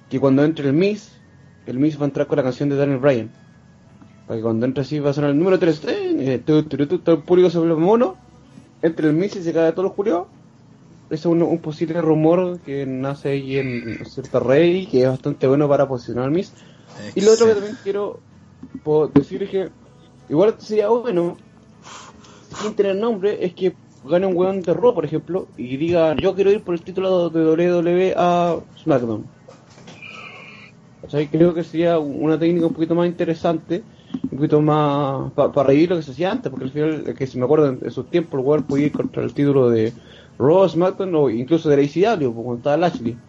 que 0.10 0.20
cuando 0.20 0.44
entre 0.44 0.68
el 0.68 0.74
Miss, 0.74 1.12
el 1.68 1.78
Miss 1.80 2.00
va 2.00 2.04
a 2.04 2.06
entrar 2.06 2.28
con 2.28 2.38
la 2.38 2.44
canción 2.44 2.70
de 2.70 2.76
Daniel 2.76 3.00
Bryan. 3.00 3.30
Cuando 4.42 4.68
entre 4.68 4.84
así 4.84 5.00
va 5.00 5.10
a 5.10 5.14
sonar 5.14 5.32
el 5.32 5.40
número 5.40 5.58
3, 5.58 5.82
todo 6.46 6.60
el 6.60 7.24
público 7.24 7.50
se 7.50 7.58
vuelve 7.58 7.76
mono, 7.78 8.16
entre 8.84 9.08
el 9.08 9.14
Miss 9.14 9.36
y 9.36 9.42
se 9.42 9.52
cae 9.52 9.72
todos 9.72 9.92
los. 9.98 10.28
Ese 11.10 11.16
es 11.16 11.26
un, 11.26 11.58
posible 11.58 12.00
rumor 12.00 12.60
que 12.60 12.86
nace 12.86 13.30
ahí 13.30 13.58
en 13.58 14.06
cierta 14.06 14.40
red 14.40 14.88
que 14.88 15.02
es 15.02 15.10
bastante 15.10 15.48
bueno 15.48 15.68
para 15.68 15.88
posicionar 15.88 16.26
al 16.26 16.32
Miss. 16.32 16.54
Y 17.16 17.22
lo 17.22 17.34
otro 17.34 17.48
que 17.48 17.54
también 17.54 17.78
quiero 17.82 18.20
decir 19.16 19.42
es 19.42 19.50
que 19.50 19.70
igual 20.30 20.54
sería 20.60 20.90
bueno, 20.90 21.36
sin 22.62 22.76
tener 22.76 22.98
nombre, 22.98 23.44
es 23.44 23.56
que 23.56 23.74
gane 24.06 24.28
un 24.28 24.38
weón 24.38 24.62
de 24.62 24.76
Raw, 24.76 24.94
por 24.94 25.06
ejemplo, 25.06 25.48
y 25.58 25.76
diga, 25.78 26.16
yo 26.16 26.36
quiero 26.36 26.52
ir 26.52 26.62
por 26.62 26.76
el 26.76 26.82
título 26.82 27.32
de 27.32 27.44
WWE 27.44 28.14
a 28.16 28.60
SmackDown. 28.84 29.26
O 31.02 31.10
sea, 31.10 31.28
creo 31.28 31.56
que 31.56 31.64
sería 31.64 31.98
una 31.98 32.38
técnica 32.38 32.68
un 32.68 32.74
poquito 32.74 32.94
más 32.94 33.08
interesante, 33.08 33.82
un 34.32 34.38
poquito 34.38 34.62
más 34.62 35.32
para 35.34 35.64
reír 35.68 35.90
lo 35.90 35.96
que 35.98 36.04
se 36.04 36.12
hacía 36.12 36.32
antes, 36.32 36.50
porque 36.52 36.66
al 36.66 36.72
final, 36.72 37.16
que 37.18 37.28
si 37.28 37.38
me 37.40 37.46
acuerdo 37.46 37.68
en, 37.70 37.80
en 37.84 37.92
sus 37.92 38.10
tiempos, 38.10 38.40
el 38.40 38.46
weón 38.46 38.68
podía 38.68 38.88
ir 38.88 38.94
contra 38.94 39.24
el 39.24 39.34
título 39.34 39.70
de 39.70 39.96
Raw, 40.38 40.68
SmackDown 40.70 41.16
o 41.16 41.30
incluso 41.30 41.70
de 41.70 41.78
la 41.78 41.84
ICW, 41.84 42.34
pues, 42.34 42.44
cuando 42.46 42.58
estaba 42.60 42.78
Lashley. 42.78 43.22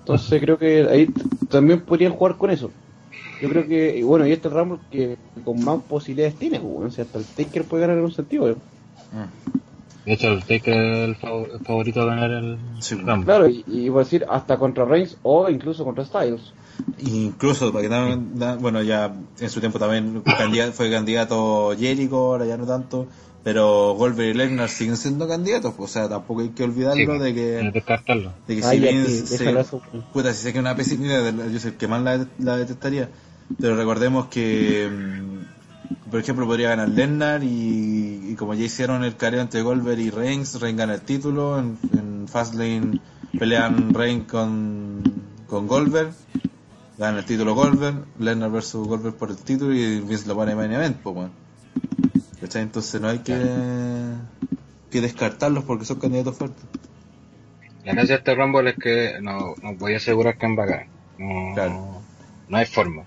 Entonces 0.00 0.40
creo 0.40 0.58
que 0.58 0.82
ahí 0.88 1.14
también 1.48 1.84
podrían 1.84 2.12
jugar 2.12 2.36
con 2.38 2.50
eso. 2.50 2.76
Yo 3.40 3.48
creo 3.50 3.66
que, 3.68 3.98
y 3.98 4.02
bueno, 4.04 4.26
y 4.26 4.32
este 4.32 4.48
Rumble 4.50 4.80
que 4.90 5.18
con 5.44 5.62
más 5.64 5.84
posibilidades 5.84 6.38
tiene, 6.38 6.60
pues, 6.60 6.72
bueno, 6.72 6.88
o 6.88 6.90
sea, 6.92 7.04
hasta 7.06 7.18
el 7.20 7.28
Taker 7.30 7.68
puede 7.68 7.82
ganar 7.82 7.98
en 7.98 8.04
un 8.04 8.12
sentido. 8.12 8.50
¿eh? 8.50 8.56
De 10.04 10.12
hecho, 10.12 10.28
el 10.28 10.44
Taker 10.44 10.74
es 10.74 11.08
el, 11.08 11.16
fav- 11.16 11.50
el 11.54 11.60
favorito 11.62 12.02
a 12.02 12.04
ganar 12.04 12.30
el 12.32 12.82
Sí, 12.82 12.96
Rumble. 12.96 13.24
Claro, 13.24 13.48
y, 13.48 13.62
y 13.66 13.88
voy 13.88 14.00
a 14.00 14.04
decir 14.04 14.26
hasta 14.28 14.58
contra 14.58 14.84
Reigns 14.84 15.18
o 15.22 15.48
incluso 15.50 15.84
contra 15.84 16.04
Styles. 16.04 16.54
Incluso, 16.98 17.72
para 17.72 17.88
que 17.88 18.56
bueno, 18.60 18.82
ya 18.82 19.14
en 19.38 19.50
su 19.50 19.60
tiempo 19.60 19.78
también 19.78 20.22
candidato- 20.38 20.72
fue 20.72 20.90
candidato 20.90 21.74
Jericho, 21.78 22.16
ahora 22.16 22.46
ya 22.46 22.56
no 22.56 22.66
tanto, 22.66 23.06
pero 23.42 23.94
Goldberg 23.94 24.30
y 24.30 24.34
Lesnar 24.34 24.68
siguen 24.68 24.96
siendo 24.96 25.26
candidatos, 25.26 25.74
pues, 25.74 25.90
o 25.90 25.92
sea, 25.92 26.08
tampoco 26.08 26.42
hay 26.42 26.50
que 26.50 26.64
olvidarlo 26.64 27.14
Sí, 27.14 27.18
de 27.20 27.34
que 27.34 27.70
descartarlo. 27.72 28.32
de 28.46 28.56
que 28.56 28.64
Ay, 28.64 28.76
si 28.78 28.80
bien 28.82 29.06
sí, 29.06 29.16
se- 29.26 29.38
déjalo 29.38 29.60
eso. 29.60 29.82
puta, 30.12 30.34
si 30.34 30.42
sé 30.42 30.52
que 30.52 30.58
es 30.58 30.62
una 30.62 30.76
pésima 30.76 31.06
idea, 31.06 31.30
yo 31.48 31.58
soy 31.58 31.70
el 31.70 31.76
que 31.76 31.88
más 31.88 32.02
la, 32.02 32.26
la 32.38 32.56
detestaría, 32.58 33.08
pero 33.60 33.76
recordemos 33.76 34.26
que, 34.26 34.88
mm, 34.90 36.10
por 36.10 36.20
ejemplo, 36.20 36.46
podría 36.46 36.70
ganar 36.70 36.88
Lesnar 36.90 37.42
y, 37.42 38.30
y 38.30 38.34
como 38.34 38.54
ya 38.54 38.64
hicieron 38.64 39.04
el 39.04 39.16
careo 39.16 39.40
entre 39.40 39.62
Goldberg 39.62 40.00
y 40.00 40.10
Reigns, 40.10 40.60
Reigns 40.60 40.78
gana 40.78 40.94
el 40.94 41.00
título, 41.02 41.58
en, 41.58 41.78
en 41.98 42.28
Fastlane 42.28 42.98
pelean 43.38 43.94
Reigns 43.94 44.26
con, 44.30 45.02
con 45.48 45.66
Goldberg, 45.66 46.12
gana 47.00 47.18
el 47.20 47.24
título 47.24 47.54
Goldberg, 47.54 48.04
Lesnar 48.18 48.50
versus 48.50 48.86
Goldberg 48.86 49.14
por 49.16 49.30
el 49.30 49.36
título 49.38 49.74
y 49.74 50.00
Vince 50.00 50.28
lo 50.28 50.34
pone 50.34 50.52
en 50.52 50.58
main 50.58 50.72
event, 50.72 50.96
pues. 50.98 51.30
Entonces 52.54 53.00
no 53.00 53.08
hay 53.08 53.18
que, 53.20 53.34
que 54.90 55.00
descartarlos 55.00 55.64
porque 55.64 55.84
son 55.84 55.98
candidatos 55.98 56.36
fuertes. 56.36 56.62
La 57.84 57.92
gracia 57.94 58.16
de 58.16 58.18
este 58.18 58.34
Rumble 58.34 58.70
es 58.70 58.76
que 58.76 59.18
no, 59.22 59.54
no 59.62 59.74
voy 59.76 59.94
a 59.94 59.96
asegurar 59.96 60.36
quién 60.36 60.58
va 60.58 60.64
a 60.64 60.66
ganar. 60.66 60.86
No, 61.18 61.54
Claro. 61.54 62.02
no 62.48 62.56
hay 62.56 62.66
forma. 62.66 63.04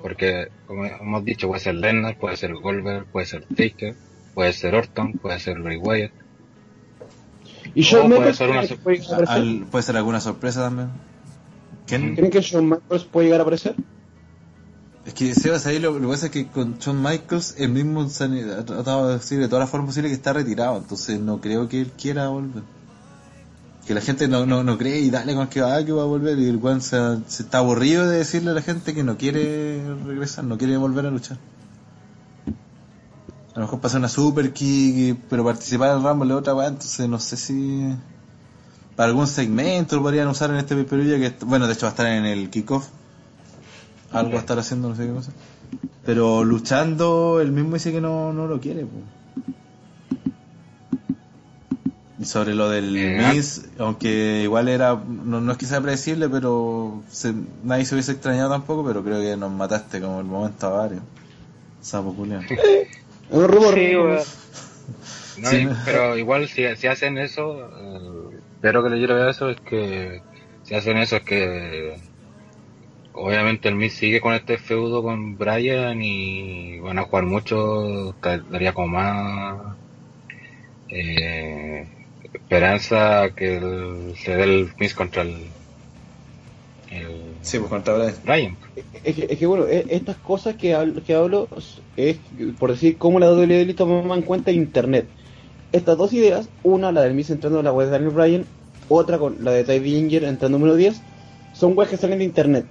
Porque, 0.00 0.48
como 0.66 0.84
hemos 0.84 1.24
dicho, 1.24 1.48
puede 1.48 1.60
ser 1.60 1.74
Lennar, 1.76 2.16
puede 2.18 2.36
ser 2.36 2.54
Goldberg, 2.54 3.06
puede 3.06 3.26
ser 3.26 3.44
Taker, 3.46 3.96
puede 4.34 4.52
ser 4.52 4.74
Orton, 4.74 5.12
puede 5.14 5.40
ser 5.40 5.60
Ray 5.62 5.78
Wyatt. 5.78 6.12
Y 7.74 7.80
O 7.80 7.84
Shawn 7.84 8.12
puede 8.12 8.34
ser 8.34 8.50
una 8.50 8.60
¿creen 8.60 8.76
que 8.76 8.82
puede 8.84 9.02
Al- 9.26 9.66
puede 9.70 9.82
ser 9.82 9.96
alguna 9.96 10.20
sorpresa 10.20 10.60
también. 10.62 10.90
¿Quién? 11.86 12.14
¿Creen 12.14 12.30
que 12.30 12.40
Shawn 12.40 12.68
Michaels 12.68 13.04
puede 13.04 13.26
llegar 13.26 13.40
a 13.40 13.42
aparecer? 13.42 13.76
Es 15.04 15.12
que 15.12 15.34
Sebas 15.34 15.66
ahí 15.66 15.78
lo, 15.78 15.92
lo 15.92 16.00
que 16.00 16.14
pasa 16.14 16.26
es 16.26 16.32
que 16.32 16.46
con 16.46 16.78
Shawn 16.78 17.02
Michaels 17.02 17.56
el 17.58 17.68
mismo 17.68 18.02
ha 18.02 18.64
tratado 18.64 19.08
de 19.08 19.14
decir 19.14 19.38
de 19.38 19.48
todas 19.48 19.60
las 19.60 19.70
formas 19.70 19.88
posibles 19.88 20.10
que 20.10 20.16
está 20.16 20.32
retirado, 20.32 20.78
entonces 20.78 21.20
no 21.20 21.40
creo 21.40 21.68
que 21.68 21.82
él 21.82 21.92
quiera 21.92 22.28
volver. 22.28 22.62
Que 23.86 23.92
la 23.92 24.00
gente 24.00 24.28
no, 24.28 24.46
no, 24.46 24.64
no 24.64 24.78
cree 24.78 25.00
y 25.00 25.10
dale 25.10 25.34
con 25.34 25.48
que 25.48 25.60
va, 25.60 25.84
que 25.84 25.92
va 25.92 26.02
a 26.02 26.06
volver 26.06 26.38
y 26.38 26.48
el 26.48 26.58
se, 26.80 26.96
se 27.26 27.42
está 27.42 27.58
aburrido 27.58 28.08
de 28.08 28.16
decirle 28.16 28.52
a 28.52 28.54
la 28.54 28.62
gente 28.62 28.94
que 28.94 29.04
no 29.04 29.18
quiere 29.18 29.82
regresar, 30.06 30.44
no 30.44 30.56
quiere 30.56 30.78
volver 30.78 31.04
a 31.04 31.10
luchar. 31.10 31.36
A 33.54 33.60
lo 33.60 33.66
mejor 33.66 33.80
pasa 33.80 33.98
una 33.98 34.08
super 34.08 34.54
kick, 34.54 35.18
pero 35.28 35.44
participar 35.44 35.90
en 35.90 35.98
el 35.98 36.02
Rumble 36.02 36.30
es 36.30 36.38
otra 36.38 36.54
weá, 36.54 36.68
entonces 36.68 37.06
no 37.08 37.20
sé 37.20 37.36
si 37.36 37.94
para 38.96 39.08
algún 39.08 39.26
segmento 39.26 39.96
lo 39.96 40.02
podrían 40.02 40.28
usar 40.28 40.50
en 40.50 40.56
este 40.56 40.76
pay 40.76 40.86
que 41.20 41.34
bueno, 41.46 41.66
de 41.66 41.72
hecho 41.74 41.86
va 41.86 41.90
a 41.90 41.92
estar 41.92 42.06
en 42.06 42.24
el 42.24 42.50
kickoff 42.50 42.86
algo 44.12 44.30
va 44.30 44.36
a 44.36 44.40
estar 44.40 44.58
haciendo, 44.58 44.88
no 44.90 44.94
sé 44.94 45.06
qué 45.06 45.12
cosa. 45.12 45.32
Pero 46.06 46.44
luchando, 46.44 47.40
él 47.40 47.50
mismo 47.50 47.74
dice 47.74 47.90
que 47.90 48.00
no, 48.00 48.32
no 48.32 48.46
lo 48.46 48.60
quiere. 48.60 48.82
po. 48.82 48.98
Y 52.20 52.24
sobre 52.26 52.54
lo 52.54 52.70
del 52.70 52.96
Eh, 52.96 53.32
Miss, 53.32 53.62
aunque 53.78 54.42
igual 54.44 54.68
era, 54.68 54.94
no, 54.94 55.40
no 55.40 55.50
es 55.52 55.58
que 55.58 55.66
sea 55.66 55.80
predecible, 55.80 56.28
pero 56.28 57.02
se- 57.10 57.34
nadie 57.64 57.84
se 57.86 57.96
hubiese 57.96 58.12
extrañado 58.12 58.50
tampoco, 58.50 58.84
pero 58.86 59.02
creo 59.02 59.20
que 59.20 59.36
nos 59.36 59.50
mataste 59.50 60.00
como 60.00 60.20
el 60.20 60.26
momento 60.26 60.66
a 60.68 60.70
varios. 60.70 61.02
Sapo 61.80 62.14
culiao. 62.14 62.40
Es 62.42 62.88
un 63.30 63.48
rumor. 63.48 63.74
Sí, 63.74 63.96
weón. 63.96 64.18
No, 65.38 65.50
Sí. 65.50 65.66
pero 65.84 66.16
igual 66.16 66.46
si, 66.48 66.62
si 66.76 66.86
hacen 66.86 67.18
eso, 67.18 67.58
eh, 67.76 68.23
espero 68.64 68.82
que 68.82 68.88
le 68.88 68.96
lleve 68.96 69.22
a 69.22 69.28
eso 69.30 69.50
es 69.50 69.60
que 69.60 70.22
si 70.62 70.74
hacen 70.74 70.96
eso 70.96 71.16
es 71.16 71.22
que 71.24 71.94
obviamente 73.12 73.68
el 73.68 73.74
Miz 73.76 73.92
sigue 73.94 74.20
con 74.22 74.32
este 74.32 74.56
feudo 74.56 75.02
con 75.02 75.36
Brian 75.36 76.00
y 76.02 76.78
van 76.80 76.98
a 76.98 77.02
jugar 77.04 77.24
mucho, 77.26 78.16
daría 78.50 78.72
como 78.72 78.88
más 78.88 79.76
eh, 80.88 81.86
esperanza 82.32 83.30
que 83.36 83.56
el- 83.56 84.14
se 84.16 84.36
dé 84.36 84.44
el 84.44 84.72
Miz 84.78 84.94
contra 84.94 85.22
el, 85.22 85.52
el 86.90 87.34
Sí, 87.42 87.58
pues 87.58 87.70
contra 87.70 87.94
Brian. 87.94 88.14
Brian. 88.24 88.58
Es 89.04 89.14
que, 89.14 89.26
es 89.30 89.38
que, 89.38 89.46
bueno, 89.46 89.66
e- 89.68 89.86
estas 89.90 90.16
cosas 90.18 90.56
que 90.56 90.74
hablo, 90.74 91.02
que 91.04 91.14
hablo 91.14 91.48
es, 91.96 92.18
por 92.58 92.70
decir, 92.70 92.96
cómo 92.98 93.18
la 93.20 93.30
WWE 93.30 93.74
toma 93.74 94.14
en 94.14 94.22
cuenta 94.22 94.50
Internet. 94.50 95.06
Estas 95.74 95.98
dos 95.98 96.12
ideas, 96.12 96.48
una, 96.62 96.92
la 96.92 97.02
del 97.02 97.14
Miz 97.14 97.30
entrando 97.30 97.58
en 97.58 97.64
la 97.64 97.72
web 97.72 97.86
de 97.86 97.92
Daniel 97.94 98.12
Bryan, 98.12 98.44
otra 98.88 99.18
con 99.18 99.42
la 99.42 99.50
de 99.50 99.64
Ty 99.64 99.80
Dillinger 99.80 100.22
entrando 100.22 100.56
número 100.56 100.76
10, 100.76 101.00
son 101.52 101.76
webs 101.76 101.90
que 101.90 101.96
salen 101.96 102.18
de 102.18 102.24
Internet. 102.24 102.64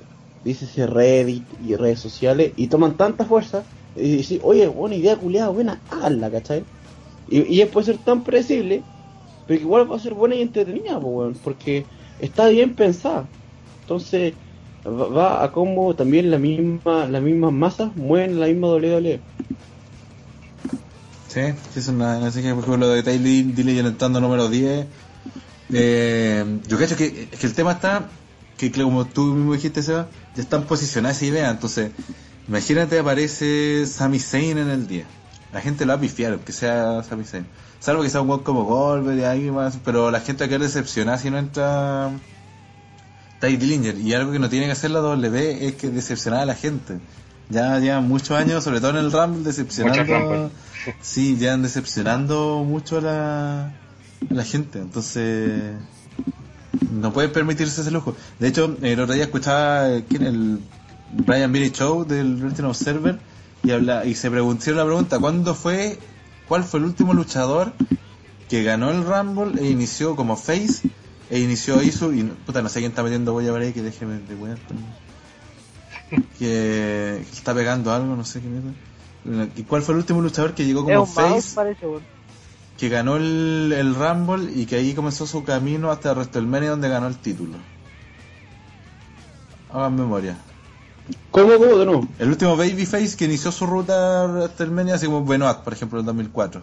Dice 0.45 0.87
Reddit 0.87 1.43
y 1.67 1.75
redes 1.75 1.99
sociales 1.99 2.53
y 2.55 2.67
toman 2.67 2.95
tanta 2.95 3.25
fuerza 3.25 3.63
y 3.97 4.17
dicen, 4.17 4.39
oye, 4.41 4.67
buena 4.67 4.95
idea, 4.95 5.17
culiada, 5.17 5.49
buena, 5.49 5.81
háganla, 5.91 6.31
¿cachai? 6.31 6.63
Y, 7.27 7.61
y 7.61 7.65
puede 7.65 7.87
ser 7.87 7.97
tan 7.97 8.23
predecible, 8.23 8.83
pero 9.47 9.59
igual 9.59 9.91
va 9.91 9.97
a 9.97 9.99
ser 9.99 10.13
buena 10.13 10.35
y 10.35 10.41
entretenida, 10.41 10.97
porque 11.43 11.85
está 12.21 12.47
bien 12.47 12.73
pensada. 12.73 13.25
Entonces, 13.81 14.33
va, 14.85 15.43
a 15.43 15.51
cómo 15.51 15.93
también 15.93 16.31
la 16.31 16.37
misma, 16.37 17.05
las 17.07 17.21
mismas 17.21 17.51
masas 17.51 17.93
mueven 17.97 18.39
la 18.39 18.47
misma 18.47 18.69
WWE. 18.69 19.19
Sí, 21.33 21.41
es 21.75 21.87
una, 21.87 22.27
así 22.27 22.43
que 22.43 22.53
por 22.53 22.63
ejemplo 22.63 22.77
lo 22.77 22.89
de 22.89 23.01
Tyler 23.01 23.55
Dillinger 23.55 23.87
entrando 23.87 24.21
número 24.21 24.49
10. 24.49 24.85
Eh, 25.73 26.59
yo 26.67 26.77
creo 26.77 26.95
que, 26.95 27.27
que 27.27 27.47
el 27.47 27.53
tema 27.55 27.71
está, 27.71 28.07
que 28.55 28.71
como 28.71 29.05
tú 29.05 29.33
mismo 29.33 29.53
dijiste, 29.53 29.81
Seba, 29.81 30.09
ya 30.35 30.43
están 30.43 30.65
posicionadas 30.65 31.17
esa 31.17 31.25
idea. 31.25 31.49
Entonces, 31.49 31.89
imagínate 32.47 32.99
aparece 32.99 33.87
Sami 33.87 34.19
Zayn 34.19 34.59
en 34.59 34.69
el 34.69 34.85
10. 34.85 35.07
La 35.53 35.61
gente 35.61 35.85
lo 35.85 35.93
va 35.93 35.97
a 35.97 36.01
pifiar, 36.01 36.37
que 36.37 36.51
sea 36.51 37.01
Sami 37.01 37.23
Zayn. 37.23 37.47
Salvo 37.79 38.03
que 38.03 38.11
sea 38.11 38.21
un 38.21 38.27
buen 38.27 38.41
como 38.41 38.65
Goldberg 38.65 39.17
y 39.17 39.23
alguien 39.23 39.55
más, 39.55 39.79
pero 39.83 40.11
la 40.11 40.19
gente 40.19 40.43
va 40.43 40.45
a 40.45 40.49
quedar 40.49 40.61
decepcionada 40.61 41.17
si 41.17 41.31
no 41.31 41.39
entra 41.39 42.11
Ty 43.41 43.57
Dillinger. 43.57 43.97
Y 43.97 44.13
algo 44.13 44.31
que 44.31 44.37
no 44.37 44.49
tiene 44.49 44.67
que 44.67 44.73
hacer 44.73 44.91
la 44.91 44.99
W 44.99 45.67
es 45.67 45.73
que 45.73 45.89
decepcionar 45.89 46.41
a 46.41 46.45
la 46.45 46.53
gente. 46.53 46.99
Ya 47.49 47.79
llevan 47.79 48.07
muchos 48.07 48.31
años, 48.31 48.63
sobre 48.63 48.79
todo 48.79 48.91
en 48.91 48.97
el 48.97 49.11
Rumble, 49.11 49.43
decepcionando. 49.43 50.51
Sí, 51.01 51.37
llevan 51.37 51.61
decepcionando 51.63 52.63
mucho 52.67 52.97
a 52.97 53.01
la, 53.01 53.65
a 53.67 54.33
la 54.33 54.43
gente. 54.43 54.79
Entonces, 54.79 55.73
no 56.91 57.13
pueden 57.13 57.31
permitirse 57.31 57.81
ese 57.81 57.91
lujo. 57.91 58.15
De 58.39 58.47
hecho, 58.47 58.77
el 58.81 58.99
otro 58.99 59.13
día 59.13 59.25
escuchaba 59.25 59.87
el 59.87 60.59
Brian 61.11 61.51
Billy 61.51 61.69
Show 61.71 62.05
del 62.05 62.35
Wrestling 62.37 62.65
Observer 62.65 63.19
y 63.63 63.71
habla 63.71 64.05
y 64.05 64.15
se 64.15 64.29
preguntaron 64.31 64.77
la 64.77 64.85
pregunta 64.85 65.19
¿cuándo 65.19 65.53
fue 65.55 65.97
cuál 66.47 66.63
fue 66.63 66.79
el 66.79 66.85
último 66.85 67.13
luchador 67.13 67.73
que 68.49 68.63
ganó 68.63 68.89
el 68.91 69.03
Rumble 69.05 69.61
e 69.61 69.69
inició 69.69 70.15
como 70.15 70.35
face 70.35 70.89
e 71.29 71.39
inició 71.39 71.81
ISO 71.81 72.11
y 72.13 72.23
puta 72.23 72.61
no 72.61 72.67
sé 72.69 72.79
quién 72.79 72.91
está 72.91 73.03
metiendo 73.03 73.33
huella 73.33 73.51
por 73.51 73.61
ahí 73.61 73.71
que 73.71 73.81
déjeme 73.81 74.15
de 74.15 74.35
con- 74.35 74.57
que, 76.39 77.23
que 77.25 77.31
está 77.31 77.53
pegando 77.53 77.93
algo 77.93 78.15
no 78.15 78.25
sé 78.25 78.41
qué 78.41 78.47
mierda 78.47 78.71
¿Y 79.55 79.63
cuál 79.63 79.81
fue 79.81 79.93
el 79.93 79.99
último 79.99 80.21
luchador 80.21 80.53
que 80.53 80.65
llegó 80.65 80.83
como 80.83 81.05
face 81.05 81.55
parece, 81.55 81.85
que 82.77 82.89
ganó 82.89 83.15
el, 83.15 83.73
el 83.75 83.95
Rumble 83.95 84.51
y 84.53 84.65
que 84.65 84.75
ahí 84.75 84.93
comenzó 84.93 85.25
su 85.25 85.43
camino 85.43 85.91
hasta 85.91 86.11
WrestleMania 86.13 86.71
donde 86.71 86.89
ganó 86.89 87.07
el 87.07 87.17
título. 87.17 87.57
Hagan 89.71 89.95
memoria. 89.95 90.37
¿Cómo, 91.31 91.57
cómo 91.57 91.77
de 91.77 91.85
nuevo? 91.85 92.07
El 92.19 92.29
último 92.29 92.55
Babyface 92.57 93.15
que 93.17 93.25
inició 93.25 93.51
su 93.51 93.65
ruta 93.65 94.23
a 94.23 94.27
WrestleMania, 94.27 94.95
así 94.95 95.05
como 95.05 95.25
Benoit, 95.25 95.57
por 95.59 95.73
ejemplo, 95.73 95.99
en 95.99 96.05
2004. 96.05 96.61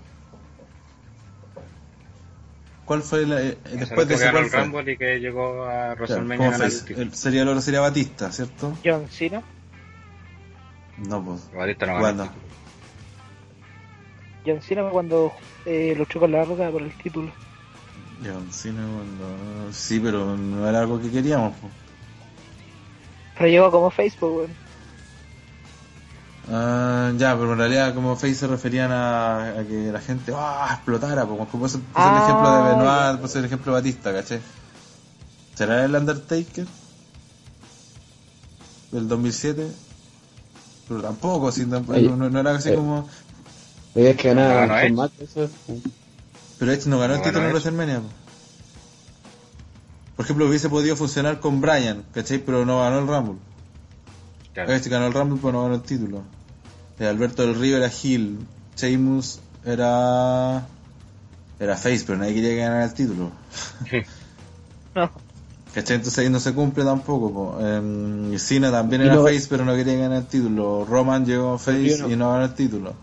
¿Cuál 2.84 3.02
fue 3.02 3.24
la- 3.26 3.40
eh, 3.40 3.58
después 3.72 4.08
de 4.08 4.14
que 4.14 4.14
ese 4.14 4.24
ganó 4.24 4.32
cuál 4.39 4.44
el 4.44 4.50
fue? 4.50 4.60
Rumble 4.64 4.92
y 4.92 4.97
que 4.97 5.18
llegó 5.20 5.64
a 5.64 5.94
WrestleMania 5.94 6.56
el. 6.56 6.62
El- 6.98 7.14
sería 7.14 7.42
el 7.42 7.48
otro 7.48 7.60
sería 7.62 7.80
Batista, 7.80 8.32
¿cierto? 8.32 8.76
John 8.84 9.06
Cena. 9.08 9.42
No, 11.08 11.24
pues. 11.24 11.48
No 11.52 11.98
¿Cuándo? 11.98 12.28
John 14.46 14.60
Cena 14.62 14.88
cuando 14.90 15.32
eh, 15.66 15.94
luchó 15.96 16.18
con 16.20 16.32
la 16.32 16.44
roca 16.44 16.70
por 16.70 16.82
el 16.82 16.92
título. 16.96 17.30
John 18.24 18.50
Cena 18.52 18.82
cuando- 18.94 19.72
Sí, 19.72 20.00
pero 20.00 20.36
no 20.36 20.68
era 20.68 20.80
algo 20.80 21.00
que 21.00 21.10
queríamos. 21.10 21.54
pues. 21.60 21.72
Pero 23.36 23.48
llegó 23.50 23.70
como 23.70 23.90
Facebook, 23.90 24.36
weón. 24.36 24.50
Ah, 26.52 27.12
ya, 27.16 27.34
pero 27.36 27.52
en 27.52 27.58
realidad 27.58 27.94
como 27.94 28.16
Face 28.16 28.34
se 28.34 28.46
referían 28.48 28.90
a, 28.90 29.60
a 29.60 29.64
que 29.64 29.92
la 29.92 30.00
gente 30.00 30.32
¡ah! 30.34 30.68
explotara, 30.74 31.24
pues, 31.24 31.38
como 31.38 31.46
puse, 31.46 31.76
el 31.76 31.82
Ah, 31.94 32.22
ejemplo 32.24 32.50
de. 32.64 32.70
Benoit, 32.74 33.20
puse 33.20 33.38
el 33.38 33.44
ejemplo 33.44 33.72
de 33.72 33.80
Batista, 33.80 34.12
¿caché? 34.12 34.40
¿Será 35.54 35.84
el 35.84 35.94
Undertaker? 35.94 36.66
¿Del 38.90 39.06
2007? 39.06 39.68
Pero 40.91 41.02
tampoco, 41.02 41.47
así, 41.49 41.65
tampoco, 41.67 41.97
Oye, 41.97 42.09
no, 42.09 42.17
no- 42.17 42.28
no 42.31 42.41
era 42.41 42.57
así 42.57 42.70
eh. 42.70 42.75
como... 42.75 43.09
Es 43.94 44.17
que 44.17 44.28
ganaba 44.35 44.67
No 44.67 44.77
Edge. 44.78 44.91
Michaels, 44.91 45.20
eso 45.20 45.44
es- 45.44 45.51
Pero 46.59 46.73
este 46.73 46.91
no 46.91 46.99
ganó 46.99 47.15
el 47.15 47.20
No 47.20 47.25
título 47.25 47.43
en 47.43 47.47
Edge. 47.47 47.52
WrestleMania. 47.52 48.01
pues. 48.01 48.12
Por 50.17 50.25
ejemplo, 50.25 50.47
hubiese 50.49 50.69
podido 50.69 50.97
funcionar 50.97 51.39
con 51.39 51.60
Bryan, 51.60 52.02
¿cachai? 52.12 52.39
Pero 52.39 52.67
no 52.67 52.81
ganó 52.81 52.99
el 52.99 53.07
Rumble. 53.07 53.39
Claro. 54.52 54.73
Este 54.73 54.91
ganó 54.91 55.07
el 55.07 55.12
Rumble, 55.15 55.39
pero 55.41 55.52
no 55.52 55.62
ganó 55.62 55.77
el 55.77 55.83
título. 55.83 56.23
Eh, 56.99 57.07
Alberto 57.07 57.43
del 57.43 57.55
Río 57.55 57.77
era 57.77 57.89
Hill. 58.02 58.41
Sheamus 58.77 59.39
era. 59.65 60.67
Era 61.60 61.77
Face, 61.77 62.02
pero 62.05 62.19
nadie 62.19 62.35
quería 62.35 62.51
que 62.51 62.57
ganara 62.57 62.85
el 62.85 62.94
título. 62.94 63.31
No. 64.94 65.09
¿Cachai? 65.74 65.97
Entonces 65.97 66.18
ahí 66.18 66.28
no 66.31 66.40
se 66.40 66.52
cumple 66.52 66.84
tampoco. 66.84 67.32
Po. 67.32 67.58
Eh, 67.60 68.36
Cena 68.39 68.70
también 68.70 69.02
Y 69.02 69.05
era 69.07 69.15
no- 69.15 69.23
Face, 69.24 69.47
pero 69.49 69.65
no 69.65 69.74
quería 69.74 69.94
ganar 69.94 70.18
el 70.18 70.26
título. 70.26 70.84
Roman 70.84 71.24
llegó 71.24 71.58
Face 71.58 71.99
no. 72.00 72.10
y 72.10 72.16
no 72.16 72.31
ganó 72.32 72.44
el 72.44 72.55
título. 72.55 72.94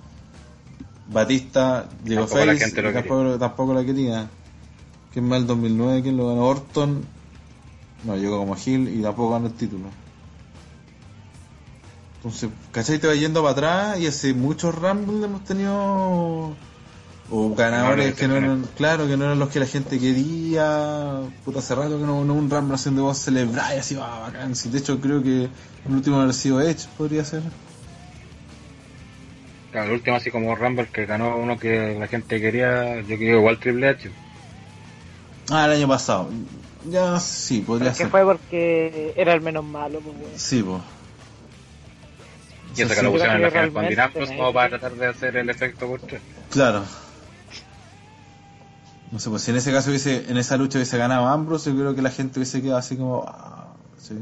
Batista 1.09 1.87
llegó 2.03 2.21
Tampoco 2.25 2.45
la 2.45 2.53
Face 2.57 2.67
y 2.69 2.93
tampoco, 2.93 3.37
tampoco 3.39 3.73
la 3.73 3.85
quería. 3.85 4.27
¿Quién 5.13 5.25
más 5.29 5.39
el 5.39 5.47
2009? 5.47 6.01
¿Quién 6.01 6.17
lo 6.17 6.27
ganó? 6.27 6.45
Orton. 6.45 7.05
No, 8.03 8.15
llegó 8.17 8.37
como 8.39 8.55
Hill 8.63 8.89
y 8.99 9.01
tampoco 9.01 9.31
ganó 9.33 9.47
el 9.47 9.53
título. 9.53 9.85
Entonces, 12.17 12.49
¿cachai? 12.71 12.99
Te 12.99 13.07
va 13.07 13.15
yendo 13.15 13.41
para 13.41 13.51
atrás 13.53 13.99
y 13.99 14.07
hace 14.07 14.33
muchos 14.33 14.75
Rumble 14.75 15.25
hemos 15.25 15.43
tenido 15.45 16.55
o 17.29 17.53
ganadores 17.53 18.15
que 18.15 18.27
no 18.27 18.35
eran, 18.37 18.65
claro, 18.77 19.05
que 19.07 19.17
no 19.17 19.25
eran 19.25 19.39
los 19.39 19.49
que 19.49 19.59
la 19.59 19.65
gente 19.65 19.99
quería. 19.99 21.21
Puta, 21.43 21.59
hace 21.59 21.75
rato 21.75 21.97
que 21.99 22.05
no, 22.05 22.23
no 22.23 22.33
un 22.33 22.49
Rumble 22.49 22.75
haciendo 22.75 23.03
vos 23.03 23.17
celebrar 23.17 23.75
y 23.75 23.79
así, 23.79 23.95
va, 23.95 24.19
bacán. 24.19 24.55
Sí, 24.55 24.69
de 24.69 24.77
hecho, 24.79 24.99
creo 25.01 25.21
que 25.21 25.43
el 25.85 25.93
último 25.93 26.21
haber 26.21 26.33
sido 26.33 26.61
Edge, 26.61 26.87
podría 26.97 27.25
ser. 27.25 27.41
Claro, 29.71 29.87
el 29.87 29.93
último 29.95 30.15
así 30.15 30.31
como 30.31 30.55
Rumble 30.55 30.87
que 30.91 31.05
ganó 31.05 31.35
uno 31.37 31.59
que 31.59 31.97
la 31.99 32.07
gente 32.07 32.39
quería, 32.39 33.01
yo 33.01 33.17
creo 33.17 33.39
igual 33.39 33.59
Triple 33.59 33.89
H. 33.89 34.09
Ah, 35.51 35.65
el 35.65 35.71
año 35.73 35.87
pasado. 35.87 36.29
Ya, 36.89 37.19
sí, 37.19 37.59
podría 37.61 37.91
Que 37.91 37.97
ser. 37.97 38.09
fue 38.09 38.23
porque 38.23 39.13
era 39.17 39.33
el 39.33 39.41
menos 39.41 39.65
malo, 39.65 39.99
pues, 39.99 40.15
weón. 40.15 40.31
Sí, 40.37 40.63
pues. 40.63 40.81
Y 42.77 42.81
eso 42.83 42.89
Sí, 42.93 42.95
que 42.99 43.03
lo 43.03 43.11
pusieron 43.11 43.35
en 43.37 43.41
la 43.41 43.49
final 43.49 43.65
que 44.13 44.19
con 44.19 44.29
me- 44.29 44.37
como 44.37 44.53
para 44.53 44.69
tratar 44.69 44.93
de 44.93 45.07
hacer 45.07 45.35
el 45.35 45.49
efecto 45.49 45.87
contra. 45.87 46.19
Claro. 46.51 46.83
No 49.11 49.19
sé, 49.19 49.29
pues 49.29 49.41
si 49.43 49.51
en 49.51 49.57
ese 49.57 49.71
caso 49.71 49.89
hubiese, 49.89 50.29
en 50.29 50.37
esa 50.37 50.57
lucha 50.57 50.77
hubiese 50.77 50.97
ganado 50.97 51.27
Ambrose, 51.27 51.71
yo 51.71 51.77
creo 51.77 51.95
que 51.95 52.01
la 52.01 52.09
gente 52.11 52.39
hubiese 52.39 52.61
quedado 52.61 52.77
así 52.77 52.97
como, 52.97 53.23
ah, 53.27 53.73
sí. 53.97 54.15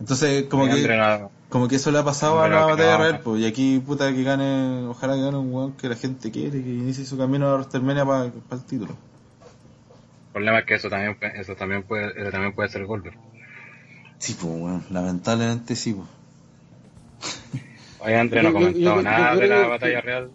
Entonces, 0.00 0.44
como 0.44 0.66
que, 0.66 1.28
como 1.48 1.66
que 1.68 1.76
eso 1.76 1.90
le 1.90 1.98
ha 1.98 2.04
pasado 2.04 2.40
a 2.42 2.48
la 2.48 2.66
batalla 2.66 2.96
real, 2.98 3.20
pues, 3.24 3.40
y 3.40 3.46
aquí, 3.46 3.82
puta, 3.84 4.12
que 4.12 4.22
gane, 4.22 4.86
ojalá 4.88 5.14
que 5.14 5.22
gane 5.22 5.38
un 5.38 5.52
weón 5.52 5.72
que 5.72 5.88
la 5.88 5.96
gente 5.96 6.30
quiere, 6.30 6.62
que 6.62 6.68
inicie 6.68 7.04
su 7.04 7.16
camino 7.18 7.48
a 7.48 7.54
WrestleMania 7.54 8.04
para 8.04 8.24
el 8.26 8.64
título. 8.68 8.92
El 8.92 10.32
problema 10.32 10.58
es 10.60 10.66
que 10.66 10.74
eso 10.74 10.88
también, 10.90 11.16
eso 11.34 11.56
también 11.56 11.82
puede, 11.82 12.20
eso 12.20 12.30
también 12.30 12.52
puede 12.54 12.68
ser 12.68 12.84
Goldberg. 12.84 13.16
Sí, 14.18 14.36
pues, 14.40 14.52
weón, 14.52 14.84
lamentablemente 14.90 15.74
sí, 15.74 15.94
pues. 15.94 16.08
Oye, 18.00 18.16
Andre 18.16 18.42
no 18.42 18.48
ha 18.50 18.52
Yo- 18.52 18.58
yo- 18.58 18.64
comentado 18.66 18.96
yo- 18.96 19.02
nada 19.02 19.34
yo 19.34 19.40
de 19.40 19.46
la 19.48 19.66
batalla 19.66 20.00
real. 20.02 20.30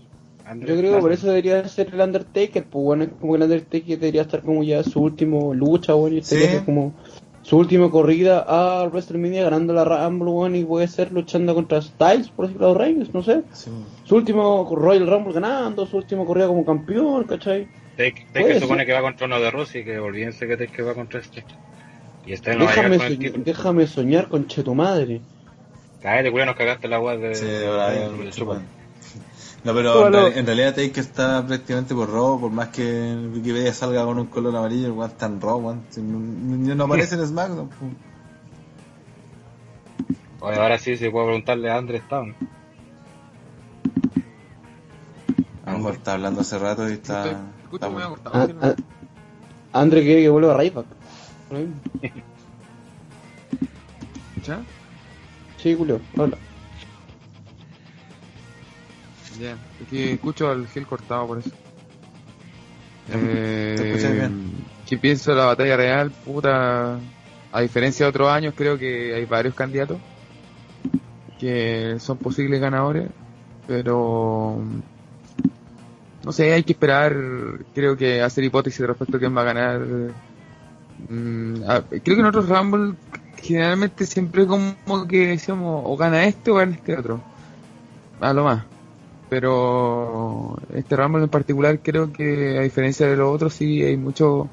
Yo 0.60 0.76
creo 0.78 0.96
que 0.96 1.00
por 1.02 1.12
eso 1.14 1.28
debería 1.28 1.68
ser 1.68 1.90
el 1.94 2.02
Undertaker, 2.02 2.64
pues 2.66 2.84
bueno, 2.84 3.04
es 3.06 3.10
como 3.20 3.34
que 3.34 3.38
el 3.38 3.44
Undertaker 3.44 4.00
debería 4.00 4.22
estar 4.24 4.42
como 4.42 4.64
ya 4.64 4.84
su 4.84 5.02
último 5.02 5.54
lucha, 5.54 5.94
bueno, 5.94 6.16
y 6.18 6.20
este 6.20 6.36
Sí. 6.40 6.48
que 6.48 6.56
es 6.58 6.62
como 6.64 6.94
su 7.44 7.58
última 7.58 7.90
corrida 7.90 8.46
a 8.48 8.84
WrestleMania 8.88 9.44
ganando 9.44 9.74
la 9.74 9.84
Rumble, 9.86 10.30
weón, 10.32 10.56
y 10.56 10.64
puede 10.64 10.88
ser 10.88 11.12
luchando 11.12 11.54
contra 11.56 11.82
Styles 11.82 12.30
por 12.30 12.46
ejemplo 12.46 12.68
los 12.70 12.78
Reyes, 12.78 13.14
no 13.14 13.24
sé. 13.24 13.44
Sí. 13.54 13.70
Su 14.04 14.16
último 14.16 14.70
Royal 14.76 15.08
Rumble 15.08 15.34
ganando, 15.34 15.86
su 15.86 15.98
última 15.98 16.26
corrida 16.26 16.48
como 16.48 16.66
campeón, 16.66 17.24
¿cachai? 17.24 17.68
Take, 17.98 18.26
ser. 18.34 18.60
supone 18.60 18.86
que 18.86 18.94
va 18.94 19.02
contra 19.02 19.28
uno 19.28 19.40
de 19.40 19.52
Rossi, 19.52 19.84
que 19.84 20.00
olvídense 20.00 20.48
que 20.48 20.58
Take 20.58 20.72
que 20.72 20.82
va 20.84 20.94
contra 20.94 21.20
este. 21.20 21.44
Y 22.26 22.34
este 22.34 22.56
no 22.56 22.66
va 22.66 22.72
a 22.72 22.76
Déjame, 22.76 22.98
con 22.98 23.08
soñar, 23.08 23.20
título. 23.20 23.44
déjame 23.46 23.88
soñar 23.88 24.28
con 24.30 24.48
Cheto 24.48 24.74
Madre. 24.74 25.22
Cállate, 26.02 26.32
culo, 26.32 26.46
nos 26.46 26.56
cagaste 26.56 26.88
la 26.88 27.00
weá 27.00 27.18
de. 27.18 27.36
Sí, 27.36 27.46
de-. 27.46 28.83
No, 29.64 29.74
pero 29.74 29.94
en, 29.94 30.00
Bueno. 30.12 30.18
real- 30.28 30.38
en 30.38 30.46
realidad 30.46 30.76
Taker 30.76 31.00
está 31.00 31.46
prácticamente 31.48 31.96
por 31.96 32.10
robo, 32.10 32.42
por 32.42 32.52
más 32.52 32.68
que 32.70 33.12
en 33.12 33.32
Wikipedia 33.34 33.74
salga 33.74 34.04
con 34.04 34.20
un 34.20 34.26
color 34.28 34.56
amarillo, 34.58 34.88
el 34.88 34.92
weón 34.92 35.10
está 35.12 35.26
en 35.28 35.40
robo. 35.40 35.78
Si 35.90 36.02
No, 36.02 36.76
no- 36.76 36.84
aparece 36.84 37.16
en 37.16 37.26
SmackDown. 37.28 37.70
Oye, 40.42 40.60
ahora 40.60 40.78
sí 40.78 40.98
se 40.98 41.10
puede 41.10 41.28
preguntarle 41.28 41.72
a 41.72 41.78
Andrés 41.78 42.04
Town. 42.10 42.36
Ambos 45.66 45.96
está 45.96 46.14
hablando 46.16 46.42
hace 46.42 46.60
rato 46.60 46.90
y 46.90 46.94
está... 46.94 47.24
Estoy- 47.24 47.38
Escucho 47.64 47.86
está 47.86 47.88
bueno. 47.88 48.18
Ah, 48.26 48.46
¿sí? 48.46 48.54
ah, 48.62 48.76
Andre 49.80 50.04
quiere 50.04 50.22
que 50.24 50.30
vuelva 50.30 50.54
a 50.54 50.58
Ryback. 50.58 50.86
¿Ya? 54.46 54.62
Sí, 55.58 55.74
Julio, 55.74 56.02
hola. 56.18 56.38
Ya, 59.40 59.58
es 59.82 59.88
que 59.90 60.14
escucho 60.14 60.50
al 60.50 60.68
Gil 60.68 60.86
cortado 60.86 61.28
por 61.28 61.40
eso. 61.40 61.50
Te 63.08 63.84
escuchas 63.84 64.12
Eh, 64.12 64.14
bien. 64.14 64.52
¿Qué 64.88 64.98
pienso 64.98 65.32
de 65.32 65.38
la 65.38 65.46
batalla 65.46 65.76
real? 65.78 66.12
Puta, 66.26 67.00
a 67.52 67.62
diferencia 67.62 68.06
de 68.06 68.10
otros 68.10 68.30
años, 68.30 68.54
creo 68.56 68.78
que 68.78 69.14
hay 69.16 69.26
varios 69.26 69.56
candidatos 69.56 69.98
que 71.40 71.96
son 72.00 72.18
posibles 72.18 72.62
ganadores, 72.62 73.10
pero 73.68 74.62
no 76.24 76.32
sé, 76.32 76.54
hay 76.54 76.64
que 76.64 76.74
esperar, 76.74 77.16
creo 77.74 77.98
que 77.98 78.22
hacer 78.22 78.44
hipótesis 78.44 78.86
respecto 78.86 79.18
a 79.18 79.20
quién 79.20 79.36
va 79.36 79.42
a 79.42 79.46
ganar. 79.46 79.82
Mm, 81.10 81.64
a- 81.68 81.82
creo 81.82 82.02
que 82.16 82.22
en 82.22 82.26
otros 82.26 82.48
Rumble 82.48 82.94
generalmente 83.42 84.06
siempre 84.06 84.46
como 84.46 84.74
que 85.08 85.28
decíamos 85.28 85.82
o 85.86 85.98
gana 85.98 86.24
este 86.26 86.52
o 86.52 86.56
gana 86.56 86.74
este 86.76 86.98
otro, 86.98 87.20
a 88.22 88.32
lo 88.34 88.44
más. 88.46 88.64
Pero 89.34 90.60
este 90.76 90.96
Rumble 90.96 91.24
en 91.24 91.30
particular 91.30 91.80
creo 91.82 92.14
que 92.14 92.56
a 92.60 92.62
diferencia 92.62 93.08
de 93.08 93.16
los 93.16 93.34
otros 93.34 93.56
sí 93.56 93.82
hay 93.82 93.98
muchos 93.98 94.48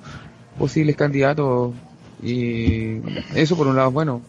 posibles 0.59 0.97
candidatos 0.97 1.75
y 2.23 2.97
eso 3.35 3.59
por 3.59 3.67
un 3.67 3.77
lado 3.77 3.89
es 3.89 3.95
bueno, 3.95 4.23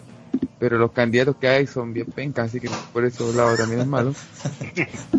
pero 0.60 0.78
los 0.78 0.92
candidatos 0.92 1.38
que 1.38 1.48
hay 1.48 1.68
son 1.68 1.94
bien 1.94 2.08
pencas, 2.08 2.48
así 2.48 2.60
que 2.60 2.70
por 2.92 3.06
ese 3.06 3.24
lado 3.34 3.56
también 3.56 3.80
es 3.80 3.88
malo. 3.88 4.14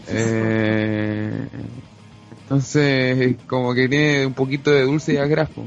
Eh, 0.09 1.49
entonces 2.43 3.37
como 3.47 3.73
que 3.73 3.89
tiene 3.89 4.27
un 4.27 4.35
poquito 4.35 4.71
de 4.71 4.83
dulce 4.83 5.15
y 5.15 5.17
agraspo. 5.17 5.65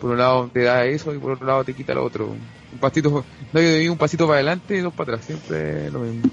Por 0.00 0.10
un 0.10 0.18
lado 0.18 0.50
te 0.52 0.64
da 0.64 0.84
eso 0.86 1.14
y 1.14 1.18
por 1.18 1.32
otro 1.32 1.46
lado 1.46 1.62
te 1.62 1.72
quita 1.72 1.94
lo 1.94 2.02
otro. 2.02 2.26
Un 2.72 2.78
pasito, 2.80 3.24
no 3.52 3.92
un 3.92 3.98
pasito 3.98 4.26
para 4.26 4.38
adelante 4.38 4.76
y 4.76 4.80
dos 4.80 4.92
para 4.92 5.12
atrás, 5.12 5.26
siempre 5.26 5.88
lo 5.92 6.00
mismo. 6.00 6.28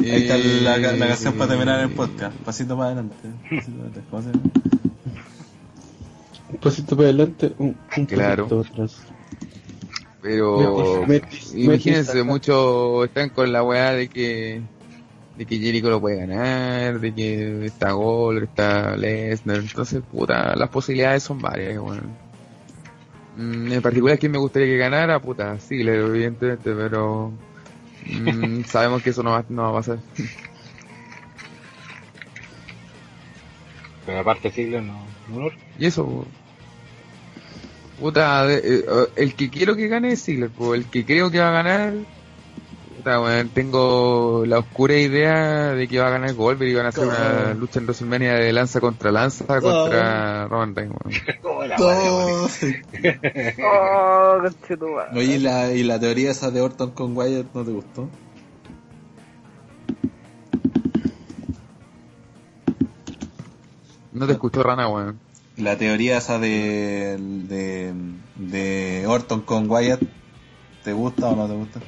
Ahí 0.00 0.22
está 0.22 0.36
la, 0.38 0.76
Eh, 0.76 0.96
la 0.98 1.06
canción 1.08 1.34
para 1.34 1.50
terminar 1.50 1.80
el 1.80 1.90
podcast. 1.90 2.36
Pasito 2.38 2.76
para 2.76 2.86
adelante. 2.90 3.14
Pasito 3.50 3.72
para 3.76 3.88
adelante. 3.88 4.00
¿Cómo 4.10 4.22
se 4.22 4.28
llama? 4.32 4.42
Un 6.52 6.56
pasito 6.58 6.96
para 6.96 7.08
adelante, 7.08 7.52
un, 7.58 7.76
un 7.96 8.06
Claro. 8.06 8.48
pasito 8.48 8.60
atrás. 8.72 8.96
Pero 10.22 11.06
Metis- 11.06 11.54
imagínense, 11.54 12.12
metis- 12.18 12.24
muchos 12.26 13.06
están 13.06 13.30
con 13.30 13.50
la 13.52 13.62
weá 13.62 13.92
de 13.92 14.08
que 14.08 14.60
de 15.38 15.46
que 15.46 15.58
Jericho 15.58 15.88
lo 15.88 16.00
puede 16.02 16.16
ganar, 16.16 17.00
de 17.00 17.14
que 17.14 17.64
está 17.64 17.92
Gold, 17.92 18.42
está 18.42 18.94
Lesnar, 18.96 19.56
entonces 19.58 20.02
puta, 20.12 20.54
las 20.54 20.68
posibilidades 20.68 21.22
son 21.22 21.38
varias, 21.40 21.78
weón. 21.78 22.02
Mm, 23.38 23.72
en 23.72 23.80
particular 23.80 24.18
quién 24.18 24.32
me 24.32 24.38
gustaría 24.38 24.66
que 24.68 24.76
ganara, 24.76 25.18
puta, 25.22 25.56
Ziggler 25.58 25.94
evidentemente, 26.00 26.74
pero 26.74 27.32
mm, 28.06 28.64
sabemos 28.64 29.02
que 29.02 29.10
eso 29.10 29.22
no 29.22 29.32
va, 29.32 29.44
no 29.48 29.62
va 29.62 29.68
a 29.70 29.72
pasar. 29.74 29.98
Pero 34.04 34.18
aparte, 34.20 34.50
Ziggler 34.50 34.82
no. 34.82 35.08
no 35.28 35.50
Y 35.78 35.86
eso, 35.86 36.26
puta, 37.98 38.46
de- 38.46 38.58
eh, 38.80 38.84
el 39.16 39.34
que 39.34 39.50
quiero 39.50 39.76
que 39.76 39.88
gane 39.88 40.12
es 40.12 40.24
Ziggler, 40.24 40.50
el 40.74 40.90
que 40.90 41.04
creo 41.04 41.30
que 41.30 41.38
va 41.38 41.48
a 41.48 41.62
ganar, 41.62 41.94
puta, 43.00 43.44
tengo 43.52 44.44
la 44.46 44.58
oscura 44.58 44.94
idea 44.94 45.72
de 45.72 45.88
que 45.88 45.98
va 45.98 46.08
a 46.08 46.10
ganar 46.10 46.34
Goldberg 46.34 46.70
y 46.70 46.74
van 46.74 46.86
a 46.86 46.88
hacer 46.90 47.06
una 47.06 47.54
lucha 47.54 47.78
en 47.78 47.86
WrestleMania 47.86 48.34
de 48.34 48.52
lanza 48.52 48.80
contra 48.80 49.10
lanza 49.10 49.60
contra 49.60 50.46
Roman 50.48 50.74
Reigns. 50.74 50.94
Oh. 53.62 54.42
Oye, 55.14 55.36
¿y 55.36 55.38
la, 55.38 55.72
¿y 55.72 55.82
la 55.82 55.98
teoría 56.00 56.30
esa 56.30 56.50
de 56.50 56.60
Orton 56.60 56.90
con 56.92 57.16
Wyatt 57.16 57.46
no 57.54 57.64
te 57.64 57.70
gustó? 57.70 58.08
No 64.12 64.26
te 64.26 64.32
escuchó 64.32 64.62
Rana, 64.62 64.88
weón. 64.88 65.18
La 65.56 65.76
teoría 65.76 66.18
esa 66.18 66.38
de, 66.38 67.16
de, 67.18 67.92
de 68.36 69.06
Orton 69.06 69.42
con 69.42 69.70
Wyatt, 69.70 70.02
¿te 70.84 70.92
gusta 70.92 71.28
o 71.28 71.36
no 71.36 71.46
te 71.46 71.54
gusta? 71.54 71.80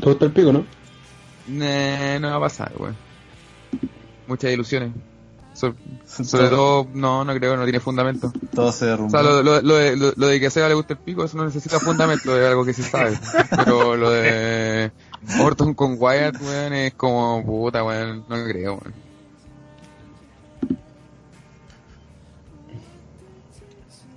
Todo 0.00 0.12
está 0.12 0.24
el 0.26 0.32
pico, 0.32 0.52
¿no? 0.52 0.64
Nah, 1.48 2.18
no 2.18 2.28
va 2.30 2.36
a 2.36 2.40
pasar, 2.40 2.72
weón. 2.78 2.96
Muchas 4.26 4.52
ilusiones. 4.52 4.92
So- 5.54 5.74
sobre 6.06 6.48
todo, 6.50 6.86
no, 6.94 7.24
no 7.24 7.34
creo, 7.34 7.56
no 7.56 7.64
tiene 7.64 7.80
fundamento. 7.80 8.32
Todo 8.54 8.70
se 8.70 8.84
O 8.84 8.88
derrumbó. 8.88 9.10
sea, 9.10 9.22
lo, 9.22 9.42
lo, 9.42 9.60
lo 9.62 9.74
de, 9.74 9.96
lo, 9.96 10.12
lo 10.16 10.26
de 10.28 10.38
que 10.38 10.46
a 10.46 10.50
Seba 10.50 10.68
le 10.68 10.74
gusta 10.74 10.92
el 10.94 11.00
pico, 11.00 11.24
eso 11.24 11.36
no 11.36 11.44
necesita 11.44 11.80
fundamento, 11.80 12.38
es 12.40 12.46
algo 12.46 12.64
que 12.64 12.72
se 12.74 12.82
sabe. 12.84 13.18
Pero 13.56 13.96
lo 13.96 14.10
de 14.10 14.92
Orton 15.40 15.74
con 15.74 15.96
Wyatt, 15.98 16.40
weón, 16.40 16.72
es 16.74 16.94
como 16.94 17.44
puta, 17.44 17.82
weón, 17.82 18.24
no 18.28 18.44
creo, 18.44 18.74
weón. 18.74 18.94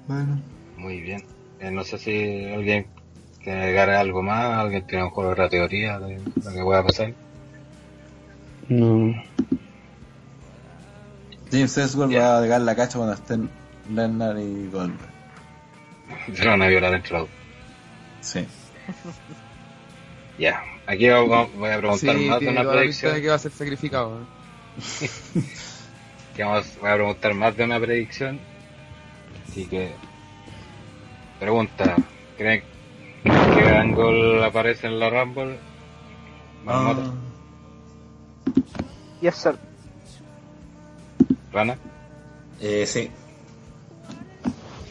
Bueno. 0.07 0.41
Muy 0.77 0.99
bien. 1.01 1.23
Eh, 1.59 1.71
no 1.71 1.83
sé 1.83 1.97
si 1.97 2.45
alguien 2.51 2.87
quiere 3.43 3.59
agregar 3.61 3.89
algo 3.89 4.21
más, 4.21 4.57
alguien 4.59 4.85
tiene 4.87 5.03
de 5.11 5.35
la 5.35 5.49
teoría 5.49 5.99
de 5.99 6.19
lo 6.43 6.51
que 6.51 6.61
pueda 6.63 6.83
pasar. 6.83 7.13
No. 8.69 9.13
James 11.51 11.77
Ellsworth 11.77 12.11
Ya. 12.11 12.29
va 12.29 12.37
a 12.37 12.41
pegar 12.41 12.61
la 12.61 12.75
cacha 12.75 12.97
cuando 12.97 13.13
estén 13.15 13.49
Lennar 13.89 14.37
y 14.39 14.69
Goldberg. 14.71 15.11
Se 16.33 16.47
van 16.47 16.61
a 16.61 16.67
violar 16.67 16.91
dentro 16.91 17.17
del 17.17 17.21
auto. 17.21 17.33
Sí. 18.21 18.45
Ya. 20.37 20.63
Aquí 20.87 21.09
voy 21.09 21.47
voy 21.55 21.69
a 21.69 21.77
preguntar 21.77 22.15
Sí, 22.17 22.25
más 22.25 22.39
de 22.39 22.47
una 22.49 22.69
predicción. 22.71 23.13
de 23.13 23.21
que 23.21 23.27
va 23.29 23.35
a 23.35 23.39
ser 23.39 23.51
sacrificado, 23.51 24.09
weón. 24.09 24.27
que 26.35 26.43
vamos, 26.43 26.77
voy 26.79 26.89
a 26.89 26.93
preguntar 26.95 27.33
más 27.33 27.55
de 27.57 27.63
una 27.63 27.79
predicción. 27.79 28.39
Así 29.49 29.65
que, 29.65 29.91
pregunta, 31.39 31.95
¿creen 32.37 32.63
que 33.23 33.29
Angle 33.69 34.43
aparece 34.45 34.87
en 34.87 34.99
la 34.99 35.09
Rumble? 35.09 35.57
Marmota, 36.65 37.01
Ah. 37.07 37.13
Yes, 39.21 39.35
sir. 39.35 39.55
Rana, 41.51 41.77
Eh, 42.59 42.85
sí. 42.85 43.09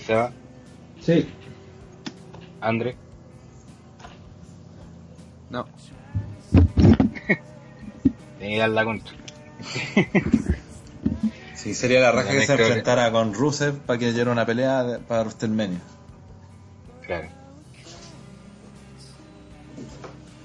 Seba, 0.07 0.33
Sí. 1.01 1.29
Andre, 2.61 2.97
No. 5.51 5.67
tiene 8.39 8.55
que 8.55 8.59
dar 8.59 8.69
la 8.71 8.85
contra. 8.85 9.15
Sí, 11.55 11.75
sería 11.75 12.01
la 12.01 12.13
raja 12.13 12.31
que 12.33 12.41
se 12.47 12.53
enfrentara 12.53 13.11
con 13.13 13.35
Rusev 13.35 13.79
para 13.81 13.99
que 13.99 14.07
haya 14.07 14.25
una 14.31 14.45
pelea 14.47 15.01
para 15.07 15.23
WrestleMania. 15.23 15.81
Claro. 17.07 17.29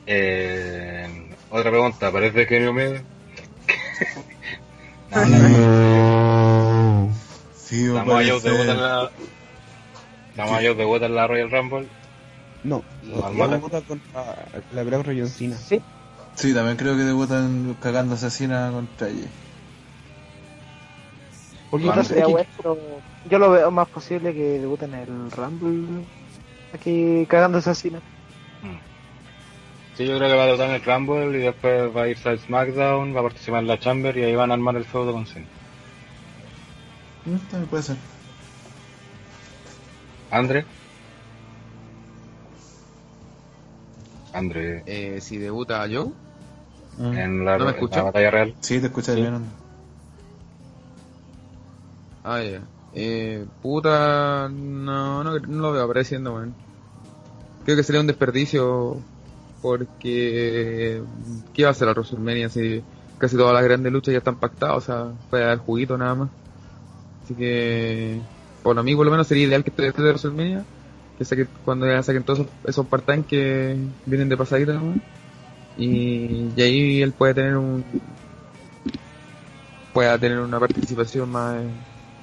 Eh, 0.08 1.08
otra 1.50 1.72
pregunta, 1.72 2.08
¿aparece 2.08 2.45
Kenny 2.48 2.66
Omega? 2.67 3.01
no, 5.11 5.25
no, 5.25 7.09
Sí, 7.56 7.85
Estamos 7.85 8.14
a 8.14 8.17
Joe 8.17 8.40
debuta 8.42 8.72
en 8.72 8.82
la... 8.82 9.11
Estamos 10.32 10.51
a 10.53 10.56
Joe 10.58 10.75
debuta 10.75 11.06
en 11.08 11.16
la 11.16 11.27
Royal 11.27 11.51
Rumble. 11.51 11.88
No. 12.64 12.84
La 13.03 13.30
votar 13.58 13.84
contra 13.84 14.35
la 14.74 14.84
pelea 14.84 14.98
contra 15.00 15.14
John 15.17 15.27
Cena. 15.30 15.58
Sí. 15.58 15.82
Sí, 16.35 16.53
también 16.53 16.77
creo 16.77 16.95
que 16.98 17.03
debutan 17.03 17.75
cagando 17.82 18.16
asesina 18.16 18.69
contra 18.72 19.08
ella. 19.08 19.27
Porque 21.72 22.03
sería 22.03 22.25
que- 22.25 22.48
yo 23.30 23.40
lo 23.40 23.50
veo 23.51 23.72
más 23.72 23.88
posible 23.88 24.34
que 24.34 24.59
debuten 24.59 24.93
el 24.93 25.32
Rumble 25.32 26.03
aquí 26.74 27.25
cagándose 27.27 27.69
así, 27.69 27.90
¿no? 27.90 28.00
Sí, 29.98 30.06
yo 30.06 30.17
creo 30.17 30.30
que 30.30 30.35
va 30.35 30.43
a 30.43 30.45
debutar 30.48 30.69
en 30.69 30.75
el 30.75 30.83
Rumble 30.83 31.38
y 31.40 31.41
después 31.43 31.95
va 31.95 32.03
a 32.03 32.07
irse 32.09 32.27
al 32.27 32.40
SmackDown, 32.40 33.15
va 33.15 33.22
a 33.22 33.24
participar 33.24 33.61
en 33.61 33.67
la 33.67 33.80
Chamber 33.80 34.17
y 34.17 34.24
ahí 34.24 34.35
van 34.35 34.51
a 34.51 34.56
armar 34.56 34.75
el 34.75 34.83
feudo 34.83 35.14
con 35.14 35.25
Cena. 35.25 35.45
Mm, 37.25 37.38
también 37.49 37.69
puede 37.69 37.83
ser. 37.83 37.95
Andre. 40.32 40.65
Andre, 44.33 44.83
Eh, 44.85 45.22
si 45.22 45.38
debuta 45.38 45.88
Joe, 45.90 46.09
Mm. 46.98 47.17
en 47.17 47.45
la, 47.45 47.57
¿No 47.57 47.65
me 47.65 47.72
escucha? 47.72 47.98
la 47.98 48.03
batalla 48.03 48.32
real. 48.32 48.53
Sí, 48.59 48.80
te 48.80 48.88
escuchas 48.88 49.15
bien. 49.15 49.45
ah, 52.25 52.41
ya. 52.41 52.61
Eh, 52.93 53.45
puta, 53.61 54.49
no, 54.49 55.24
no, 55.24 55.40
no 55.40 55.61
lo 55.61 55.72
veo 55.72 55.83
apareciendo, 55.83 56.33
weón. 56.33 56.53
Creo 57.64 57.77
que 57.77 57.83
sería 57.83 58.01
un 58.01 58.07
desperdicio 58.07 58.98
porque 59.66 61.02
¿qué 61.56 61.64
va 61.64 61.69
a 61.69 61.72
hacer 61.72 61.88
la 61.88 61.94
WrestleMania 61.94 62.50
si 62.50 62.84
casi 63.18 63.35
todas 63.35 63.52
las 63.52 63.64
grandes 63.64 63.92
luchas 63.92 64.11
ya 64.11 64.19
están 64.19 64.35
pactadas? 64.35 64.77
O 64.77 64.82
sea, 64.82 65.06
puede 65.32 65.44
dar 65.44 65.58
juguito 65.58 65.98
nada 65.98 66.14
más. 66.14 66.30
Así 67.24 67.34
que, 67.34 68.22
por 68.61 68.84
mí 68.84 68.95
por 68.95 69.08
lo 69.08 69.11
menos 69.11 69.26
sería 69.26 69.45
ideal 69.48 69.64
que 69.64 69.72
esté 69.72 69.82
de 70.03 70.10
WrestleMania, 70.10 70.64
que 71.18 71.26
saquen, 71.26 71.50
cuando 71.64 71.88
ya 71.88 72.03
saquen 72.03 72.22
todos 72.22 72.42
esos, 72.42 72.52
esos 72.64 72.85
part-time 72.85 73.24
que 73.24 73.76
vienen 74.06 74.30
de 74.30 74.38
pasadita 74.38 74.74
nomás. 74.74 75.00
Y, 75.80 76.52
y 76.56 76.61
ahí 76.61 77.02
él 77.02 77.14
puede 77.14 77.34
tener 77.34 77.58
un 77.58 77.84
pueda 79.94 80.16
tener 80.19 80.42
una 80.42 80.60
participación 80.60 81.32
más, 81.32 81.56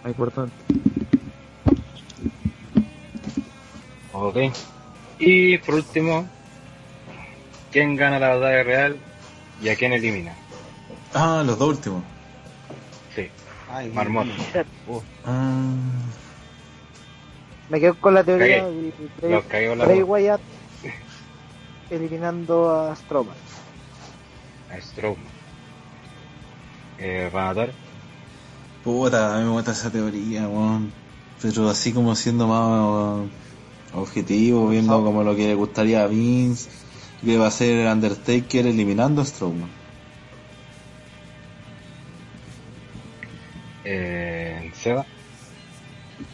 más 0.05 0.07
importante. 0.07 0.55
Ok. 4.13 4.37
Y 5.19 5.59
por 5.59 5.75
último, 5.75 6.29
¿quién 7.73 7.97
gana 7.97 8.19
la 8.19 8.37
batalla 8.37 8.63
real 8.63 8.97
y 9.63 9.69
a 9.69 9.77
quién 9.77 9.93
elimina? 9.93 10.35
Ah, 11.15 11.43
los 11.45 11.59
dos 11.59 11.71
últimos. 11.71 12.03
Sí, 13.15 13.29
Ay. 13.71 13.93
Ah, 15.25 15.75
Me 17.69 17.81
quedo 17.81 17.95
con 18.01 18.15
la 18.15 18.23
teoría 18.25 18.65
Cagué. 19.51 19.69
de 19.69 19.77
la. 19.77 19.87
Wyatt 20.05 20.41
eliminando 21.91 22.71
a 22.71 22.97
Strowman. 22.97 23.37
A 24.71 24.81
Strowman. 24.81 25.33
Eh, 26.99 27.29
Ranatar. 27.33 27.73
puta, 28.85 29.35
a 29.35 29.39
mí 29.39 29.45
me 29.45 29.51
gusta 29.51 29.73
esa 29.73 29.91
teoría, 29.91 30.49
weón. 30.49 30.93
Pero 31.41 31.69
así 31.69 31.93
como 31.93 32.15
siendo 32.15 32.47
más 32.47 33.27
uh, 33.97 34.01
objetivo, 34.01 34.69
viendo 34.69 35.03
como 35.03 35.23
lo 35.25 35.35
que 35.35 35.49
le 35.49 35.55
gustaría 35.55 36.05
a 36.05 36.07
Vince, 36.07 36.71
que 37.25 37.39
va 37.39 37.47
a 37.47 37.51
ser 37.51 37.79
el 37.79 37.93
Undertaker 37.93 38.67
eliminando 38.67 39.23
a 39.23 39.25
Strowman. 39.25 39.71
Eh, 43.85 44.71
Seba. 44.75 45.05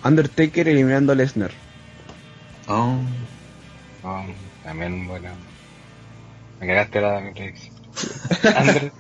Undertaker 0.05 0.69
eliminando 0.69 1.13
a 1.13 1.15
Lesnar. 1.15 1.51
Oh, 2.69 2.99
Oh, 4.05 4.25
también 4.63 5.09
buena. 5.09 5.33
Me 6.61 6.67
cagaste 6.67 7.01
la 7.01 7.21
mi 7.21 7.33
predicción. 7.33 7.75
Andre. 8.57 8.93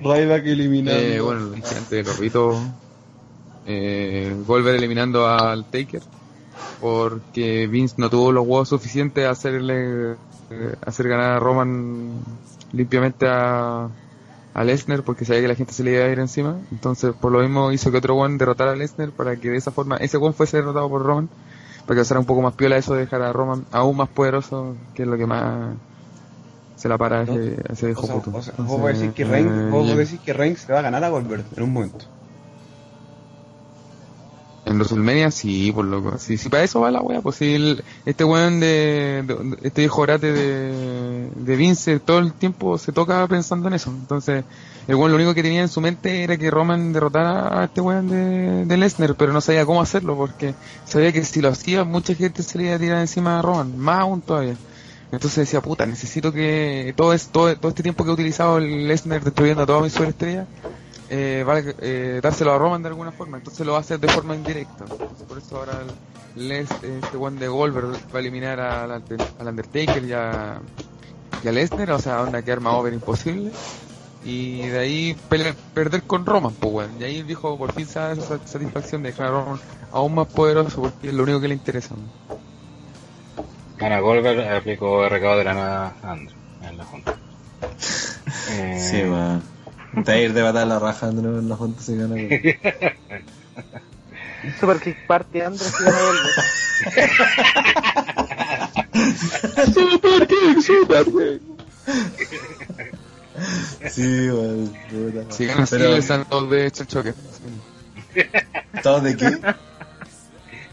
Ryback 0.00 0.46
eliminando. 0.46 1.00
Eh, 1.00 1.20
bueno, 1.20 1.40
lo 1.40 1.50
dije 1.50 1.74
antes, 1.76 2.06
lo 2.06 2.12
repito. 2.12 2.62
Eh, 3.66 4.36
Goldberg 4.46 4.76
eliminando 4.76 5.26
al 5.26 5.64
Taker. 5.64 6.02
Porque 6.80 7.66
Vince 7.66 7.94
no 7.98 8.10
tuvo 8.10 8.32
los 8.32 8.46
huevos 8.46 8.68
suficientes 8.68 9.26
a 9.26 9.30
hacerle 9.30 10.12
eh, 10.50 10.74
hacer 10.84 11.08
ganar 11.08 11.32
a 11.32 11.38
Roman 11.38 12.20
limpiamente 12.72 13.26
a, 13.28 13.88
a 14.54 14.64
Lesnar 14.64 15.02
porque 15.02 15.24
sabía 15.24 15.42
que 15.42 15.48
la 15.48 15.54
gente 15.54 15.72
se 15.72 15.84
le 15.84 15.92
iba 15.92 16.04
a 16.04 16.08
ir 16.08 16.18
encima. 16.18 16.58
Entonces, 16.70 17.14
por 17.14 17.32
lo 17.32 17.40
mismo 17.40 17.72
hizo 17.72 17.90
que 17.90 17.98
otro 17.98 18.16
one 18.16 18.38
derrotara 18.38 18.72
a 18.72 18.76
Lesnar 18.76 19.10
para 19.10 19.36
que 19.36 19.50
de 19.50 19.56
esa 19.56 19.70
forma 19.70 19.96
ese 19.96 20.16
one 20.18 20.32
fuese 20.32 20.58
derrotado 20.58 20.88
por 20.88 21.02
Roman. 21.02 21.28
Para 21.86 22.00
que 22.00 22.04
fuera 22.04 22.20
un 22.20 22.26
poco 22.26 22.42
más 22.42 22.54
piola 22.54 22.76
eso 22.76 22.94
de 22.94 23.00
dejar 23.00 23.22
a 23.22 23.32
Roman 23.32 23.64
aún 23.70 23.96
más 23.96 24.08
poderoso, 24.08 24.74
que 24.94 25.02
es 25.02 25.08
lo 25.08 25.16
que 25.16 25.26
más 25.26 25.76
se 26.76 26.88
la 26.88 26.98
para 26.98 27.22
ese, 27.22 27.56
ese 27.70 27.86
viejo 27.86 28.06
puto. 28.06 28.36
o 28.36 28.42
sea, 28.42 28.54
vos 28.58 28.82
decir 28.86 29.12
que 29.12 29.24
Reigns, 29.24 29.50
eh, 29.50 29.96
decís 29.96 30.20
que 30.20 30.32
Reigns 30.32 30.66
le 30.68 30.74
va 30.74 30.80
a 30.80 30.82
ganar 30.82 31.02
a 31.04 31.08
Goldberg 31.08 31.44
en 31.56 31.62
un 31.62 31.72
momento. 31.72 32.04
En 34.66 34.74
WrestleMania 34.78 35.30
sí, 35.30 35.70
por 35.72 35.84
loco. 35.84 36.18
Sí, 36.18 36.36
sí, 36.36 36.48
para 36.48 36.64
eso 36.64 36.80
va 36.80 36.90
la 36.90 37.00
wea. 37.00 37.20
Pues 37.20 37.40
el- 37.40 37.84
este 38.04 38.24
weón 38.24 38.58
de, 38.58 39.22
de- 39.24 39.56
Este 39.62 39.82
viejo 39.82 40.02
orate 40.02 40.32
de, 40.32 41.30
de 41.36 41.56
Vince 41.56 42.00
todo 42.00 42.18
el 42.18 42.32
tiempo 42.32 42.76
se 42.76 42.90
toca 42.92 43.26
pensando 43.28 43.68
en 43.68 43.74
eso. 43.74 43.90
Entonces, 43.90 44.44
el 44.88 44.94
weón 44.96 45.12
lo 45.12 45.16
único 45.18 45.34
que 45.34 45.42
tenía 45.44 45.62
en 45.62 45.68
su 45.68 45.80
mente 45.80 46.24
era 46.24 46.36
que 46.36 46.50
Roman 46.50 46.92
derrotara 46.92 47.60
a 47.60 47.64
este 47.66 47.80
weón 47.80 48.08
de, 48.08 48.64
de 48.64 48.76
Lesnar, 48.76 49.14
pero 49.14 49.32
no 49.32 49.40
sabía 49.40 49.64
cómo 49.64 49.80
hacerlo 49.80 50.16
porque 50.16 50.54
sabía 50.84 51.12
que 51.12 51.24
si 51.24 51.40
lo 51.40 51.48
hacía, 51.50 51.84
mucha 51.84 52.14
gente 52.16 52.42
se 52.42 52.58
le 52.58 52.64
iba 52.66 52.74
a 52.74 52.78
tirar 52.80 52.98
encima 53.00 53.38
a 53.38 53.42
Roman, 53.42 53.78
más 53.78 54.00
aún 54.00 54.20
todavía. 54.20 54.56
Entonces 55.12 55.36
decía, 55.46 55.60
puta, 55.60 55.86
necesito 55.86 56.32
que 56.32 56.92
todo, 56.96 57.12
es, 57.12 57.28
todo, 57.28 57.56
todo 57.56 57.68
este 57.68 57.84
tiempo 57.84 58.02
que 58.02 58.10
he 58.10 58.14
utilizado 58.14 58.58
el 58.58 58.88
Lesnar 58.88 59.22
destruyendo 59.22 59.62
a 59.62 59.66
todas 59.66 59.84
mis 59.84 59.92
superestrellas, 59.92 60.48
eh, 61.10 61.44
vale, 61.46 61.74
eh, 61.80 62.20
dárselo 62.22 62.52
a 62.52 62.58
Roman 62.58 62.82
de 62.82 62.88
alguna 62.88 63.12
forma, 63.12 63.38
entonces 63.38 63.64
lo 63.66 63.72
va 63.72 63.78
a 63.78 63.80
hacer 63.82 63.98
de 64.00 64.08
forma 64.08 64.34
indirecta. 64.34 64.84
Entonces, 64.90 65.26
por 65.26 65.38
eso 65.38 65.56
ahora 65.58 65.80
el, 66.34 66.48
Les- 66.48 66.70
este 66.82 67.16
one 67.16 67.38
de 67.40 67.48
Goldberg 67.48 67.88
va 68.14 68.16
a 68.16 68.18
eliminar 68.18 68.60
al, 68.60 68.90
al 68.92 69.46
Undertaker 69.48 70.04
y 70.04 70.12
a, 70.12 70.60
y 71.42 71.48
a 71.48 71.52
Lesnar, 71.52 71.90
o 71.92 71.98
sea, 71.98 72.22
onda 72.22 72.42
quedar 72.42 72.60
más 72.60 72.74
over 72.74 72.92
imposible. 72.92 73.50
Y 74.24 74.62
de 74.66 74.78
ahí 74.78 75.16
pelear- 75.30 75.54
perder 75.72 76.02
con 76.02 76.26
Roman, 76.26 76.52
pues 76.54 76.72
weón. 76.74 77.00
Y 77.00 77.04
ahí 77.04 77.18
el 77.18 77.24
viejo 77.24 77.56
por 77.56 77.72
fin 77.72 77.86
se 77.86 77.98
da 78.00 78.12
esa 78.12 78.38
satisfacción 78.44 79.02
de 79.02 79.10
dejar 79.10 79.28
a 79.28 79.30
Roman 79.30 79.60
aún 79.92 80.14
más 80.16 80.26
poderoso 80.26 80.82
porque 80.82 81.08
es 81.08 81.14
lo 81.14 81.22
único 81.22 81.40
que 81.40 81.48
le 81.48 81.54
interesa. 81.54 81.94
¿no? 81.94 82.36
Gana 83.78 84.00
Goldberg, 84.00 84.48
aplicó 84.52 85.08
recado 85.08 85.38
de 85.38 85.44
la 85.44 85.54
nada 85.54 85.94
a 86.02 86.10
Andre 86.12 86.34
en 86.62 86.76
la 86.78 86.84
junta. 86.84 87.16
Eh, 88.48 88.78
sí. 88.78 89.02
Te 90.04 90.12
va 90.12 90.12
a 90.12 90.18
ir 90.18 90.32
de 90.32 90.42
matar 90.42 90.66
la 90.66 90.78
raja 90.78 91.10
nuevo 91.10 91.38
en 91.38 91.48
la 91.48 91.56
junta 91.56 91.82
se 91.82 91.96
gana. 91.96 92.14
weón. 92.14 92.28
Super 94.60 94.78
Kick 94.80 95.06
Party 95.06 95.40
Andrés 95.40 95.72
y 95.80 95.84
gana 95.84 95.98
Goldberg. 95.98 97.46
Sí, 103.90 104.30
weón. 104.30 104.72
puta. 104.90 105.34
Si 105.34 105.46
gana 105.46 105.62
así, 105.64 105.76
Pero, 105.76 105.90
le 105.92 105.98
están 105.98 106.24
todos 106.26 106.50
de 106.50 106.66
hecho 106.66 106.82
el 106.82 106.88
choque. 106.88 107.14
¿Todos 108.82 109.02
de 109.02 109.16
qué? 109.16 109.30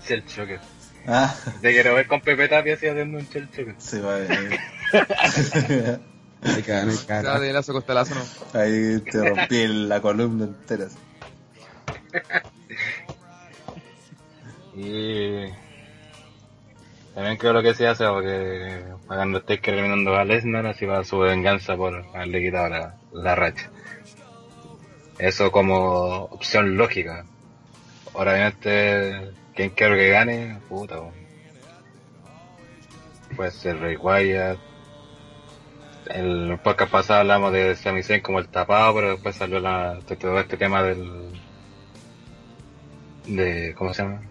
Sí, 0.06 0.14
el 0.14 0.26
choque. 0.26 0.60
Ah, 1.08 1.34
Te 1.62 1.72
quiero 1.72 1.96
ver 1.96 2.08
con 2.08 2.22
Pepe 2.22 2.48
Tapia 2.48 2.76
así 2.76 2.88
haciendo 2.88 3.18
un 3.18 3.28
chel 3.30 3.50
choque. 3.50 3.76
se 3.78 4.00
va. 4.00 4.20
eh. 4.20 6.00
Me 6.44 6.62
cagan, 6.62 6.88
me 6.88 6.96
Cada 7.08 7.24
cagan. 7.24 7.42
de 7.42 7.54
lazo 7.54 7.74
costalazo 7.74 8.16
no. 8.16 8.60
Ahí 8.60 9.00
te 9.00 9.30
rompí 9.30 9.68
la 9.68 10.02
columna 10.02 10.46
entera. 10.46 10.88
Y 14.76 15.46
también 17.14 17.38
creo 17.38 17.54
lo 17.54 17.62
que 17.62 17.76
se 17.76 17.88
hace 17.88 18.06
porque 18.08 18.84
cuando 19.08 19.38
estés 19.40 19.60
eliminando 19.64 20.16
a 20.16 20.26
Lesnar 20.26 20.66
así 20.66 20.86
va 20.86 21.04
su 21.04 21.20
venganza 21.20 21.76
por 21.78 21.96
haberle 22.14 22.42
quitado 22.44 22.70
la, 22.70 22.96
la 23.14 23.36
racha. 23.36 23.70
Eso 25.20 25.52
como 25.52 26.24
opción 26.26 26.76
lógica. 26.76 27.26
Ahora 28.16 28.34
obviamente 28.34 29.32
quien 29.56 29.70
quiero 29.72 29.96
que 29.96 30.10
gane, 30.10 30.60
puta. 30.68 30.96
Puede 33.36 33.52
ser 33.52 33.98
Wyatt. 34.00 34.60
El 36.08 36.60
podcast 36.64 36.92
pasado 36.92 37.20
hablamos 37.22 37.54
de 37.54 37.76
Sami 37.76 38.04
Zayn 38.04 38.22
como 38.22 38.40
el 38.40 38.48
tapado, 38.48 38.94
pero 38.96 39.12
después 39.12 39.36
salió 39.36 39.60
la, 39.60 40.00
todo 40.20 40.40
este 40.40 40.58
tema 40.58 40.84
del 40.84 41.32
de 43.26 43.74
¿cómo 43.78 43.94
se 43.94 44.04
llama? 44.04 44.22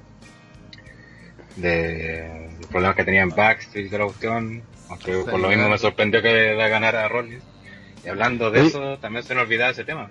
de 1.56 2.50
los 2.58 2.66
problemas 2.68 2.96
que 2.96 3.04
tenía 3.04 3.22
en 3.22 3.30
Backstreet 3.30 3.86
y 3.86 3.88
toda 3.88 4.00
la 4.00 4.04
cuestión, 4.06 4.62
aunque 4.88 5.12
por 5.18 5.38
lo 5.40 5.48
mismo 5.48 5.68
me 5.68 5.78
sorprendió 5.78 6.22
que 6.22 6.54
va 6.54 6.64
a 6.64 6.68
ganar 6.68 6.96
a 6.96 7.08
Rollins. 7.08 7.44
Y 8.04 8.08
hablando 8.08 8.50
de 8.50 8.66
eso, 8.66 8.98
también 8.98 9.22
se 9.24 9.34
nos 9.34 9.44
olvidaba 9.44 9.70
ese 9.70 9.84
tema. 9.84 10.10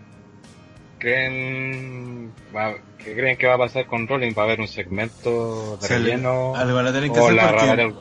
¿Creen, 1.00 2.32
va- 2.56 2.76
¿Qué 3.00 3.14
creen 3.16 3.38
que 3.38 3.48
va 3.48 3.56
a 3.56 3.58
pasar 3.58 3.88
con 3.88 4.08
Rollins? 4.08 4.38
¿Va 4.38 4.44
a 4.44 4.46
haber 4.46 4.62
un 4.62 4.68
segmento 4.68 5.78
de 5.82 5.88
Se 5.88 6.00
le- 6.00 6.06
relleno? 6.12 6.56
algo 6.56 6.78
que 7.12 7.20
o 7.20 7.24
hacer 7.26 7.34
la, 7.36 7.50
porque- 7.50 7.66
batalla- 7.66 7.94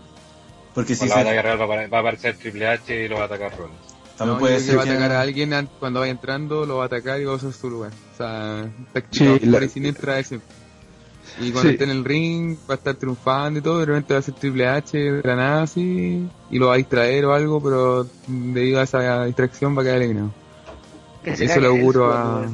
Porque 0.74 0.94
si 0.94 1.08
se, 1.08 1.14
va 1.14 1.20
a, 1.20 1.54
apare- 1.56 1.90
va 1.92 1.98
a 1.98 2.00
aparecer 2.00 2.36
Triple 2.36 2.66
H 2.68 3.04
y 3.04 3.08
lo 3.08 3.16
va 3.16 3.22
a 3.22 3.26
atacar 3.26 3.56
Rollins. 3.56 3.78
También 4.16 4.34
No, 4.34 4.38
puede 4.40 4.60
ser 4.60 4.70
que 4.70 4.76
va 4.76 4.82
a 4.82 4.84
atacar 4.84 5.12
a 5.12 5.20
alguien 5.20 5.52
an- 5.54 5.68
cuando 5.78 6.00
vaya 6.00 6.12
entrando, 6.12 6.66
lo 6.66 6.76
va 6.76 6.84
a 6.84 6.86
atacar 6.86 7.20
y 7.20 7.24
va 7.24 7.32
a 7.32 7.36
usar 7.36 7.52
su 7.52 7.70
lugar. 7.70 7.90
O 8.14 8.16
sea, 8.16 8.64
Sí, 8.64 8.84
táctica 8.92 9.46
la- 9.46 9.60
la... 9.60 9.68
siniestra 9.68 10.18
ese. 10.18 10.40
Y 11.40 11.52
cuando 11.52 11.68
Sí. 11.70 11.74
esté 11.74 11.84
en 11.84 11.90
el 11.90 12.04
ring, 12.04 12.56
va 12.68 12.74
a 12.74 12.76
estar 12.76 12.94
triunfando 12.96 13.58
y 13.60 13.62
todo, 13.62 13.78
de 13.78 13.86
repente 13.86 14.14
va 14.14 14.20
a 14.20 14.22
ser 14.22 14.34
Triple 14.34 14.66
H 14.66 14.98
de 14.98 15.22
la 15.22 15.36
nada 15.36 15.62
así, 15.62 16.28
y 16.50 16.58
lo 16.58 16.66
va 16.68 16.74
a 16.74 16.76
distraer 16.76 17.24
o 17.24 17.34
algo, 17.34 17.62
pero 17.62 18.06
debido 18.26 18.80
a 18.80 18.82
esa 18.84 19.24
distracción 19.24 19.76
va 19.76 19.82
a 19.82 19.84
quedar 19.84 19.98
eliminado. 19.98 20.32
Eso 21.24 21.60
le 21.60 21.66
auguro 21.66 22.12
a, 22.12 22.46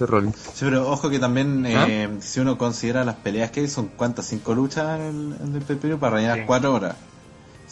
Rollins. 0.00 0.36
Sí, 0.36 0.64
pero 0.64 0.88
ojo 0.90 1.08
que 1.08 1.18
también, 1.18 1.64
¿Ah? 1.66 1.86
eh, 1.88 2.08
si 2.20 2.40
uno 2.40 2.58
considera 2.58 3.04
las 3.04 3.16
peleas 3.16 3.50
que 3.50 3.60
hay, 3.60 3.68
son 3.68 3.88
cuántas, 3.96 4.26
cinco 4.26 4.54
luchas 4.54 4.98
en 4.98 5.06
el, 5.06 5.36
en 5.40 5.80
el 5.90 5.96
para 5.98 6.16
rellenar 6.16 6.38
Sí. 6.38 6.44
cuatro 6.46 6.74
horas. 6.74 6.96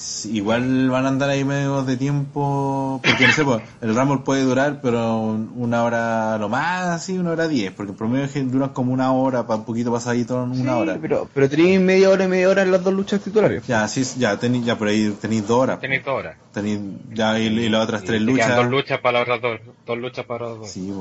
Sí, 0.05 0.33
Igual 0.37 0.91
van 0.91 1.05
a 1.05 1.09
andar 1.09 1.31
ahí 1.31 1.45
medio 1.45 1.85
de 1.85 1.97
tiempo, 1.97 3.01
porque 3.05 3.25
no 3.27 3.33
sé, 3.33 3.45
pues, 3.45 3.63
el 3.81 3.95
Rumble 3.95 4.19
puede 4.25 4.43
durar, 4.43 4.81
pero 4.83 5.19
un- 5.21 5.53
una 5.57 5.85
hora 5.85 6.39
lo 6.39 6.49
más, 6.49 6.87
así, 6.89 7.17
una 7.19 7.31
hora 7.31 7.47
diez, 7.47 7.73
porque 7.73 7.93
el 7.93 7.97
promedio 7.99 8.29
duran 8.47 8.71
como 8.71 8.93
una 8.93 9.13
hora, 9.13 9.47
para 9.47 9.59
un 9.61 9.65
poquito 9.65 9.93
pasadito 9.93 10.43
en 10.43 10.51
una 10.51 10.73
Sí, 10.75 10.79
hora. 10.81 10.99
Pero, 11.01 11.29
pero 11.33 11.49
tenéis 11.49 11.81
media 11.81 12.11
hora 12.11 12.25
y 12.25 12.29
media 12.29 12.49
hora 12.49 12.63
en 12.63 12.73
las 12.73 12.83
dos 12.83 12.93
luchas 12.93 13.21
titulares. 13.21 13.65
Ya, 13.69 13.87
sí, 13.87 14.03
ya, 14.19 14.37
tení, 14.39 14.65
ya 14.65 14.77
por 14.77 14.89
ahí 14.89 15.17
tenéis 15.21 15.47
dos 15.47 15.59
horas. 15.61 15.79
Tenéis 15.81 16.05
dos 16.05 16.15
horas. 16.19 16.37
Tenéis, 16.53 16.81
ya, 17.13 17.39
y, 17.39 17.47
y 17.47 17.69
las 17.69 17.85
otras 17.85 18.03
Y 18.03 18.07
tres 18.07 18.23
luchas. 18.23 18.47
quedan 18.47 18.63
dos 18.63 18.71
luchas 18.71 18.99
para 19.01 19.21
las 19.21 19.29
otras 19.29 19.41
dos. 19.43 19.61
Dos 19.87 19.99
luchas 19.99 20.25
para 20.27 20.49
las 20.49 20.59
dos. 20.59 20.69
Sí. 20.69 20.93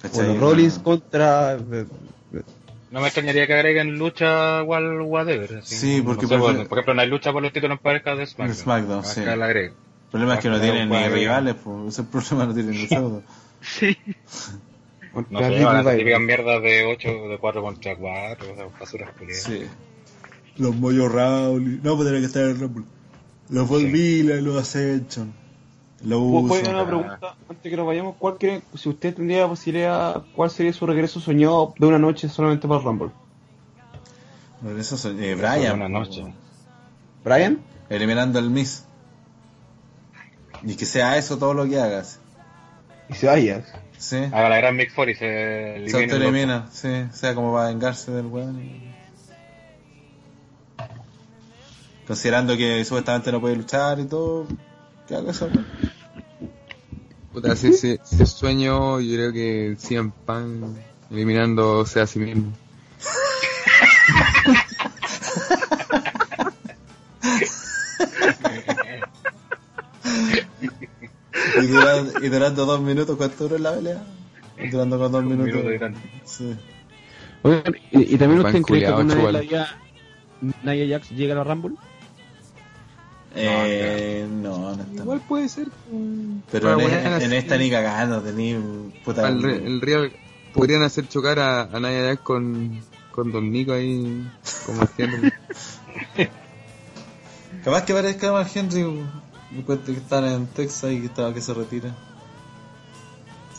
¿Cachai? 0.00 0.26
Bueno, 0.26 0.40
Rollins 0.40 0.78
contra. 0.78 1.58
No 2.90 3.00
me 3.00 3.06
extrañaría 3.06 3.46
que 3.46 3.54
agreguen 3.54 3.98
lucha 3.98 4.60
igual 4.60 5.00
whatever. 5.02 5.58
así. 5.58 5.74
Sí, 5.74 6.02
porque 6.04 6.22
No 6.22 6.28
sé, 6.28 6.38
por- 6.38 6.56
por, 6.56 6.68
por 6.68 6.78
ejemplo, 6.78 6.94
no 6.94 7.00
hay 7.02 7.08
lucha 7.08 7.32
por 7.32 7.42
los 7.42 7.52
títulos 7.52 7.76
en 7.78 7.82
parejas 7.82 8.18
de 8.18 8.26
SmackDown. 8.26 8.56
SmackDown, 8.56 8.98
Acá 9.00 9.08
sí. 9.08 9.20
la. 9.24 9.50
El 9.50 9.72
problema 10.10 10.34
es 10.34 10.40
que 10.40 10.48
no 10.48 10.60
tienen 10.60 10.88
ni 10.88 11.08
rivales, 11.08 11.56
pues, 11.62 11.88
ese 11.88 12.04
problema, 12.04 12.46
no 12.46 12.54
tienen 12.54 12.72
ni 12.72 12.86
feudo. 12.86 13.22
Sí. 13.60 13.96
No 15.30 15.38
sé, 15.40 15.48
Ryback. 15.58 15.96
típicas 15.98 16.20
mierdas 16.20 16.62
de 16.62 16.84
8, 16.84 17.08
de 17.30 17.38
4 17.38 17.62
contra 17.62 17.96
4, 17.96 18.52
o 18.52 18.56
sea, 18.56 18.66
basuras 18.78 19.10
culiadas. 19.18 19.42
Sí. 19.44 19.62
Los 20.56 20.76
Moyo 20.76 21.08
Raúl. 21.08 21.80
No, 21.82 21.96
pues 21.96 22.06
tiene 22.06 22.20
que 22.20 22.26
estar 22.26 22.42
en 22.44 22.50
el 22.50 22.60
Rumble. 22.60 22.84
Los 23.50 23.68
Von 23.68 23.80
Sí. 23.92 24.22
Los 24.22 24.56
Ascension. 24.56 25.34
Los 26.04 26.18
¿Puedo 26.20 26.30
puedo 26.32 26.44
Usos. 26.44 26.58
hacer 26.62 26.74
una 26.74 26.86
pregunta 26.86 27.34
antes 27.48 27.70
que 27.70 27.76
nos 27.76 27.86
vayamos? 27.86 28.16
¿Cuál 28.18 28.36
creen, 28.38 28.62
si 28.74 28.88
usted 28.90 29.14
tendría 29.14 29.42
la 29.42 29.48
posibilidad, 29.48 30.22
cuál 30.36 30.50
sería 30.50 30.72
su 30.72 30.86
regreso 30.86 31.18
soñado 31.18 31.72
de 31.78 31.86
una 31.86 31.98
noche 31.98 32.28
solamente 32.28 32.68
para 32.68 32.80
el 32.80 32.84
Rumble? 32.86 33.10
Por 34.62 34.78
eso 34.78 34.96
son- 34.98 35.22
eh, 35.22 35.34
Brian. 35.34 35.54
Brian. 35.58 35.74
Una 35.76 35.88
noche. 35.88 36.24
¿Brian? 37.24 37.58
Eliminando 37.88 38.38
al 38.38 38.50
Miss. 38.50 38.84
Y 40.62 40.74
que 40.76 40.84
sea 40.86 41.16
eso 41.16 41.38
todo 41.38 41.54
lo 41.54 41.66
que 41.66 41.78
hagas. 41.80 42.20
Y 43.08 43.14
se 43.14 43.26
vaya. 43.26 43.64
Sí. 43.98 44.16
Haga 44.16 44.48
la 44.50 44.56
gran 44.58 44.76
Mix 44.76 44.92
4 44.94 45.12
y 45.12 45.14
se 45.14 45.20
Se 45.20 45.76
elimina. 45.76 45.98
el 45.98 46.04
autoelimina, 46.12 46.66
sí. 46.70 47.06
Sea 47.12 47.34
como 47.34 47.52
va 47.52 47.64
a 47.66 47.68
vengarse 47.68 48.10
del 48.12 48.26
weón. 48.26 48.60
y- 48.62 48.90
Considerando 52.06 52.56
que 52.56 52.84
supuestamente 52.84 53.32
no 53.32 53.40
puede 53.40 53.56
luchar 53.56 53.98
y 54.00 54.04
todo. 54.04 54.46
Que 55.08 55.14
haga 55.16 55.30
eso, 55.30 55.46
weón. 55.46 55.66
Puta, 57.32 57.56
si 57.56 57.68
ese 57.68 58.00
ese 58.04 58.26
sueño, 58.26 59.00
yo 59.00 59.14
creo 59.14 59.32
que 59.32 59.76
CM 59.78 60.12
Punk 60.24 60.76
eliminándose 61.10 62.00
a 62.00 62.06
sí 62.06 62.20
mismo. 62.20 62.52
Y 71.62 71.66
durando, 71.66 72.24
y 72.24 72.28
durando 72.28 72.66
dos 72.66 72.80
minutos, 72.80 73.16
¿cuánto 73.16 73.44
duró 73.44 73.58
la 73.58 73.74
pelea? 73.74 74.02
Durando 74.70 74.98
con 74.98 75.12
dos 75.12 75.22
Un 75.22 75.28
minutos. 75.28 75.64
minuto. 75.64 75.98
Sí. 76.24 76.54
Oigan, 77.42 77.74
¿y, 77.92 78.14
y 78.14 78.18
también 78.18 78.42
Pan 78.42 78.54
usted 78.54 78.62
cree 78.62 78.80
que 78.80 78.86
alguna 78.86 79.14
vez 79.14 79.50
la 80.62 80.74
Nia 80.74 80.98
Jax 80.98 81.10
llega 81.10 81.34
a 81.34 81.38
la 81.38 81.44
Rumble? 81.44 81.76
Eh, 83.36 84.26
no, 84.30 84.76
no 84.76 84.82
está. 84.82 85.02
Igual 85.02 85.20
puede 85.28 85.48
ser. 85.48 85.68
Pero 86.50 86.80
en, 86.80 87.20
sí. 87.20 87.36
esta 87.36 87.56
ni 87.58 87.70
cagando, 87.70 88.20
tení 88.22 88.54
puta. 89.04 89.28
El, 89.28 89.42
re- 89.42 89.66
el 89.66 89.80
Real 89.80 90.12
podrían 90.52 90.82
hacer 90.82 91.08
chocar 91.08 91.38
a, 91.40 91.62
a 91.62 91.80
Nia 91.80 92.04
Jax 92.10 92.20
con, 92.22 92.80
con 93.10 93.32
Don 93.32 93.50
Nico 93.50 93.72
ahí, 93.72 94.24
como 94.66 94.82
haciendo. 94.82 95.16
Capaz 97.64 97.84
que 97.84 97.94
parezca 97.94 98.30
Mark 98.30 98.50
Henry 98.54 98.82
de 98.82 99.64
que 99.84 99.92
están 99.92 100.24
en 100.26 100.46
Texas 100.48 100.92
y 100.92 101.00
que 101.00 101.06
estaba 101.06 101.32
que 101.32 101.40
se 101.40 101.54
retira. 101.54 101.94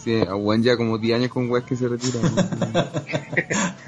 Sí, 0.04 0.22
a 0.22 0.34
Juan 0.36 0.62
ya 0.62 0.78
como 0.78 0.98
10 1.00 1.16
años 1.18 1.32
con 1.32 1.50
weas 1.50 1.66
que 1.66 1.76
se 1.76 1.88
retira. 1.88 2.20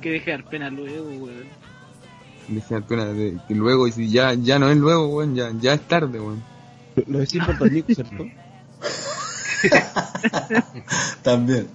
Que 0.00 0.10
deje 0.10 0.30
dar 0.30 0.44
pena 0.44 0.70
luego, 0.70 1.08
weón. 1.08 1.44
Dije 2.48 2.80
pena 2.82 3.04
de 3.06 3.38
que 3.46 3.54
luego, 3.54 3.86
y 3.86 3.92
si 3.92 4.08
ya, 4.10 4.34
ya 4.34 4.58
no 4.58 4.68
es 4.68 4.76
luego, 4.76 5.08
weón, 5.08 5.34
ya, 5.34 5.50
ya 5.60 5.74
es 5.74 5.80
tarde, 5.82 6.20
weón. 6.20 6.42
Lo- 7.06 7.18
decís 7.20 7.42
por 7.46 7.58
Don 7.58 7.72
Nico, 7.72 7.94
¿cierto? 7.94 8.26
También. 11.22 11.68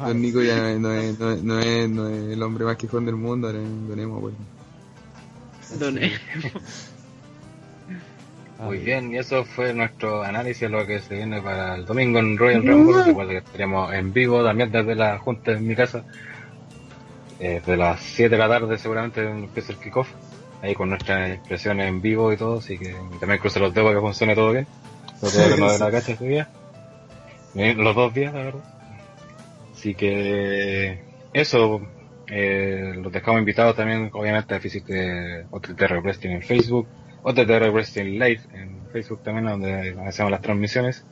Don 0.00 0.20
Nico 0.20 0.42
ya 0.42 0.56
no 0.56 0.68
es, 0.68 0.78
no 0.80 0.92
es, 0.94 1.18
no 1.18 1.30
es, 1.30 1.42
no 1.42 1.60
es, 1.60 1.88
no 1.90 2.08
es 2.08 2.32
el 2.32 2.42
hombre 2.42 2.64
más 2.64 2.76
quejón 2.76 3.06
del 3.06 3.16
mundo, 3.16 3.48
ahora 3.48 3.60
es 3.60 3.88
Don 3.88 3.98
Emo, 4.00 4.18
weón. 4.18 4.36
Don. 5.78 5.98
Muy 8.64 8.78
bien, 8.78 9.12
y 9.12 9.18
eso 9.18 9.44
fue 9.44 9.74
nuestro 9.74 10.22
análisis 10.22 10.62
de 10.62 10.68
lo 10.68 10.86
que 10.86 11.00
se 11.00 11.16
viene 11.16 11.42
para 11.42 11.74
el 11.74 11.84
domingo 11.84 12.20
en 12.20 12.38
Royal 12.38 12.64
Rumble. 12.66 13.02
Recuerda 13.04 13.32
que 13.32 13.38
estaremos 13.38 13.92
en 13.92 14.12
vivo 14.12 14.44
también 14.44 14.70
desde 14.70 14.94
la 14.94 15.18
junta 15.18 15.52
en 15.52 15.66
mi 15.66 15.74
casa. 15.74 16.04
Eh, 17.40 17.60
de 17.64 17.76
las 17.76 18.00
7 18.00 18.28
de 18.30 18.38
la 18.38 18.48
tarde 18.48 18.78
seguramente 18.78 19.22
empieza 19.22 19.72
el 19.72 19.78
kickoff. 19.78 20.08
Ahí 20.62 20.74
con 20.74 20.88
nuestras 20.88 21.30
expresiones 21.30 21.88
en 21.88 22.00
vivo 22.00 22.32
y 22.32 22.36
todo, 22.36 22.58
así 22.58 22.78
que 22.78 22.94
también 23.20 23.38
cruce 23.38 23.60
los 23.60 23.74
dedos 23.74 23.88
para 23.88 23.98
que 23.98 24.06
funcione 24.06 24.34
todo 24.34 24.52
bien. 24.52 24.66
Sobre 25.20 25.54
que 25.54 25.60
no 25.60 25.70
de 25.70 25.78
la 25.78 25.98
ese 25.98 26.16
día. 26.16 26.48
Eh, 27.54 27.74
Los 27.74 27.94
dos 27.94 28.14
días, 28.14 28.32
la 28.32 28.44
verdad. 28.44 28.64
Así 29.72 29.94
que 29.94 31.02
eso, 31.34 31.82
eh, 32.28 32.94
los 32.96 33.12
dejamos 33.12 33.40
invitados 33.40 33.76
también, 33.76 34.10
obviamente, 34.14 34.54
a 34.54 34.58
visitar 34.58 35.46
OTTR 35.50 36.00
Wrestling 36.00 36.30
en 36.30 36.42
Facebook, 36.42 36.88
OTTR 37.22 37.70
Wrestling 37.70 38.18
Live 38.18 38.40
en 38.54 38.80
Facebook 38.92 39.22
también, 39.22 39.46
donde 39.46 39.96
hacemos 40.06 40.30
las 40.30 40.40
transmisiones, 40.40 41.04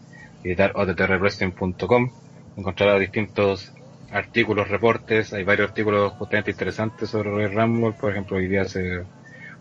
visitar 0.42 0.72
ottrwrestling.com, 0.74 2.10
encontrará 2.56 2.98
distintos 2.98 3.72
artículos, 4.12 4.68
reportes, 4.68 5.32
hay 5.32 5.44
varios 5.44 5.68
artículos 5.70 6.12
justamente 6.14 6.50
interesantes 6.50 7.08
sobre 7.10 7.30
Royal 7.30 7.52
Rumble, 7.54 7.92
por 7.92 8.10
ejemplo, 8.12 8.36
hoy 8.36 8.46
día 8.48 8.64
se 8.64 9.02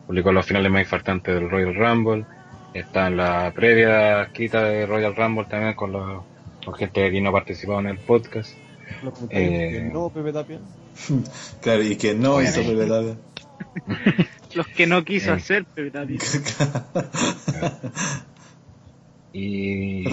publicó 0.05 0.31
los 0.31 0.45
finales 0.45 0.71
más 0.71 0.81
infartantes 0.81 1.33
del 1.35 1.49
Royal 1.49 1.75
Rumble, 1.75 2.25
está 2.73 3.07
en 3.07 3.17
la 3.17 3.51
previa 3.55 4.30
quita 4.33 4.63
de 4.63 4.85
Royal 4.85 5.15
Rumble 5.15 5.45
también 5.45 5.73
con, 5.73 5.91
los, 5.93 6.23
con 6.65 6.73
gente 6.75 7.01
que 7.01 7.07
aquí 7.07 7.21
no 7.21 7.30
ha 7.30 7.33
participado 7.33 7.80
en 7.80 7.88
el 7.88 7.97
podcast. 7.97 8.55
Los 9.03 9.13
comentarios 9.13 9.51
Eh, 9.53 9.71
que 9.71 9.81
no, 9.93 10.09
Pepe 10.09 10.33
Tapia. 10.33 10.59
Claro, 11.61 11.83
y 11.83 11.95
que 11.95 12.13
no 12.13 12.41
hizo. 12.41 12.61
Pepe 12.61 12.85
Tapia. 12.85 13.15
Los 14.53 14.67
que 14.67 14.85
no 14.85 15.05
quiso 15.05 15.31
Eh. 15.31 15.35
hacer, 15.35 15.65
pero 15.73 15.91
también. 15.91 16.19
Y, 19.33 20.03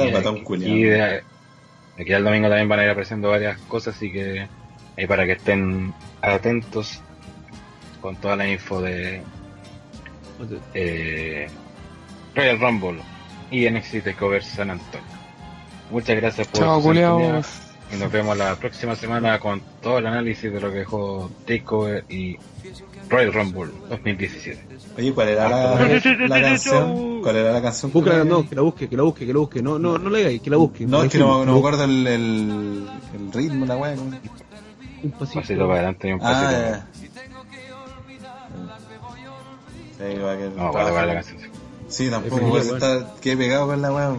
aquí 1.98 2.12
al 2.12 2.24
domingo 2.24 2.48
también 2.48 2.68
van 2.68 2.80
a 2.80 2.84
ir 2.84 2.90
apareciendo 2.90 3.28
varias 3.28 3.58
cosas, 3.62 3.96
así 3.96 4.12
que 4.12 4.48
ahí 4.96 5.06
para 5.06 5.26
que 5.26 5.32
estén 5.32 5.92
atentos 6.22 7.00
con 8.00 8.16
toda 8.16 8.36
la 8.36 8.48
info 8.48 8.80
de 8.80 9.22
eh, 10.74 11.48
Royal 12.34 12.60
Rumble 12.60 13.00
y 13.50 13.68
NXT 13.68 14.04
Takeover 14.04 14.42
San 14.42 14.70
Antonio. 14.70 15.06
Muchas 15.90 16.16
gracias 16.16 16.46
por 16.48 16.60
Chao. 16.60 17.67
Y 17.92 17.96
nos 17.96 18.12
vemos 18.12 18.36
la 18.36 18.56
próxima 18.56 18.94
semana 18.96 19.38
con 19.38 19.60
todo 19.82 19.98
el 19.98 20.06
análisis 20.06 20.52
de 20.52 20.60
lo 20.60 20.70
que 20.70 20.78
dejó 20.78 21.30
Takeover 21.46 22.04
y 22.08 22.36
Royal 23.08 23.32
Rumble 23.32 23.72
2017. 23.88 24.60
Oye, 24.98 25.12
¿cuál 25.12 25.28
era 25.28 25.48
la, 25.48 25.88
la 26.28 26.40
canción? 26.42 27.22
¿Cuál 27.22 27.36
era 27.36 27.52
la 27.52 27.62
canción? 27.62 27.90
que 27.90 27.98
Búscala, 27.98 28.24
no, 28.24 28.48
que 28.48 28.54
la 28.54 28.62
busque, 28.62 28.88
que 28.88 28.96
la 28.96 29.02
busque, 29.04 29.26
que 29.26 29.32
la 29.32 29.38
busque. 29.38 29.62
No, 29.62 29.78
no, 29.78 29.96
no 29.98 30.10
le 30.10 30.20
hagáis, 30.20 30.42
que 30.42 30.50
la 30.50 30.56
busque. 30.56 30.86
No, 30.86 31.02
es 31.02 31.12
que 31.12 31.18
no, 31.18 31.44
no 31.44 31.46
me 31.46 31.52
Un 31.52 31.58
acuerdo 31.58 31.84
el, 31.84 32.06
el, 32.06 32.88
el 33.14 33.32
ritmo, 33.32 33.64
la 33.66 33.76
weá. 33.76 33.94
¿cómo? 33.96 34.10
pasito. 34.10 34.34
Un 35.02 35.10
pasito 35.12 35.60
para 35.60 35.74
adelante 35.74 36.08
y 36.08 36.12
un 36.12 36.18
pasito 36.18 36.48
Ah, 36.48 36.50
para. 36.50 36.88
Sí, 39.98 40.18
va 40.18 40.36
que 40.36 40.50
No, 40.56 40.72
vale, 40.72 40.90
vale 40.90 41.06
la 41.06 41.14
canción. 41.14 41.38
Sí, 41.88 42.10
tampoco, 42.10 42.60
día, 42.60 42.60
está, 42.60 43.14
pegado 43.22 43.66
con 43.68 43.82
la 43.82 43.92
weá. 43.92 44.16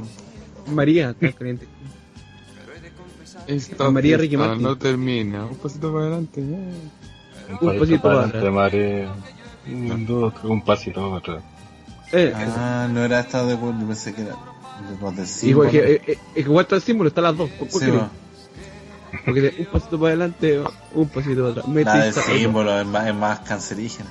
María, 0.68 1.10
está 1.22 1.32
caliente. 1.38 1.68
Esta 3.56 3.90
María 3.90 4.18
Ricky 4.18 4.38
Martin. 4.38 4.62
no 4.62 4.78
termina. 4.78 5.46
Un 5.46 5.56
pasito 5.58 5.92
para 5.92 6.06
adelante, 6.06 6.42
ya. 6.42 7.56
Un 7.62 7.80
pasito 7.80 8.02
para 8.02 8.20
adelante, 8.24 8.50
María. 8.52 9.14
Un, 9.68 10.06
dos, 10.06 10.34
un 10.44 10.62
pasito 10.64 11.02
para 11.10 11.18
atrás. 11.18 11.44
Eh, 12.12 12.34
Ah, 12.36 12.88
no 12.92 13.04
era 13.04 13.20
esta 13.20 13.44
de 13.46 13.54
yo 13.56 13.74
pensé 13.88 14.14
que 14.14 14.22
era 14.24 14.36
los 15.02 15.16
del 15.16 15.26
y 15.26 15.28
símbolo. 15.28 15.68
es 15.70 15.72
que, 15.72 15.94
eh, 15.94 16.02
eh, 16.08 16.18
igual 16.38 16.64
está 16.64 16.76
el 16.76 16.82
símbolo, 16.82 17.08
están 17.10 17.24
las 17.26 17.38
dos. 17.38 17.50
¿Cuál 17.58 17.70
Sí. 17.72 17.92
Porque 19.26 19.56
un 19.60 19.66
pasito 19.66 20.00
para 20.00 20.08
adelante, 20.10 20.62
un 20.94 21.10
pasito 21.10 21.42
para 21.54 21.62
atrás. 21.62 21.86
La 21.86 22.04
del 22.06 22.14
símbolo 22.14 22.80
es 22.80 22.86
más, 22.86 23.08
es 23.08 23.16
más 23.16 23.40
cancerígena. 23.42 24.10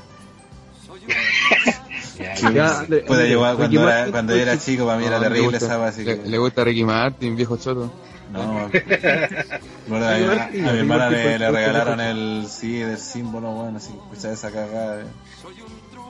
Ya, 2.52 2.82
de- 2.82 2.98
Puede 3.02 3.22
de- 3.24 3.28
llevar 3.28 3.56
cuando 3.56 3.80
era, 3.80 3.94
Martin, 3.94 4.12
cuando 4.12 4.32
pues, 4.32 4.42
era 4.42 4.56
sí. 4.56 4.72
chico, 4.72 4.86
para 4.86 4.98
mí 4.98 5.04
era 5.06 5.16
No, 5.18 5.22
le 5.22 5.28
terrible 5.28 5.58
gusta- 5.58 5.66
esa 5.66 5.86
así 5.86 6.04
le, 6.04 6.20
que. 6.20 6.28
le 6.28 6.38
gusta 6.38 6.64
Ricky 6.64 6.84
Martin, 6.84 7.36
viejo 7.36 7.56
choto. 7.56 7.92
No, 8.32 8.68
bueno, 9.88 10.06
a, 10.06 10.16
mi- 10.52 10.60
a 10.68 10.72
mi 10.72 10.78
hermana 10.80 11.08
le, 11.10 11.38
regalaron 11.38 11.98
el 12.00 12.46
sí 12.48 12.76
del 12.78 12.98
símbolo, 12.98 13.52
bueno, 13.52 13.78
así 13.78 13.90
que 13.92 13.98
escuchar 13.98 14.32
esa 14.32 14.50
cagada 14.50 15.00
eh, 15.00 15.06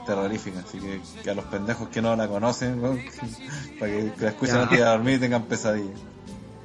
terrorífica, 0.04 0.58
así 0.66 0.78
que, 0.80 1.00
que 1.22 1.30
a 1.30 1.34
los 1.34 1.44
pendejos 1.44 1.88
que 1.90 2.02
no 2.02 2.16
la 2.16 2.26
conocen, 2.26 2.82
weón, 2.82 3.00
para 3.78 3.92
que, 3.92 4.12
que 4.18 4.24
la 4.24 4.28
escuchen 4.30 4.54
Ya. 4.56 4.62
antes 4.62 4.78
de 4.78 4.84
dormir 4.84 5.14
y 5.14 5.18
tengan 5.20 5.42
pesadillas. 5.44 5.98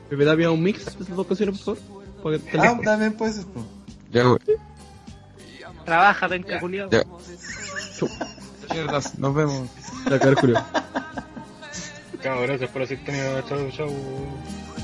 Pepe 0.09 0.25
Tapia, 0.25 0.49
un 0.51 0.63
mix 0.63 0.85
de 0.85 1.03
esas 1.03 1.15
dos 1.15 1.27
canciones, 1.27 1.59
por 1.61 1.77
favor. 1.77 2.03
Para 2.23 2.37
que 2.39 2.43
te 2.51 2.59
Ah, 2.59 2.79
también 2.83 3.13
puede 3.13 3.33
ser, 3.33 3.45
pues. 3.45 3.65
Ya, 4.11 4.23
güey. 4.23 4.39
Trabaja, 5.85 6.29
penca 6.29 6.59
culiao. 6.59 6.89
Ya. 6.89 7.03
Mierdas, 8.73 9.19
nos 9.19 9.35
vemos. 9.35 9.69
la 10.09 10.17
cara, 10.19 10.35
Julio. 10.39 10.63
Gracias 12.23 12.69
por 12.71 12.81
la 12.81 12.87
sintonía. 12.87 13.43
Chau, 13.47 13.69
chau. 13.71 13.89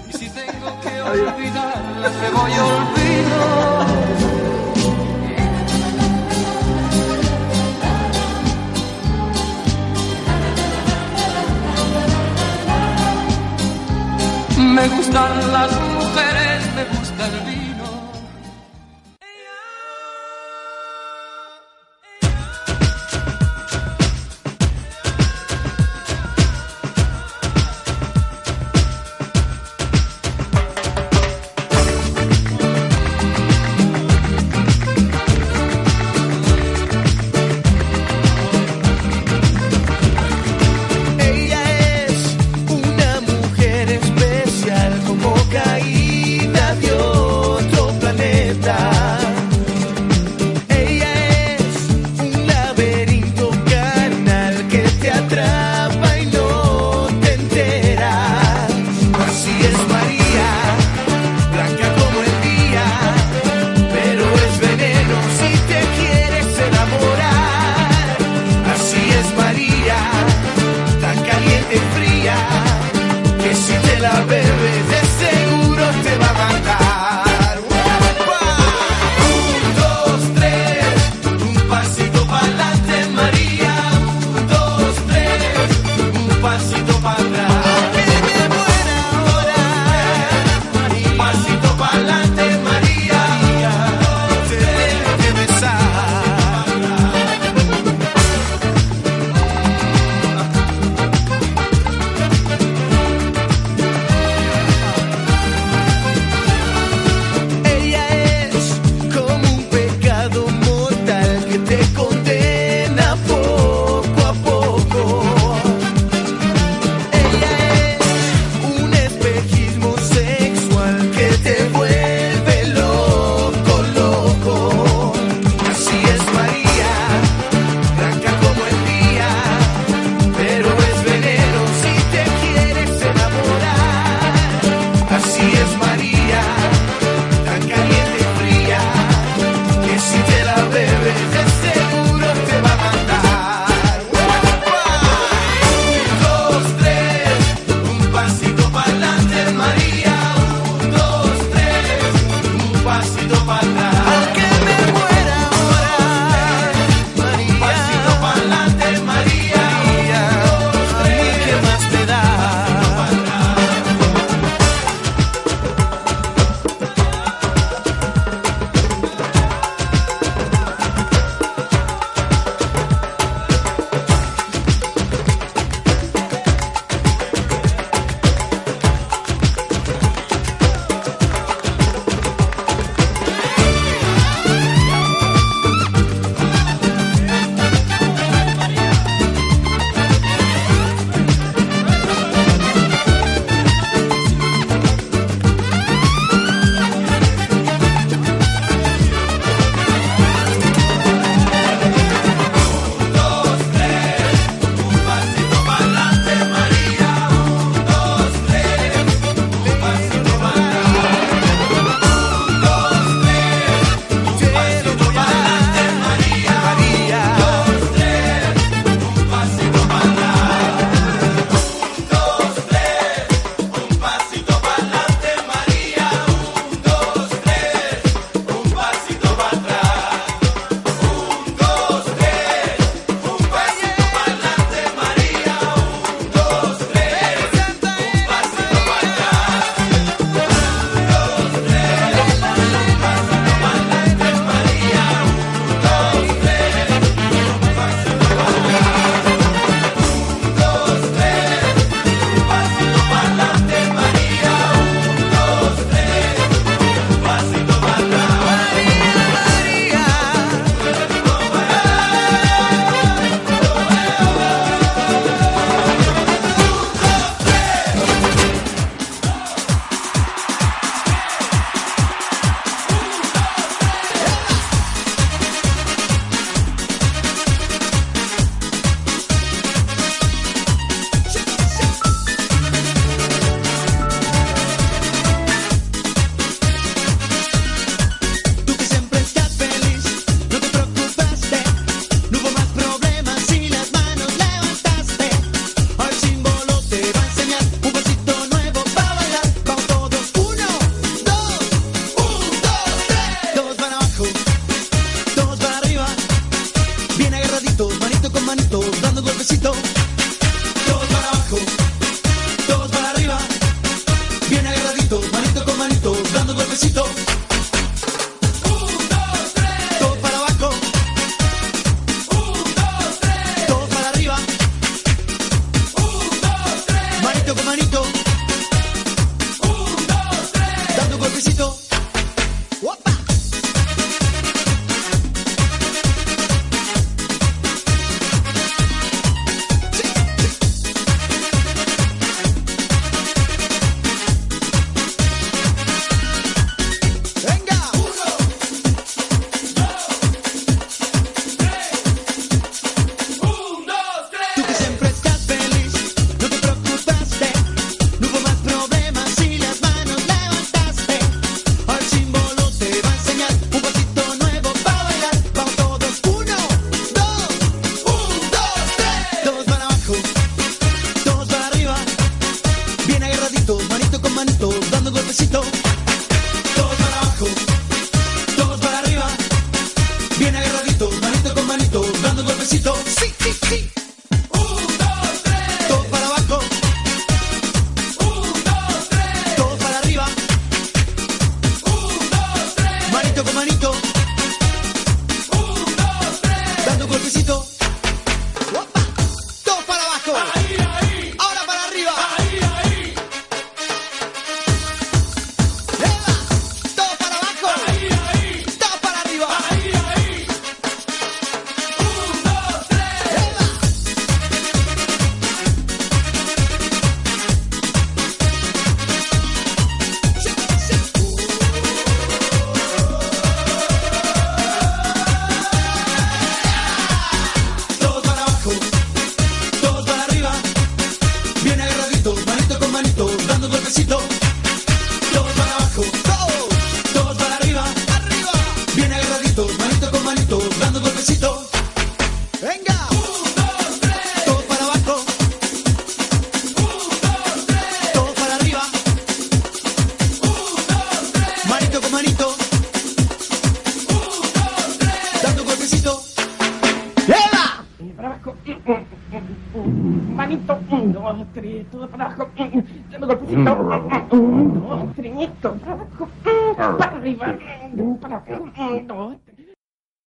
Y 0.10 0.14
si 0.18 0.30
tengo 0.30 0.80
que 0.82 1.02
olvidarlas, 1.02 2.14
me 2.22 2.30
voy 2.32 2.52
a 2.52 2.66
olvido. 2.66 4.20
Me 14.58 14.88
gustan 14.88 15.52
las 15.52 15.72
mujeres, 15.72 16.74
me 16.76 16.84
gusta 16.98 17.28
el 17.28 17.40
vino. 17.42 17.69